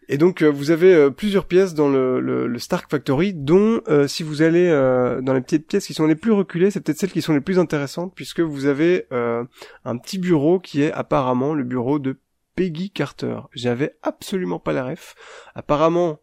Et 0.07 0.17
donc 0.17 0.41
euh, 0.41 0.49
vous 0.49 0.71
avez 0.71 0.93
euh, 0.93 1.09
plusieurs 1.09 1.45
pièces 1.45 1.73
dans 1.73 1.89
le, 1.89 2.19
le, 2.19 2.47
le 2.47 2.59
Stark 2.59 2.89
Factory, 2.89 3.33
dont 3.33 3.81
euh, 3.87 4.07
si 4.07 4.23
vous 4.23 4.41
allez 4.41 4.67
euh, 4.67 5.21
dans 5.21 5.33
les 5.33 5.41
petites 5.41 5.67
pièces 5.67 5.87
qui 5.87 5.93
sont 5.93 6.05
les 6.05 6.15
plus 6.15 6.31
reculées, 6.31 6.71
c'est 6.71 6.81
peut-être 6.81 6.99
celles 6.99 7.11
qui 7.11 7.21
sont 7.21 7.33
les 7.33 7.41
plus 7.41 7.59
intéressantes, 7.59 8.13
puisque 8.15 8.39
vous 8.41 8.65
avez 8.65 9.07
euh, 9.11 9.43
un 9.83 9.97
petit 9.97 10.19
bureau 10.19 10.59
qui 10.59 10.81
est 10.81 10.91
apparemment 10.91 11.53
le 11.53 11.63
bureau 11.63 11.99
de 11.99 12.19
Peggy 12.55 12.91
Carter. 12.91 13.39
J'avais 13.53 13.97
absolument 14.01 14.59
pas 14.59 14.73
la 14.73 14.85
ref. 14.85 15.15
Apparemment, 15.55 16.19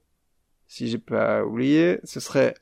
si 0.66 0.88
j'ai 0.88 0.98
pas 0.98 1.44
oublié, 1.44 1.98
ce 2.04 2.20
serait 2.20 2.54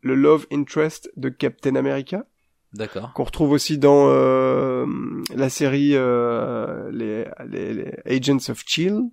le 0.00 0.14
love 0.14 0.46
interest 0.50 1.10
de 1.16 1.28
Captain 1.28 1.76
America 1.76 2.24
D'accord. 2.72 3.12
qu'on 3.12 3.24
retrouve 3.24 3.50
aussi 3.50 3.78
dans 3.78 4.08
euh, 4.08 4.86
la 5.34 5.50
série 5.50 5.92
euh, 5.94 6.90
les, 6.90 7.26
les, 7.46 7.74
les 7.74 7.92
Agents 8.06 8.50
of 8.50 8.62
Shield. 8.66 9.10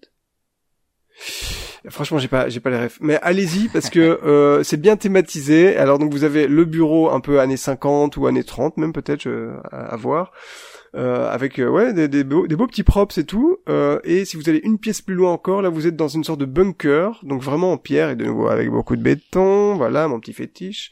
Franchement, 1.88 2.20
j'ai 2.20 2.28
pas, 2.28 2.50
j'ai 2.50 2.60
pas 2.60 2.70
les 2.70 2.78
refs. 2.78 3.00
Mais 3.02 3.20
allez-y 3.22 3.70
parce 3.70 3.90
que 3.90 4.00
euh, 4.26 4.64
c'est 4.64 4.80
bien 4.80 4.98
thématisé. 4.98 5.78
Alors 5.78 6.00
donc 6.00 6.12
vous 6.12 6.24
avez 6.24 6.48
le 6.48 6.66
bureau 6.66 7.10
un 7.10 7.20
peu 7.20 7.40
années 7.40 7.58
50 7.58 8.18
ou 8.18 8.28
années 8.28 8.44
30 8.44 8.78
même 8.78 8.94
peut-être 8.94 9.28
euh, 9.28 9.56
à, 9.72 9.96
voir. 9.96 10.32
Euh, 10.96 11.30
avec 11.30 11.60
euh, 11.60 11.70
ouais 11.70 11.94
des, 11.94 12.24
beaux, 12.24 12.48
des 12.48 12.56
beaux 12.56 12.66
petits 12.66 12.84
props 12.84 13.18
et 13.18 13.24
tout. 13.24 13.58
Et 14.04 14.26
si 14.26 14.36
vous 14.36 14.50
allez 14.50 14.60
une 14.64 14.78
pièce 14.78 15.02
plus 15.02 15.16
loin 15.16 15.32
encore, 15.32 15.62
là 15.62 15.70
vous 15.70 15.88
êtes 15.88 15.96
dans 15.96 16.08
une 16.08 16.24
sorte 16.24 16.40
de 16.40 16.46
bunker, 16.46 17.20
donc 17.24 17.42
vraiment 17.42 17.72
en 17.72 17.78
pierre 17.78 18.10
et 18.10 18.16
de 18.16 18.26
nouveau 18.26 18.48
avec 18.48 18.70
beaucoup 18.70 18.96
de 18.96 19.02
béton. 19.02 19.76
Voilà 19.76 20.08
mon 20.08 20.20
petit 20.20 20.34
fétiche. 20.34 20.92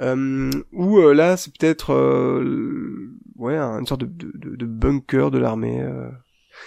Ou 0.00 1.00
là 1.12 1.36
c'est 1.36 1.52
peut-être 1.52 1.92
ouais 3.36 3.58
une 3.58 3.86
sorte 3.86 4.02
de 4.02 4.66
bunker 4.66 5.30
de 5.30 5.38
l'armée. 5.38 5.84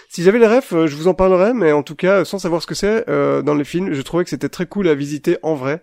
Si 0.08 0.22
j'avais 0.22 0.38
les 0.38 0.46
refs, 0.46 0.70
je 0.72 0.96
vous 0.96 1.08
en 1.08 1.14
parlerai, 1.14 1.52
mais 1.52 1.72
en 1.72 1.82
tout 1.82 1.96
cas, 1.96 2.24
sans 2.24 2.38
savoir 2.38 2.62
ce 2.62 2.66
que 2.66 2.74
c'est 2.74 3.06
dans 3.06 3.54
les 3.54 3.64
films, 3.64 3.92
je 3.92 4.02
trouvais 4.02 4.24
que 4.24 4.30
c'était 4.30 4.48
très 4.48 4.66
cool 4.66 4.88
à 4.88 4.94
visiter 4.94 5.38
en 5.42 5.54
vrai. 5.54 5.82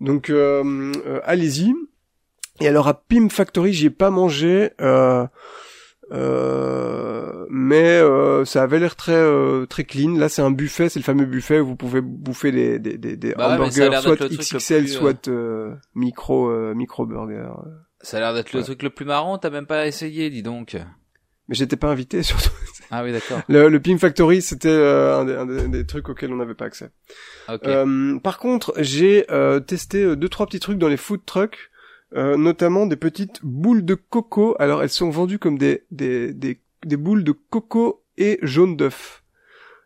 Donc 0.00 0.32
allez-y. 1.24 1.74
Et 2.60 2.68
alors 2.68 2.88
à 2.88 2.94
Pim 2.94 3.28
Factory, 3.30 3.72
j'y 3.72 3.86
ai 3.86 3.90
pas 3.90 4.10
mangé. 4.10 4.70
Euh, 4.80 5.26
euh, 6.12 7.46
mais 7.48 7.98
euh, 8.00 8.44
ça 8.44 8.62
avait 8.62 8.78
l'air 8.78 8.96
très 8.96 9.12
euh, 9.12 9.64
très 9.66 9.84
clean. 9.84 10.16
Là, 10.16 10.28
c'est 10.28 10.42
un 10.42 10.50
buffet, 10.50 10.88
c'est 10.88 10.98
le 10.98 11.04
fameux 11.04 11.24
buffet 11.24 11.60
où 11.60 11.66
vous 11.66 11.76
pouvez 11.76 12.00
bouffer 12.00 12.52
des 12.52 12.78
des 12.78 12.98
des, 12.98 13.16
des 13.16 13.34
Bah 13.34 13.54
hamburgers, 13.54 14.00
soit 14.02 14.16
XXL, 14.16 14.84
plus, 14.84 14.96
euh, 14.96 14.98
soit 14.98 15.28
euh, 15.28 15.74
micro 15.94 16.50
euh, 16.50 16.74
micro 16.74 17.06
burger. 17.06 17.50
Ça 18.00 18.16
a 18.16 18.20
l'air 18.20 18.34
d'être 18.34 18.52
le 18.52 18.62
truc 18.62 18.82
le 18.82 18.90
plus 18.90 19.04
marrant, 19.04 19.38
t'as 19.38 19.50
même 19.50 19.66
pas 19.66 19.86
essayé, 19.86 20.30
dis 20.30 20.42
donc. 20.42 20.76
Mais 21.50 21.54
j'étais 21.56 21.76
pas 21.76 21.88
invité 21.88 22.22
surtout. 22.30 22.48
Ah 22.90 23.04
oui, 23.04 23.12
d'accord. 23.12 23.42
Le, 23.48 23.68
le 23.68 23.98
Factory, 23.98 24.40
c'était 24.40 24.68
euh, 24.68 25.20
un, 25.20 25.24
des, 25.26 25.34
un 25.34 25.46
des- 25.46 25.68
des 25.68 25.84
trucs 25.86 26.08
auxquels 26.08 26.32
on 26.32 26.36
n'avait 26.36 26.54
pas 26.54 26.64
accès. 26.64 26.90
Ok. 27.48 27.60
Euh, 27.66 28.18
par 28.20 28.38
contre, 28.38 28.72
j'ai 28.78 29.26
euh, 29.30 29.60
testé 29.60 30.16
deux 30.16 30.28
trois 30.30 30.46
petits 30.46 30.60
trucs 30.60 30.78
dans 30.78 30.88
les 30.88 30.96
food 30.96 31.20
trucks, 31.26 31.70
notamment 32.14 32.86
des 32.86 32.96
petites 32.96 33.40
boules 33.44 33.84
de 33.84 33.94
coco. 33.94 34.56
Alors 34.58 34.82
elles 34.82 34.88
sont 34.90 35.10
vendues 35.10 35.38
comme 35.38 35.58
des 35.58 35.84
des 35.92 36.32
des, 36.32 36.58
des 36.86 36.96
boules 36.96 37.22
de 37.24 37.32
coco 37.32 38.02
et 38.16 38.38
jaune 38.42 38.76
d'œuf. 38.76 39.22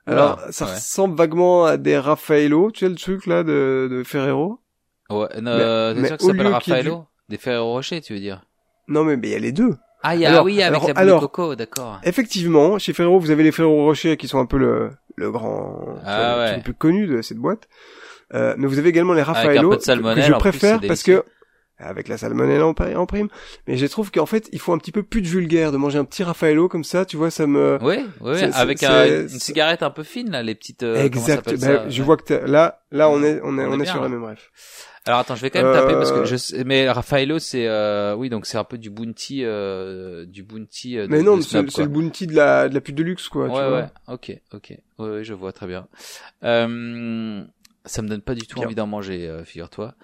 Alors 0.06 0.38
Oula, 0.38 0.52
ça 0.52 0.66
ouais. 0.66 0.72
ressemble 0.74 1.16
vaguement 1.16 1.64
à 1.64 1.76
des 1.78 1.98
Raffaello, 1.98 2.70
tu 2.70 2.80
sais 2.80 2.88
le 2.90 2.94
truc 2.94 3.26
là 3.26 3.42
de, 3.42 3.88
de 3.90 4.02
Ferrero? 4.04 4.60
Ouais, 5.10 5.28
euh, 5.36 5.94
mais 5.94 6.02
t'es 6.02 6.08
sûr 6.08 6.16
que 6.18 6.22
ça 6.22 6.28
s'appelle 6.28 6.46
Raffaello? 6.48 7.06
Des 7.28 7.38
Ferrero 7.38 7.72
Rocher, 7.72 8.00
tu 8.02 8.12
veux 8.14 8.20
dire? 8.20 8.44
Non 8.88 9.04
mais 9.04 9.16
mais 9.16 9.28
il 9.28 9.32
y 9.32 9.36
a 9.36 9.38
les 9.38 9.52
deux. 9.52 9.76
Ah, 10.06 10.14
y 10.14 10.24
a, 10.26 10.30
Alors- 10.30 10.44
oui, 10.44 10.62
avec 10.62 10.76
alors- 10.82 10.88
la 10.94 11.00
alors- 11.00 11.20
de 11.20 11.26
coco, 11.26 11.54
d'accord. 11.56 11.98
Effectivement, 12.04 12.78
chez 12.78 12.92
Ferrero, 12.92 13.18
vous 13.18 13.30
avez 13.30 13.42
les 13.42 13.52
Ferrero 13.52 13.84
Rocher 13.84 14.16
qui 14.16 14.28
sont 14.28 14.38
un 14.38 14.46
peu 14.46 14.58
le 14.58 14.90
le 15.16 15.30
grand 15.30 15.78
Ah 16.04 16.34
le 16.36 16.40
ouais. 16.40 16.46
truc 16.46 16.56
le 16.58 16.62
plus 16.64 16.74
connu 16.74 17.06
de 17.06 17.22
cette 17.22 17.38
boîte. 17.38 17.68
Euh, 18.34 18.54
mais 18.58 18.66
vous 18.66 18.78
avez 18.78 18.88
également 18.88 19.12
les 19.12 19.22
Raffaello 19.22 19.70
que 19.70 19.84
je 19.84 19.92
plus, 20.32 20.32
préfère 20.38 20.80
parce 20.86 21.02
que 21.02 21.24
avec 21.78 22.08
la 22.08 22.16
salmonelle 22.18 22.62
en, 22.62 22.72
pri- 22.72 22.94
en 22.96 23.04
prime, 23.04 23.28
mais 23.66 23.76
je 23.76 23.86
trouve 23.86 24.10
qu'en 24.10 24.26
fait, 24.26 24.48
il 24.52 24.58
faut 24.60 24.72
un 24.72 24.78
petit 24.78 24.92
peu 24.92 25.02
plus 25.02 25.20
de 25.22 25.26
vulgaire 25.26 25.72
de 25.72 25.76
manger 25.76 25.98
un 25.98 26.04
petit 26.04 26.22
Raffaello 26.22 26.68
comme 26.68 26.84
ça, 26.84 27.04
tu 27.04 27.16
vois, 27.16 27.30
ça 27.30 27.46
me 27.46 27.78
Oui, 27.82 27.98
oui, 28.20 28.42
avec 28.54 28.82
un- 28.82 29.22
une 29.22 29.28
cigarette 29.28 29.82
un 29.82 29.90
peu 29.90 30.02
fine, 30.04 30.30
là, 30.30 30.42
les 30.42 30.54
petites, 30.54 30.82
euh, 30.84 31.04
exact. 31.04 31.48
Ben, 31.50 31.58
ça 31.60 31.88
je 31.88 32.02
vois 32.02 32.16
que 32.16 32.32
là 32.34 32.80
là 32.92 33.08
on 33.10 33.22
est 33.22 33.40
on 33.42 33.58
est 33.58 33.64
On 33.64 33.68
on, 33.68 33.72
est 33.72 33.74
est, 33.74 33.82
bien, 33.82 33.92
sur 33.92 34.02
la 34.02 34.08
même 34.08 34.24
ref. 34.24 34.50
Alors 35.06 35.20
attends, 35.20 35.34
je 35.36 35.42
vais 35.42 35.50
quand 35.50 35.62
même 35.62 35.72
taper 35.74 35.92
parce 35.94 36.12
que 36.12 36.20
Euh, 36.20 36.24
je 36.24 36.36
sais, 36.36 36.64
mais 36.64 36.88
Raffaello 36.90 37.38
c'est 37.38 37.66
euh, 37.66 38.14
oui 38.14 38.30
donc 38.30 38.46
c'est 38.46 38.56
un 38.56 38.64
peu 38.64 38.78
du 38.78 38.88
bounty 38.88 39.44
euh, 39.44 40.24
du 40.24 40.42
bounty 40.42 40.96
euh, 40.98 41.06
de, 41.06 41.12
Mais 41.12 41.22
non, 41.22 41.36
de 41.36 41.42
c'est 41.42 41.60
le 41.60 41.86
bounty 41.88 42.26
de 42.26 42.34
la 42.34 42.68
de 42.70 42.74
la 42.74 42.80
pute 42.80 42.94
de 42.94 43.02
luxe 43.02 43.28
quoi, 43.28 43.42
ouais 43.44 43.48
tu 43.48 43.54
vois. 43.54 43.70
ouais, 43.80 43.86
OK, 44.08 44.40
OK. 44.54 44.78
Ouais, 44.98 45.08
ouais, 45.10 45.24
je 45.24 45.34
vois 45.34 45.52
très 45.52 45.66
bien. 45.66 45.86
Euh, 46.42 47.42
ça 47.84 48.00
me 48.00 48.08
donne 48.08 48.22
pas 48.22 48.34
du 48.34 48.46
tout 48.46 48.56
Bien. 48.56 48.64
envie 48.66 48.74
d'en 48.74 48.86
manger, 48.86 49.28
euh, 49.28 49.44
figure-toi. 49.44 49.94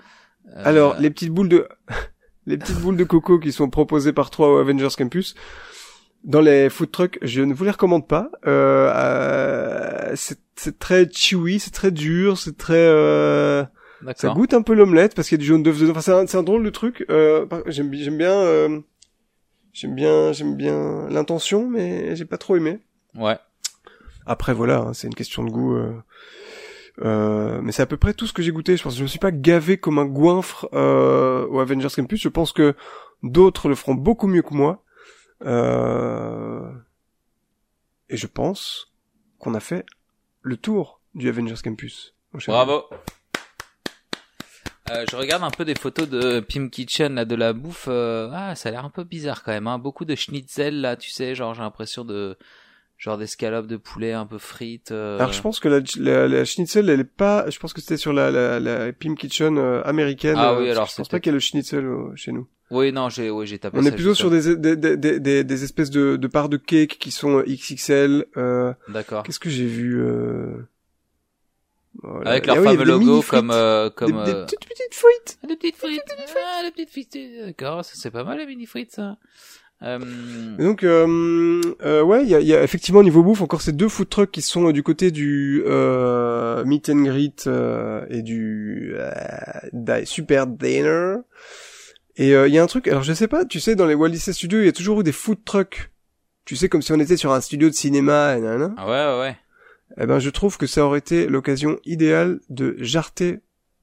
Euh, 0.54 0.62
Alors, 0.64 0.96
les 0.98 1.08
petites 1.10 1.30
boules 1.30 1.48
de 1.48 1.66
les 2.46 2.58
petites 2.58 2.78
boules 2.80 2.96
de 2.96 3.04
coco 3.04 3.38
qui 3.38 3.52
sont 3.52 3.70
proposées 3.70 4.12
par 4.12 4.28
trois 4.30 4.48
au 4.52 4.58
Avengers 4.58 4.88
Campus 4.96 5.34
dans 6.24 6.42
les 6.42 6.68
food 6.68 6.90
trucks, 6.90 7.18
je 7.22 7.40
ne 7.40 7.54
vous 7.54 7.64
les 7.64 7.70
recommande 7.70 8.06
pas. 8.06 8.30
Euh, 8.46 8.92
euh, 8.94 10.12
c'est 10.16 10.38
c'est 10.56 10.78
très 10.78 11.08
chewy, 11.10 11.58
c'est 11.58 11.70
très 11.70 11.90
dur, 11.90 12.36
c'est 12.36 12.58
très 12.58 12.74
euh, 12.76 13.64
ça 14.16 14.28
goûte 14.34 14.54
un 14.54 14.62
peu 14.62 14.74
l'omelette 14.74 15.14
parce 15.14 15.28
qu'il 15.28 15.36
y 15.36 15.40
a 15.40 15.42
du 15.42 15.46
jaune 15.46 15.62
d'œuf 15.62 15.78
dedans. 15.78 15.90
Enfin, 15.92 16.00
c'est 16.00 16.12
un, 16.12 16.26
c'est 16.26 16.36
un 16.38 16.42
drôle 16.42 16.64
de 16.64 16.70
truc. 16.70 17.04
Euh, 17.10 17.46
j'aime 17.66 17.88
bi- 17.90 18.02
j'aime 18.02 18.16
bien 18.18 18.32
euh, 18.32 18.80
j'aime 19.72 19.94
bien 19.94 20.32
j'aime 20.32 20.56
bien 20.56 21.08
l'intention, 21.10 21.68
mais 21.68 22.16
j'ai 22.16 22.24
pas 22.24 22.38
trop 22.38 22.56
aimé. 22.56 22.78
Ouais. 23.14 23.38
Après 24.26 24.54
voilà, 24.54 24.78
hein, 24.78 24.92
c'est 24.94 25.06
une 25.06 25.14
question 25.14 25.44
de 25.44 25.50
goût. 25.50 25.74
euh, 25.76 25.92
euh, 27.02 27.60
mais 27.62 27.72
c'est 27.72 27.82
à 27.82 27.86
peu 27.86 27.96
près 27.96 28.12
tout 28.14 28.26
ce 28.26 28.32
que 28.32 28.42
j'ai 28.42 28.52
goûté. 28.52 28.76
Je 28.76 28.82
pense 28.82 28.92
que 28.94 28.98
je 28.98 29.02
me 29.04 29.08
suis 29.08 29.18
pas 29.18 29.30
gavé 29.32 29.78
comme 29.78 29.98
un 29.98 30.04
goinfre 30.06 30.68
euh, 30.74 31.46
au 31.48 31.58
Avengers 31.60 31.88
Campus. 31.94 32.20
Je 32.20 32.28
pense 32.28 32.52
que 32.52 32.74
d'autres 33.22 33.68
le 33.68 33.74
feront 33.74 33.94
beaucoup 33.94 34.26
mieux 34.26 34.42
que 34.42 34.54
moi. 34.54 34.82
Euh, 35.44 36.70
et 38.08 38.16
je 38.16 38.26
pense 38.26 38.92
qu'on 39.38 39.54
a 39.54 39.60
fait 39.60 39.86
le 40.42 40.56
tour 40.56 41.00
du 41.14 41.28
Avengers 41.28 41.54
Campus. 41.62 42.14
mon 42.32 42.40
cher 42.40 42.54
ami. 42.54 42.70
Euh, 44.90 45.04
je 45.10 45.16
regarde 45.16 45.42
un 45.44 45.50
peu 45.50 45.64
des 45.64 45.74
photos 45.74 46.08
de 46.08 46.40
Pim 46.40 46.68
Kitchen 46.68 47.14
là 47.14 47.24
de 47.24 47.34
la 47.34 47.52
bouffe. 47.52 47.86
euh, 47.88 48.28
ah, 48.32 48.54
ça 48.54 48.68
a 48.70 48.72
l'air 48.72 48.84
un 48.84 48.90
peu 48.90 49.04
bizarre 49.04 49.42
quand 49.44 49.52
même. 49.52 49.66
Hein. 49.66 49.78
Beaucoup 49.78 50.04
de 50.04 50.14
schnitzel 50.14 50.80
là, 50.80 50.96
tu 50.96 51.10
sais, 51.10 51.34
genre 51.34 51.54
j'ai 51.54 51.62
l'impression 51.62 52.04
de 52.04 52.36
genre 52.98 53.16
d'escalope 53.16 53.66
de 53.66 53.76
poulet 53.76 54.12
un 54.12 54.26
peu 54.26 54.38
frites. 54.38 54.90
euh. 54.90 55.18
Alors 55.18 55.32
je 55.32 55.40
pense 55.40 55.60
que 55.60 55.68
la, 55.68 55.80
la, 55.98 56.28
la 56.28 56.44
schnitzel, 56.44 56.90
elle 56.90 57.00
est 57.00 57.04
pas. 57.04 57.48
Je 57.48 57.58
pense 57.58 57.72
que 57.72 57.80
c'était 57.80 57.96
sur 57.96 58.12
la, 58.12 58.30
la, 58.30 58.58
la 58.60 58.92
Pim 58.92 59.14
Kitchen 59.14 59.58
euh, 59.58 59.82
américaine. 59.84 60.34
Ah 60.36 60.52
euh, 60.52 60.60
oui, 60.60 60.70
alors 60.70 60.86
je 60.86 60.96
pense 60.96 61.08
pas 61.08 61.20
qu'il 61.20 61.30
y 61.30 61.32
a 61.32 61.34
le 61.34 61.40
schnitzel 61.40 61.86
chez 62.16 62.32
nous. 62.32 62.48
Oui, 62.70 62.92
non, 62.92 63.08
j'ai, 63.08 63.30
oui, 63.30 63.46
j'ai 63.48 63.58
tapé. 63.58 63.78
On 63.78 63.82
ça 63.82 63.88
est 63.88 63.92
plutôt 63.92 64.14
sur 64.14 64.30
des, 64.30 64.54
des, 64.54 64.76
des, 64.76 64.96
des, 65.18 65.42
des, 65.44 65.64
espèces 65.64 65.90
de, 65.90 66.14
de 66.16 66.26
parts 66.28 66.48
de 66.48 66.56
cake 66.56 66.98
qui 67.00 67.10
sont 67.10 67.42
XXL. 67.42 68.26
Euh. 68.36 68.72
D'accord. 68.88 69.24
Qu'est-ce 69.24 69.40
que 69.40 69.50
j'ai 69.50 69.66
vu 69.66 70.00
euh... 70.00 70.68
voilà. 72.02 72.30
Avec 72.30 72.46
leur 72.46 72.58
oui, 72.58 72.64
fameux 72.64 72.78
des 72.78 72.84
logo 72.84 73.22
comme 73.22 73.50
euh, 73.50 73.90
comme 73.90 74.24
des, 74.24 74.32
des 74.32 74.38
euh, 74.38 74.44
petites 74.44 74.60
petites 74.60 74.94
frites. 74.94 75.38
Ah, 75.42 75.46
les 75.48 75.56
petites 75.56 75.76
frites. 75.76 76.02
Ah, 76.36 76.70
petites 76.70 76.90
frites. 76.90 77.18
D'accord, 77.46 77.84
c'est 77.84 78.10
pas 78.10 78.24
mal 78.24 78.38
les 78.38 78.46
mini 78.46 78.66
frites 78.66 78.92
ça. 78.92 79.16
Euh, 79.82 79.98
donc, 80.58 80.84
euh, 80.84 81.62
euh, 81.82 82.02
ouais, 82.02 82.22
il 82.22 82.28
y 82.28 82.34
a, 82.34 82.40
y 82.40 82.54
a 82.54 82.62
effectivement 82.62 83.00
au 83.00 83.02
niveau 83.02 83.22
bouffe 83.22 83.40
encore 83.40 83.62
ces 83.62 83.72
deux 83.72 83.88
food 83.88 84.10
trucks 84.10 84.30
qui 84.30 84.42
sont 84.42 84.68
euh, 84.68 84.72
du 84.74 84.82
côté 84.82 85.10
du 85.10 85.62
euh, 85.64 86.62
meet 86.66 86.90
and 86.90 87.02
greet 87.02 87.46
euh, 87.46 88.04
et 88.10 88.20
du 88.20 88.94
euh, 88.96 90.04
super 90.04 90.46
dinner. 90.46 91.16
Et 92.16 92.34
euh, 92.34 92.46
il 92.46 92.52
y 92.52 92.58
a 92.58 92.62
un 92.62 92.66
truc, 92.66 92.88
alors 92.88 93.02
je 93.02 93.14
sais 93.14 93.28
pas, 93.28 93.46
tu 93.46 93.58
sais, 93.58 93.74
dans 93.74 93.86
les 93.86 93.94
Walt 93.94 94.10
Disney 94.10 94.34
Studios, 94.34 94.60
il 94.60 94.66
y 94.66 94.68
a 94.68 94.72
toujours 94.72 95.00
eu 95.00 95.04
des 95.04 95.12
food 95.12 95.38
trucks. 95.46 95.90
Tu 96.44 96.56
sais, 96.56 96.68
comme 96.68 96.82
si 96.82 96.92
on 96.92 97.00
était 97.00 97.16
sur 97.16 97.32
un 97.32 97.40
studio 97.40 97.70
de 97.70 97.74
cinéma, 97.74 98.36
et 98.36 98.42
ah 98.46 98.56
ouais, 98.56 98.66
ouais, 98.66 99.20
ouais. 99.20 99.36
Eh 99.98 100.06
ben, 100.06 100.18
je 100.18 100.30
trouve 100.30 100.56
que 100.58 100.66
ça 100.66 100.84
aurait 100.84 100.98
été 100.98 101.26
l'occasion 101.26 101.78
idéale 101.84 102.40
de 102.48 102.76
jarter 102.78 103.40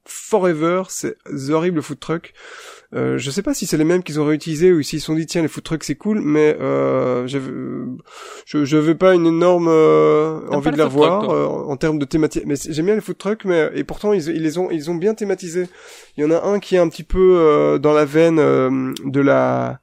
forever 0.08 0.84
ces 0.90 1.16
horribles 1.50 1.82
food 1.82 2.00
trucks. 2.00 2.34
Euh, 2.96 3.18
je 3.18 3.30
sais 3.30 3.42
pas 3.42 3.54
si 3.54 3.66
c'est 3.66 3.78
les 3.78 3.84
mêmes 3.84 4.04
qu'ils 4.04 4.20
ont 4.20 4.26
réutilisés 4.26 4.72
ou 4.72 4.82
s'ils 4.82 5.02
se 5.02 5.08
sont 5.08 5.16
dit 5.16 5.26
tiens 5.26 5.42
les 5.42 5.50
food 5.50 5.64
trucks 5.64 5.84
c'est 5.84 5.96
cool, 5.96 6.22
mais 6.22 6.56
euh, 6.62 7.28
je 7.28 7.40
je 8.46 8.78
veux 8.78 8.98
pas 8.98 9.14
une 9.14 9.28
énorme 9.28 9.68
euh, 9.68 10.40
envie 10.50 10.72
de 10.72 10.78
les 10.78 10.84
la 10.84 10.88
voir 10.88 11.30
euh, 11.30 11.46
en 11.46 11.76
termes 11.76 12.00
de 12.00 12.06
thématique. 12.06 12.44
Mais 12.46 12.56
j'aime 12.56 12.86
bien 12.86 12.96
les 12.96 13.02
food 13.02 13.18
trucks, 13.18 13.44
mais 13.44 13.70
et 13.76 13.84
pourtant 13.84 14.14
ils, 14.14 14.30
ils 14.30 14.42
les 14.42 14.58
ont 14.58 14.72
ils 14.72 14.90
ont 14.90 14.96
bien 14.96 15.14
thématisé. 15.14 15.68
Il 16.16 16.24
y 16.24 16.26
en 16.26 16.32
a 16.32 16.42
un 16.42 16.60
qui 16.60 16.76
est 16.76 16.80
un 16.80 16.88
petit 16.88 17.04
peu 17.04 17.38
euh, 17.38 17.78
dans 17.78 17.94
la 17.94 18.06
veine 18.06 18.40
euh, 18.40 18.94
de 19.04 19.20
la 19.20 19.82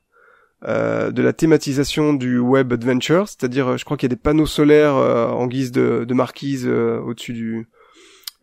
euh, 0.67 1.11
de 1.11 1.23
la 1.23 1.33
thématisation 1.33 2.15
du 2.15 2.39
web 2.39 2.73
adventure, 2.73 3.29
c'est-à-dire 3.29 3.69
euh, 3.69 3.77
je 3.77 3.85
crois 3.85 3.97
qu'il 3.97 4.07
y 4.09 4.13
a 4.13 4.15
des 4.17 4.21
panneaux 4.21 4.47
solaires 4.47 4.97
euh, 4.97 5.29
en 5.29 5.47
guise 5.47 5.73
de, 5.73 6.05
de 6.05 6.15
marquise 6.15 6.67
euh, 6.67 6.99
au-dessus 7.01 7.33
du 7.33 7.69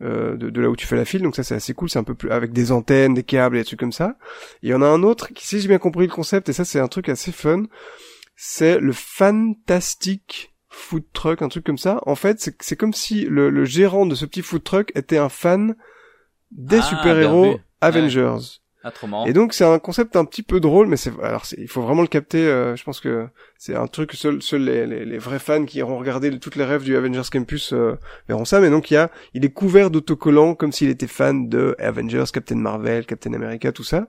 euh, 0.02 0.36
de, 0.36 0.50
de 0.50 0.60
là 0.60 0.68
où 0.68 0.76
tu 0.76 0.86
fais 0.86 0.96
la 0.96 1.04
file, 1.04 1.22
donc 1.22 1.36
ça 1.36 1.42
c'est 1.44 1.54
assez 1.54 1.74
cool, 1.74 1.88
c'est 1.88 1.98
un 1.98 2.04
peu 2.04 2.14
plus 2.14 2.30
avec 2.30 2.52
des 2.52 2.72
antennes, 2.72 3.14
des 3.14 3.22
câbles 3.22 3.56
et 3.56 3.60
des 3.60 3.64
trucs 3.64 3.80
comme 3.80 3.92
ça. 3.92 4.16
Et 4.62 4.68
il 4.68 4.70
y 4.70 4.74
en 4.74 4.82
a 4.82 4.86
un 4.86 5.02
autre 5.02 5.32
qui, 5.32 5.46
si 5.46 5.60
j'ai 5.60 5.68
bien 5.68 5.78
compris 5.78 6.06
le 6.06 6.12
concept, 6.12 6.48
et 6.48 6.52
ça 6.52 6.64
c'est 6.64 6.80
un 6.80 6.88
truc 6.88 7.08
assez 7.08 7.32
fun, 7.32 7.64
c'est 8.36 8.78
le 8.78 8.92
fantastic 8.92 10.52
food 10.68 11.04
truck, 11.12 11.42
un 11.42 11.48
truc 11.48 11.64
comme 11.64 11.78
ça. 11.78 12.00
En 12.06 12.14
fait, 12.14 12.50
c'est 12.60 12.76
comme 12.76 12.94
si 12.94 13.26
le, 13.26 13.50
le 13.50 13.64
gérant 13.64 14.06
de 14.06 14.14
ce 14.14 14.24
petit 14.24 14.42
food 14.42 14.64
truck 14.64 14.90
était 14.96 15.18
un 15.18 15.28
fan 15.28 15.76
des 16.50 16.78
Ah, 16.78 16.82
super-héros. 16.82 17.60
Avengers. 17.80 18.61
Ah, 18.84 18.90
trop 18.90 19.06
marrant. 19.06 19.26
Et 19.26 19.32
donc 19.32 19.52
c'est 19.52 19.64
un 19.64 19.78
concept 19.78 20.16
un 20.16 20.24
petit 20.24 20.42
peu 20.42 20.58
drôle, 20.58 20.88
mais 20.88 20.96
c'est 20.96 21.12
alors 21.22 21.44
il 21.56 21.68
faut 21.68 21.82
vraiment 21.82 22.02
le 22.02 22.08
capter. 22.08 22.44
euh, 22.46 22.74
je 22.74 22.82
pense 22.82 22.98
que 23.00 23.28
c'est 23.56 23.76
un 23.76 23.86
truc 23.86 24.10
que 24.10 24.16
seuls 24.16 24.40
les, 24.52 24.86
les, 24.86 25.04
les 25.04 25.18
vrais 25.18 25.38
fans 25.38 25.64
qui 25.64 25.80
auront 25.82 25.98
regardé 25.98 26.36
toutes 26.40 26.56
les 26.56 26.64
rêves 26.64 26.82
du 26.82 26.96
Avengers 26.96 27.28
Campus 27.30 27.72
euh, 27.72 27.94
verront 28.28 28.44
ça. 28.44 28.60
Mais 28.60 28.70
donc 28.70 28.90
il 28.90 28.94
y 28.94 28.96
a, 28.96 29.10
il 29.34 29.44
est 29.44 29.52
couvert 29.52 29.90
d'autocollants 29.90 30.54
comme 30.56 30.72
s'il 30.72 30.88
était 30.90 31.06
fan 31.06 31.48
de 31.48 31.76
Avengers, 31.78 32.24
Captain 32.32 32.56
Marvel, 32.56 33.06
Captain 33.06 33.32
America, 33.34 33.70
tout 33.70 33.84
ça. 33.84 34.08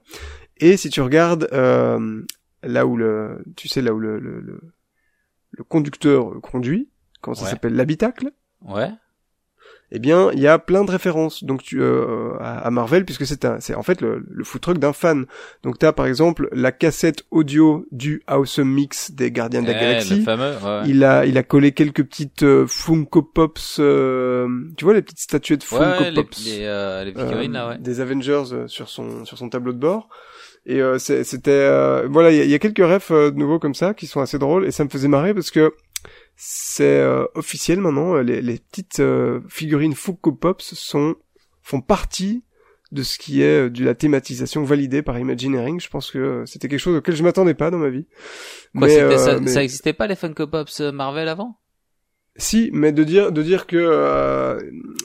Et 0.58 0.76
si 0.78 0.90
tu 0.90 1.02
regardes 1.02 1.48
euh, 1.54 2.24
là 2.64 2.86
où 2.88 2.98
le, 2.98 3.44
tu 3.56 3.68
sais 3.68 3.82
là 3.82 3.94
où 3.94 4.00
le 4.00 4.18
le, 4.20 4.40
le, 4.40 4.60
le 5.52 5.64
conducteur 5.64 6.32
conduit, 6.41 6.90
comment 7.22 7.36
ça 7.36 7.44
Ouais. 7.45 7.50
s'appelle? 7.52 7.76
L'habitacle? 7.76 8.32
Ouais. 8.62 8.90
Eh 9.95 9.99
bien, 9.99 10.32
il 10.34 10.40
y 10.40 10.48
a 10.48 10.57
plein 10.57 10.84
de 10.84 10.90
références 10.91 11.44
donc 11.44 11.61
tu, 11.61 11.80
euh, 11.82 12.32
à, 12.40 12.70
Marvel 12.72 13.06
puisque 13.06 13.26
c'est 13.28 13.45
un, 13.45 13.60
c'est 13.60 13.76
en 13.76 13.84
fait 13.84 14.02
le, 14.02 14.26
le 14.28 14.44
food 14.44 14.60
truck 14.61 14.78
d'un 14.80 14.91
fan. 14.91 15.26
Donc 15.64 15.78
t'as 15.78 15.91
par 15.91 16.07
exemple 16.07 16.49
la 16.52 16.72
cassette 16.72 17.24
audio 17.32 17.86
du 17.91 18.24
Awesome 18.28 18.68
Mix 18.70 19.11
des 19.11 19.32
Gardiens 19.32 19.61
de 19.61 19.68
la 19.68 19.78
Eh, 19.78 19.80
Galaxie. 19.82 20.15
le 20.18 20.24
fameux, 20.24 20.52
ouais. 20.64 20.82
Il 20.88 21.03
a, 21.03 21.26
il 21.28 21.38
a 21.38 21.44
collé 21.44 21.72
quelques 21.74 22.03
petites 22.03 22.44
euh, 22.44 22.65
Funko 22.68 23.22
Pops, 23.22 23.78
euh, 23.80 24.48
tu 24.78 24.86
vois 24.86 24.95
les 24.95 25.02
petites 25.03 25.20
statuettes 25.20 25.64
Funko 25.64 25.84
Ouais, 26.03 26.14
Pops 26.14 26.44
les, 26.45 26.57
euh, 26.64 27.03
les 27.03 27.14
euh, 27.15 27.48
là, 27.49 27.70
ouais. 27.70 27.78
des 27.78 28.02
Avengers 28.02 28.44
sur 28.68 28.90
son 28.90 29.26
sur 29.26 29.38
son 29.38 29.49
tableau 29.49 29.74
de 29.74 29.78
bord. 29.80 30.10
Et 30.65 30.82
euh, 30.82 30.98
c'est- 30.98 31.24
c'était 31.24 31.52
euh, 31.52 32.07
voilà, 32.10 32.32
il 32.32 32.44
y, 32.45 32.49
y 32.49 32.53
a 32.53 32.60
quelques 32.60 32.78
refs 32.80 33.11
euh, 33.11 33.32
de 33.32 33.38
nouveau 33.38 33.60
comme 33.60 33.76
ça 33.76 33.94
qui 33.94 34.07
sont 34.07 34.22
assez 34.22 34.40
drôles 34.40 34.65
et 34.65 34.72
ça 34.72 34.84
me 34.86 34.90
faisait 34.90 35.10
marrer 35.10 35.34
parce 35.34 35.52
que 35.52 35.74
c'est 36.36 37.00
euh, 37.00 37.26
officiel 37.36 37.80
maintenant. 37.80 38.16
euh, 38.16 38.22
Les, 38.24 38.42
les 38.42 38.58
petites 38.60 39.00
euh, 39.00 39.40
figurines 39.50 39.94
Funko 39.96 40.32
Pops 40.34 40.74
sont 40.74 41.16
font 41.62 41.82
partie 41.82 42.44
de 42.92 43.02
ce 43.04 43.18
qui 43.18 43.42
est 43.42 43.66
euh, 43.66 43.70
de 43.70 43.84
la 43.84 43.96
thématisation 43.96 44.64
validée 44.64 45.02
par 45.02 45.18
Imagineering. 45.18 45.80
Je 45.80 45.90
pense 45.90 46.12
que 46.12 46.18
euh, 46.20 46.46
c'était 46.46 46.68
quelque 46.68 46.80
chose 46.80 46.98
auquel 46.98 47.16
je 47.16 47.24
m'attendais 47.24 47.54
pas 47.56 47.72
dans 47.72 47.78
ma 47.80 47.90
vie. 47.90 48.06
Quoi, 48.78 48.88
mais, 48.88 49.18
ça, 49.18 49.40
mais- 49.40 49.48
ça 49.52 49.64
existait 49.64 49.94
pas 49.94 50.08
les 50.08 50.16
Funko 50.16 50.48
Pops 50.48 50.80
Marvel 50.82 51.28
avant? 51.28 51.58
Si, 52.36 52.72
mais 52.74 52.92
de 52.92 53.04
dire 53.04 53.32
de 53.32 53.44
dire 53.44 53.68
que 53.68 53.78
euh, 53.78 54.60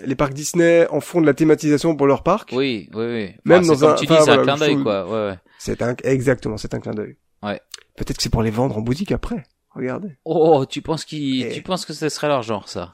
les 0.05 0.15
parcs 0.15 0.33
Disney 0.33 0.87
en 0.89 1.01
font 1.01 1.21
de 1.21 1.27
la 1.27 1.35
thématisation 1.35 1.95
pour 1.95 2.07
leurs 2.07 2.23
parcs, 2.23 2.53
Oui, 2.57 2.89
oui, 2.95 3.05
oui. 3.05 3.31
Même 3.45 3.67
dans 3.67 3.77
comme 3.77 3.91
un- 3.91 3.95
tu 3.97 4.07
dis, 4.07 4.15
c'est 4.25 4.31
un 4.31 4.43
clin 4.43 4.57
d'œil, 4.57 4.83
quoi. 4.83 5.05
Ouais, 5.07 5.31
ouais. 5.33 5.39
c'est 5.59 5.83
un 5.83 5.95
exactement, 6.05 6.57
c'est 6.57 6.73
un 6.73 6.81
clin 6.81 6.93
d'œil. 6.93 7.17
Ouais. 7.43 7.61
Peut-être 7.97 8.17
que 8.17 8.23
c'est 8.23 8.31
pour 8.33 8.43
les 8.43 8.51
vendre 8.51 8.79
en 8.79 8.81
boutique 8.81 9.13
après. 9.13 9.43
Regardez. 9.79 10.17
Oh, 10.25 10.65
tu 10.69 10.83
penses 10.83 11.05
qu'il, 11.05 11.43
Et- 11.47 11.53
tu 11.53 11.63
penses 11.63 11.87
que 11.87 11.93
ce 11.93 12.09
serait 12.09 12.29
leur 12.29 12.43
genre, 12.43 12.69
ça? 12.69 12.91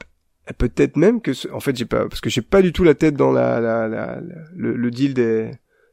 Peut-être 0.59 0.95
même 0.95 1.21
que, 1.21 1.33
ce- 1.33 1.47
en 1.49 1.59
fait, 1.59 1.75
j'ai 1.75 1.85
pas, 1.85 2.07
parce 2.07 2.21
que 2.21 2.29
j'ai 2.29 2.41
pas 2.43 2.61
du 2.61 2.71
tout 2.71 2.83
la 2.83 2.93
tête 2.93 3.15
dans 3.15 3.31
la, 3.31 3.59
la, 3.59 3.87
la, 3.87 4.21
la- 4.21 4.43
le, 4.55 4.75
le 4.75 4.91
deal 4.91 5.13
des, 5.15 5.51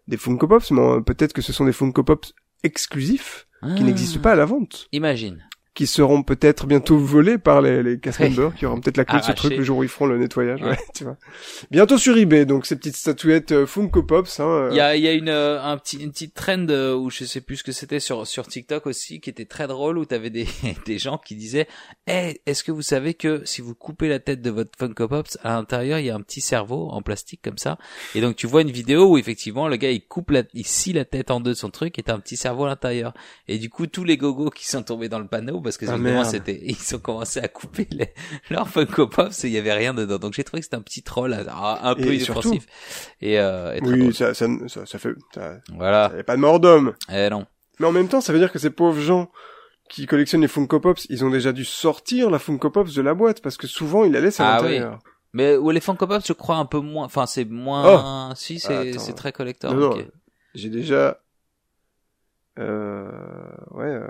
des 0.09 0.17
Funko 0.19 0.47
Pops, 0.47 0.71
mais 0.71 1.01
peut-être 1.07 1.33
que 1.33 1.41
ce 1.43 1.53
sont 1.55 1.65
des 1.65 1.73
Funko 1.73 2.05
Pops 2.05 2.35
exclusifs 2.63 3.47
qui 3.77 3.83
Ah. 3.83 3.85
n'existent 3.85 4.21
pas 4.21 4.33
à 4.33 4.35
la 4.35 4.45
vente, 4.45 4.89
Imagine. 4.93 5.43
Qui 5.75 5.87
seront 5.87 6.23
peut-être 6.23 6.67
bientôt 6.67 6.99
volés 6.99 7.39
par 7.39 7.63
les, 7.63 7.83
les 7.83 7.99
members, 8.21 8.55
qui 8.55 8.67
auront 8.67 8.81
peut-être 8.81 8.99
la 8.99 9.05
clé 9.07 9.21
de 9.21 9.25
ce 9.25 9.33
truc 9.33 9.57
le 9.57 9.63
jour 9.63 9.79
où 9.79 9.83
ils 9.83 9.89
feront 9.89 10.07
le 10.07 10.19
nettoyage, 10.19 10.61
Ouais. 10.61 10.71
ouais, 10.71 10.79
tu 10.95 11.05
vois. 11.05 11.17
Bientôt 11.71 11.97
sur 11.97 12.17
eBay, 12.17 12.45
donc 12.45 12.67
ces 12.67 12.77
petites 12.77 12.97
statuettes 12.97 13.53
euh, 13.53 13.67
Funko 13.67 14.03
Pops, 14.03 14.41
hein. 14.41 14.45
euh, 14.47 14.69
Il 14.73 14.77
y 14.77 14.81
a, 14.81 14.97
il 14.97 15.03
y 15.03 15.09
a 15.09 15.13
une, 15.13 15.31
euh, 15.31 15.63
un 15.63 15.79
petit, 15.79 15.97
une 15.99 16.11
petite 16.11 16.35
trend 16.35 16.67
euh, 16.69 16.95
où 16.95 17.09
je 17.11 17.25
sais 17.25 17.41
plus 17.41 17.57
ce 17.57 17.65
que 17.65 17.73
c'était 17.73 18.01
sur, 18.01 18.27
sur 18.27 18.47
TikTok 18.47 18.87
aussi, 18.87 19.21
qui 19.21 19.31
était 19.31 19.47
très 19.47 19.67
drôle, 19.67 19.97
où 19.97 20.05
t'avais 20.05 20.29
des, 20.31 20.47
des 20.87 20.99
gens 20.99 21.17
qui 21.19 21.37
disaient, 21.37 21.67
Eh, 22.07 22.41
est-ce 22.47 22.63
que 22.65 22.73
vous 22.73 22.83
savez 22.83 23.15
que 23.15 23.43
si 23.45 23.63
vous 23.63 23.75
coupez 23.75 24.09
la 24.09 24.19
tête 24.19 24.43
de 24.43 24.51
votre 24.51 24.73
Funko 24.79 25.09
Pops, 25.09 25.39
à 25.43 25.55
l'intérieur, 25.55 25.99
il 25.99 26.07
y 26.07 26.11
a 26.11 26.15
un 26.15 26.21
petit 26.21 26.41
cerveau 26.43 26.89
en 26.91 27.01
plastique 27.01 27.41
comme 27.43 27.59
ça? 27.59 27.79
Et 28.15 28.21
donc, 28.21 28.37
tu 28.37 28.47
vois 28.47 28.61
une 28.63 28.71
vidéo 28.71 29.07
où 29.11 29.17
effectivement, 29.17 29.69
le 29.69 29.77
gars, 29.77 29.91
il 29.91 30.07
coupe 30.07 30.33
la, 30.33 30.43
il 30.53 30.67
scie 30.67 30.93
la 30.93 31.05
tête 31.07 31.31
en 31.31 31.41
deux 31.41 31.53
de 31.53 31.57
son 31.57 31.71
truc 31.71 31.99
et 31.99 32.03
t'as 32.03 32.15
un 32.15 32.21
petit 32.21 32.37
cerveau 32.37 32.65
à 32.65 32.69
l'intérieur. 32.69 33.15
Et 33.49 33.59
du 33.59 33.71
coup, 33.71 33.87
tous 33.87 34.05
les 34.05 34.17
gogos 34.19 34.51
qui 34.51 34.67
sont 34.69 34.83
tombés 34.83 35.09
dans 35.09 35.19
le 35.19 35.27
panneau, 35.29 35.61
parce 35.63 35.77
que 35.79 35.87
Ah, 35.87 35.97
ils 36.49 36.95
ont 36.95 36.99
commencé 36.99 37.41
à 37.41 37.49
couper 37.49 37.87
les, 37.91 38.13
leurs 38.51 38.69
Funko 38.69 39.07
Pops 39.07 39.45
et 39.45 39.49
il 39.49 39.53
y 39.55 39.59
avait 39.59 39.73
rien 39.73 39.95
dedans. 39.95 40.19
Donc, 40.19 40.35
j'ai 40.35 40.45
trouvé 40.45 40.61
que 40.61 40.65
c'était 40.67 40.77
un 40.77 40.83
petit 40.83 41.03
troll, 41.03 41.37
ah, 41.49 41.81
un 41.91 41.95
peu 41.95 42.15
inoffensif. 42.15 42.67
Et, 43.21 43.39
euh, 43.39 43.75
et 43.75 43.81
oui, 43.83 44.13
ça, 44.15 44.35
ça, 44.35 44.47
ça, 44.69 44.87
ça 44.87 44.99
fait, 44.99 45.11
ça, 45.35 45.59
Voilà. 45.77 46.09
ça 46.11 46.17
y 46.17 46.21
a 46.21 46.25
pas 46.25 46.37
de 46.37 46.41
mort 46.41 46.61
d'homme. 46.61 46.95
Eh 47.13 47.29
non. 47.31 47.47
Mais 47.79 47.87
en 47.87 47.93
même 47.93 48.09
temps, 48.09 48.21
ça 48.21 48.33
veut 48.33 48.39
dire 48.39 48.53
que 48.53 48.59
ces 48.59 48.71
pauvres 48.71 49.01
gens 49.01 49.31
qui 49.89 50.07
collectionnent 50.07 50.41
les 50.43 50.49
Funko 50.49 50.81
Pops, 50.81 51.07
ils 51.11 51.25
ont 51.25 51.31
déjà 51.31 51.53
dû 51.53 51.65
sortir 51.65 52.31
la 52.31 52.39
Funko 52.39 52.71
Pops 52.71 52.95
de 52.95 53.03
la 53.03 53.15
boîte 53.15 53.41
parce 53.43 53.57
que 53.57 53.67
souvent 53.67 54.05
ils 54.05 54.13
la 54.13 54.21
laissent 54.21 54.41
à 54.41 54.55
Ah 54.55 54.59
oui. 54.63 54.71
l'intérieur. 54.73 54.99
Mais 55.35 55.57
ou 55.57 55.71
les 55.71 55.81
Funko 55.81 56.07
Pop, 56.07 56.23
je 56.27 56.33
crois 56.35 56.57
un 56.57 56.67
peu 56.67 56.79
moins. 56.81 57.07
Enfin, 57.07 57.25
c'est 57.27 57.47
moins. 57.47 58.35
si, 58.37 58.61
c'est 58.61 58.91
Attends. 58.91 58.99
c'est 59.01 59.15
très 59.15 59.33
collector. 59.33 59.75
Non. 59.75 59.97
J'ai 60.55 60.69
déjà 60.69 61.22
euh, 62.59 63.11
ouais, 63.71 63.85
euh, 63.87 64.07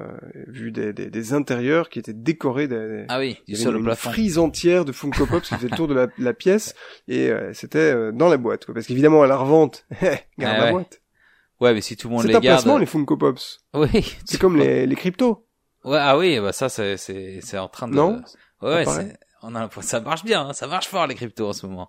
vu 0.48 0.72
des, 0.72 0.92
des, 0.92 1.10
des 1.10 1.32
intérieurs 1.32 1.88
qui 1.88 1.98
étaient 1.98 2.12
décorés 2.12 2.66
des, 2.68 3.04
Ah 3.08 3.18
oui, 3.20 3.38
avait 3.48 3.64
le 3.70 3.78
une 3.78 3.84
plafond. 3.84 4.10
frise 4.10 4.38
entière 4.38 4.84
de 4.84 4.92
Funko 4.92 5.26
Pops 5.26 5.48
qui 5.48 5.54
faisait 5.54 5.68
le 5.68 5.76
tour 5.76 5.86
de 5.88 5.94
la, 5.94 6.08
la 6.18 6.34
pièce 6.34 6.74
et 7.08 7.30
euh, 7.30 7.52
c'était 7.52 7.78
euh, 7.78 8.10
dans 8.12 8.28
la 8.28 8.36
boîte 8.36 8.64
quoi. 8.64 8.74
parce 8.74 8.86
qu'évidemment 8.86 9.22
à 9.22 9.26
la 9.26 9.36
revente 9.36 9.86
garde 10.02 10.18
Ah 10.40 10.58
la 10.58 10.64
ouais. 10.64 10.70
boîte 10.72 11.00
Ouais, 11.60 11.72
mais 11.74 11.80
si 11.80 11.96
tout 11.96 12.08
le 12.08 12.14
monde 12.14 12.22
c'est 12.22 12.28
les 12.28 12.34
un 12.34 12.40
garde. 12.40 12.56
placement 12.62 12.78
les 12.78 12.86
Funko 12.86 13.16
Pops 13.16 13.60
Oui. 13.74 14.16
c'est 14.24 14.40
comme 14.40 14.56
les, 14.56 14.86
les 14.86 14.96
cryptos 14.96 15.46
Ouais, 15.84 15.98
ah 16.00 16.16
oui, 16.18 16.38
bah 16.40 16.52
ça 16.52 16.68
c'est 16.68 16.96
c'est 16.96 17.40
c'est 17.42 17.58
en 17.58 17.66
train 17.68 17.88
de. 17.88 17.94
Non? 17.94 18.22
Ouais, 18.60 18.70
ouais, 18.74 18.84
c'est. 18.84 19.16
On 19.42 19.54
a 19.54 19.68
ça 19.80 20.00
marche 20.00 20.24
bien, 20.24 20.46
hein, 20.48 20.52
ça 20.52 20.66
marche 20.66 20.88
fort 20.88 21.06
les 21.06 21.14
cryptos 21.14 21.48
en 21.48 21.52
ce 21.52 21.66
moment. 21.66 21.88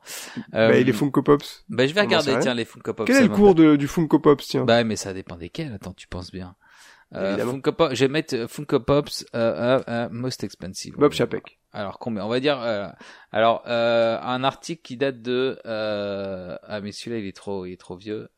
bah, 0.52 0.60
Euh, 0.60 0.72
et 0.74 0.84
les 0.84 0.94
Funko 0.94 1.22
Pops 1.22 1.66
bah, 1.70 1.86
je 1.88 1.94
vais 1.94 2.02
regarder 2.02 2.38
tiens 2.40 2.54
les 2.54 2.66
Funko 2.66 2.94
Pop. 2.94 3.08
quel 3.08 3.18
est 3.18 3.22
le 3.28 3.30
cours 3.30 3.56
de, 3.56 3.76
du 3.76 3.88
Funko 3.88 4.20
Pops 4.20 4.48
tiens? 4.48 4.66
Bah 4.66 4.84
mais 4.84 4.96
ça 4.96 5.14
dépend 5.14 5.36
desquels. 5.38 5.72
Attends, 5.74 5.94
tu 5.94 6.08
penses 6.08 6.32
bien. 6.32 6.56
Euh. 7.16 7.38
Funko 7.46 7.72
Pop, 7.74 7.90
je 7.94 8.06
vais 8.06 8.08
mettre 8.08 8.36
euh, 8.36 8.48
Funko 8.48 8.80
Pops 8.80 9.24
euh, 9.36 9.78
euh, 9.78 9.84
euh, 9.88 10.08
most 10.10 10.44
expensive. 10.44 10.96
Bob 10.98 11.12
Chapek 11.12 11.60
Alors 11.72 12.00
combien 12.00 12.26
On 12.26 12.30
va 12.30 12.40
dire. 12.40 12.60
euh, 12.60 12.88
alors 13.32 13.64
euh, 13.68 14.20
un 14.20 14.44
article 14.44 14.82
qui 14.82 14.98
date 14.98 15.22
de. 15.22 15.60
Euh, 15.68 16.58
ah 16.64 16.82
mais 16.82 16.92
celui-là 16.92 17.20
il 17.20 17.28
est 17.28 17.36
trop, 17.36 17.68
il 17.68 17.74
est 17.74 17.80
trop 17.80 17.96
vieux. 17.98 18.30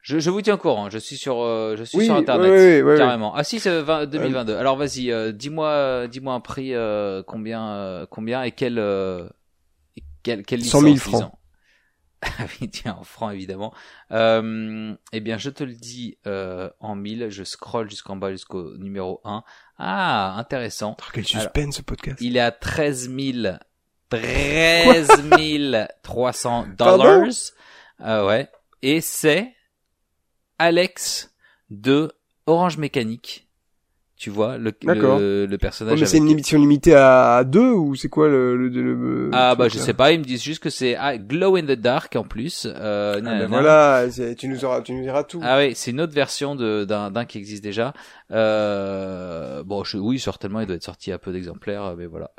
Euh, 0.00 0.02
je, 0.02 0.18
je 0.18 0.30
vous 0.30 0.40
tiens 0.42 0.54
au 0.54 0.58
courant. 0.58 0.90
Je 0.90 0.98
suis 0.98 1.16
sur, 1.16 1.40
euh, 1.42 1.76
je 1.76 1.84
suis 1.84 1.98
oui 1.98 2.04
sur 2.06 2.14
internet. 2.16 2.50
ouais, 2.50 2.82
ouais. 2.82 2.96
Carrément. 2.98 3.34
Ah 3.34 3.44
si, 3.44 3.60
c'est 3.60 3.80
20 3.82 4.06
2022. 4.06 4.56
Alors 4.56 4.76
vas-y, 4.76 5.10
euh, 5.10 5.32
dis-moi, 5.32 5.68
euh, 5.68 6.06
dis-moi 6.08 6.34
un 6.34 6.40
prix, 6.40 6.74
euh, 6.74 7.22
combien, 7.26 7.68
euh, 7.70 8.06
combien 8.08 8.42
et 8.42 8.52
quel, 8.52 8.78
euh, 8.78 9.28
quel, 10.22 10.44
quelle 10.44 10.64
100 10.64 10.80
000 10.80 10.92
licence, 10.92 11.20
francs. 11.20 11.32
Ah 12.38 12.44
oui, 12.60 12.68
tiens, 12.68 12.96
en 13.00 13.04
francs 13.04 13.32
évidemment. 13.32 13.72
Euh, 14.12 14.94
eh 15.12 15.20
bien, 15.20 15.38
je 15.38 15.48
te 15.48 15.64
le 15.64 15.72
dis 15.72 16.18
euh, 16.26 16.68
en 16.78 16.94
mille. 16.94 17.28
Je 17.30 17.44
scrolle 17.44 17.88
jusqu'en 17.88 18.16
bas 18.16 18.30
jusqu'au 18.30 18.76
numéro 18.76 19.20
1. 19.24 19.42
Ah, 19.78 20.34
intéressant. 20.36 20.96
Oh, 21.00 21.04
quel 21.14 21.24
suspense 21.24 21.76
ce 21.76 21.82
podcast 21.82 22.18
Il 22.20 22.36
est 22.36 22.40
à 22.40 22.50
13 22.50 23.10
000, 23.10 23.54
13 24.10 25.08
300 26.02 26.66
Pardon 26.76 27.04
dollars. 27.04 27.28
Euh, 28.02 28.26
ouais. 28.26 28.48
Et 28.82 29.00
c'est 29.00 29.54
Alex 30.60 31.32
de 31.70 32.12
Orange 32.46 32.76
Mécanique. 32.78 33.46
Tu 34.16 34.28
vois, 34.28 34.58
le, 34.58 34.74
le, 34.84 35.46
le 35.46 35.54
Oh, 35.54 35.58
personnage. 35.58 35.98
mais 35.98 36.04
c'est 36.04 36.18
une 36.18 36.28
émission 36.28 36.58
limitée 36.60 36.94
à, 36.94 37.42
deux 37.42 37.70
ou 37.72 37.94
c'est 37.94 38.10
quoi 38.10 38.28
le, 38.28 38.54
le, 38.54 38.68
le- 38.68 38.94
le- 38.94 39.30
Ah 39.32 39.54
bah 39.54 39.68
je 39.68 39.78
sais 39.78 39.94
pas, 39.94 40.12
ils 40.12 40.18
me 40.18 40.24
disent 40.24 40.42
juste 40.42 40.62
que 40.62 40.68
c'est 40.68 40.94
ah, 40.94 41.16
Glow 41.16 41.56
in 41.56 41.62
the 41.62 41.70
Dark 41.72 42.14
en 42.16 42.24
plus. 42.24 42.66
Euh, 42.66 43.14
Ah, 43.16 43.20
ben 43.20 43.46
voilà, 43.46 44.04
tu 44.36 44.48
nous 44.48 44.62
auras, 44.66 44.82
tu 44.82 44.92
nous 44.92 45.00
diras 45.00 45.24
tout. 45.24 45.40
Ah 45.42 45.56
oui, 45.56 45.74
c'est 45.74 45.92
une 45.92 46.02
autre 46.02 46.12
version 46.12 46.54
de 46.54 46.84
d'un 46.84 47.10
d'un 47.10 47.24
qui 47.24 47.38
existe 47.38 47.64
déjà. 47.64 47.94
Euh, 48.30 49.62
bon, 49.64 49.84
je, 49.84 49.96
oui, 49.96 50.18
certainement, 50.18 50.60
il 50.60 50.66
doit 50.66 50.76
être 50.76 50.84
sorti 50.84 51.12
à 51.12 51.18
peu 51.18 51.32
d'exemplaires, 51.32 51.94
mais 51.96 52.04
voilà. 52.06 52.30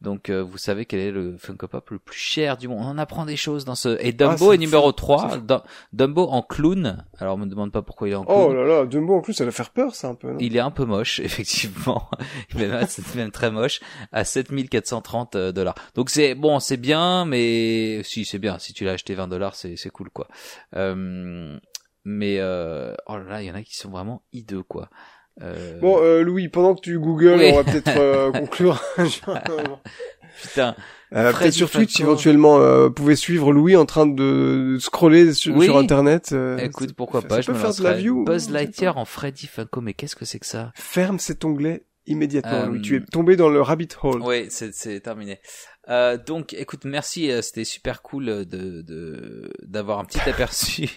Donc, 0.00 0.30
euh, 0.30 0.40
vous 0.42 0.58
savez 0.58 0.86
quel 0.86 1.00
est 1.00 1.10
le 1.10 1.36
Funko 1.38 1.66
Pop 1.66 1.90
le 1.90 1.98
plus 1.98 2.16
cher 2.18 2.56
du 2.56 2.68
monde. 2.68 2.78
On 2.80 2.84
en 2.86 2.98
apprend 2.98 3.26
des 3.26 3.36
choses 3.36 3.64
dans 3.64 3.74
ce. 3.74 3.98
Et 4.00 4.12
Dumbo 4.12 4.32
Ah, 4.32 4.36
c'est 4.38 4.54
est 4.54 4.58
numéro 4.58 4.86
fou. 4.88 4.92
3. 4.92 5.28
C'est 5.30 5.36
fou. 5.38 5.44
Dum- 5.44 5.62
Dumbo 5.92 6.28
en 6.28 6.42
clown. 6.42 7.04
Alors, 7.18 7.34
on 7.34 7.38
me 7.38 7.46
demande 7.46 7.72
pas 7.72 7.82
pourquoi 7.82 8.08
il 8.08 8.12
est 8.12 8.14
en 8.14 8.24
clown. 8.24 8.46
Oh 8.50 8.52
là 8.54 8.64
là, 8.64 8.86
Dumbo 8.86 9.16
en 9.16 9.20
plus, 9.20 9.32
ça 9.34 9.44
va 9.44 9.50
faire 9.50 9.70
peur, 9.70 9.96
ça 9.96 10.08
un 10.08 10.14
peu. 10.14 10.30
Non? 10.30 10.38
Il 10.38 10.56
est 10.56 10.60
un 10.60 10.70
peu 10.70 10.84
moche, 10.84 11.18
effectivement. 11.24 12.08
Même, 12.54 12.86
c'est 12.88 13.14
même 13.16 13.32
très 13.32 13.50
moche. 13.50 13.80
À 14.12 14.24
7430 14.24 15.34
euh, 15.34 15.52
dollars. 15.52 15.74
Donc 15.96 16.10
c'est 16.10 16.34
bon, 16.36 16.60
c'est 16.60 16.76
bien, 16.76 17.24
mais 17.24 18.02
si 18.04 18.24
c'est 18.24 18.38
bien. 18.38 18.58
Si 18.60 18.72
tu 18.72 18.84
l'as 18.84 18.92
acheté 18.92 19.14
20 19.14 19.26
dollars, 19.28 19.54
c'est 19.56 19.74
c'est 19.76 19.90
cool 19.90 20.10
quoi. 20.10 20.28
Euh, 20.76 21.58
mais 22.04 22.36
euh... 22.38 22.94
oh 23.06 23.16
là 23.18 23.24
là, 23.24 23.42
il 23.42 23.48
y 23.48 23.50
en 23.50 23.54
a 23.54 23.62
qui 23.62 23.76
sont 23.76 23.90
vraiment 23.90 24.22
hideux 24.32 24.62
quoi. 24.62 24.88
Euh... 25.42 25.78
Bon, 25.80 25.98
euh, 26.02 26.22
Louis, 26.22 26.48
pendant 26.48 26.74
que 26.74 26.80
tu 26.80 26.98
googles, 26.98 27.38
Oui. 27.38 27.50
on 27.52 27.56
va 27.56 27.64
peut-être 27.64 27.96
euh, 27.96 28.32
conclure. 28.32 28.82
Putain. 30.42 30.74
Euh, 31.14 31.32
peut-être 31.32 31.54
sur 31.54 31.70
Twitch, 31.70 32.00
éventuellement, 32.00 32.58
euh, 32.58 32.86
vous 32.88 32.92
pouvez 32.92 33.16
suivre 33.16 33.52
Louis 33.52 33.76
en 33.76 33.86
train 33.86 34.06
de, 34.06 34.76
scroller 34.78 35.32
sur, 35.32 35.56
Oui. 35.56 35.66
sur 35.66 35.78
Internet. 35.78 36.34
Écoute, 36.58 36.92
pourquoi 36.92 37.22
pas, 37.22 37.40
je 37.40 37.50
me 37.50 37.56
faire 37.56 37.74
de 37.74 37.82
la 37.82 37.94
view, 37.94 38.24
Buzz 38.24 38.50
Lightyear 38.50 38.98
en 38.98 39.04
Freddy 39.04 39.46
Funko, 39.46 39.80
mais 39.80 39.94
qu'est-ce 39.94 40.16
que 40.16 40.24
c'est 40.24 40.38
que 40.38 40.46
ça? 40.46 40.72
Ferme 40.74 41.18
cet 41.18 41.44
onglet 41.44 41.84
immédiatement, 42.06 42.66
Louis. 42.66 42.82
Tu 42.82 42.96
es 42.96 43.00
tombé 43.00 43.36
dans 43.36 43.48
le 43.48 43.60
rabbit 43.60 43.88
hole. 44.02 44.22
Oui, 44.22 44.46
c'est 44.50 45.00
terminé. 45.00 45.40
Euh, 45.88 46.18
donc, 46.18 46.52
écoute, 46.52 46.84
merci, 46.84 47.30
c'était 47.42 47.64
super 47.64 48.02
cool 48.02 48.26
de 48.26 48.82
de 48.82 49.50
d'avoir 49.62 49.98
un 50.00 50.04
petit 50.04 50.20
aperçu. 50.28 50.88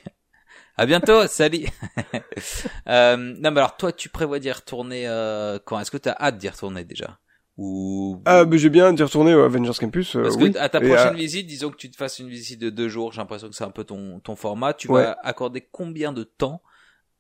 À 0.77 0.85
bientôt, 0.85 1.27
salut. 1.27 1.65
euh, 2.87 3.17
non, 3.17 3.51
mais 3.51 3.59
alors 3.59 3.77
toi, 3.77 3.91
tu 3.91 4.09
prévois 4.09 4.39
d'y 4.39 4.51
retourner 4.51 5.07
euh, 5.07 5.59
quand? 5.63 5.79
Est-ce 5.79 5.91
que 5.91 5.97
tu 5.97 6.09
as 6.09 6.17
hâte 6.19 6.37
d'y 6.37 6.49
retourner 6.49 6.83
déjà? 6.83 7.19
Ou 7.57 8.21
Ah, 8.25 8.45
mais 8.45 8.57
j'ai 8.57 8.69
bien 8.69 8.93
d'y 8.93 9.03
retourner 9.03 9.33
au 9.35 9.41
Avengers 9.41 9.71
Campus. 9.79 10.15
euh, 10.15 10.23
parce 10.23 10.35
oui. 10.37 10.51
que 10.51 10.57
à 10.57 10.69
ta 10.69 10.79
prochaine 10.79 11.13
euh, 11.13 11.17
visite, 11.17 11.47
disons 11.47 11.69
que 11.69 11.75
tu 11.75 11.91
te 11.91 11.97
fasses 11.97 12.19
une 12.19 12.29
visite 12.29 12.59
de 12.59 12.69
deux 12.69 12.89
jours, 12.89 13.11
j'ai 13.11 13.19
l'impression 13.21 13.49
que 13.49 13.55
c'est 13.55 13.63
un 13.63 13.71
peu 13.71 13.83
ton 13.83 14.19
ton 14.19 14.35
format. 14.35 14.73
Tu 14.73 14.87
Ouais. 14.87 15.03
vas 15.03 15.17
accorder 15.23 15.61
combien 15.71 16.13
de 16.13 16.23
temps 16.23 16.61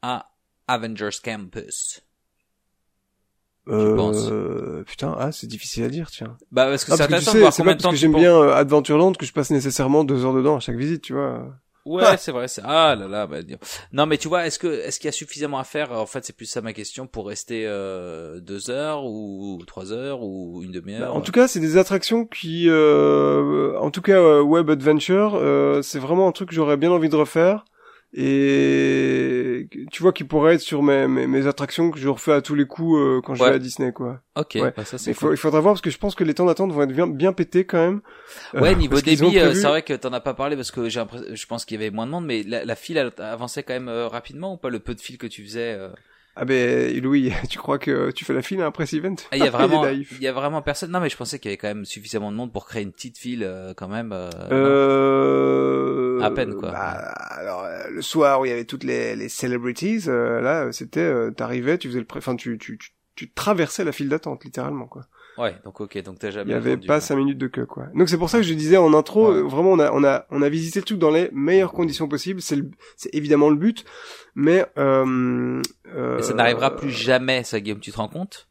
à 0.01 0.31
Avengers 0.67 1.09
Campus? 1.23 2.01
Euh, 3.67 3.95
penses? 3.95 4.33
putain, 4.85 5.15
ah, 5.19 5.31
c'est 5.31 5.47
difficile 5.47 5.83
à 5.83 5.89
dire, 5.89 6.09
tiens. 6.09 6.35
Bah 6.51 6.65
parce 6.65 6.83
que 6.83 6.91
Ah, 6.91 6.95
c'est 6.97 7.03
tu 7.03 7.03
intéressant 7.03 7.31
sais, 7.31 7.37
de 7.37 7.41
voir 7.41 7.53
c'est 7.53 7.57
combien 7.57 7.73
pas 7.73 7.75
parce 7.77 7.83
temps 7.83 7.91
que 7.91 7.95
tu 7.95 8.01
j'aime 8.01 8.13
bien 8.13 8.35
euh, 8.35 8.53
Adventureland 8.55 9.11
que 9.13 9.25
je 9.25 9.33
passe 9.33 9.51
nécessairement 9.51 10.03
deux 10.03 10.25
heures 10.25 10.33
dedans 10.33 10.57
à 10.57 10.59
chaque 10.59 10.77
visite, 10.77 11.03
tu 11.03 11.13
vois. 11.13 11.53
Ouais, 11.85 12.03
Ah. 12.05 12.17
c'est 12.17 12.31
vrai. 12.31 12.47
c'est- 12.47 12.61
Ah 12.63 12.95
là 12.95 13.07
là, 13.07 13.25
bah. 13.27 13.37
Non, 13.91 14.05
mais 14.05 14.17
tu 14.17 14.27
vois, 14.27 14.45
est-ce 14.45 14.59
que 14.59 14.67
est-ce 14.67 14.99
qu'il 14.99 15.07
y 15.07 15.09
a 15.09 15.11
suffisamment 15.13 15.57
à 15.59 15.63
faire? 15.63 15.91
En 15.91 16.05
fait, 16.05 16.23
c'est 16.23 16.35
plus 16.35 16.45
ça 16.45 16.61
ma 16.61 16.73
question 16.73 17.07
pour 17.07 17.27
rester 17.27 17.65
euh, 17.65 18.39
deux 18.39 18.69
heures 18.69 19.03
ou 19.05 19.59
trois 19.65 19.91
heures 19.91 20.21
ou 20.21 20.61
une 20.63 20.71
demi-heure. 20.71 21.01
Bah, 21.01 21.11
en 21.11 21.21
tout 21.21 21.31
cas, 21.31 21.47
c'est 21.47 21.59
des 21.59 21.77
attractions 21.77 22.25
qui, 22.25 22.65
euh, 22.69 23.77
en 23.79 23.89
tout 23.91 24.01
cas, 24.01 24.19
euh, 24.19 24.41
Web 24.41 24.69
Adventure, 24.69 25.35
euh, 25.35 25.81
c'est 25.81 25.99
vraiment 25.99 26.27
un 26.27 26.31
truc 26.31 26.49
que 26.49 26.55
j'aurais 26.55 26.77
bien 26.77 26.91
envie 26.91 27.09
de 27.09 27.15
refaire. 27.15 27.65
Et 28.13 29.67
tu 29.91 30.01
vois, 30.03 30.11
qui 30.13 30.23
pourrait 30.23 30.55
être 30.55 30.61
sur 30.61 30.83
mes, 30.83 31.07
mes, 31.07 31.27
mes 31.27 31.47
attractions 31.47 31.91
que 31.91 31.99
je 31.99 32.07
refais 32.09 32.33
à 32.33 32.41
tous 32.41 32.55
les 32.55 32.65
coups 32.65 32.97
euh, 32.99 33.21
quand 33.23 33.35
je 33.35 33.43
vais 33.43 33.49
à 33.51 33.59
Disney, 33.59 33.91
quoi. 33.93 34.21
ok, 34.35 34.51
ouais. 34.55 34.73
bah, 34.75 34.83
ça 34.85 34.97
il 35.07 35.13
faut, 35.13 35.31
il 35.31 35.37
faudra 35.37 35.59
voir 35.61 35.73
parce 35.73 35.81
que 35.81 35.89
je 35.89 35.97
pense 35.97 36.13
que 36.15 36.23
les 36.23 36.33
temps 36.33 36.45
d'attente 36.45 36.71
vont 36.71 36.81
être 36.83 36.91
bien, 36.93 37.07
bien 37.07 37.31
pétés 37.33 37.63
quand 37.65 37.77
même. 37.79 38.01
Ouais, 38.53 38.71
Euh, 38.73 38.75
niveau 38.75 38.99
débit, 39.01 39.37
euh, 39.39 39.45
prévu- 39.51 39.61
c'est 39.61 39.67
vrai 39.67 39.81
que 39.81 39.93
t'en 39.93 40.11
as 40.13 40.19
pas 40.19 40.33
parlé 40.33 40.55
parce 40.55 40.71
que 40.71 40.89
j'ai 40.89 40.99
l'impression- 40.99 41.27
je 41.33 41.45
pense 41.45 41.63
qu'il 41.65 41.79
y 41.79 41.83
avait 41.83 41.91
moins 41.91 42.05
de 42.05 42.11
monde, 42.11 42.25
mais 42.25 42.43
la, 42.43 42.65
la 42.65 42.75
file 42.75 42.97
avançait 43.17 43.63
quand 43.63 43.73
même 43.73 43.89
rapidement 43.89 44.53
ou 44.53 44.57
pas 44.57 44.69
le 44.69 44.79
peu 44.79 44.93
de 44.93 45.01
file 45.01 45.17
que 45.17 45.27
tu 45.27 45.43
faisais 45.43 45.77
Ah 46.35 46.45
ben 46.45 46.97
Louis, 47.01 47.31
tu 47.49 47.57
crois 47.57 47.77
que 47.77 48.11
tu 48.11 48.23
fais 48.25 48.33
la 48.33 48.41
file 48.41 48.61
à 48.61 48.65
un 48.65 48.71
press 48.71 48.93
event? 48.93 49.15
Ah, 49.31 49.37
Il 49.37 49.43
y 49.43 49.47
a 49.47 49.49
vraiment, 49.51 49.85
il 49.87 50.05
y 50.21 50.27
a 50.27 50.31
vraiment 50.33 50.61
personne. 50.61 50.91
Non, 50.91 50.99
mais 51.01 51.09
je 51.09 51.17
pensais 51.17 51.39
qu'il 51.39 51.49
y 51.49 51.53
avait 51.53 51.57
quand 51.57 51.67
même 51.67 51.85
suffisamment 51.85 52.31
de 52.31 52.37
monde 52.37 52.51
pour 52.53 52.65
créer 52.67 52.83
une 52.83 52.91
petite 52.93 53.17
file 53.17 53.43
euh, 53.43 53.73
quand 53.75 53.87
même. 53.89 54.11
euh, 54.13 54.29
Euh... 54.51 56.21
À 56.21 56.31
peine, 56.31 56.53
quoi. 56.55 56.71
Bah, 56.71 56.93
alors 57.31 57.63
euh, 57.63 57.89
le 57.89 58.01
soir 58.01 58.39
où 58.41 58.45
il 58.45 58.49
y 58.49 58.51
avait 58.51 58.65
toutes 58.65 58.83
les, 58.83 59.15
les 59.15 59.29
celebrities, 59.29 60.01
là 60.07 60.71
c'était, 60.71 61.31
t'arrivais, 61.33 61.77
tu 61.77 61.87
faisais 61.87 61.99
le, 61.99 62.05
pré... 62.05 62.19
enfin 62.19 62.35
tu, 62.35 62.57
tu, 62.57 62.77
tu, 62.77 62.91
tu 63.15 63.31
traversais 63.31 63.83
la 63.83 63.91
file 63.91 64.09
d'attente 64.09 64.43
littéralement 64.45 64.85
quoi. 64.87 65.07
Ouais, 65.37 65.55
donc 65.63 65.79
ok, 65.79 66.01
donc 66.03 66.19
t'as 66.19 66.27
Il 66.29 66.33
jamais. 66.33 66.51
y 66.51 66.53
avait 66.53 66.75
pas 66.77 66.85
quoi. 66.85 66.99
cinq 67.01 67.15
minutes 67.15 67.37
de 67.37 67.47
queue 67.47 67.65
quoi. 67.65 67.85
Donc 67.95 68.09
c'est 68.09 68.17
pour 68.17 68.29
ça 68.29 68.37
que 68.37 68.43
je 68.43 68.53
disais 68.53 68.77
en 68.77 68.93
intro, 68.93 69.29
Ouais. 69.31 69.37
euh, 69.37 69.41
vraiment 69.43 69.71
on 69.71 69.79
a 69.79 69.91
on 69.91 70.03
a 70.03 70.25
on 70.29 70.41
a 70.41 70.49
visité 70.49 70.79
le 70.79 70.85
truc 70.85 70.99
dans 70.99 71.09
les 71.09 71.29
meilleures 71.31 71.71
conditions 71.71 72.07
possibles. 72.07 72.41
C'est 72.41 72.57
le, 72.57 72.69
c'est 72.97 73.13
évidemment 73.15 73.49
le 73.49 73.55
but, 73.55 73.85
mais 74.35 74.65
euh, 74.77 75.61
euh, 75.95 76.15
Mais 76.17 76.21
ça 76.21 76.33
n'arrivera 76.33 76.75
plus 76.75 76.89
jamais, 76.91 77.43
ça, 77.43 77.59
Guillaume. 77.59 77.79
Tu 77.79 77.91
te 77.91 77.97
rends 77.97 78.09
compte? 78.09 78.47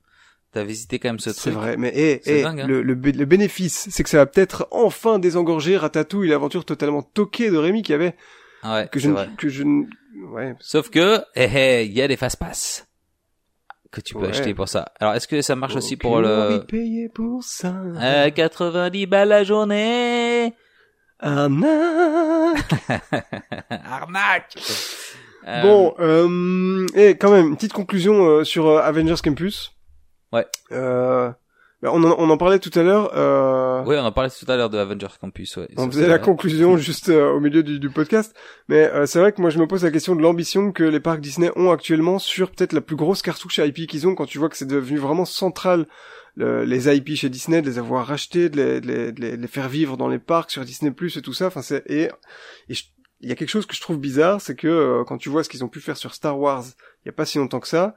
T'as 0.52 0.64
visité 0.64 0.98
quand 0.98 1.10
même 1.10 1.20
ce 1.20 1.30
C'est 1.32 1.50
truc. 1.50 1.54
vrai, 1.54 1.76
mais 1.76 1.92
eh, 1.94 2.20
C'est 2.24 2.40
eh, 2.40 2.42
dingue, 2.42 2.60
hein. 2.62 2.66
le, 2.66 2.82
le, 2.82 2.94
bé- 2.96 3.12
le 3.12 3.24
bénéfice, 3.24 3.86
c'est 3.90 4.02
que 4.02 4.08
ça 4.08 4.16
va 4.16 4.26
peut-être 4.26 4.66
enfin 4.72 5.20
désengorger 5.20 5.76
Ratatouille, 5.76 6.28
l'aventure 6.28 6.64
totalement 6.64 7.02
toquée 7.02 7.50
de 7.50 7.56
Rémi 7.56 7.82
qui 7.82 7.92
avait 7.92 8.16
ouais, 8.64 8.88
que 8.90 8.98
je 8.98 9.04
c'est 9.06 9.12
vrai. 9.12 9.28
que 9.38 9.48
je 9.48 9.62
ouais 10.32 10.54
Sauf 10.58 10.90
que, 10.90 11.20
eh, 11.36 11.48
eh, 11.54 11.84
il 11.84 11.92
y 11.92 12.02
a 12.02 12.08
des 12.08 12.16
fast-pass 12.16 12.84
que 13.92 14.00
tu 14.00 14.14
peux 14.14 14.20
Ouais. 14.20 14.28
acheter 14.28 14.54
pour 14.54 14.68
ça. 14.68 14.92
Alors, 15.00 15.14
est-ce 15.14 15.26
que 15.28 15.42
ça 15.42 15.56
marche 15.56 15.76
aussi 15.76 15.96
pour 15.96 16.12
envie 16.12 16.28
le 16.28 16.58
de 16.58 16.64
payer 16.64 17.08
pour 17.08 17.42
ça 17.42 17.74
à 17.98 18.30
90 18.30 19.06
balles 19.06 19.28
la 19.28 19.42
journée 19.44 20.54
Arnaque. 21.18 22.74
Arnaque 23.70 24.56
Euh, 25.46 25.62
Bon, 25.62 25.94
euh, 26.00 26.86
et 26.94 27.16
quand 27.16 27.30
même, 27.30 27.48
une 27.48 27.56
petite 27.56 27.72
conclusion 27.72 28.26
euh, 28.26 28.44
sur 28.44 28.66
euh, 28.68 28.80
Avengers 28.82 29.14
Campus. 29.24 29.72
Ouais. 30.32 30.46
Euh, 30.70 31.30
on, 31.82 32.02
en, 32.04 32.14
on 32.18 32.28
en 32.30 32.36
parlait 32.36 32.58
tout 32.58 32.70
à 32.78 32.82
l'heure. 32.82 33.10
Euh, 33.16 33.82
Oui, 33.86 33.96
on 33.98 34.04
en 34.04 34.12
parlait 34.12 34.30
tout 34.30 34.50
à 34.50 34.56
l'heure 34.56 34.68
de 34.70 34.78
Avengers 34.78 35.06
Campus. 35.20 35.56
Ouais, 35.56 35.68
On 35.76 35.86
faisait 35.90 36.02
la 36.08 36.16
vrai. 36.18 36.20
conclusion 36.24 36.76
juste 36.78 37.08
euh, 37.08 37.30
au 37.32 37.40
milieu 37.40 37.62
du, 37.62 37.78
du 37.80 37.90
podcast, 37.90 38.34
mais 38.68 38.84
euh, 38.92 39.06
c'est 39.06 39.18
vrai 39.18 39.32
que 39.32 39.40
moi 39.40 39.50
je 39.50 39.58
me 39.58 39.66
pose 39.66 39.82
la 39.84 39.90
question 39.90 40.14
de 40.14 40.20
l'ambition 40.22 40.72
que 40.72 40.82
les 40.84 41.00
parcs 41.00 41.20
Disney 41.20 41.50
ont 41.56 41.70
actuellement 41.70 42.18
sur 42.18 42.50
peut-être 42.50 42.72
la 42.74 42.80
plus 42.82 42.96
grosse 42.96 43.22
cartouche 43.22 43.58
IP 43.58 43.86
qu'ils 43.86 44.06
ont 44.06 44.14
quand 44.14 44.26
tu 44.26 44.38
vois 44.38 44.48
que 44.48 44.56
c'est 44.56 44.66
devenu 44.66 44.98
vraiment 44.98 45.24
central 45.24 45.86
le- 46.36 46.64
les 46.64 46.94
IP 46.94 47.16
chez 47.16 47.28
Disney, 47.28 47.60
de 47.62 47.66
les 47.68 47.78
avoir 47.78 48.06
rachetés, 48.06 48.48
de 48.50 48.56
les, 48.56 48.80
de 48.80 48.86
les, 48.86 49.12
de 49.12 49.20
les- 49.20 49.36
de 49.36 49.42
les 49.42 49.48
faire 49.48 49.68
vivre 49.68 49.96
dans 49.96 50.08
les 50.08 50.18
parcs 50.18 50.50
sur 50.50 50.64
Disney 50.64 50.90
Plus 50.92 51.16
et 51.16 51.22
tout 51.22 51.32
ça. 51.32 51.46
Enfin 51.46 51.62
c'est 51.62 51.82
et 51.86 52.10
et 52.68 52.74
je- 52.74 52.84
il 53.22 53.28
y 53.28 53.32
a 53.32 53.34
quelque 53.34 53.50
chose 53.50 53.66
que 53.66 53.74
je 53.76 53.80
trouve 53.82 53.98
bizarre, 53.98 54.40
c'est 54.40 54.54
que 54.54 54.66
euh, 54.68 55.04
quand 55.04 55.18
tu 55.18 55.28
vois 55.28 55.44
ce 55.44 55.48
qu'ils 55.50 55.62
ont 55.64 55.68
pu 55.68 55.80
faire 55.80 55.96
sur 55.96 56.14
Star 56.14 56.38
Wars 56.38 56.64
il 57.04 57.08
y 57.08 57.10
a 57.10 57.12
pas 57.12 57.24
si 57.26 57.38
longtemps 57.38 57.60
que 57.60 57.68
ça. 57.68 57.94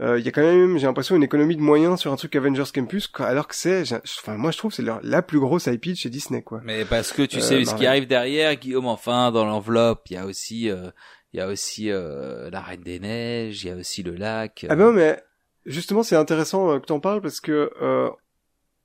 Euh, 0.00 0.18
y 0.18 0.28
a 0.28 0.32
quand 0.32 0.42
même, 0.42 0.76
j'ai 0.78 0.86
l'impression, 0.86 1.14
une 1.16 1.22
économie 1.22 1.56
de 1.56 1.60
moyens 1.62 2.00
sur 2.00 2.12
un 2.12 2.16
truc 2.16 2.34
Avengers 2.36 2.64
Campus, 2.74 3.10
alors 3.18 3.46
que 3.46 3.54
c'est, 3.54 3.84
enfin, 4.18 4.36
moi 4.36 4.50
je 4.50 4.58
trouve 4.58 4.72
c'est 4.72 4.82
la 5.02 5.22
plus 5.22 5.38
grosse 5.38 5.66
IP 5.66 5.90
de 5.90 5.94
chez 5.94 6.10
Disney, 6.10 6.42
quoi. 6.42 6.60
Mais 6.64 6.84
parce 6.84 7.12
que 7.12 7.22
tu 7.22 7.38
Euh, 7.38 7.40
sais 7.40 7.64
ce 7.64 7.74
qui 7.74 7.86
arrive 7.86 8.06
derrière, 8.06 8.54
Guillaume. 8.56 8.86
Enfin, 8.86 9.30
dans 9.30 9.44
l'enveloppe, 9.44 10.02
il 10.10 10.14
y 10.14 10.16
a 10.16 10.26
aussi, 10.26 10.68
euh, 10.70 10.90
il 11.32 11.38
y 11.38 11.40
a 11.40 11.48
aussi 11.48 11.90
euh, 11.90 12.50
la 12.50 12.60
Reine 12.60 12.82
des 12.82 12.98
Neiges, 12.98 13.62
il 13.64 13.68
y 13.68 13.70
a 13.70 13.76
aussi 13.76 14.02
le 14.02 14.14
lac. 14.16 14.66
Ah 14.68 14.76
ben 14.76 14.92
mais 14.92 15.22
justement 15.66 16.02
c'est 16.02 16.16
intéressant 16.16 16.70
euh, 16.72 16.78
que 16.80 16.86
t'en 16.86 17.00
parles 17.00 17.20
parce 17.22 17.40
que 17.40 17.70
euh, 17.80 18.10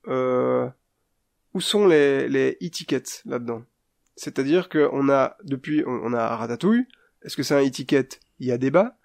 euh, 0.07 0.68
où 1.53 1.61
sont 1.61 1.88
les 1.88 2.27
les 2.30 2.57
e-tickets 2.61 3.23
là-dedans? 3.26 3.64
C'est-à-dire 4.15 4.69
que 4.69 4.90
on 4.91 5.10
a 5.10 5.38
depuis 5.44 5.84
on, 5.86 6.02
on 6.03 6.14
a 6.14 6.36
Ratatouille. 6.36 6.86
Est-ce 7.23 7.36
que 7.36 7.44
c'est 7.44 7.56
un 7.56 7.65
e-ticket? 7.65 8.07
Il 8.40 8.48
y 8.48 8.52
a 8.52 8.57
débat. 8.57 8.98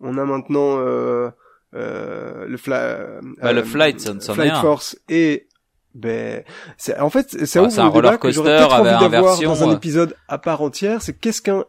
On 0.00 0.18
a 0.18 0.24
maintenant 0.24 0.78
euh, 0.78 0.82
euh, 0.84 1.30
le 1.72 2.56
fla 2.56 3.20
Bah, 3.40 3.52
le 3.52 3.60
euh, 3.60 3.64
Flight, 3.64 4.00
ça 4.00 4.34
Flight. 4.34 4.54
Force 4.56 4.98
et 5.08 5.48
ben 5.94 6.42
c'est 6.78 6.98
en 6.98 7.10
fait 7.10 7.44
ça 7.44 7.60
Ah, 7.60 7.66
ouvre 7.66 7.80
un 7.80 7.86
le 7.86 7.92
débat 7.92 8.16
que 8.18 8.30
j'aurais 8.30 8.56
peut-être 8.58 8.72
envie 8.72 9.10
d'avoir 9.10 9.40
dans 9.40 9.62
un 9.68 9.74
épisode 9.74 10.14
à 10.28 10.38
part 10.38 10.62
entière. 10.62 11.02
C'est 11.02 11.12
qu'est-ce 11.18 11.42
qu'un 11.42 11.64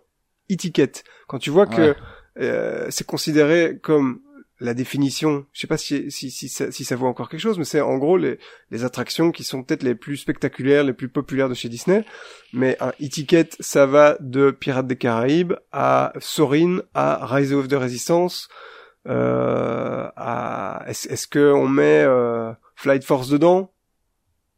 e-ticket 0.51 0.91
Quand 1.27 1.39
tu 1.39 1.49
vois 1.49 1.67
que 1.67 1.81
Ouais. 1.91 1.95
euh, 2.39 2.87
c'est 2.89 3.05
considéré 3.05 3.77
comme 3.81 4.19
la 4.59 4.73
définition, 4.73 5.45
je 5.51 5.59
sais 5.59 5.67
pas 5.67 5.75
si, 5.77 6.09
si, 6.09 6.31
si, 6.31 6.47
ça, 6.47 6.71
si 6.71 6.85
ça 6.85 6.95
vaut 6.95 7.07
encore 7.07 7.27
quelque 7.27 7.41
chose, 7.41 7.57
mais 7.57 7.65
c'est 7.65 7.81
en 7.81 7.97
gros 7.97 8.15
les, 8.15 8.39
les 8.71 8.85
attractions 8.85 9.31
qui 9.31 9.43
sont 9.43 9.61
peut-être 9.61 9.83
les 9.83 9.93
plus 9.95 10.15
spectaculaires, 10.15 10.85
les 10.85 10.93
plus 10.93 11.09
populaires 11.09 11.49
de 11.49 11.53
chez 11.53 11.67
Disney. 11.67 12.05
Mais 12.53 12.77
un 12.79 12.93
e-ticket, 13.01 13.49
ça 13.59 13.85
va 13.85 14.15
de 14.21 14.51
Pirates 14.51 14.87
des 14.87 14.95
Caraïbes 14.95 15.53
à 15.73 16.13
Sorin, 16.21 16.79
à 16.93 17.25
Rise 17.25 17.51
of 17.51 17.67
the 17.67 17.73
Resistance, 17.73 18.47
euh, 18.47 18.82
à... 19.05 20.83
Est-ce 20.87 21.09
est-ce 21.09 21.27
que 21.27 21.51
on 21.51 21.67
met 21.67 22.03
euh, 22.03 22.51
Flight 22.75 23.03
Force 23.03 23.29
dedans? 23.29 23.71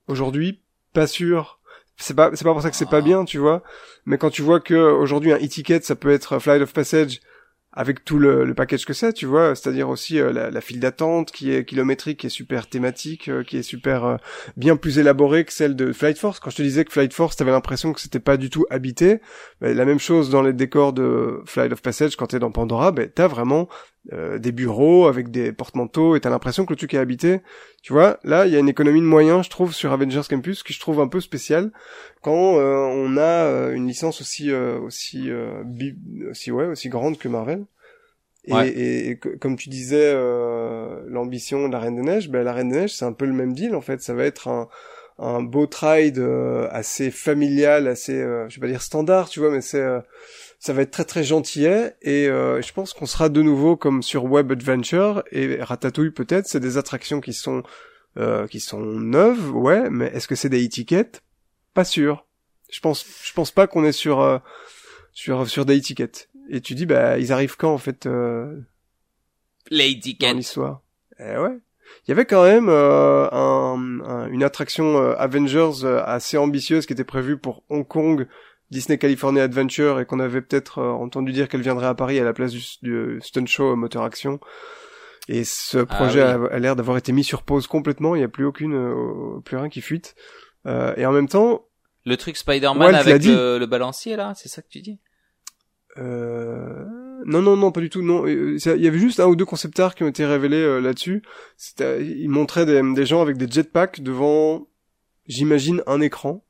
Aujourd'hui, 0.07 0.61
pas 0.93 1.07
sûr. 1.07 1.59
C'est 1.97 2.13
pas, 2.13 2.31
c'est 2.33 2.43
pas 2.43 2.51
pour 2.51 2.61
ça 2.61 2.69
que 2.69 2.75
c'est 2.75 2.89
pas 2.89 2.97
Ah. 2.97 3.01
bien, 3.01 3.25
tu 3.25 3.37
vois. 3.37 3.63
Mais 4.05 4.17
quand 4.17 4.29
tu 4.29 4.41
vois 4.41 4.59
que 4.59 4.75
aujourd'hui 4.75 5.31
un 5.31 5.37
e-ticket, 5.37 5.81
ça 5.81 5.95
peut 5.95 6.11
être 6.11 6.39
Flight 6.39 6.61
of 6.61 6.73
Passage 6.73 7.21
avec 7.77 8.05
tout 8.05 8.19
le, 8.19 8.45
le 8.45 8.53
package 8.53 8.85
que 8.85 8.93
c'est, 8.93 9.11
tu 9.11 9.25
vois, 9.25 9.53
c'est-à-dire 9.53 9.89
aussi 9.89 10.17
euh, 10.17 10.31
la, 10.31 10.49
la 10.49 10.61
file 10.61 10.79
d'attente 10.79 11.33
qui 11.33 11.51
est 11.51 11.65
kilométrique, 11.65 12.21
qui 12.21 12.27
est 12.27 12.29
super 12.29 12.67
thématique, 12.67 13.27
euh, 13.27 13.43
qui 13.43 13.57
est 13.57 13.63
super 13.63 14.05
euh, 14.05 14.15
bien 14.55 14.77
plus 14.77 14.97
élaborée 14.97 15.43
que 15.43 15.51
celle 15.51 15.75
de 15.75 15.91
Flight 15.91 16.17
Force. 16.17 16.39
Quand 16.39 16.49
je 16.49 16.55
te 16.55 16.61
disais 16.61 16.85
que 16.85 16.93
Flight 16.93 17.13
Force, 17.13 17.35
t'avais 17.35 17.51
l'impression 17.51 17.91
que 17.91 17.99
c'était 17.99 18.21
pas 18.21 18.37
du 18.37 18.49
tout 18.49 18.65
habité, 18.69 19.19
ben, 19.59 19.75
la 19.75 19.83
même 19.83 19.99
chose 19.99 20.29
dans 20.29 20.41
les 20.41 20.53
décors 20.53 20.93
de 20.93 21.41
Flight 21.45 21.73
of 21.73 21.81
Passage 21.81 22.15
quand 22.15 22.27
t'es 22.27 22.39
dans 22.39 22.51
Pandora, 22.51 22.93
ben 22.93 23.09
t'as 23.13 23.27
vraiment 23.27 23.67
euh, 24.13 24.37
des 24.37 24.51
bureaux 24.51 25.07
avec 25.07 25.29
des 25.31 25.51
porte-manteaux 25.51 26.15
et 26.15 26.19
t'as 26.21 26.29
l'impression 26.29 26.65
que 26.65 26.73
le 26.73 26.77
truc 26.77 26.93
est 26.93 26.97
habité. 26.97 27.41
Tu 27.81 27.93
vois, 27.93 28.19
là 28.23 28.45
il 28.47 28.53
y 28.53 28.55
a 28.55 28.59
une 28.59 28.69
économie 28.69 29.01
de 29.01 29.05
moyens, 29.05 29.45
je 29.45 29.49
trouve, 29.49 29.73
sur 29.73 29.91
Avengers 29.91 30.21
Campus 30.29 30.63
que 30.63 30.73
je 30.73 30.79
trouve 30.79 30.99
un 30.99 31.07
peu 31.07 31.19
spéciale 31.19 31.71
quand 32.21 32.57
euh, 32.57 32.75
on 32.77 33.17
a 33.17 33.21
euh, 33.21 33.73
une 33.73 33.87
licence 33.87 34.21
aussi 34.21 34.51
euh, 34.51 34.79
aussi 34.79 35.29
euh, 35.31 35.63
bi- 35.65 35.95
aussi 36.29 36.51
ouais 36.51 36.65
aussi 36.65 36.89
grande 36.89 37.17
que 37.17 37.27
Marvel. 37.27 37.65
Et, 38.47 38.53
Ouais. 38.53 38.69
et- 38.69 39.09
et 39.09 39.17
comme 39.17 39.55
tu 39.55 39.69
disais, 39.69 40.11
euh, 40.13 41.01
l'ambition 41.07 41.67
de 41.67 41.73
la 41.73 41.79
Reine 41.79 41.95
des 41.95 42.03
Neiges, 42.03 42.29
ben 42.29 42.43
la 42.43 42.53
Reine 42.53 42.69
des 42.69 42.77
Neiges 42.77 42.93
c'est 42.93 43.05
un 43.05 43.13
peu 43.13 43.25
le 43.25 43.33
même 43.33 43.53
deal 43.53 43.75
en 43.75 43.81
fait. 43.81 44.01
Ça 44.01 44.13
va 44.13 44.23
être 44.25 44.47
un 44.47 44.67
un 45.17 45.41
beau 45.41 45.67
euh, 45.83 46.67
assez 46.71 47.09
familial, 47.09 47.87
assez 47.87 48.13
euh, 48.21 48.49
je 48.49 48.55
vais 48.59 48.67
pas 48.67 48.71
dire 48.71 48.81
standard, 48.81 49.29
tu 49.29 49.39
vois, 49.39 49.49
mais 49.49 49.61
c'est 49.61 49.79
euh, 49.79 50.01
ça 50.59 50.73
va 50.73 50.81
être 50.81 50.91
très 50.91 51.05
très 51.05 51.23
gentillet 51.23 51.95
et 52.01 52.27
euh, 52.27 52.61
je 52.61 52.73
pense 52.73 52.93
qu'on 52.93 53.05
sera 53.05 53.29
de 53.29 53.41
nouveau 53.41 53.75
comme 53.77 54.01
sur 54.03 54.25
Web 54.25 54.51
Adventure 54.51 55.23
et 55.31 55.61
Ratatouille 55.61 56.11
peut-être, 56.11 56.47
c'est 56.47 56.59
des 56.59 56.77
attractions 56.77 57.21
qui 57.21 57.33
sont 57.33 57.63
euh, 58.17 58.47
qui 58.47 58.59
sont 58.59 58.79
neuves, 58.81 59.51
ouais, 59.55 59.89
mais 59.89 60.05
est-ce 60.07 60.27
que 60.27 60.35
c'est 60.35 60.49
des 60.49 60.63
étiquettes? 60.63 61.21
Pas 61.73 61.83
sûr. 61.85 62.25
Je 62.71 62.79
pense 62.79 63.05
je 63.23 63.33
pense 63.33 63.51
pas 63.51 63.67
qu'on 63.67 63.83
est 63.85 63.91
sur 63.91 64.21
euh, 64.21 64.39
sur 65.13 65.47
sur 65.47 65.65
des 65.65 65.75
étiquettes. 65.75 66.29
Et 66.49 66.61
tu 66.61 66.75
dis 66.75 66.85
bah 66.85 67.17
ils 67.19 67.31
arrivent 67.33 67.57
quand 67.57 67.73
en 67.73 67.77
fait 67.77 68.05
euh, 68.05 68.55
Lady 69.69 70.15
dans 70.19 70.27
Ken. 70.27 70.37
l'histoire? 70.37 70.81
Eh 71.19 71.37
ouais. 71.37 71.57
Il 72.05 72.09
y 72.09 72.11
avait 72.11 72.25
quand 72.25 72.43
même 72.43 72.67
euh, 72.69 73.29
un, 73.31 73.99
un- 74.01 74.27
une 74.29 74.43
attraction 74.43 74.97
euh, 74.97 75.15
Avengers 75.17 75.83
euh, 75.83 76.01
assez 76.05 76.37
ambitieuse 76.37 76.85
qui 76.85 76.93
était 76.93 77.03
prévue 77.03 77.37
pour 77.37 77.63
Hong 77.69 77.87
Kong, 77.87 78.27
Disney 78.71 78.97
California 78.97 79.43
Adventure, 79.43 79.99
et 79.99 80.05
qu'on 80.05 80.19
avait 80.19 80.41
peut-être 80.41 80.79
euh, 80.79 80.89
entendu 80.91 81.31
dire 81.31 81.47
qu'elle 81.49 81.61
viendrait 81.61 81.87
à 81.87 81.93
Paris 81.95 82.19
à 82.19 82.23
la 82.23 82.33
place 82.33 82.51
du, 82.51 82.61
du 82.81 83.19
stunt 83.21 83.45
show 83.45 83.75
moteur 83.75 84.03
action. 84.03 84.39
Et 85.27 85.43
ce 85.43 85.79
projet 85.79 86.21
Ah 86.21 86.37
oui. 86.39 86.47
a, 86.51 86.55
a 86.55 86.59
l'air 86.59 86.75
d'avoir 86.75 86.97
été 86.97 87.11
mis 87.11 87.23
sur 87.23 87.41
pause 87.43 87.65
complètement. 87.67 88.15
Il 88.15 88.19
n'y 88.19 88.25
a 88.25 88.29
plus 88.29 88.45
aucune, 88.45 88.75
euh, 88.75 89.39
plus 89.43 89.57
rien 89.57 89.69
qui 89.69 89.81
fuite. 89.81 90.15
Euh, 90.67 90.93
et 90.97 91.05
en 91.05 91.11
même 91.11 91.27
temps, 91.27 91.65
Le 92.05 92.15
truc 92.17 92.37
Spider-Man 92.37 92.93
avec 92.95 93.23
le, 93.25 93.57
le 93.57 93.65
balancier 93.65 94.15
là, 94.15 94.33
c'est 94.35 94.49
ça 94.49 94.61
que 94.61 94.67
tu 94.69 94.81
dis? 94.81 94.99
Euh, 95.97 96.85
Non, 97.25 97.41
non, 97.41 97.55
non, 97.57 97.71
pas 97.71 97.81
du 97.81 97.89
tout. 97.89 98.01
Non, 98.03 98.25
Euh, 98.27 98.57
il 98.63 98.81
y 98.83 98.87
avait 98.87 98.99
juste 98.99 99.19
un 99.19 99.25
ou 99.27 99.35
deux 99.35 99.45
concept 99.45 99.79
art 99.79 99.95
qui 99.95 100.03
ont 100.03 100.07
été 100.07 100.25
révélés 100.25 100.61
euh, 100.61 100.79
là-dessus. 100.79 101.23
Ils 101.79 102.29
montraient 102.29 102.65
des, 102.65 102.81
des 102.93 103.05
gens 103.05 103.21
avec 103.21 103.37
des 103.37 103.47
jetpacks 103.49 104.01
devant, 104.01 104.67
j'imagine, 105.27 105.81
un 105.87 106.01
écran. 106.01 106.44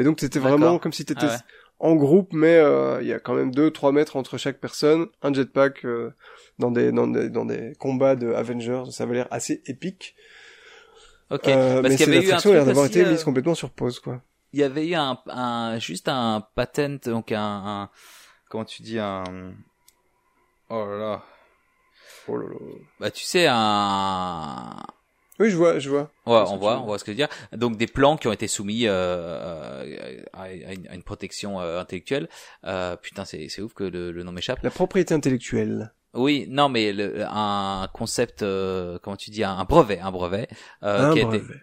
Mais 0.00 0.04
donc 0.06 0.18
c'était 0.18 0.38
vraiment 0.38 0.78
comme 0.78 0.94
si 0.94 1.04
t'étais 1.04 1.26
Ah 1.26 1.32
ouais. 1.34 1.38
en 1.78 1.94
groupe, 1.94 2.32
mais 2.32 2.56
euh, 2.56 3.02
il 3.02 3.06
y 3.06 3.12
a 3.12 3.18
quand 3.20 3.34
même 3.34 3.50
deux, 3.54 3.70
trois 3.70 3.92
mètres 3.92 4.16
entre 4.16 4.38
chaque 4.38 4.58
personne, 4.58 5.08
un 5.20 5.30
jetpack 5.34 5.84
euh, 5.84 6.14
dans 6.58 6.70
des 6.70 6.90
dans 6.90 7.06
des 7.06 7.28
dans 7.28 7.44
des 7.44 7.74
combats 7.78 8.16
de 8.16 8.32
Avengers. 8.32 8.84
Ça 8.92 9.04
avait 9.04 9.12
l'air 9.16 9.28
assez 9.30 9.62
épique. 9.66 10.14
Ok. 11.28 11.48
Euh, 11.48 11.82
Parce 11.82 11.98
mais 12.06 12.16
un 12.16 12.20
attractions 12.22 12.50
ont 12.50 12.54
l'air 12.54 12.64
d'avoir 12.64 12.86
été 12.86 13.04
euh, 13.04 13.10
mises 13.10 13.24
complètement 13.24 13.54
sur 13.54 13.68
pause, 13.68 14.00
quoi. 14.00 14.22
il 14.54 14.60
y 14.60 14.62
avait 14.62 14.88
eu 14.88 14.94
un, 14.94 15.18
un 15.26 15.78
juste 15.78 16.08
un 16.08 16.46
patent 16.54 17.04
donc 17.10 17.30
un, 17.30 17.38
un 17.66 17.90
comment 18.48 18.64
tu 18.64 18.80
dis 18.80 18.98
un 18.98 19.22
oh 20.70 20.86
là 20.86 20.96
là 20.96 21.22
Oh 22.26 22.36
là 22.38 22.46
là. 22.48 22.56
bah 23.00 23.10
tu 23.10 23.24
sais 23.24 23.46
un 23.50 24.76
Oui, 25.40 25.50
je 25.50 25.56
vois, 25.56 25.78
je 25.78 25.88
vois. 25.88 26.10
ouais 26.26 26.44
on 26.48 26.56
voit 26.58 26.78
on 26.80 26.84
voit 26.84 26.98
ce 26.98 27.04
que 27.04 27.12
je 27.12 27.16
veux 27.16 27.26
dire 27.26 27.28
donc 27.56 27.76
des 27.78 27.86
plans 27.86 28.16
qui 28.18 28.28
ont 28.28 28.32
été 28.32 28.46
soumis 28.46 28.86
euh, 28.86 28.92
euh, 28.92 30.22
à, 30.34 30.52
une, 30.52 30.86
à 30.88 30.94
une 30.94 31.02
protection 31.02 31.60
euh, 31.60 31.80
intellectuelle 31.80 32.28
euh, 32.66 32.94
putain 32.96 33.24
c'est 33.24 33.48
c'est 33.48 33.62
ouf 33.62 33.72
que 33.72 33.84
le, 33.84 34.12
le 34.12 34.22
nom 34.22 34.32
m'échappe 34.32 34.62
La 34.62 34.70
propriété 34.70 35.14
intellectuelle. 35.14 35.92
oui 36.14 36.46
non 36.48 36.68
mais 36.68 36.92
le, 36.92 37.24
un 37.26 37.88
concept 37.94 38.42
euh, 38.42 38.98
comment 39.02 39.16
tu 39.16 39.30
dis 39.30 39.42
un, 39.44 39.64
brevet 39.64 39.98
un 40.00 40.10
brevet 40.10 40.46
euh, 40.82 41.10
un 41.10 41.12
qui 41.14 41.20
a 41.20 41.22
été 41.22 41.38
brevet. 41.38 41.54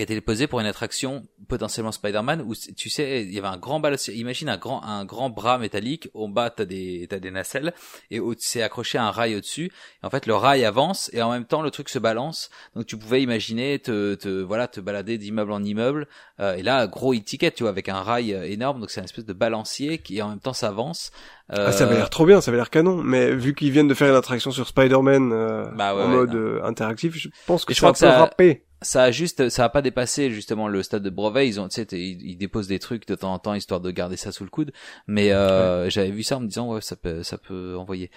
Qui 0.00 0.02
a 0.02 0.04
été 0.04 0.14
déposé 0.14 0.46
pour 0.46 0.60
une 0.60 0.66
attraction 0.66 1.26
potentiellement 1.48 1.92
Spider-Man 1.92 2.42
où 2.46 2.54
tu 2.54 2.88
sais 2.88 3.22
il 3.22 3.34
y 3.34 3.38
avait 3.38 3.48
un 3.48 3.58
grand 3.58 3.80
balancier 3.80 4.14
imagine 4.14 4.48
un 4.48 4.56
grand 4.56 4.82
un 4.82 5.04
grand 5.04 5.28
bras 5.28 5.58
métallique 5.58 6.08
au 6.14 6.26
bas 6.26 6.48
t'as 6.48 6.64
des 6.64 7.06
t'as 7.10 7.18
des 7.18 7.30
nacelles 7.30 7.74
et 8.10 8.18
au 8.18 8.34
c'est 8.38 8.62
accroché 8.62 8.96
à 8.96 9.04
un 9.04 9.10
rail 9.10 9.36
au-dessus 9.36 9.70
et 10.02 10.06
en 10.06 10.08
fait 10.10 10.24
le 10.26 10.34
rail 10.34 10.64
avance 10.64 11.10
et 11.12 11.20
en 11.20 11.30
même 11.30 11.44
temps 11.44 11.60
le 11.60 11.70
truc 11.70 11.90
se 11.90 11.98
balance 11.98 12.48
donc 12.74 12.86
tu 12.86 12.96
pouvais 12.96 13.20
imaginer 13.22 13.78
te 13.78 14.14
te 14.14 14.40
voilà 14.42 14.68
te 14.68 14.80
balader 14.80 15.18
d'immeuble 15.18 15.52
en 15.52 15.62
immeuble 15.62 16.08
euh, 16.40 16.54
et 16.54 16.62
là 16.62 16.86
gros 16.86 17.12
étiquette 17.12 17.56
tu 17.56 17.64
vois 17.64 17.70
avec 17.70 17.90
un 17.90 18.00
rail 18.00 18.32
euh, 18.32 18.44
énorme 18.48 18.80
donc 18.80 18.90
c'est 18.90 19.00
une 19.00 19.04
espèce 19.04 19.26
de 19.26 19.32
balancier 19.34 19.98
qui 19.98 20.22
en 20.22 20.30
même 20.30 20.40
temps 20.40 20.54
s'avance 20.54 21.10
euh, 21.52 21.66
Ah, 21.68 21.72
ça 21.72 21.84
avait 21.84 21.96
l'air 21.96 22.08
trop 22.10 22.24
bien, 22.26 22.40
ça 22.40 22.50
avait 22.52 22.58
l'air 22.58 22.70
canon. 22.70 23.02
Mais 23.02 23.32
vu 23.34 23.56
qu'ils 23.56 23.72
viennent 23.72 23.88
de 23.88 23.94
faire 23.94 24.08
une 24.08 24.14
attraction 24.14 24.52
sur 24.52 24.68
Spider-Man 24.68 25.32
euh, 25.32 25.64
Bah 25.74 25.96
ouais, 25.96 26.02
en 26.04 26.08
ouais, 26.10 26.16
mode 26.16 26.34
euh, 26.36 26.62
interactif, 26.62 27.16
je 27.16 27.28
pense 27.44 27.64
que 27.64 27.74
je 27.74 27.78
un 27.80 27.90
crois 27.90 27.92
peu 27.92 27.94
que 27.94 27.98
ça- 28.12 28.18
râpé. 28.20 28.64
Ça 28.82 29.02
a 29.04 29.10
juste 29.10 29.48
ça 29.50 29.64
a 29.64 29.68
pas 29.68 29.82
dépassé 29.82 30.30
justement 30.30 30.66
le 30.68 30.82
stade 30.82 31.02
de 31.02 31.10
brevet 31.10 31.46
ils 31.48 31.60
ont 31.60 31.68
tu 31.68 31.74
sais 31.74 31.86
ils, 31.92 32.22
ils 32.22 32.36
déposent 32.36 32.68
des 32.68 32.78
trucs 32.78 33.06
de 33.06 33.14
temps 33.14 33.32
en 33.32 33.38
temps 33.38 33.54
histoire 33.54 33.80
de 33.80 33.90
garder 33.90 34.16
ça 34.16 34.32
sous 34.32 34.44
le 34.44 34.50
coude. 34.50 34.72
Mais 35.06 35.32
euh, 35.32 35.90
j'avais 35.90 36.10
vu 36.10 36.22
ça 36.22 36.36
en 36.38 36.40
me 36.40 36.46
disant 36.46 36.72
ouais 36.72 36.80
ça 36.80 36.96
peut 36.96 37.22
ça 37.22 37.36
peut 37.38 37.76
envoyer. 37.76 38.10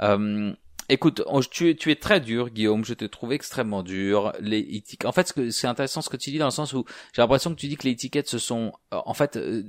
Euh, 0.00 0.52
écoute 0.88 1.22
on- 1.26 1.40
tu, 1.40 1.70
es- 1.70 1.74
tu 1.74 1.90
es 1.90 1.96
très 1.96 2.20
dur 2.20 2.50
Guillaume. 2.50 2.84
Je 2.84 2.94
te 2.94 3.04
trouve 3.04 3.32
extrêmement 3.32 3.82
dur. 3.82 4.32
Les 4.40 4.82
en 5.04 5.12
fait 5.12 5.34
c'est 5.50 5.66
intéressant 5.66 6.00
ce 6.02 6.08
que 6.08 6.16
tu 6.16 6.30
dis 6.30 6.38
dans 6.38 6.46
le 6.46 6.50
sens 6.50 6.72
où 6.72 6.84
j'ai 7.12 7.22
l'impression 7.22 7.54
que 7.54 7.60
tu 7.60 7.68
dis 7.68 7.76
que 7.76 7.84
les 7.84 7.90
étiquettes 7.92 8.28
se 8.28 8.38
sont 8.38 8.72
euh, 8.94 9.00
en 9.04 9.14
fait 9.14 9.36
euh, 9.36 9.62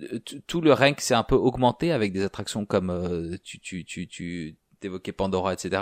tout 0.47 0.61
le 0.61 0.73
rank 0.73 1.01
s'est 1.01 1.13
un 1.15 1.23
peu 1.23 1.35
augmenté 1.35 1.91
avec 1.91 2.13
des 2.13 2.23
attractions 2.23 2.65
comme 2.65 2.89
euh, 2.89 3.35
tu 3.43 3.59
tu 3.59 3.83
tu 3.85 4.07
tu 4.07 4.55
t'évoquais 4.79 5.11
Pandora 5.11 5.53
etc 5.53 5.81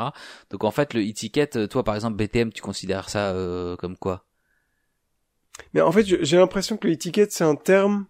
donc 0.49 0.63
en 0.63 0.71
fait 0.71 0.93
le 0.93 1.01
étiquette 1.01 1.67
toi 1.69 1.83
par 1.83 1.95
exemple 1.95 2.15
BTM 2.15 2.51
tu 2.53 2.61
considères 2.61 3.09
ça 3.09 3.31
euh, 3.31 3.75
comme 3.75 3.97
quoi? 3.97 4.25
Mais 5.73 5.81
en 5.81 5.91
fait, 5.91 6.03
j'ai 6.05 6.37
l'impression 6.37 6.77
que 6.77 6.87
l'étiquette, 6.87 7.31
c'est 7.31 7.43
un 7.43 7.55
terme 7.55 8.05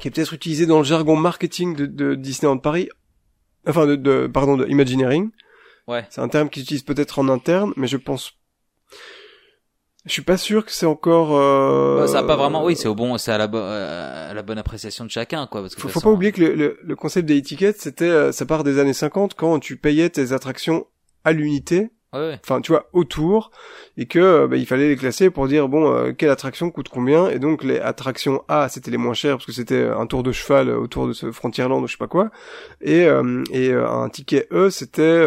qui 0.00 0.08
est 0.08 0.10
peut-être 0.10 0.34
utilisé 0.34 0.66
dans 0.66 0.78
le 0.78 0.84
jargon 0.84 1.16
marketing 1.16 1.76
de, 1.76 1.86
de 1.86 2.14
Disneyland 2.14 2.58
Paris. 2.58 2.88
Enfin, 3.66 3.86
de, 3.86 3.96
de 3.96 4.26
pardon, 4.26 4.56
de 4.56 4.66
Imagineering. 4.66 5.30
Ouais. 5.86 6.04
C'est 6.10 6.20
un 6.20 6.28
terme 6.28 6.50
qu'ils 6.50 6.62
utilisent 6.62 6.82
peut-être 6.82 7.18
en 7.18 7.28
interne, 7.28 7.72
mais 7.76 7.86
je 7.86 7.96
pense. 7.96 8.32
Je 10.06 10.12
suis 10.12 10.22
pas 10.22 10.36
sûr 10.36 10.66
que 10.66 10.70
c'est 10.72 10.84
encore. 10.86 11.34
Euh... 11.34 12.00
Bah, 12.00 12.08
ça 12.08 12.18
a 12.18 12.22
pas 12.24 12.36
vraiment. 12.36 12.62
Oui, 12.64 12.76
c'est 12.76 12.88
au 12.88 12.94
bon, 12.94 13.16
c'est 13.16 13.32
à 13.32 13.38
la, 13.38 13.46
bo- 13.46 13.56
euh, 13.58 14.30
à 14.30 14.34
la 14.34 14.42
bonne 14.42 14.58
appréciation 14.58 15.04
de 15.06 15.10
chacun, 15.10 15.46
quoi. 15.46 15.62
Parce 15.62 15.74
que 15.74 15.88
Faut, 15.88 16.00
pas 16.00 16.10
oublier 16.10 16.30
que 16.32 16.42
le, 16.42 16.54
le, 16.54 16.78
le 16.82 16.96
concept 16.96 17.26
des 17.26 17.36
étiquettes, 17.36 17.80
c'était, 17.80 18.04
euh, 18.04 18.30
ça 18.32 18.44
part 18.44 18.64
des 18.64 18.78
années 18.78 18.92
50 18.92 19.32
quand 19.34 19.58
tu 19.60 19.76
payais 19.78 20.10
tes 20.10 20.32
attractions 20.32 20.86
à 21.24 21.32
l'unité, 21.32 21.88
Enfin 22.44 22.60
tu 22.60 22.72
vois 22.72 22.88
autour, 22.92 23.50
et 23.96 24.06
que 24.06 24.18
euh, 24.18 24.46
bah, 24.46 24.56
il 24.56 24.66
fallait 24.66 24.88
les 24.88 24.96
classer 24.96 25.30
pour 25.30 25.48
dire 25.48 25.68
bon 25.68 25.92
euh, 25.92 26.12
quelle 26.12 26.30
attraction 26.30 26.70
coûte 26.70 26.88
combien, 26.88 27.28
et 27.28 27.38
donc 27.38 27.64
les 27.64 27.78
attractions 27.78 28.42
A 28.48 28.68
c'était 28.68 28.90
les 28.90 28.96
moins 28.96 29.14
chères 29.14 29.36
parce 29.36 29.46
que 29.46 29.52
c'était 29.52 29.86
un 29.86 30.06
tour 30.06 30.22
de 30.22 30.32
cheval 30.32 30.68
euh, 30.68 30.78
autour 30.78 31.08
de 31.08 31.12
ce 31.12 31.32
Frontierland 31.32 31.82
ou 31.82 31.86
je 31.86 31.92
sais 31.92 31.98
pas 31.98 32.06
quoi, 32.06 32.30
et 32.80 33.06
euh, 33.06 33.42
et 33.52 33.70
euh, 33.70 33.88
un 33.88 34.08
ticket 34.08 34.46
E 34.52 34.70
c'était 34.70 35.24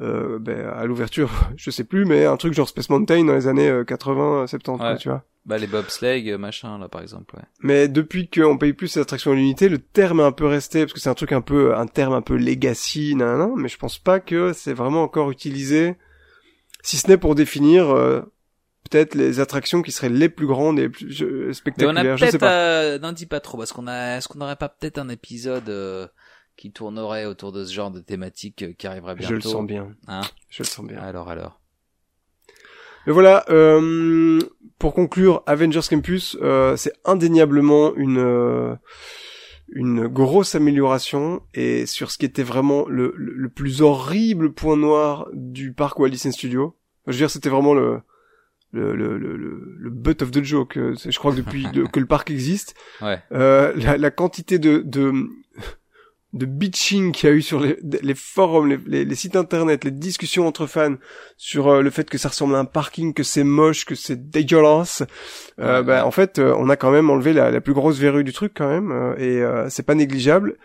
euh, 0.00 0.34
euh, 0.36 0.38
ben, 0.38 0.66
à 0.68 0.84
l'ouverture, 0.86 1.30
je 1.56 1.70
sais 1.70 1.84
plus, 1.84 2.04
mais 2.04 2.24
un 2.26 2.36
truc 2.36 2.52
genre 2.54 2.68
Space 2.68 2.88
Mountain 2.90 3.24
dans 3.24 3.34
les 3.34 3.46
années 3.46 3.68
euh, 3.68 3.84
80, 3.84 4.46
70, 4.46 4.78
quoi, 4.78 4.92
Ouais. 4.92 4.96
tu 4.98 5.08
vois. 5.08 5.24
Bah, 5.46 5.56
les 5.58 5.66
bobsleigh, 5.66 6.30
euh, 6.32 6.38
machin, 6.38 6.78
là, 6.78 6.88
par 6.88 7.00
exemple, 7.00 7.34
ouais. 7.36 7.42
Mais 7.62 7.88
depuis 7.88 8.28
qu'on 8.28 8.58
paye 8.58 8.74
plus 8.74 8.88
ces 8.88 9.00
attractions 9.00 9.32
à 9.32 9.34
l'unité, 9.34 9.68
le 9.70 9.78
terme 9.78 10.20
est 10.20 10.24
un 10.24 10.32
peu 10.32 10.46
resté 10.46 10.80
parce 10.80 10.92
que 10.92 11.00
c'est 11.00 11.08
un 11.08 11.14
truc 11.14 11.32
un 11.32 11.40
peu, 11.40 11.74
un 11.74 11.86
terme 11.86 12.12
un 12.12 12.20
peu 12.22 12.36
legacy, 12.36 13.14
nan, 13.16 13.38
nan, 13.38 13.52
mais 13.56 13.68
je 13.68 13.78
pense 13.78 13.98
pas 13.98 14.20
que 14.20 14.52
c'est 14.52 14.74
vraiment 14.74 15.02
encore 15.02 15.30
utilisé, 15.30 15.96
si 16.82 16.98
ce 16.98 17.08
n'est 17.08 17.16
pour 17.16 17.34
définir 17.34 17.88
euh, 17.90 18.20
peut-être 18.90 19.14
les 19.14 19.40
attractions 19.40 19.80
qui 19.82 19.92
seraient 19.92 20.08
les 20.10 20.28
plus 20.28 20.46
grandes 20.46 20.78
et 20.78 20.82
les 20.82 20.88
plus 20.90 21.10
je- 21.10 21.24
Mais 21.24 21.46
on 21.46 21.48
a 21.50 21.52
spectaculaires. 21.54 22.16
Peut-être, 22.16 22.42
euh, 22.42 22.98
n'en 22.98 23.12
dis 23.12 23.26
pas 23.26 23.40
trop, 23.40 23.56
parce 23.58 23.72
qu'on 23.72 23.86
a, 23.86 24.18
est-ce 24.18 24.28
qu'on 24.28 24.38
n'aurait 24.38 24.56
pas 24.56 24.68
peut-être 24.68 24.98
un 24.98 25.08
épisode, 25.08 25.68
euh, 25.70 26.06
qui 26.60 26.70
tournerait 26.72 27.24
autour 27.24 27.52
de 27.52 27.64
ce 27.64 27.72
genre 27.72 27.90
de 27.90 28.00
thématique 28.00 28.62
euh, 28.62 28.72
qui 28.76 28.86
arriverait 28.86 29.14
bientôt? 29.14 29.30
Je 29.30 29.34
le 29.34 29.40
sens 29.40 29.66
bien. 29.66 29.94
Hein 30.08 30.20
Je 30.50 30.62
le 30.62 30.68
sens 30.68 30.86
bien. 30.86 30.98
Alors, 31.00 31.30
alors. 31.30 31.58
Mais 33.06 33.12
voilà, 33.14 33.44
euh, 33.48 34.38
pour 34.78 34.92
conclure, 34.92 35.42
Avengers 35.46 35.80
Campus, 35.88 36.36
euh, 36.42 36.76
c'est 36.76 36.92
indéniablement 37.06 37.94
une 37.96 38.18
euh, 38.18 38.74
une 39.72 40.06
grosse 40.08 40.54
amélioration 40.54 41.42
et 41.54 41.86
sur 41.86 42.10
ce 42.10 42.18
qui 42.18 42.26
était 42.26 42.42
vraiment 42.42 42.86
le, 42.88 43.14
le, 43.16 43.32
le 43.32 43.48
plus 43.48 43.80
horrible 43.82 44.52
point 44.52 44.76
noir 44.76 45.28
du 45.32 45.72
parc 45.72 45.98
Walt 45.98 46.10
Disney 46.10 46.32
Studio. 46.32 46.76
Je 47.06 47.12
veux 47.12 47.18
dire, 47.18 47.30
c'était 47.30 47.48
vraiment 47.48 47.72
le 47.72 48.00
le, 48.72 48.94
le, 48.94 49.16
le, 49.18 49.36
le, 49.36 49.90
butt 49.90 50.22
of 50.22 50.30
the 50.30 50.44
joke. 50.44 50.76
euh, 50.76 50.94
Je 51.04 51.18
crois 51.18 51.32
que 51.32 51.38
depuis 51.38 51.66
de- 51.72 51.84
que 51.84 51.98
le 51.98 52.06
parc 52.06 52.30
existe, 52.30 52.74
Ouais. 53.00 53.18
euh, 53.32 53.72
la, 53.76 53.96
la 53.96 54.10
quantité 54.12 54.58
de, 54.60 54.78
de, 54.78 55.12
de 56.32 56.46
bitching 56.46 57.10
qu'il 57.10 57.28
y 57.28 57.32
a 57.32 57.34
eu 57.34 57.42
sur 57.42 57.58
les, 57.58 57.76
les 57.82 58.14
forums, 58.14 58.68
les, 58.68 58.78
les, 58.86 59.04
les 59.04 59.14
sites 59.16 59.34
internet, 59.34 59.84
les 59.84 59.90
discussions 59.90 60.46
entre 60.46 60.66
fans 60.66 60.94
sur 61.36 61.68
euh, 61.68 61.82
le 61.82 61.90
fait 61.90 62.08
que 62.08 62.18
ça 62.18 62.28
ressemble 62.28 62.54
à 62.54 62.58
un 62.58 62.64
parking, 62.64 63.14
que 63.14 63.24
c'est 63.24 63.42
moche, 63.42 63.84
que 63.84 63.96
c'est 63.96 64.30
dégueulasse. 64.30 65.02
Euh, 65.58 65.82
bah, 65.82 66.06
en 66.06 66.12
fait, 66.12 66.38
euh, 66.38 66.54
on 66.56 66.68
a 66.68 66.76
quand 66.76 66.92
même 66.92 67.10
enlevé 67.10 67.32
la, 67.32 67.50
la 67.50 67.60
plus 67.60 67.74
grosse 67.74 67.98
verrue 67.98 68.22
du 68.22 68.32
truc 68.32 68.52
quand 68.54 68.68
même, 68.68 68.92
euh, 68.92 69.16
et 69.66 69.70
c'est 69.70 69.84
pas 69.84 69.96
négligeable. 69.96 70.56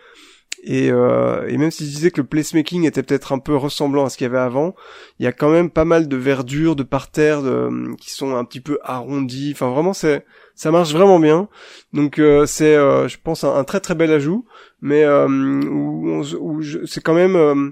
Et, 0.62 0.86
et 0.86 1.58
même 1.58 1.70
si 1.70 1.84
je 1.84 1.90
disais 1.90 2.10
que 2.10 2.20
le 2.20 2.26
placemaking 2.26 2.86
était 2.86 3.02
peut-être 3.02 3.32
un 3.32 3.38
peu 3.38 3.54
ressemblant 3.54 4.04
à 4.04 4.08
ce 4.10 4.16
qu'il 4.16 4.24
y 4.24 4.30
avait 4.30 4.38
avant, 4.38 4.74
il 5.20 5.24
y 5.24 5.26
a 5.28 5.32
quand 5.32 5.50
même 5.50 5.70
pas 5.70 5.84
mal 5.84 6.08
de 6.08 6.16
verdure, 6.16 6.74
de 6.74 6.82
parterres 6.82 7.42
de, 7.42 7.94
qui 8.00 8.10
sont 8.10 8.34
un 8.34 8.44
petit 8.44 8.60
peu 8.60 8.78
arrondis. 8.82 9.52
Enfin, 9.52 9.70
vraiment, 9.70 9.92
c'est 9.92 10.24
ça 10.56 10.72
marche 10.72 10.92
vraiment 10.92 11.20
bien. 11.20 11.48
Donc 11.92 12.18
euh, 12.18 12.44
c'est, 12.46 12.74
euh, 12.74 13.06
je 13.06 13.16
pense, 13.22 13.44
un, 13.44 13.62
très 13.62 13.78
très 13.78 13.94
bel 13.94 14.10
ajout, 14.10 14.44
mais 14.80 15.04
euh, 15.04 15.28
où, 15.28 16.22
où 16.40 16.62
c'est 16.86 17.02
quand 17.02 17.14
même. 17.14 17.36
euh, 17.36 17.70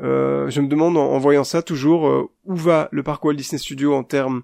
euh, 0.00 0.48
je 0.48 0.60
me 0.60 0.68
demande 0.68 0.96
en, 0.96 1.10
en 1.10 1.18
voyant 1.18 1.42
ça 1.42 1.60
toujours 1.60 2.06
euh, 2.06 2.30
où 2.44 2.54
va 2.54 2.88
le 2.92 3.02
parc 3.02 3.24
Walt 3.24 3.34
Disney 3.34 3.58
Studio 3.58 3.94
en 3.94 4.04
termes 4.04 4.42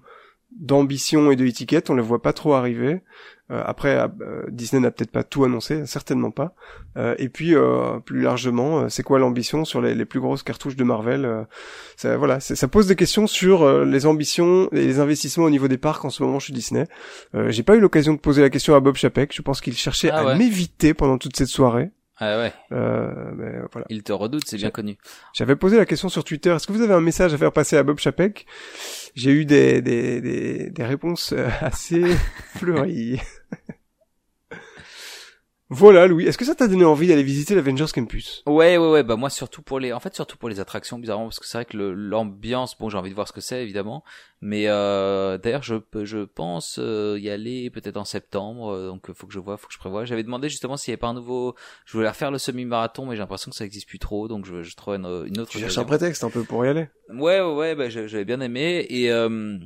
d'ambition 0.59 1.31
et 1.31 1.35
de 1.35 1.45
étiquette. 1.45 1.89
On 1.89 1.93
le 1.93 2.01
voit 2.01 2.21
pas 2.21 2.33
trop 2.33 2.53
arriver. 2.53 3.01
Euh, 3.51 3.61
après, 3.63 3.95
euh, 3.99 4.41
Disney 4.49 4.81
n'a 4.81 4.89
peut-être 4.89 5.11
pas 5.11 5.23
tout 5.23 5.43
annoncé, 5.43 5.85
certainement 5.85 6.31
pas. 6.31 6.55
Euh, 6.97 7.13
et 7.19 7.29
puis 7.29 7.53
euh, 7.53 7.99
plus 7.99 8.21
largement, 8.21 8.79
euh, 8.79 8.89
c'est 8.89 9.03
quoi 9.03 9.19
l'ambition 9.19 9.65
sur 9.65 9.81
les, 9.81 9.93
les 9.93 10.05
plus 10.05 10.19
grosses 10.19 10.41
cartouches 10.41 10.75
de 10.75 10.83
Marvel 10.83 11.45
ça, 11.95 12.17
Voilà, 12.17 12.39
ça 12.39 12.67
pose 12.67 12.87
des 12.87 12.95
questions 12.95 13.27
sur 13.27 13.85
les 13.85 14.05
ambitions 14.07 14.67
et 14.71 14.87
les 14.87 14.99
investissements 14.99 15.45
au 15.45 15.51
niveau 15.51 15.67
des 15.67 15.77
parcs 15.77 16.03
en 16.05 16.09
ce 16.09 16.23
moment 16.23 16.39
chez 16.39 16.53
Disney. 16.53 16.87
Euh, 17.35 17.51
J'ai 17.51 17.61
pas 17.61 17.75
eu 17.75 17.79
l'occasion 17.79 18.13
de 18.13 18.19
poser 18.19 18.41
la 18.41 18.49
question 18.49 18.73
à 18.73 18.79
Bob 18.79 18.95
Chapek. 18.95 19.31
Je 19.35 19.43
pense 19.43 19.61
qu'il 19.61 19.73
cherchait 19.73 20.09
Ah 20.09 20.29
à 20.29 20.35
m'éviter 20.35 20.95
pendant 20.95 21.19
toute 21.19 21.35
cette 21.37 21.47
soirée. 21.47 21.91
Ah 22.17 22.37
ouais. 22.37 22.53
Euh, 22.71 23.31
mais 23.35 23.51
voilà. 23.71 23.85
Il 23.89 24.03
te 24.03 24.13
redoute, 24.13 24.43
c'est 24.47 24.57
bien 24.57 24.71
connu. 24.71 24.97
J'avais 25.33 25.55
posé 25.55 25.77
la 25.77 25.85
question 25.85 26.07
sur 26.07 26.23
Twitter. 26.23 26.51
Est-ce 26.51 26.65
que 26.65 26.71
vous 26.71 26.81
avez 26.81 26.93
un 26.93 27.01
message 27.01 27.33
à 27.33 27.37
faire 27.37 27.51
passer 27.51 27.75
à 27.75 27.83
Bob 27.83 27.99
Chapek? 27.99 28.45
J'ai 29.15 29.31
eu 29.31 29.45
des, 29.45 29.81
des, 29.81 30.21
des, 30.21 30.69
des 30.69 30.83
réponses 30.85 31.33
euh, 31.33 31.49
assez 31.59 32.03
fleuries. 32.55 33.19
Voilà, 35.69 36.05
Louis. 36.05 36.25
Est-ce 36.27 36.37
que 36.37 36.45
ça 36.45 36.53
t'a 36.53 36.67
donné 36.67 36.85
envie 36.85 37.07
d'aller 37.07 37.23
visiter 37.23 37.55
l'Avengers 37.55 37.87
Campus? 37.93 38.43
Ouais, 38.45 38.77
ouais, 38.77 38.89
ouais. 38.91 39.03
Bah 39.03 39.15
moi 39.15 39.31
surtout 39.31 39.63
pour 39.63 39.79
les, 39.79 39.93
en 39.93 39.99
fait 39.99 40.13
surtout 40.13 40.37
pour 40.37 40.47
les 40.47 40.59
attractions, 40.59 40.99
bizarrement, 40.99 41.25
parce 41.25 41.39
que 41.39 41.47
c'est 41.47 41.57
vrai 41.57 41.65
que 41.65 41.75
l'ambiance, 41.77 42.77
bon, 42.77 42.89
j'ai 42.89 42.97
envie 42.99 43.09
de 43.09 43.15
voir 43.15 43.27
ce 43.27 43.33
que 43.33 43.41
c'est 43.41 43.63
évidemment, 43.63 44.03
mais 44.41 44.67
euh, 44.67 45.39
d'ailleurs 45.39 45.63
je 45.63 45.75
je 46.03 46.23
pense 46.23 46.77
euh, 46.79 47.17
y 47.19 47.31
aller 47.31 47.71
peut-être 47.71 47.97
en 47.97 48.05
septembre, 48.05 48.73
euh, 48.73 48.87
donc 48.89 49.11
faut 49.13 49.25
que 49.25 49.33
je 49.33 49.39
vois, 49.39 49.57
faut 49.57 49.67
que 49.67 49.73
je 49.73 49.79
prévoie. 49.79 50.05
J'avais 50.05 50.23
demandé 50.23 50.49
justement 50.49 50.77
s'il 50.77 50.91
y 50.91 50.93
avait 50.93 50.99
pas 50.99 51.07
un 51.07 51.15
nouveau, 51.15 51.55
je 51.85 51.93
voulais 51.93 52.09
refaire 52.09 52.29
le 52.29 52.37
semi-marathon, 52.37 53.07
mais 53.07 53.15
j'ai 53.15 53.21
l'impression 53.21 53.49
que 53.49 53.57
ça 53.57 53.65
existe 53.65 53.87
plus 53.87 53.99
trop, 53.99 54.27
donc 54.27 54.45
je, 54.45 54.61
je 54.61 54.75
trouve 54.75 54.95
une, 54.95 55.25
une 55.25 55.39
autre. 55.39 55.49
Tu 55.49 55.57
cherches 55.57 55.79
un 55.79 55.83
prétexte 55.83 56.23
un 56.23 56.29
peu 56.29 56.43
pour 56.43 56.63
y 56.63 56.69
aller? 56.69 56.89
Ouais, 57.09 57.41
ouais, 57.41 57.53
ouais. 57.53 57.75
Bah, 57.75 57.89
j'avais 57.89 58.25
bien 58.25 58.39
aimé 58.39 58.85
et. 58.87 59.11
Euh, 59.11 59.57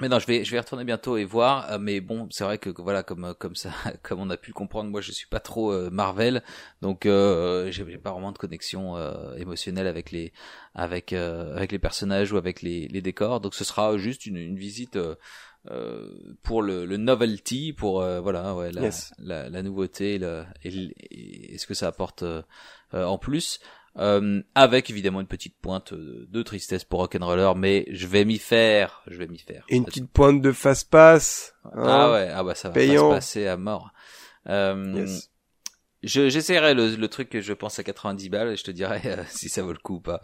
mais 0.00 0.08
non, 0.08 0.18
je 0.18 0.26
vais, 0.26 0.44
je 0.44 0.50
vais 0.50 0.58
retourner 0.58 0.84
bientôt 0.84 1.16
et 1.16 1.24
voir. 1.24 1.70
Euh, 1.70 1.78
mais 1.78 2.00
bon, 2.00 2.26
c'est 2.30 2.44
vrai 2.44 2.58
que 2.58 2.70
voilà, 2.80 3.02
comme 3.02 3.24
euh, 3.24 3.34
comme 3.34 3.54
ça, 3.54 3.70
comme 4.02 4.20
on 4.20 4.30
a 4.30 4.36
pu 4.36 4.50
le 4.50 4.54
comprendre, 4.54 4.90
moi 4.90 5.00
je 5.00 5.12
suis 5.12 5.26
pas 5.26 5.40
trop 5.40 5.72
euh, 5.72 5.90
Marvel, 5.90 6.42
donc 6.80 7.06
euh, 7.06 7.70
j'ai 7.70 7.84
pas 7.98 8.12
vraiment 8.12 8.32
de 8.32 8.38
connexion 8.38 8.96
émotionnelle 9.36 9.86
avec 9.86 10.10
les 10.10 10.32
avec 10.74 11.12
avec 11.12 11.72
les 11.72 11.78
personnages 11.78 12.32
ou 12.32 12.36
avec 12.36 12.62
les, 12.62 12.88
les 12.88 13.02
décors. 13.02 13.40
Donc 13.40 13.54
ce 13.54 13.64
sera 13.64 13.96
juste 13.98 14.26
une, 14.26 14.36
une 14.36 14.56
visite. 14.56 14.98
pour 16.42 16.62
le, 16.62 16.86
le 16.86 16.96
novelty, 16.96 17.74
pour 17.74 18.00
voilà, 18.02 18.54
ouais, 18.54 18.72
la, 18.72 18.88
la, 19.18 19.50
la, 19.50 19.62
nouveauté, 19.62 20.18
le, 20.18 20.44
et, 20.64 21.54
et, 21.54 21.58
ce 21.58 21.66
que 21.66 21.74
ça 21.74 21.88
apporte 21.88 22.24
en 22.92 23.18
plus. 23.18 23.60
Euh, 23.98 24.40
avec 24.54 24.88
évidemment 24.88 25.20
une 25.20 25.26
petite 25.26 25.56
pointe 25.60 25.92
de 25.94 26.42
tristesse 26.42 26.84
pour 26.84 27.00
Rock'n'Roller, 27.00 27.52
mais 27.56 27.86
je 27.90 28.06
vais 28.06 28.24
m'y 28.24 28.38
faire, 28.38 29.02
je 29.08 29.16
vais 29.18 29.26
m'y 29.26 29.38
faire. 29.38 29.64
Et 29.68 29.76
une 29.76 29.84
petite 29.84 30.08
pointe 30.08 30.40
de 30.40 30.52
fast 30.52 30.88
pass. 30.90 31.54
Hein, 31.64 31.70
ah 31.76 32.12
ouais, 32.12 32.28
ah 32.32 32.44
bah 32.44 32.54
ça 32.54 32.70
va 32.70 32.80
se 32.80 33.10
passer 33.10 33.46
à 33.46 33.56
mort. 33.56 33.90
Euh, 34.48 35.06
J'essaierai 36.02 36.72
le, 36.72 36.96
le, 36.96 37.08
truc 37.08 37.28
que 37.28 37.40
je 37.42 37.52
pense 37.52 37.78
à 37.78 37.82
90 37.82 38.30
balles 38.30 38.48
et 38.48 38.56
je 38.56 38.64
te 38.64 38.70
dirai 38.70 39.02
euh, 39.04 39.22
si 39.28 39.48
ça 39.50 39.62
vaut 39.62 39.72
le 39.72 39.78
coup 39.78 39.96
ou 39.96 40.00
pas. 40.00 40.20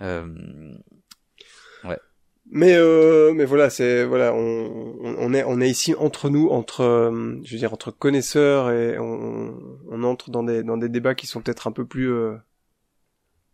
Euh, 0.00 0.28
ouais. 1.84 1.98
Mais 2.48 2.76
euh, 2.76 3.32
mais 3.34 3.44
voilà, 3.44 3.70
c'est 3.70 4.04
voilà, 4.04 4.32
on, 4.32 4.94
on 5.02 5.34
est 5.34 5.42
on 5.42 5.60
est 5.60 5.68
ici 5.68 5.96
entre 5.96 6.30
nous, 6.30 6.48
entre 6.48 6.82
euh, 6.82 7.40
je 7.42 7.52
veux 7.52 7.58
dire 7.58 7.72
entre 7.72 7.90
connaisseurs 7.90 8.70
et 8.70 8.98
on, 9.00 9.58
on 9.90 10.04
entre 10.04 10.30
dans 10.30 10.44
des 10.44 10.62
dans 10.62 10.76
des 10.76 10.88
débats 10.88 11.16
qui 11.16 11.26
sont 11.26 11.40
peut-être 11.40 11.66
un 11.66 11.72
peu 11.72 11.84
plus 11.84 12.12
euh, 12.12 12.36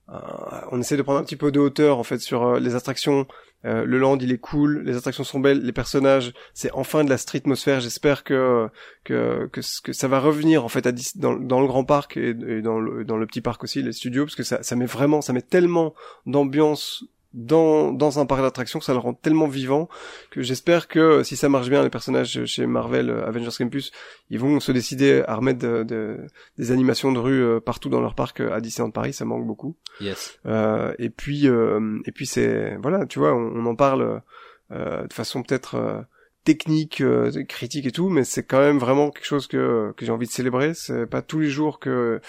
on 0.09 0.81
essaie 0.81 0.97
de 0.97 1.03
prendre 1.03 1.19
un 1.19 1.25
petit 1.25 1.37
peu 1.37 1.53
de 1.53 1.61
hauteur 1.61 1.99
en 1.99 2.03
fait 2.03 2.19
sur 2.19 2.43
euh, 2.43 2.61
les 2.61 2.75
attractions. 2.75 3.27
Euh, 3.65 3.85
le 3.85 3.99
land 3.99 4.19
il 4.19 4.33
est 4.33 4.39
cool, 4.39 4.83
les 4.85 4.97
attractions 4.97 5.23
sont 5.23 5.39
belles, 5.39 5.63
les 5.63 5.73
personnages, 5.73 6.33
c'est 6.53 6.73
enfin 6.73 7.05
de 7.05 7.11
la 7.11 7.17
street 7.17 7.39
atmosphère. 7.39 7.81
J'espère 7.81 8.25
que, 8.25 8.69
que 9.05 9.49
que 9.53 9.61
que 9.83 9.93
ça 9.93 10.09
va 10.09 10.19
revenir 10.19 10.65
en 10.65 10.69
fait 10.69 10.85
à, 10.87 10.93
dans, 11.15 11.35
dans 11.35 11.61
le 11.61 11.69
grand 11.69 11.85
parc 11.85 12.17
et, 12.17 12.35
dans 12.35 12.81
le 12.81 13.05
dans 13.05 13.17
le 13.17 13.27
petit 13.27 13.41
parc 13.41 13.63
aussi, 13.63 13.81
les 13.81 13.93
studios, 13.93 14.25
parce 14.25 14.35
que 14.35 14.43
ça 14.43 14.63
ça 14.65 14.75
met 14.75 14.87
vraiment, 14.87 15.21
ça 15.21 15.33
met 15.33 15.43
tellement 15.43 15.95
d'ambiance 16.27 17.05
dans, 17.35 17.93
dans 17.93 18.19
un 18.19 18.27
parc 18.27 18.43
d'attractions, 18.43 18.81
ça 18.81 18.93
le 18.93 18.99
rend 18.99 19.15
tellement 19.15 19.49
vivant 19.49 19.89
que 20.31 20.43
j'espère 20.43 20.89
que 20.89 21.23
si 21.23 21.37
ça 21.37 21.49
marche 21.49 21.69
bien, 21.69 21.83
les 21.83 21.91
personnages 21.91 22.45
chez 22.45 22.67
Marvel 22.67 23.11
euh, 23.11 23.27
Avengers 23.27 23.51
Campus, 23.57 23.91
ils 24.31 24.39
vont 24.39 24.61
se 24.61 24.73
décider 24.73 25.23
à 25.27 25.37
remettre 25.37 25.61
de, 25.61 26.19
des 26.59 26.71
animations 26.73 27.13
de 27.13 27.19
rue 27.19 27.43
euh, 27.43 27.61
partout 27.61 27.89
dans 27.89 28.01
leur 28.01 28.15
parc 28.15 28.41
euh, 28.41 28.53
à 28.53 28.61
Disneyland 28.61 28.91
Paris, 28.91 29.13
ça 29.13 29.25
manque 29.25 29.47
beaucoup. 29.47 29.77
Yes. 30.01 30.39
Euh, 30.47 30.95
et 30.99 31.11
puis 31.11 31.47
et 31.47 32.13
puis 32.13 32.27
c'est 32.27 32.77
voilà, 32.77 33.07
tu 33.07 33.19
vois, 33.19 33.35
on, 33.35 33.53
on 33.55 33.67
en 33.67 33.75
parle 33.75 34.23
de 34.71 35.13
façon 35.13 35.43
peut-être 35.43 36.07
technique, 36.45 37.01
euh, 37.01 37.31
critique 37.45 37.87
et 37.87 37.93
tout, 37.93 38.09
mais 38.09 38.25
c'est 38.25 38.43
quand 38.43 38.59
même 38.59 38.79
vraiment 38.79 39.11
quelque 39.11 39.25
chose 39.27 39.47
que, 39.47 39.93
que 39.97 40.05
j'ai 40.05 40.11
envie 40.11 40.27
de 40.27 40.33
célébrer. 40.33 40.75
C'est 40.75 41.07
pas 41.07 41.23
tous 41.23 41.39
les 41.39 41.51
jours 41.51 41.79
que... 41.79 42.21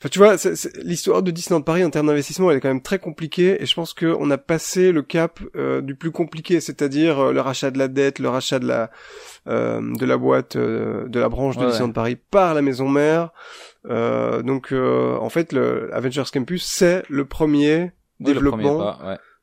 Enfin, 0.00 0.08
tu 0.10 0.18
vois, 0.18 0.36
l'histoire 0.82 1.22
de 1.22 1.30
Disneyland 1.30 1.62
Paris 1.62 1.84
en 1.84 1.90
termes 1.90 2.06
d'investissement, 2.06 2.50
elle 2.50 2.58
est 2.58 2.60
quand 2.60 2.68
même 2.68 2.82
très 2.82 2.98
compliquée, 2.98 3.62
et 3.62 3.66
je 3.66 3.74
pense 3.74 3.94
qu'on 3.94 4.30
a 4.30 4.38
passé 4.38 4.92
le 4.92 5.02
cap 5.02 5.40
euh, 5.56 5.80
du 5.80 5.94
plus 5.94 6.10
compliqué, 6.10 6.60
c'est-à-dire 6.60 7.18
euh, 7.18 7.32
le 7.32 7.40
rachat 7.40 7.70
de 7.70 7.78
la 7.78 7.88
dette, 7.88 8.18
le 8.18 8.28
rachat 8.28 8.58
de 8.58 8.66
la 8.66 8.90
de 9.46 10.04
la 10.04 10.18
boîte, 10.18 10.58
de 10.58 11.18
la 11.18 11.30
branche 11.30 11.56
de 11.56 11.64
Disneyland 11.64 11.92
Paris 11.92 12.16
par 12.16 12.52
la 12.52 12.60
maison 12.60 12.86
mère. 12.86 13.30
donc, 13.86 14.72
en 14.72 15.28
fait, 15.30 15.54
le 15.54 15.88
Avengers 15.94 16.24
Campus, 16.30 16.66
c'est 16.66 17.02
le 17.08 17.24
premier 17.24 17.92
développement 18.20 18.98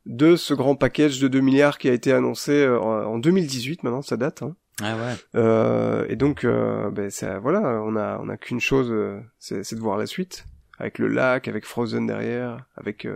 de 0.05 0.35
ce 0.35 0.53
grand 0.53 0.75
package 0.75 1.19
de 1.19 1.27
2 1.27 1.39
milliards 1.39 1.77
qui 1.77 1.89
a 1.89 1.93
été 1.93 2.11
annoncé 2.11 2.51
euh, 2.51 2.79
en 2.79 3.17
2018 3.17 3.83
maintenant, 3.83 4.01
ça 4.01 4.17
date. 4.17 4.43
Hein. 4.43 4.55
Ah 4.81 4.97
ouais. 4.97 5.13
Euh, 5.35 6.05
et 6.09 6.15
donc, 6.15 6.43
euh, 6.43 6.89
ben 6.91 7.09
ça, 7.09 7.39
voilà, 7.39 7.81
on 7.83 7.95
a 7.95 8.19
on 8.21 8.29
a 8.29 8.37
qu'une 8.37 8.59
chose, 8.59 8.91
euh, 8.91 9.19
c'est 9.39 9.73
de 9.73 9.79
voir 9.79 9.97
la 9.97 10.05
suite, 10.05 10.45
avec 10.79 10.99
le 10.99 11.07
lac, 11.07 11.47
avec 11.47 11.65
Frozen 11.65 12.07
derrière, 12.07 12.65
avec 12.75 13.07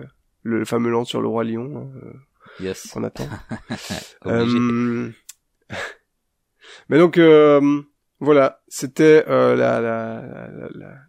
le 0.43 0.65
fameux 0.65 0.89
land 0.89 1.05
sur 1.05 1.21
le 1.21 1.27
roi 1.27 1.43
lion. 1.43 1.69
Hein, 1.75 1.89
yes. 2.61 2.87
Qu'on 2.87 3.03
attend. 3.03 3.27
mais 6.89 6.97
donc, 6.97 7.19
voilà, 8.21 8.61
c'était 8.67 9.23
euh, 9.29 9.55
la, 9.55 9.79
la, 9.79 10.21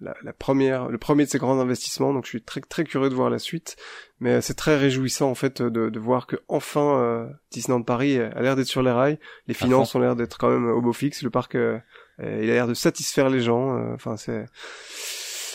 la, 0.01 0.15
la, 0.23 0.33
première, 0.33 0.89
le 0.89 0.99
premier 0.99 1.25
de 1.25 1.31
ces 1.31 1.39
grands 1.39 1.59
investissements. 1.59 2.15
Donc 2.15 2.25
je 2.25 2.31
suis 2.31 2.43
très 2.43 2.61
très 2.61 2.85
curieux 2.85 3.11
de 3.11 3.15
voir 3.15 3.31
la 3.31 3.41
suite, 3.41 3.77
mais 4.21 4.41
c'est 4.43 4.55
très 4.55 4.77
réjouissant 4.77 5.31
en 5.31 5.35
fait 5.35 5.63
de, 5.63 5.89
de 5.89 5.99
voir 5.99 6.27
que 6.27 6.37
enfin 6.49 7.01
euh, 7.01 7.27
Disneyland 7.51 7.83
Paris 7.83 8.19
a 8.19 8.41
l'air 8.43 8.55
d'être 8.55 8.67
sur 8.67 8.83
les 8.83 8.91
rails. 8.91 9.19
Les 9.47 9.55
finances 9.55 9.95
ont 9.95 10.01
l'air 10.01 10.15
d'être 10.15 10.37
quand 10.39 10.51
même 10.51 10.69
au 10.69 10.81
beau 10.83 10.93
fixe. 10.93 11.23
Le 11.23 11.31
parc, 11.31 11.55
euh, 11.55 11.79
il 12.19 12.51
a 12.51 12.55
l'air 12.55 12.67
de 12.67 12.75
satisfaire 12.75 13.31
les 13.31 13.41
gens. 13.41 13.77
Euh, 13.77 13.95
enfin 13.95 14.17
c'est 14.17 14.45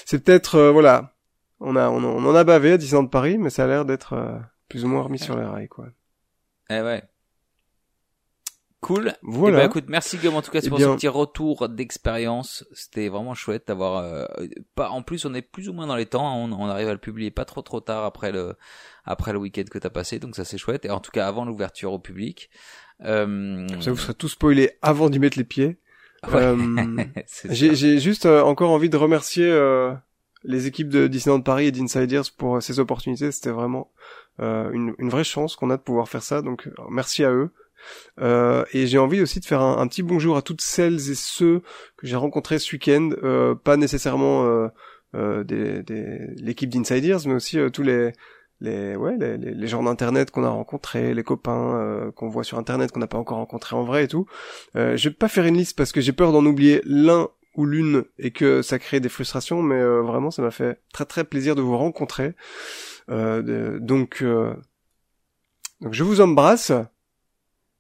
c'est 0.06 0.24
peut-être 0.24 0.60
voilà, 0.70 1.14
on 1.60 1.76
a 1.76 1.90
on, 1.90 2.04
on, 2.04 2.26
en 2.26 2.36
a 2.36 2.44
bavé 2.44 2.74
à 2.74 2.78
Disneyland 2.78 3.08
Paris, 3.08 3.38
mais 3.38 3.52
ça 3.52 3.66
a 3.66 3.68
l'air 3.68 3.86
d'être 3.86 4.16
plus 4.68 4.84
ou 4.84 4.88
moins 4.88 5.04
remis 5.04 5.20
sur 5.20 5.38
les 5.38 5.46
rails 5.46 5.70
quoi. 5.70 5.86
Eh 6.70 6.82
ouais. 6.82 7.04
Cool. 8.86 9.14
Voilà. 9.24 9.58
Eh 9.58 9.62
ben, 9.62 9.68
écoute, 9.68 9.86
merci 9.88 10.18
Guillaume 10.18 10.36
en 10.36 10.44
tout 10.44 10.52
cas 10.52 10.60
eh 10.64 10.70
pour 10.70 10.80
ce 10.80 10.86
petit 10.94 11.08
retour 11.08 11.70
d'expérience. 11.70 12.64
C'était 12.72 13.10
vraiment 13.10 13.34
chouette 13.34 13.68
d'avoir. 13.68 13.98
Euh, 14.04 14.26
pas 14.76 14.92
en 14.92 15.02
plus, 15.02 15.26
on 15.26 15.34
est 15.34 15.42
plus 15.42 15.70
ou 15.70 15.74
moins 15.74 15.88
dans 15.88 15.96
les 15.96 16.06
temps. 16.06 16.28
Hein. 16.28 16.52
On, 16.56 16.68
arrive 16.68 16.90
à 16.90 16.92
le 16.92 17.00
publier 17.00 17.32
pas 17.32 17.46
trop 17.46 17.64
trop 17.64 17.80
tard 17.80 18.06
après 18.06 18.32
le 18.32 18.54
après 19.04 19.34
le 19.34 19.40
week-end 19.40 19.64
que 19.72 19.80
t'as 19.80 19.90
passé, 19.90 20.20
donc 20.20 20.36
ça 20.36 20.46
c'est 20.46 20.60
chouette. 20.60 20.86
Et 20.86 20.92
en 20.92 21.00
tout 21.00 21.10
cas 21.10 21.26
avant 21.26 21.46
l'ouverture 21.46 21.94
au 21.94 21.98
public. 21.98 22.52
Euh... 23.04 23.68
Ça 23.82 23.90
vous 23.90 23.98
sera 23.98 24.14
tout 24.14 24.30
spoilé 24.30 24.78
avant 24.84 25.10
d'y 25.10 25.18
mettre 25.18 25.40
les 25.40 25.46
pieds. 25.46 25.80
Euh, 26.34 26.58
j'ai 27.52 28.00
juste 28.00 28.26
euh, 28.26 28.42
encore 28.42 28.72
envie 28.72 28.90
de 28.90 28.98
remercier 28.98 29.48
euh, 29.48 29.94
les 30.44 30.66
équipes 30.66 30.90
de 30.90 31.06
Disneyland 31.06 31.42
Paris 31.42 31.68
et 31.68 31.72
d'Insiders 31.72 32.24
pour 32.36 32.64
ces 32.64 32.80
opportunités. 32.80 33.32
C'était 33.32 33.52
vraiment 33.52 33.92
une, 34.40 34.96
une 34.98 35.10
vraie 35.10 35.24
chance 35.24 35.56
qu'on 35.56 35.70
a 35.70 35.78
de 35.78 35.84
pouvoir 35.84 36.10
faire 36.10 36.24
ça. 36.24 36.42
Donc 36.42 36.68
merci 36.90 37.24
à 37.24 37.32
eux. 37.32 37.52
Euh, 38.22 38.64
et 38.74 38.88
j'ai 38.88 38.98
envie 38.98 39.22
aussi 39.22 39.40
de 39.40 39.46
faire 39.46 39.62
un, 39.62 39.88
petit 39.88 40.04
bonjour 40.04 40.38
à 40.38 40.42
toutes 40.42 40.62
celles 40.62 41.10
et 41.10 41.16
ceux 41.16 41.62
que 41.98 42.08
j'ai 42.08 42.16
rencontrés 42.16 42.60
ce 42.60 42.72
week-end, 42.74 43.10
euh, 43.24 43.56
pas 43.56 43.78
nécessairement 43.78 44.46
euh, 44.46 44.68
euh 45.16 45.44
des, 45.44 45.84
des 45.84 46.20
l'équipe 46.38 46.70
d'Insiders, 46.70 47.20
mais 47.26 47.34
aussi 47.34 47.58
tous 47.74 47.84
les 47.84 48.14
les 48.62 48.96
ouais 48.96 49.18
les, 49.18 49.38
les, 49.38 49.68
gens 49.68 49.84
d'internet 49.84 50.32
qu'on 50.32 50.46
a 50.46 50.50
rencontrés, 50.50 51.14
les 51.14 51.24
copains 51.24 52.12
qu'on 52.16 52.30
voit 52.30 52.46
sur 52.46 52.58
internet 52.58 52.92
qu'on 52.92 53.02
n'a 53.02 53.08
pas 53.08 53.18
encore 53.18 53.38
rencontrés 53.38 53.76
en 53.76 53.84
vrai 53.84 54.06
et 54.06 54.08
tout. 54.08 54.28
je 54.76 55.10
vais 55.10 55.14
pas 55.14 55.28
faire 55.28 55.46
une 55.46 55.58
liste 55.58 55.78
parce 55.78 55.92
que 55.92 56.00
j'ai 56.00 56.14
peur 56.14 56.32
d'en 56.32 56.46
oublier 56.46 56.82
l'un 56.86 57.28
ou 57.58 57.66
l'une 57.66 58.06
et 58.18 58.32
que 58.32 58.62
ça 58.62 58.80
crée 58.80 59.02
des 59.02 59.10
frustrations, 59.10 59.62
mais 59.62 59.84
vraiment 59.84 60.32
ça 60.32 60.42
m'a 60.42 60.52
fait 60.52 60.80
très 60.94 61.06
très 61.06 61.26
plaisir 61.26 61.56
de 61.56 61.62
vous 61.62 61.78
rencontrer. 61.78 62.34
donc 63.10 64.24
donc 65.82 65.94
je 65.94 66.04
vous 66.04 66.22
embrasse. 66.22 66.72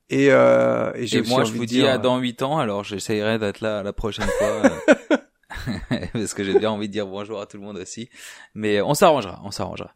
Et, 0.10 0.28
euh, 0.30 0.92
et, 0.94 1.22
moi, 1.24 1.44
je 1.44 1.54
vous 1.54 1.66
dis 1.66 1.86
à 1.86 1.98
dans 1.98 2.20
8 2.20 2.44
ans, 2.44 2.60
alors 2.60 2.84
j'essayerai 2.84 3.40
d'être 3.40 3.62
là 3.62 3.82
la 3.82 3.94
prochaine 3.94 4.28
fois. 4.38 4.48
Euh, 4.48 5.18
parce 6.14 6.34
que 6.34 6.44
j'ai 6.44 6.58
bien 6.58 6.72
envie 6.72 6.88
de 6.88 6.94
dire 6.94 7.08
bonjour 7.08 7.42
à 7.42 7.46
tout 7.46 7.58
le 7.58 7.64
monde 7.64 7.78
aussi. 7.78 8.10
Mais 8.54 8.82
on 8.82 8.94
s'arrangera, 8.94 9.42
on 9.44 9.52
s'arrangera. 9.52 9.96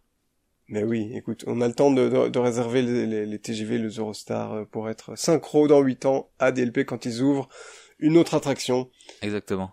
Mais 0.68 0.84
oui, 0.84 1.12
écoute, 1.16 1.44
on 1.48 1.62
a 1.62 1.68
le 1.68 1.74
temps 1.74 1.92
de, 1.92 2.30
de, 2.30 2.40
réserver 2.40 2.84
les, 2.84 3.26
les, 3.26 3.40
TGV, 3.40 3.80
le 3.80 3.90
Eurostar 3.90 4.54
euh, 4.54 4.66
pour 4.66 4.88
être 4.88 5.18
synchro 5.18 5.68
dans 5.68 5.82
8 5.82 6.06
ans 6.06 6.30
à 6.38 6.52
DLP 6.52 6.86
quand 6.86 7.06
ils 7.06 7.22
ouvrent 7.22 7.50
une 7.98 8.18
autre 8.18 8.36
attraction. 8.36 8.90
Exactement. 9.24 9.72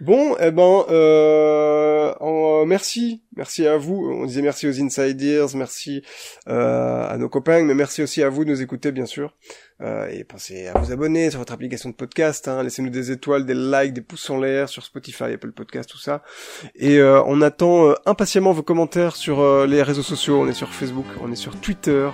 Bon, 0.00 0.34
eh 0.40 0.50
ben, 0.50 0.86
euh, 0.88 2.14
en, 2.20 2.64
merci, 2.64 3.22
merci 3.36 3.66
à 3.66 3.76
vous. 3.76 3.96
On 3.96 4.24
disait 4.24 4.40
merci 4.40 4.66
aux 4.66 4.80
insiders, 4.82 5.54
merci 5.54 6.02
euh, 6.48 7.06
à 7.06 7.18
nos 7.18 7.28
copains, 7.28 7.62
mais 7.64 7.74
merci 7.74 8.02
aussi 8.02 8.22
à 8.22 8.30
vous 8.30 8.46
de 8.46 8.50
nous 8.50 8.62
écouter, 8.62 8.92
bien 8.92 9.04
sûr. 9.04 9.36
Euh, 9.82 10.08
et 10.10 10.24
pensez 10.24 10.66
à 10.66 10.78
vous 10.78 10.92
abonner 10.92 11.30
sur 11.30 11.38
votre 11.38 11.54
application 11.54 11.88
de 11.88 11.94
podcast. 11.94 12.48
Hein. 12.48 12.62
Laissez-nous 12.62 12.90
des 12.90 13.10
étoiles, 13.10 13.46
des 13.46 13.54
likes, 13.54 13.94
des 13.94 14.02
pouces 14.02 14.28
en 14.28 14.38
l'air 14.38 14.68
sur 14.68 14.84
Spotify, 14.84 15.24
Apple 15.24 15.52
Podcast, 15.52 15.88
tout 15.88 15.98
ça. 15.98 16.22
Et 16.74 16.98
euh, 16.98 17.22
on 17.24 17.40
attend 17.40 17.88
euh, 17.88 17.94
impatiemment 18.04 18.52
vos 18.52 18.62
commentaires 18.62 19.16
sur 19.16 19.40
euh, 19.40 19.66
les 19.66 19.82
réseaux 19.82 20.02
sociaux. 20.02 20.38
On 20.40 20.48
est 20.48 20.52
sur 20.52 20.68
Facebook, 20.68 21.06
on 21.22 21.32
est 21.32 21.36
sur 21.36 21.56
Twitter, 21.56 22.10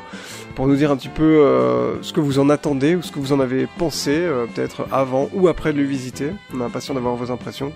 pour 0.55 0.69
nous 0.69 0.77
dire 0.77 0.93
un 0.93 0.97
petit 0.97 1.09
peu 1.09 1.25
euh, 1.25 2.01
ce 2.03 2.13
que 2.13 2.21
vous 2.21 2.39
en 2.39 2.51
attendez 2.51 2.95
ou 2.95 3.03
ce 3.03 3.11
que 3.11 3.19
vous 3.19 3.33
en 3.33 3.41
avez 3.41 3.67
pensé, 3.79 4.17
euh, 4.17 4.47
peut-être 4.47 4.87
avant 4.93 5.29
ou 5.35 5.49
après 5.49 5.73
de 5.73 5.79
le 5.79 5.85
visiter. 5.85 6.31
On 6.55 6.61
est 6.61 6.65
impatient 6.65 6.95
d'avoir 6.95 7.17
vos 7.17 7.33
impressions, 7.33 7.73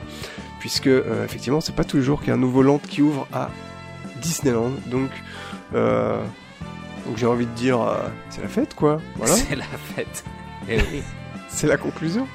puisque 0.60 0.90
effectivement, 1.24 1.60
c'est 1.60 1.74
pas 1.74 1.84
tous 1.84 1.96
les 1.96 2.02
jours 2.02 2.20
qu'il 2.20 2.28
y 2.28 2.30
a 2.30 2.34
un 2.34 2.38
nouveau 2.38 2.62
land 2.62 2.78
qui 2.78 3.02
ouvre 3.02 3.26
à 3.32 3.50
Disneyland. 4.20 4.70
Donc, 4.86 5.10
euh, 5.74 6.22
donc 7.10 7.18
j'ai 7.18 7.26
envie 7.26 7.46
de 7.46 7.54
dire, 7.54 7.80
euh, 7.82 8.06
c'est 8.28 8.40
la 8.40 8.46
fête, 8.46 8.76
quoi. 8.76 9.00
Voilà, 9.16 9.34
C'est 9.34 9.56
la 9.56 9.64
fête. 9.64 10.22
Eh 10.68 10.76
oui. 10.76 11.02
c'est 11.48 11.66
la 11.66 11.76
conclusion. 11.76 12.28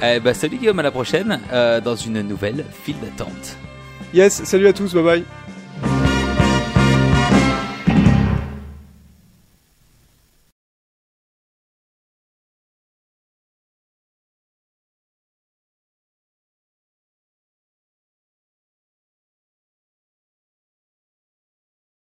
Eh 0.00 0.20
bah, 0.20 0.34
salut 0.34 0.56
Guillaume, 0.56 0.78
à 0.78 0.84
la 0.84 0.92
prochaine, 0.92 1.40
euh, 1.52 1.80
dans 1.80 1.96
une 1.96 2.22
nouvelle 2.22 2.64
file 2.84 2.94
d'attente. 3.00 3.56
Yes, 4.14 4.44
salut 4.44 4.68
à 4.68 4.72
tous, 4.72 4.94
bye 4.94 5.02
bye. 5.02 5.24